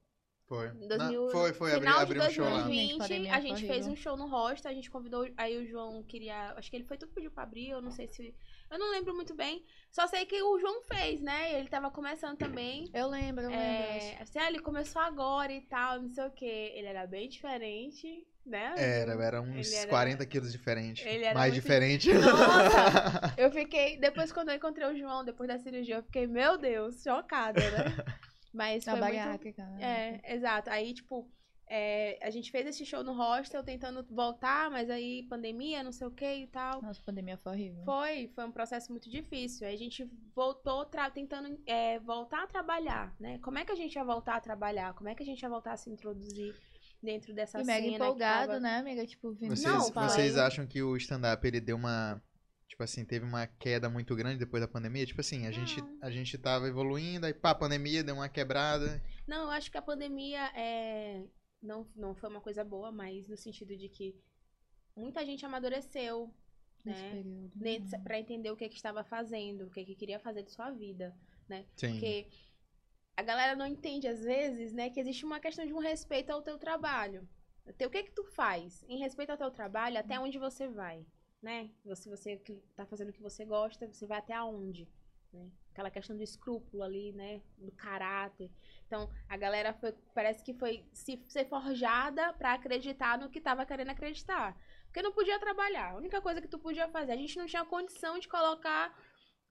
Foi. 0.47 0.67
Em 0.67 0.85
2000, 0.85 1.23
Não, 1.23 1.31
foi, 1.31 1.53
foi, 1.53 1.71
final 1.71 1.99
abri 2.01 2.19
de 2.19 2.25
um 2.25 2.29
show 2.29 2.43
lá. 2.43 2.63
2020, 2.63 2.89
Gente, 2.89 2.97
pandemia 2.99 3.35
a 3.35 3.39
gente 3.39 3.65
fez 3.65 3.87
um 3.87 3.95
show 3.95 4.17
no 4.17 4.27
hostel, 4.27 4.69
a 4.69 4.73
gente 4.73 4.91
convidou, 4.91 5.25
aí 5.37 5.57
o 5.57 5.65
João 5.65 6.03
queria, 6.03 6.51
acho 6.57 6.69
que 6.69 6.75
ele 6.75 6.83
foi 6.83 6.97
tu 6.97 7.07
que 7.07 7.13
pediu 7.13 7.31
pra 7.31 7.43
abrir, 7.43 7.69
eu 7.69 7.81
não 7.81 7.89
sei 7.89 8.05
se, 8.09 8.35
eu 8.69 8.77
não 8.77 8.91
lembro 8.91 9.15
muito 9.15 9.33
bem, 9.33 9.63
só 9.89 10.07
sei 10.07 10.25
que 10.25 10.41
o 10.43 10.59
João 10.59 10.81
fez, 10.83 11.21
né, 11.21 11.57
ele 11.57 11.69
tava 11.69 11.89
começando 11.89 12.37
também, 12.37 12.89
Eu 12.93 13.07
lembro, 13.07 13.43
eu 13.45 13.49
lembro. 13.49 13.63
é, 13.63 14.21
assim, 14.21 14.39
ah, 14.39 14.49
ele 14.49 14.59
começou 14.59 15.01
agora 15.01 15.53
e 15.53 15.61
tal, 15.61 16.01
não 16.01 16.09
sei 16.09 16.25
o 16.25 16.31
que, 16.31 16.45
ele 16.45 16.87
era 16.87 17.07
bem 17.07 17.29
diferente, 17.29 18.27
né? 18.45 18.73
Era, 18.77 19.13
era 19.23 19.41
uns 19.41 19.71
era- 19.71 19.89
40 19.89 20.25
quilos 20.25 20.51
diferente. 20.51 21.07
Ele 21.07 21.23
era 21.25 21.33
Mais 21.37 21.51
muito- 21.53 21.61
diferente. 21.63 22.09
Nossa! 22.13 23.33
Eu 23.37 23.51
fiquei, 23.51 23.97
depois 23.97 24.31
quando 24.31 24.49
eu 24.49 24.55
encontrei 24.55 24.87
o 24.87 24.97
João, 24.97 25.23
depois 25.23 25.47
da 25.47 25.57
cirurgia, 25.59 25.95
eu 25.97 26.03
fiquei, 26.03 26.27
meu 26.27 26.57
Deus, 26.57 27.01
chocada, 27.03 27.59
né? 27.59 27.85
Mas 28.53 28.85
Na 28.85 28.93
foi 28.93 29.01
muito... 29.01 29.15
bariátrica. 29.15 29.63
né? 29.65 30.21
É, 30.25 30.35
exato. 30.35 30.69
Aí, 30.69 30.93
tipo, 30.93 31.25
é, 31.69 32.19
a 32.21 32.29
gente 32.29 32.51
fez 32.51 32.67
esse 32.67 32.85
show 32.85 33.01
no 33.01 33.13
hostel, 33.13 33.63
tentando 33.63 34.05
voltar, 34.13 34.69
mas 34.69 34.89
aí 34.89 35.23
pandemia, 35.29 35.81
não 35.81 35.93
sei 35.93 36.05
o 36.05 36.11
que 36.11 36.25
e 36.25 36.47
tal. 36.47 36.81
Nossa, 36.81 36.99
a 37.01 37.05
pandemia 37.05 37.37
foi 37.37 37.53
horrível. 37.53 37.85
Foi, 37.85 38.29
foi 38.35 38.43
um 38.43 38.51
processo 38.51 38.91
muito 38.91 39.09
difícil. 39.09 39.65
Aí 39.65 39.73
a 39.73 39.77
gente 39.77 40.05
voltou 40.35 40.83
tra- 40.85 41.09
tentando 41.09 41.57
é, 41.65 41.97
voltar 41.99 42.43
a 42.43 42.47
trabalhar, 42.47 43.15
né? 43.17 43.39
Como 43.41 43.57
é 43.57 43.63
que 43.63 43.71
a 43.71 43.75
gente 43.75 43.95
ia 43.95 44.03
voltar 44.03 44.35
a 44.35 44.41
trabalhar? 44.41 44.93
Como 44.95 45.07
é 45.07 45.15
que 45.15 45.23
a 45.23 45.25
gente 45.25 45.41
ia 45.41 45.47
voltar 45.49 45.71
a 45.71 45.77
se 45.77 45.89
introduzir 45.89 46.53
dentro 47.01 47.33
dessa 47.33 47.59
E 47.59 47.65
cena? 47.65 47.79
mega 47.79 47.95
empolgado, 47.95 48.47
tava- 48.47 48.59
né, 48.59 48.77
amiga? 48.77 49.05
Tipo, 49.05 49.31
vindo 49.33 49.55
Vocês, 49.55 49.63
Não, 49.63 49.89
vocês 49.91 50.37
acham 50.37 50.65
que 50.67 50.81
o 50.81 50.95
stand-up 50.97 51.45
ele 51.47 51.59
deu 51.59 51.75
uma. 51.75 52.21
Tipo 52.67 52.83
assim, 52.83 53.03
teve 53.03 53.25
uma 53.25 53.45
queda 53.47 53.89
muito 53.89 54.15
grande 54.15 54.39
depois 54.39 54.61
da 54.61 54.67
pandemia? 54.67 55.05
Tipo 55.05 55.19
assim, 55.19 55.45
a, 55.45 55.51
gente, 55.51 55.83
a 56.01 56.09
gente 56.09 56.37
tava 56.37 56.67
evoluindo, 56.67 57.25
aí 57.25 57.33
pá, 57.33 57.51
a 57.51 57.55
pandemia 57.55 58.01
deu 58.03 58.15
uma 58.15 58.29
quebrada. 58.29 59.01
Não, 59.27 59.43
eu 59.43 59.49
acho 59.51 59.69
que 59.69 59.77
a 59.77 59.81
pandemia 59.81 60.39
é... 60.55 61.25
não, 61.61 61.85
não 61.95 62.15
foi 62.15 62.29
uma 62.29 62.39
coisa 62.39 62.63
boa, 62.63 62.89
mas 62.91 63.27
no 63.27 63.35
sentido 63.35 63.75
de 63.75 63.89
que 63.89 64.15
muita 64.95 65.25
gente 65.25 65.45
amadureceu, 65.45 66.33
nesse 66.85 67.01
né? 67.01 67.09
período. 67.11 67.51
Nesse- 67.55 67.99
Pra 67.99 68.17
entender 68.19 68.49
o 68.51 68.55
que, 68.55 68.69
que 68.69 68.75
estava 68.77 69.03
fazendo, 69.03 69.65
o 69.65 69.69
que, 69.69 69.83
que 69.83 69.95
queria 69.95 70.19
fazer 70.19 70.43
de 70.43 70.51
sua 70.51 70.71
vida. 70.71 71.13
Sim. 71.75 71.91
Porque 71.91 72.27
a 73.15 73.21
galera 73.21 73.55
não 73.55 73.65
entende, 73.65 74.07
às 74.07 74.23
vezes, 74.23 74.73
né, 74.73 74.89
que 74.89 74.99
existe 74.99 75.25
uma 75.25 75.39
questão 75.39 75.65
de 75.65 75.73
um 75.73 75.79
respeito 75.79 76.31
ao 76.31 76.41
teu 76.41 76.57
trabalho. 76.57 77.27
O 77.67 77.89
que 77.89 78.03
que 78.03 78.11
tu 78.11 78.23
faz? 78.23 78.83
Em 78.87 78.97
respeito 78.97 79.29
ao 79.29 79.37
teu 79.37 79.51
trabalho, 79.51 79.97
até 79.97 80.19
onde 80.19 80.37
você 80.39 80.67
vai, 80.67 81.05
né? 81.41 81.69
Se 81.95 82.09
você 82.09 82.37
que 82.37 82.55
tá 82.75 82.85
fazendo 82.85 83.09
o 83.09 83.13
que 83.13 83.21
você 83.21 83.45
gosta, 83.45 83.87
você 83.87 84.05
vai 84.07 84.17
até 84.17 84.33
aonde, 84.33 84.87
né? 85.31 85.49
Aquela 85.71 85.91
questão 85.91 86.17
do 86.17 86.23
escrúpulo 86.23 86.83
ali, 86.83 87.13
né? 87.13 87.41
Do 87.57 87.71
caráter. 87.71 88.49
Então, 88.87 89.09
a 89.29 89.37
galera 89.37 89.73
foi, 89.73 89.93
parece 90.13 90.43
que 90.43 90.53
foi 90.53 90.83
se 90.91 91.23
ser 91.29 91.45
forjada 91.45 92.33
pra 92.33 92.53
acreditar 92.53 93.17
no 93.17 93.29
que 93.29 93.39
tava 93.39 93.65
querendo 93.65 93.89
acreditar. 93.89 94.57
Porque 94.85 95.01
não 95.01 95.13
podia 95.13 95.39
trabalhar. 95.39 95.91
A 95.91 95.95
única 95.95 96.19
coisa 96.19 96.41
que 96.41 96.47
tu 96.47 96.59
podia 96.59 96.89
fazer, 96.89 97.13
a 97.13 97.15
gente 97.15 97.37
não 97.37 97.45
tinha 97.45 97.63
condição 97.63 98.19
de 98.19 98.27
colocar 98.27 98.93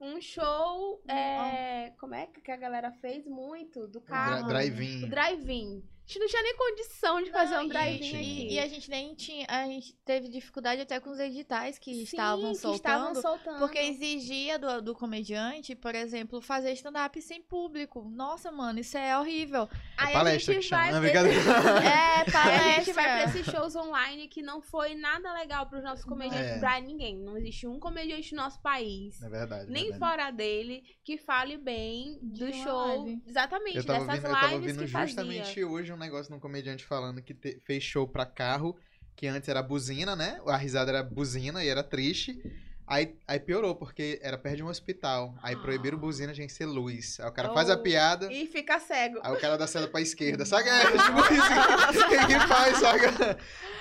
um 0.01 0.21
show, 0.21 1.03
é, 1.07 1.93
como 1.99 2.15
é 2.15 2.27
que 2.27 2.51
a 2.51 2.57
galera 2.57 2.91
fez 2.91 3.27
muito? 3.27 3.87
Do 3.87 4.01
carro. 4.01 4.49
Drive-in. 4.49 5.09
Drive-in. 5.09 5.83
Gente 6.11 6.19
não 6.19 6.27
tinha 6.27 6.43
nem 6.43 6.57
condição 6.57 7.23
de 7.23 7.31
fazer 7.31 7.55
Não, 7.55 7.65
um 7.65 7.69
drive-in 7.69 8.09
aqui. 8.17 8.47
E, 8.49 8.53
e 8.55 8.59
a 8.59 8.67
gente 8.69 8.91
nem 8.91 9.15
tinha. 9.15 9.47
A 9.49 9.65
gente 9.67 9.95
teve 10.05 10.29
dificuldade 10.29 10.81
até 10.81 10.99
com 10.99 11.11
os 11.11 11.19
editais 11.21 11.79
que 11.79 11.95
Sim, 11.95 12.03
estavam 12.03 12.51
que 12.53 12.59
soltando. 12.59 12.75
estavam 12.77 13.15
soltando. 13.15 13.59
Porque 13.59 13.79
exigia 13.79 14.59
do, 14.59 14.83
do 14.83 14.95
comediante, 14.95 15.75
por 15.75 15.95
exemplo, 15.95 16.41
fazer 16.41 16.73
stand-up 16.73 17.21
sem 17.23 17.41
público. 17.43 18.09
Nossa, 18.11 18.51
mano, 18.51 18.81
isso 18.81 18.97
é 18.99 19.17
horrível. 19.19 19.69
É 19.99 20.05
Aí 20.05 20.09
a 20.11 20.19
palestra 20.19 20.55
gente 20.55 20.67
chama. 20.67 20.83
vai 20.83 20.93
Não, 20.93 21.01
pra-. 21.01 21.21
É, 21.91 22.39
Aí 22.39 22.59
a 22.59 22.73
gente 22.79 22.93
vai 22.93 23.05
pra 23.05 23.13
palestra. 23.19 23.41
esses 23.41 23.53
shows 23.53 23.77
online 23.77 24.29
que 24.29 24.43
não 24.43 24.61
foi 24.61 24.95
nada 24.95 25.33
legal 25.35 25.67
pros 25.67 25.83
nossos 25.83 26.05
comediantes, 26.05 26.51
É. 26.51 26.59
pra 26.59 26.81
ninguém. 26.81 27.17
Não 27.19 27.37
existe 27.37 27.67
um 27.67 27.79
comediante 27.79 28.35
no 28.35 28.43
nosso 28.43 28.61
país, 28.61 29.21
É 29.23 29.29
verdade. 29.29 29.71
nem 29.71 29.91
verdade. 29.91 29.99
fora 29.99 30.31
dele, 30.31 30.83
que 31.05 31.17
fale 31.19 31.57
bem 31.57 32.19
do 32.23 32.53
show. 32.53 33.05
live. 33.05 33.23
Exatamente, 33.27 33.77
dessas 33.83 33.99
ouvindo, 34.09 34.27
eu 34.27 34.33
tava 34.33 34.47
lives 34.47 34.53
ouvindo 34.63 34.85
que 34.85 34.91
fazia. 34.91 35.07
justamente 35.07 35.65
hoje 35.65 35.93
um 35.93 35.97
negócio 36.01 36.31
de 36.31 36.37
um 36.37 36.41
comediante 36.41 36.85
falando 36.85 37.23
que 37.23 37.33
te- 37.35 37.61
fez 37.65 37.83
show 37.83 38.09
pra 38.09 38.27
carro, 38.27 38.77
que 39.15 39.27
antes 39.27 39.49
era 39.49 39.63
buzina, 39.63 40.17
né? 40.17 40.41
A 40.47 40.57
risada 40.57 40.91
era 40.91 41.03
buzina 41.03 41.63
e 41.65 41.69
era 41.69 41.83
triste. 41.83 42.43
Aí, 42.87 43.15
aí 43.29 43.39
piorou, 43.39 43.77
porque 43.77 44.19
era 44.21 44.37
perto 44.37 44.57
de 44.57 44.63
um 44.65 44.67
hospital. 44.67 45.37
Aí 45.45 45.55
proibiram 45.55 45.97
buzina, 45.97 46.33
tinha 46.33 46.47
que 46.47 46.53
ser 46.53 46.67
luz. 46.67 47.21
Aí 47.21 47.29
o 47.29 47.33
cara 47.33 47.55
faz 47.55 47.71
a 47.71 47.75
Oh. 47.75 47.83
piada, 47.83 48.33
E 48.33 48.49
fica 48.49 48.81
cego. 48.81 49.21
aí 49.23 49.33
o 49.33 49.39
cara 49.41 49.57
dá 49.57 49.65
seta 49.69 49.87
pra 49.87 50.01
esquerda. 50.01 50.45
Saca? 50.47 50.69
É, 50.69 50.87
tipo 50.87 51.21
isso. 51.33 52.09
Quem 52.09 52.27
que 52.27 52.47
faz, 52.49 52.79
saca? 52.79 53.39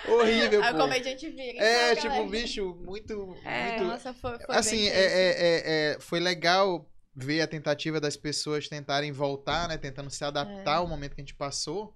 Horrível, 0.08 0.64
Aí 0.64 0.74
o 0.74 0.78
comediante 0.78 1.28
vira. 1.30 1.58
É, 1.58 1.96
saca, 1.96 2.02
tipo, 2.02 2.22
um 2.22 2.30
bicho 2.30 2.76
muito... 2.86 3.36
É, 3.44 3.70
muito... 3.80 3.84
Nossa, 3.86 4.14
foi, 4.14 4.38
foi 4.40 4.56
Assim, 4.56 4.88
é, 4.88 4.91
é- 4.91 5.32
é- 5.32 5.94
é- 5.96 6.00
foi 6.00 6.20
legal 6.20 6.88
ver 7.16 7.41
a 7.41 7.48
tentativa 7.48 8.00
das 8.00 8.16
pessoas 8.16 8.68
tentarem 8.70 9.12
voltar, 9.12 9.68
né? 9.68 9.78
Tentando 9.78 10.12
se 10.12 10.24
adaptar 10.24 10.74
É. 10.74 10.76
ao 10.78 10.88
momento 10.88 11.16
que 11.16 11.22
a 11.22 11.24
gente 11.24 11.34
passou. 11.36 11.96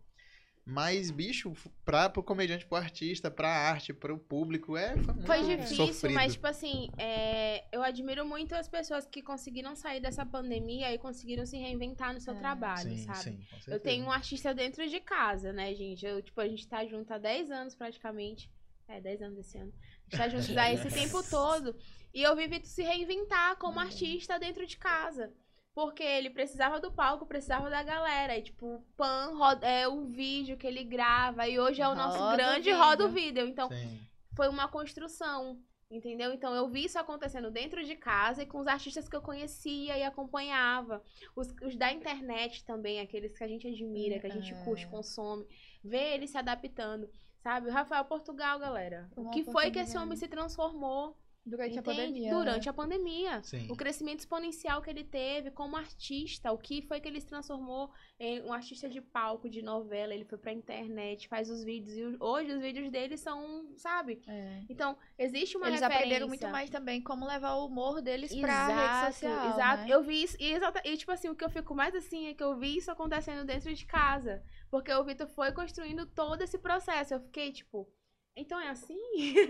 Mas, 0.65 1.11
bicho, 1.11 1.51
pra, 1.83 2.09
pro 2.09 2.23
comediante, 2.23 2.65
pro 2.65 2.77
artista, 2.77 3.29
pra 3.29 3.49
arte, 3.49 3.93
pro 3.93 4.17
público, 4.17 4.77
é, 4.77 4.95
foi 4.97 5.13
muito 5.13 5.25
Foi 5.27 5.43
difícil, 5.43 5.75
sofrido. 5.87 6.13
mas, 6.15 6.33
tipo 6.33 6.47
assim, 6.47 6.89
é, 6.97 7.65
eu 7.69 7.83
admiro 7.83 8.25
muito 8.25 8.55
as 8.55 8.69
pessoas 8.69 9.05
que 9.05 9.21
conseguiram 9.21 9.75
sair 9.75 9.99
dessa 9.99 10.25
pandemia 10.25 10.93
e 10.93 10.97
conseguiram 10.97 11.45
se 11.45 11.57
reinventar 11.57 12.13
no 12.13 12.21
seu 12.21 12.33
É. 12.33 12.39
trabalho, 12.39 12.91
sim, 12.95 13.03
sabe? 13.03 13.19
sim, 13.19 13.39
com 13.65 13.71
Eu 13.71 13.79
tenho 13.79 14.05
um 14.05 14.11
artista 14.11 14.53
dentro 14.53 14.87
de 14.87 15.01
casa, 15.01 15.51
né, 15.51 15.73
gente? 15.75 16.05
Eu, 16.05 16.21
tipo, 16.21 16.39
a 16.39 16.47
gente 16.47 16.65
tá 16.65 16.85
junto 16.85 17.11
há 17.13 17.17
10 17.17 17.51
anos 17.51 17.75
praticamente. 17.75 18.49
É, 18.87 19.01
10 19.01 19.21
anos 19.21 19.39
esse 19.39 19.57
ano. 19.57 19.73
A 20.11 20.15
gente 20.15 20.17
tá 20.17 20.29
junto 20.29 20.59
há 20.59 20.71
esse 20.71 20.89
tempo 20.89 21.21
todo. 21.29 21.75
E 22.13 22.21
eu 22.21 22.35
vi 22.37 22.47
Vitor 22.47 22.67
se 22.69 22.83
reinventar 22.83 23.57
como 23.57 23.79
artista 23.79 24.39
dentro 24.39 24.65
de 24.65 24.77
casa. 24.77 25.33
Porque 25.73 26.03
ele 26.03 26.29
precisava 26.29 26.79
do 26.79 26.91
palco, 26.91 27.25
precisava 27.25 27.69
da 27.69 27.81
galera. 27.81 28.37
E, 28.37 28.43
tipo, 28.43 28.65
o 28.75 28.81
Pan 28.95 29.33
roda- 29.35 29.67
é 29.67 29.87
o 29.87 30.05
vídeo 30.05 30.55
que 30.57 30.67
ele 30.67 30.83
grava. 30.83 31.47
E 31.47 31.59
hoje 31.59 31.81
é 31.81 31.87
o 31.87 31.95
nosso 31.95 32.17
Roda 32.19 32.33
o 32.33 32.37
grande 32.37 32.69
vídeo. 32.69 32.77
roda 32.77 33.05
o 33.05 33.09
vídeo. 33.09 33.47
Então, 33.47 33.69
Sim. 33.69 33.99
foi 34.35 34.47
uma 34.49 34.67
construção, 34.67 35.59
entendeu? 35.89 36.31
Então 36.31 36.53
eu 36.53 36.69
vi 36.69 36.85
isso 36.85 36.99
acontecendo 36.99 37.49
dentro 37.49 37.83
de 37.83 37.95
casa 37.95 38.43
e 38.43 38.45
com 38.45 38.59
os 38.59 38.67
artistas 38.67 39.09
que 39.09 39.15
eu 39.15 39.21
conhecia 39.21 39.97
e 39.97 40.03
acompanhava. 40.03 41.01
Os, 41.35 41.47
os 41.63 41.75
da 41.75 41.91
internet 41.91 42.63
também, 42.65 42.99
aqueles 42.99 43.35
que 43.35 43.43
a 43.43 43.47
gente 43.47 43.67
admira, 43.67 44.19
que 44.19 44.27
a 44.27 44.29
gente 44.29 44.53
É. 44.53 44.63
curte, 44.63 44.85
consome. 44.87 45.43
Ver 45.83 46.13
ele 46.13 46.27
se 46.27 46.37
adaptando. 46.37 47.09
Sabe? 47.41 47.67
O 47.67 47.73
Rafael 47.73 48.05
Portugal, 48.05 48.57
galera. 48.59 49.09
O 49.17 49.29
que 49.31 49.43
foi 49.43 49.69
que 49.71 49.79
esse 49.79 49.97
homem 49.97 50.15
se 50.15 50.27
transformou 50.29 51.17
Durante 51.45 51.77
a 51.77 51.81
entende? 51.81 51.97
pandemia. 51.97 52.33
durante 52.33 52.65
né? 52.65 52.69
a 52.69 52.73
pandemia? 52.73 53.43
Sim. 53.43 53.67
O 53.69 53.75
crescimento 53.75 54.19
exponencial 54.19 54.81
que 54.81 54.89
ele 54.89 55.03
teve 55.03 55.51
como 55.51 55.75
artista, 55.75 56.51
o 56.51 56.57
que 56.57 56.81
foi 56.81 57.01
que 57.01 57.07
ele 57.07 57.19
se 57.19 57.27
transformou 57.27 57.91
em 58.17 58.41
um 58.43 58.53
artista 58.53 58.87
de 58.87 59.01
palco, 59.01 59.49
de 59.49 59.61
novela, 59.61 60.13
ele 60.13 60.23
foi 60.23 60.37
pra 60.37 60.53
internet, 60.53 61.27
faz 61.27 61.49
os 61.49 61.61
vídeos, 61.63 61.97
e 61.97 62.17
hoje 62.17 62.53
os 62.53 62.61
vídeos 62.61 62.89
dele 62.89 63.17
são, 63.17 63.67
sabe? 63.75 64.21
É. 64.25 64.61
Então, 64.69 64.97
existe 65.17 65.57
uma 65.57 65.67
Eles 65.67 65.81
referência. 65.81 65.97
aprenderam 66.05 66.27
muito 66.29 66.47
mais 66.47 66.69
também 66.69 67.01
como 67.01 67.25
levar 67.25 67.55
o 67.55 67.65
humor 67.67 68.01
deles 68.01 68.33
pra 68.35 68.67
rede 68.67 69.13
social. 69.13 69.49
Exato, 69.51 69.83
né? 69.83 69.87
eu 69.89 70.01
vi 70.01 70.23
isso, 70.23 70.37
e, 70.39 70.53
exata- 70.53 70.81
e 70.85 70.95
tipo 70.95 71.11
assim, 71.11 71.27
o 71.27 71.35
que 71.35 71.43
eu 71.43 71.49
fico 71.49 71.75
mais 71.75 71.93
assim 71.93 72.27
é 72.27 72.33
que 72.33 72.43
eu 72.43 72.55
vi 72.57 72.77
isso 72.77 72.89
acontecendo 72.89 73.45
dentro 73.45 73.73
de 73.73 73.85
casa, 73.85 74.41
porque 74.71 74.93
o 74.93 75.03
Vitor 75.03 75.27
foi 75.27 75.51
construindo 75.51 76.05
todo 76.05 76.41
esse 76.41 76.57
processo, 76.57 77.13
eu 77.13 77.19
fiquei 77.19 77.51
tipo, 77.51 77.85
então 78.35 78.59
é 78.59 78.69
assim? 78.69 78.97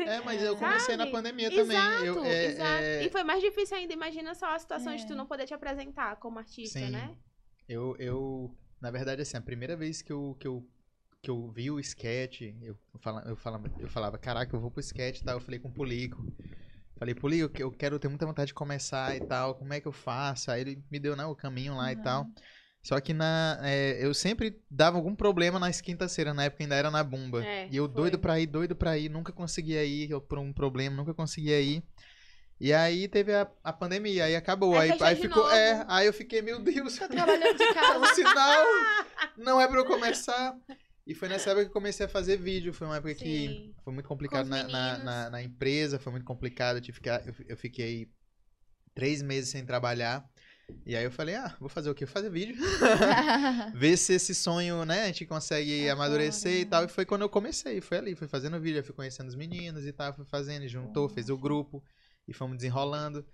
É, 0.02 0.22
mas 0.22 0.42
eu 0.42 0.56
comecei 0.58 0.96
na 0.98 1.08
pandemia 1.08 1.50
também. 1.50 1.78
Exato, 1.78 2.06
Eu, 2.06 2.24
é, 2.26 2.46
exato. 2.46 2.84
é, 2.84 3.06
E 3.06 3.10
foi 3.10 3.24
mais 3.24 3.42
difícil 3.42 3.78
ainda, 3.78 3.94
imagina 3.94 4.34
só 4.36 4.48
a 4.54 4.60
situação 4.60 4.96
de 4.96 5.04
É. 5.04 5.06
tu 5.06 5.16
não 5.16 5.26
poder 5.26 5.46
te 5.46 5.54
apresentar 5.54 6.16
como 6.18 6.40
artista, 6.40 6.80
Sim. 6.80 6.90
né? 6.90 7.16
Eu, 7.68 7.96
eu, 7.98 8.58
na 8.82 8.92
verdade, 8.92 9.22
assim, 9.22 9.38
a 9.38 9.42
primeira 9.42 9.76
vez 9.78 10.02
que 10.02 10.12
eu, 10.12 10.36
que 10.40 10.48
eu, 10.48 10.68
que 11.22 11.30
eu 11.32 11.50
vi 11.50 11.72
o 11.72 11.80
sketch, 11.80 12.42
eu, 12.62 12.78
fala, 13.00 13.24
eu, 13.26 13.36
falava, 13.38 13.72
eu 13.80 13.88
falava, 13.88 14.18
caraca, 14.18 14.54
eu 14.56 14.60
vou 14.60 14.70
pro 14.70 14.82
sketch 14.82 15.20
e 15.20 15.24
tal. 15.24 15.36
Eu 15.36 15.42
falei 15.42 15.60
com 15.60 15.70
o 15.70 15.74
Pulico. 15.74 16.26
Falei, 17.00 17.16
Pulico, 17.16 17.44
eu 17.46 17.50
que- 17.50 17.64
eu 17.64 17.72
quero 17.72 17.98
ter 17.98 18.08
muita 18.10 18.26
vontade 18.26 18.48
de 18.48 18.54
começar 18.54 19.16
e 19.16 19.22
tal. 19.22 19.56
Como 19.56 19.74
é 19.74 19.80
que 19.80 19.88
eu 19.88 19.92
faço? 19.94 20.52
Aí 20.52 20.62
ele 20.62 20.84
me 20.92 21.00
deu 21.00 21.16
né, 21.16 21.26
o 21.26 21.36
caminho 21.36 21.76
lá 21.76 21.92
e 21.92 21.96
tal. 21.96 22.28
Só 22.84 23.00
que 23.00 23.14
na, 23.14 23.58
é, 23.62 24.06
eu 24.06 24.14
sempre 24.14 24.62
dava 24.70 24.98
algum 24.98 25.16
problema 25.16 25.58
nas 25.58 25.80
quintas-feiras, 25.80 26.36
na 26.36 26.44
época 26.44 26.64
ainda 26.64 26.76
era 26.76 26.92
na 26.92 27.02
Bumba. 27.02 27.44
É, 27.44 27.70
e 27.72 27.78
eu 27.78 27.86
foi. 27.86 27.96
doido 27.96 28.20
pra 28.20 28.38
ir, 28.40 28.46
doido 28.46 28.76
pra 28.76 28.98
ir, 28.98 29.08
nunca 29.10 29.32
conseguia 29.32 29.86
ir, 29.86 30.12
eu, 30.12 30.20
por 30.20 30.38
um 30.38 30.52
problema, 30.52 30.94
nunca 30.94 31.14
conseguia 31.14 31.62
ir. 31.62 31.82
E 32.60 32.74
aí 32.74 33.08
teve 33.08 33.34
a, 33.34 33.50
a 33.64 33.74
pandemia, 33.74 34.26
aí 34.26 34.36
acabou. 34.36 34.78
Aí 34.78 34.92
Aí, 34.92 34.98
aí 35.02 35.16
ficou. 35.16 35.44
novo. 35.44 35.56
É, 35.56 35.86
aí 35.88 36.06
eu 36.08 36.14
fiquei, 36.14 36.42
meu 36.42 36.60
Deus, 36.60 36.98
Tô 36.98 37.08
trabalhando 37.08 37.58
de 37.58 37.64
é 37.64 37.74
casa. 37.74 38.00
um 38.00 38.16
sinal. 38.16 38.66
Não 39.38 39.60
é 39.62 39.68
pra 39.68 39.80
eu 39.80 39.86
começar. 39.86 40.56
E 41.06 41.14
foi 41.14 41.28
nessa 41.28 41.50
época 41.50 41.66
que 41.66 41.70
eu 41.70 41.74
comecei 41.74 42.06
a 42.06 42.10
fazer 42.10 42.38
vídeo. 42.38 42.74
Foi 42.74 42.88
uma 42.88 42.98
época 42.98 43.16
que 43.16 43.48
Sim. 43.48 43.76
foi 43.84 43.94
muito 43.94 44.08
complicado 44.08 44.48
na, 44.48 44.64
na, 44.64 44.98
na, 44.98 45.30
na 45.30 45.44
empresa, 45.44 46.00
foi 46.00 46.12
muito 46.12 46.26
complicado. 46.26 46.78
Eu, 46.78 46.82
tive 46.82 47.02
que 47.02 47.10
eu, 47.10 47.36
eu 47.50 47.58
fiquei 47.58 48.10
três 48.94 49.22
meses 49.22 49.50
sem 49.50 49.66
trabalhar. 49.66 50.26
E 50.86 50.96
aí 50.96 51.04
eu 51.04 51.12
falei, 51.12 51.36
ah, 51.36 51.56
vou 51.60 51.70
fazer 51.70 51.90
o 51.90 51.96
quê? 51.96 52.06
Vou 52.06 52.14
fazer 52.14 52.30
vídeo. 52.30 52.56
Ver 53.74 53.98
se 53.98 54.14
esse 54.14 54.36
sonho, 54.36 54.86
né, 54.86 55.04
a 55.04 55.08
gente 55.08 55.26
consegue 55.26 55.86
É 55.86 55.90
amadurecer 55.92 56.62
e 56.62 56.66
tal. 56.66 56.86
E 56.86 56.88
foi 56.88 57.06
quando 57.06 57.22
eu 57.22 57.30
comecei, 57.30 57.82
foi 57.82 57.98
ali, 57.98 58.16
fui 58.16 58.28
fazendo 58.28 58.60
vídeo, 58.60 58.84
fui 58.84 58.94
conhecendo 58.94 59.28
os 59.28 59.36
meninos 59.36 59.86
e 59.86 59.92
tal, 59.92 60.14
fui 60.14 60.26
fazendo, 60.26 60.68
juntou, 60.68 61.08
fez 61.10 61.30
o 61.30 61.38
grupo 61.38 61.84
e 62.28 62.34
fomos 62.34 62.58
desenrolando. 62.58 63.26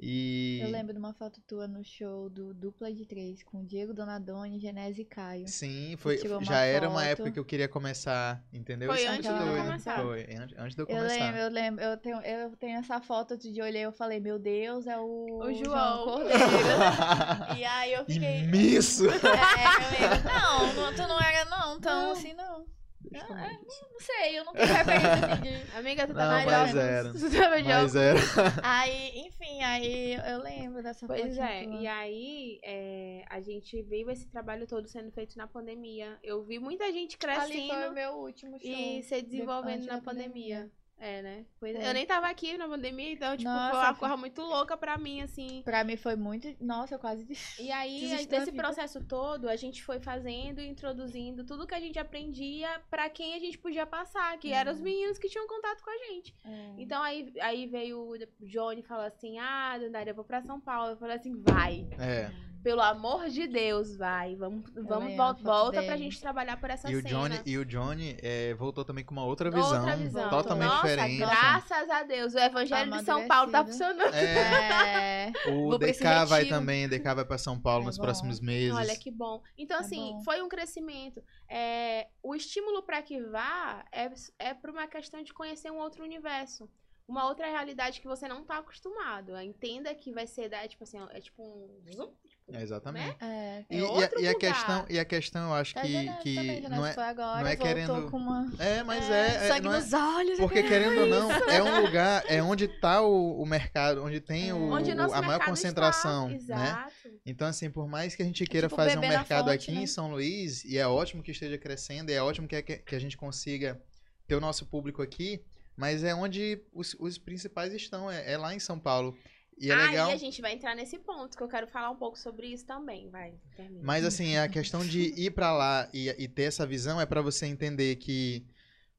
E 0.00 0.60
Eu 0.62 0.70
lembro 0.70 0.92
de 0.92 0.98
uma 0.98 1.12
foto 1.12 1.40
tua 1.40 1.66
no 1.66 1.82
show 1.82 2.30
do 2.30 2.54
Dupla 2.54 2.92
de 2.92 3.04
Três, 3.04 3.42
com 3.42 3.64
Diego 3.64 3.92
Donadoni, 3.92 4.60
Genese 4.60 5.02
e 5.02 5.04
Caio. 5.04 5.48
sim, 5.48 5.96
foi, 5.98 6.18
já 6.42 6.60
era 6.62 6.88
uma 6.88 7.00
foto. 7.00 7.08
época 7.10 7.30
que 7.32 7.38
eu 7.38 7.44
queria 7.44 7.68
começar, 7.68 8.40
entendeu? 8.52 8.88
Foi 8.92 9.02
Isso 9.02 9.10
antes 9.10 9.22
de 9.28 9.38
começar. 9.62 10.02
Foi, 10.02 10.20
an- 10.36 10.48
antes 10.58 10.76
de 10.76 10.82
eu 10.82 10.86
Eu 10.88 10.96
começar. 10.96 11.14
lembro, 11.24 11.40
eu 11.40 11.50
lembro, 11.50 11.84
eu 11.84 11.96
tenho, 11.96 12.20
eu 12.20 12.56
tenho 12.56 12.78
essa 12.78 13.00
foto 13.00 13.36
eu 13.58 13.64
olhei 13.64 13.82
eu 13.82 13.92
falei, 13.92 14.20
meu 14.20 14.38
Deus, 14.38 14.86
é 14.86 14.96
o, 14.98 15.40
O 15.42 15.52
João. 15.52 16.04
Cordeiro. 16.04 16.38
e 17.58 17.64
aí 17.64 17.92
eu 17.92 18.04
fiquei. 18.04 18.44
Imenso! 18.44 19.04
É, 19.10 19.10
eu 19.10 20.10
lembro. 20.10 20.28
Não, 20.28 20.74
não, 20.74 20.94
tu 20.94 21.02
não 21.08 21.20
era 21.20 21.44
não, 21.46 21.80
tão 21.80 22.02
Não. 22.06 22.12
assim 22.12 22.34
não. 22.34 22.66
Deixa 23.10 23.26
Não, 23.28 23.34
ver 23.36 23.42
é, 23.42 23.52
isso. 23.66 23.86
não 23.92 24.00
sei, 24.00 24.38
eu 24.38 24.44
não 24.44 24.52
tenho 24.52 24.66
referência 24.66 25.12
assim 25.14 25.42
de. 25.42 25.70
Amiga, 25.78 26.06
tu 26.06 26.12
Não, 26.12 26.18
tá 26.20 26.44
mas 26.46 26.72
melhor. 26.74 26.88
era. 26.88 27.12
Tu 27.12 27.30
tá 27.30 27.50
melhor. 27.50 27.82
Mas 27.82 27.96
era. 27.96 28.20
Aí, 28.62 29.18
enfim, 29.20 29.62
aí 29.62 30.14
eu 30.14 30.42
lembro 30.42 30.82
dessa 30.82 31.06
Pois 31.06 31.20
fotinha 31.22 31.44
é, 31.46 31.64
tua. 31.64 31.74
e 31.80 31.86
aí 31.86 32.60
é, 32.62 33.24
a 33.28 33.40
gente 33.40 33.80
viu 33.82 34.10
esse 34.10 34.26
trabalho 34.28 34.66
todo 34.66 34.86
sendo 34.88 35.10
feito 35.12 35.36
na 35.36 35.46
pandemia. 35.46 36.18
Eu 36.22 36.42
vi 36.42 36.58
muita 36.58 36.90
gente 36.92 37.16
Ali 37.22 37.36
foi 37.36 37.46
o 37.46 37.48
crescendo 37.68 37.92
meu 37.94 38.12
último 38.14 38.58
show. 38.58 38.68
e 38.70 39.02
se 39.02 39.22
desenvolvendo 39.22 39.86
na 39.86 39.96
da 39.96 40.02
pandemia. 40.02 40.70
É, 41.00 41.22
né? 41.22 41.44
Pois 41.60 41.74
é. 41.76 41.78
Foi. 41.80 41.88
Eu 41.90 41.94
nem 41.94 42.04
tava 42.04 42.26
aqui 42.26 42.56
na 42.58 42.66
pandemia, 42.68 43.12
então, 43.12 43.36
tipo, 43.36 43.48
Nossa, 43.48 43.70
foi 43.70 43.78
uma 43.78 43.86
foi- 43.94 43.98
coisa 44.00 44.16
muito 44.16 44.42
louca 44.42 44.76
pra 44.76 44.98
mim, 44.98 45.20
assim. 45.20 45.62
Pra 45.64 45.84
mim 45.84 45.96
foi 45.96 46.16
muito. 46.16 46.48
Nossa, 46.60 46.96
eu 46.96 46.98
quase. 46.98 47.24
E 47.58 47.70
aí, 47.70 48.08
nesse 48.28 48.50
processo 48.52 49.00
todo, 49.04 49.48
a 49.48 49.54
gente 49.54 49.82
foi 49.84 50.00
fazendo 50.00 50.60
e 50.60 50.66
introduzindo 50.68 51.44
tudo 51.44 51.66
que 51.66 51.74
a 51.74 51.80
gente 51.80 51.98
aprendia 51.98 52.68
pra 52.90 53.08
quem 53.08 53.34
a 53.34 53.38
gente 53.38 53.56
podia 53.58 53.86
passar, 53.86 54.36
que 54.38 54.52
eram 54.52 54.72
os 54.72 54.78
Uhum. 54.78 54.84
meninos 54.84 55.18
que 55.18 55.28
tinham 55.28 55.46
contato 55.46 55.82
com 55.82 55.90
a 55.90 55.98
gente. 56.06 56.34
É. 56.44 56.74
Então 56.78 57.00
aí, 57.02 57.32
aí 57.40 57.66
veio 57.66 58.00
o 58.00 58.18
Johnny 58.46 58.80
e 58.80 58.84
falou 58.84 59.04
assim: 59.04 59.38
Ah, 59.38 59.78
Dandara, 59.78 60.10
eu 60.10 60.14
vou 60.14 60.24
pra 60.24 60.42
São 60.42 60.60
Paulo. 60.60 60.90
Eu 60.92 60.96
falei 60.96 61.16
assim: 61.16 61.40
vai. 61.42 61.86
É. 61.98 62.28
Pelo 62.62 62.80
amor 62.82 63.28
de 63.28 63.46
Deus, 63.46 63.96
vai. 63.96 64.34
Vamos, 64.36 64.64
vamos 64.74 65.12
a 65.14 65.16
foto 65.16 65.42
volta 65.42 65.82
pra 65.82 65.92
dele. 65.92 66.04
gente 66.04 66.20
trabalhar 66.20 66.58
por 66.60 66.68
essa 66.70 66.90
E 66.90 66.96
o 66.96 67.02
cena. 67.02 67.08
Johnny, 67.08 67.40
e 67.46 67.56
o 67.56 67.64
Johnny 67.64 68.16
é, 68.20 68.52
voltou 68.54 68.84
também 68.84 69.04
com 69.04 69.12
uma 69.12 69.24
outra 69.24 69.50
visão. 69.50 69.78
Outra 69.80 69.96
visão. 69.96 70.28
Totalmente 70.28 70.68
Nossa, 70.68 70.88
diferente. 70.88 71.18
graças 71.18 71.90
a 71.90 72.02
Deus. 72.02 72.34
O 72.34 72.38
Evangelho 72.38 72.90
de 72.92 73.04
São 73.04 73.26
Paulo 73.28 73.52
tá 73.52 73.64
funcionando. 73.64 74.14
É, 74.14 75.28
É. 75.28 75.32
o 75.50 75.68
Vou 75.70 75.78
pra 75.78 75.88
DK 75.88 76.24
vai 76.26 76.44
também, 76.46 76.88
DK 76.88 77.14
vai 77.14 77.24
pra 77.24 77.38
São 77.38 77.58
Paulo 77.60 77.84
É 77.84 77.86
nos 77.86 77.96
bom. 77.96 78.04
próximos 78.04 78.40
meses. 78.40 78.74
Olha 78.76 78.96
que 78.96 79.10
bom. 79.10 79.42
Então, 79.56 79.78
É 79.78 79.80
assim, 79.80 80.12
bom. 80.14 80.22
foi 80.22 80.42
um 80.42 80.48
crescimento. 80.48 81.22
É, 81.48 82.08
o 82.22 82.34
estímulo 82.34 82.82
para 82.82 83.00
que 83.02 83.20
vá 83.22 83.84
é, 83.92 84.10
é 84.38 84.54
por 84.54 84.70
uma 84.70 84.86
questão 84.86 85.22
de 85.22 85.32
conhecer 85.32 85.70
um 85.70 85.78
outro 85.78 86.02
universo. 86.04 86.68
Uma 87.06 87.26
outra 87.26 87.46
realidade 87.46 88.02
que 88.02 88.06
você 88.06 88.28
não 88.28 88.44
tá 88.44 88.58
acostumado. 88.58 89.34
Entenda 89.40 89.94
que 89.94 90.12
vai 90.12 90.26
ser, 90.26 90.50
da- 90.50 90.68
tipo 90.68 90.84
assim, 90.84 90.98
é 91.10 91.20
tipo 91.20 91.42
um 91.42 91.80
zoom, 91.90 92.12
tipo, 92.26 92.27
É, 92.52 92.62
exatamente. 92.62 93.16
É. 93.20 93.64
E, 93.70 93.76
É 93.76 93.78
e 93.78 93.84
a- 93.84 93.88
outro 93.90 94.20
e 94.20 94.28
a, 94.28 94.34
questão, 94.34 94.86
e 94.88 94.98
a 94.98 95.04
questão, 95.04 95.48
eu 95.48 95.54
acho 95.54 95.74
Tá 95.74 95.82
que, 95.82 96.08
que 96.22 96.34
Também, 96.34 96.68
não 96.70 96.86
é. 96.86 96.92
foi 96.94 97.04
agora, 97.04 97.40
não 97.40 97.46
é 97.46 97.56
querendo- 97.56 98.10
com 98.10 98.16
uma... 98.16 98.50
É, 98.58 98.82
mas 98.82 99.04
é. 99.10 99.26
é, 99.44 99.48
sangue 99.48 99.68
não 99.68 99.74
é- 99.74 99.80
nos 99.80 99.92
olhos. 99.92 100.38
porque 100.38 100.62
querendo 100.62 101.00
ou 101.00 101.06
não, 101.06 101.30
é 101.30 101.62
um 101.62 101.82
lugar, 101.82 102.24
é 102.26 102.42
onde 102.42 102.66
tá 102.66 103.02
o, 103.02 103.42
o 103.42 103.44
mercado, 103.46 104.02
onde 104.02 104.20
tem 104.20 104.48
É. 104.48 104.54
o, 104.54 104.70
Onde 104.72 104.90
o 104.92 105.12
a 105.14 105.20
maior 105.22 105.44
concentração, 105.44 106.30
está. 106.32 106.56
né? 106.56 106.64
Exato. 106.70 106.92
Então, 107.26 107.46
assim, 107.48 107.70
por 107.70 107.86
mais 107.86 108.14
que 108.14 108.22
a 108.22 108.26
gente 108.26 108.44
queira 108.46 108.68
tipo 108.68 108.76
fazer 108.76 108.96
um 108.96 109.02
mercado 109.02 109.50
fonte, 109.50 109.54
aqui 109.64 109.72
né? 109.72 109.82
em 109.82 109.86
São 109.86 110.10
Luís, 110.10 110.64
e 110.64 110.78
é 110.78 110.86
ótimo 110.86 111.22
que 111.22 111.30
esteja 111.32 111.58
crescendo, 111.58 112.10
e 112.10 112.14
é 112.14 112.22
ótimo 112.22 112.48
que, 112.48 112.60
que, 112.62 112.76
que 112.78 112.94
a 112.94 112.98
gente 112.98 113.16
consiga 113.16 113.78
ter 114.26 114.34
o 114.34 114.40
nosso 114.40 114.64
público 114.66 115.02
aqui, 115.02 115.42
mas 115.76 116.02
é 116.02 116.14
onde 116.14 116.60
os, 116.72 116.96
os 116.98 117.18
principais 117.18 117.72
estão, 117.74 118.10
é, 118.10 118.32
é 118.32 118.38
lá 118.38 118.54
em 118.54 118.58
São 118.58 118.78
Paulo. 118.78 119.16
E 119.60 119.70
é 119.70 119.74
legal. 119.76 120.08
Aí 120.08 120.14
a 120.14 120.18
gente 120.18 120.40
vai 120.40 120.52
entrar 120.54 120.74
nesse 120.76 120.98
ponto, 120.98 121.36
que 121.36 121.42
eu 121.42 121.48
quero 121.48 121.66
falar 121.66 121.90
um 121.90 121.96
pouco 121.96 122.18
sobre 122.18 122.46
isso 122.46 122.64
também. 122.64 123.08
Vai, 123.10 123.34
termina. 123.56 123.80
Mas 123.82 124.04
assim, 124.04 124.36
a 124.36 124.48
questão 124.48 124.84
de 124.86 125.12
ir 125.20 125.30
pra 125.32 125.52
lá 125.52 125.88
e, 125.92 126.08
e 126.18 126.28
ter 126.28 126.44
essa 126.44 126.66
visão 126.66 127.00
é 127.00 127.06
pra 127.06 127.20
você 127.22 127.46
entender 127.46 127.96
que. 127.96 128.46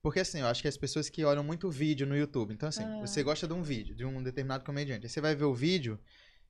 Porque 0.01 0.19
assim, 0.21 0.39
eu 0.39 0.47
acho 0.47 0.61
que 0.61 0.67
as 0.67 0.77
pessoas 0.77 1.09
que 1.09 1.25
olham 1.25 1.43
muito 1.43 1.69
vídeo 1.69 2.07
no 2.07 2.15
YouTube. 2.15 2.53
Então, 2.53 2.69
assim, 2.69 2.83
Ah. 2.83 2.99
você 3.01 3.21
gosta 3.21 3.47
de 3.47 3.53
um 3.53 3.61
vídeo, 3.61 3.93
de 3.95 4.05
um 4.05 4.21
determinado 4.23 4.63
comediante. 4.63 5.05
Aí 5.05 5.09
você 5.09 5.19
vai 5.19 5.35
ver 5.35 5.43
o 5.45 5.53
vídeo, 5.53 5.99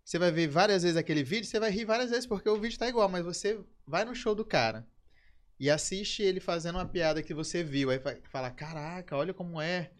você 0.03 0.19
vai 0.19 0.31
ver 0.31 0.47
várias 0.47 0.83
vezes 0.83 0.97
aquele 0.97 1.23
vídeo, 1.23 1.45
você 1.47 1.59
vai 1.59 1.71
rir 1.71 1.85
várias 1.85 2.09
vezes, 2.11 2.25
porque 2.27 2.47
o 2.49 2.59
vídeo 2.59 2.77
tá 2.77 2.87
igual, 2.87 3.09
mas 3.09 3.25
você 3.25 3.59
vai 3.87 4.05
no 4.05 4.13
show 4.15 4.35
do 4.35 4.45
cara 4.45 4.87
e 5.59 5.69
assiste 5.69 6.21
ele 6.23 6.39
fazendo 6.39 6.75
uma 6.75 6.85
piada 6.85 7.21
que 7.23 7.33
você 7.33 7.63
viu. 7.63 7.89
Aí 7.89 7.97
vai- 7.97 8.21
fala, 8.31 8.49
caraca, 8.51 9.17
olha 9.17 9.33
como 9.33 9.59
é. 9.59 9.91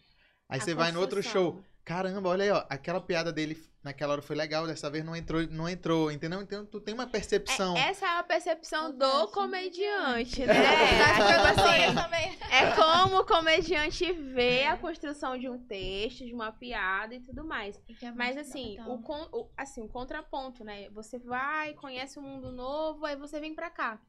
Aí 0.48 0.58
A 0.60 0.64
você 0.64 0.72
vai 0.74 0.90
no 0.92 1.00
outro 1.00 1.16
construção. 1.16 1.52
show. 1.54 1.64
Caramba, 1.90 2.28
olha 2.28 2.44
aí, 2.44 2.50
ó. 2.52 2.64
Aquela 2.70 3.00
piada 3.00 3.32
dele 3.32 3.60
naquela 3.82 4.12
hora 4.12 4.22
foi 4.22 4.36
legal, 4.36 4.64
dessa 4.64 4.88
vez 4.88 5.04
não 5.04 5.16
entrou, 5.16 5.42
não 5.48 5.68
entrou, 5.68 6.08
entendeu? 6.12 6.40
Então 6.40 6.64
tu 6.64 6.80
tem 6.80 6.94
uma 6.94 7.08
percepção. 7.08 7.76
É, 7.76 7.88
essa 7.88 8.06
é 8.06 8.18
a 8.20 8.22
percepção 8.22 8.96
do 8.96 9.26
comediante, 9.32 10.40
É, 10.44 10.46
né? 10.46 10.54
assim, 11.50 11.94
também. 11.96 12.38
É 12.48 12.70
como 12.76 13.18
o 13.18 13.26
comediante 13.26 14.12
vê 14.12 14.66
a 14.66 14.76
construção 14.76 15.36
de 15.36 15.48
um 15.48 15.58
texto, 15.58 16.24
de 16.24 16.32
uma 16.32 16.52
piada 16.52 17.12
e 17.12 17.18
tudo 17.20 17.44
mais. 17.44 17.76
Mas 18.14 18.36
assim, 18.36 18.78
o, 18.86 18.98
con- 19.02 19.28
o- 19.32 19.50
assim, 19.56 19.82
o 19.82 19.88
contraponto, 19.88 20.62
né? 20.62 20.88
Você 20.90 21.18
vai, 21.18 21.74
conhece 21.74 22.20
um 22.20 22.22
mundo 22.22 22.52
novo, 22.52 23.04
aí 23.04 23.16
você 23.16 23.40
vem 23.40 23.52
pra 23.52 23.68
cá. 23.68 24.00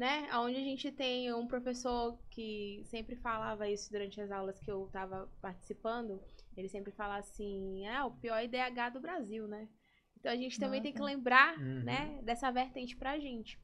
Né? 0.00 0.30
Onde 0.34 0.56
a 0.56 0.64
gente 0.64 0.90
tem 0.90 1.30
um 1.34 1.46
professor 1.46 2.18
que 2.30 2.80
sempre 2.86 3.14
falava 3.16 3.68
isso 3.68 3.92
durante 3.92 4.18
as 4.18 4.30
aulas 4.30 4.58
que 4.58 4.70
eu 4.70 4.88
tava 4.90 5.28
participando. 5.42 6.18
Ele 6.56 6.70
sempre 6.70 6.90
fala 6.90 7.18
assim, 7.18 7.86
é 7.86 8.02
o 8.02 8.10
pior 8.10 8.42
IDH 8.42 8.94
do 8.94 9.00
Brasil, 9.00 9.46
né? 9.46 9.68
Então 10.18 10.32
a 10.32 10.36
gente 10.36 10.58
também 10.58 10.80
tem 10.80 10.90
que 10.90 10.98
Nossa. 11.00 11.10
lembrar, 11.12 11.54
Uhum. 11.58 11.82
né, 11.84 12.18
dessa 12.22 12.50
vertente 12.50 12.96
pra 12.96 13.18
gente. 13.18 13.58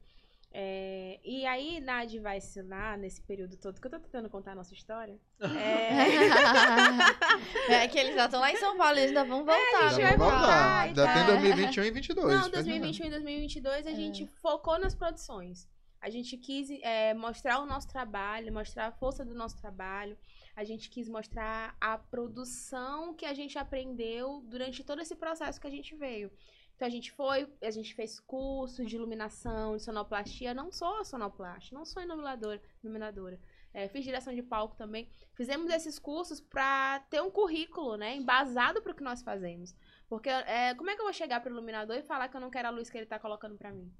É, 0.51 1.19
e 1.25 1.43
aí, 1.47 1.79
na 1.79 2.01
Advice 2.01 2.61
lá, 2.61 2.95
nesse 2.97 3.19
período 3.23 3.57
todo, 3.57 3.81
que 3.81 3.87
eu 3.87 3.91
tô 3.91 3.99
tentando 3.99 4.29
contar 4.29 4.51
a 4.51 4.55
nossa 4.55 4.75
história, 4.75 5.19
é, 5.41 5.41
é 7.83 7.87
que 7.87 7.97
eles 7.97 8.13
já 8.15 8.25
estão 8.25 8.39
lá 8.39 8.51
em 8.51 8.57
São 8.57 8.77
Paulo, 8.77 8.95
eles 8.97 9.09
ainda 9.09 9.25
vão 9.25 9.43
voltar. 9.43 9.85
a 9.85 9.89
gente 9.89 10.01
vai 10.03 10.17
vamos 10.17 10.33
voltar 10.33 10.47
voltar. 10.47 10.79
Ainda 10.81 11.13
tem 11.13 11.25
tal. 11.25 11.37
2021 11.41 11.83
e 11.83 11.91
22. 11.91 12.27
Não, 12.27 12.39
faz 12.41 12.51
2021 12.51 13.05
e 13.05 13.09
2022 13.09 13.87
a 13.87 13.91
É. 13.91 13.95
gente 13.95 14.27
focou 14.41 14.79
nas 14.79 14.93
produções. 14.95 15.67
A 16.01 16.09
gente 16.09 16.37
quis 16.37 16.69
é, 16.81 17.13
mostrar 17.13 17.59
o 17.59 17.65
nosso 17.65 17.87
trabalho, 17.87 18.53
mostrar 18.53 18.87
a 18.87 18.91
força 18.91 19.25
do 19.25 19.33
nosso 19.33 19.57
trabalho. 19.57 20.17
A 20.55 20.63
gente 20.63 20.89
quis 20.89 21.09
mostrar 21.09 21.75
a 21.79 21.97
produção 21.97 23.13
que 23.13 23.25
a 23.25 23.33
gente 23.33 23.57
aprendeu 23.57 24.41
durante 24.45 24.83
todo 24.83 25.01
esse 25.01 25.15
processo 25.15 25.59
que 25.59 25.67
a 25.67 25.71
gente 25.71 25.95
veio. 25.95 26.31
Então 26.75 26.87
a 26.87 26.91
gente 26.91 27.11
foi, 27.11 27.51
a 27.61 27.71
gente 27.71 27.95
fez 27.95 28.19
cursos 28.19 28.87
de 28.87 28.95
iluminação, 28.95 29.75
de 29.75 29.83
sonoplastia. 29.83 30.53
Não 30.53 30.71
sou 30.71 31.03
sonoplasta, 31.03 31.73
não 31.73 31.83
sou 31.83 32.03
iluminadora. 32.03 32.61
iluminadora. 32.83 33.39
É, 33.73 33.87
fiz 33.87 34.03
direção 34.03 34.33
de 34.33 34.43
palco 34.43 34.75
também. 34.75 35.09
Fizemos 35.33 35.71
esses 35.71 35.97
cursos 35.97 36.39
para 36.39 36.99
ter 37.09 37.21
um 37.21 37.31
currículo, 37.31 37.97
né, 37.97 38.15
embasado 38.15 38.81
para 38.81 38.91
o 38.91 38.95
que 38.95 39.03
nós 39.03 39.23
fazemos. 39.23 39.75
Porque 40.07 40.29
é, 40.29 40.73
como 40.75 40.89
é 40.89 40.95
que 40.95 41.01
eu 41.01 41.05
vou 41.05 41.13
chegar 41.13 41.41
pro 41.41 41.51
iluminador 41.51 41.95
e 41.95 42.03
falar 42.03 42.27
que 42.27 42.37
eu 42.37 42.41
não 42.41 42.51
quero 42.51 42.67
a 42.67 42.71
luz 42.71 42.89
que 42.89 42.97
ele 42.97 43.07
tá 43.07 43.19
colocando 43.19 43.57
pra 43.57 43.71
mim? 43.71 43.91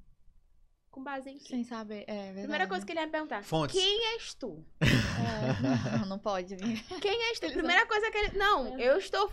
Com 0.97 1.03
base 1.03 1.29
em 1.29 1.37
quê? 1.37 1.49
Sem 1.49 1.63
saber, 1.63 2.05
é 2.07 2.15
verdade. 2.15 2.39
Primeira 2.39 2.65
coisa 2.67 2.83
que 2.83 2.91
ele 2.91 2.97
vai 3.01 3.05
me 3.05 3.11
perguntar. 3.11 3.43
Fontes. 3.43 3.79
Quem 3.79 4.13
és 4.15 4.33
tu? 4.33 4.65
É, 4.81 5.97
não, 5.99 6.05
não 6.07 6.17
pode 6.17 6.55
vir. 6.55 6.83
Quem 6.99 7.23
és 7.29 7.39
tu? 7.39 7.51
Primeira 7.51 7.85
coisa 7.85 8.09
que 8.09 8.17
ele. 8.17 8.35
Não, 8.35 8.79
eu 8.79 8.97
estou. 8.97 9.29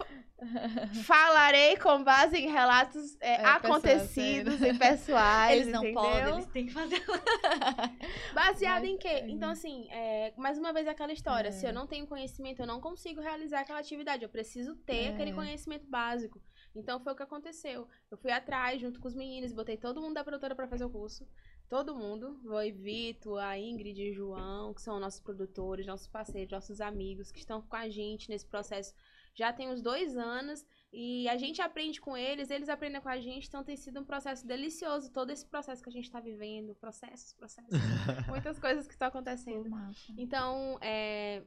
Falarei 1.05 1.77
com 1.79 2.05
base 2.05 2.37
em 2.37 2.51
relatos 2.51 3.17
é, 3.19 3.37
É, 3.41 3.45
acontecidos 3.47 4.61
e 4.61 4.75
pessoais. 4.75 5.53
Eles 5.63 5.73
não 5.73 5.81
entendeu? 5.83 6.03
podem, 6.03 6.35
eles 6.35 6.47
têm 6.49 6.67
que 6.67 6.73
fazer. 6.75 7.03
Baseado 8.35 8.83
Mas, 8.83 8.91
em 8.91 8.99
quê? 8.99 9.09
é. 9.09 9.29
Então, 9.31 9.49
assim, 9.51 9.89
é, 9.91 10.35
mais 10.37 10.59
uma 10.59 10.71
vez 10.71 10.87
aquela 10.87 11.13
história. 11.15 11.49
É. 11.49 11.53
Se 11.53 11.65
eu 11.65 11.73
não 11.73 11.87
tenho 11.87 12.07
conhecimento, 12.07 12.61
eu 12.61 12.67
não 12.67 12.79
consigo 12.79 13.23
realizar 13.23 13.61
aquela 13.61 13.79
atividade. 13.79 14.23
Eu 14.23 14.29
preciso 14.29 14.77
ter 14.77 15.05
É. 15.05 15.09
aquele 15.09 15.33
conhecimento 15.33 15.87
básico. 15.89 16.43
Então, 16.77 17.01
foi 17.01 17.13
o 17.13 17.17
que 17.17 17.23
aconteceu. 17.23 17.89
Eu 18.11 18.19
fui 18.19 18.33
atrás, 18.33 18.81
junto 18.81 19.01
com 19.01 19.09
os 19.09 19.15
meninos, 19.15 19.53
botei 19.53 19.77
todo 19.79 20.01
mundo 20.03 20.15
da 20.15 20.25
produtora 20.25 20.55
pra 20.55 20.67
fazer 20.69 20.85
o 20.85 20.91
curso. 20.91 21.27
Todo 21.69 21.95
mundo. 21.95 22.39
Foi 22.43 22.71
Vitor, 22.71 23.39
a 23.39 23.59
Ingrid 23.59 24.01
e 24.01 24.11
o 24.11 24.15
João, 24.15 24.75
que 24.75 24.83
são 24.83 25.01
nossos 25.01 25.21
produtores, 25.21 25.87
nossos 25.87 26.07
parceiros, 26.07 26.53
nossos 26.53 26.81
amigos, 26.81 27.31
que 27.31 27.41
estão 27.41 27.63
com 27.63 27.77
a 27.77 27.89
gente 27.89 28.29
nesse 28.29 28.47
processo 28.47 28.95
já 29.35 29.53
tem 29.53 29.69
uns 29.69 29.83
dois 29.83 30.17
anos. 30.17 30.65
E 30.93 31.29
a 31.29 31.37
gente 31.37 31.61
aprende 31.61 32.01
com 32.01 32.17
eles, 32.17 32.51
eles 32.51 32.69
aprendem 32.69 33.01
com 33.01 33.09
a 33.09 33.19
gente, 33.19 33.49
então 33.49 33.65
tem 33.65 33.77
sido 33.77 34.01
um 34.01 34.05
processo 34.05 34.47
delicioso, 34.47 35.11
todo 35.11 35.31
esse 35.31 35.45
processo 35.45 35.83
que 35.83 35.89
a 35.89 35.93
gente 35.93 36.09
tá 36.09 36.21
vivendo, 36.21 36.73
processos, 36.77 37.33
processos, 37.33 37.73
muitas 38.29 38.61
coisas 38.61 38.87
que 38.87 38.93
estão 38.93 39.09
acontecendo. 39.09 39.69
Então, 40.17 40.79
é, 40.81 41.43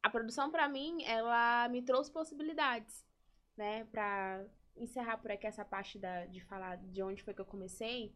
a 0.00 0.08
produção 0.08 0.52
pra 0.52 0.68
mim, 0.68 1.02
ela 1.02 1.68
me 1.68 1.82
trouxe 1.82 2.12
possibilidades, 2.12 3.04
né, 3.56 3.84
Pra 3.86 4.44
encerrar 4.76 5.16
por 5.16 5.32
aqui 5.32 5.46
essa 5.46 5.64
parte 5.64 5.98
da, 5.98 6.26
de 6.26 6.40
falar 6.44 6.76
de 6.76 7.02
onde 7.02 7.24
foi 7.24 7.34
que 7.34 7.40
eu 7.40 7.46
comecei, 7.46 8.14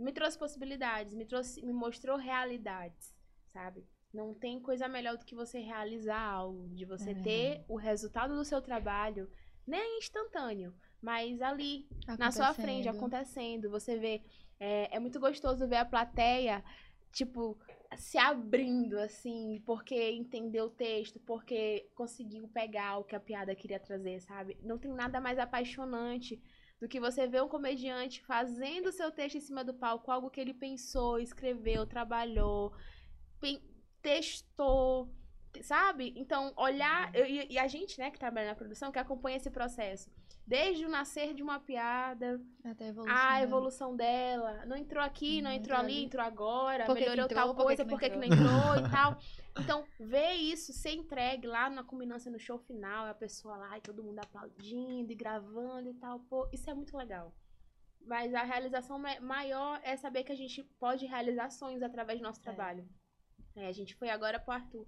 me 0.00 0.12
trouxe 0.12 0.38
possibilidades, 0.38 1.14
me 1.14 1.24
trouxe, 1.24 1.62
me 1.62 1.72
mostrou 1.72 2.16
realidades, 2.16 3.14
sabe? 3.52 3.86
Não 4.12 4.34
tem 4.34 4.58
coisa 4.58 4.88
melhor 4.88 5.16
do 5.16 5.24
que 5.24 5.34
você 5.34 5.60
realizar 5.60 6.20
algo, 6.20 6.68
de 6.70 6.84
você 6.84 7.10
É 7.10 7.14
ter 7.14 7.64
o 7.68 7.76
resultado 7.76 8.34
do 8.34 8.44
seu 8.44 8.60
trabalho, 8.60 9.30
nem 9.66 9.98
instantâneo, 9.98 10.74
mas 11.00 11.40
ali, 11.40 11.86
na 12.18 12.32
sua 12.32 12.52
frente, 12.52 12.88
Acontecendo. 12.88 13.68
acontecendo. 13.68 13.70
Você 13.70 13.96
vê. 13.98 14.22
É, 14.58 14.96
é 14.96 14.98
muito 14.98 15.20
gostoso 15.20 15.66
ver 15.68 15.76
a 15.76 15.84
plateia, 15.84 16.62
tipo, 17.12 17.58
se 17.96 18.18
abrindo, 18.18 18.98
assim, 18.98 19.62
porque 19.64 20.10
entendeu 20.12 20.66
o 20.66 20.70
texto, 20.70 21.18
porque 21.20 21.88
conseguiu 21.94 22.48
pegar 22.48 22.98
o 22.98 23.04
que 23.04 23.16
a 23.16 23.20
piada 23.20 23.54
queria 23.54 23.80
trazer, 23.80 24.20
sabe? 24.20 24.58
Não 24.62 24.78
tem 24.78 24.92
nada 24.92 25.20
mais 25.20 25.38
apaixonante 25.38 26.40
do 26.80 26.88
que 26.88 26.98
você 26.98 27.26
ver 27.26 27.42
um 27.42 27.48
comediante 27.48 28.22
fazendo 28.22 28.86
o 28.88 28.92
seu 28.92 29.10
texto 29.10 29.36
em 29.36 29.40
cima 29.40 29.62
do 29.62 29.74
palco, 29.74 30.10
algo 30.10 30.30
que 30.30 30.40
ele 30.40 30.54
pensou, 30.54 31.18
escreveu, 31.18 31.86
trabalhou, 31.86 32.72
testou, 34.02 35.08
sabe? 35.62 36.14
Então, 36.16 36.52
olhar. 36.56 37.14
eu- 37.14 37.26
E, 37.26 37.58
a 37.58 37.66
gente, 37.68 37.98
né, 37.98 38.10
que 38.10 38.18
trabalha 38.18 38.48
na 38.48 38.54
produção, 38.54 38.90
que 38.90 38.98
acompanha 38.98 39.36
esse 39.36 39.50
processo. 39.50 40.10
Desde 40.46 40.84
o 40.84 40.88
nascer 40.88 41.32
de 41.34 41.42
uma 41.42 41.60
piada, 41.60 42.40
Até 42.64 42.86
a 42.86 42.88
evolução. 42.88 43.16
a 43.16 43.32
né? 43.34 43.42
evolução 43.42 43.96
dela. 43.96 44.64
Não 44.66 44.76
entrou 44.76 45.02
aqui, 45.02 45.40
não, 45.42 45.50
Não 45.50 45.56
entrou 45.56 45.76
entrou 45.76 45.78
ali, 45.78 45.96
ali. 45.98 46.04
entrou 46.06 46.24
agora, 46.24 46.86
Por 46.86 46.94
melhorou 46.94 47.24
entrou, 47.24 47.28
tal 47.28 47.54
coisa, 47.54 47.84
por 47.84 48.00
que 48.00 48.10
que 48.10 48.16
não 48.16 48.24
entrou 48.24 48.76
e 48.84 48.90
tal. 48.90 49.16
Então, 49.58 49.84
ver 49.98 50.32
isso 50.34 50.72
ser 50.72 50.92
entregue 50.92 51.46
lá 51.46 51.68
na 51.68 51.82
culminância 51.82 52.30
no 52.30 52.38
show 52.38 52.58
final, 52.58 53.06
a 53.06 53.14
pessoa 53.14 53.56
lá 53.56 53.76
e 53.76 53.80
todo 53.80 54.02
mundo 54.02 54.18
aplaudindo 54.20 55.10
e 55.10 55.14
gravando 55.14 55.88
e 55.90 55.94
tal, 55.94 56.20
pô, 56.20 56.48
isso 56.52 56.68
é 56.70 56.74
muito 56.74 56.96
legal. 56.96 57.34
Mas 58.02 58.32
a 58.34 58.42
realização 58.42 58.98
ma- 58.98 59.20
maior 59.20 59.80
é 59.82 59.96
saber 59.96 60.24
que 60.24 60.32
a 60.32 60.36
gente 60.36 60.62
pode 60.78 61.04
realizar 61.06 61.50
sonhos 61.50 61.82
através 61.82 62.18
do 62.18 62.22
nosso 62.22 62.40
É. 62.40 62.42
trabalho. 62.44 62.88
É, 63.56 63.66
a 63.66 63.72
gente 63.72 63.94
foi 63.96 64.08
agora 64.08 64.38
pro 64.38 64.52
Arthur. 64.52 64.86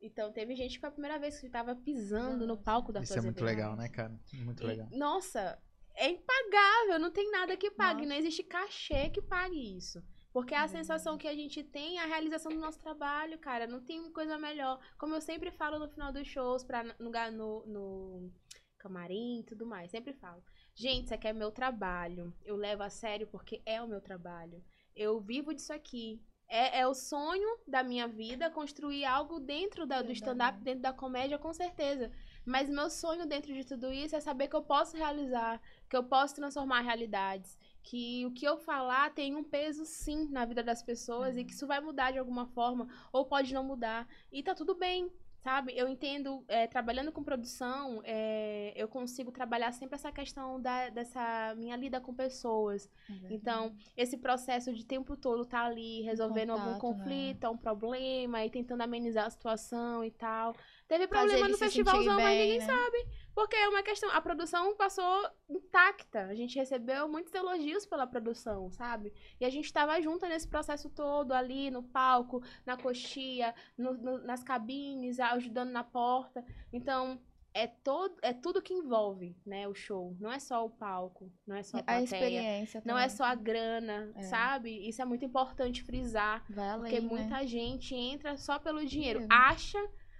Então, 0.00 0.32
teve 0.32 0.54
gente 0.56 0.74
que 0.74 0.80
foi 0.80 0.88
a 0.88 0.92
primeira 0.92 1.18
vez 1.18 1.38
que 1.38 1.46
estava 1.46 1.74
pisando 1.76 2.46
no 2.46 2.56
palco 2.56 2.92
da 2.92 3.00
Isso 3.00 3.12
Arthur 3.12 3.22
é 3.22 3.26
muito 3.26 3.44
Azevedo. 3.44 3.56
legal, 3.56 3.76
né, 3.76 3.88
cara? 3.88 4.18
Muito 4.32 4.62
E, 4.62 4.66
legal. 4.66 4.88
Nossa, 4.92 5.60
é 5.94 6.08
impagável, 6.08 6.98
não 6.98 7.10
tem 7.10 7.30
nada 7.30 7.56
que 7.56 7.70
pague, 7.70 8.00
Nossa. 8.02 8.08
não 8.08 8.16
existe 8.16 8.42
cachê 8.42 9.10
que 9.10 9.20
pague 9.20 9.76
isso. 9.76 10.02
Porque 10.32 10.54
a 10.54 10.64
É 10.64 10.68
sensação 10.68 11.18
que 11.18 11.26
a 11.28 11.34
gente 11.34 11.62
tem 11.64 11.98
é 11.98 12.02
a 12.02 12.06
realização 12.06 12.52
do 12.52 12.58
nosso 12.60 12.78
trabalho, 12.78 13.38
cara. 13.38 13.66
Não 13.66 13.80
tem 13.80 14.10
coisa 14.12 14.38
melhor. 14.38 14.78
Como 14.98 15.14
eu 15.14 15.20
sempre 15.20 15.50
falo 15.50 15.78
no 15.78 15.88
final 15.88 16.12
dos 16.12 16.26
shows, 16.28 16.62
pra, 16.64 16.82
no, 16.98 17.10
no, 17.32 17.66
no 17.66 18.32
camarim 18.78 19.40
e 19.40 19.44
tudo 19.44 19.66
mais. 19.66 19.90
Sempre 19.90 20.12
falo. 20.14 20.42
Gente, 20.74 21.04
isso 21.06 21.14
aqui 21.14 21.28
é 21.28 21.32
meu 21.32 21.50
trabalho. 21.50 22.32
Eu 22.44 22.56
levo 22.56 22.82
a 22.82 22.90
sério 22.90 23.26
porque 23.26 23.62
é 23.66 23.82
o 23.82 23.88
meu 23.88 24.00
trabalho. 24.00 24.62
Eu 24.94 25.20
vivo 25.20 25.52
disso 25.54 25.72
aqui. 25.72 26.22
É, 26.50 26.80
é 26.80 26.86
o 26.86 26.94
sonho 26.94 27.58
da 27.66 27.82
minha 27.82 28.08
vida 28.08 28.50
construir 28.50 29.04
algo 29.04 29.38
dentro 29.38 29.86
da- 29.86 30.00
do 30.02 30.12
stand-up, 30.12 30.58
dentro 30.62 30.80
da 30.82 30.92
comédia, 30.94 31.38
com 31.38 31.52
certeza. 31.52 32.10
Mas 32.44 32.70
meu 32.70 32.88
sonho 32.88 33.26
dentro 33.26 33.52
de 33.52 33.64
tudo 33.66 33.92
isso 33.92 34.16
é 34.16 34.20
saber 34.20 34.48
que 34.48 34.56
eu 34.56 34.62
posso 34.62 34.96
realizar, 34.96 35.60
que 35.90 35.96
eu 35.96 36.04
posso 36.04 36.34
transformar 36.34 36.80
realidades, 36.80 37.58
que 37.88 38.26
o 38.26 38.30
que 38.30 38.46
eu 38.46 38.58
falar 38.58 39.14
tem 39.14 39.34
um 39.34 39.42
peso 39.42 39.86
sim 39.86 40.28
na 40.30 40.44
vida 40.44 40.62
das 40.62 40.82
pessoas 40.82 41.36
e 41.36 41.44
que 41.44 41.52
isso 41.52 41.66
vai 41.66 41.80
mudar 41.80 42.10
de 42.10 42.18
alguma 42.18 42.46
forma 42.46 42.86
ou 43.10 43.24
pode 43.24 43.54
não 43.54 43.64
mudar. 43.64 44.06
E 44.30 44.42
tá 44.42 44.54
tudo 44.54 44.74
bem 44.74 45.10
sabe? 45.38 45.72
Eu 45.74 45.88
entendo 45.88 46.44
é, 46.48 46.66
trabalhando 46.66 47.12
com 47.12 47.22
produção 47.22 48.02
é, 48.04 48.72
eu 48.76 48.88
consigo 48.88 49.30
trabalhar 49.30 49.72
sempre 49.72 49.94
essa 49.94 50.12
questão 50.12 50.60
da, 50.60 50.90
dessa 50.90 51.54
minha 51.56 51.76
lida 51.76 52.00
com 52.00 52.12
pessoas. 52.12 52.90
Então 53.30 53.74
esse 53.96 54.18
processo 54.18 54.72
de 54.74 54.84
tempo 54.84 55.16
todo 55.16 55.46
tá 55.46 55.64
ali 55.64 56.02
resolvendo 56.02 56.50
algum 56.50 56.78
contato, 56.78 56.98
né? 56.98 57.04
conflito 57.04 57.48
um 57.48 57.56
problema 57.56 58.44
e 58.44 58.50
tentando 58.50 58.82
amenizar 58.82 59.26
a 59.26 59.30
situação 59.30 60.04
e 60.04 60.10
tal 60.10 60.54
teve 60.88 61.06
problema 61.06 61.46
no 61.48 61.54
se 61.54 61.60
festivalzão 61.64 62.02
sentirem 62.02 62.24
mas 62.24 62.34
bem, 62.36 62.52
ninguém 62.52 62.58
né? 62.58 62.66
sabe 62.66 63.06
porque 63.34 63.54
é 63.54 63.68
uma 63.68 63.82
questão. 63.84 64.10
A 64.10 64.20
produção 64.20 64.74
passou 64.76 65.28
intacta. 65.48 66.22
A 66.26 66.34
gente 66.34 66.58
recebeu 66.58 67.08
muitos 67.08 67.32
elogios 67.32 67.86
pela 67.86 68.06
produção, 68.06 68.70
sabe? 68.72 69.12
E 69.40 69.44
a 69.44 69.50
gente 69.50 69.72
tava 69.72 70.00
junto 70.00 70.26
nesse 70.26 70.48
processo 70.48 70.90
todo, 70.90 71.32
ali 71.32 71.70
no 71.70 71.82
palco, 71.84 72.42
na 72.66 72.76
coxia, 72.76 73.54
no- 73.76 73.94
no- 73.94 74.18
nas 74.24 74.42
cabines, 74.42 75.20
ajudando 75.20 75.70
na 75.70 75.84
porta. 75.84 76.44
Então, 76.72 77.20
é, 77.54 77.66
todo, 77.66 78.16
é 78.22 78.32
tudo 78.32 78.60
que 78.62 78.74
envolve, 78.74 79.36
né, 79.46 79.66
o 79.68 79.74
show. 79.74 80.16
Não 80.20 80.30
é 80.32 80.38
só 80.38 80.64
o 80.64 80.70
palco, 80.70 81.30
não 81.46 81.56
é 81.56 81.62
só 81.62 81.78
a 81.78 81.80
A 81.80 81.84
plateia. 81.84 82.04
experiência 82.04 82.82
Não 82.84 82.96
é 82.98 83.02
também. 83.04 83.16
só 83.16 83.24
a 83.24 83.34
grana, 83.34 84.12
É. 84.16 84.22
sabe? 84.22 84.88
Isso 84.88 85.00
é 85.00 85.04
muito 85.04 85.24
importante 85.24 85.82
frisar. 85.82 86.44
Vai 86.50 86.68
além, 86.68 86.82
Porque 86.92 87.00
né? 87.00 87.08
muita 87.08 87.46
gente 87.46 87.94
entra 87.94 88.36
só 88.36 88.58
pelo 88.58 88.84
dinheiro. 88.84 89.20
Dinheiro. 89.20 89.26
Acha, 89.44 89.78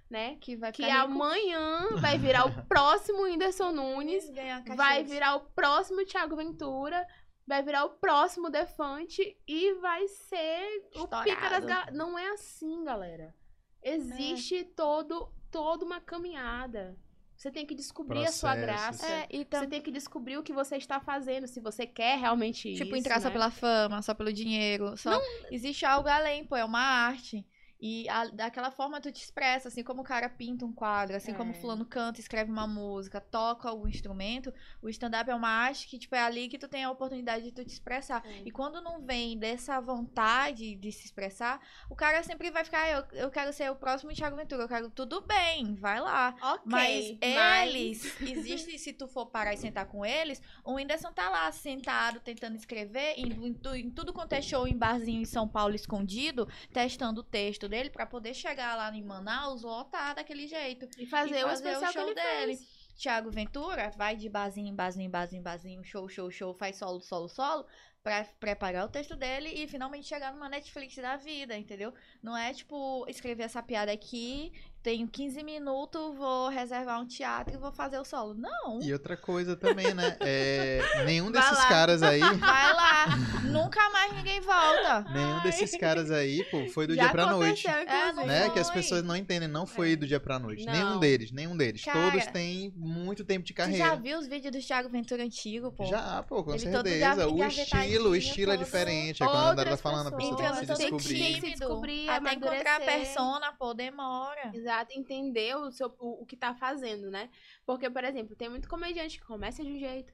né, 0.09 0.37
Que 0.41 0.55
vai 0.55 0.71
que 0.71 0.81
ficar 0.83 1.01
rico, 1.01 1.13
amanhã 1.13 1.89
vai 1.99 2.17
virar 2.17 2.45
o 2.45 2.65
próximo 2.65 3.23
Whindersson 3.23 3.71
Nunes 3.71 4.29
vai 4.75 5.03
virar 5.03 5.35
o 5.35 5.41
próximo 5.41 6.03
Thiago 6.05 6.35
Ventura, 6.35 7.05
vai 7.45 7.61
virar 7.61 7.85
o 7.85 7.91
próximo 7.91 8.49
Defante 8.49 9.37
e 9.47 9.73
vai 9.75 10.07
ser 10.07 10.89
o 10.95 11.07
pica 11.07 11.49
das 11.49 11.59
Estourado. 11.63 11.65
gal... 11.67 11.85
Não 11.93 12.17
é 12.17 12.29
assim, 12.31 12.83
galera. 12.83 13.33
Existe 13.81 14.63
todo, 14.75 15.31
toda 15.51 15.85
uma 15.85 15.99
caminhada. 16.01 16.97
Você 17.35 17.49
tem 17.49 17.65
que 17.65 17.73
descobrir 17.73 18.25
a 18.25 18.31
sua 18.33 18.53
Processos. 18.53 18.99
graça. 18.99 19.07
É, 19.07 19.27
e 19.29 19.45
tam- 19.45 19.61
Você 19.61 19.67
tem 19.67 19.81
que 19.81 19.91
descobrir 19.91 20.37
o 20.37 20.43
que 20.43 20.51
você 20.51 20.75
está 20.75 20.99
fazendo, 20.99 21.47
se 21.47 21.61
você 21.61 21.87
quer 21.87 22.17
realmente 22.19 22.73
Tipo, 22.73 22.87
isso. 22.89 22.95
entrar 22.97 23.21
só 23.21 23.27
né? 23.29 23.33
pela 23.33 23.49
fama, 23.49 24.01
só 24.01 24.13
pelo 24.13 24.33
dinheiro. 24.33 24.97
Só... 24.97 25.17
Existe 25.49 25.85
algo 25.85 26.09
além, 26.09 26.43
pô, 26.43 26.57
é 26.57 26.65
uma 26.65 26.81
arte. 26.81 27.45
E 27.81 28.09
a- 28.09 28.25
daquela 28.27 28.71
forma 28.71 28.99
tu 28.99 29.09
te 29.11 29.23
expressa, 29.23 29.69
assim 29.69 29.83
como 29.83 30.01
o 30.01 30.03
cara 30.03 30.27
pinta 30.27 30.65
um 30.65 30.73
quadro, 30.73 31.15
assim 31.15 31.33
como 31.33 31.51
É. 31.51 31.53
fulano 31.53 31.85
canta, 31.85 32.19
escreve 32.19 32.51
uma 32.51 32.67
música, 32.67 33.21
toca 33.21 33.69
algum 33.69 33.87
instrumento, 33.87 34.53
o 34.81 34.89
stand-up 34.89 35.29
é 35.29 35.33
uma 35.35 35.47
arte 35.49 35.87
que, 35.87 35.97
tipo, 35.97 36.13
é 36.13 36.19
ali 36.21 36.49
que 36.49 36.57
tu 36.57 36.67
tem 36.67 36.83
a 36.83 36.91
oportunidade 36.91 37.45
de 37.45 37.51
tu 37.53 37.63
te 37.63 37.71
expressar. 37.71 38.21
É. 38.25 38.41
E 38.45 38.51
quando 38.51 38.81
não 38.81 38.99
vem 39.01 39.37
dessa 39.37 39.79
vontade 39.79 40.75
de 40.75 40.91
se 40.91 41.05
expressar, 41.05 41.61
o 41.89 41.95
cara 41.95 42.21
sempre 42.23 42.51
vai 42.51 42.65
ficar, 42.65 42.89
eu, 42.89 43.03
eu 43.17 43.31
quero 43.31 43.53
ser 43.53 43.71
o 43.71 43.75
próximo 43.75 44.11
Thiago 44.13 44.35
Ventura, 44.35 44.63
eu 44.63 44.67
quero, 44.67 44.89
tudo 44.89 45.21
bem, 45.21 45.75
vai 45.75 46.01
lá. 46.01 46.35
Ok, 46.41 46.61
Mas 46.65 47.17
mas- 47.21 47.69
eles, 47.69 48.21
existe, 48.21 48.77
se 48.77 48.91
tu 48.91 49.07
for 49.07 49.27
parar 49.27 49.53
e 49.53 49.57
sentar 49.57 49.85
com 49.85 50.05
eles, 50.05 50.41
o 50.65 50.73
Whindersson 50.73 51.13
tá 51.13 51.29
lá 51.29 51.49
sentado, 51.53 52.19
tentando 52.19 52.57
escrever, 52.57 53.13
em, 53.17 53.53
tu- 53.53 53.73
em 53.75 53.89
tudo 53.89 54.11
quanto 54.11 54.33
é 54.33 54.41
show 54.41 54.67
em 54.67 54.75
barzinho 54.77 55.21
em 55.21 55.25
São 55.25 55.47
Paulo 55.47 55.75
escondido, 55.75 56.45
testando 56.73 57.21
o 57.21 57.23
texto 57.23 57.68
dele 57.69 57.89
pra 57.89 58.05
poder 58.05 58.33
chegar 58.33 58.75
lá 58.75 58.93
em 58.95 59.03
Manaus 59.03 59.61
lotar 59.61 60.15
daquele 60.15 60.47
jeito. 60.47 60.89
E 60.97 61.05
fazer, 61.05 61.39
e 61.39 61.43
o 61.43 61.47
fazer 61.47 61.69
o 61.69 61.71
especial 61.71 61.93
show 61.93 62.03
que 62.05 62.11
ele 62.11 62.21
dele. 62.21 62.57
fez. 62.57 62.79
Thiago 62.99 63.31
Ventura 63.31 63.91
vai 63.95 64.17
de 64.17 64.27
em 64.27 64.75
barzinho, 64.75 65.07
em 65.37 65.41
barzinho, 65.41 65.83
show, 65.85 66.09
show, 66.09 66.29
show, 66.29 66.53
faz 66.53 66.75
solo, 66.75 66.99
solo, 66.99 67.29
solo, 67.29 67.65
pra 68.03 68.25
preparar 68.39 68.85
o 68.85 68.89
texto 68.89 69.15
dele 69.15 69.49
e 69.49 69.67
finalmente 69.69 70.07
chegar 70.07 70.33
numa 70.33 70.49
Netflix 70.49 70.95
da 70.95 71.15
vida, 71.15 71.57
entendeu? 71.57 71.93
Não 72.21 72.35
é 72.35 72.53
tipo, 72.53 73.05
escrever 73.07 73.43
essa 73.43 73.63
piada 73.63 73.91
aqui, 73.91 74.51
tenho 74.81 75.07
15 75.07 75.43
minutos, 75.43 76.15
vou 76.15 76.47
reservar 76.49 76.99
um 77.01 77.05
teatro 77.05 77.53
e 77.55 77.57
vou 77.57 77.71
fazer 77.71 77.99
o 77.99 78.05
solo. 78.05 78.33
Não! 78.33 78.79
E 78.81 78.91
outra 78.93 79.15
coisa 79.17 79.55
também, 79.55 79.93
né? 79.93 80.17
É, 80.21 81.03
nenhum 81.05 81.31
Vai 81.31 81.41
desses 81.41 81.57
lá. 81.57 81.67
caras 81.69 82.03
aí, 82.03 82.19
Vai 82.39 82.73
lá! 82.73 83.05
Nunca 83.51 83.89
mais 83.89 84.13
ninguém 84.13 84.39
volta! 84.41 85.01
nenhum 85.11 85.41
desses 85.41 85.75
caras 85.77 86.11
aí, 86.11 86.43
pô, 86.45 86.67
foi 86.69 86.87
do 86.87 86.95
Já 86.95 87.03
dia 87.03 87.11
pra 87.11 87.25
noite. 87.27 87.67
É. 87.67 88.13
Né? 88.13 88.41
Foi. 88.45 88.49
Que 88.53 88.59
as 88.59 88.69
pessoas 88.71 89.03
não 89.03 89.15
entendem, 89.15 89.47
não 89.47 89.65
foi 89.65 89.93
É. 89.93 89.95
do 89.95 90.07
dia 90.07 90.19
pra 90.19 90.37
noite. 90.39 90.65
Não. 90.65 90.73
Nenhum 90.73 90.99
deles, 90.99 91.31
nenhum 91.31 91.55
deles. 91.57 91.83
Cara, 91.83 92.11
Todos 92.11 92.25
têm 92.27 92.73
muito 92.75 93.23
tempo 93.25 93.45
de 93.45 93.53
Tu 93.53 93.57
já 93.57 93.63
carreira. 93.65 93.95
viu 93.97 94.17
os 94.19 94.27
vídeos 94.27 94.51
do 94.53 94.59
Thiago 94.61 94.89
Ventura 94.89 95.23
antigo, 95.23 95.71
pô? 95.71 95.85
Já, 95.85 96.23
pô, 96.23 96.43
com 96.43 96.51
Ele 96.51 96.59
certeza. 96.59 97.27
O 97.27 97.43
estilo, 97.43 98.09
o 98.11 98.15
estilo 98.15 98.51
é 98.51 98.57
diferente. 98.57 99.21
É 99.23 99.25
quando 99.25 99.35
a 99.37 99.51
Andara 99.51 99.69
tá 99.69 99.71
Outras 99.75 99.81
falando, 99.81 100.07
a 100.07 100.11
pessoa 100.11 100.37
tem 100.37 100.45
que 100.59 100.65
todo 100.67 100.77
se 100.77 100.77
Tem 100.77 100.91
que 100.91 100.97
descobrir. 100.97 101.17
se 101.17 101.33
tímido, 101.33 101.59
descobrir, 101.59 102.09
até 102.09 102.33
encontrar 102.33 102.75
a 102.77 102.79
persona, 102.79 103.53
pô, 103.57 103.73
demora. 103.73 104.51
Exato, 104.69 104.93
entender 104.93 105.55
o, 105.55 105.71
seu, 105.71 105.87
o, 105.99 106.21
o 106.21 106.25
que 106.27 106.37
tá 106.37 106.53
fazendo, 106.53 107.09
né? 107.09 107.29
Porque, 107.65 107.89
por 107.89 108.03
exemplo, 108.03 108.35
tem 108.35 108.49
muito 108.49 108.69
comediante 108.69 109.19
que 109.19 109.25
começa 109.25 109.63
de 109.63 109.71
um 109.71 109.79
jeito, 109.79 110.13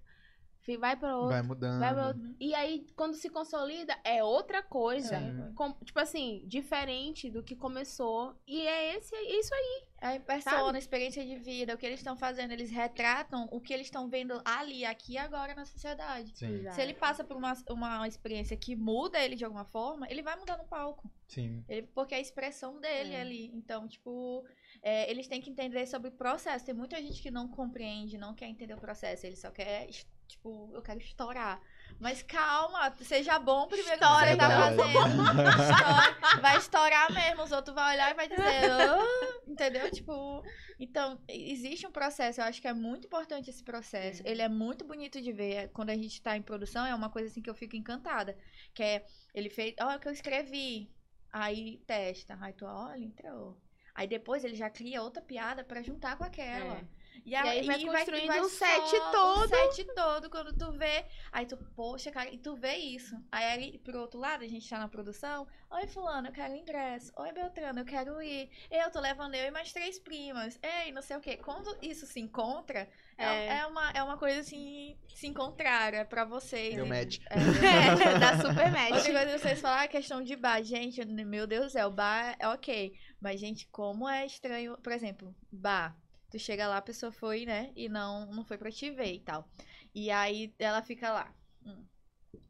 vai 0.78 0.96
pra 0.96 1.16
outro, 1.16 1.30
Vai 1.30 1.42
mudando. 1.44 1.80
vai 1.80 1.94
pra 1.94 2.08
outro. 2.08 2.36
E 2.40 2.54
aí, 2.56 2.86
quando 2.96 3.14
se 3.16 3.30
consolida, 3.30 3.96
é 4.04 4.24
outra 4.24 4.64
coisa. 4.64 5.20
Sim. 5.20 5.54
Com- 5.54 5.74
tipo 5.84 6.00
assim, 6.00 6.42
diferente 6.48 7.30
do 7.30 7.44
que 7.44 7.56
começou. 7.56 8.36
E 8.48 8.62
é 8.66 8.96
esse, 8.98 9.14
é 9.16 9.40
isso 9.40 9.54
aí. 9.54 9.84
A 10.02 10.20
persona, 10.20 10.76
a 10.76 10.80
experiência 10.80 11.26
de 11.26 11.36
vida, 11.38 11.74
o 11.74 11.78
que 11.78 11.86
eles 11.86 12.00
estão 12.00 12.16
fazendo, 12.18 12.52
eles 12.52 12.70
retratam 12.70 13.48
o 13.52 13.60
que 13.62 13.74
eles 13.74 13.88
estão 13.88 14.08
vendo 14.10 14.40
ali, 14.44 14.86
aqui 14.86 15.14
e 15.14 15.18
agora 15.18 15.56
na 15.56 15.66
sociedade. 15.66 16.32
Sim, 16.38 16.70
Se 16.72 16.82
ele 16.82 16.94
passa 16.94 17.24
por 17.24 17.36
uma, 17.38 17.54
uma 17.70 18.08
experiência 18.08 18.56
que 18.58 18.76
muda 18.76 19.20
ele 19.24 19.36
de 19.36 19.46
alguma 19.46 19.66
forma, 19.66 20.06
ele 20.10 20.22
vai 20.22 20.36
mudar 20.36 20.58
no 20.58 20.66
palco. 20.66 21.10
sim. 21.28 21.64
Ele- 21.68 21.88
porque 21.94 22.14
é 22.14 22.18
a 22.18 22.22
expressão 22.22 22.80
dele 22.80 23.14
É. 23.14 23.22
ali. 23.22 23.52
Então, 23.54 23.88
tipo, 23.88 24.46
é, 24.84 25.10
eles 25.10 25.28
têm 25.28 25.42
que 25.42 25.50
entender 25.50 25.88
sobre 25.88 26.10
o 26.10 26.12
processo. 26.12 26.66
Tem 26.66 26.76
muita 26.76 27.02
gente 27.02 27.20
que 27.22 27.32
não 27.32 27.48
compreende, 27.48 28.18
não 28.18 28.34
quer 28.36 28.48
entender 28.48 28.74
o 28.76 28.80
processo. 28.80 29.26
Ele 29.26 29.36
só 29.36 29.50
quer, 29.50 29.88
tipo, 30.28 30.70
eu 30.74 30.82
quero 30.82 31.00
estourar. 31.00 31.62
Mas 32.00 32.22
calma, 32.22 32.94
seja 33.02 33.40
bom 33.40 33.68
primeiro 33.68 33.98
que 33.98 34.04
Estoura, 34.04 34.28
você 34.28 34.38
tá 34.38 34.50
fazendo. 34.50 34.86
Estoura. 36.20 36.42
vai 36.42 36.58
estourar 36.58 37.14
mesmo, 37.14 37.44
os 37.44 37.52
outros 37.52 37.74
vão 37.76 37.88
olhar 37.88 38.12
e 38.12 38.14
vai 38.14 38.28
dizer, 38.28 38.72
"Ah", 38.72 39.40
entendeu? 39.48 39.90
Tipo, 39.92 40.44
então, 40.80 41.20
existe 41.28 41.88
um 41.88 41.92
processo, 41.92 42.42
eu 42.42 42.46
acho 42.46 42.62
que 42.62 42.68
é 42.68 42.74
muito 42.74 43.06
importante 43.08 43.50
esse 43.50 43.64
processo. 43.64 44.22
Ele 44.26 44.42
é 44.42 44.50
muito 44.50 44.84
bonito 44.84 45.22
de 45.22 45.32
ver. 45.32 45.70
Quando 45.70 45.90
a 45.90 45.96
gente 45.96 46.22
tá 46.22 46.36
em 46.36 46.42
produção, 46.42 46.86
é 46.86 46.94
uma 46.94 47.10
coisa 47.10 47.30
assim 47.30 47.42
que 47.42 47.50
eu 47.50 47.56
fico 47.56 47.76
encantada. 47.76 48.38
Que 48.74 48.84
é, 48.84 49.06
ele 49.34 49.50
fez, 49.50 49.74
olha 49.80 49.98
o 49.98 50.00
que 50.00 50.08
eu 50.08 50.12
escrevi. 50.12 50.92
Aí 51.32 51.82
testa, 51.86 52.38
aí 52.42 52.54
tu 52.54 52.66
olha, 52.66 53.04
entrou. 53.04 53.58
Aí 53.94 54.08
depois 54.08 54.44
ele 54.44 54.56
já 54.56 54.70
cria 54.70 55.02
outra 55.02 55.22
piada 55.22 55.64
pra 55.64 55.82
juntar 55.82 56.18
com 56.18 56.24
aquela. 56.24 56.80
É. 56.80 56.86
E, 57.26 57.36
aí 57.36 57.66
vai 57.66 57.84
construindo 57.84 58.28
vai 58.28 58.40
um 58.42 58.48
set 58.50 58.88
só- 58.88 59.12
todo. 59.12 59.46
Um 59.46 59.48
set 59.48 59.84
todo, 59.96 60.30
quando 60.30 60.54
tu 60.56 60.72
vê. 60.74 61.06
Aí 61.32 61.46
tu, 61.48 61.58
poxa, 61.76 62.12
cara, 62.12 62.30
e 62.32 62.38
tu 62.38 62.56
vê 62.56 62.76
isso. 62.76 63.16
Aí 63.32 63.46
ali, 63.52 63.78
pro 63.80 64.00
outro 64.00 64.20
lado, 64.20 64.44
a 64.44 64.48
gente 64.48 64.70
tá 64.70 64.78
na 64.78 64.88
produção. 64.88 65.48
Oi, 65.72 65.88
fulano, 65.88 66.28
eu 66.28 66.32
quero 66.32 66.56
ingresso. 66.56 67.12
Oi, 67.18 67.32
Beltrano, 67.34 67.80
eu 67.80 67.86
quero 67.86 68.22
ir. 68.22 68.50
Eu 68.70 68.92
tô 68.92 69.00
levando 69.00 69.34
eu 69.34 69.46
e 69.48 69.52
mais 69.52 69.74
três 69.74 69.98
primas. 69.98 70.60
Ei, 70.62 70.92
não 70.92 71.02
sei 71.02 71.18
o 71.18 71.20
quê. 71.20 71.36
Quando 71.38 71.76
isso 71.82 72.06
se 72.06 72.20
encontra, 72.20 72.88
é, 73.18 73.26
É. 73.26 73.58
é 73.60 73.66
uma, 73.66 73.90
é 73.92 74.04
uma 74.04 74.18
coisa 74.18 74.42
assim, 74.42 74.96
se 75.16 75.26
encontrar, 75.26 75.94
é 75.96 76.04
pra 76.04 76.26
vocês. 76.26 76.76
Deu 76.76 76.86
match. 76.86 77.18
É, 77.32 77.36
É, 77.38 78.20
dá 78.20 78.38
super 78.38 78.72
match. 78.72 78.92
Outra 78.94 79.12
coisa 79.14 79.26
que 79.34 79.40
vocês 79.40 79.60
falaram, 79.62 79.84
a 79.84 79.88
questão 79.88 80.22
de 80.22 80.36
bar. 80.36 80.62
Gente, 80.62 81.04
meu 81.04 81.48
Deus 81.48 81.66
do 81.66 81.70
céu, 81.72 81.90
bar 81.90 82.36
é 82.40 82.48
ok. 82.48 82.94
Mas, 83.20 83.40
gente, 83.40 83.68
como 83.72 84.08
é 84.08 84.26
estranho. 84.28 84.78
Por 84.78 84.94
exemplo, 84.94 85.36
bar. 85.52 85.98
Tu 86.36 86.40
chega 86.40 86.68
lá, 86.68 86.76
a 86.76 86.82
pessoa 86.82 87.14
foi, 87.14 87.46
né? 87.46 87.72
E 87.78 87.88
não, 87.88 88.26
não 88.26 88.44
foi 88.44 88.58
pra 88.58 88.70
te 88.70 88.92
ver 88.92 89.14
e 89.14 89.20
tal. 89.22 89.48
E 89.94 90.12
aí 90.12 90.54
ela 90.60 90.82
fica 90.82 91.10
lá. 91.10 91.34
hum, 91.66 91.86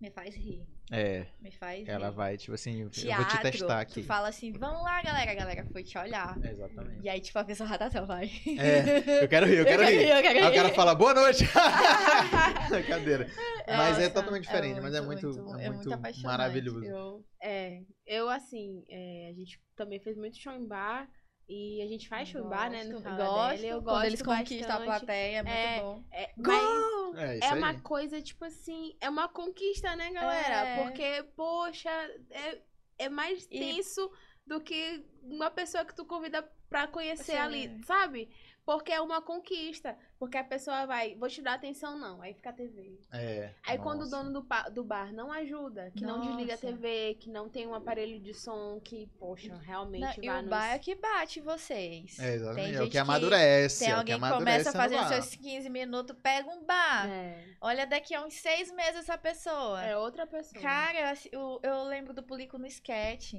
me 0.01 0.09
faz 0.09 0.33
rir. 0.33 0.65
É, 0.91 1.27
Me 1.39 1.51
faz 1.51 1.87
ela 1.87 2.09
rir. 2.09 2.15
vai, 2.15 2.35
tipo 2.35 2.53
assim, 2.55 2.81
eu 2.81 2.89
Teatro, 2.89 3.23
vou 3.23 3.31
te 3.31 3.41
testar 3.51 3.81
aqui. 3.81 4.01
Tu 4.01 4.07
fala 4.07 4.27
assim, 4.29 4.51
vamos 4.53 4.81
lá, 4.81 5.03
galera. 5.03 5.31
A 5.31 5.35
galera 5.35 5.65
foi 5.71 5.83
te 5.83 5.95
olhar. 5.99 6.35
Exatamente. 6.43 7.03
E 7.03 7.07
aí, 7.09 7.21
tipo, 7.21 7.37
a 7.37 7.43
pessoa 7.43 7.69
já 7.69 7.77
tá 7.77 8.01
vai. 8.01 8.31
É, 8.57 9.23
eu 9.23 9.27
quero 9.29 9.45
rir, 9.45 9.57
eu 9.59 9.65
quero 9.69 9.83
rir. 9.85 10.07
eu 10.09 10.21
quero 10.23 10.39
Aí 10.39 10.45
o 10.45 10.49
rir. 10.49 10.55
cara 10.55 10.69
fala, 10.73 10.95
boa 10.95 11.13
noite! 11.13 11.43
Brincadeira. 12.69 13.27
Mas 13.67 13.99
é 13.99 14.01
Nossa, 14.01 14.09
totalmente 14.15 14.43
diferente, 14.45 14.81
mas 14.81 14.95
é 14.95 15.01
muito, 15.01 15.27
é 15.59 15.69
muito, 15.69 15.93
apaixonante. 15.93 16.23
maravilhoso. 16.23 16.83
Eu- 16.83 17.23
É, 17.39 17.83
eu 18.07 18.27
assim, 18.29 18.83
é, 18.89 19.29
a 19.29 19.33
gente 19.33 19.61
também 19.75 19.99
fez 19.99 20.17
muito 20.17 20.37
show 20.39 20.53
em 20.53 20.65
bar. 20.65 21.07
E 21.47 21.81
a 21.81 21.87
gente 21.87 22.09
faz 22.09 22.27
show 22.27 22.41
em 22.41 22.49
bar, 22.49 22.71
né? 22.71 22.83
No 22.85 22.99
Gosto, 23.01 23.49
Dele, 23.55 23.67
eu 23.67 23.75
quando 23.81 23.83
gosto 23.85 24.05
eles 24.05 24.21
conquistam 24.21 24.75
a 24.77 24.79
plateia, 24.81 25.37
é 25.37 25.43
muito 25.43 25.55
É, 25.55 25.79
bom. 25.79 26.03
É, 26.11 26.33
mas 26.37 27.19
É 27.19 27.37
isso 27.37 27.45
é 27.45 27.51
aí. 27.51 27.57
uma 27.59 27.79
coisa, 27.81 28.21
tipo 28.21 28.45
assim, 28.45 28.95
é 28.99 29.07
uma 29.09 29.27
conquista, 29.29 29.95
né, 29.95 30.11
galera? 30.11 30.67
É. 30.67 30.83
Porque, 30.83 31.23
poxa, 31.35 31.89
é, 32.31 32.61
é 32.97 33.09
mais 33.09 33.45
E- 33.51 33.59
tenso 33.59 34.11
do 34.45 34.59
que 34.59 35.05
uma 35.21 35.51
pessoa 35.51 35.85
que 35.85 35.93
tu 35.95 36.03
convida 36.05 36.41
pra 36.69 36.87
conhecer 36.87 37.33
Sim. 37.33 37.37
ali, 37.37 37.83
sabe? 37.85 38.27
Porque 38.65 38.91
é 38.91 38.99
uma 38.99 39.21
conquista. 39.21 39.95
Porque 40.17 40.37
a 40.37 40.43
pessoa 40.43 40.85
vai, 40.85 41.15
vou 41.15 41.29
te 41.29 41.41
dar 41.41 41.53
atenção, 41.53 41.97
não. 41.97 42.21
Aí 42.21 42.33
fica 42.33 42.49
a 42.49 42.53
TV. 42.53 42.99
É. 43.13 43.53
Aí 43.63 43.77
quando 43.77 44.01
o 44.01 44.05
nossa. 44.05 44.23
dono 44.23 44.41
do, 44.41 44.71
do 44.71 44.83
bar 44.83 45.13
não 45.13 45.31
ajuda, 45.31 45.91
que 45.95 46.03
não 46.03 46.19
desliga 46.19 46.53
a 46.53 46.55
Nossa. 46.55 46.67
TV, 46.67 47.15
que 47.19 47.29
não 47.29 47.47
tem 47.47 47.67
um 47.67 47.75
aparelho 47.75 48.19
de 48.19 48.33
som, 48.33 48.79
que, 48.83 49.07
poxa, 49.19 49.55
realmente 49.57 50.01
Não, 50.01 50.23
e 50.23 50.27
vai 50.27 50.39
o 50.39 50.41
nos... 50.41 50.49
bar 50.49 50.67
é 50.73 50.79
que 50.79 50.95
bate 50.95 51.41
vocês. 51.41 52.17
É, 52.17 52.35
exatamente. 52.35 52.71
Tem 52.71 52.75
É 52.75 52.81
o 52.81 52.89
que 52.89 52.97
amadurece. 52.97 53.79
Tem 53.79 53.91
é 53.91 53.95
o 53.95 53.99
alguém 53.99 54.17
que 54.17 54.25
amadurece 54.25 54.63
começa 54.63 54.69
a 54.69 54.73
no 54.73 54.79
fazer 54.79 54.99
os 54.99 55.25
seus 55.25 55.35
15 55.41 55.69
minutos, 55.69 56.15
pega 56.23 56.49
um 56.49 56.65
bar. 56.65 57.07
É, 57.07 57.43
Olha 57.61 57.85
daqui 57.85 58.15
a 58.15 58.25
uns 58.25 58.33
seis 58.33 58.71
meses 58.71 59.01
essa 59.01 59.17
pessoa. 59.17 59.83
é 59.83 59.95
outra 59.95 60.25
pessoa. 60.25 60.61
Cara, 60.61 61.13
eu, 61.31 61.39
eu, 61.39 61.59
eu 61.61 61.83
lembro 61.83 62.13
do 62.13 62.23
Pulico 62.23 62.57
no 62.57 62.65
sketch. 62.65 63.35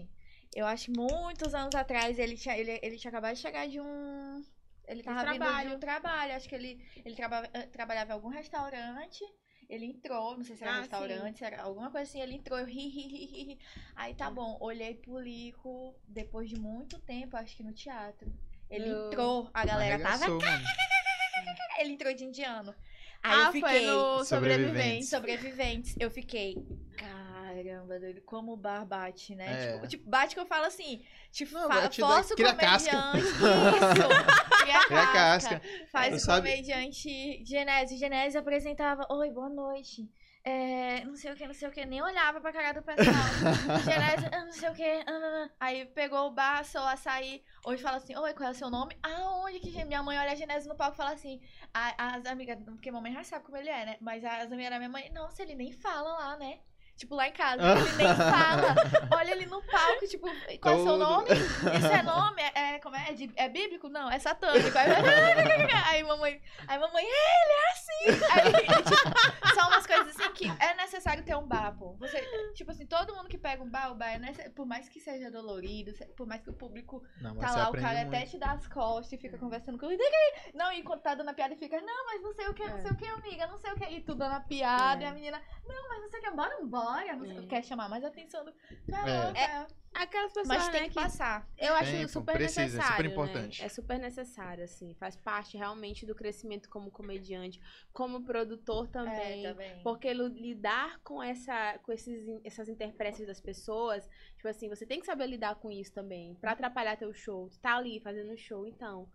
Eu 0.55 0.67
acho 0.67 0.87
que 0.87 0.99
muitos 0.99 1.55
anos 1.55 1.75
atrás 1.75 2.19
ele 2.19 2.37
tinha, 2.37 2.57
ele, 2.57 2.79
ele 2.83 2.97
tinha 2.97 3.11
acabado 3.11 3.35
de 3.35 3.41
chegar 3.41 3.67
de 3.67 3.81
um. 3.81 4.45
Ele 4.87 5.03
tava 5.03 5.25
vindo 5.25 5.37
trabalho. 5.39 5.71
de 5.71 5.77
um 5.77 5.79
trabalho. 5.79 6.33
Acho 6.35 6.49
que 6.49 6.55
ele, 6.55 6.81
ele 7.05 7.15
traba- 7.15 7.49
eh, 7.53 7.67
trabalhava 7.67 8.11
em 8.11 8.15
algum 8.15 8.29
restaurante. 8.29 9.25
Ele 9.69 9.87
entrou, 9.87 10.37
não 10.37 10.45
sei 10.45 10.55
se 10.55 10.63
era 10.63 10.75
Ah, 10.75 10.81
restaurante, 10.81 11.43
era 11.45 11.63
alguma 11.63 11.91
coisa 11.91 12.09
assim. 12.09 12.21
Ele 12.21 12.35
entrou, 12.35 12.59
eu 12.59 12.67
ri, 12.67 12.89
ri, 12.89 13.03
ri, 13.09 13.27
ri. 13.45 13.59
Aí 13.97 14.15
tá 14.15 14.31
bom, 14.31 14.57
olhei 14.61 14.95
pro 14.95 15.19
Lico 15.19 15.95
depois 16.07 16.49
de 16.49 16.57
muito 16.57 17.01
tempo, 17.01 17.37
acho 17.37 17.57
que 17.57 17.65
no 17.65 17.73
teatro. 17.73 18.33
Ele 18.71 18.89
Eu- 18.89 19.07
entrou, 19.09 19.51
a 19.53 19.65
galera 19.67 19.99
tava. 20.01 20.29
Mano. 20.29 20.41
Ele 21.79 21.93
entrou 21.93 22.15
de 22.15 22.25
indiano. 22.25 22.75
Aí 23.23 23.33
ah, 23.43 23.47
eu 23.47 23.53
fiquei. 23.53 23.61
foi 23.71 23.81
no 23.87 24.25
Sobreviventes. 24.25 24.29
Sobrevivente. 24.29 25.07
Sobreviventes. 25.07 25.97
Eu 25.99 26.11
fiquei. 26.11 26.57
Caramba, 27.67 27.99
doido, 28.01 28.21
como 28.23 28.53
o 28.53 28.57
bar 28.57 28.85
bate, 28.87 29.35
né? 29.35 29.47
É. 29.47 29.73
Tipo, 29.75 29.87
tipo, 29.89 30.11
bate 30.11 30.35
que 30.35 30.41
eu 30.41 30.47
falo 30.47 30.65
assim. 30.67 31.05
Tipo, 31.31 31.55
Não, 31.55 31.69
fa- 31.69 31.81
bate 31.83 32.01
da- 32.01 32.25
cria 32.35 32.55
comediante. 32.55 32.91
casca. 32.91 33.19
Isso! 33.19 34.59
Cria 34.63 34.81
Cria 34.87 35.07
casca. 35.07 35.61
casca. 35.61 35.63
Faz 35.91 36.23
o 36.25 36.27
comediante 36.27 37.45
Genésio. 37.45 37.99
Genésio 37.99 38.41
apresentava. 38.41 39.07
Oi, 39.11 39.31
boa 39.31 39.49
noite. 39.49 40.09
É, 40.49 41.05
não 41.05 41.17
sei 41.17 41.33
o 41.33 41.35
que, 41.35 41.45
não 41.45 41.53
sei 41.53 41.67
o 41.67 41.73
que, 41.73 41.85
nem 41.85 42.01
olhava 42.01 42.41
pra 42.41 42.53
cara 42.53 42.73
do 42.73 42.81
pessoal. 42.81 43.17
Genésio, 43.85 44.29
ah, 44.33 44.45
não 44.45 44.53
sei 44.53 44.69
o 44.71 44.75
que. 44.75 45.05
Aí 45.59 45.87
pegou 45.87 46.29
o 46.29 46.31
bar, 46.31 46.65
sou 46.65 46.83
açaí. 46.83 47.43
Hoje 47.65 47.83
fala 47.83 47.97
assim: 47.97 48.17
Oi, 48.17 48.33
qual 48.33 48.51
é 48.51 48.53
o 48.53 48.55
seu 48.55 48.71
nome? 48.71 48.97
Aonde 49.03 49.59
que 49.59 49.85
minha 49.85 50.05
mãe 50.05 50.17
olha 50.17 50.31
a 50.31 50.35
Genésio 50.37 50.69
no 50.69 50.77
palco 50.77 50.95
e 50.95 50.97
fala 50.99 51.11
assim: 51.15 51.41
As 51.75 52.25
amigas, 52.27 52.59
porque 52.65 52.93
mamãe 52.93 53.13
já 53.13 53.25
sabe 53.25 53.45
como 53.45 53.57
ele 53.57 53.69
é, 53.69 53.87
né? 53.87 53.97
Mas 54.01 54.25
as 54.25 54.53
amigas 54.53 54.71
da 54.71 54.79
minha 54.79 54.89
mãe, 54.89 55.11
nossa, 55.13 55.43
ele 55.43 55.57
nem 55.57 55.73
fala 55.73 56.13
lá, 56.17 56.37
né? 56.37 56.61
Tipo, 56.97 57.15
lá 57.15 57.29
em 57.29 57.33
casa, 57.33 57.61
ele 57.77 57.93
nem 57.97 58.15
fala. 58.17 58.75
Olha 59.17 59.31
ele 59.33 59.47
no 59.47 59.61
palco, 59.63 60.07
tipo, 60.09 60.27
qual 60.61 60.75
é 60.75 60.79
o 60.79 60.83
seu 60.83 60.97
nome? 60.97 61.29
Isso 61.31 61.87
é 61.93 62.03
nome? 62.03 62.41
É, 62.43 62.75
é, 62.75 62.79
como 62.79 62.97
é? 62.97 63.11
É, 63.11 63.13
de- 63.13 63.33
é 63.37 63.49
bíblico? 63.49 63.89
Não, 63.91 64.11
é 64.11 64.19
satânico. 64.19 64.77
Aí, 64.79 64.87
aí 65.89 66.03
mamãe, 66.03 66.41
aí 66.67 66.79
mamãe, 66.79 67.05
"É, 67.05 67.09
ele 67.43 67.53
é 67.53 67.73
assim. 67.73 68.25
Aí, 68.33 68.53
tipo, 68.83 69.55
são 69.55 69.69
umas 69.69 69.87
coisas 69.87 70.09
assim 70.09 70.33
que 70.33 70.47
é 70.59 70.75
necessário 70.75 71.23
ter 71.23 71.37
um 71.37 71.47
bar, 71.47 71.77
pô. 71.77 71.95
Você, 71.99 72.19
tipo 72.55 72.71
assim, 72.71 72.87
todo 72.87 73.15
mundo 73.15 73.29
que 73.29 73.37
pega 73.39 73.63
um 73.63 73.69
bar 73.69 73.95
é 74.39 74.49
por 74.51 74.65
mais 74.67 74.89
que 74.89 74.99
seja 74.99 75.31
dolorido, 75.31 75.93
por 76.17 76.27
mais 76.27 76.41
que 76.43 76.49
o 76.51 76.55
público 76.55 77.03
Não, 77.21 77.37
tá 77.37 77.51
lá, 77.55 77.69
o 77.69 77.73
cara 77.75 78.01
muito. 78.01 78.09
até 78.15 78.25
te 78.27 78.39
dá 78.39 78.53
as 78.53 78.67
costas 78.69 79.13
e 79.13 79.19
fica 79.19 79.37
conversando 79.37 79.79
com 79.79 79.91
ele. 79.91 80.03
Não, 80.55 80.73
e 80.73 80.83
quando 80.83 81.01
tá 81.03 81.15
dando 81.15 81.29
a 81.29 81.35
piada, 81.35 81.53
e 81.53 81.57
fica, 81.59 81.79
não, 81.81 82.07
mas 82.07 82.23
não 82.23 82.33
sei 82.33 82.49
o 82.49 82.55
que, 82.55 82.67
não 82.67 82.79
É. 82.79 82.81
sei 82.81 82.91
o 82.91 82.97
que, 82.97 83.07
amiga, 83.07 83.47
não 83.47 83.59
sei 83.59 83.73
o 83.73 83.77
que. 83.77 83.85
E 83.85 84.01
tu 84.01 84.15
dando 84.15 84.33
a 84.35 84.41
piada, 84.41 85.03
É. 85.03 85.07
e 85.07 85.09
a 85.09 85.13
menina, 85.13 85.43
não, 85.67 85.89
mas 85.89 86.01
não 86.01 86.09
sei 86.09 86.21
o 86.21 86.23
que, 86.23 86.31
bora, 86.31 86.57
bora. 86.65 86.86
Não 86.93 87.27
sei, 87.27 87.39
É. 87.39 87.47
quer 87.47 87.65
chamar 87.65 87.89
mais 87.89 88.05
atenção 88.05 88.45
do. 88.45 88.53
Tá 88.91 89.09
É. 89.35 89.41
é. 89.63 89.67
Aquelas 89.97 90.31
pessoas, 90.31 90.49
Mas 90.49 90.69
tem 90.69 90.83
né, 90.83 90.89
que 90.89 90.95
passar. 90.95 91.49
Eu 91.57 91.75
acho 91.75 91.91
Tempo, 91.91 92.09
super 92.09 92.35
precisa, 92.35 92.61
é 92.61 92.65
necessário. 92.65 92.91
super 92.91 93.05
né? 93.05 93.11
importante. 93.11 93.65
É 93.65 93.69
super 93.69 93.99
necessário, 93.99 94.65
assim. 94.65 94.95
Faz 94.95 95.17
parte 95.17 95.57
realmente 95.57 96.05
do 96.05 96.15
crescimento 96.15 96.69
como 96.69 96.91
comediante, 96.91 97.59
como 97.95 98.23
produtor 98.23 98.89
também. 98.89 99.47
É, 99.47 99.53
também. 99.53 99.83
Porque 99.83 100.13
lidar 100.13 101.01
com, 101.03 101.23
essa, 101.23 101.79
com 101.79 101.93
esses, 101.93 102.29
essas 102.45 102.69
intérpretes 102.69 103.27
das 103.27 103.41
pessoas, 103.41 104.07
tipo 104.37 104.49
assim, 104.49 104.69
você 104.69 104.85
tem 104.85 105.01
que 105.01 105.07
saber 105.07 105.29
lidar 105.29 105.55
com 105.55 105.71
isso 105.71 105.95
também. 105.95 106.35
Pra 106.35 106.53
atrapalhar 106.53 106.99
teu 106.99 107.15
show. 107.15 107.49
Tu 107.49 107.59
tá 107.59 107.77
ali 107.77 107.99
fazendo 108.01 108.37
show, 108.37 108.67
então. 108.67 109.09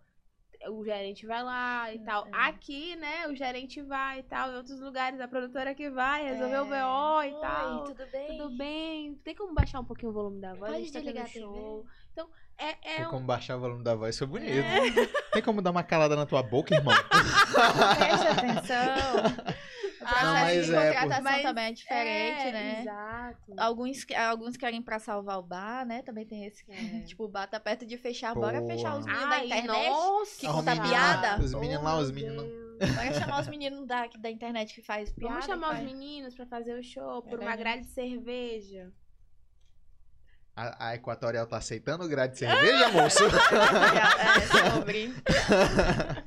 O 0.70 0.84
gerente 0.84 1.26
vai 1.26 1.42
lá 1.42 1.92
e 1.92 1.98
tal. 2.00 2.26
é. 2.26 2.30
Aqui, 2.32 2.94
né, 2.96 3.26
o 3.28 3.34
gerente 3.34 3.82
vai 3.82 4.20
e 4.20 4.22
tal. 4.22 4.50
Em 4.52 4.56
outros 4.56 4.78
lugares, 4.80 5.20
a 5.20 5.26
produtora 5.26 5.74
que 5.74 5.90
vai 5.90 6.24
resolver 6.24 6.58
o 6.60 6.74
É. 6.74 6.80
BO 6.82 7.22
e 7.22 7.34
Oi, 7.34 7.40
tal. 7.40 7.84
tudo 7.84 8.06
bem? 8.12 8.26
Tudo 8.38 8.50
bem? 8.56 9.14
Tem 9.24 9.34
como 9.34 9.54
baixar 9.54 9.80
um 9.80 9.84
pouquinho 9.84 10.10
o 10.10 10.14
volume 10.14 10.40
da 10.40 10.54
voz? 10.54 10.70
Pode 10.70 10.74
a 10.74 10.78
gente 10.78 10.92
tá 10.92 11.00
tendo 11.00 11.28
show. 11.28 11.86
Então, 12.12 12.28
é, 12.58 12.68
é 12.92 12.96
Tem 12.96 13.06
um- 13.06 13.10
como 13.10 13.26
baixar 13.26 13.56
o 13.56 13.60
volume 13.60 13.82
da 13.82 13.94
voz, 13.94 14.16
foi 14.16 14.26
bonito. 14.26 14.52
É. 14.52 15.06
Tem 15.32 15.42
como 15.42 15.60
dar 15.62 15.70
uma 15.72 15.82
calada 15.82 16.14
na 16.14 16.26
tua 16.26 16.42
boca, 16.42 16.74
irmão? 16.74 16.94
Preste 17.98 18.26
atenção. 18.28 19.54
Processo 20.02 20.24
Não, 20.24 20.32
mas 20.32 20.66
de 20.66 20.74
é, 20.74 20.92
contratação 20.92 21.22
Mas 21.22 21.42
também 21.42 21.64
é 21.64 21.72
diferente, 21.72 22.40
é, 22.46 22.52
né? 22.52 22.80
Exato. 22.80 23.54
Alguns, 23.56 24.06
alguns 24.28 24.56
querem 24.56 24.82
pra 24.82 24.98
salvar 24.98 25.38
o 25.38 25.42
bar, 25.42 25.86
né? 25.86 26.02
Também 26.02 26.26
tem 26.26 26.44
esse. 26.44 26.64
É. 26.68 27.00
Tipo, 27.00 27.24
o 27.24 27.28
bar 27.28 27.46
tá 27.46 27.58
perto 27.60 27.86
de 27.86 27.96
fechar, 27.96 28.34
bora 28.34 28.60
Boa. 28.60 28.72
fechar 28.72 28.96
os 28.98 29.04
meninos 29.04 29.28
da 29.28 29.34
Ai, 29.36 29.46
internet. 29.46 29.88
nossa! 29.88 30.40
que 30.40 30.46
Ah, 30.46 30.52
conta 30.52 30.72
piada. 30.72 31.28
lá, 31.28 31.38
os 31.38 31.54
meninos 31.54 31.84
lá, 31.84 31.98
os 31.98 32.10
meninos. 32.10 32.62
Bora 32.94 33.12
chamar 33.12 33.40
os 33.40 33.48
meninos 33.48 33.86
da, 33.86 34.06
da 34.18 34.30
internet 34.30 34.74
que 34.74 34.82
faz 34.82 35.12
piada. 35.12 35.34
Vamos 35.34 35.46
chamar 35.46 35.74
os 35.74 35.80
meninos 35.84 36.34
pra 36.34 36.46
fazer 36.46 36.78
o 36.78 36.82
show 36.82 37.22
por 37.22 37.40
É 37.40 37.46
uma 37.46 37.56
grade 37.56 37.82
de 37.82 37.90
cerveja. 37.90 38.92
A, 40.54 40.88
a 40.88 40.94
Equatorial 40.96 41.46
tá 41.46 41.56
aceitando 41.56 42.06
grade 42.06 42.34
de 42.34 42.40
cerveja, 42.40 42.90
moço? 42.90 43.24
é 43.24 44.70
sobre. 44.70 45.14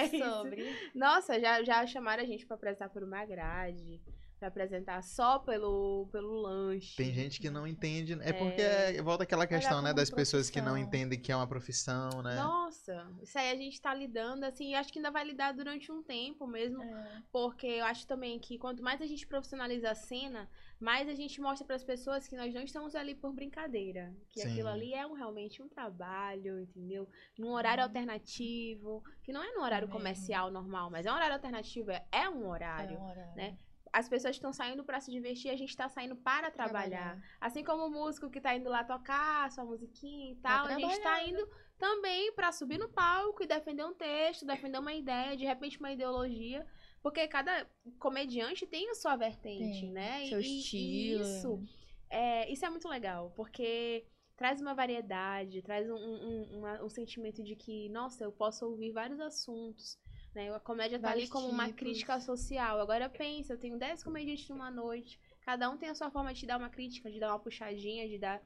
É 0.06 0.06
É 0.12 0.16
isso. 0.16 0.18
sobre. 0.18 0.90
Nossa, 0.94 1.38
já, 1.40 1.62
já 1.62 1.86
chamaram 1.86 2.22
a 2.22 2.26
gente 2.26 2.46
pra 2.46 2.56
apresentar 2.56 2.88
por 2.88 3.02
uma 3.02 3.24
grade. 3.24 4.00
Pra 4.40 4.48
apresentar 4.48 5.02
só 5.02 5.38
pelo, 5.38 6.08
pelo 6.10 6.40
lanche. 6.40 6.96
Tem 6.96 7.12
gente 7.12 7.38
que 7.38 7.50
não 7.50 7.66
entende. 7.66 8.14
É 8.22 8.30
É. 8.30 8.32
porque 8.32 8.62
é- 8.62 9.02
volta 9.02 9.22
aquela 9.24 9.46
questão, 9.46 9.82
né? 9.82 9.92
Das 9.92 10.08
pessoas 10.10 10.48
que 10.48 10.62
não 10.62 10.68
profissão. 10.72 10.88
entendem 10.88 11.20
que 11.20 11.30
é 11.30 11.36
uma 11.36 11.46
profissão, 11.46 12.22
né? 12.22 12.36
Nossa, 12.36 13.06
isso 13.22 13.38
aí 13.38 13.50
a 13.50 13.54
gente 13.54 13.78
tá 13.78 13.92
lidando, 13.92 14.44
assim, 14.46 14.74
acho 14.74 14.90
que 14.90 14.98
ainda 14.98 15.10
vai 15.10 15.24
lidar 15.24 15.52
durante 15.52 15.92
um 15.92 16.02
tempo 16.02 16.46
mesmo. 16.46 16.82
É. 16.82 17.22
Porque 17.30 17.66
eu 17.66 17.84
acho 17.84 18.06
também 18.06 18.38
que 18.38 18.56
quanto 18.56 18.82
mais 18.82 19.02
a 19.02 19.06
gente 19.06 19.26
profissionaliza 19.26 19.90
a 19.90 19.94
cena, 19.94 20.48
mais 20.80 21.06
a 21.06 21.14
gente 21.14 21.38
mostra 21.38 21.66
para 21.66 21.76
as 21.76 21.84
pessoas 21.84 22.26
que 22.26 22.34
nós 22.34 22.54
não 22.54 22.62
estamos 22.62 22.94
ali 22.94 23.14
por 23.14 23.34
brincadeira. 23.34 24.10
Que 24.30 24.40
Sim. 24.40 24.52
aquilo 24.52 24.68
ali 24.68 24.94
é 24.94 25.06
um, 25.06 25.12
realmente 25.12 25.62
um 25.62 25.68
trabalho, 25.68 26.60
entendeu? 26.62 27.06
Num 27.38 27.50
horário 27.52 27.84
alternativo, 27.84 29.04
que 29.22 29.34
não 29.34 29.42
é 29.42 29.52
num 29.52 29.62
horário 29.62 29.86
Também. 29.86 30.00
comercial 30.00 30.50
normal, 30.50 30.88
mas 30.90 31.04
é 31.04 31.12
um 31.12 31.14
horário 31.14 31.34
alternativo, 31.34 31.90
é, 31.90 32.06
é 32.10 32.26
um 32.26 32.48
horário. 32.48 32.96
É 32.96 32.98
um 32.98 33.04
horário. 33.10 33.36
né? 33.36 33.58
As 33.92 34.08
pessoas 34.08 34.36
estão 34.36 34.52
saindo 34.52 34.84
para 34.84 35.00
se 35.00 35.10
divertir, 35.10 35.50
a 35.50 35.56
gente 35.56 35.76
tá 35.76 35.88
saindo 35.88 36.14
para 36.16 36.50
trabalhar. 36.50 37.20
Assim 37.40 37.64
como 37.64 37.86
o 37.86 37.90
músico 37.90 38.30
que 38.30 38.40
tá 38.40 38.54
indo 38.54 38.68
lá 38.68 38.84
tocar 38.84 39.50
sua 39.50 39.64
musiquinha 39.64 40.32
e 40.32 40.36
tal, 40.36 40.66
a 40.66 40.78
gente 40.78 40.94
tá 40.96 41.00
trabalhar, 41.00 41.28
indo 41.28 41.48
também 41.76 42.32
pra 42.34 42.52
subir 42.52 42.78
no 42.78 42.88
palco 42.88 43.42
e 43.42 43.46
defender 43.46 43.84
um 43.84 43.94
texto, 43.94 44.46
defender 44.46 44.78
uma 44.78 44.92
ideia, 44.92 45.36
de 45.36 45.44
repente 45.44 45.78
uma 45.78 45.90
ideologia. 45.90 46.66
Porque 47.02 47.26
cada 47.26 47.66
comediante 47.98 48.66
tem 48.66 48.90
a 48.90 48.94
sua 48.94 49.16
vertente, 49.16 49.80
Tem, 49.80 49.90
né? 49.90 50.26
seu 50.26 50.40
e, 50.40 50.44
e 50.44 50.60
estilo. 50.60 51.22
isso, 51.22 51.62
é, 52.10 52.52
isso 52.52 52.64
é 52.64 52.70
muito 52.70 52.88
legal, 52.88 53.32
porque 53.34 54.06
traz 54.36 54.60
uma 54.60 54.74
variedade, 54.74 55.62
traz 55.62 55.90
um, 55.90 55.96
um, 55.96 56.84
um 56.84 56.88
sentimento 56.88 57.42
de 57.42 57.56
que, 57.56 57.88
nossa, 57.88 58.24
eu 58.24 58.32
posso 58.32 58.66
ouvir 58.66 58.92
vários 58.92 59.20
assuntos. 59.20 59.98
Né? 60.34 60.54
A 60.54 60.60
comédia 60.60 60.98
tá 60.98 61.10
ali 61.10 61.28
como 61.28 61.48
uma 61.48 61.66
tipos. 61.66 61.80
crítica 61.80 62.20
social. 62.20 62.80
Agora 62.80 63.08
pensa, 63.08 63.52
eu 63.52 63.58
tenho 63.58 63.78
10 63.78 64.02
comediantes 64.02 64.48
numa 64.48 64.70
noite. 64.70 65.18
Cada 65.42 65.68
um 65.70 65.76
tem 65.76 65.88
a 65.88 65.94
sua 65.94 66.10
forma 66.10 66.32
de 66.32 66.46
dar 66.46 66.58
uma 66.58 66.70
crítica, 66.70 67.10
de 67.10 67.18
dar 67.18 67.30
uma 67.30 67.38
puxadinha, 67.38 68.08
de 68.08 68.18
dar. 68.18 68.40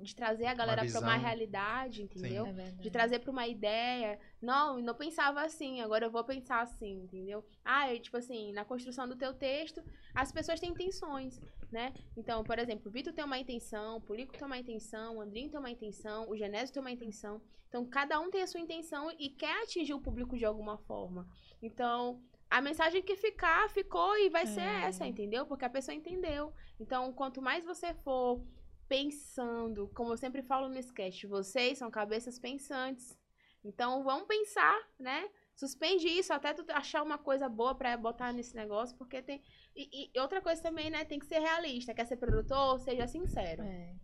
De 0.00 0.14
trazer 0.14 0.46
a 0.46 0.54
galera 0.54 0.84
pra 0.90 1.00
uma 1.00 1.16
realidade, 1.16 2.02
entendeu? 2.02 2.46
É. 2.46 2.70
De 2.80 2.90
trazer 2.90 3.18
pra 3.18 3.30
uma 3.30 3.46
ideia. 3.46 4.18
Não, 4.40 4.78
eu 4.78 4.84
não 4.84 4.94
pensava 4.94 5.42
assim, 5.42 5.80
agora 5.82 6.06
eu 6.06 6.10
vou 6.10 6.24
pensar 6.24 6.62
assim, 6.62 7.02
entendeu? 7.02 7.44
Ah, 7.64 7.92
eu, 7.92 8.00
tipo 8.00 8.16
assim, 8.16 8.52
na 8.52 8.64
construção 8.64 9.06
do 9.06 9.16
teu 9.16 9.34
texto, 9.34 9.82
as 10.14 10.32
pessoas 10.32 10.58
têm 10.60 10.70
intenções, 10.70 11.40
né? 11.70 11.92
Então, 12.16 12.42
por 12.42 12.58
exemplo, 12.58 12.88
o 12.88 12.90
Vitor 12.90 13.12
tem 13.12 13.24
uma 13.24 13.38
intenção, 13.38 13.98
o 13.98 14.00
Pulico 14.00 14.32
tem 14.36 14.46
uma 14.46 14.58
intenção, 14.58 15.16
o 15.16 15.20
Andrinho 15.20 15.50
tem 15.50 15.60
uma 15.60 15.70
intenção, 15.70 16.28
o 16.28 16.36
Genésio 16.36 16.72
tem 16.72 16.80
uma 16.80 16.90
intenção. 16.90 17.40
Então, 17.68 17.84
cada 17.84 18.18
um 18.20 18.30
tem 18.30 18.42
a 18.42 18.46
sua 18.46 18.60
intenção 18.60 19.10
e 19.18 19.28
quer 19.28 19.62
atingir 19.62 19.92
o 19.92 20.00
público 20.00 20.38
de 20.38 20.44
alguma 20.44 20.78
forma. 20.78 21.28
Então, 21.60 22.22
a 22.48 22.60
mensagem 22.60 23.02
que 23.02 23.16
ficar, 23.16 23.68
ficou 23.70 24.16
e 24.16 24.30
vai 24.30 24.46
ser 24.46 24.60
É. 24.60 24.84
essa, 24.84 25.06
entendeu? 25.06 25.44
Porque 25.46 25.64
a 25.64 25.70
pessoa 25.70 25.94
entendeu. 25.94 26.52
Então, 26.78 27.12
quanto 27.12 27.42
mais 27.42 27.64
você 27.64 27.92
for 27.92 28.40
pensando, 28.88 29.88
como 29.94 30.12
eu 30.12 30.16
sempre 30.16 30.42
falo 30.42 30.68
no 30.68 30.78
sketch, 30.78 31.24
vocês 31.24 31.78
são 31.78 31.90
cabeças 31.90 32.38
pensantes. 32.38 33.18
Então, 33.64 34.04
vamos 34.04 34.26
pensar, 34.28 34.78
né? 34.98 35.28
Suspende 35.54 36.06
isso 36.06 36.32
até 36.32 36.52
tu 36.52 36.64
achar 36.70 37.02
uma 37.02 37.18
coisa 37.18 37.48
boa 37.48 37.74
pra 37.74 37.96
botar 37.96 38.32
nesse 38.32 38.54
negócio, 38.54 38.96
porque 38.96 39.22
tem. 39.22 39.42
E, 39.74 40.10
e 40.14 40.20
outra 40.20 40.40
coisa 40.40 40.62
também, 40.62 40.90
né? 40.90 41.04
Tem 41.04 41.18
que 41.18 41.26
ser 41.26 41.38
realista. 41.38 41.94
Quer 41.94 42.06
ser 42.06 42.16
produtor? 42.16 42.78
Seja 42.80 43.06
sincero. 43.06 43.62
É. 43.62 43.94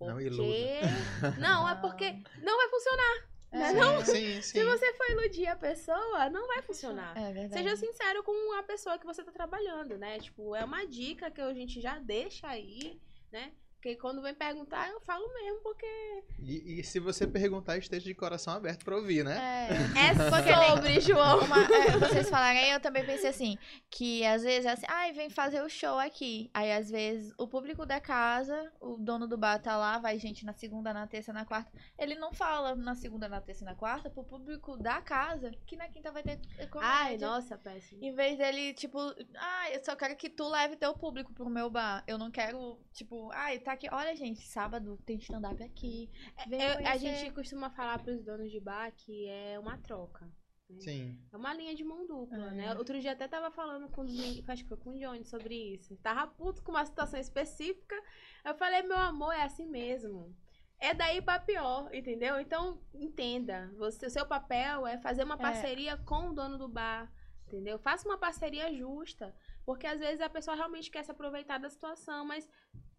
Não 0.00 0.14
Porque... 0.14 0.24
iluda. 0.24 1.36
Não, 1.38 1.68
é 1.68 1.74
porque 1.76 2.10
não 2.42 2.56
vai 2.56 2.68
funcionar. 2.68 3.34
Né, 3.52 3.68
sim, 3.68 3.74
não? 3.76 4.04
sim, 4.04 4.42
sim. 4.42 4.58
Se 4.58 4.64
você 4.64 4.92
for 4.94 5.10
iludir 5.12 5.46
a 5.46 5.54
pessoa, 5.54 6.28
não 6.28 6.48
vai 6.48 6.60
funcionar. 6.62 7.16
É 7.16 7.32
verdade. 7.32 7.62
Seja 7.62 7.76
sincero 7.76 8.24
com 8.24 8.58
a 8.58 8.64
pessoa 8.64 8.98
que 8.98 9.06
você 9.06 9.22
tá 9.22 9.30
trabalhando, 9.30 9.96
né? 9.96 10.18
Tipo, 10.18 10.56
é 10.56 10.64
uma 10.64 10.84
dica 10.84 11.30
que 11.30 11.40
a 11.40 11.54
gente 11.54 11.80
já 11.80 12.00
deixa 12.00 12.48
aí, 12.48 13.00
né? 13.30 13.52
Porque 13.84 13.96
quando 13.96 14.22
vem 14.22 14.32
perguntar, 14.34 14.88
eu 14.88 14.98
falo 15.02 15.30
mesmo, 15.34 15.60
porque 15.60 15.84
E, 16.38 16.80
e 16.80 16.82
se 16.82 16.98
você 16.98 17.26
perguntar, 17.26 17.76
esteja 17.76 18.06
de 18.06 18.14
coração 18.14 18.54
aberto 18.54 18.82
pra 18.82 18.96
ouvir, 18.96 19.22
né? 19.22 19.68
É. 19.68 20.08
é 20.08 20.14
sobre, 20.72 21.00
João. 21.02 21.40
Uma- 21.40 21.64
é, 21.64 21.90
vocês 21.98 22.30
falaram 22.30 22.60
aí, 22.60 22.70
eu 22.70 22.80
também 22.80 23.04
pensei 23.04 23.28
assim, 23.28 23.58
que 23.90 24.24
às 24.24 24.42
vezes 24.42 24.64
é 24.64 24.70
assim, 24.70 24.86
ai, 24.88 25.12
vem 25.12 25.28
fazer 25.28 25.60
o 25.60 25.68
show 25.68 25.98
aqui. 25.98 26.50
Aí 26.54 26.72
às 26.72 26.88
vezes 26.90 27.34
o 27.36 27.46
público 27.46 27.84
da 27.84 28.00
casa, 28.00 28.72
o 28.80 28.96
dono 28.96 29.28
do 29.28 29.36
bar 29.36 29.58
tá 29.58 29.76
lá, 29.76 29.98
vai 29.98 30.18
gente 30.18 30.46
na 30.46 30.54
segunda, 30.54 30.94
na 30.94 31.06
terça, 31.06 31.30
na 31.30 31.44
quarta. 31.44 31.70
Ele 31.98 32.14
não 32.14 32.32
fala 32.32 32.74
na 32.74 32.94
segunda, 32.94 33.28
na 33.28 33.42
terça 33.42 33.64
e 33.64 33.66
na 33.66 33.74
quarta 33.74 34.08
pro 34.08 34.24
público 34.24 34.78
da 34.78 35.02
casa 35.02 35.50
que 35.66 35.76
na 35.76 35.88
quinta 35.88 36.10
vai 36.10 36.22
ter 36.22 36.38
comédia. 36.70 36.90
Ai, 36.90 37.18
nossa, 37.18 37.58
péssimo. 37.58 38.02
Em 38.02 38.14
vez 38.14 38.38
dele, 38.38 38.72
tipo, 38.72 38.98
ah, 39.36 39.70
eu 39.72 39.84
só 39.84 39.94
quero 39.94 40.16
que 40.16 40.30
tu 40.30 40.48
leve 40.48 40.74
teu 40.74 40.94
público 40.94 41.34
pro 41.34 41.50
meu 41.50 41.68
bar. 41.68 42.02
Eu 42.06 42.16
não 42.16 42.30
quero, 42.30 42.80
tipo, 42.94 43.30
ai, 43.32 43.58
tá 43.58 43.73
aqui, 43.74 43.88
olha, 43.92 44.14
gente, 44.16 44.40
sábado 44.46 44.98
tem 45.04 45.16
stand-up 45.18 45.62
aqui. 45.62 46.10
Vem 46.48 46.60
Eu- 46.62 46.86
a 46.88 46.96
gente 46.96 47.30
costuma 47.32 47.70
falar 47.70 47.98
pros 48.02 48.22
donos 48.22 48.50
de 48.50 48.60
bar 48.60 48.90
que 48.92 49.28
é 49.28 49.58
uma 49.58 49.76
troca. 49.78 50.28
Sim. 50.80 51.20
É 51.32 51.36
uma 51.36 51.52
linha 51.52 51.74
de 51.74 51.84
mão 51.84 52.06
dupla, 52.06 52.48
É. 52.48 52.50
né? 52.52 52.74
Outro 52.76 52.98
dia 52.98 53.12
até 53.12 53.28
tava 53.28 53.50
falando 53.50 53.88
com 53.90 54.00
os 54.02 54.10
meninos, 54.10 54.48
acho 54.48 54.62
que 54.62 54.68
foi 54.68 54.78
com 54.78 54.90
o 54.90 54.98
Johnny 54.98 55.24
sobre 55.24 55.54
isso. 55.74 55.94
Tava 55.98 56.26
puto 56.26 56.62
com 56.62 56.72
uma 56.72 56.84
situação 56.86 57.20
específica. 57.20 57.94
Eu 58.44 58.54
falei, 58.54 58.82
meu 58.82 58.96
amor, 58.96 59.32
é 59.34 59.42
assim 59.42 59.66
mesmo. 59.66 60.34
É 60.80 60.92
daí 60.94 61.20
pra 61.22 61.38
pior, 61.38 61.94
entendeu? 61.94 62.40
Então, 62.40 62.80
entenda. 62.94 63.70
Você, 63.76 64.06
o 64.06 64.10
seu 64.10 64.26
papel 64.26 64.86
é 64.86 64.98
fazer 64.98 65.22
uma 65.24 65.34
É. 65.34 65.38
parceria 65.38 65.96
com 65.98 66.30
o 66.30 66.32
dono 66.34 66.56
do 66.58 66.66
bar, 66.68 67.12
entendeu? 67.46 67.78
Faça 67.78 68.08
uma 68.08 68.18
parceria 68.18 68.72
justa. 68.74 69.34
Porque 69.66 69.86
às 69.86 70.00
vezes 70.00 70.20
a 70.20 70.28
pessoa 70.28 70.56
realmente 70.56 70.90
quer 70.90 71.04
se 71.04 71.10
aproveitar 71.10 71.58
da 71.58 71.70
situação, 71.70 72.24
mas 72.26 72.48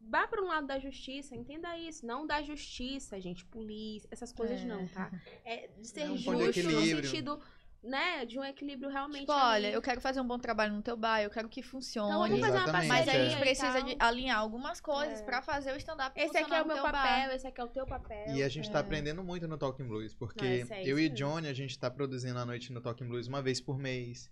vá 0.07 0.27
para 0.27 0.41
um 0.41 0.47
lado 0.47 0.67
da 0.67 0.79
justiça, 0.79 1.35
entenda 1.35 1.77
isso. 1.77 2.05
Não 2.05 2.25
da 2.25 2.41
justiça, 2.41 3.19
gente, 3.19 3.45
polícia, 3.45 4.07
essas 4.11 4.31
coisas 4.31 4.61
É. 4.61 4.65
não, 4.65 4.87
tá? 4.87 5.11
É 5.43 5.67
de 5.67 5.87
ser 5.87 6.09
um 6.09 6.17
justo 6.17 6.31
no 6.41 6.53
sentido, 6.83 7.39
né, 7.83 8.25
de 8.25 8.39
um 8.39 8.43
equilíbrio 8.43 8.89
realmente. 8.89 9.21
Tipo, 9.21 9.33
olha, 9.33 9.69
eu 9.71 9.81
quero 9.81 10.01
fazer 10.01 10.19
um 10.19 10.27
bom 10.27 10.39
trabalho 10.39 10.73
no 10.73 10.81
teu 10.81 10.97
bar, 10.97 11.21
eu 11.21 11.29
quero 11.29 11.47
que 11.47 11.61
funcione. 11.61 12.09
Então 12.09 12.19
vamos 12.19 12.39
fazer 12.39 12.57
uma 12.57 12.71
parceria. 12.71 12.87
Mas 12.93 13.07
a 13.07 13.13
é. 13.13 13.29
gente 13.29 13.37
e 13.37 13.39
precisa 13.39 13.81
de 13.83 13.95
alinhar 13.99 14.39
algumas 14.39 14.81
coisas 14.81 15.21
É. 15.21 15.23
pra 15.23 15.41
fazer 15.41 15.71
o 15.71 15.77
stand-up 15.77 16.19
Esse 16.19 16.35
aqui 16.37 16.53
é 16.53 16.61
o 16.63 16.67
meu 16.67 16.77
papel, 16.77 16.91
bar. 16.91 17.35
esse 17.35 17.45
aqui 17.47 17.61
é 17.61 17.63
o 17.63 17.67
teu 17.67 17.85
papel. 17.85 18.25
E 18.35 18.41
a 18.41 18.49
gente 18.49 18.71
tá 18.71 18.79
É. 18.79 18.81
aprendendo 18.81 19.23
muito 19.23 19.47
no 19.47 19.57
Talking 19.57 19.87
Blues, 19.87 20.15
porque 20.15 20.65
Não, 20.65 20.75
é 20.75 20.83
eu 20.83 20.97
e. 20.99 21.09
Johnny, 21.09 21.47
a 21.47 21.53
gente 21.53 21.77
tá 21.77 21.89
produzindo 21.91 22.39
a 22.39 22.45
noite 22.45 22.73
no 22.73 22.81
Talking 22.81 23.07
Blues 23.07 23.27
uma 23.27 23.41
vez 23.41 23.61
por 23.61 23.77
mês. 23.77 24.31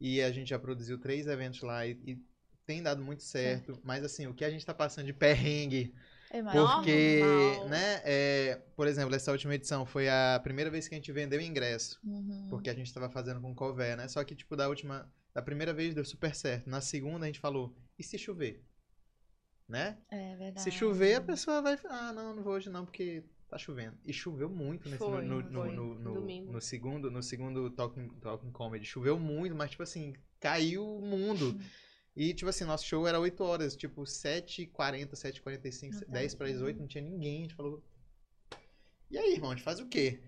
E 0.00 0.20
a 0.22 0.30
gente 0.32 0.48
já 0.50 0.58
produziu 0.58 0.98
três 0.98 1.26
eventos 1.26 1.60
lá 1.62 1.86
e, 1.86 1.92
e 2.06 2.18
tem 2.66 2.82
dado 2.82 3.02
muito 3.02 3.22
certo. 3.22 3.78
Mas 3.84 4.04
assim, 4.04 4.26
o 4.26 4.34
que 4.34 4.44
a 4.44 4.50
gente 4.50 4.64
tá 4.64 4.72
passando 4.74 5.06
de 5.06 5.12
perrengue, 5.12 5.94
É 6.30 6.42
porque, 6.42 7.20
Normal. 7.20 7.68
né, 7.68 8.00
é, 8.04 8.62
por 8.76 8.86
exemplo, 8.86 9.14
essa 9.14 9.30
última 9.32 9.54
edição 9.54 9.84
foi 9.84 10.08
a 10.08 10.40
primeira 10.42 10.70
vez 10.70 10.88
que 10.88 10.94
a 10.94 10.98
gente 10.98 11.12
vendeu 11.12 11.40
ingresso. 11.40 11.98
Uhum. 12.04 12.46
Porque 12.48 12.70
a 12.70 12.74
gente 12.74 12.92
tava 12.92 13.10
fazendo 13.10 13.40
com 13.40 13.54
cover, 13.54 13.96
né? 13.96 14.08
Só 14.08 14.22
que, 14.24 14.34
tipo, 14.34 14.56
da 14.56 14.68
última. 14.68 15.10
Da 15.34 15.40
primeira 15.42 15.72
vez 15.72 15.94
deu 15.94 16.04
super 16.04 16.34
certo. 16.34 16.68
Na 16.68 16.80
segunda 16.80 17.24
a 17.24 17.26
gente 17.26 17.40
falou, 17.40 17.74
e 17.98 18.02
se 18.04 18.18
chover? 18.18 18.62
Né? 19.68 19.96
É 20.10 20.36
verdade. 20.36 20.62
Se 20.62 20.70
chover, 20.70 21.14
a 21.14 21.20
pessoa 21.20 21.62
vai. 21.62 21.78
Ah, 21.86 22.12
não, 22.12 22.34
não 22.36 22.42
vou 22.42 22.54
hoje 22.54 22.68
não, 22.68 22.84
porque 22.84 23.24
tá 23.48 23.56
chovendo. 23.56 23.96
E 24.04 24.12
choveu 24.12 24.48
muito 24.50 24.86
nesse, 24.88 24.98
Foi, 24.98 25.24
no, 25.24 25.40
no, 25.42 25.62
foi, 25.62 25.72
no, 25.74 25.94
no- 25.94 26.14
domingo. 26.14 26.52
no 26.52 26.60
segundo, 26.60 27.10
no 27.10 27.22
segundo 27.22 27.70
Talking, 27.70 28.08
Talking 28.20 28.50
Comedy. 28.50 28.84
Choveu 28.84 29.18
muito, 29.18 29.54
mas, 29.54 29.70
tipo 29.70 29.82
assim, 29.82 30.14
caiu 30.40 30.84
o 30.86 31.00
mundo. 31.00 31.58
E, 32.14 32.34
tipo 32.34 32.50
assim, 32.50 32.64
nosso 32.64 32.84
show 32.86 33.06
era 33.08 33.18
8 33.18 33.42
horas, 33.42 33.74
tipo, 33.74 34.02
7h40, 34.02 35.14
7h45, 35.14 35.96
Ah, 35.96 36.00
tá. 36.00 36.12
10 36.12 36.34
para 36.34 36.48
as 36.48 36.60
8, 36.60 36.78
não 36.78 36.86
tinha 36.86 37.02
ninguém. 37.02 37.38
A 37.38 37.42
gente 37.42 37.54
falou. 37.54 37.82
E 39.10 39.18
aí, 39.18 39.32
irmão, 39.34 39.50
a 39.50 39.54
gente 39.54 39.64
faz 39.64 39.80
o 39.80 39.86
quê? 39.86 40.20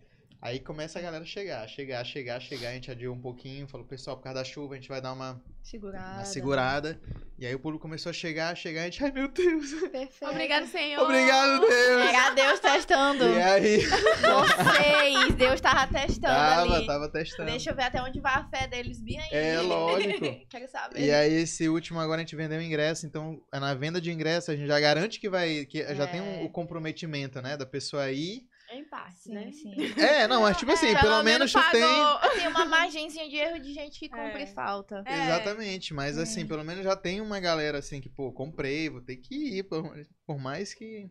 Aí 0.45 0.61
começa 0.61 0.99
a 0.99 1.03
galera 1.03 1.25
chegar, 1.25 1.67
chegar, 1.67 2.05
chegar, 2.05 2.39
chegar. 2.39 2.69
A 2.69 2.73
gente 2.75 2.91
adiou 2.91 3.15
um 3.15 3.21
pouquinho, 3.21 3.67
falou, 3.67 3.87
pessoal, 3.87 4.15
por 4.19 4.25
causa 4.25 4.41
da 4.41 4.45
chuva, 4.45 4.75
a 4.75 4.77
gente 4.77 4.91
vai 4.91 5.01
dar 5.01 5.15
uma, 5.15 5.43
Segurada. 5.63 6.17
uma 6.19 6.25
segurada. 6.27 7.01
E 7.39 7.47
aí 7.47 7.55
o 7.55 7.59
público 7.59 7.81
começou 7.81 8.11
a 8.11 8.13
chegar, 8.13 8.55
chegar, 8.55 8.83
a 8.83 8.85
gente, 8.85 9.03
ai 9.03 9.11
meu 9.11 9.27
Deus, 9.29 9.71
Perfeito. 9.91 10.31
Obrigado, 10.31 10.67
Senhor. 10.67 11.03
obrigado, 11.03 11.61
Deus. 11.61 12.09
Era 12.09 12.31
Deus 12.35 12.61
testando. 12.61 13.25
E 13.25 13.41
aí, 13.43 13.79
Vocês, 13.81 15.35
Deus 15.35 15.61
tava 15.63 15.87
testando 15.91 16.21
tava, 16.27 16.75
ali. 16.77 16.87
tava 16.87 17.09
testando. 17.09 17.51
Deixa 17.51 17.71
eu 17.71 17.75
ver 17.75 17.85
até 17.85 18.03
onde 18.03 18.21
vai 18.21 18.35
a 18.35 18.45
fé 18.45 18.67
deles 18.67 19.01
bem 19.01 19.19
aí. 19.19 19.29
É, 19.33 19.61
lógico. 19.63 20.25
Quero 20.51 20.69
saber. 20.69 21.01
E 21.01 21.11
aí, 21.11 21.33
esse 21.33 21.69
último 21.71 21.99
agora 22.01 22.21
a 22.21 22.23
gente 22.23 22.37
vendeu 22.37 22.61
ingresso, 22.61 23.07
então 23.07 23.41
na 23.51 23.73
venda 23.75 23.99
de 23.99 24.13
ingresso 24.13 24.51
a 24.51 24.57
gente 24.57 24.67
já 24.67 24.79
garante 24.79 25.19
que 25.19 25.29
vai. 25.31 25.65
que 25.65 25.83
já 25.95 26.07
tem 26.07 26.21
um- 26.21 26.41
É. 26.43 26.45
o 26.45 26.51
comprometimento, 26.51 27.41
né? 27.41 27.57
Da 27.57 27.65
pessoa 27.65 28.11
ir. 28.11 28.47
Em 28.75 28.85
parte, 28.85 29.21
Sim, 29.23 29.33
né? 29.35 29.53
sim. 29.53 29.75
É, 30.01 30.27
não, 30.27 30.43
mas 30.43 30.57
tipo 30.57 30.73
assim, 30.73 30.89
É, 30.89 30.95
pelo, 31.01 31.03
Pelo 31.13 31.23
menos 31.23 31.53
pagou. 31.53 31.71
tem. 31.73 32.31
Tem 32.41 32.49
uma 32.49 32.65
margenzinha 32.65 33.29
de 33.29 33.37
erro 33.37 33.59
de 33.61 33.73
gente 33.73 33.99
que 34.01 34.09
compra 34.09 34.41
É. 34.41 34.45
e 34.45 34.47
falta. 34.55 35.03
É. 35.07 35.25
Exatamente, 35.25 35.95
mas 35.95 36.19
É. 36.19 36.23
assim, 36.23 36.47
pelo 36.47 36.65
menos 36.65 36.83
já 36.85 36.97
tem 36.97 37.21
uma 37.21 37.39
galera 37.41 37.79
assim 37.79 38.01
que, 38.01 38.09
pô, 38.09 38.33
comprei, 38.33 38.89
vou 38.91 39.01
ter 39.01 39.17
que 39.17 39.59
ir, 39.59 39.63
por, 39.65 39.91
por 40.27 40.39
mais 40.39 40.75
que. 40.75 41.09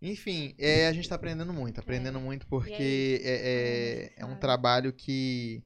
Enfim, 0.00 0.54
é, 0.58 0.86
a 0.86 0.92
gente 0.92 1.08
tá 1.08 1.16
aprendendo 1.16 1.52
muito, 1.52 1.80
aprendendo 1.80 2.20
muito 2.20 2.46
porque 2.46 3.20
é, 3.24 4.12
é, 4.16 4.22
é 4.22 4.24
um 4.24 4.38
trabalho 4.38 4.92
que 4.92 5.62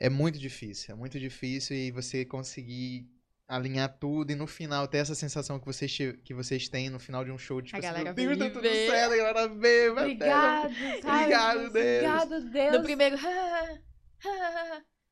é 0.00 0.08
muito 0.08 0.38
difícil, 0.38 0.94
é 0.94 0.96
muito 0.96 1.20
difícil 1.20 1.76
e 1.76 1.90
você 1.90 2.24
conseguir 2.24 3.06
alinhar 3.50 3.88
tudo 3.98 4.30
e 4.30 4.34
no 4.36 4.46
final 4.46 4.86
ter 4.86 4.98
essa 4.98 5.14
sensação 5.14 5.58
que 5.58 5.66
vocês, 5.66 5.96
que 6.24 6.32
vocês 6.32 6.68
têm 6.68 6.88
no 6.88 7.00
final 7.00 7.24
de 7.24 7.32
um 7.32 7.36
show, 7.38 7.60
tipo, 7.60 7.76
A 7.76 7.80
assim, 7.80 7.88
galera 7.88 8.14
meu 8.14 8.14
Deus, 8.14 8.38
tá 8.38 8.50
tudo 8.50 8.62
ver. 8.62 8.88
certo, 8.88 9.12
a 9.12 9.16
galera 9.16 9.48
vê, 9.48 9.90
vai 9.90 10.04
Obrigado, 10.04 10.72
sabe? 10.72 11.16
Obrigado, 11.16 11.58
Deus. 11.58 11.68
Obrigado, 11.70 12.40
Deus. 12.50 12.72
No 12.76 12.82
primeiro. 12.82 13.16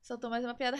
Soltou 0.00 0.30
mais 0.30 0.44
uma 0.44 0.54
piada. 0.54 0.78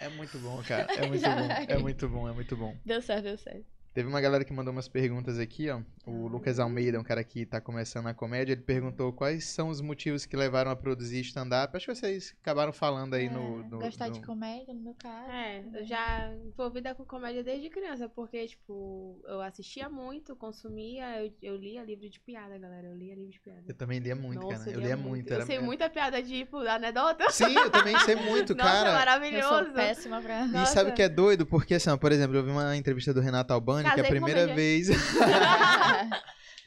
É 0.00 0.08
muito 0.08 0.38
bom, 0.38 0.60
cara, 0.66 0.92
é 0.94 1.06
muito 1.06 1.22
bom, 1.28 1.48
é 1.68 1.78
muito 1.78 2.08
bom, 2.08 2.28
é 2.28 2.32
muito 2.32 2.56
bom. 2.56 2.76
Deu 2.84 3.02
certo, 3.02 3.24
deu 3.24 3.36
certo. 3.38 3.66
Teve 3.92 4.08
uma 4.08 4.20
galera 4.20 4.44
que 4.44 4.52
mandou 4.52 4.72
umas 4.72 4.86
perguntas 4.88 5.36
aqui, 5.38 5.68
ó. 5.68 5.80
O 6.06 6.26
Ah. 6.26 6.30
Lucas 6.30 6.58
Almeida, 6.60 6.98
um 6.98 7.02
cara 7.02 7.24
que 7.24 7.44
tá 7.44 7.60
começando 7.60 8.06
a 8.06 8.14
comédia, 8.14 8.52
ele 8.52 8.62
perguntou 8.62 9.12
quais 9.12 9.44
são 9.44 9.68
os 9.68 9.80
motivos 9.80 10.24
que 10.24 10.36
levaram 10.36 10.70
a 10.70 10.76
produzir 10.76 11.20
stand-up. 11.22 11.76
Acho 11.76 11.86
que 11.86 11.94
vocês 11.96 12.34
acabaram 12.40 12.72
falando 12.72 13.14
aí 13.14 13.28
no, 13.28 13.60
É, 13.60 13.68
no- 13.68 13.78
Gostar 13.80 14.06
no- 14.08 14.12
de 14.14 14.20
comédia, 14.20 14.72
no 14.72 14.80
meu 14.80 14.94
caso. 14.94 15.30
É, 15.30 15.64
eu 15.74 15.84
já 15.84 16.32
envolvida 16.46 16.94
com 16.94 17.04
comédia 17.04 17.42
desde 17.42 17.68
criança, 17.68 18.08
porque, 18.08 18.46
tipo, 18.46 19.20
eu 19.26 19.40
assistia 19.42 19.88
muito, 19.88 20.36
consumia, 20.36 21.24
eu, 21.24 21.32
eu 21.42 21.56
lia 21.56 21.82
livro 21.82 22.08
de 22.08 22.20
piada, 22.20 22.56
galera. 22.58 22.86
Eu 22.88 22.94
lia 22.96 23.14
livro 23.16 23.30
de 23.32 23.40
piada. 23.40 23.62
Eu 23.66 23.74
também 23.74 23.98
lia 23.98 24.14
muito, 24.14 24.40
Nossa, 24.40 24.66
cara. 24.66 24.70
Eu 24.76 24.80
lia 24.80 24.96
muito. 24.96 25.28
Eu 25.30 25.36
era- 25.36 25.46
sei 25.46 25.58
muita 25.58 25.90
piada 25.90 26.22
de, 26.22 26.38
tipo, 26.44 26.58
anedota. 26.58 27.28
Sim, 27.30 27.54
eu 27.56 27.70
também 27.70 27.98
sei 28.00 28.14
muito, 28.14 28.54
Nossa, 28.54 28.70
cara. 28.70 28.88
Eu 28.90 28.94
maravilhoso. 28.94 29.48
sou 29.48 29.64
péssima 29.72 30.22
pra. 30.22 30.44
E 30.46 30.48
Nossa. 30.48 30.72
sabe 30.74 30.90
o 30.90 30.94
que 30.94 31.02
é 31.02 31.08
doido? 31.08 31.44
Porque, 31.44 31.74
assim, 31.74 31.90
ó, 31.90 31.96
por 31.96 32.12
exemplo, 32.12 32.36
eu 32.36 32.44
vi 32.44 32.50
uma 32.50 32.76
entrevista 32.76 33.12
do 33.12 33.20
Renato 33.20 33.52
Albani, 33.52 33.79
que 33.82 33.90
Casei 33.90 34.04
a 34.04 34.08
primeira 34.08 34.46
vez. 34.54 34.88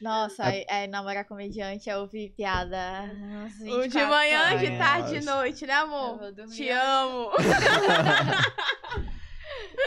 Nossa, 0.00 0.50
é, 0.50 0.66
é, 0.68 0.86
namorar 0.86 1.24
comediante 1.24 1.88
é 1.88 1.96
ouvir 1.96 2.30
piada. 2.36 3.06
Nossa, 3.14 3.62
O 3.62 3.88
de 3.88 3.98
24 3.98 4.08
manhã, 4.08 4.58
de 4.58 4.76
tarde, 4.76 5.18
de 5.18 5.24
noite, 5.24 5.66
né, 5.66 5.72
amor? 5.74 6.20
Te 6.52 6.68
amo. 6.68 7.30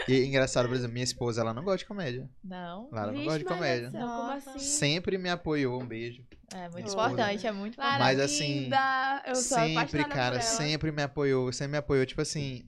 E 0.08 0.24
engraçado, 0.24 0.66
por 0.66 0.74
exemplo, 0.74 0.94
minha 0.94 1.04
esposa, 1.04 1.42
ela 1.42 1.52
não 1.52 1.62
gosta 1.62 1.78
de 1.78 1.84
comédia. 1.84 2.28
Não. 2.42 2.88
Ela 2.90 3.06
não 3.06 3.12
Vixe, 3.12 3.24
gosta 3.24 3.38
de 3.38 3.44
comédia. 3.44 3.90
Nossa. 3.90 4.50
assim? 4.50 4.58
Sempre 4.58 5.18
me 5.18 5.28
apoiou, 5.28 5.82
um 5.82 5.86
beijo. 5.86 6.22
É 6.54 6.68
muito 6.70 6.90
importante, 6.90 7.46
é 7.46 7.52
muito 7.52 7.76
Clara, 7.76 7.98
Mas, 7.98 8.18
assim, 8.18 8.60
linda. 8.60 9.22
Eu 9.26 9.34
sou 9.34 9.58
sempre, 9.58 10.04
cara, 10.04 10.40
sempre 10.40 10.90
me 10.90 11.02
apoiou, 11.02 11.52
sempre 11.52 11.72
me 11.72 11.78
apoiou. 11.78 12.06
Tipo 12.06 12.22
assim, 12.22 12.66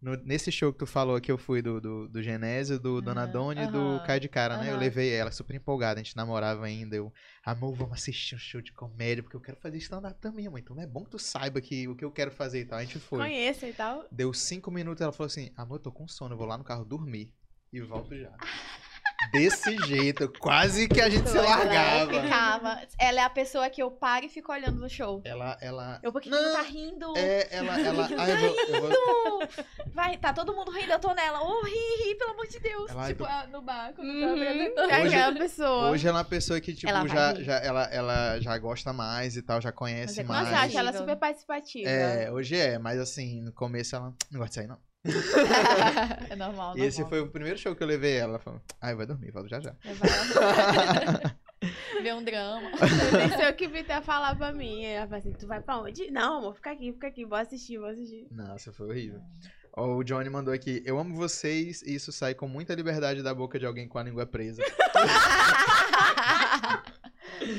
no- 0.00 0.16
nesse 0.24 0.50
show 0.52 0.72
que 0.72 0.78
tu 0.78 0.86
falou 0.86 1.20
que 1.20 1.30
eu 1.32 1.38
fui 1.38 1.60
do, 1.62 1.80
do, 1.80 2.08
do 2.08 2.22
Genésio, 2.22 2.78
do 2.78 3.00
Dona 3.00 3.22
Aham, 3.22 3.32
Dona 3.32 3.64
e 3.64 3.66
do 3.66 4.00
Caio 4.04 4.20
de 4.20 4.28
Cara, 4.28 4.56
né? 4.58 4.70
Eu 4.72 4.76
levei 4.78 5.12
ela 5.12 5.30
super 5.30 5.54
empolgada, 5.54 6.00
a 6.00 6.02
gente 6.02 6.16
namorava 6.16 6.64
ainda. 6.66 6.94
Eu, 6.96 7.12
amor, 7.44 7.74
vamos 7.74 7.94
assistir 7.98 8.34
um 8.34 8.38
show 8.38 8.60
de 8.60 8.72
comédia, 8.72 9.22
porque 9.22 9.36
eu 9.36 9.40
quero 9.40 9.56
fazer 9.58 9.78
stand-up 9.78 10.20
também, 10.20 10.46
amor. 10.46 10.58
Então 10.58 10.80
é 10.80 10.86
bom 10.86 11.04
que 11.04 11.10
tu 11.10 11.18
saiba 11.18 11.60
que, 11.60 11.88
o 11.88 11.96
que 11.96 12.04
eu 12.04 12.10
quero 12.12 12.30
fazer 12.30 12.60
e 12.60 12.64
tal. 12.64 12.78
A 12.78 12.84
gente 12.84 12.98
foi. 12.98 13.20
Conheça 13.24 13.66
e 13.66 13.72
tal. 13.72 14.06
Deu 14.10 14.32
cinco 14.32 14.70
minutos, 14.70 15.00
ela 15.02 15.12
falou 15.12 15.26
assim: 15.26 15.50
Amor, 15.56 15.76
eu 15.76 15.82
tô 15.82 15.92
com 15.92 16.06
sono, 16.06 16.34
eu 16.34 16.38
vou 16.38 16.46
lá 16.46 16.56
no 16.56 16.64
carro 16.64 16.84
dormir 16.84 17.32
e 17.72 17.80
volto 17.80 18.16
já. 18.16 18.32
desse 19.32 19.76
jeito. 19.86 20.28
Quase 20.38 20.88
que 20.88 21.00
a 21.00 21.08
gente 21.08 21.28
se 21.28 21.36
ela 21.36 21.48
largava. 21.48 22.22
Ficava. 22.22 22.80
Ela 22.98 23.20
é 23.20 23.24
a 23.24 23.30
pessoa 23.30 23.68
que 23.70 23.82
eu 23.82 23.90
paro 23.90 24.26
e 24.26 24.28
fico 24.28 24.52
olhando 24.52 24.78
no 24.80 24.88
show. 24.88 25.20
Ela, 25.24 25.56
ela. 25.60 26.00
Eu, 26.02 26.12
por 26.12 26.20
que 26.20 26.28
que 26.30 26.34
Não, 26.36 26.52
tá 26.52 26.62
rindo? 26.62 27.12
É, 27.16 27.48
ela, 27.50 27.80
ela. 27.80 28.06
Que 28.08 28.14
Ah, 28.14 28.28
eu 28.30 28.36
vou, 28.80 28.90
eu 28.90 29.40
vou- 29.40 29.48
Vai, 29.92 30.16
tá 30.18 30.32
todo 30.32 30.54
mundo 30.54 30.70
rindo, 30.70 30.92
eu 30.92 30.98
tô 30.98 31.12
nela. 31.14 31.40
Ô, 31.42 31.62
ri, 31.64 31.72
ri, 32.04 32.14
pelo 32.16 32.32
amor 32.32 32.46
de 32.46 32.58
Deus. 32.60 32.90
Ela- 32.90 33.06
tipo, 33.08 33.24
ah, 33.24 33.46
no 33.50 33.62
bar, 33.62 33.92
quando 33.94 34.08
Uhum. 34.08 34.74
tá. 34.74 34.82
É 34.82 35.02
Hoje- 35.04 35.14
aquela 35.14 35.34
pessoa. 35.38 35.90
Hoje 35.90 36.06
ela 36.08 36.18
é 36.18 36.22
uma 36.22 36.24
pessoa 36.28 36.60
que, 36.60 36.74
tipo, 36.74 36.90
Ela 36.90 37.06
já, 37.08 37.34
já, 37.42 37.56
ela, 37.58 37.84
ela 37.84 38.40
já 38.40 38.56
gosta 38.58 38.92
mais 38.92 39.36
e 39.36 39.42
tal, 39.42 39.60
já 39.60 39.72
conhece 39.72 40.22
Mas 40.22 40.24
é 40.24 40.24
mais. 40.24 40.48
Eu 40.48 40.54
acho 40.56 40.78
ela 40.78 40.90
Incrível. 40.90 41.00
super 41.00 41.16
participativa. 41.16 41.88
É, 41.88 42.30
hoje 42.30 42.56
é, 42.56 42.78
mas 42.78 42.98
assim, 43.00 43.40
no 43.42 43.52
começo 43.52 43.96
ela 43.96 44.14
não 44.30 44.38
gosta 44.40 44.48
de 44.48 44.54
sair, 44.54 44.66
não. 44.66 44.78
é 46.30 46.36
normal, 46.36 46.76
E 46.76 46.82
esse 46.82 47.00
normal. 47.00 47.18
foi 47.18 47.28
o 47.28 47.30
primeiro 47.30 47.58
show 47.58 47.74
que 47.74 47.82
eu 47.82 47.86
levei 47.86 48.16
ela. 48.16 48.38
Falou, 48.38 48.60
ah, 48.80 48.90
eu 48.90 48.96
vou 48.96 49.06
dormir, 49.06 49.30
volto 49.30 49.48
já 49.48 49.60
já. 49.60 49.74
Vai 49.84 51.32
ver 52.02 52.14
um 52.14 52.24
drama. 52.24 52.70
Eu 53.12 53.18
nem 53.18 53.30
sei 53.36 53.50
o 53.50 53.54
que 53.54 53.68
Vitor 53.68 53.96
ia 53.96 54.02
falar 54.02 54.36
pra 54.36 54.52
mim. 54.52 54.84
Ela 54.84 55.06
fala 55.06 55.18
assim, 55.18 55.32
tu 55.32 55.46
vai 55.46 55.60
pra 55.60 55.78
onde? 55.78 56.10
Não, 56.10 56.38
amor, 56.38 56.54
fica 56.54 56.70
aqui, 56.72 56.92
fica 56.92 57.06
aqui, 57.08 57.24
vou 57.24 57.38
assistir, 57.38 57.78
vou 57.78 57.88
assistir. 57.88 58.26
Nossa, 58.30 58.72
foi 58.72 58.88
horrível. 58.88 59.20
O 59.78 60.02
Johnny 60.02 60.30
mandou 60.30 60.54
aqui, 60.54 60.82
eu 60.86 60.98
amo 60.98 61.14
vocês 61.14 61.82
e 61.82 61.94
isso 61.94 62.10
sai 62.10 62.34
com 62.34 62.48
muita 62.48 62.74
liberdade 62.74 63.22
da 63.22 63.34
boca 63.34 63.58
de 63.58 63.66
alguém 63.66 63.86
com 63.86 63.98
a 63.98 64.02
língua 64.02 64.24
presa. 64.24 64.62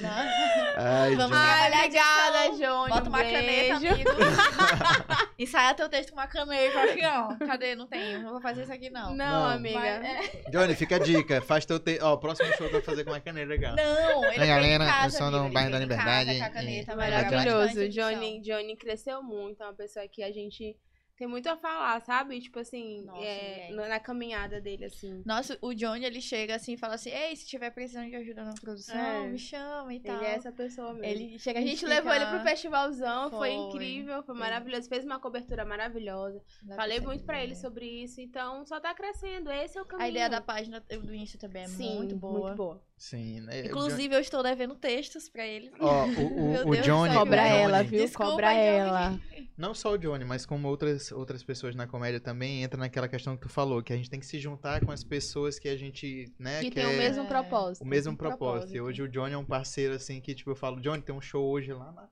Nossa. 0.02 0.47
Ai, 0.80 1.16
Vamos 1.16 1.36
Johnny. 1.36 1.50
Ai, 1.50 1.74
obrigada. 1.74 2.50
Johnny. 2.58 2.90
Bota 2.90 3.04
um 3.04 3.10
uma 3.10 3.24
caneta, 3.24 3.80
beijo. 3.80 3.94
amigo. 3.94 4.10
Ensaia 5.40 5.74
teu 5.74 5.90
texto 5.90 6.10
com 6.12 6.18
uma 6.18 6.28
caneta. 6.28 6.84
Aqui, 6.84 7.06
ó. 7.06 7.36
Cadê? 7.48 7.76
Não 7.76 7.88
tenho. 7.88 8.22
Não 8.22 8.32
vou 8.32 8.42
fazer 8.42 8.64
isso 8.64 8.72
aqui, 8.74 8.90
não. 8.90 9.16
Não, 9.16 9.16
Não. 9.16 9.50
amiga. 9.50 9.80
Mas, 9.80 10.06
é, 10.06 10.50
Johnny, 10.52 10.76
fica 10.76 10.98
a 10.98 11.00
dica. 11.00 11.42
Faz 11.42 11.66
teu 11.66 11.80
te... 11.80 11.98
Ó, 12.02 12.14
o 12.14 12.18
próximo 12.18 12.48
show 12.50 12.58
que 12.58 12.64
eu 12.66 12.72
vou 12.72 12.82
fazer 12.82 13.04
com 13.04 13.12
uma 13.12 13.20
caneta 13.20 13.48
legal. 13.48 13.76
Não, 13.76 14.26
ele 14.26 14.38
vem 14.40 14.48
galera, 14.48 14.84
em 14.84 14.88
casa, 14.88 15.06
eu 15.06 15.32
sou 15.32 15.32
do 15.32 15.50
bairro 15.50 15.72
da 15.72 15.80
Liberdade, 15.80 16.38
casa 16.38 16.40
com 16.40 16.46
a 16.46 16.50
caneta, 16.50 16.96
melhora 16.96 17.32
Maravilhoso. 17.32 17.90
Johnny, 17.90 18.42
Johnny 18.42 18.76
cresceu 18.76 19.24
muito. 19.24 19.62
É 19.64 19.66
uma 19.66 19.74
pessoa 19.74 20.08
que 20.08 20.22
a 20.24 20.32
gente 20.32 20.76
tem 21.18 21.28
muito 21.28 21.48
a 21.48 21.58
falar, 21.58 22.00
sabe? 22.02 22.40
Tipo 22.40 22.60
assim, 22.60 23.02
Nossa, 23.04 23.22
é, 23.26 23.70
na 23.72 23.88
na 23.88 24.00
caminhada 24.00 24.62
dele, 24.62 24.86
assim. 24.86 25.24
Nossa, 25.26 25.58
o 25.62 25.74
Johnny, 25.74 26.06
ele 26.06 26.22
chega 26.22 26.56
assim 26.56 26.74
e 26.74 26.78
fala 26.78 26.96
assim, 26.96 27.10
ei, 27.10 27.36
se 27.36 27.46
tiver 27.48 27.72
precisando 27.72 28.08
de 28.10 28.16
ajuda 28.16 28.44
na 28.44 28.54
produção, 28.54 28.96
É. 28.96 29.28
me 29.28 29.38
chama 29.40 29.94
e 29.94 30.00
tal. 30.00 30.16
Ele 30.18 30.26
é 30.26 30.36
essa 30.36 30.52
pessoa 30.52 30.94
mesmo. 30.94 31.06
Ele 31.06 31.40
chega 31.40 31.60
a 31.60 31.62
gente 31.64 31.86
levou 31.86 32.14
ele 32.14 32.26
pro 32.28 32.40
festivalzão, 32.42 33.30
foi, 33.32 33.50
Foi. 33.50 33.54
incrível, 33.54 34.22
foi 34.24 34.36
maravilhoso. 34.36 34.88
Fez 34.88 35.04
uma 35.04 35.20
cobertura 35.20 35.66
maravilhosa. 35.66 36.42
Dá 36.64 36.76
Falei 36.76 37.00
muito 37.00 37.24
pra 37.26 37.44
ele 37.44 37.56
sobre 37.56 37.86
isso, 38.04 38.22
então 38.22 38.66
só 38.66 38.80
tá 38.80 38.94
crescendo. 38.94 39.50
Esse 39.52 39.78
é 39.78 39.82
o 39.82 39.86
caminho. 39.86 40.06
A 40.08 40.10
ideia 40.10 40.30
da 40.30 40.42
página 40.42 40.80
do 40.80 41.14
Insta 41.16 41.38
também 41.38 41.64
é 41.64 41.68
Sim, 41.68 41.96
muito 41.96 42.16
boa. 42.16 42.40
Muito 42.50 42.56
boa. 42.58 42.82
Sim, 42.98 43.42
né? 43.42 43.66
Inclusive, 43.68 44.16
eu 44.16 44.20
estou 44.20 44.42
devendo 44.42 44.74
textos 44.76 45.30
pra 45.30 45.46
ele. 45.46 45.72
Ó, 45.80 46.06
o, 46.06 46.08
Meu 46.52 46.66
o, 46.66 46.70
o 46.70 46.72
Deus, 46.72 46.86
Johnny. 46.86 47.16
o 47.16 47.20
Cobra 47.20 47.48
ela, 47.48 47.84
viu? 47.84 48.00
Desculpa, 48.02 48.32
Cobra 48.32 48.50
Johnny. 48.54 48.60
ela. 48.68 49.20
Não 49.56 49.74
só 49.74 49.92
o 49.92 49.98
Johnny, 49.98 50.26
mas 50.26 50.46
como 50.46 50.68
outras, 50.68 51.07
outras 51.12 51.44
pessoas 51.44 51.76
na 51.76 51.88
comédia 51.88 52.20
também, 52.20 52.64
entra 52.64 52.80
naquela 52.80 53.08
questão 53.08 53.36
que 53.36 53.44
tu 53.44 53.50
falou, 53.50 53.82
que 53.84 53.94
a 53.94 53.98
gente 53.98 54.10
tem 54.10 54.20
que 54.20 54.26
se 54.26 54.40
juntar 54.40 54.86
com 54.86 54.92
as 54.92 55.04
pessoas 55.04 55.60
que 55.60 55.68
a 55.68 55.76
gente, 55.78 56.32
né, 56.40 56.62
Que 56.62 56.72
quer... 56.72 56.86
tem 56.86 56.96
o 56.96 56.98
mesmo 56.98 57.26
propósito. 57.28 57.84
o 57.84 57.88
mesmo 57.88 58.16
propósito. 58.16 58.76
E 58.76 58.82
hoje 58.82 59.02
o 59.02 59.08
Johnny 59.10 59.34
é 59.34 59.38
um 59.38 59.46
parceiro, 59.46 59.94
assim, 59.94 60.20
que, 60.22 60.34
tipo, 60.36 60.50
eu 60.52 60.56
falo, 60.56 60.80
Johnny, 60.82 61.02
tem 61.02 61.14
um 61.16 61.22
show 61.22 61.46
hoje 61.50 61.74
lá 61.74 61.92
na... 61.92 62.08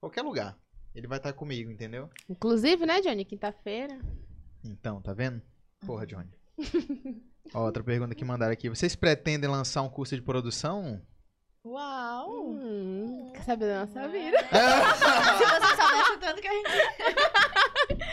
qualquer 0.00 0.22
lugar. 0.22 0.58
Ele 0.94 1.06
vai 1.06 1.18
estar 1.18 1.32
comigo, 1.32 1.70
entendeu? 1.70 2.10
Inclusive, 2.28 2.84
né, 2.84 3.00
Johnny? 3.00 3.24
Quinta-feira. 3.24 3.98
Então, 4.64 5.00
tá 5.00 5.12
vendo? 5.14 5.40
Porra, 5.86 6.06
Johnny. 6.06 6.30
Ó, 7.54 7.64
outra 7.64 7.82
pergunta 7.82 8.14
que 8.14 8.24
mandaram 8.24 8.52
aqui. 8.52 8.68
Vocês 8.68 8.94
pretendem 8.94 9.48
lançar 9.48 9.82
um 9.82 9.88
curso 9.88 10.14
de 10.14 10.22
produção? 10.22 11.00
Uau! 11.64 12.50
Hum, 12.50 13.30
quer 13.34 13.42
saber 13.44 13.66
da 13.66 13.86
nossa 13.86 14.08
vida? 14.08 14.36
Se 14.42 15.44
você 15.44 15.76
soubesse 15.76 16.12
o 16.12 16.18
tanto 16.18 16.42
que 16.42 16.48
a 16.48 16.52
gente... 16.52 16.68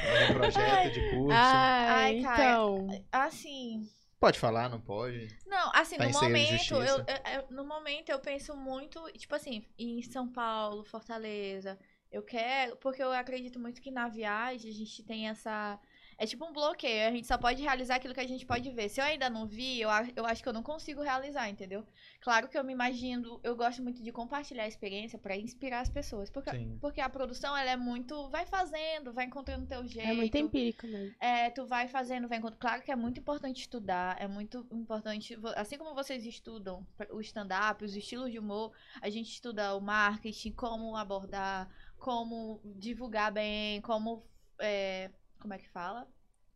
É 0.09 0.31
um 0.31 0.33
projeto 0.33 0.93
de 0.93 1.09
curso? 1.11 1.31
Ai, 1.31 1.87
Ai, 2.17 2.21
cara. 2.21 2.43
então. 2.43 2.87
Assim... 3.11 3.89
Pode 4.19 4.37
falar, 4.37 4.67
não 4.69 4.81
pode? 4.81 5.27
Não, 5.47 5.71
assim, 5.73 5.95
Tá 5.95 6.05
no 6.05 6.11
momento, 6.11 6.73
eu- 6.73 6.97
eu- 6.97 7.47
no 7.51 7.63
momento 7.65 8.09
eu 8.09 8.19
penso 8.19 8.53
muito, 8.55 9.01
tipo 9.13 9.33
assim, 9.33 9.65
em 9.77 10.01
São 10.01 10.27
Paulo, 10.27 10.83
Fortaleza. 10.83 11.79
Eu 12.11 12.21
quero, 12.23 12.75
porque 12.77 13.01
eu 13.01 13.11
acredito 13.13 13.59
muito 13.59 13.81
que 13.81 13.89
na 13.91 14.09
viagem 14.09 14.69
a 14.69 14.73
gente 14.73 15.03
tem 15.03 15.29
essa. 15.29 15.79
É 16.19 16.25
tipo 16.25 16.45
um 16.45 16.51
bloqueio, 16.51 17.07
a 17.07 17.11
gente 17.11 17.25
só 17.25 17.37
pode 17.37 17.63
realizar 17.63 17.95
aquilo 17.95 18.13
que 18.13 18.19
a 18.19 18.27
gente 18.27 18.45
pode 18.45 18.69
ver. 18.71 18.89
Se 18.89 18.99
eu 18.99 19.05
ainda 19.05 19.29
não 19.29 19.47
vi, 19.47 19.79
eu, 19.79 19.89
eu 20.17 20.25
acho 20.25 20.43
que 20.43 20.49
eu 20.49 20.51
não 20.51 20.61
consigo 20.61 21.01
realizar, 21.01 21.49
entendeu? 21.49 21.85
Claro 22.19 22.49
que 22.49 22.57
eu 22.57 22.63
me 22.63 22.73
imagino, 22.73 23.39
eu 23.41 23.55
gosto 23.55 23.81
muito 23.81 24.03
de 24.03 24.11
compartilhar 24.11 24.63
a 24.63 24.67
experiência 24.67 25.17
pra 25.17 25.37
inspirar 25.37 25.79
as 25.79 25.87
pessoas. 25.87 26.29
Porque, 26.29 26.51
Sim. 26.51 26.77
porque 26.81 26.99
a 26.99 27.07
produção, 27.07 27.55
ela 27.55 27.71
é 27.71 27.77
muito. 27.77 28.29
Vai 28.29 28.45
fazendo, 28.45 29.13
vai 29.13 29.27
encontrando 29.27 29.63
o 29.63 29.67
teu 29.67 29.87
jeito. 29.87 30.09
É 30.09 30.13
muito 30.13 30.37
empírico 30.37 30.87
mesmo. 30.87 31.15
É, 31.21 31.49
tu 31.51 31.65
vai 31.65 31.87
fazendo, 31.87 32.27
vai 32.27 32.37
encontrando. 32.37 32.59
Claro 32.59 32.81
que 32.81 32.91
é 32.91 32.97
muito 32.97 33.21
importante 33.21 33.61
estudar, 33.61 34.21
é 34.21 34.27
muito 34.27 34.67
importante. 34.73 35.39
Assim 35.55 35.77
como 35.77 35.95
vocês 35.95 36.25
estudam 36.25 36.85
o 37.11 37.21
stand-up, 37.21 37.81
os 37.81 37.95
estilos 37.95 38.29
de 38.29 38.39
humor, 38.39 38.73
a 39.01 39.09
gente 39.09 39.31
estuda 39.31 39.73
o 39.73 39.79
marketing, 39.79 40.51
como 40.51 40.97
abordar, 40.97 41.69
como 41.97 42.59
divulgar 42.75 43.31
bem, 43.31 43.79
como. 43.79 44.25
é, 44.59 45.09
como 45.39 45.53
é 45.53 45.57
que 45.57 45.69
fala? 45.69 46.07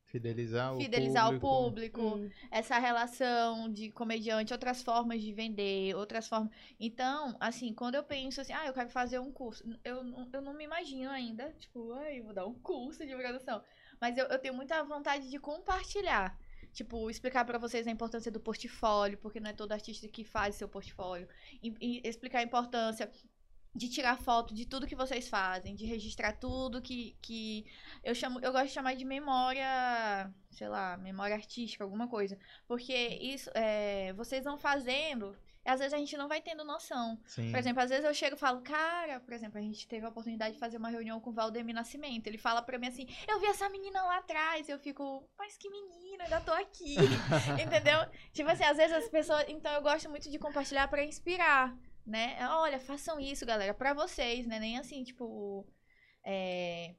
Fidelizar 0.05 0.75
o 0.75 0.77
Fidelizar 0.79 1.25
público. 1.25 1.47
o 1.47 1.63
público, 1.65 2.01
Hum. 2.17 2.29
essa 2.51 2.77
relação 2.77 3.71
de 3.71 3.89
comediante, 3.91 4.53
outras 4.53 4.83
formas 4.83 5.21
de 5.21 5.33
vender, 5.33 5.95
outras 5.95 6.27
formas. 6.27 6.51
Então, 6.79 7.35
assim, 7.39 7.73
quando 7.73 7.95
eu 7.95 8.03
penso 8.03 8.39
assim, 8.39 8.53
ah, 8.53 8.67
eu 8.67 8.73
quero 8.73 8.89
fazer 8.89 9.17
um 9.19 9.31
curso, 9.31 9.63
eu, 9.83 10.03
não- 10.03 10.29
eu 10.31 10.41
não 10.41 10.53
me 10.53 10.65
imagino 10.65 11.09
ainda, 11.09 11.51
tipo, 11.53 11.93
ai, 11.93 12.21
vou 12.21 12.33
dar 12.33 12.45
um 12.45 12.53
curso 12.53 13.03
de 13.05 13.15
produção. 13.15 13.63
Mas 13.99 14.15
eu, 14.17 14.25
eu 14.27 14.37
tenho 14.37 14.53
muita 14.53 14.83
vontade 14.83 15.29
de 15.31 15.39
compartilhar. 15.39 16.37
Tipo, 16.71 17.09
explicar 17.09 17.45
pra 17.45 17.59
vocês 17.59 17.85
a 17.87 17.91
importância 17.91 18.31
do 18.31 18.39
portfólio, 18.39 19.17
porque 19.19 19.39
não 19.39 19.49
é 19.51 19.53
todo 19.53 19.71
artista 19.71 20.07
que 20.07 20.23
faz 20.23 20.55
seu 20.55 20.67
portfólio. 20.67 21.27
E, 21.61 21.73
e 21.79 22.07
explicar 22.07 22.39
a 22.39 22.43
importância 22.43 23.09
de 23.75 23.89
tirar 23.89 24.17
foto 24.17 24.53
de 24.53 24.65
tudo 24.65 24.87
que 24.87 24.95
vocês 24.95 25.27
fazem, 25.27 25.75
de 25.75 25.85
registrar 25.85 26.33
tudo 26.33 26.81
que, 26.81 27.17
que 27.21 27.65
eu 28.03 28.13
chamo, 28.13 28.39
eu 28.41 28.51
gosto 28.51 28.67
de 28.67 28.73
chamar 28.73 28.95
de 28.95 29.03
memória, 29.03 30.31
sei 30.51 30.67
lá, 30.69 30.95
memória 30.97 31.35
artística, 31.35 31.83
alguma 31.83 32.07
coisa, 32.07 32.37
porque 32.67 32.93
isso, 32.93 33.49
é, 33.55 34.13
vocês 34.13 34.43
vão 34.43 34.57
fazendo, 34.57 35.35
e 35.65 35.69
às 35.69 35.79
vezes 35.79 35.93
a 35.93 35.97
gente 35.97 36.17
não 36.17 36.27
vai 36.27 36.41
tendo 36.41 36.63
noção. 36.65 37.17
Sim. 37.25 37.49
Por 37.49 37.57
exemplo, 37.57 37.81
às 37.81 37.89
vezes 37.89 38.03
eu 38.03 38.13
chego 38.13 38.35
e 38.35 38.39
falo, 38.39 38.61
cara, 38.61 39.21
por 39.21 39.33
exemplo, 39.33 39.57
a 39.57 39.61
gente 39.61 39.87
teve 39.87 40.05
a 40.05 40.09
oportunidade 40.09 40.55
de 40.55 40.59
fazer 40.59 40.77
uma 40.77 40.89
reunião 40.89 41.21
com 41.21 41.29
o 41.29 41.33
Valdemir 41.33 41.73
Nascimento. 41.73 42.27
Ele 42.27 42.37
fala 42.37 42.61
pra 42.61 42.77
mim 42.77 42.87
assim, 42.87 43.07
eu 43.27 43.39
vi 43.39 43.45
essa 43.45 43.69
menina 43.69 44.03
lá 44.03 44.17
atrás. 44.17 44.67
Eu 44.67 44.77
fico, 44.77 45.25
mas 45.37 45.55
que 45.55 45.69
menina, 45.69 46.25
ainda 46.25 46.41
tô 46.41 46.51
aqui. 46.51 46.95
Entendeu? 47.63 47.97
Tipo 48.33 48.49
assim, 48.49 48.65
às 48.65 48.75
vezes 48.75 48.93
as 48.95 49.07
pessoas. 49.07 49.45
Então 49.47 49.71
eu 49.71 49.81
gosto 49.81 50.09
muito 50.09 50.29
de 50.29 50.37
compartilhar 50.37 50.89
pra 50.89 51.03
inspirar, 51.05 51.73
né? 52.05 52.37
Olha, 52.49 52.79
façam 52.79 53.19
isso, 53.19 53.45
galera, 53.45 53.73
pra 53.73 53.93
vocês, 53.93 54.45
né? 54.47 54.59
Nem 54.59 54.77
assim, 54.77 55.03
tipo. 55.03 55.67
É... 56.23 56.95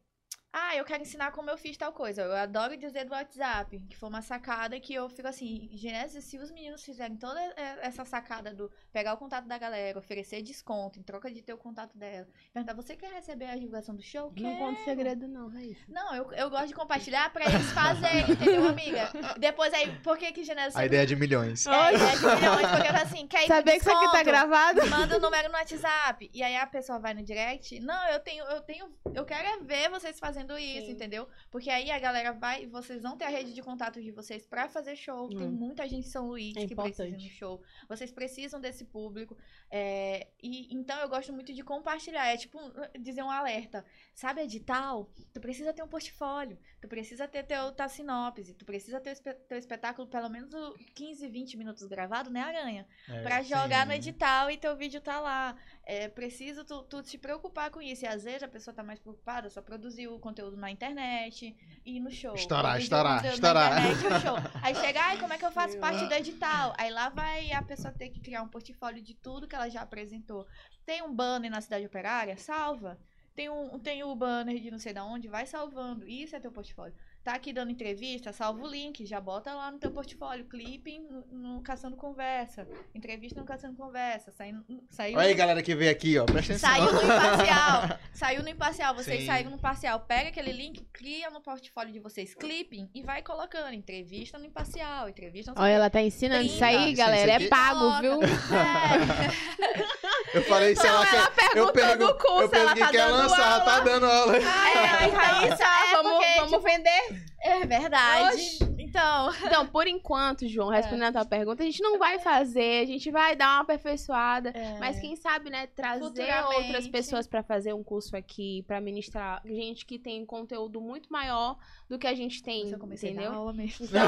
Ah, 0.56 0.76
eu 0.76 0.84
quero 0.84 1.02
ensinar 1.02 1.32
como 1.32 1.50
eu 1.50 1.58
fiz 1.58 1.76
tal 1.76 1.92
coisa. 1.92 2.22
Eu 2.22 2.32
adoro 2.36 2.76
dizer 2.76 3.04
do 3.04 3.10
WhatsApp, 3.10 3.80
que 3.90 3.96
foi 3.96 4.08
uma 4.08 4.22
sacada 4.22 4.78
que 4.78 4.94
eu 4.94 5.08
fico 5.08 5.26
assim, 5.26 5.68
Genésio, 5.72 6.22
se 6.22 6.38
os 6.38 6.48
meninos 6.52 6.84
fizerem 6.84 7.16
toda 7.16 7.40
e- 7.42 7.54
essa 7.80 8.04
sacada 8.04 8.54
do 8.54 8.70
pegar 8.92 9.14
o 9.14 9.16
contato 9.16 9.48
da 9.48 9.58
galera, 9.58 9.98
oferecer 9.98 10.42
desconto 10.42 11.00
em 11.00 11.02
troca 11.02 11.28
de 11.28 11.42
ter 11.42 11.52
o 11.52 11.58
contato 11.58 11.98
dela, 11.98 12.28
perguntar, 12.52 12.72
você 12.72 12.94
quer 12.94 13.12
receber 13.12 13.46
a 13.46 13.56
divulgação 13.56 13.96
do 13.96 14.02
show? 14.02 14.26
Não 14.26 14.32
Quero. 14.32 14.58
conta 14.58 14.84
segredo, 14.84 15.26
não, 15.26 15.48
Raíssa. 15.48 15.80
Não, 15.88 16.14
eu, 16.14 16.32
eu 16.34 16.48
gosto 16.48 16.68
de 16.68 16.74
compartilhar 16.74 17.32
pra 17.32 17.46
eles 17.46 17.72
fazerem, 17.72 18.30
entendeu, 18.30 18.68
amiga? 18.68 19.10
Depois 19.40 19.74
aí, 19.74 19.90
por 20.04 20.16
que 20.16 20.30
que 20.30 20.44
Genésio 20.44 20.78
A 20.78 20.86
ideia 20.86 21.02
é 21.02 21.06
de 21.06 21.16
milhões. 21.16 21.66
É, 21.66 21.94
é 21.94 22.16
de 22.16 22.26
milhões, 22.26 22.70
porque 22.70 22.86
ela 22.86 23.02
assim, 23.02 23.26
quer 23.26 23.42
ir 23.42 23.48
Saber 23.48 23.72
que 23.72 23.78
isso 23.78 23.90
aqui 23.90 24.12
tá 24.12 24.22
gravado? 24.22 24.86
Manda 24.86 25.16
o 25.16 25.20
número 25.20 25.48
no 25.48 25.54
WhatsApp. 25.54 26.30
E 26.32 26.44
aí 26.44 26.54
a 26.56 26.66
pessoa 26.66 27.00
vai 27.00 27.12
no 27.12 27.24
direct. 27.24 27.80
Não, 27.80 28.08
eu 28.10 28.20
tenho, 28.20 28.44
eu 28.44 28.60
tenho. 28.60 28.86
Eu 29.12 29.24
quero 29.24 29.48
é 29.48 29.58
ver 29.58 29.90
vocês 29.90 30.16
fazendo 30.20 30.43
isso, 30.58 30.86
Sim. 30.86 30.92
entendeu? 30.92 31.28
Porque 31.50 31.70
aí 31.70 31.90
a 31.90 31.98
galera 31.98 32.32
vai. 32.32 32.66
Vocês 32.66 33.02
vão 33.02 33.16
ter 33.16 33.24
a 33.24 33.28
rede 33.28 33.52
de 33.54 33.62
contatos 33.62 34.02
de 34.02 34.10
vocês 34.10 34.46
pra 34.46 34.68
fazer 34.68 34.94
show. 34.96 35.28
Tem 35.28 35.46
Hum. 35.46 35.50
muita 35.50 35.88
gente 35.88 36.06
em 36.06 36.10
São 36.10 36.26
Luís 36.28 36.56
É 36.56 36.66
que 36.66 36.74
precisa 36.74 37.04
importante. 37.06 37.24
no 37.24 37.30
show. 37.30 37.62
Vocês 37.88 38.10
precisam 38.12 38.60
desse 38.60 38.84
público. 38.84 39.36
É, 39.70 40.28
e 40.42 40.74
então 40.74 40.98
eu 41.00 41.08
gosto 41.08 41.32
muito 41.32 41.52
de 41.52 41.62
compartilhar. 41.62 42.26
É 42.26 42.36
tipo 42.36 42.58
dizer 43.00 43.22
um 43.22 43.30
alerta. 43.30 43.84
Sabe 44.14 44.42
edital? 44.42 45.10
Tu 45.32 45.40
precisa 45.40 45.72
ter 45.72 45.82
um 45.82 45.88
portfólio. 45.88 46.58
Tu 46.80 46.86
precisa 46.88 47.26
ter 47.26 47.42
teu 47.44 47.72
tua 47.72 47.88
sinopse. 47.88 48.54
Tu 48.54 48.64
precisa 48.64 49.00
ter 49.00 49.16
teu 49.48 49.58
espetáculo 49.58 50.06
pelo 50.06 50.28
menos 50.28 50.52
o 50.52 50.74
15, 50.94 51.26
20 51.28 51.56
minutos 51.56 51.84
gravado, 51.86 52.30
né, 52.30 52.40
Aranha? 52.40 52.86
É, 53.08 53.22
Pra 53.22 53.42
jogar 53.42 53.86
no 53.86 53.92
sim. 53.92 53.98
edital 53.98 54.50
e 54.50 54.56
teu 54.56 54.76
vídeo 54.76 55.00
tá 55.00 55.18
lá. 55.20 55.56
É 55.84 56.08
preciso 56.08 56.64
tu, 56.64 56.82
tu 56.84 57.02
te 57.02 57.18
preocupar 57.18 57.70
com 57.70 57.80
isso. 57.82 58.04
E 58.04 58.08
às 58.08 58.22
vezes 58.24 58.42
a 58.42 58.48
pessoa 58.48 58.74
tá 58.74 58.82
mais 58.82 58.98
preocupada, 58.98 59.50
só 59.50 59.60
produzir 59.62 60.08
o 60.08 60.18
conteúdo 60.34 60.56
na 60.56 60.70
internet, 60.70 61.56
ir 61.86 62.00
no 62.00 62.10
show. 62.10 62.34
Internet, 62.34 64.02
no 64.02 64.20
show. 64.20 64.36
Aí 64.60 64.74
chega, 64.74 65.00
ai, 65.00 65.18
como 65.18 65.32
é 65.32 65.38
que 65.38 65.44
eu 65.44 65.52
faço 65.52 65.78
parte 65.78 66.04
do 66.04 66.12
edital? 66.12 66.74
Aí 66.76 66.90
lá 66.90 67.08
vai 67.08 67.52
a 67.52 67.62
pessoa 67.62 67.94
ter 67.94 68.08
que 68.08 68.20
criar 68.20 68.42
um 68.42 68.48
portfólio 68.48 69.00
de 69.00 69.14
tudo 69.14 69.46
que 69.46 69.54
ela 69.54 69.68
já 69.68 69.82
apresentou. 69.82 70.44
Tem 70.84 71.02
um 71.02 71.14
banner 71.14 71.50
na 71.50 71.60
cidade 71.60 71.86
operária? 71.86 72.36
Salva. 72.36 72.98
Tem 73.34 73.48
um, 73.48 73.78
tem 73.78 74.02
o 74.02 74.14
banner 74.14 74.60
de 74.60 74.70
não 74.70 74.78
sei 74.78 74.92
da 74.92 75.04
onde, 75.04 75.28
vai 75.28 75.46
salvando. 75.46 76.08
Isso 76.08 76.34
é 76.34 76.40
teu 76.40 76.52
portfólio. 76.52 76.94
Tá 77.24 77.32
aqui 77.36 77.54
dando 77.54 77.70
entrevista, 77.70 78.34
salva 78.34 78.62
o 78.62 78.66
link, 78.70 79.06
já 79.06 79.18
bota 79.18 79.54
lá 79.54 79.70
no 79.70 79.78
teu 79.78 79.90
portfólio. 79.90 80.44
Clipe 80.44 80.98
no, 80.98 81.54
no 81.54 81.62
Caçando 81.62 81.96
Conversa. 81.96 82.68
Entrevista 82.94 83.40
no 83.40 83.46
Caçando 83.46 83.74
Conversa. 83.78 84.30
Saiu, 84.30 84.62
saiu, 84.90 85.16
Olha 85.16 85.28
aí, 85.28 85.34
galera 85.34 85.62
que 85.62 85.74
veio 85.74 85.90
aqui, 85.90 86.18
ó. 86.18 86.26
Presta 86.26 86.52
atenção. 86.52 86.68
saiu 86.70 86.92
no 86.92 87.02
imparcial. 87.02 87.98
Saiu 88.12 88.42
no 88.42 88.48
imparcial. 88.50 88.94
Vocês 88.94 89.20
Sim. 89.22 89.26
saíram 89.26 89.50
no 89.50 89.58
parcial. 89.58 90.00
Pega 90.00 90.28
aquele 90.28 90.52
link, 90.52 90.86
cria 90.92 91.30
no 91.30 91.40
portfólio 91.40 91.94
de 91.94 91.98
vocês, 91.98 92.34
clipping 92.34 92.90
e 92.94 93.00
vai 93.02 93.22
colocando. 93.22 93.72
Entrevista 93.72 94.38
no 94.38 94.44
imparcial, 94.44 95.08
entrevista 95.08 95.54
no 95.54 95.62
Olha, 95.62 95.70
ela 95.72 95.88
tá 95.88 96.02
ensinando 96.02 96.44
isso 96.44 96.62
aí, 96.62 96.92
galera. 96.92 97.26
isso 97.30 97.36
aqui- 97.36 97.46
É 97.46 97.48
pago, 97.48 98.00
viu? 98.02 98.20
É. 98.22 99.64
Eu 100.34 100.42
falei 100.42 100.72
isso, 100.72 100.84
ela, 100.84 101.06
quer. 101.06 101.56
Eu 101.56 101.72
perguntou 101.72 101.72
pergunto, 101.72 102.14
curso, 102.18 102.54
eu 102.56 102.60
ela 102.60 102.74
que 102.74 102.80
tá 102.80 102.90
quer 102.90 103.06
dando 103.06 103.16
lançar, 103.18 103.38
ela 103.38 103.60
tá 103.60 103.72
aula. 103.72 103.84
dando 103.84 104.06
aula. 104.06 104.32
Ai, 104.34 104.74
ai, 104.76 105.10
Raíssa, 105.10 105.64
É, 105.64 105.92
vamos, 105.92 106.12
porque, 106.12 106.40
vamos 106.40 106.62
vender? 106.64 107.13
É 107.40 107.66
verdade. 107.66 108.34
Oxi. 108.36 108.74
Então, 108.78 109.32
Então, 109.44 109.66
por 109.66 109.86
enquanto, 109.86 110.46
João, 110.48 110.68
respondendo 110.68 111.08
a 111.08 111.12
tua 111.12 111.24
pergunta, 111.24 111.62
a 111.62 111.66
gente 111.66 111.82
não 111.82 111.98
vai 111.98 112.18
fazer, 112.20 112.82
a 112.82 112.86
gente 112.86 113.10
vai 113.10 113.34
dar 113.36 113.54
uma 113.56 113.60
aperfeiçoada. 113.62 114.52
Mas 114.78 114.98
quem 115.00 115.16
sabe, 115.16 115.50
né, 115.50 115.66
trazer 115.66 116.32
outras 116.56 116.86
pessoas 116.88 117.26
pra 117.26 117.42
fazer 117.42 117.72
um 117.72 117.82
curso 117.82 118.16
aqui, 118.16 118.62
pra 118.66 118.80
ministrar 118.80 119.42
gente 119.44 119.84
que 119.84 119.98
tem 119.98 120.24
conteúdo 120.24 120.80
muito 120.80 121.12
maior 121.12 121.56
do 121.88 121.98
que 121.98 122.06
a 122.06 122.14
gente 122.14 122.42
tem, 122.42 122.70
eu 122.70 122.78
comecei 122.78 123.10
a 123.10 123.12
entendeu? 123.12 123.32
aula 123.32 123.52
mesmo. 123.52 123.84
Então, 123.86 124.04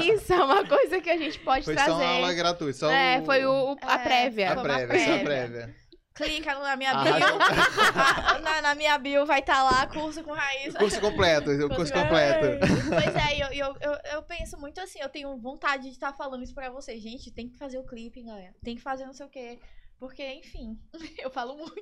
isso 0.14 0.32
é 0.32 0.42
uma 0.44 0.66
coisa 0.66 1.00
que 1.00 1.10
a 1.10 1.16
gente 1.16 1.38
pode 1.40 1.64
Foi 1.64 1.74
trazer. 1.74 1.90
só 1.90 1.96
uma 1.98 2.06
aula 2.06 2.32
gratuita, 2.32 2.78
só 2.78 2.90
é, 2.90 3.20
o... 3.20 3.24
foi 3.24 3.44
o, 3.44 3.72
o- 3.74 3.76
a 3.82 3.94
É, 3.94 3.98
prévia. 3.98 4.52
a 4.52 4.54
foi 4.54 4.62
uma 4.64 4.78
prévia, 4.78 5.04
só 5.04 5.14
a 5.14 5.18
prévia. 5.18 5.76
Clica 6.14 6.54
na 6.54 6.76
minha 6.76 6.92
Ah, 6.92 7.02
bio. 7.02 7.14
Ah, 7.16 8.38
na, 8.42 8.62
na 8.62 8.74
minha 8.76 8.96
bio 8.98 9.26
vai 9.26 9.40
estar 9.40 9.64
lá, 9.64 9.84
curso 9.88 10.22
com 10.22 10.32
Raíssa. 10.32 10.78
Curso 10.78 11.00
completo, 11.00 11.50
o 11.50 11.68
curso 11.74 11.92
completo. 11.92 12.60
Pois 12.88 13.16
é, 13.16 13.42
eu, 13.42 13.48
eu, 13.52 13.76
eu, 13.80 13.98
eu 14.12 14.22
penso 14.22 14.56
muito 14.58 14.80
assim, 14.80 15.00
eu 15.00 15.08
tenho 15.08 15.36
vontade 15.38 15.84
de 15.84 15.90
estar 15.90 16.12
falando 16.12 16.44
isso 16.44 16.54
pra 16.54 16.70
vocês. 16.70 17.02
Gente, 17.02 17.32
tem 17.32 17.48
que 17.48 17.58
fazer 17.58 17.78
o 17.78 17.84
clipe, 17.84 18.22
galera. 18.22 18.54
Tem 18.62 18.76
que 18.76 18.82
fazer 18.82 19.06
não 19.06 19.12
sei 19.12 19.26
o 19.26 19.28
quê. 19.28 19.58
Porque, 19.98 20.24
enfim, 20.34 20.78
eu 21.18 21.30
falo 21.30 21.56
muito. 21.56 21.74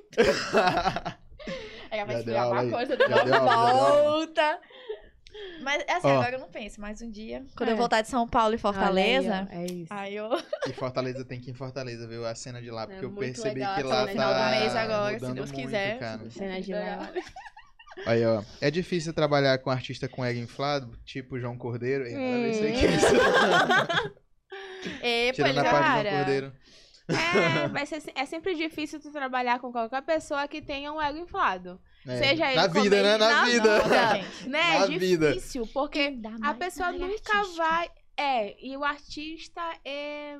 Aí 1.91 2.03
vai 2.05 2.35
aula 2.37 2.53
uma 2.53 2.61
aí. 2.61 2.71
coisa, 2.71 2.97
aula. 3.37 4.01
volta. 4.01 4.61
Mas 5.61 5.83
assim, 5.89 6.07
Ó. 6.07 6.19
agora 6.19 6.35
eu 6.35 6.39
não 6.39 6.49
penso, 6.49 6.79
mais 6.79 7.01
um 7.01 7.09
dia. 7.09 7.45
Quando 7.55 7.69
É. 7.69 7.71
eu 7.73 7.77
voltar 7.77 8.01
de 8.01 8.07
São 8.07 8.27
Paulo 8.27 8.53
e 8.53 8.57
Fortaleza, 8.57 9.29
Olha 9.29 9.47
aí, 9.51 9.57
ó, 9.57 9.61
é 9.61 9.65
isso. 9.65 9.93
aí 9.93 10.15
eu. 10.15 10.29
E 10.67 10.73
Fortaleza 10.73 11.25
tem 11.25 11.39
que 11.39 11.49
ir 11.49 11.51
em 11.51 11.55
Fortaleza, 11.55 12.07
viu? 12.07 12.25
A 12.25 12.35
cena 12.35 12.61
de 12.61 12.69
lá, 12.69 12.85
porque 12.87 13.03
eu 13.05 13.09
muito 13.09 13.19
percebi 13.19 13.59
legal 13.59 13.75
que 13.75 13.83
lá 13.83 13.89
cena 13.95 13.99
de 14.01 14.05
tá 14.05 14.11
final 14.11 14.33
do 14.33 14.59
mês 14.59 14.75
agora, 14.75 15.07
se 15.07 15.13
mudando 15.21 15.35
Deus 15.35 15.51
muito, 15.51 15.65
quiser. 15.65 15.99
cara. 15.99 16.29
Cena 16.29 16.61
de 16.61 16.73
lá. 16.73 17.11
Aí, 18.07 18.25
ó. 18.25 18.43
É 18.59 18.71
difícil 18.71 19.13
trabalhar 19.13 19.57
com 19.59 19.69
artista 19.69 20.07
com 20.09 20.25
ego 20.25 20.39
inflado, 20.39 20.97
tipo 21.05 21.39
João 21.39 21.57
Cordeiro. 21.57 22.05
Ei, 22.05 22.13
nada 22.15 22.27
a 22.27 22.61
ver 22.61 22.73
Hum. 22.75 22.79
que 22.79 22.85
é 22.85 22.89
isso. 22.91 23.05
Epa, 25.01 25.33
Tirando 25.35 25.57
a 25.59 25.63
parte 25.63 25.77
do 25.77 25.83
cara. 25.83 26.09
João 26.09 26.17
Cordeiro. 26.23 26.53
É, 27.07 27.67
vai 27.69 27.85
ser, 27.85 28.01
é 28.15 28.25
sempre 28.25 28.55
difícil 28.55 28.99
tu 28.99 29.11
trabalhar 29.11 29.59
com 29.59 29.71
qualquer 29.71 30.01
pessoa 30.01 30.47
que 30.47 30.61
tenha 30.61 30.91
um 30.91 31.01
ego 31.01 31.17
inflado. 31.19 31.79
É, 32.05 32.17
Seja 32.17 32.47
ele 32.47 32.55
Na 32.55 32.67
vida, 32.67 33.03
né? 33.03 33.17
Na, 33.17 33.29
na 33.29 33.45
vida. 33.45 33.79
vida. 33.81 34.15
gente. 34.15 34.43
Né? 34.49 34.79
Na 34.79 34.85
é 34.85 34.87
vida. 34.97 35.33
difícil, 35.33 35.67
porque 35.73 36.19
a 36.41 36.53
pessoa 36.53 36.91
nunca 36.91 37.43
vai. 37.55 37.89
É, 38.17 38.55
e 38.63 38.75
o 38.77 38.83
artista 38.83 39.61
é. 39.85 40.37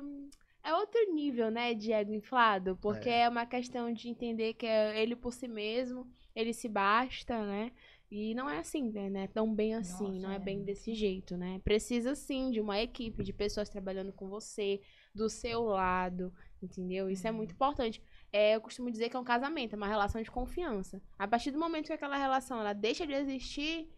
É 0.66 0.74
outro 0.74 1.12
nível, 1.12 1.50
né, 1.50 1.74
de 1.74 1.92
ego 1.92 2.14
inflado, 2.14 2.78
porque 2.80 3.10
é. 3.10 3.28
uma 3.28 3.44
questão 3.44 3.92
de 3.92 4.08
entender 4.08 4.54
que 4.54 4.64
é 4.64 4.98
ele 4.98 5.14
por 5.14 5.30
si 5.30 5.46
mesmo, 5.46 6.06
ele 6.34 6.54
se 6.54 6.70
basta, 6.70 7.38
né? 7.44 7.70
E 8.10 8.34
não 8.34 8.48
é 8.48 8.60
assim, 8.60 8.90
né? 8.90 9.10
Não 9.10 9.20
é 9.20 9.26
tão 9.26 9.52
bem 9.54 9.74
assim, 9.74 10.04
Nossa, 10.04 10.20
não 10.20 10.30
é 10.30 10.36
é 10.36 10.38
bem 10.38 10.62
desse 10.64 10.94
jeito, 10.94 11.36
né? 11.36 11.60
Precisa 11.64 12.14
sim 12.14 12.50
de 12.50 12.60
uma 12.62 12.80
equipe, 12.80 13.22
de 13.22 13.32
pessoas 13.32 13.68
trabalhando 13.68 14.10
com 14.12 14.28
você, 14.28 14.80
do 15.14 15.28
seu 15.28 15.64
lado, 15.64 16.32
entendeu? 16.62 17.10
Isso 17.10 17.26
é 17.26 17.30
Uhum. 17.30 17.36
muito 17.38 17.52
importante. 17.52 18.00
É, 18.36 18.56
eu 18.56 18.60
costumo 18.60 18.90
dizer 18.90 19.08
que 19.08 19.16
é 19.16 19.20
um 19.20 19.22
casamento, 19.22 19.74
é 19.74 19.76
uma 19.76 19.86
relação 19.86 20.20
de 20.20 20.28
confiança. 20.28 21.00
A 21.16 21.28
partir 21.28 21.52
do 21.52 21.58
momento 21.60 21.86
que 21.86 21.92
aquela 21.92 22.16
relação 22.16 22.58
ela 22.58 22.72
deixa 22.72 23.06
de 23.06 23.12
existir, 23.12 23.88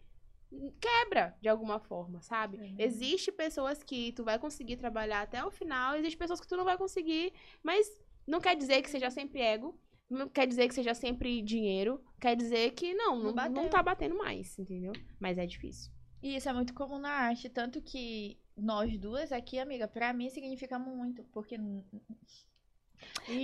quebra 0.79 1.35
de 1.41 1.49
alguma 1.49 1.79
forma, 1.79 2.21
sabe? 2.21 2.57
Uhum. 2.57 2.75
Existe 2.77 3.31
pessoas 3.31 3.81
que 3.81 4.11
tu 4.11 4.23
vai 4.23 4.37
conseguir 4.37 4.77
trabalhar 4.77 5.23
até 5.23 5.43
o 5.43 5.49
final, 5.49 5.95
existe 5.95 6.15
pessoas 6.15 6.39
que 6.39 6.47
tu 6.47 6.55
não 6.55 6.63
vai 6.63 6.77
conseguir, 6.77 7.33
mas 7.63 7.89
não 8.27 8.39
quer 8.39 8.55
dizer 8.55 8.83
que 8.83 8.91
seja 8.91 9.09
sempre 9.09 9.41
ego, 9.41 9.75
não 10.07 10.29
quer 10.29 10.45
dizer 10.45 10.67
que 10.67 10.75
seja 10.75 10.93
sempre 10.93 11.41
dinheiro, 11.41 11.99
quer 12.21 12.35
dizer 12.35 12.73
que 12.75 12.93
não, 12.93 13.17
Não 13.17 13.33
não, 13.33 13.49
não 13.49 13.69
tá 13.69 13.81
batendo 13.81 14.15
mais, 14.15 14.59
entendeu? 14.59 14.93
Mas 15.19 15.39
é 15.39 15.47
difícil. 15.47 15.91
E 16.21 16.35
isso 16.35 16.47
é 16.47 16.53
muito 16.53 16.75
comum 16.75 16.99
na 16.99 17.09
arte, 17.09 17.49
tanto 17.49 17.81
que 17.81 18.37
nós 18.55 18.95
duas 18.99 19.31
aqui, 19.31 19.57
amiga, 19.57 19.87
pra 19.87 20.13
mim 20.13 20.29
significa 20.29 20.77
muito, 20.77 21.23
porque 21.25 21.57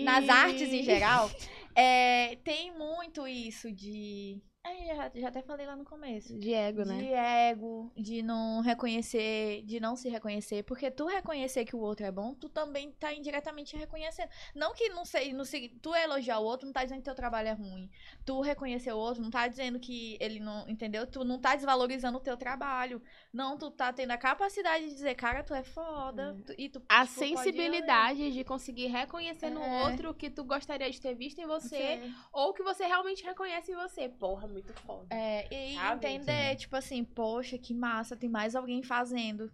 nas 0.03 0.29
artes 0.29 0.71
em 0.71 0.83
geral, 0.83 1.29
é, 1.75 2.37
tem 2.43 2.71
muito 2.71 3.27
isso 3.27 3.71
de. 3.71 4.41
É, 4.65 4.95
já, 4.95 5.11
já 5.13 5.27
até 5.27 5.41
falei 5.41 5.65
lá 5.67 5.75
no 5.75 5.83
começo. 5.83 6.39
De 6.39 6.53
ego, 6.53 6.85
né? 6.85 6.97
De 6.97 7.11
ego, 7.13 7.91
de 7.97 8.21
não 8.23 8.61
reconhecer, 8.61 9.61
de 9.65 9.77
não 9.77 9.97
se 9.97 10.07
reconhecer. 10.07 10.63
Porque 10.63 10.89
tu 10.89 11.05
reconhecer 11.05 11.65
que 11.65 11.75
o 11.75 11.79
outro 11.79 12.05
é 12.05 12.11
bom, 12.11 12.33
tu 12.33 12.47
também 12.47 12.89
tá 12.93 13.13
indiretamente 13.13 13.75
reconhecendo. 13.75 14.29
Não 14.55 14.73
que 14.73 14.87
não 14.87 15.03
sei, 15.03 15.33
não 15.33 15.43
sei, 15.43 15.67
tu 15.81 15.93
elogiar 15.93 16.39
o 16.39 16.45
outro 16.45 16.65
não 16.65 16.71
tá 16.71 16.81
dizendo 16.81 16.99
que 16.99 17.03
teu 17.03 17.13
trabalho 17.15 17.49
é 17.49 17.51
ruim. 17.53 17.89
Tu 18.25 18.39
reconhecer 18.39 18.93
o 18.93 18.97
outro 18.97 19.21
não 19.21 19.29
tá 19.29 19.49
dizendo 19.49 19.79
que 19.81 20.17
ele 20.21 20.39
não, 20.39 20.67
entendeu? 20.69 21.05
Tu 21.05 21.25
não 21.25 21.37
tá 21.37 21.55
desvalorizando 21.55 22.17
o 22.17 22.21
teu 22.21 22.37
trabalho. 22.37 23.01
Não, 23.33 23.57
tu 23.57 23.69
tá 23.69 23.91
tendo 23.91 24.11
a 24.11 24.17
capacidade 24.17 24.85
de 24.87 24.93
dizer, 24.93 25.15
cara, 25.15 25.43
tu 25.43 25.53
é 25.53 25.63
foda. 25.63 26.37
tu- 26.45 26.53
e 26.57 26.69
tu, 26.69 26.81
A 26.87 27.05
tipo, 27.05 27.19
sensibilidade 27.19 28.31
de 28.31 28.43
conseguir 28.45 28.87
reconhecer 28.87 29.49
no 29.49 29.61
É. 29.61 29.83
outro 29.89 30.11
o 30.11 30.13
que 30.13 30.29
tu 30.29 30.43
gostaria 30.45 30.89
de 30.89 31.01
ter 31.01 31.13
visto 31.15 31.39
em 31.39 31.45
você, 31.45 31.97
Você- 31.97 32.13
ou 32.31 32.53
que 32.53 32.63
você 32.63 32.85
realmente 32.85 33.23
reconhece 33.25 33.71
em 33.71 33.75
você. 33.75 34.07
Porra, 34.07 34.47
muito 34.53 34.73
foda. 34.73 35.07
É, 35.09 35.47
e 35.53 35.75
Sabe? 35.75 35.95
entender, 36.07 36.51
Sim. 36.51 36.55
tipo 36.57 36.75
assim, 36.75 37.03
poxa, 37.03 37.57
que 37.57 37.73
massa, 37.73 38.15
tem 38.15 38.29
mais 38.29 38.55
alguém 38.55 38.81
fazendo. 38.83 39.51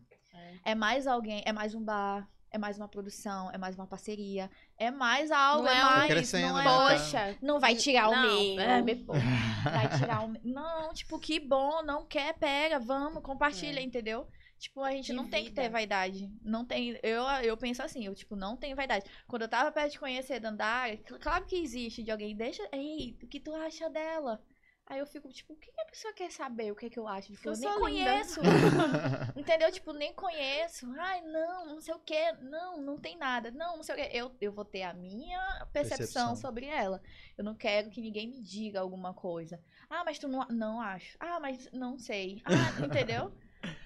É. 0.66 0.76
mais 0.76 1.08
alguém, 1.08 1.42
é 1.46 1.52
mais 1.52 1.74
um 1.74 1.84
bar, 1.84 2.30
é 2.52 2.58
mais 2.58 2.78
uma 2.78 2.88
produção, 2.88 3.50
é 3.52 3.58
mais 3.58 3.76
uma 3.76 3.86
parceria, 3.88 4.50
é 4.78 4.90
mais 4.92 5.32
algo, 5.32 5.64
Não 5.64 5.72
é 5.72 5.78
é 5.80 5.84
mais. 5.84 6.08
Crescendo, 6.12 6.48
não, 6.48 6.56
né, 6.56 6.62
é, 6.62 6.66
tá? 6.66 6.90
Poxa, 6.90 7.38
não 7.42 7.60
vai 7.60 7.76
tirar 7.76 8.10
o 8.10 8.12
não, 8.12 8.22
meu. 8.56 8.60
é, 8.60 8.82
me. 8.82 8.94
Vai 9.64 9.98
tirar 9.98 10.24
o 10.24 10.28
meu. 10.30 10.42
Não, 10.44 10.94
tipo, 10.94 11.20
que 11.20 11.40
bom, 11.40 11.82
não 11.84 12.06
quer, 12.06 12.34
pega, 12.38 12.80
vamos, 12.80 13.22
compartilha, 13.24 13.80
entendeu? 13.82 14.28
Tipo, 14.58 14.82
a 14.84 14.92
gente 14.92 15.08
De 15.08 15.14
não 15.14 15.30
tem 15.30 15.46
que 15.46 15.52
ter 15.52 15.62
vida. 15.64 15.72
vaidade. 15.74 16.30
Não 16.42 16.66
tem. 16.66 17.00
Eu, 17.02 17.24
eu 17.44 17.56
penso 17.56 17.82
assim, 17.82 18.06
eu, 18.06 18.14
tipo, 18.14 18.36
não 18.36 18.58
tenho 18.58 18.76
vaidade. 18.76 19.06
Quando 19.26 19.44
eu 19.44 19.48
tava 19.50 19.72
perto 19.72 19.94
de 19.94 20.00
conhecer 20.00 20.40
Dandara, 20.42 20.98
cl- 20.98 21.18
claro 21.20 21.46
que 21.46 21.56
existe 21.56 22.04
de 22.04 22.12
alguém, 22.12 22.36
deixa. 22.36 22.68
Ei, 22.74 23.18
o 23.24 23.28
que 23.28 23.40
tu 23.40 23.54
acha 23.56 23.90
dela? 23.90 24.42
Aí 24.90 24.98
eu 24.98 25.06
fico, 25.06 25.30
tipo, 25.30 25.53
o 25.53 25.56
que 25.56 25.70
a 25.80 25.86
pessoa 25.86 26.11
quer 26.16 26.32
saber? 26.32 26.72
O 26.72 26.76
que 26.76 26.90
que 26.90 26.98
eu 26.98 27.07
acho? 27.07 27.32
Tipo, 27.32 27.49
Eu 27.49 27.53
eu 27.53 27.60
nem 27.60 27.80
conheço. 27.80 28.40
Entendeu? 29.38 29.72
Tipo, 29.72 29.94
nem 29.94 30.11
conheço. 30.14 30.91
Ai, 30.98 31.22
não, 31.22 31.66
não 31.68 31.80
sei 31.80 31.94
o 31.94 31.99
quê. 31.99 32.32
Não, 32.41 32.82
não 32.82 32.98
tem 32.98 33.16
nada. 33.16 33.52
Não, 33.52 33.76
não 33.78 33.84
sei 33.84 33.94
o 33.94 33.98
quê. 33.99 34.10
Eu, 34.11 34.32
eu 34.41 34.52
vou 34.52 34.66
ter 34.66 34.82
a 34.82 34.91
minha 34.94 35.40
percepção, 35.72 35.98
Percepção. 36.32 36.36
sobre 36.36 36.66
ela. 36.66 37.02
Eu 37.38 37.44
não 37.44 37.53
quero 37.53 37.91
que 37.91 38.02
ninguém 38.02 38.28
me 38.28 38.41
diga 38.41 38.80
alguma 38.80 39.14
coisa. 39.14 39.61
Ah, 39.88 40.03
mas 40.03 40.18
tu 40.18 40.28
não, 40.28 40.45
não 40.49 40.82
acho. 40.82 41.16
Ah, 41.20 41.40
mas 41.40 41.70
não 41.72 41.99
sei. 41.99 42.41
Ah, 42.45 42.84
entendeu? 42.84 43.32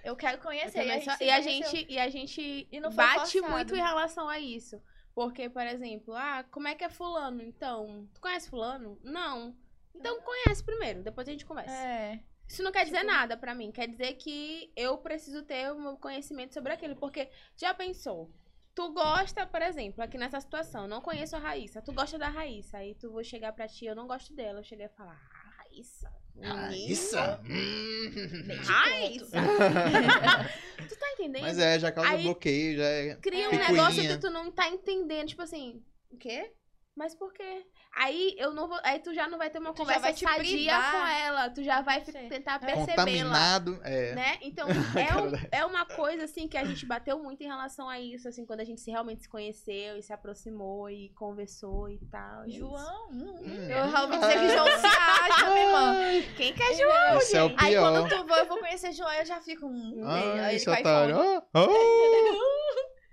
Eu 0.06 0.16
quero 0.16 0.38
Eu 0.38 0.42
conhecer. 0.42 0.72
também 0.84 0.88
E 0.88 0.92
a 0.94 1.00
gente, 1.00 1.24
E 1.24 1.30
a 1.30 1.42
gente, 1.42 1.86
e 1.90 2.00
a 2.00 2.10
gente 2.10 2.68
E 2.72 2.80
bate 2.92 3.40
forçado. 3.40 3.52
muito 3.52 3.76
em 3.76 3.82
relação 3.82 4.30
a 4.30 4.40
isso. 4.40 4.82
Porque, 5.14 5.50
por 5.50 5.62
exemplo, 5.68 6.16
ah, 6.16 6.44
como 6.50 6.68
é 6.68 6.76
que 6.76 6.84
é 6.84 6.90
fulano? 6.90 7.42
Então, 7.44 8.08
tu 8.14 8.22
conhece 8.22 8.50
fulano? 8.50 8.98
Não. 9.04 9.56
Então 9.96 10.22
conhece 10.22 10.64
primeiro, 10.64 11.04
depois 11.04 11.28
a 11.28 11.32
gente 11.32 11.46
conversa. 11.46 11.72
É. 11.76 12.20
Isso 12.48 12.62
não 12.62 12.72
quer 12.72 12.84
dizer 12.86 13.00
Tipo- 13.00 13.12
nada 13.12 13.38
pra 13.38 13.56
mim. 13.56 13.72
Quer 13.72 13.88
dizer 13.88 14.14
que 14.14 14.72
eu 14.76 14.98
preciso 14.98 15.44
ter 15.44 15.72
o 15.72 15.80
meu 15.80 15.96
conhecimento 15.98 16.54
sobre 16.54 16.74
aquilo. 16.74 16.96
Porque 16.96 17.30
já 17.58 17.74
pensou? 17.74 18.30
Tu 18.76 18.92
gosta, 18.92 19.46
por 19.46 19.62
exemplo, 19.62 20.04
aqui 20.04 20.18
nessa 20.18 20.42
situação, 20.42 20.88
não 20.88 21.00
conheço 21.00 21.36
a 21.36 21.40
Raíssa. 21.40 21.82
Tu 21.82 21.94
gosta 21.94 22.18
da 22.18 22.28
Raíssa. 22.28 22.78
Aí 22.80 22.96
tu 22.96 23.12
vou 23.12 23.24
chegar 23.24 23.54
pra 23.54 23.68
ti, 23.68 23.86
eu 23.86 23.96
não 23.96 24.08
gosto 24.08 24.34
dela. 24.34 24.60
Eu 24.60 24.64
cheguei 24.64 24.88
a 24.88 24.90
falar, 24.90 25.20
ah, 25.32 25.64
Raíssa. 25.64 26.12
Raíssa? 26.42 27.40
Hum. 27.46 28.64
Raíssa. 28.66 29.38
tu 30.90 30.96
tá 30.98 31.12
entendendo? 31.14 31.44
Mas 31.44 31.58
é, 31.60 31.80
já 31.80 31.92
causa 31.92 32.10
Aí- 32.12 32.24
bloqueio, 32.24 32.78
já 32.78 32.84
é. 32.86 33.16
Cria 33.18 33.48
um 33.48 33.52
Picuinha. 33.52 33.72
negócio 33.72 34.02
que 34.02 34.18
tu 34.18 34.30
não 34.30 34.52
tá 34.52 34.68
entendendo. 34.68 35.28
Tipo 35.28 35.44
assim, 35.44 35.84
o 36.12 36.18
quê? 36.18 36.52
Mas 36.96 37.16
por 37.16 37.32
quê? 37.34 37.66
Aí 37.96 38.36
eu 38.40 38.52
não 38.54 38.68
vou. 38.68 38.80
Aí 38.84 38.98
tu 39.00 39.14
já 39.14 39.28
não 39.28 39.38
vai 39.38 39.52
ter 39.52 39.60
uma 39.60 39.72
Tu 39.72 39.78
conversa 39.78 40.02
vai 40.02 40.14
te 40.14 40.26
sadia 40.26 40.74
com 40.92 41.06
ela. 41.08 41.50
Tu 41.52 41.64
já 41.64 41.82
vai 41.82 42.04
Sei. 42.04 42.28
tentar 42.28 42.56
É. 42.56 42.58
percebê-la. 42.66 42.96
Contaminado. 42.96 43.80
É. 43.84 44.16
Né? 44.16 44.38
Então, 44.42 44.68
é, 44.98 45.22
um- 45.22 45.48
é 45.52 45.66
uma 45.66 45.86
coisa, 45.86 46.24
assim, 46.24 46.48
que 46.48 46.58
a 46.58 46.64
gente 46.66 46.86
bateu 46.88 47.20
muito 47.20 47.44
em 47.44 47.48
relação 47.48 47.88
a 47.88 48.00
isso, 48.00 48.28
assim, 48.28 48.46
quando 48.48 48.62
a 48.62 48.64
gente 48.64 48.82
se 48.82 48.90
realmente 48.90 49.22
se 49.22 49.30
conheceu 49.30 49.96
e 49.98 50.02
se 50.02 50.12
aproximou 50.12 50.90
e 50.90 51.10
conversou 51.10 51.88
e 51.88 52.00
tal. 52.12 52.46
é. 52.46 52.50
João? 52.50 53.10
Hum, 53.12 53.36
Hum. 53.44 53.70
Eu 53.70 54.02
ouvi 54.02 54.18
dizer 54.18 54.40
que 54.40 54.50
João 54.58 54.66
se 54.80 54.88
acha, 54.88 55.50
minha 55.52 55.66
irmã. 55.66 56.34
Quem 56.36 56.54
quer 56.54 56.74
João? 56.76 57.18
Esse 57.18 57.38
é 57.38 57.44
o 57.44 57.54
Aí 57.58 57.70
pior. 57.74 57.92
quando 57.92 58.10
tu 58.10 58.28
for, 58.28 58.38
eu 58.40 58.46
vou 58.48 58.58
conhecer 58.58 58.92
João, 58.92 59.14
eu 59.14 59.26
já 59.26 59.40
fico. 59.40 59.68
Hum, 59.68 60.02
Ai, 60.06 60.32
aí 60.32 60.48
ele 60.48 60.56
esse 60.56 60.66
cai 60.66 60.82
otário. 60.82 61.16
fora. 61.16 61.44
Ah, 61.54 61.66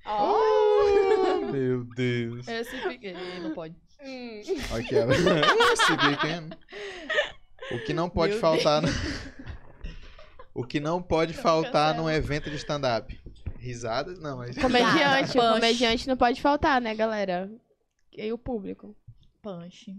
ah, 0.07 0.23
Ó. 0.24 1.52
meu 1.52 1.85
Deus. 1.85 2.48
Esse 2.48 2.77
pequeno, 2.81 3.19
não 3.43 3.55
pode. 3.55 3.74
Hum. 4.02 4.40
Aqui, 4.77 4.97
ela. 4.97 5.12
Esse 5.72 5.97
pequeno. 5.97 6.56
O 7.72 7.78
que 7.85 7.93
não 7.93 8.09
pode 8.09 8.32
Meu 8.32 8.40
faltar. 8.40 8.82
No... 8.82 8.89
O 10.52 10.64
que 10.64 10.81
não 10.81 11.01
pode 11.01 11.32
faltar 11.32 11.90
cancela. 11.90 11.94
num 11.94 12.10
evento 12.10 12.51
de 12.51 12.56
stand-up? 12.56 13.18
Risadas? 13.59 14.18
Não, 14.18 14.36
mas. 14.36 14.59
Comediante, 14.59 15.39
o 15.39 15.40
comediante 15.55 16.09
não 16.09 16.16
pode 16.16 16.43
faltar, 16.43 16.81
né, 16.81 16.93
galera? 16.94 17.48
E 18.12 18.32
o 18.32 18.36
público. 18.36 18.97
Punch. 19.40 19.97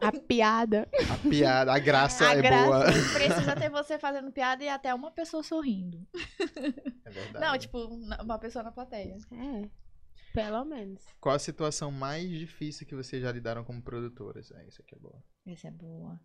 A 0.00 0.12
piada. 0.12 0.88
A 1.10 1.28
piada, 1.28 1.72
a 1.72 1.78
graça 1.78 2.28
A 2.28 2.34
é 2.34 2.42
graça. 2.42 2.66
boa. 2.66 2.84
Precisa 3.14 3.56
ter 3.56 3.70
você 3.70 3.98
fazendo 3.98 4.32
piada 4.32 4.64
e 4.64 4.68
até 4.68 4.92
uma 4.94 5.10
pessoa 5.10 5.42
sorrindo. 5.42 6.06
É 7.04 7.10
verdade. 7.10 7.38
Não, 7.40 7.58
tipo, 7.58 7.78
uma 8.22 8.38
pessoa 8.38 8.62
na 8.62 8.72
plateia. 8.72 9.16
É. 9.32 9.68
Pelo 10.32 10.64
menos. 10.64 11.04
Qual 11.20 11.34
a 11.34 11.38
situação 11.38 11.90
mais 11.90 12.28
difícil 12.28 12.86
que 12.86 12.94
vocês 12.94 13.22
já 13.22 13.32
lidaram 13.32 13.64
como 13.64 13.82
produtoras? 13.82 14.50
É, 14.52 14.66
isso 14.68 14.80
aqui 14.82 14.94
é 14.94 14.98
boa. 14.98 15.22
Essa 15.46 15.68
é 15.68 15.70
boa. 15.70 16.20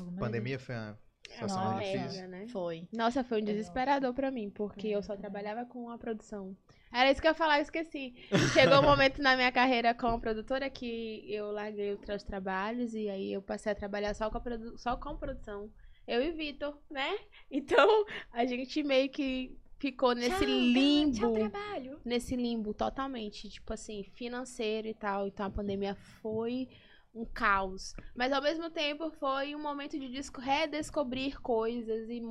Alguma 0.00 0.18
Pandemia 0.18 0.58
foi 0.58 0.74
uma 0.74 0.98
situação 1.28 1.58
Nossa. 1.64 1.74
mais 1.76 1.90
difícil. 1.92 2.28
né? 2.28 2.48
Foi. 2.48 2.88
Nossa, 2.92 3.22
foi 3.24 3.42
um 3.42 3.44
desesperador 3.44 4.14
pra 4.14 4.30
mim, 4.30 4.50
porque 4.50 4.88
eu 4.88 5.02
só 5.02 5.14
É. 5.14 5.16
trabalhava 5.16 5.64
com 5.66 5.90
a 5.90 5.98
produção. 5.98 6.56
Era 6.92 7.10
isso 7.10 7.20
que 7.20 7.26
eu 7.26 7.30
ia 7.30 7.34
falar, 7.34 7.58
eu 7.58 7.62
esqueci. 7.62 8.14
Chegou 8.52 8.78
um 8.80 8.82
momento 8.98 9.20
na 9.22 9.36
minha 9.36 9.52
carreira 9.52 9.94
como 9.94 10.20
produtora 10.20 10.68
que 10.70 11.22
eu 11.32 11.50
larguei 11.52 11.92
outros 11.92 12.22
trabalhos 12.24 12.94
e 12.94 13.08
aí 13.08 13.32
eu 13.32 13.42
passei 13.42 13.72
a 13.72 13.74
trabalhar 13.74 14.14
só 14.14 14.30
com, 14.30 14.38
a 14.38 14.40
produ- 14.40 14.78
só 14.78 14.96
com 14.96 15.16
produção. 15.16 15.70
Eu 16.08 16.22
e 16.22 16.32
Vitor, 16.32 16.76
né? 16.90 17.16
Então, 17.50 17.86
a 18.32 18.44
gente 18.46 18.82
meio 18.82 19.08
que 19.10 19.56
ficou 19.80 20.14
nesse 20.14 20.36
Tchau, 20.44 20.46
limbo. 20.46 21.18
Tchau, 21.18 21.32
trabalho. 21.32 22.00
nesse 22.04 22.36
limbo 22.36 22.72
totalmente, 22.72 23.48
tipo 23.48 23.72
assim, 23.72 24.04
financeiro 24.14 24.86
e 24.86 24.94
tal. 24.94 25.26
Então 25.26 25.46
a 25.46 25.50
pandemia 25.50 25.94
foi 26.22 26.68
um 27.12 27.24
caos. 27.24 27.92
Mas 28.14 28.32
ao 28.32 28.40
mesmo 28.40 28.70
tempo 28.70 29.10
foi 29.10 29.54
um 29.56 29.60
momento 29.60 29.98
de 29.98 30.08
desco- 30.08 30.40
redescobrir 30.40 31.40
coisas 31.40 32.08
e, 32.08 32.22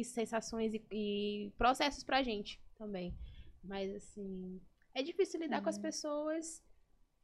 e 0.00 0.04
sensações 0.04 0.74
e, 0.74 0.82
e 0.90 1.52
processos 1.56 2.02
pra 2.02 2.22
gente 2.24 2.60
também. 2.76 3.14
Mas 3.62 3.94
assim, 3.94 4.60
é 4.94 5.02
difícil 5.02 5.38
lidar 5.40 5.62
com 5.62 5.68
as 5.68 5.78
pessoas 5.78 6.60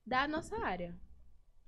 da 0.07 0.29
nossa 0.29 0.57
área. 0.65 0.95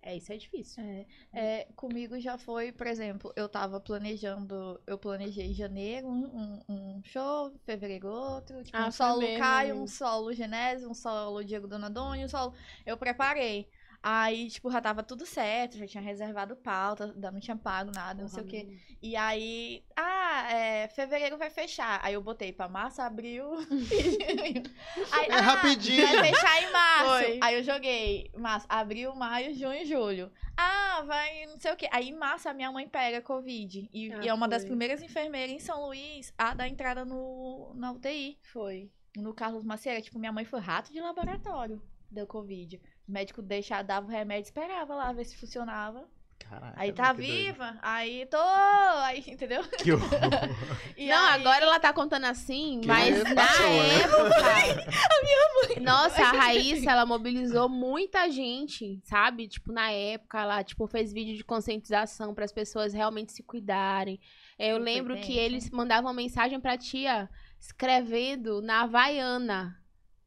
É, 0.07 0.17
isso 0.17 0.33
é 0.33 0.37
difícil. 0.37 0.83
É, 0.85 1.07
é, 1.33 1.65
comigo 1.77 2.19
já 2.21 2.37
foi, 2.37 2.71
por 2.73 2.87
exemplo, 2.87 3.33
eu 3.37 3.49
tava 3.49 3.81
planejando, 3.81 4.81
eu 4.87 4.99
planejei 4.99 5.47
em 5.47 5.55
janeiro 5.55 6.07
um, 6.09 6.61
um- 6.69 6.97
um 6.99 7.03
show, 7.05 7.53
fevereiro 7.65 8.09
outro, 8.09 8.63
tipo, 8.63 8.77
Ah, 8.79 8.89
um 8.89 8.91
solo. 8.91 9.33
Caio, 9.33 9.77
um 9.77 9.87
solo 9.87 10.33
Genésio, 10.33 10.91
um 10.91 10.95
solo 10.95 11.43
Diego 11.45 11.67
Donadoni, 11.67 12.25
um 12.25 12.29
solo. 12.29 12.55
Eu 12.85 12.97
preparei. 12.99 13.71
Aí, 14.07 14.51
tipo, 14.51 14.71
já 14.71 14.83
tava 14.83 15.03
tudo 15.03 15.25
certo, 15.25 15.79
já 15.79 15.87
tinha 15.87 16.03
reservado 16.03 16.55
pauta, 16.57 17.07
ainda 17.07 17.31
não 17.31 17.41
tinha 17.41 17.57
pago 17.57 17.91
nada, 17.91 18.21
não 18.21 18.29
sei 18.29 18.43
o 18.43 18.47
quê. 18.47 18.77
E 19.01 19.17
aí, 19.17 19.83
ah, 19.97 20.53
é, 20.53 20.89
fevereiro 20.89 21.39
vai 21.39 21.49
fechar. 21.49 22.01
Aí 22.03 22.13
eu 22.13 22.21
botei 22.21 22.53
pra 22.53 22.69
março, 22.69 23.01
abril. 23.01 23.47
aí, 25.11 25.27
É 25.27 25.37
rapidinho. 25.37 26.07
Vai 26.07 26.35
fechar 26.35 26.63
em 26.63 26.71
março. 26.71 27.09
Foi. 27.09 27.41
Aí 27.43 27.55
eu 27.55 27.63
joguei 27.63 28.31
março, 28.37 28.67
abril, 28.69 29.15
maio, 29.15 29.55
junho 29.55 29.81
e 29.81 29.87
julho. 29.87 30.31
Ah, 30.55 31.03
vai 31.07 31.47
não 31.47 31.59
sei 31.59 31.73
o 31.73 31.77
quê. 31.77 31.89
Aí 31.91 32.11
em 32.11 32.15
março 32.15 32.47
a 32.47 32.53
minha 32.53 32.71
mãe 32.71 32.87
pega 32.87 33.23
Covid. 33.23 33.89
E, 33.91 34.13
Ah, 34.13 34.21
e 34.23 34.29
é 34.29 34.35
uma 34.35 34.47
das 34.47 34.63
foi. 34.65 34.69
primeiras 34.69 35.03
enfermeiras 35.03 35.51
em 35.51 35.59
São 35.59 35.87
Luís 35.87 36.31
a 36.37 36.53
dar 36.53 36.69
entrada 36.69 37.07
no, 37.07 37.73
na 37.75 37.91
UTI. 37.93 38.39
Foi. 38.43 38.91
No 39.17 39.33
Carlos 39.33 39.65
Macieira. 39.65 40.03
Tipo, 40.03 40.19
minha 40.19 40.31
mãe 40.33 40.45
foi 40.45 40.61
rato 40.61 40.93
de 40.93 41.01
laboratório. 41.01 41.83
Deu 42.11 42.27
Covid. 42.27 42.81
O 43.09 43.13
médico 43.13 43.43
deixava, 43.43 43.85
dava 43.85 44.07
o 44.07 44.11
remédio, 44.11 44.45
esperava 44.49 44.95
lá 44.95 45.13
ver 45.13 45.25
se 45.25 45.37
funcionava. 45.37 46.05
Caraca, 46.39 46.75
Aí 46.77 46.93
tá 46.93 47.15
que 47.15 47.23
doido. 47.23 47.33
viva, 47.33 47.79
aí 47.81 48.27
tô, 48.27 48.37
aí, 48.39 49.25
entendeu? 49.27 49.63
Que 49.79 49.93
horror. 49.93 50.11
E 50.97 51.09
não, 51.09 51.27
aí- 51.29 51.41
agora 51.41 51.65
ela 51.65 51.81
tá 51.81 51.93
contando 51.93 52.25
assim, 52.25 52.81
Que 52.83 52.87
mas 52.89 53.17
passou, 53.35 53.67
na 53.67 53.73
né? 53.73 54.01
época. 54.03 55.81
Nossa, 55.81 56.23
a 56.23 56.33
Raíssa, 56.37 56.91
ela 56.91 57.07
mobilizou 57.07 57.69
muita 57.69 58.29
gente, 58.31 59.01
sabe? 59.05 59.49
Tipo, 59.49 59.73
na 59.73 59.91
época, 59.91 60.41
ela 60.41 60.63
tipo, 60.63 60.87
fez 60.87 61.13
vídeo 61.13 61.37
de 61.37 61.45
conscientização 61.45 62.35
para 62.35 62.45
as 62.45 62.53
pessoas 62.53 62.93
realmente 62.93 63.33
se 63.33 63.43
cuidarem. 63.43 64.21
É, 64.59 64.73
Eu 64.73 64.79
lembro 64.79 65.17
que 65.21 65.37
eles 65.37 65.71
mandavam 65.71 66.13
mensagem 66.13 66.61
pra 66.61 66.77
tia 66.77 67.29
escrevendo 67.59 68.61
na 68.63 68.83
Havaiana. 68.83 69.81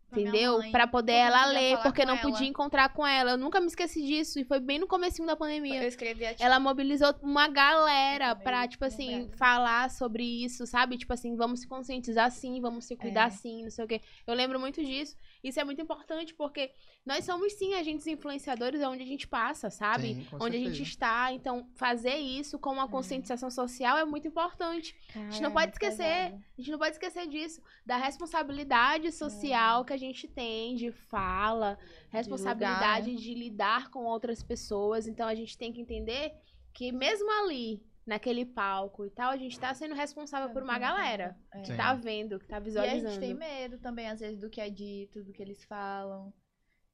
Pra 0.10 0.22
Entendeu? 0.22 0.62
Pra 0.72 0.88
poder 0.88 1.12
ela 1.12 1.46
ler, 1.48 1.78
porque 1.82 2.06
não 2.06 2.14
ela. 2.14 2.22
podia 2.22 2.48
encontrar 2.48 2.88
com 2.94 3.06
ela. 3.06 3.32
Eu 3.32 3.38
nunca 3.38 3.60
me 3.60 3.68
esqueci 3.68 4.02
disso. 4.06 4.40
E 4.40 4.46
foi 4.46 4.58
bem 4.60 4.80
no 4.80 4.88
comecinho 4.88 5.26
da 5.26 5.34
Eu 5.34 5.38
pandemia. 5.38 5.86
escrevi 5.86 6.26
a 6.26 6.34
Ela 6.40 6.60
mobilizou 6.62 7.14
uma 7.22 7.50
galera 7.50 8.30
Eu 8.30 8.36
pra, 8.38 8.66
tipo 8.68 8.86
assim, 8.86 9.30
falar 9.38 9.90
sobre 9.92 10.24
isso, 10.24 10.66
sabe? 10.66 10.98
Tipo 10.98 11.12
assim, 11.14 11.36
vamos 11.36 11.60
se 11.60 11.68
conscientizar 11.68 12.32
sim, 12.32 12.62
vamos 12.62 12.86
se 12.86 12.96
cuidar 12.96 13.28
É. 13.28 13.32
sim, 13.32 13.64
não 13.64 13.70
sei 13.70 13.84
o 13.84 13.88
quê. 13.88 14.02
Eu 14.26 14.34
lembro 14.34 14.58
muito 14.60 14.82
disso. 14.84 15.18
Isso 15.44 15.60
é 15.60 15.64
muito 15.66 15.82
importante 15.82 16.34
porque 16.34 16.72
nós 17.06 17.26
somos 17.26 17.54
sim 17.54 17.74
agentes 17.74 18.08
influenciadores 18.08 18.82
onde 18.82 19.04
a 19.04 19.06
gente 19.06 19.28
passa, 19.28 19.70
sabe? 19.70 20.16
Sim, 20.16 20.28
com 20.30 20.44
onde 20.46 20.56
a 20.58 20.60
gente 20.60 20.84
está. 20.84 21.32
Então, 21.34 21.68
fazer 21.76 22.16
isso 22.16 22.58
com 22.58 22.72
uma 22.72 22.88
conscientização 22.88 23.50
social 23.52 23.98
é 23.98 24.06
muito 24.06 24.28
importante. 24.28 24.96
gente 25.14 25.42
não 25.42 25.52
pode 25.52 25.68
muito 25.68 25.74
esquecer. 25.74 26.04
pesado. 26.32 26.44
A 26.58 26.62
gente 26.62 26.72
não 26.72 26.80
pode 26.80 26.92
esquecer 26.92 27.28
disso, 27.28 27.62
da 27.86 27.98
responsabilidade 27.98 29.12
social 29.12 29.84
que 29.86 29.94
a 29.94 29.97
gente 29.98 30.28
tem 30.28 30.76
de 30.76 30.92
fala, 30.92 31.78
responsabilidade 32.10 33.16
de, 33.16 33.34
lidar 33.34 33.90
com 33.90 34.06
outras 34.06 34.44
pessoas. 34.44 35.08
Então 35.08 35.28
a 35.28 35.36
gente 35.36 35.58
tem 35.58 35.72
que 35.72 35.82
entender 35.82 36.34
que 36.74 36.92
mesmo 36.92 37.30
ali, 37.44 37.84
naquele 38.06 38.46
palco 38.46 39.06
e 39.06 39.10
tal, 39.10 39.32
a 39.32 39.38
gente 39.38 39.60
tá 39.60 39.74
sendo 39.74 39.96
responsável 39.96 40.50
por 40.52 40.64
uma 40.64 40.78
galera 40.80 41.38
É. 41.54 41.62
que 41.62 41.68
Sim. 41.68 41.78
tá 41.78 41.94
vendo, 41.94 42.40
que 42.40 42.48
tá 42.48 42.56
E 42.56 42.58
a 42.58 42.62
visualizando. 42.62 43.10
gente 43.10 43.20
tem 43.20 43.34
medo 43.34 43.78
também, 43.80 44.08
às 44.08 44.20
vezes, 44.20 44.40
do 44.40 44.50
que 44.50 44.62
é 44.62 44.70
dito, 44.70 45.24
do 45.24 45.34
que 45.34 45.42
eles 45.42 45.64
falam. 45.66 46.34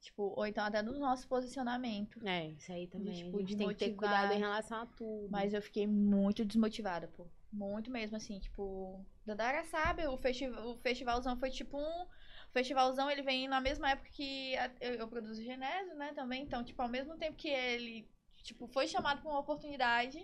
Tipo, 0.02 0.34
ou 0.36 0.46
então 0.46 0.66
até 0.66 0.84
do 0.84 1.00
nosso 1.00 1.26
posicionamento. 1.30 2.20
É, 2.28 2.48
isso 2.50 2.72
aí 2.74 2.88
também. 2.88 3.14
tipo, 3.24 3.38
a 3.38 3.40
gente 3.40 3.50
de 3.50 3.56
tem 3.58 3.68
que 3.70 3.76
ter 3.76 3.94
cuidado 3.96 4.34
em 4.34 4.40
relação 4.40 4.82
a 4.82 4.86
tudo. 4.86 5.30
Mas 5.32 5.54
eu 5.54 5.62
fiquei 5.62 5.88
muito 5.88 6.44
desmotivada, 6.44 7.08
pô. 7.08 7.26
Muito 7.54 7.90
mesmo, 7.90 8.18
assim, 8.18 8.38
tipo. 8.40 9.06
Dandara 9.26 9.64
sabe, 9.64 10.06
o, 10.08 10.18
festi 10.18 10.46
o 10.50 10.76
festivalzão 10.78 11.38
foi 11.38 11.50
tipo 11.50 11.78
um. 11.78 12.06
O 12.54 12.60
festivalzão 12.60 13.10
ele 13.10 13.24
vem 13.24 13.48
na 13.48 13.60
mesma 13.60 13.90
época 13.90 14.10
que 14.12 14.56
a- 14.58 14.70
eu, 14.80 14.94
eu 14.94 15.08
produzo 15.08 15.42
Genésio, 15.44 15.96
né, 15.96 16.12
também. 16.14 16.44
Então, 16.44 16.64
tipo, 16.64 16.80
ao 16.84 16.88
mesmo 16.88 17.18
tempo 17.18 17.36
que 17.36 17.50
ele, 17.50 18.08
tipo, 18.44 18.68
foi 18.68 18.88
chamado 18.88 19.22
pra 19.24 19.32
uma 19.32 19.40
oportunidade, 19.40 20.20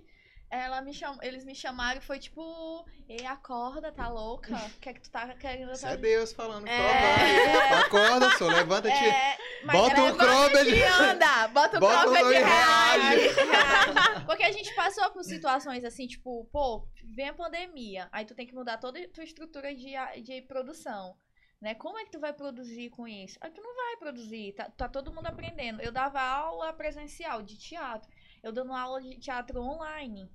ela 0.48 0.80
me 0.80 0.94
cham... 0.94 1.18
eles 1.24 1.44
me 1.44 1.56
chamaram 1.56 1.98
e 2.00 2.04
foi 2.04 2.20
tipo, 2.20 2.86
ei, 3.08 3.26
acorda, 3.26 3.92
tá 3.92 4.08
louca? 4.10 4.56
O 4.56 4.80
que 4.80 4.90
é 4.90 4.94
que 4.94 5.02
tu 5.02 5.10
tá 5.10 5.34
querendo 5.36 5.72
Isso 5.72 5.88
é 5.88 5.98
Deus 5.98 6.32
falando. 6.32 6.68
É. 6.68 7.74
Acorda, 7.82 8.30
só 8.38 8.46
levanta, 8.48 8.92
tira. 8.92 9.08
É, 9.12 9.38
Bota 9.66 10.04
um 10.04 10.16
cropped. 10.16 10.70
e 10.70 10.84
anda, 10.84 11.48
bota 11.48 11.78
o 11.78 11.80
Bota 11.80 12.02
cropped 12.04 12.26
e 12.26 12.36
e 12.36 12.44
reage. 12.44 14.26
Porque 14.28 14.44
a 14.44 14.52
gente 14.52 14.74
passou 14.76 15.10
por 15.12 15.24
situações 15.24 15.84
assim, 15.84 16.06
tipo, 16.06 16.46
pô, 16.52 16.88
vem 17.16 17.30
a 17.30 17.34
pandemia, 17.34 18.08
aí 18.12 18.24
tu 18.24 18.36
tem 18.36 18.46
que 18.46 18.54
mudar 18.54 18.78
toda 18.78 19.00
a 19.00 19.10
tua 19.10 19.24
estrutura 19.24 19.74
de, 19.74 19.94
de 20.24 20.44
produção. 20.44 21.18
Né? 21.62 21.76
Como 21.76 21.98
é 21.98 22.06
que 22.06 22.12
tu 22.12 22.20
vai 22.20 22.32
produzir 22.32 22.90
com 22.90 23.08
isso? 23.08 23.38
Aí 23.42 23.52
tu 23.52 23.62
não 23.62 23.76
vai 23.76 23.98
produzir, 23.98 24.54
tá, 24.54 24.70
tá 24.70 24.88
todo 24.88 25.14
mundo 25.14 25.28
aprendendo. 25.28 25.82
Eu 25.82 25.92
dava 25.92 26.22
aula 26.22 26.72
presencial 26.72 27.42
de 27.42 27.58
teatro, 27.58 28.10
eu 28.42 28.52
dando 28.52 28.74
aula 28.74 29.02
de 29.02 29.20
teatro 29.20 29.62
online. 29.62 30.30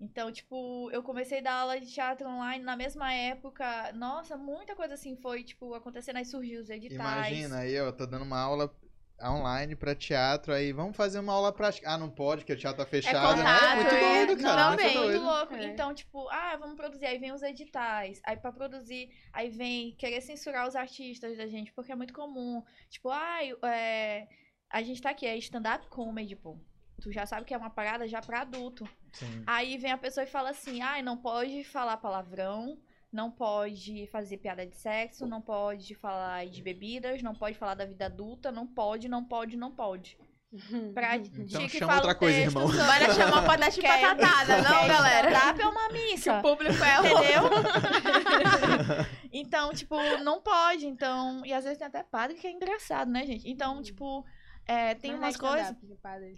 Então, 0.00 0.32
tipo, 0.32 0.90
eu 0.90 1.02
comecei 1.02 1.40
a 1.40 1.42
dar 1.42 1.52
aula 1.60 1.78
de 1.78 1.92
teatro 1.92 2.26
online 2.26 2.64
na 2.64 2.74
mesma 2.74 3.12
época. 3.12 3.92
Nossa, 3.92 4.34
muita 4.36 4.74
coisa 4.74 4.94
assim 4.94 5.14
foi, 5.16 5.44
tipo, 5.44 5.74
acontecendo. 5.74 6.16
Aí 6.16 6.24
surgiu 6.24 6.62
os 6.62 6.70
editais. 6.70 7.28
Imagina 7.28 7.58
aí, 7.58 7.78
ó, 7.78 7.92
tô 7.92 8.06
dando 8.06 8.22
uma 8.22 8.40
aula 8.40 8.74
online 9.22 9.74
pra 9.76 9.94
teatro, 9.94 10.52
aí 10.52 10.72
vamos 10.72 10.96
fazer 10.96 11.18
uma 11.18 11.32
aula 11.32 11.52
prática. 11.52 11.90
Ah, 11.90 11.98
não 11.98 12.10
pode, 12.10 12.42
porque 12.42 12.52
o 12.52 12.56
teatro 12.56 12.84
tá 12.84 12.88
fechado, 12.88 13.36
né? 13.36 13.42
contato, 13.42 13.64
É 13.64 13.74
muito 13.76 13.94
é. 13.94 14.26
doido, 14.26 14.42
cara. 14.42 14.62
Não, 14.62 14.68
muito 14.70 14.82
é 14.82 15.00
muito 15.00 15.20
louco. 15.22 15.54
É. 15.54 15.64
Então, 15.66 15.94
tipo, 15.94 16.28
ah, 16.28 16.56
vamos 16.56 16.76
produzir. 16.76 17.06
Aí 17.06 17.18
vem 17.18 17.32
os 17.32 17.42
editais. 17.42 18.20
Aí 18.24 18.36
pra 18.36 18.52
produzir, 18.52 19.10
aí 19.32 19.50
vem 19.50 19.94
querer 19.96 20.20
censurar 20.20 20.68
os 20.68 20.76
artistas 20.76 21.36
da 21.36 21.46
gente, 21.46 21.72
porque 21.72 21.92
é 21.92 21.96
muito 21.96 22.14
comum. 22.14 22.62
Tipo, 22.88 23.10
ai, 23.10 23.52
é, 23.64 24.28
a 24.70 24.82
gente 24.82 25.02
tá 25.02 25.10
aqui, 25.10 25.26
é 25.26 25.36
stand-up 25.36 25.86
comedy, 25.88 26.36
pô. 26.36 26.58
Tu 27.00 27.10
já 27.10 27.24
sabe 27.26 27.46
que 27.46 27.54
é 27.54 27.56
uma 27.56 27.70
parada 27.70 28.06
já 28.06 28.20
pra 28.20 28.42
adulto. 28.42 28.88
Sim. 29.12 29.42
Aí 29.46 29.76
vem 29.78 29.90
a 29.90 29.98
pessoa 29.98 30.24
e 30.24 30.28
fala 30.28 30.50
assim: 30.50 30.80
ai, 30.82 31.02
não 31.02 31.16
pode 31.16 31.64
falar 31.64 31.96
palavrão, 31.96 32.78
não 33.12 33.30
pode 33.30 34.06
fazer 34.12 34.36
piada 34.36 34.66
de 34.66 34.76
sexo, 34.76 35.26
não 35.26 35.40
pode 35.40 35.94
falar 35.94 36.46
de 36.46 36.62
bebidas, 36.62 37.22
não 37.22 37.34
pode 37.34 37.56
falar 37.58 37.74
da 37.74 37.84
vida 37.84 38.06
adulta, 38.06 38.52
não 38.52 38.66
pode, 38.66 39.08
não 39.08 39.24
pode, 39.24 39.56
não 39.56 39.70
pode. 39.72 40.16
Pra 40.94 41.16
Então 41.16 41.62
que 41.68 41.78
chama 41.78 41.92
fala 41.92 41.94
outra 41.96 42.12
o 42.12 42.16
coisa, 42.16 42.38
texto 42.40 42.56
irmão. 42.56 42.66
sobre- 42.68 42.84
Bora 42.84 43.14
chamar 43.14 43.42
pra 43.44 43.56
dar 43.56 43.70
chibatatada, 43.72 44.62
não, 44.62 44.80
quer 44.80 44.88
galera? 44.88 45.28
Stand-up 45.30 45.60
é 45.62 45.66
uma 45.68 45.88
Que 45.88 45.94
missa. 45.94 46.38
o 46.38 46.42
público 46.42 46.84
é 46.84 47.00
o 47.00 47.06
Entendeu? 47.06 47.42
então, 49.32 49.72
tipo, 49.72 49.96
não 50.24 50.40
pode. 50.40 50.86
Então, 50.86 51.44
e 51.44 51.52
às 51.52 51.62
vezes 51.64 51.78
tem 51.78 51.86
até 51.86 52.02
padre 52.02 52.36
que 52.36 52.46
é 52.46 52.50
engraçado, 52.50 53.10
né, 53.10 53.24
gente? 53.26 53.48
Então, 53.48 53.80
tipo, 53.82 54.24
é, 54.70 54.94
tem 54.94 55.10
Mas 55.16 55.20
umas 55.20 55.36
coisas. 55.36 55.76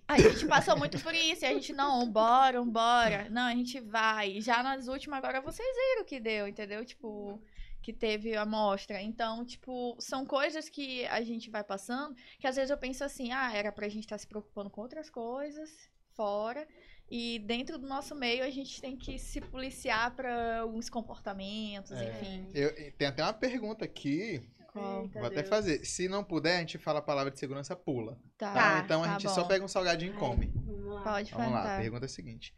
A 0.09 0.19
gente 0.19 0.47
passou 0.47 0.75
muito 0.79 0.99
por 1.03 1.15
isso, 1.15 1.45
e 1.45 1.47
a 1.47 1.53
gente, 1.53 1.75
não, 1.75 2.11
bora, 2.11 2.63
bora. 2.65 3.29
Não, 3.29 3.43
a 3.43 3.55
gente 3.55 3.79
vai. 3.79 4.41
Já 4.41 4.63
nas 4.63 4.89
últimas, 4.89 5.19
agora 5.19 5.43
vocês 5.43 5.69
viram 5.77 6.05
que 6.05 6.19
deu, 6.19 6.49
entendeu? 6.49 6.83
Tipo, 6.83 7.43
que 7.83 7.93
teve 7.93 8.35
a 8.35 8.47
mostra. 8.47 9.03
Então, 9.03 9.45
tipo, 9.45 9.95
são 9.99 10.25
coisas 10.25 10.71
que 10.71 11.05
a 11.09 11.21
gente 11.21 11.51
vai 11.51 11.63
passando, 11.63 12.17
que 12.39 12.47
às 12.47 12.57
vezes 12.57 12.71
eu 12.71 12.79
penso 12.79 13.05
assim, 13.05 13.33
ah, 13.33 13.53
era 13.55 13.71
pra 13.71 13.87
gente 13.89 14.05
estar 14.05 14.17
se 14.17 14.27
preocupando 14.27 14.71
com 14.71 14.81
outras 14.81 15.11
coisas 15.11 15.91
fora. 16.15 16.67
E 17.11 17.39
dentro 17.41 17.77
do 17.79 17.87
nosso 17.87 18.15
meio 18.15 18.43
a 18.43 18.49
gente 18.49 18.81
tem 18.81 18.97
que 18.97 19.19
se 19.19 19.43
policiar 19.43 20.15
pra 20.17 20.61
alguns 20.61 20.89
comportamentos, 20.89 21.93
É. 21.93 22.09
enfim. 22.09 22.47
Eu, 22.55 22.93
tem 22.93 23.09
até 23.09 23.23
uma 23.23 23.35
pergunta 23.35 23.85
aqui, 23.85 24.43
Qual? 24.73 25.03
Eita 25.03 25.19
vou 25.19 25.27
até 25.27 25.36
Deus. 25.36 25.49
fazer. 25.49 25.85
Se 25.85 26.09
não 26.09 26.24
puder, 26.24 26.57
a 26.57 26.61
gente 26.61 26.78
fala 26.78 26.99
a 26.99 27.03
palavra 27.03 27.31
de 27.31 27.39
segurança, 27.39 27.77
pula. 27.77 28.19
Tá, 28.39 28.53
Tá? 28.55 28.82
Então 28.85 29.03
a 29.03 29.07
tá 29.07 29.12
gente 29.12 29.27
bom. 29.28 29.35
só 29.35 29.44
pega 29.44 29.65
um 29.65 29.69
salgadinho 29.69 30.15
e 30.15 30.16
come. 30.16 30.51
Vamos 30.55 30.94
lá. 30.94 31.03
Pode 31.03 31.31
Vamos 31.32 31.53
lá, 31.53 31.77
pergunta 31.78 32.05
é 32.05 32.07
a 32.07 32.09
seguinte. 32.09 32.55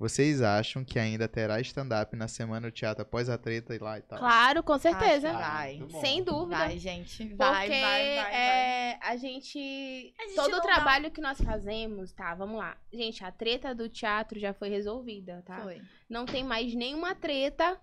Vocês 0.00 0.40
acham 0.42 0.84
que 0.84 0.96
ainda 0.96 1.26
terá 1.26 1.60
stand-up 1.60 2.14
na 2.14 2.28
semana 2.28 2.68
do 2.68 2.72
teatro 2.72 3.02
após 3.02 3.28
a 3.28 3.36
treta 3.36 3.74
e 3.74 3.78
lá 3.78 3.98
e 3.98 4.02
tal? 4.02 4.16
Claro, 4.20 4.62
com 4.62 4.78
certeza. 4.78 5.30
Acho 5.30 5.38
que 5.40 5.44
vai. 5.44 5.76
muito 5.78 5.92
bom. 5.92 6.00
Sem 6.00 6.22
dúvida. 6.22 6.56
Vai, 6.56 6.78
gente. 6.78 7.34
Vai, 7.34 7.66
Porque 7.66 7.80
vai, 7.80 8.14
vai, 8.14 8.16
vai. 8.24 8.32
é, 8.34 8.98
a 9.02 9.16
gente. 9.16 10.14
A 10.20 10.22
gente 10.22 10.36
todo 10.36 10.52
o 10.52 10.56
dá- 10.58 10.60
trabalho 10.62 11.10
que 11.10 11.20
nós 11.20 11.40
fazemos, 11.40 12.12
tá? 12.12 12.32
Vamos 12.36 12.58
lá. 12.58 12.76
Gente, 12.92 13.24
a 13.24 13.32
treta 13.32 13.74
do 13.74 13.88
teatro 13.88 14.38
já 14.38 14.54
foi 14.54 14.68
resolvida, 14.68 15.42
tá? 15.44 15.62
Foi. 15.62 15.82
Não 16.08 16.24
tem 16.24 16.44
mais 16.44 16.72
nenhuma 16.76 17.16
treta 17.16 17.76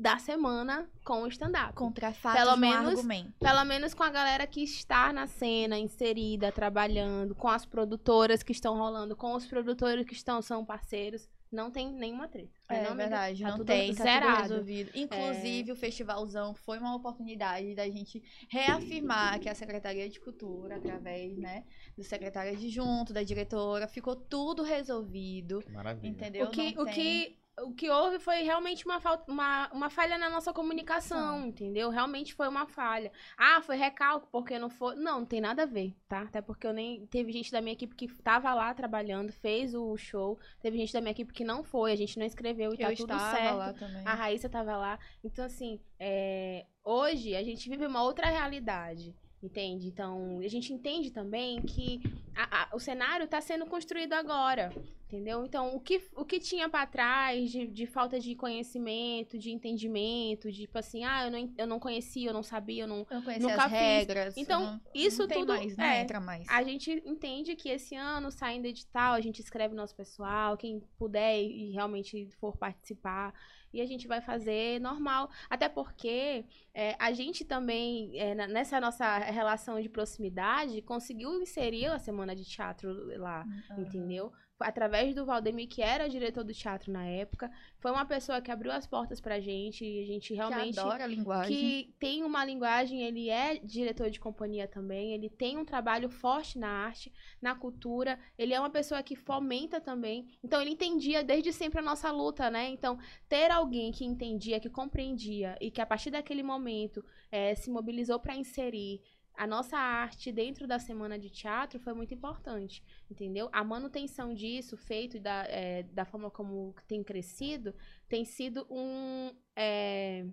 da 0.00 0.18
semana 0.18 0.88
com 1.04 1.22
o 1.22 1.26
stand-up. 1.28 1.74
Contra 1.74 2.10
fatos 2.12 2.40
Pelo 2.40 2.52
no 2.52 2.56
menos- 2.56 2.88
argumento. 2.94 3.32
Pelo 3.38 3.64
menos 3.64 3.92
com 3.92 4.02
a 4.02 4.08
galera 4.10 4.46
que 4.46 4.62
está 4.62 5.12
na 5.12 5.26
cena, 5.26 5.78
inserida, 5.78 6.50
trabalhando, 6.50 7.34
com 7.34 7.48
as 7.48 7.66
produtoras 7.66 8.42
que 8.42 8.52
estão 8.52 8.76
rolando, 8.78 9.14
com 9.14 9.34
os 9.34 9.46
produtores 9.46 10.06
que 10.06 10.14
estão, 10.14 10.40
são 10.40 10.64
parceiros. 10.64 11.28
Não 11.52 11.68
tem 11.68 11.92
nenhuma 11.92 12.28
treta. 12.28 12.48
É 12.68 12.88
não, 12.88 12.94
verdade, 12.94 13.42
Tá 13.42 13.48
não 13.48 13.56
tudo 13.58 13.66
tem, 13.66 13.88
tá 13.92 13.96
tudo 13.96 14.02
zerado. 14.04 14.38
É. 14.38 14.42
resolvido. 14.42 14.90
Inclusive, 14.94 15.72
o 15.72 15.76
festivalzão 15.76 16.54
foi 16.54 16.78
uma 16.78 16.94
oportunidade 16.94 17.74
da 17.74 17.84
gente 17.88 18.22
reafirmar 18.48 19.40
que 19.40 19.48
a 19.48 19.54
Secretaria 19.54 20.08
de 20.08 20.20
Cultura, 20.20 20.76
através, 20.76 21.36
né, 21.36 21.64
do 21.98 22.04
secretário 22.04 22.52
adjunto, 22.52 23.12
da 23.12 23.24
diretora, 23.24 23.88
ficou 23.88 24.14
tudo 24.14 24.62
resolvido, 24.62 25.58
Que 25.60 25.72
maravilha. 25.72 26.08
entendeu? 26.08 26.46
O 26.46 26.50
que, 26.50 26.72
Não 26.74 26.82
o, 26.82 26.84
tem- 26.84 26.94
que, 26.94 27.36
o 27.64 27.72
que 27.72 27.90
houve 27.90 28.18
foi 28.18 28.42
realmente 28.42 28.84
uma, 28.84 29.00
falta, 29.00 29.30
uma, 29.30 29.68
uma 29.72 29.90
falha 29.90 30.16
na 30.18 30.28
nossa 30.28 30.52
comunicação, 30.52 31.46
entendeu? 31.46 31.90
Realmente 31.90 32.34
foi 32.34 32.48
uma 32.48 32.66
falha. 32.66 33.12
Ah, 33.36 33.60
foi 33.62 33.76
recalque 33.76 34.26
porque 34.30 34.58
não 34.58 34.70
foi. 34.70 34.94
Não, 34.96 35.20
não 35.20 35.26
tem 35.26 35.40
nada 35.40 35.62
a 35.62 35.66
ver, 35.66 35.94
tá? 36.08 36.22
Até 36.22 36.40
porque 36.40 36.66
eu 36.66 36.72
nem. 36.72 37.06
Teve 37.06 37.32
gente 37.32 37.52
da 37.52 37.60
minha 37.60 37.72
equipe 37.72 37.94
que 37.94 38.08
tava 38.22 38.52
lá 38.54 38.72
trabalhando, 38.74 39.32
fez 39.32 39.74
o 39.74 39.96
show. 39.96 40.38
Teve 40.60 40.78
gente 40.78 40.92
da 40.92 41.00
minha 41.00 41.12
equipe 41.12 41.32
que 41.32 41.44
não 41.44 41.62
foi, 41.62 41.92
a 41.92 41.96
gente 41.96 42.18
não 42.18 42.26
escreveu 42.26 42.72
e 42.72 42.78
tá 42.78 42.90
eu 42.90 42.96
tudo 42.96 43.12
estava 43.12 43.36
certo. 43.36 43.56
lá 43.56 43.72
também. 43.72 44.02
A 44.06 44.14
Raíssa 44.14 44.48
tava 44.48 44.76
lá. 44.76 44.98
Então, 45.22 45.44
assim, 45.44 45.80
é, 45.98 46.66
hoje 46.84 47.34
a 47.34 47.42
gente 47.42 47.68
vive 47.68 47.86
uma 47.86 48.02
outra 48.02 48.26
realidade. 48.26 49.14
Entende? 49.42 49.88
Então, 49.88 50.38
a 50.40 50.48
gente 50.48 50.72
entende 50.72 51.10
também 51.10 51.62
que 51.62 52.00
a- 52.36 52.64
a- 52.64 52.76
o 52.76 52.78
cenário 52.78 53.24
está 53.24 53.40
sendo 53.40 53.64
construído 53.66 54.12
agora. 54.12 54.70
Entendeu? 55.06 55.44
Então, 55.44 55.74
o 55.74 55.80
que, 55.80 56.00
o 56.14 56.24
que 56.24 56.38
tinha 56.38 56.68
para 56.68 56.86
trás 56.86 57.50
de, 57.50 57.66
de 57.66 57.84
falta 57.84 58.20
de 58.20 58.36
conhecimento, 58.36 59.36
de 59.36 59.50
entendimento, 59.50 60.52
de 60.52 60.60
tipo 60.60 60.78
assim, 60.78 61.02
ah, 61.04 61.24
eu 61.24 61.30
não, 61.32 61.52
eu 61.58 61.66
não 61.66 61.80
conhecia, 61.80 62.28
eu 62.28 62.32
não 62.32 62.44
sabia, 62.44 62.84
eu 62.84 62.86
não. 62.86 62.98
Eu 63.10 63.20
conhecia 63.22 63.38
nunca 63.48 63.64
as 63.64 63.70
fiz. 63.72 63.80
regras. 63.80 64.36
Então, 64.36 64.60
não- 64.60 64.80
isso 64.94 65.22
não 65.22 65.28
tudo 65.28 65.48
mais, 65.52 65.76
não 65.76 65.84
é, 65.84 66.02
entra 66.02 66.20
mais. 66.20 66.46
a 66.48 66.62
gente 66.62 67.02
entende 67.04 67.56
que 67.56 67.68
esse 67.70 67.96
ano, 67.96 68.30
saindo 68.30 68.66
edital, 68.66 69.14
a 69.14 69.20
gente 69.20 69.40
escreve 69.40 69.74
nosso 69.74 69.96
pessoal, 69.96 70.56
quem 70.56 70.78
puder 70.96 71.42
e 71.42 71.72
realmente 71.72 72.28
for 72.38 72.56
participar, 72.56 73.34
e 73.72 73.80
a 73.80 73.86
gente 73.86 74.06
vai 74.06 74.20
fazer 74.20 74.80
normal. 74.80 75.30
Até 75.48 75.68
porque 75.68 76.44
é, 76.74 76.96
a 76.98 77.12
gente 77.12 77.44
também, 77.44 78.18
é, 78.18 78.34
nessa 78.34 78.80
nossa 78.80 79.18
relação 79.18 79.80
de 79.80 79.88
proximidade, 79.88 80.82
conseguiu 80.82 81.40
inserir 81.40 81.86
a 81.86 81.98
semana 81.98 82.34
de 82.34 82.44
teatro 82.44 82.92
lá, 83.18 83.42
Aham. 83.70 83.80
entendeu? 83.82 84.32
Através 84.60 85.14
do 85.14 85.24
Valdemir, 85.24 85.68
que 85.68 85.82
era 85.82 86.08
diretor 86.08 86.44
do 86.44 86.52
teatro 86.52 86.92
na 86.92 87.06
época, 87.06 87.50
foi 87.78 87.90
uma 87.90 88.04
pessoa 88.04 88.40
que 88.40 88.50
abriu 88.50 88.70
as 88.70 88.86
portas 88.86 89.20
pra 89.20 89.40
gente, 89.40 89.84
e 89.84 90.02
a 90.02 90.06
gente 90.06 90.34
realmente 90.34 90.74
Que 90.74 90.80
adora 90.80 91.04
a 91.04 91.06
linguagem. 91.06 91.56
que 91.56 91.94
tem 91.98 92.22
uma 92.22 92.44
linguagem, 92.44 93.02
ele 93.02 93.28
é 93.30 93.56
diretor 93.58 94.10
de 94.10 94.20
companhia 94.20 94.68
também, 94.68 95.12
ele 95.12 95.30
tem 95.30 95.56
um 95.56 95.64
trabalho 95.64 96.10
forte 96.10 96.58
na 96.58 96.68
arte, 96.68 97.12
na 97.40 97.54
cultura, 97.54 98.18
ele 98.36 98.52
é 98.52 98.60
uma 98.60 98.70
pessoa 98.70 99.02
que 99.02 99.16
fomenta 99.16 99.80
também. 99.80 100.26
Então 100.44 100.60
ele 100.60 100.70
entendia 100.70 101.24
desde 101.24 101.52
sempre 101.52 101.78
a 101.80 101.82
nossa 101.82 102.10
luta, 102.10 102.50
né? 102.50 102.68
Então, 102.68 102.98
ter 103.28 103.50
alguém 103.50 103.90
que 103.92 104.04
entendia, 104.04 104.60
que 104.60 104.68
compreendia 104.68 105.56
e 105.60 105.70
que 105.70 105.80
a 105.80 105.86
partir 105.86 106.10
daquele 106.10 106.42
momento 106.42 107.04
eh, 107.32 107.54
se 107.54 107.70
mobilizou 107.70 108.18
para 108.18 108.34
inserir 108.36 109.00
a 109.40 109.46
nossa 109.46 109.78
arte 109.78 110.30
dentro 110.30 110.66
da 110.66 110.78
semana 110.78 111.18
de 111.18 111.30
teatro 111.30 111.80
foi 111.80 111.94
muito 111.94 112.12
importante, 112.12 112.84
entendeu? 113.10 113.48
A 113.50 113.64
manutenção 113.64 114.34
disso, 114.34 114.76
feito 114.76 115.18
da, 115.18 115.46
eh, 115.48 115.82
da 115.94 116.04
forma 116.04 116.30
como 116.30 116.74
tem 116.86 117.02
crescido, 117.02 117.74
tem 118.06 118.22
sido 118.22 118.66
um, 118.68 119.32
eh, 119.56 120.26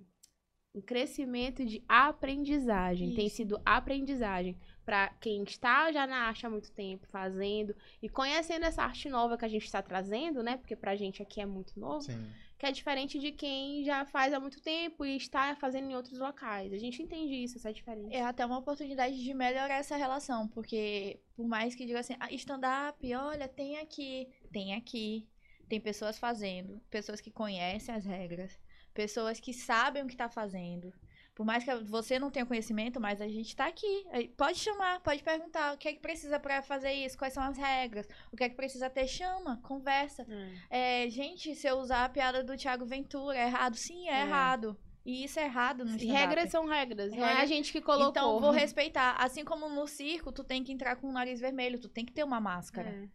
um 0.75 0.81
crescimento 0.81 1.63
de 1.63 1.81
aprendizagem. 1.87 3.15
Tem 3.15 3.27
Isso. 3.27 3.37
sido 3.37 3.61
aprendizagem 3.65 4.57
para 4.85 5.07
quem 5.21 5.41
está 5.43 5.89
já 5.89 6.05
na 6.05 6.17
arte 6.27 6.45
há 6.45 6.49
muito 6.49 6.69
tempo, 6.73 7.07
fazendo 7.07 7.73
e 8.01 8.09
conhecendo 8.09 8.65
essa 8.65 8.83
arte 8.83 9.07
nova 9.07 9.37
que 9.37 9.45
a 9.45 9.49
gente 9.49 9.63
está 9.63 9.81
trazendo, 9.81 10.43
né? 10.43 10.57
Porque 10.57 10.75
pra 10.75 10.97
gente 10.97 11.21
aqui 11.21 11.39
é 11.39 11.45
muito 11.45 11.79
novo, 11.79 12.01
Sim. 12.01 12.29
Que 12.57 12.65
é 12.65 12.71
diferente 12.71 13.19
de 13.19 13.31
quem 13.31 13.83
já 13.83 14.05
faz 14.05 14.33
há 14.33 14.39
muito 14.39 14.59
tempo 14.59 15.05
e 15.05 15.15
está 15.15 15.55
fazendo 15.55 15.91
em 15.91 15.95
outros 15.95 16.17
locais. 16.17 16.73
A 16.73 16.77
gente 16.77 17.01
entende 17.01 17.35
isso, 17.35 17.57
essa 17.57 17.71
diferença. 17.71 18.15
É 18.15 18.21
até 18.21 18.45
uma 18.45 18.57
oportunidade 18.57 19.23
de 19.23 19.33
melhorar 19.33 19.75
essa 19.75 19.95
relação, 19.95 20.47
porque 20.47 21.19
por 21.35 21.47
mais 21.47 21.75
que 21.75 21.85
diga 21.85 21.99
assim, 21.99 22.15
ah, 22.19 22.31
stand-up, 22.31 23.13
olha, 23.13 23.47
tem 23.47 23.77
aqui, 23.77 24.27
tem 24.51 24.73
aqui, 24.73 25.27
tem 25.69 25.79
pessoas 25.79 26.17
fazendo, 26.17 26.81
pessoas 26.89 27.21
que 27.21 27.29
conhecem 27.29 27.93
as 27.93 28.05
regras, 28.05 28.57
pessoas 28.93 29.39
que 29.39 29.53
sabem 29.53 30.03
o 30.03 30.07
que 30.07 30.15
tá 30.15 30.27
fazendo. 30.27 30.91
Por 31.37 31.45
mais 31.45 31.63
que 31.63 31.71
você 31.83 32.17
não 32.17 32.31
tenha 32.31 32.47
conhecimento, 32.47 32.99
mas 32.99 33.21
a 33.21 33.27
gente 33.27 33.55
tá 33.55 33.67
aqui. 33.67 34.07
Pode 34.35 34.57
chamar, 34.57 34.99
pode 35.01 35.21
perguntar 35.21 35.75
o 35.75 35.77
que 35.77 35.87
é 35.87 35.93
que 35.93 35.99
precisa 35.99 36.39
pra 36.39 36.63
fazer 36.63 36.91
isso, 36.93 37.15
quais 37.15 37.31
são 37.31 37.43
as 37.43 37.55
regras, 37.55 38.07
o 38.31 38.35
que 38.35 38.43
é 38.43 38.49
que 38.49 38.55
precisa 38.55 38.89
ter, 38.89 39.05
chama, 39.07 39.59
conversa. 39.61 40.25
É, 40.67 41.07
gente, 41.11 41.53
se 41.53 41.67
eu 41.67 41.77
usar 41.77 42.05
a 42.05 42.09
piada 42.09 42.43
do 42.43 42.57
Thiago 42.57 42.87
Ventura, 42.87 43.37
é 43.37 43.43
errado? 43.45 43.75
Sim, 43.75 44.09
é, 44.09 44.13
É. 44.13 44.21
errado. 44.23 44.75
E 45.05 45.23
isso 45.23 45.39
é 45.39 45.43
errado 45.45 45.85
no 45.85 45.91
E 45.91 45.95
stand-up. 45.97 46.19
regras 46.19 46.49
são 46.49 46.65
regras, 46.65 47.11
não 47.13 47.19
é 47.19 47.23
a 47.23 47.27
Regras- 47.27 47.49
gente 47.49 47.71
que 47.71 47.81
colocou. 47.81 48.09
Então, 48.09 48.39
vou 48.41 48.49
respeitar. 48.51 49.15
Assim 49.19 49.45
como 49.45 49.69
no 49.69 49.85
circo, 49.87 50.31
tu 50.31 50.43
tem 50.43 50.63
que 50.63 50.71
entrar 50.73 50.95
com 50.95 51.07
o 51.07 51.11
nariz 51.13 51.39
vermelho, 51.39 51.79
tu 51.79 51.87
tem 51.87 52.03
que 52.03 52.11
ter 52.11 52.23
uma 52.23 52.41
máscara. 52.41 52.89
É. 52.89 53.07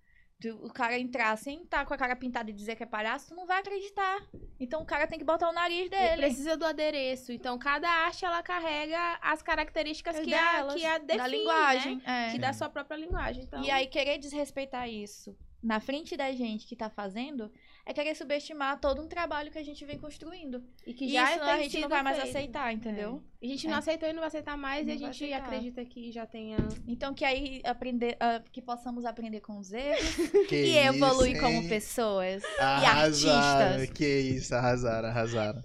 O 0.51 0.73
cara 0.73 0.99
entrar 0.99 1.37
sem 1.37 1.63
estar 1.63 1.85
com 1.87 1.95
a 1.95 1.97
cara 1.97 2.17
pintada 2.17 2.51
e 2.51 2.53
dizer 2.53 2.77
que 2.77 2.83
é 2.83 2.87
palhaço, 2.87 3.29
tu 3.29 3.35
não 3.35 3.47
vai 3.47 3.61
acreditar. 3.61 4.23
Então, 4.59 4.83
o 4.83 4.87
cara 4.87 5.07
tem 5.07 5.19
que 5.19 5.25
botar 5.25 5.49
o 5.49 5.53
nariz 5.53 5.81
Ele 5.81 5.89
dele. 5.91 6.23
precisa 6.23 6.57
do 6.57 6.65
adereço. 6.65 7.33
Então, 7.33 7.59
cada 7.59 7.89
arte, 7.89 8.25
ela 8.25 8.43
carrega 8.43 9.19
as 9.21 9.43
características 9.43 10.19
que 10.21 10.35
a, 10.35 10.67
que 10.67 10.85
a 10.85 10.99
define, 10.99 11.19
da 11.19 11.27
linguagem. 11.27 11.97
né? 11.97 12.29
é. 12.29 12.33
Que 12.33 12.39
dá 12.39 12.53
sua 12.53 12.69
própria 12.69 12.97
linguagem. 12.97 13.45
Então, 13.45 13.63
E 13.63 13.71
aí, 13.71 13.87
querer 13.87 14.19
desrespeitar 14.19 14.89
isso 14.89 15.37
na 15.63 15.79
frente 15.79 16.17
da 16.17 16.33
gente 16.33 16.67
que 16.67 16.75
tá 16.75 16.91
fazendo 16.91 17.51
é 17.85 17.93
querer 17.93 18.15
subestimar 18.15 18.79
todo 18.81 19.03
um 19.03 19.09
trabalho 19.09 19.51
que 19.51 19.59
a 19.59 19.63
gente 19.65 19.85
vem 19.85 19.99
construindo. 19.99 20.63
E 20.87 20.95
que 20.95 21.07
E 21.07 21.13
já 21.13 21.31
isso 21.33 21.41
tem 21.41 21.51
a 21.53 21.59
gente 21.59 21.81
não 21.81 21.89
vai 21.89 22.03
mais 22.03 22.17
feito. 22.19 22.29
aceitar, 22.37 22.73
entendeu? 22.73 23.23
É. 23.43 23.47
A 23.47 23.49
gente 23.49 23.67
É. 23.67 23.71
não 23.71 23.77
aceitou 23.79 24.09
e 24.09 24.13
não 24.13 24.21
vai 24.21 24.29
aceitar 24.29 24.57
mais, 24.57 24.87
Não 24.87 24.93
e 24.93 24.97
a 24.97 24.99
gente 24.99 25.33
acredita 25.33 25.85
que 25.85 26.13
já 26.13 26.25
tenha. 26.27 26.57
Então 26.87 27.13
que 27.13 27.25
aí 27.25 27.61
aprender, 27.65 28.17
ah, 28.21 28.41
que 28.53 28.63
possamos 28.63 29.05
aprender 29.05 29.41
com 29.41 29.59
os 29.59 29.73
erros 29.73 29.99
Que 30.49 30.57
e 30.57 30.79
evoluir 30.79 31.33
isso, 31.33 31.41
como 31.43 31.57
hein? 31.63 31.69
pessoas. 31.69 32.43
Arrasaram, 32.59 33.67
artistas. 33.75 33.91
Que 33.99 34.07
isso, 34.21 34.55
arrasaram, 34.55 35.09
arrasaram. 35.09 35.61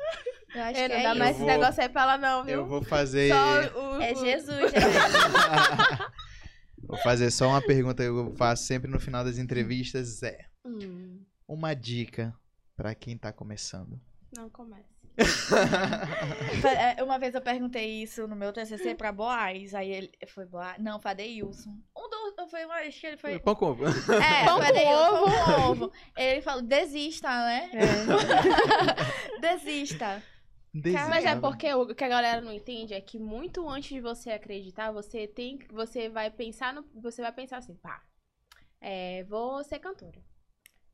Eu 0.56 0.62
acho 0.64 0.80
É, 0.80 0.88
que 0.90 0.94
não 0.96 1.00
é 1.00 1.04
dá 1.04 1.10
isso. 1.12 1.20
mais 1.20 1.30
Eu 1.30 1.36
esse 1.36 1.40
vou- 1.40 1.48
negócio 1.48 1.82
aí 1.84 1.90
pra 1.90 2.02
ela, 2.02 2.18
não, 2.18 2.44
viu? 2.44 2.54
Eu 2.56 2.66
vou 2.66 2.82
fazer. 2.84 3.30
Só 3.32 3.80
o, 3.80 4.02
É 4.02 4.14
o- 4.14 4.16
Jesus, 4.16 4.72
gente. 4.72 4.74
Vou 6.88 6.98
fazer 7.00 7.30
só 7.32 7.50
uma 7.50 7.62
pergunta 7.62 8.02
que 8.02 8.08
eu 8.10 8.34
faço 8.38 8.64
sempre 8.64 8.90
no 8.90 8.98
final 9.00 9.24
das 9.24 9.38
entrevistas. 9.38 10.24
É 10.24 10.46
Hum, 10.66 11.07
uma 11.48 11.74
dica 11.74 12.36
pra 12.76 12.94
quem 12.94 13.18
tá 13.18 13.32
começando. 13.32 14.00
não 14.36 14.50
comece. 14.50 14.98
É, 16.98 17.04
Uma 17.04 17.18
vez 17.18 17.34
eu 17.34 17.42
perguntei 17.42 18.04
isso 18.04 18.28
no 18.28 18.36
meu 18.36 18.54
TCC 18.54 18.94
pra 18.94 19.12
Boaz, 19.12 19.74
aí 19.74 19.92
ele 19.92 20.12
foi 20.28 20.46
Boaz, 20.46 20.78
não, 20.80 21.00
foi 21.00 21.12
Adeilson. 21.12 21.72
Um 21.96 22.10
do, 22.36 22.48
foi 22.50 22.66
uma, 22.66 22.76
acho 22.76 23.00
que 23.00 23.08
ele 23.08 23.18
foi 23.18 23.40
Pão 23.40 23.56
com 23.56 23.66
ovo. 23.66 23.86
É, 23.86 23.90
Pão 24.46 24.60
com 24.60 24.74
pão 24.74 25.56
com 25.56 25.72
ovo. 25.72 25.92
Ele 26.16 26.42
falou, 26.42 26.62
desista, 26.62 27.30
né? 27.30 27.72
desista. 29.42 30.24
Desista. 30.74 31.08
Mas 31.08 31.26
é 31.26 31.36
porque 31.40 31.74
o 31.74 31.96
que 31.96 32.04
a 32.04 32.10
galera 32.10 32.42
não 32.42 32.52
entende 32.54 32.94
é 32.94 33.02
que 33.02 33.18
muito 33.18 33.68
antes 33.68 33.90
de 33.90 34.00
você 34.02 34.30
acreditar, 34.32 34.92
você 34.92 35.28
tem, 35.28 35.58
você 35.72 36.10
vai 36.10 36.30
pensar 36.30 36.74
no, 36.74 36.86
você 36.94 37.22
vai 37.22 37.32
pensar 37.32 37.58
assim, 37.58 37.76
pá, 37.76 38.04
é, 38.80 39.24
vou 39.24 39.64
ser 39.64 39.80
cantora. 39.80 40.22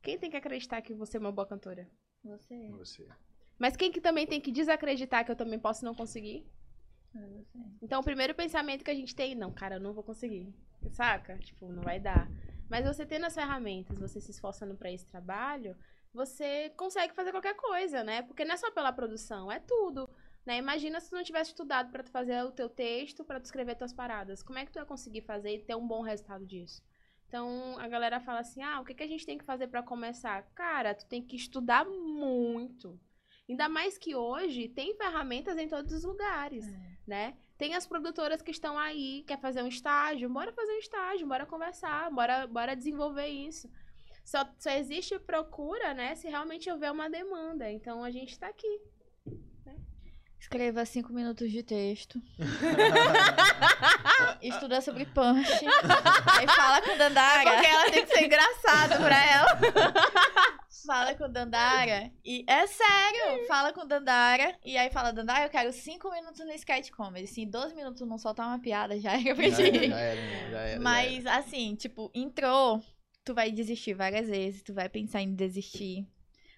Quem 0.04 0.18
tem 0.18 0.30
que 0.30 0.36
acreditar 0.36 0.82
que 0.82 0.92
você 0.92 1.16
é 1.16 1.20
uma 1.20 1.32
boa 1.32 1.46
cantora? 1.46 1.88
Você, 2.22 2.68
Você. 2.72 3.08
Mas 3.58 3.74
quem 3.74 3.90
que 3.90 4.02
também 4.02 4.26
tem 4.26 4.38
que 4.38 4.52
desacreditar 4.52 5.24
que 5.24 5.30
eu 5.30 5.36
também 5.36 5.58
posso 5.58 5.82
não 5.82 5.94
conseguir? 5.94 6.46
você. 7.14 7.58
Então, 7.80 8.00
o 8.00 8.04
primeiro 8.04 8.34
pensamento 8.34 8.84
que 8.84 8.90
a 8.90 8.94
gente 8.94 9.14
tem, 9.14 9.34
não, 9.34 9.50
cara, 9.50 9.76
eu 9.76 9.80
não 9.80 9.94
vou 9.94 10.04
conseguir. 10.04 10.54
Saca? 10.90 11.38
Tipo, 11.38 11.72
não 11.72 11.82
vai 11.82 11.98
dar. 11.98 12.28
Mas 12.68 12.84
você 12.84 13.06
tendo 13.06 13.24
as 13.24 13.34
ferramentas, 13.34 13.98
você 13.98 14.20
se 14.20 14.30
esforçando 14.30 14.76
pra 14.76 14.92
esse 14.92 15.06
trabalho, 15.06 15.74
você 16.12 16.70
consegue 16.76 17.14
fazer 17.14 17.30
qualquer 17.30 17.56
coisa, 17.56 18.04
né? 18.04 18.20
Porque 18.22 18.44
não 18.44 18.54
é 18.54 18.58
só 18.58 18.70
pela 18.70 18.92
produção, 18.92 19.50
é 19.50 19.58
tudo. 19.58 20.10
Né? 20.44 20.58
Imagina 20.58 21.00
se 21.00 21.08
tu 21.08 21.16
não 21.16 21.24
tivesse 21.24 21.50
estudado 21.50 21.90
pra 21.90 22.02
tu 22.02 22.10
fazer 22.10 22.44
o 22.44 22.52
teu 22.52 22.68
texto, 22.68 23.24
pra 23.24 23.40
tu 23.40 23.46
escrever 23.46 23.74
tuas 23.76 23.94
paradas. 23.94 24.42
Como 24.42 24.58
é 24.58 24.66
que 24.66 24.72
tu 24.72 24.78
ia 24.78 24.84
conseguir 24.84 25.22
fazer 25.22 25.54
e 25.54 25.60
ter 25.60 25.74
um 25.74 25.86
bom 25.86 26.02
resultado 26.02 26.44
disso? 26.44 26.82
Então, 27.34 27.76
a 27.80 27.88
galera 27.88 28.20
fala 28.20 28.38
assim: 28.38 28.62
"Ah, 28.62 28.80
o 28.80 28.84
que 28.84 28.94
que 28.94 29.02
a 29.02 29.08
gente 29.08 29.26
tem 29.26 29.36
que 29.36 29.44
fazer 29.44 29.66
pra 29.66 29.82
começar?" 29.82 30.44
Cara, 30.54 30.94
tu 30.94 31.04
tem 31.06 31.20
que 31.20 31.34
estudar 31.34 31.84
muito. 31.84 32.96
Ainda 33.48 33.68
mais 33.68 33.98
que 33.98 34.14
hoje 34.14 34.68
tem 34.68 34.94
ferramentas 34.94 35.58
em 35.58 35.66
todos 35.66 35.92
os 35.92 36.04
lugares 36.04 36.64
né? 37.06 37.36
Tem 37.58 37.74
as 37.74 37.86
produtoras 37.86 38.40
que 38.42 38.50
estão 38.50 38.78
aí, 38.78 39.24
quer 39.26 39.38
fazer 39.40 39.62
um 39.62 39.68
estágio, 39.68 40.28
bora 40.28 40.52
fazer 40.52 40.72
um 40.72 40.78
estágio, 40.78 41.26
bora 41.26 41.46
conversar, 41.46 42.10
bora, 42.10 42.46
bora 42.46 42.74
desenvolver 42.74 43.26
isso. 43.26 43.70
Só, 44.24 44.48
só 44.58 44.70
existe 44.70 45.18
procura, 45.18 45.92
né, 45.92 46.14
se 46.14 46.28
realmente 46.28 46.70
houver 46.70 46.90
uma 46.90 47.10
demanda. 47.10 47.70
Então 47.70 48.02
a 48.02 48.10
gente 48.10 48.38
tá 48.38 48.48
aqui. 48.48 48.80
Escreva 50.44 50.84
cinco 50.84 51.10
minutos 51.10 51.50
de 51.50 51.62
texto. 51.62 52.20
Estuda 54.42 54.82
sobre 54.82 55.06
punch. 55.06 55.48
Aí 56.38 56.46
fala 56.54 56.82
com 56.82 56.98
Dandara. 56.98 57.50
Porque 57.50 57.66
ela 57.66 57.90
tem 57.90 58.04
que 58.04 58.12
ser 58.12 58.26
engraçado 58.26 59.02
pra 59.02 59.26
ela. 59.26 59.58
Fala 60.86 61.14
com 61.14 61.30
Dandara. 61.30 62.12
E 62.22 62.44
é 62.46 62.66
sério, 62.66 63.46
fala 63.48 63.72
com 63.72 63.86
Dandara. 63.86 64.54
E 64.62 64.76
aí 64.76 64.90
fala, 64.90 65.14
Dandara, 65.14 65.46
eu 65.46 65.48
quero 65.48 65.72
cinco 65.72 66.10
minutos 66.10 66.44
no 66.44 66.52
sketch 66.52 66.90
comedy. 66.90 67.26
Se 67.26 67.40
em 67.40 67.48
12 67.48 67.74
minutos 67.74 68.06
não 68.06 68.18
soltar 68.18 68.46
uma 68.46 68.58
piada, 68.58 69.00
já 69.00 69.12
era 69.12 69.34
pra 69.34 69.44
ti. 69.44 69.88
já 69.88 69.98
era, 69.98 70.50
já 70.50 70.60
era, 70.60 70.80
Mas 70.82 71.24
assim, 71.24 71.74
tipo, 71.74 72.10
entrou, 72.14 72.82
tu 73.24 73.32
vai 73.32 73.50
desistir 73.50 73.94
várias 73.94 74.28
vezes, 74.28 74.62
tu 74.62 74.74
vai 74.74 74.90
pensar 74.90 75.22
em 75.22 75.34
desistir. 75.34 76.06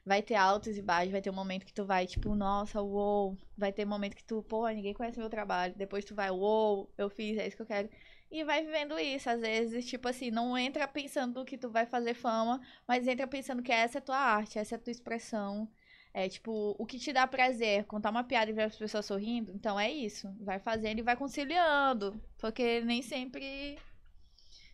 Vai 0.07 0.23
ter 0.23 0.36
altos 0.36 0.78
e 0.78 0.83
baixos, 0.83 1.10
vai 1.12 1.20
ter 1.20 1.31
um 1.31 1.35
momento 1.35 1.67
que 1.67 1.73
tu 1.75 1.85
vai, 1.85 2.07
tipo, 2.07 2.35
nossa, 2.35 2.81
uou. 2.81 3.36
Vai 3.59 3.73
ter 3.73 3.85
um 3.85 3.89
momento 3.91 4.15
que 4.17 4.25
tu, 4.25 4.43
pô, 4.44 4.68
ninguém 4.68 4.94
conhece 4.94 5.18
meu 5.18 5.28
trabalho. 5.28 5.75
Depois 5.76 6.05
tu 6.05 6.15
vai, 6.15 6.31
uou, 6.31 6.89
eu 6.97 7.10
fiz, 7.10 7.36
é 7.39 7.47
isso 7.47 7.57
que 7.57 7.62
eu 7.62 7.67
quero. 7.67 7.91
E 8.31 8.44
vai 8.44 8.65
vivendo 8.65 8.99
isso. 8.99 9.28
Às 9.28 9.41
vezes, 9.41 9.86
tipo 9.86 10.09
assim, 10.09 10.31
não 10.31 10.57
entra 10.57 10.86
pensando 10.86 11.44
que 11.44 11.59
tu 11.59 11.68
vai 11.70 11.86
fazer 11.86 12.15
fama, 12.15 12.60
mas 12.86 13.09
entra 13.09 13.26
pensando 13.26 13.62
que 13.62 13.73
essa 13.73 13.99
é 13.99 14.01
tua 14.01 14.17
arte, 14.17 14.59
essa 14.59 14.76
é 14.76 14.78
tua 14.78 14.91
expressão. 14.93 15.68
É, 16.15 16.28
tipo, 16.28 16.75
o 16.78 16.86
que 16.86 16.99
te 16.99 17.12
dá 17.12 17.26
prazer, 17.26 17.85
contar 17.85 18.10
uma 18.10 18.25
piada 18.25 18.51
e 18.51 18.55
ver 18.55 18.62
as 18.62 18.76
pessoas 18.76 19.05
sorrindo, 19.05 19.52
então 19.52 19.78
é 19.78 19.91
isso. 19.91 20.33
Vai 20.41 20.59
fazendo 20.59 20.99
e 21.01 21.02
vai 21.02 21.17
conciliando. 21.17 22.18
Porque 22.39 22.81
nem 22.83 23.02
sempre. 23.02 23.76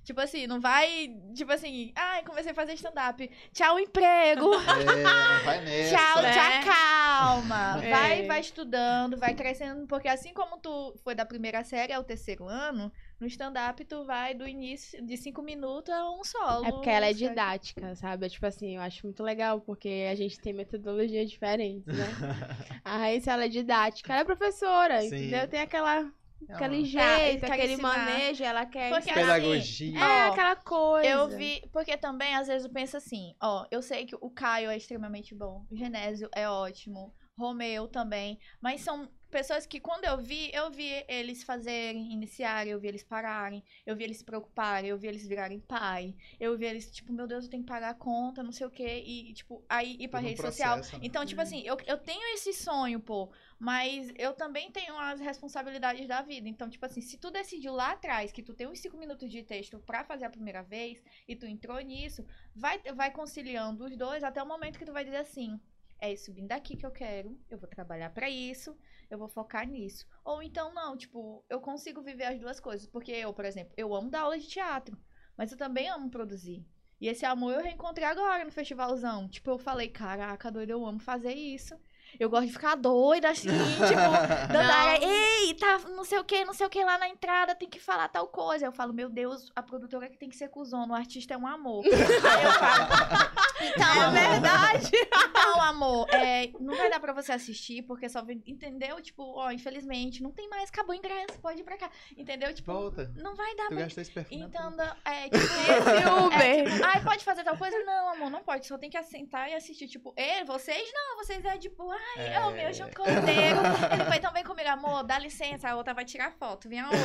Tipo 0.05 0.21
assim, 0.21 0.47
não 0.47 0.61
vai. 0.61 1.17
Tipo 1.35 1.53
assim, 1.53 1.93
ai, 1.95 2.25
comecei 2.25 2.53
a 2.53 2.55
fazer 2.55 2.75
stand-up. 2.75 3.31
Tchau, 3.53 3.79
emprego. 3.79 4.53
É, 4.55 5.45
vai 5.45 5.61
nessa. 5.65 5.97
Tchau, 5.97 6.23
né? 6.23 6.33
tchau, 6.33 6.73
calma. 6.73 7.85
É. 7.85 7.91
Vai, 7.91 8.27
vai 8.27 8.41
estudando, 8.41 9.17
vai 9.17 9.35
crescendo, 9.35 9.87
porque 9.87 10.09
assim 10.09 10.33
como 10.35 10.59
tu 10.59 10.95
foi 11.05 11.15
da 11.15 11.25
primeira 11.25 11.63
série 11.63 11.93
ao 11.93 12.03
terceiro 12.03 12.49
ano, 12.49 12.93
no 13.21 13.27
stand-up 13.29 13.85
tu 13.85 14.05
vai 14.05 14.35
do 14.35 14.47
início 14.47 15.01
de 15.05 15.17
cinco 15.17 15.41
minutos 15.43 15.95
a 15.95 16.11
um 16.11 16.25
solo. 16.25 16.67
É 16.67 16.73
porque 16.73 16.91
ela 16.91 17.07
é 17.07 17.13
didática, 17.13 17.95
sabe? 17.95 18.27
É 18.27 18.29
Tipo 18.29 18.47
assim, 18.47 18.77
eu 18.77 18.83
acho 18.83 19.07
muito 19.07 19.23
legal, 19.23 19.61
porque 19.61 20.09
a 20.11 20.15
gente 20.17 20.41
tem 20.41 20.53
metodologia 20.53 21.25
diferente, 21.25 21.87
né? 21.87 21.95
A 22.85 22.99
Raíssa, 22.99 23.33
ela 23.33 23.45
é 23.45 23.49
didática, 23.49 24.13
ela 24.13 24.23
é 24.23 24.25
professora, 24.25 25.01
Sim. 25.03 25.07
entendeu? 25.07 25.47
Tem 25.47 25.61
aquela, 25.61 26.11
aquele 26.49 26.79
uma 26.79 26.85
jeito, 26.87 27.47
quer 27.47 27.53
aquele 27.53 27.73
ensinar. 27.75 27.99
manejo, 27.99 28.45
ela 28.45 28.67
quer 28.67 28.91
Porque 28.91 29.11
ensinar. 29.11 29.35
Pedagogia. 29.35 29.99
É, 29.99 30.29
Ó, 30.29 30.33
aquela 30.33 30.57
coisa. 30.57 31.09
Eu 31.09 31.29
vi, 31.29 31.62
porque 31.73 31.97
também 31.97 32.35
às 32.35 32.47
vezes 32.49 32.65
eu 32.67 32.73
penso 32.73 32.97
assim, 32.97 33.35
ó, 33.43 33.67
eu 33.71 33.83
sei 33.83 34.05
que 34.07 34.17
o 34.21 34.31
Caio 34.31 34.71
é 34.71 34.77
extremamente 34.77 35.35
bom, 35.35 35.65
o 35.71 35.77
Genésio 35.77 36.29
é 36.35 36.49
ótimo, 36.49 37.15
Romeu 37.39 37.89
também, 37.89 38.39
mas 38.61 38.81
são 38.83 39.09
pessoas 39.33 39.67
que 39.67 39.81
quando 39.81 40.05
eu 40.05 40.19
vi, 40.19 40.51
eu 40.52 40.70
vi 40.70 41.05
eles 41.09 41.43
fazerem, 41.43 42.12
iniciarem, 42.12 42.70
eu 42.70 42.78
vi 42.78 42.86
eles 42.86 43.02
pararem, 43.02 43.65
eu 43.86 43.97
vi 43.97 44.05
eles 44.05 44.19
se 44.19 44.25
preocuparem, 44.25 44.91
eu 44.91 44.99
vi 44.99 45.09
eles 45.09 45.27
virarem 45.27 45.59
pai, 45.59 46.15
eu 46.39 46.57
vi 46.57 46.67
eles, 46.67 46.93
tipo, 46.93 47.12
meu 47.12 47.27
Deus, 47.27 47.44
eu 47.44 47.51
tenho 47.51 47.62
que 47.65 47.69
pagar 47.69 47.91
a 47.91 47.94
conta, 47.94 48.43
não 48.43 48.52
sei 48.52 48.67
o 48.67 48.70
quê, 48.70 49.02
e, 49.05 49.33
tipo, 49.33 49.65
aí 49.69 49.97
ir 49.99 50.09
pra 50.09 50.20
Todo 50.20 50.27
um 50.27 50.28
rede 50.28 50.43
social. 50.43 50.77
processo, 50.77 50.99
né? 50.99 51.07
Então, 51.07 51.25
tipo 51.25 51.41
assim, 51.41 51.62
eu, 51.65 51.77
eu 51.86 51.97
tenho 51.97 52.23
esse 52.35 52.52
sonho, 52.52 53.01
pô, 53.01 53.33
mas 53.59 54.12
eu 54.19 54.35
também 54.35 54.70
tenho 54.70 54.97
as 54.99 55.19
responsabilidades 55.19 56.07
da 56.07 56.20
vida. 56.20 56.47
Então, 56.49 56.69
tipo 56.69 56.85
assim, 56.85 57.01
se 57.01 57.17
tu 57.17 57.31
decidiu 57.31 57.73
lá 57.73 57.93
atrás 57.93 58.31
que 58.31 58.43
tu 58.43 58.52
tem 58.52 58.67
uns 58.69 58.81
cinco 58.81 58.99
minutos 58.99 59.31
de 59.31 59.43
texto 59.43 59.78
pra 59.78 60.05
fazer 60.05 60.27
a 60.27 60.31
primeira 60.31 60.62
vez 60.62 61.02
e 61.27 61.35
tu 61.35 61.47
entrou 61.47 61.81
nisso, 61.81 62.25
vai, 62.55 62.78
vai 62.94 63.11
conciliando 63.11 63.85
os 63.86 63.97
dois 63.97 64.23
até 64.23 64.43
o 64.43 64.47
momento 64.47 64.78
que 64.78 64.85
tu 64.85 64.93
vai 64.93 65.05
dizer 65.05 65.19
assim: 65.19 65.59
é 66.01 66.12
isso 66.12 66.33
vindo 66.33 66.49
daqui 66.49 66.77
que 66.77 66.85
eu 66.85 66.91
quero, 66.91 67.39
eu 67.49 67.57
vou 67.57 67.69
trabalhar 67.69 68.11
pra 68.11 68.28
isso, 68.28 68.77
eu 69.12 69.18
vou 69.18 69.28
focar 69.28 69.68
nisso. 69.68 70.07
Ou 70.24 70.42
então, 70.42 70.73
não, 70.73 70.97
tipo, 70.97 71.44
eu 71.49 71.60
consigo 71.60 72.02
viver 72.02 72.24
as 72.24 72.41
duas 72.41 72.58
coisas. 72.58 72.86
Porque 72.86 73.12
eu, 73.12 73.32
por 73.34 73.44
exemplo, 73.44 73.74
eu 73.76 73.94
amo 73.94 74.10
dar 74.10 74.23
aula 74.23 74.39
de 74.39 74.49
teatro, 74.49 74.97
mas 75.36 75.52
eu 75.52 75.58
também 75.58 75.89
amo 75.89 76.10
produzir. 76.10 76.66
E 76.99 77.08
esse 77.08 77.26
amor 77.26 77.52
eu 77.52 77.62
reencontrei 77.62 78.07
agora 78.07 78.44
no 78.44 78.50
festivalzão. 78.50 79.28
Tipo, 79.28 79.50
eu 79.50 79.58
falei, 79.58 79.89
caraca, 79.89 80.50
doido, 80.50 80.70
eu 80.70 80.86
amo 80.86 80.99
fazer 80.99 81.34
isso. 81.34 81.78
Eu 82.18 82.28
gosto 82.31 82.47
de 82.47 82.52
ficar 82.52 82.74
doida, 82.76 83.31
assim, 83.31 83.49
tipo, 83.49 83.52
Dandara, 84.52 84.99
ei, 85.02 85.55
tá 85.55 85.78
não 85.91 86.05
sei 86.05 86.18
o 86.18 86.24
que, 86.24 86.44
não 86.44 86.52
sei 86.55 86.66
o 86.66 86.70
que 86.70 86.82
lá 86.84 86.99
na 86.99 87.08
entrada, 87.08 87.55
tem 87.55 87.68
que 87.68 87.78
falar 87.81 88.08
tal 88.08 88.26
coisa. 88.28 88.66
Eu 88.66 88.73
falo, 88.73 88.92
meu 88.92 89.08
Deus, 89.08 89.50
a 89.57 89.62
produtora 89.62 90.08
que 90.08 90.16
tem 90.18 90.28
que 90.28 90.36
ser 90.36 90.49
cuzona, 90.49 90.92
o 90.92 90.97
artista 90.97 91.34
é 91.34 91.36
um 91.36 91.47
amor. 91.47 91.84
Aí 91.86 92.44
eu 92.44 92.52
falo, 92.52 93.32
então, 93.62 94.16
É 94.16 94.31
verdade. 94.31 94.91
então, 95.31 95.60
amor, 95.62 96.07
é, 96.10 96.50
não 96.60 96.76
vai 96.76 96.91
dar 96.91 97.00
pra 97.00 97.12
você 97.12 97.32
assistir, 97.32 97.82
porque 97.82 98.08
só 98.08 98.23
vem- 98.23 98.42
entendeu? 98.47 99.00
Tipo, 99.00 99.23
ó, 99.36 99.50
infelizmente, 99.50 100.23
não 100.23 100.31
tem 100.32 100.49
mais, 100.49 100.68
acabou 100.68 100.94
o 100.94 100.99
ingresso, 100.99 101.39
pode 101.41 101.60
ir 101.60 101.65
pra 101.65 101.76
cá. 101.76 101.91
Entendeu? 102.16 102.52
Tipo, 102.55 102.73
Volta. 102.73 103.12
não 103.16 103.34
vai 103.34 103.55
dar 103.57 103.68
Tu 103.68 103.74
pra. 103.74 103.86
esse 103.86 104.10
perfume. 104.10 104.41
Então, 104.42 104.74
é, 105.05 105.24
tipo, 105.24 105.36
Esse 105.36 106.08
Uber. 106.08 106.41
é, 106.42 106.65
tipo, 106.65 106.84
ai, 106.84 107.02
pode 107.05 107.24
fazer 107.24 107.44
tal 107.44 107.57
coisa? 107.57 107.76
Não, 107.84 108.08
amor, 108.10 108.31
não 108.31 108.42
pode. 108.42 108.66
Só 108.66 108.76
tem 108.78 108.91
que 108.91 108.97
assentar 108.97 109.49
e 109.49 109.55
assistir. 109.55 109.89
Tipo, 109.89 110.12
e 110.16 110.44
vocês 110.44 110.91
não, 110.92 111.16
vocês 111.16 111.44
é 111.44 111.57
tipo, 111.58 111.91
ai, 112.17 112.27
É. 112.29 112.33
é 112.35 112.41
o 112.41 112.51
meu 112.53 112.73
João 112.73 112.91
Cordeiro. 112.91 113.59
Ele 113.93 114.05
foi 114.07 114.21
tão 114.21 114.33
bem 114.33 114.45
comigo, 114.45 114.69
amor, 114.69 115.03
dá 115.05 115.19
licença, 115.19 115.69
a 115.71 115.77
outra 115.77 115.95
vai 115.95 116.05
tirar 116.05 116.33
foto, 116.33 116.69
vem 116.69 116.81
a 116.81 116.87
outra. 116.89 117.03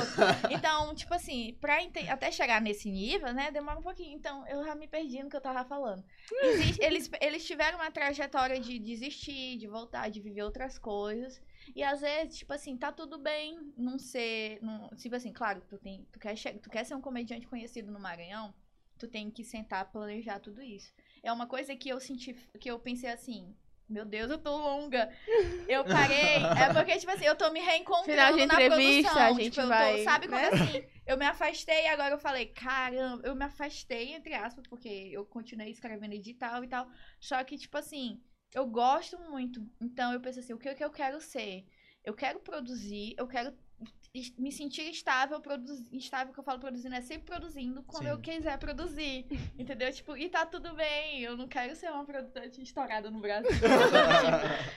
Então, 0.52 0.94
tipo 0.96 1.14
assim, 1.14 1.58
pra 1.62 1.78
até 2.10 2.32
chegar 2.32 2.62
nesse 2.62 2.90
nível, 2.90 3.34
né, 3.34 3.52
demora 3.52 3.80
um 3.80 3.84
pouquinho. 3.84 4.16
Então, 4.16 4.46
eu 4.48 4.64
já 4.66 4.76
me 4.76 4.88
perdi 4.88 5.22
no 5.24 5.30
que 5.30 5.36
eu 5.36 5.42
tava 5.42 5.64
falando. 5.66 6.04
Existe- 6.44 6.84
eles, 6.84 7.10
eles 7.22 7.46
tiveram 7.46 7.78
uma 7.80 7.92
trajetória 7.92 8.60
de 8.60 8.80
desistir, 8.80 9.58
de 9.58 9.68
voltar, 9.68 10.10
de 10.10 10.20
viver 10.20 10.44
outras 10.44 10.78
coisas. 10.78 11.42
E 11.76 11.84
às 11.84 12.02
vezes, 12.02 12.38
tipo 12.40 12.54
assim, 12.54 12.78
tá 12.78 12.92
tudo 12.92 13.18
bem 13.18 13.74
não 13.78 14.00
ser. 14.00 14.60
Não, 14.62 14.90
tipo 14.90 15.16
assim, 15.16 15.34
claro, 15.34 15.62
tu, 15.68 15.78
tem, 15.78 16.06
tu, 16.12 16.20
quer 16.20 16.36
tu 16.62 16.70
quer 16.70 16.84
ser 16.86 16.96
um 16.96 17.02
comediante 17.02 17.48
conhecido 17.48 17.92
no 17.92 18.00
Maranhão, 18.00 18.54
tu 18.98 19.08
tem 19.08 19.30
que 19.30 19.44
sentar, 19.44 19.92
planejar 19.92 20.40
tudo 20.40 20.62
isso. 20.62 20.94
É 21.22 21.32
uma 21.32 21.46
coisa 21.46 21.76
que 21.76 21.90
eu 21.90 22.00
senti, 22.00 22.34
que 22.60 22.72
eu 22.72 22.80
pensei 22.80 23.10
assim, 23.10 23.54
meu 23.90 24.06
Deus, 24.06 24.30
eu 24.30 24.38
tô 24.38 24.56
longa. 24.56 25.10
Eu 25.68 25.84
parei. 25.86 26.52
É 26.58 26.72
porque, 26.74 26.98
tipo 26.98 27.12
assim, 27.12 27.26
eu 27.26 27.36
tô 27.36 27.50
me 27.52 27.60
reencontrando 27.60 28.12
Final 28.12 28.34
de 28.38 28.46
na 28.46 28.54
entrevista, 28.56 29.12
produção. 29.12 29.18
a 29.18 29.34
gente 29.34 29.50
tipo, 29.52 29.62
eu 29.62 29.68
vai, 29.68 29.98
tô, 29.98 30.04
sabe 30.04 30.28
né? 30.28 30.50
quando 30.50 30.54
assim, 30.62 30.84
eu 31.06 31.18
me 31.18 31.26
afastei 31.26 31.84
e 31.84 31.88
agora 31.88 32.14
eu 32.16 32.20
falei, 32.20 32.48
caramba, 32.48 33.26
eu 33.26 33.36
me 33.36 33.46
afastei, 33.46 34.14
entre 34.14 34.34
aspas, 34.34 34.68
porque 34.68 34.90
eu 35.12 35.26
continuei 35.26 35.72
escrevendo 35.72 36.14
edital 36.14 36.64
e 36.64 36.68
tal. 36.68 36.88
Só 37.20 37.42
que, 37.44 37.58
tipo 37.58 37.78
assim, 37.78 38.22
eu 38.54 38.66
gosto 38.68 39.18
muito. 39.30 39.66
Então 39.82 40.14
eu 40.14 40.20
pensei 40.22 40.44
assim, 40.44 40.54
o 40.54 40.58
que, 40.60 40.74
que 40.76 40.84
eu 40.84 40.92
quero 40.92 41.22
ser? 41.22 41.66
Eu 42.04 42.14
quero 42.14 42.40
produzir, 42.40 43.16
eu 43.18 43.28
quero 43.28 43.54
me 44.38 44.52
sentir 44.52 44.90
estável, 44.90 45.40
produzir, 45.40 45.96
estável 45.96 46.34
que 46.34 46.40
eu 46.40 46.44
falo 46.44 46.60
produzindo, 46.60 46.96
é 46.96 47.02
sempre 47.02 47.26
produzindo 47.26 47.84
quando 47.84 48.04
Sim. 48.04 48.10
eu 48.10 48.20
quiser 48.20 48.58
produzir. 48.58 49.26
Entendeu? 49.58 49.92
Tipo, 49.92 50.18
e 50.18 50.30
tá 50.30 50.46
tudo 50.46 50.74
bem. 50.74 51.22
Eu 51.22 51.38
não 51.38 51.48
quero 51.48 51.76
ser 51.76 51.92
uma 51.92 52.06
produtora 52.06 52.48
estourada 52.48 53.12
no 53.12 53.20
Brasil. 53.20 53.50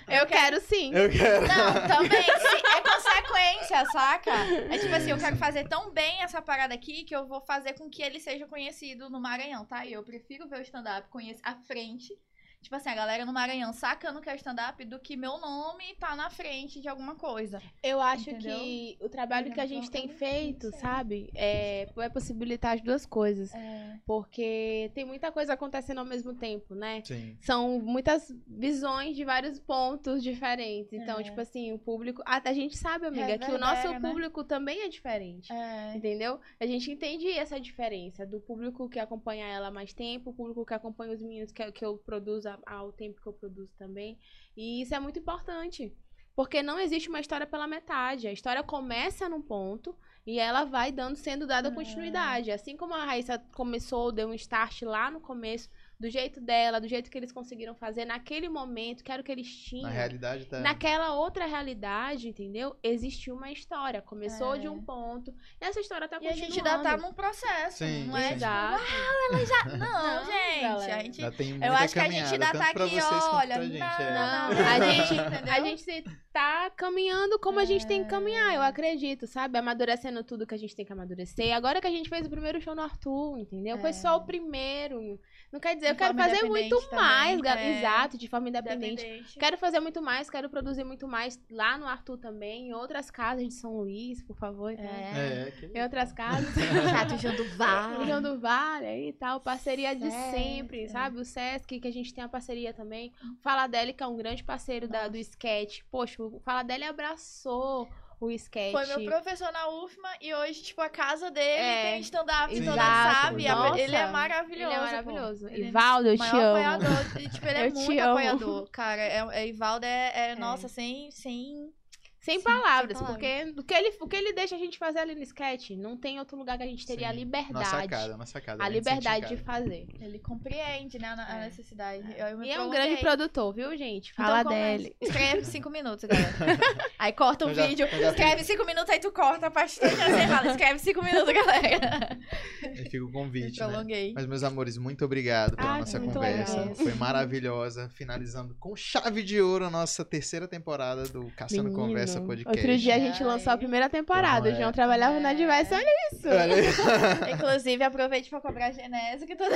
Eu 0.08 0.26
quero 0.26 0.60
sim. 0.60 0.92
Eu 0.92 1.08
quero. 1.08 1.46
Não, 1.46 1.72
também 1.86 2.20
é 2.20 2.80
consequência, 2.82 3.86
saca? 3.92 4.32
É 4.68 4.78
tipo 4.78 4.94
assim, 4.94 5.10
eu 5.10 5.18
quero 5.18 5.36
fazer 5.36 5.68
tão 5.68 5.90
bem 5.90 6.20
essa 6.20 6.42
parada 6.42 6.74
aqui 6.74 7.04
que 7.04 7.14
eu 7.14 7.26
vou 7.26 7.40
fazer 7.40 7.74
com 7.74 7.88
que 7.88 8.02
ele 8.02 8.18
seja 8.18 8.46
conhecido 8.46 9.08
no 9.08 9.20
Maranhão, 9.20 9.64
tá? 9.64 9.86
E 9.86 9.92
eu 9.92 10.02
prefiro 10.02 10.48
ver 10.48 10.58
o 10.58 10.62
stand-up 10.62 11.08
à 11.44 11.54
frente. 11.54 12.18
Tipo 12.62 12.76
assim, 12.76 12.90
a 12.90 12.94
galera 12.94 13.24
no 13.24 13.32
Maranhão 13.32 13.72
sacando 13.72 14.20
que 14.20 14.28
é 14.28 14.36
stand-up 14.36 14.84
do 14.84 14.98
que 14.98 15.16
meu 15.16 15.38
nome 15.38 15.94
tá 15.98 16.14
na 16.14 16.28
frente 16.28 16.78
de 16.80 16.88
alguma 16.88 17.14
coisa. 17.14 17.60
Eu 17.82 18.00
acho 18.02 18.30
Entendeu? 18.30 18.58
que 18.58 18.98
o 19.00 19.08
trabalho 19.08 19.50
que 19.52 19.60
a 19.60 19.66
gente 19.66 19.90
tem 19.90 20.08
feito, 20.08 20.68
sei. 20.70 20.78
sabe, 20.78 21.30
é, 21.34 21.88
vai 21.96 22.10
possibilitar 22.10 22.74
as 22.74 22.82
duas 22.82 23.06
coisas. 23.06 23.54
É, 23.54 23.98
Porque 24.04 24.90
tem 24.94 25.06
muita 25.06 25.32
coisa 25.32 25.54
acontecendo 25.54 25.98
ao 25.98 26.04
mesmo 26.04 26.34
tempo, 26.34 26.74
né? 26.74 27.00
Sim. 27.02 27.34
São 27.40 27.80
muitas 27.80 28.30
visões 28.46 29.16
de 29.16 29.24
vários 29.24 29.58
pontos 29.58 30.22
diferentes. 30.22 30.92
Então, 30.92 31.18
É. 31.18 31.22
tipo 31.22 31.40
assim, 31.40 31.72
o 31.72 31.78
público. 31.78 32.22
A, 32.26 32.42
a 32.46 32.52
gente 32.52 32.76
sabe, 32.76 33.06
amiga, 33.06 33.38
que 33.38 33.50
o 33.50 33.58
nosso 33.58 33.88
né? 33.88 34.00
público 34.00 34.44
também 34.44 34.82
é 34.82 34.88
diferente. 34.88 35.50
é. 35.50 35.96
Entendeu? 35.96 36.38
A 36.60 36.66
gente 36.66 36.90
entende 36.90 37.26
essa 37.30 37.58
diferença 37.58 38.26
do 38.26 38.38
público 38.38 38.86
que 38.88 38.98
acompanha 38.98 39.46
ela 39.46 39.68
há 39.68 39.70
mais 39.70 39.94
tempo, 39.94 40.28
o 40.30 40.34
público 40.34 40.66
que 40.66 40.74
acompanha 40.74 41.14
os 41.14 41.22
meninos 41.22 41.50
que, 41.52 41.72
que 41.72 41.84
eu 41.84 41.96
produzo 41.96 42.49
ao 42.66 42.92
tempo 42.92 43.20
que 43.20 43.26
eu 43.26 43.32
produzo 43.32 43.72
também. 43.78 44.18
E 44.56 44.82
isso 44.82 44.94
é 44.94 45.00
muito 45.00 45.18
importante. 45.18 45.94
Porque 46.34 46.62
não 46.62 46.78
existe 46.78 47.08
uma 47.08 47.20
história 47.20 47.46
pela 47.46 47.66
metade. 47.66 48.26
A 48.28 48.32
história 48.32 48.62
começa 48.62 49.28
num 49.28 49.42
ponto 49.42 49.94
e 50.26 50.38
ela 50.38 50.64
vai 50.64 50.90
dando, 50.92 51.16
sendo 51.16 51.46
dada 51.46 51.68
É. 51.68 51.74
continuidade. 51.74 52.50
Assim 52.50 52.76
como 52.76 52.94
a 52.94 53.04
Raíssa 53.04 53.38
começou, 53.52 54.12
deu 54.12 54.28
um 54.28 54.34
start 54.34 54.82
lá 54.82 55.10
no 55.10 55.20
começo, 55.20 55.68
do 56.00 56.08
jeito 56.08 56.40
dela, 56.40 56.80
do 56.80 56.88
jeito 56.88 57.10
que 57.10 57.18
eles 57.18 57.30
conseguiram 57.30 57.74
fazer 57.74 58.06
naquele 58.06 58.48
momento, 58.48 59.04
que 59.04 59.12
era 59.12 59.20
o 59.20 59.24
que 59.24 59.30
eles 59.30 59.46
tinham. 59.54 59.82
Na 59.84 59.90
realidade 59.90 60.46
tá. 60.46 60.58
Naquela 60.60 61.12
outra 61.14 61.44
realidade, 61.44 62.26
entendeu? 62.28 62.74
Existiu 62.82 63.34
uma 63.36 63.52
história. 63.52 64.00
Começou 64.00 64.54
É. 64.54 64.58
de 64.60 64.68
um 64.68 64.82
ponto. 64.82 65.30
E 65.60 65.64
essa 65.64 65.78
história 65.78 66.08
tá 66.08 66.16
E 66.16 66.26
a 66.26 66.30
continuando. 66.30 66.54
gente 66.54 66.66
ainda 66.68 66.82
tá 66.82 66.96
num 66.96 67.12
processo. 67.12 67.78
Sim, 67.84 68.04
não 68.06 68.16
é 68.16 68.28
sim. 68.28 68.34
Exato. 68.36 68.84
tipo, 68.84 68.90
não, 69.76 70.16
Não, 70.16 70.24
gente. 70.24 70.60
galera. 70.62 70.96
A 70.96 71.02
gente 71.02 71.20
Já 71.20 71.30
tem 71.30 71.50
muita 71.50 71.66
Eu 71.66 71.72
acho 71.74 71.92
que 71.92 72.00
a 72.00 72.10
gente 72.10 72.32
ainda 72.32 72.52
tá 72.52 72.70
aqui, 72.70 72.98
olha, 73.32 73.54
pra 73.54 73.64
gente. 73.64 73.78
não, 73.78 73.86
é. 73.86 74.14
Não, 74.14 74.66
a 74.66 74.92
gente, 74.92 75.14
entendeu? 75.14 75.52
a 75.54 75.60
gente 75.60 76.04
tá 76.32 76.70
caminhando 76.70 77.38
como 77.38 77.60
a 77.60 77.64
gente 77.64 77.86
tem 77.86 78.02
que 78.04 78.08
caminhar, 78.08 78.54
É. 78.54 78.56
eu 78.56 78.62
acredito, 78.62 79.26
sabe? 79.26 79.58
Amadurecendo 79.58 80.24
tudo 80.24 80.46
que 80.46 80.54
a 80.54 80.58
gente 80.58 80.74
tem 80.74 80.86
que 80.86 80.92
amadurecer. 80.92 81.54
Agora 81.54 81.80
que 81.80 81.86
a 81.86 81.90
gente 81.90 82.08
fez 82.08 82.26
o 82.26 82.30
primeiro 82.30 82.60
show 82.60 82.74
no 82.74 82.82
Arthur, 82.82 83.38
entendeu? 83.38 83.76
Foi 83.78 83.90
É. 83.90 83.92
só 83.92 84.16
o 84.16 84.24
primeiro. 84.24 85.20
Não 85.52 85.58
quer 85.58 85.74
dizer, 85.74 85.86
De 85.86 85.92
eu 85.92 85.96
quero 85.96 86.16
fazer 86.16 86.42
muito 86.44 86.80
também, 86.82 86.96
mais, 86.96 87.42
é. 87.44 87.78
exato, 87.78 88.16
de 88.16 88.28
forma 88.28 88.48
independente. 88.48 89.02
Independente. 89.02 89.38
Quero 89.38 89.58
fazer 89.58 89.80
muito 89.80 90.00
mais, 90.00 90.30
quero 90.30 90.48
produzir 90.48 90.84
muito 90.84 91.08
mais 91.08 91.40
lá 91.50 91.76
no 91.76 91.86
Arthur 91.86 92.18
também, 92.18 92.68
em 92.68 92.72
outras 92.72 93.10
casas 93.10 93.44
de 93.48 93.54
São 93.54 93.76
Luís, 93.76 94.22
por 94.22 94.36
favor. 94.36 94.74
tá? 94.76 94.82
É. 94.82 95.48
É, 95.48 95.50
que- 95.50 95.66
Em 95.78 95.82
outras 95.82 96.12
casas. 96.12 96.48
Chato 96.90 97.18
João 97.20 97.34
do 97.34 97.44
Vale. 97.56 98.04
João 98.06 98.22
do 98.22 98.38
Vale 98.40 98.86
aí 98.86 99.08
e 99.08 99.12
tal, 99.12 99.40
parceria 99.40 99.94
de 99.96 100.08
sempre, 100.30 100.84
é. 100.84 100.88
sabe? 100.88 101.18
O 101.20 101.24
Sesc, 101.24 101.80
que 101.80 101.88
a 101.88 101.92
gente 101.92 102.14
tem 102.14 102.22
a 102.22 102.28
parceria 102.28 102.72
também. 102.72 103.12
O 103.38 103.42
Faladeli, 103.42 103.92
que 103.92 104.02
é 104.02 104.06
um 104.06 104.16
grande 104.16 104.44
parceiro 104.44 104.86
da, 104.86 105.08
do 105.08 105.16
sketch. 105.16 105.80
Poxa, 105.90 106.22
o 106.22 106.38
Faladeli 106.44 106.84
abraçou 106.84 107.88
o 108.20 108.30
sketch. 108.30 108.72
Foi 108.72 108.84
meu 108.86 109.04
professor 109.06 109.50
na 109.50 109.68
UFMA 109.70 110.10
e 110.20 110.34
hoje, 110.34 110.62
tipo, 110.62 110.80
a 110.82 110.88
casa 110.90 111.30
dele 111.30 111.48
É, 111.62 111.82
tem 111.92 112.00
stand-up 112.02 112.48
toda, 112.54 112.70
exato. 112.72 113.14
sabe? 113.26 113.46
A- 113.48 113.54
Nossa, 113.54 113.80
ele 113.80 113.96
é 113.96 114.06
maravilhoso. 114.06 114.62
Ele 114.66 114.74
é 114.74 114.80
maravilhoso. 114.80 115.48
É 115.48 115.58
Ivaldo, 115.58 116.08
eu 116.08 116.16
te 116.18 116.22
amo. 116.22 116.40
apoiador. 116.40 117.30
Tipo, 117.32 117.46
ele 117.48 117.58
é 117.58 117.66
Eu 117.68 117.72
muito 117.72 118.00
apoiador, 118.02 118.70
cara. 118.70 119.00
É, 119.02 119.26
é, 119.32 119.46
Ivaldo 119.48 119.86
é, 119.86 120.12
é, 120.30 120.36
nossa, 120.36 120.68
sem, 120.68 121.10
sem... 121.10 121.72
Sem 122.20 122.38
Sim, 122.38 122.44
palavras, 122.44 122.98
sem 122.98 123.06
porque 123.06 123.54
o 123.56 123.62
que, 123.62 123.72
ele, 123.72 123.96
o 123.98 124.06
que 124.06 124.14
ele 124.14 124.32
deixa 124.34 124.54
a 124.54 124.58
gente 124.58 124.76
fazer 124.76 124.98
ali 124.98 125.14
no 125.14 125.22
sketch, 125.22 125.70
não 125.70 125.96
tem 125.96 126.18
outro 126.18 126.36
lugar 126.36 126.58
que 126.58 126.62
a 126.62 126.66
gente 126.66 126.86
teria 126.86 127.08
a 127.08 127.12
Sim. 127.12 127.18
liberdade. 127.20 127.52
Nossa 127.54 127.88
casa, 127.88 128.16
nossa 128.18 128.40
casa. 128.42 128.62
a 128.62 128.68
liberdade 128.68 129.28
de 129.28 129.36
fazer. 129.38 129.86
Ele 129.98 130.18
compreende, 130.18 130.98
né, 130.98 131.08
a, 131.08 131.32
a 131.34 131.36
É. 131.38 131.44
necessidade. 131.46 132.04
Eu 132.18 132.36
me 132.36 132.46
E 132.46 132.50
é 132.50 132.60
um 132.60 132.68
grande 132.68 132.98
produtor, 132.98 133.54
viu, 133.54 133.74
gente? 133.76 134.10
Então 134.12 134.24
Fala 134.26 134.44
começa. 134.44 134.78
dele. 134.78 134.96
Escreve 135.00 135.44
cinco 135.46 135.70
minutos, 135.70 136.04
galera. 136.04 136.30
Aí 136.98 137.12
corta 137.12 137.46
o 137.46 137.48
Eu 137.50 137.54
já- 137.54 137.66
vídeo. 137.66 137.86
escreve 137.86 138.44
cinco 138.44 138.66
minutos, 138.66 138.90
aí 138.90 139.00
tu 139.00 139.10
corta 139.10 139.46
a 139.46 139.50
parte 139.50 139.80
toda. 139.80 139.90
Você 139.96 140.26
fala, 140.28 140.46
escreve 140.50 140.78
cinco 140.78 141.02
minutos, 141.02 141.32
galera. 141.32 142.18
Aí 142.62 142.76
fica 142.90 143.02
o 143.04 143.10
convite, 143.10 143.58
né? 143.60 143.66
prolonguei. 143.66 144.12
Mas, 144.14 144.26
meus 144.26 144.42
amores, 144.42 144.76
muito 144.76 145.04
obrigado 145.06 145.56
pela 145.56 145.76
Ah, 145.76 145.78
nossa 145.78 145.98
conversa. 145.98 146.60
legal. 146.60 146.74
Foi 146.74 146.92
maravilhosa. 146.94 147.88
Finalizando 147.94 148.54
com 148.60 148.76
chave 148.76 149.22
de 149.22 149.40
ouro 149.40 149.64
a 149.64 149.70
nossa 149.70 150.04
terceira 150.04 150.46
temporada 150.46 151.04
do 151.08 151.30
Caçando 151.36 151.64
Menino, 151.64 151.80
Conversa 151.80 152.09
Podcast. 152.18 152.58
Outro 152.58 152.78
dia 152.78 152.94
a 152.94 152.98
gente 152.98 153.22
lançou 153.22 153.52
a 153.52 153.56
primeira 153.56 153.88
temporada. 153.88 154.50
O 154.50 154.54
João 154.54 154.70
é? 154.70 154.72
trabalhava 154.72 155.18
na. 155.20 155.30
Advice, 155.30 155.72
olha 155.72 155.86
isso. 156.12 156.28
Olha, 156.28 157.30
Inclusive, 157.32 157.84
aproveite 157.84 158.28
pra 158.28 158.40
cobrar 158.40 158.66
a 158.66 158.72
Genésio, 158.72 159.26
que 159.26 159.36
toda... 159.36 159.54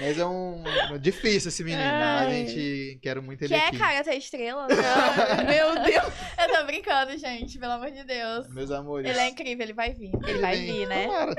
Mas 0.00 0.18
é 0.20 0.26
um. 0.26 0.62
Difícil 1.00 1.48
esse 1.48 1.64
menino. 1.64 1.82
Mas 1.82 2.26
a 2.26 2.30
gente 2.30 2.98
quero 3.02 3.22
muito 3.22 3.42
ele 3.42 3.54
Que 3.54 3.60
é, 3.60 3.68
aqui. 3.68 3.78
cara, 3.78 4.04
ter 4.04 4.16
estrela. 4.16 4.66
Meu 5.48 5.74
Deus. 5.82 6.12
Eu 6.38 6.58
tô 6.58 6.66
brincando, 6.66 7.16
gente, 7.16 7.58
pelo 7.58 7.72
amor 7.72 7.90
de 7.90 8.04
Deus. 8.04 8.48
Meus 8.52 8.70
amores. 8.70 9.10
Ele 9.10 9.18
é 9.18 9.28
incrível, 9.28 9.64
ele 9.64 9.72
vai 9.72 9.92
vir. 9.94 10.12
Ele 10.26 10.38
vai 10.40 10.56
vem. 10.56 10.66
vir, 10.66 10.88
né? 10.88 11.06
Tomara. 11.06 11.34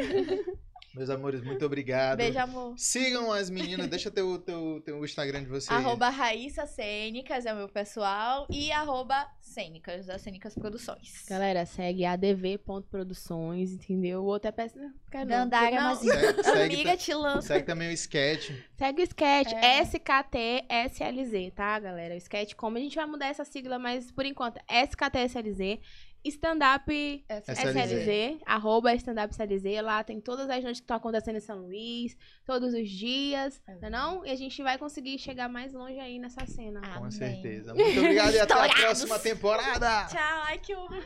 Meus 0.94 1.10
amores, 1.10 1.42
muito 1.44 1.66
obrigado. 1.66 2.18
Beijo, 2.18 2.38
amor. 2.38 2.76
Sigam 2.78 3.32
as 3.32 3.50
meninas, 3.50 3.88
deixa 3.88 4.12
teu, 4.12 4.38
teu, 4.38 4.80
teu 4.86 5.04
Instagram 5.04 5.42
de 5.42 5.50
vocês. 5.50 5.72
Arroba 5.72 6.10
Raíssa 6.10 6.68
Cênicas 6.68 7.48
é 7.48 7.54
o 7.54 7.56
meu 7.56 7.68
pessoal. 7.68 8.46
E 8.50 8.72
arroba 8.72 9.28
Cênicas, 9.42 10.06
da 10.06 10.20
Cênicas 10.20 10.54
Produções. 10.54 11.26
Galera, 11.28 11.66
segue 11.66 12.06
adv.produções, 12.06 13.72
entendeu? 13.72 14.22
O 14.22 14.26
outro 14.26 14.50
é 14.50 14.52
peça. 14.52 14.80
Não, 14.80 14.94
quero 15.12 15.30
não. 15.30 15.38
Dandara. 15.50 15.96
Segue, 15.96 16.44
segue, 16.44 16.74
Amiga, 16.76 16.98
te 16.98 17.14
lança. 17.14 17.48
segue 17.48 17.66
também 17.66 17.90
o 17.90 17.92
sketch. 17.94 18.52
Segue 18.78 19.02
o 19.02 19.04
sketch, 19.06 19.52
É. 19.54 19.82
SKTSLZ, 19.84 21.52
tá, 21.56 21.80
galera? 21.80 22.14
O 22.14 22.18
sketch, 22.18 22.54
como 22.54 22.78
a 22.78 22.80
gente 22.80 22.96
vai 22.96 23.06
mudar 23.06 23.28
essa 23.28 23.44
sigla, 23.44 23.80
mas 23.80 24.12
por 24.12 24.26
enquanto, 24.26 24.60
SKTSLZ. 24.70 25.80
Stand-up 26.26 27.26
SLZ. 27.30 27.76
SLZ, 27.76 28.42
arroba 28.46 28.94
stand-up 28.96 29.34
SLZ. 29.34 29.82
Lá 29.82 30.04
tem 30.04 30.22
todas 30.22 30.50
as 30.50 30.64
noites 30.64 30.80
que 30.80 30.84
estão 30.86 30.98
acontecendo 30.98 31.36
em 31.36 31.42
São 31.42 31.58
Luís, 31.60 32.16
todos 32.46 32.74
os 32.74 32.90
dias, 32.90 33.62
É 33.68 33.76
não 33.76 33.88
é 33.88 33.90
não? 33.90 34.26
E 34.26 34.30
a 34.32 34.36
gente 34.36 34.62
vai 34.64 34.78
conseguir 34.78 35.18
chegar 35.20 35.50
mais 35.50 35.74
longe 35.74 36.00
aí 36.00 36.20
nessa 36.20 36.46
cena. 36.46 36.82
Com 36.82 36.90
Amém. 37.00 37.12
certeza. 37.12 37.74
Muito 37.74 38.00
obrigado 38.00 38.34
e 38.34 38.40
até 38.40 38.54
a 38.54 38.70
próxima 38.70 39.20
temporada. 39.20 40.06
Tchau, 40.08 40.42
ai 40.46 40.58
que 40.60 40.74
horror. 40.76 41.04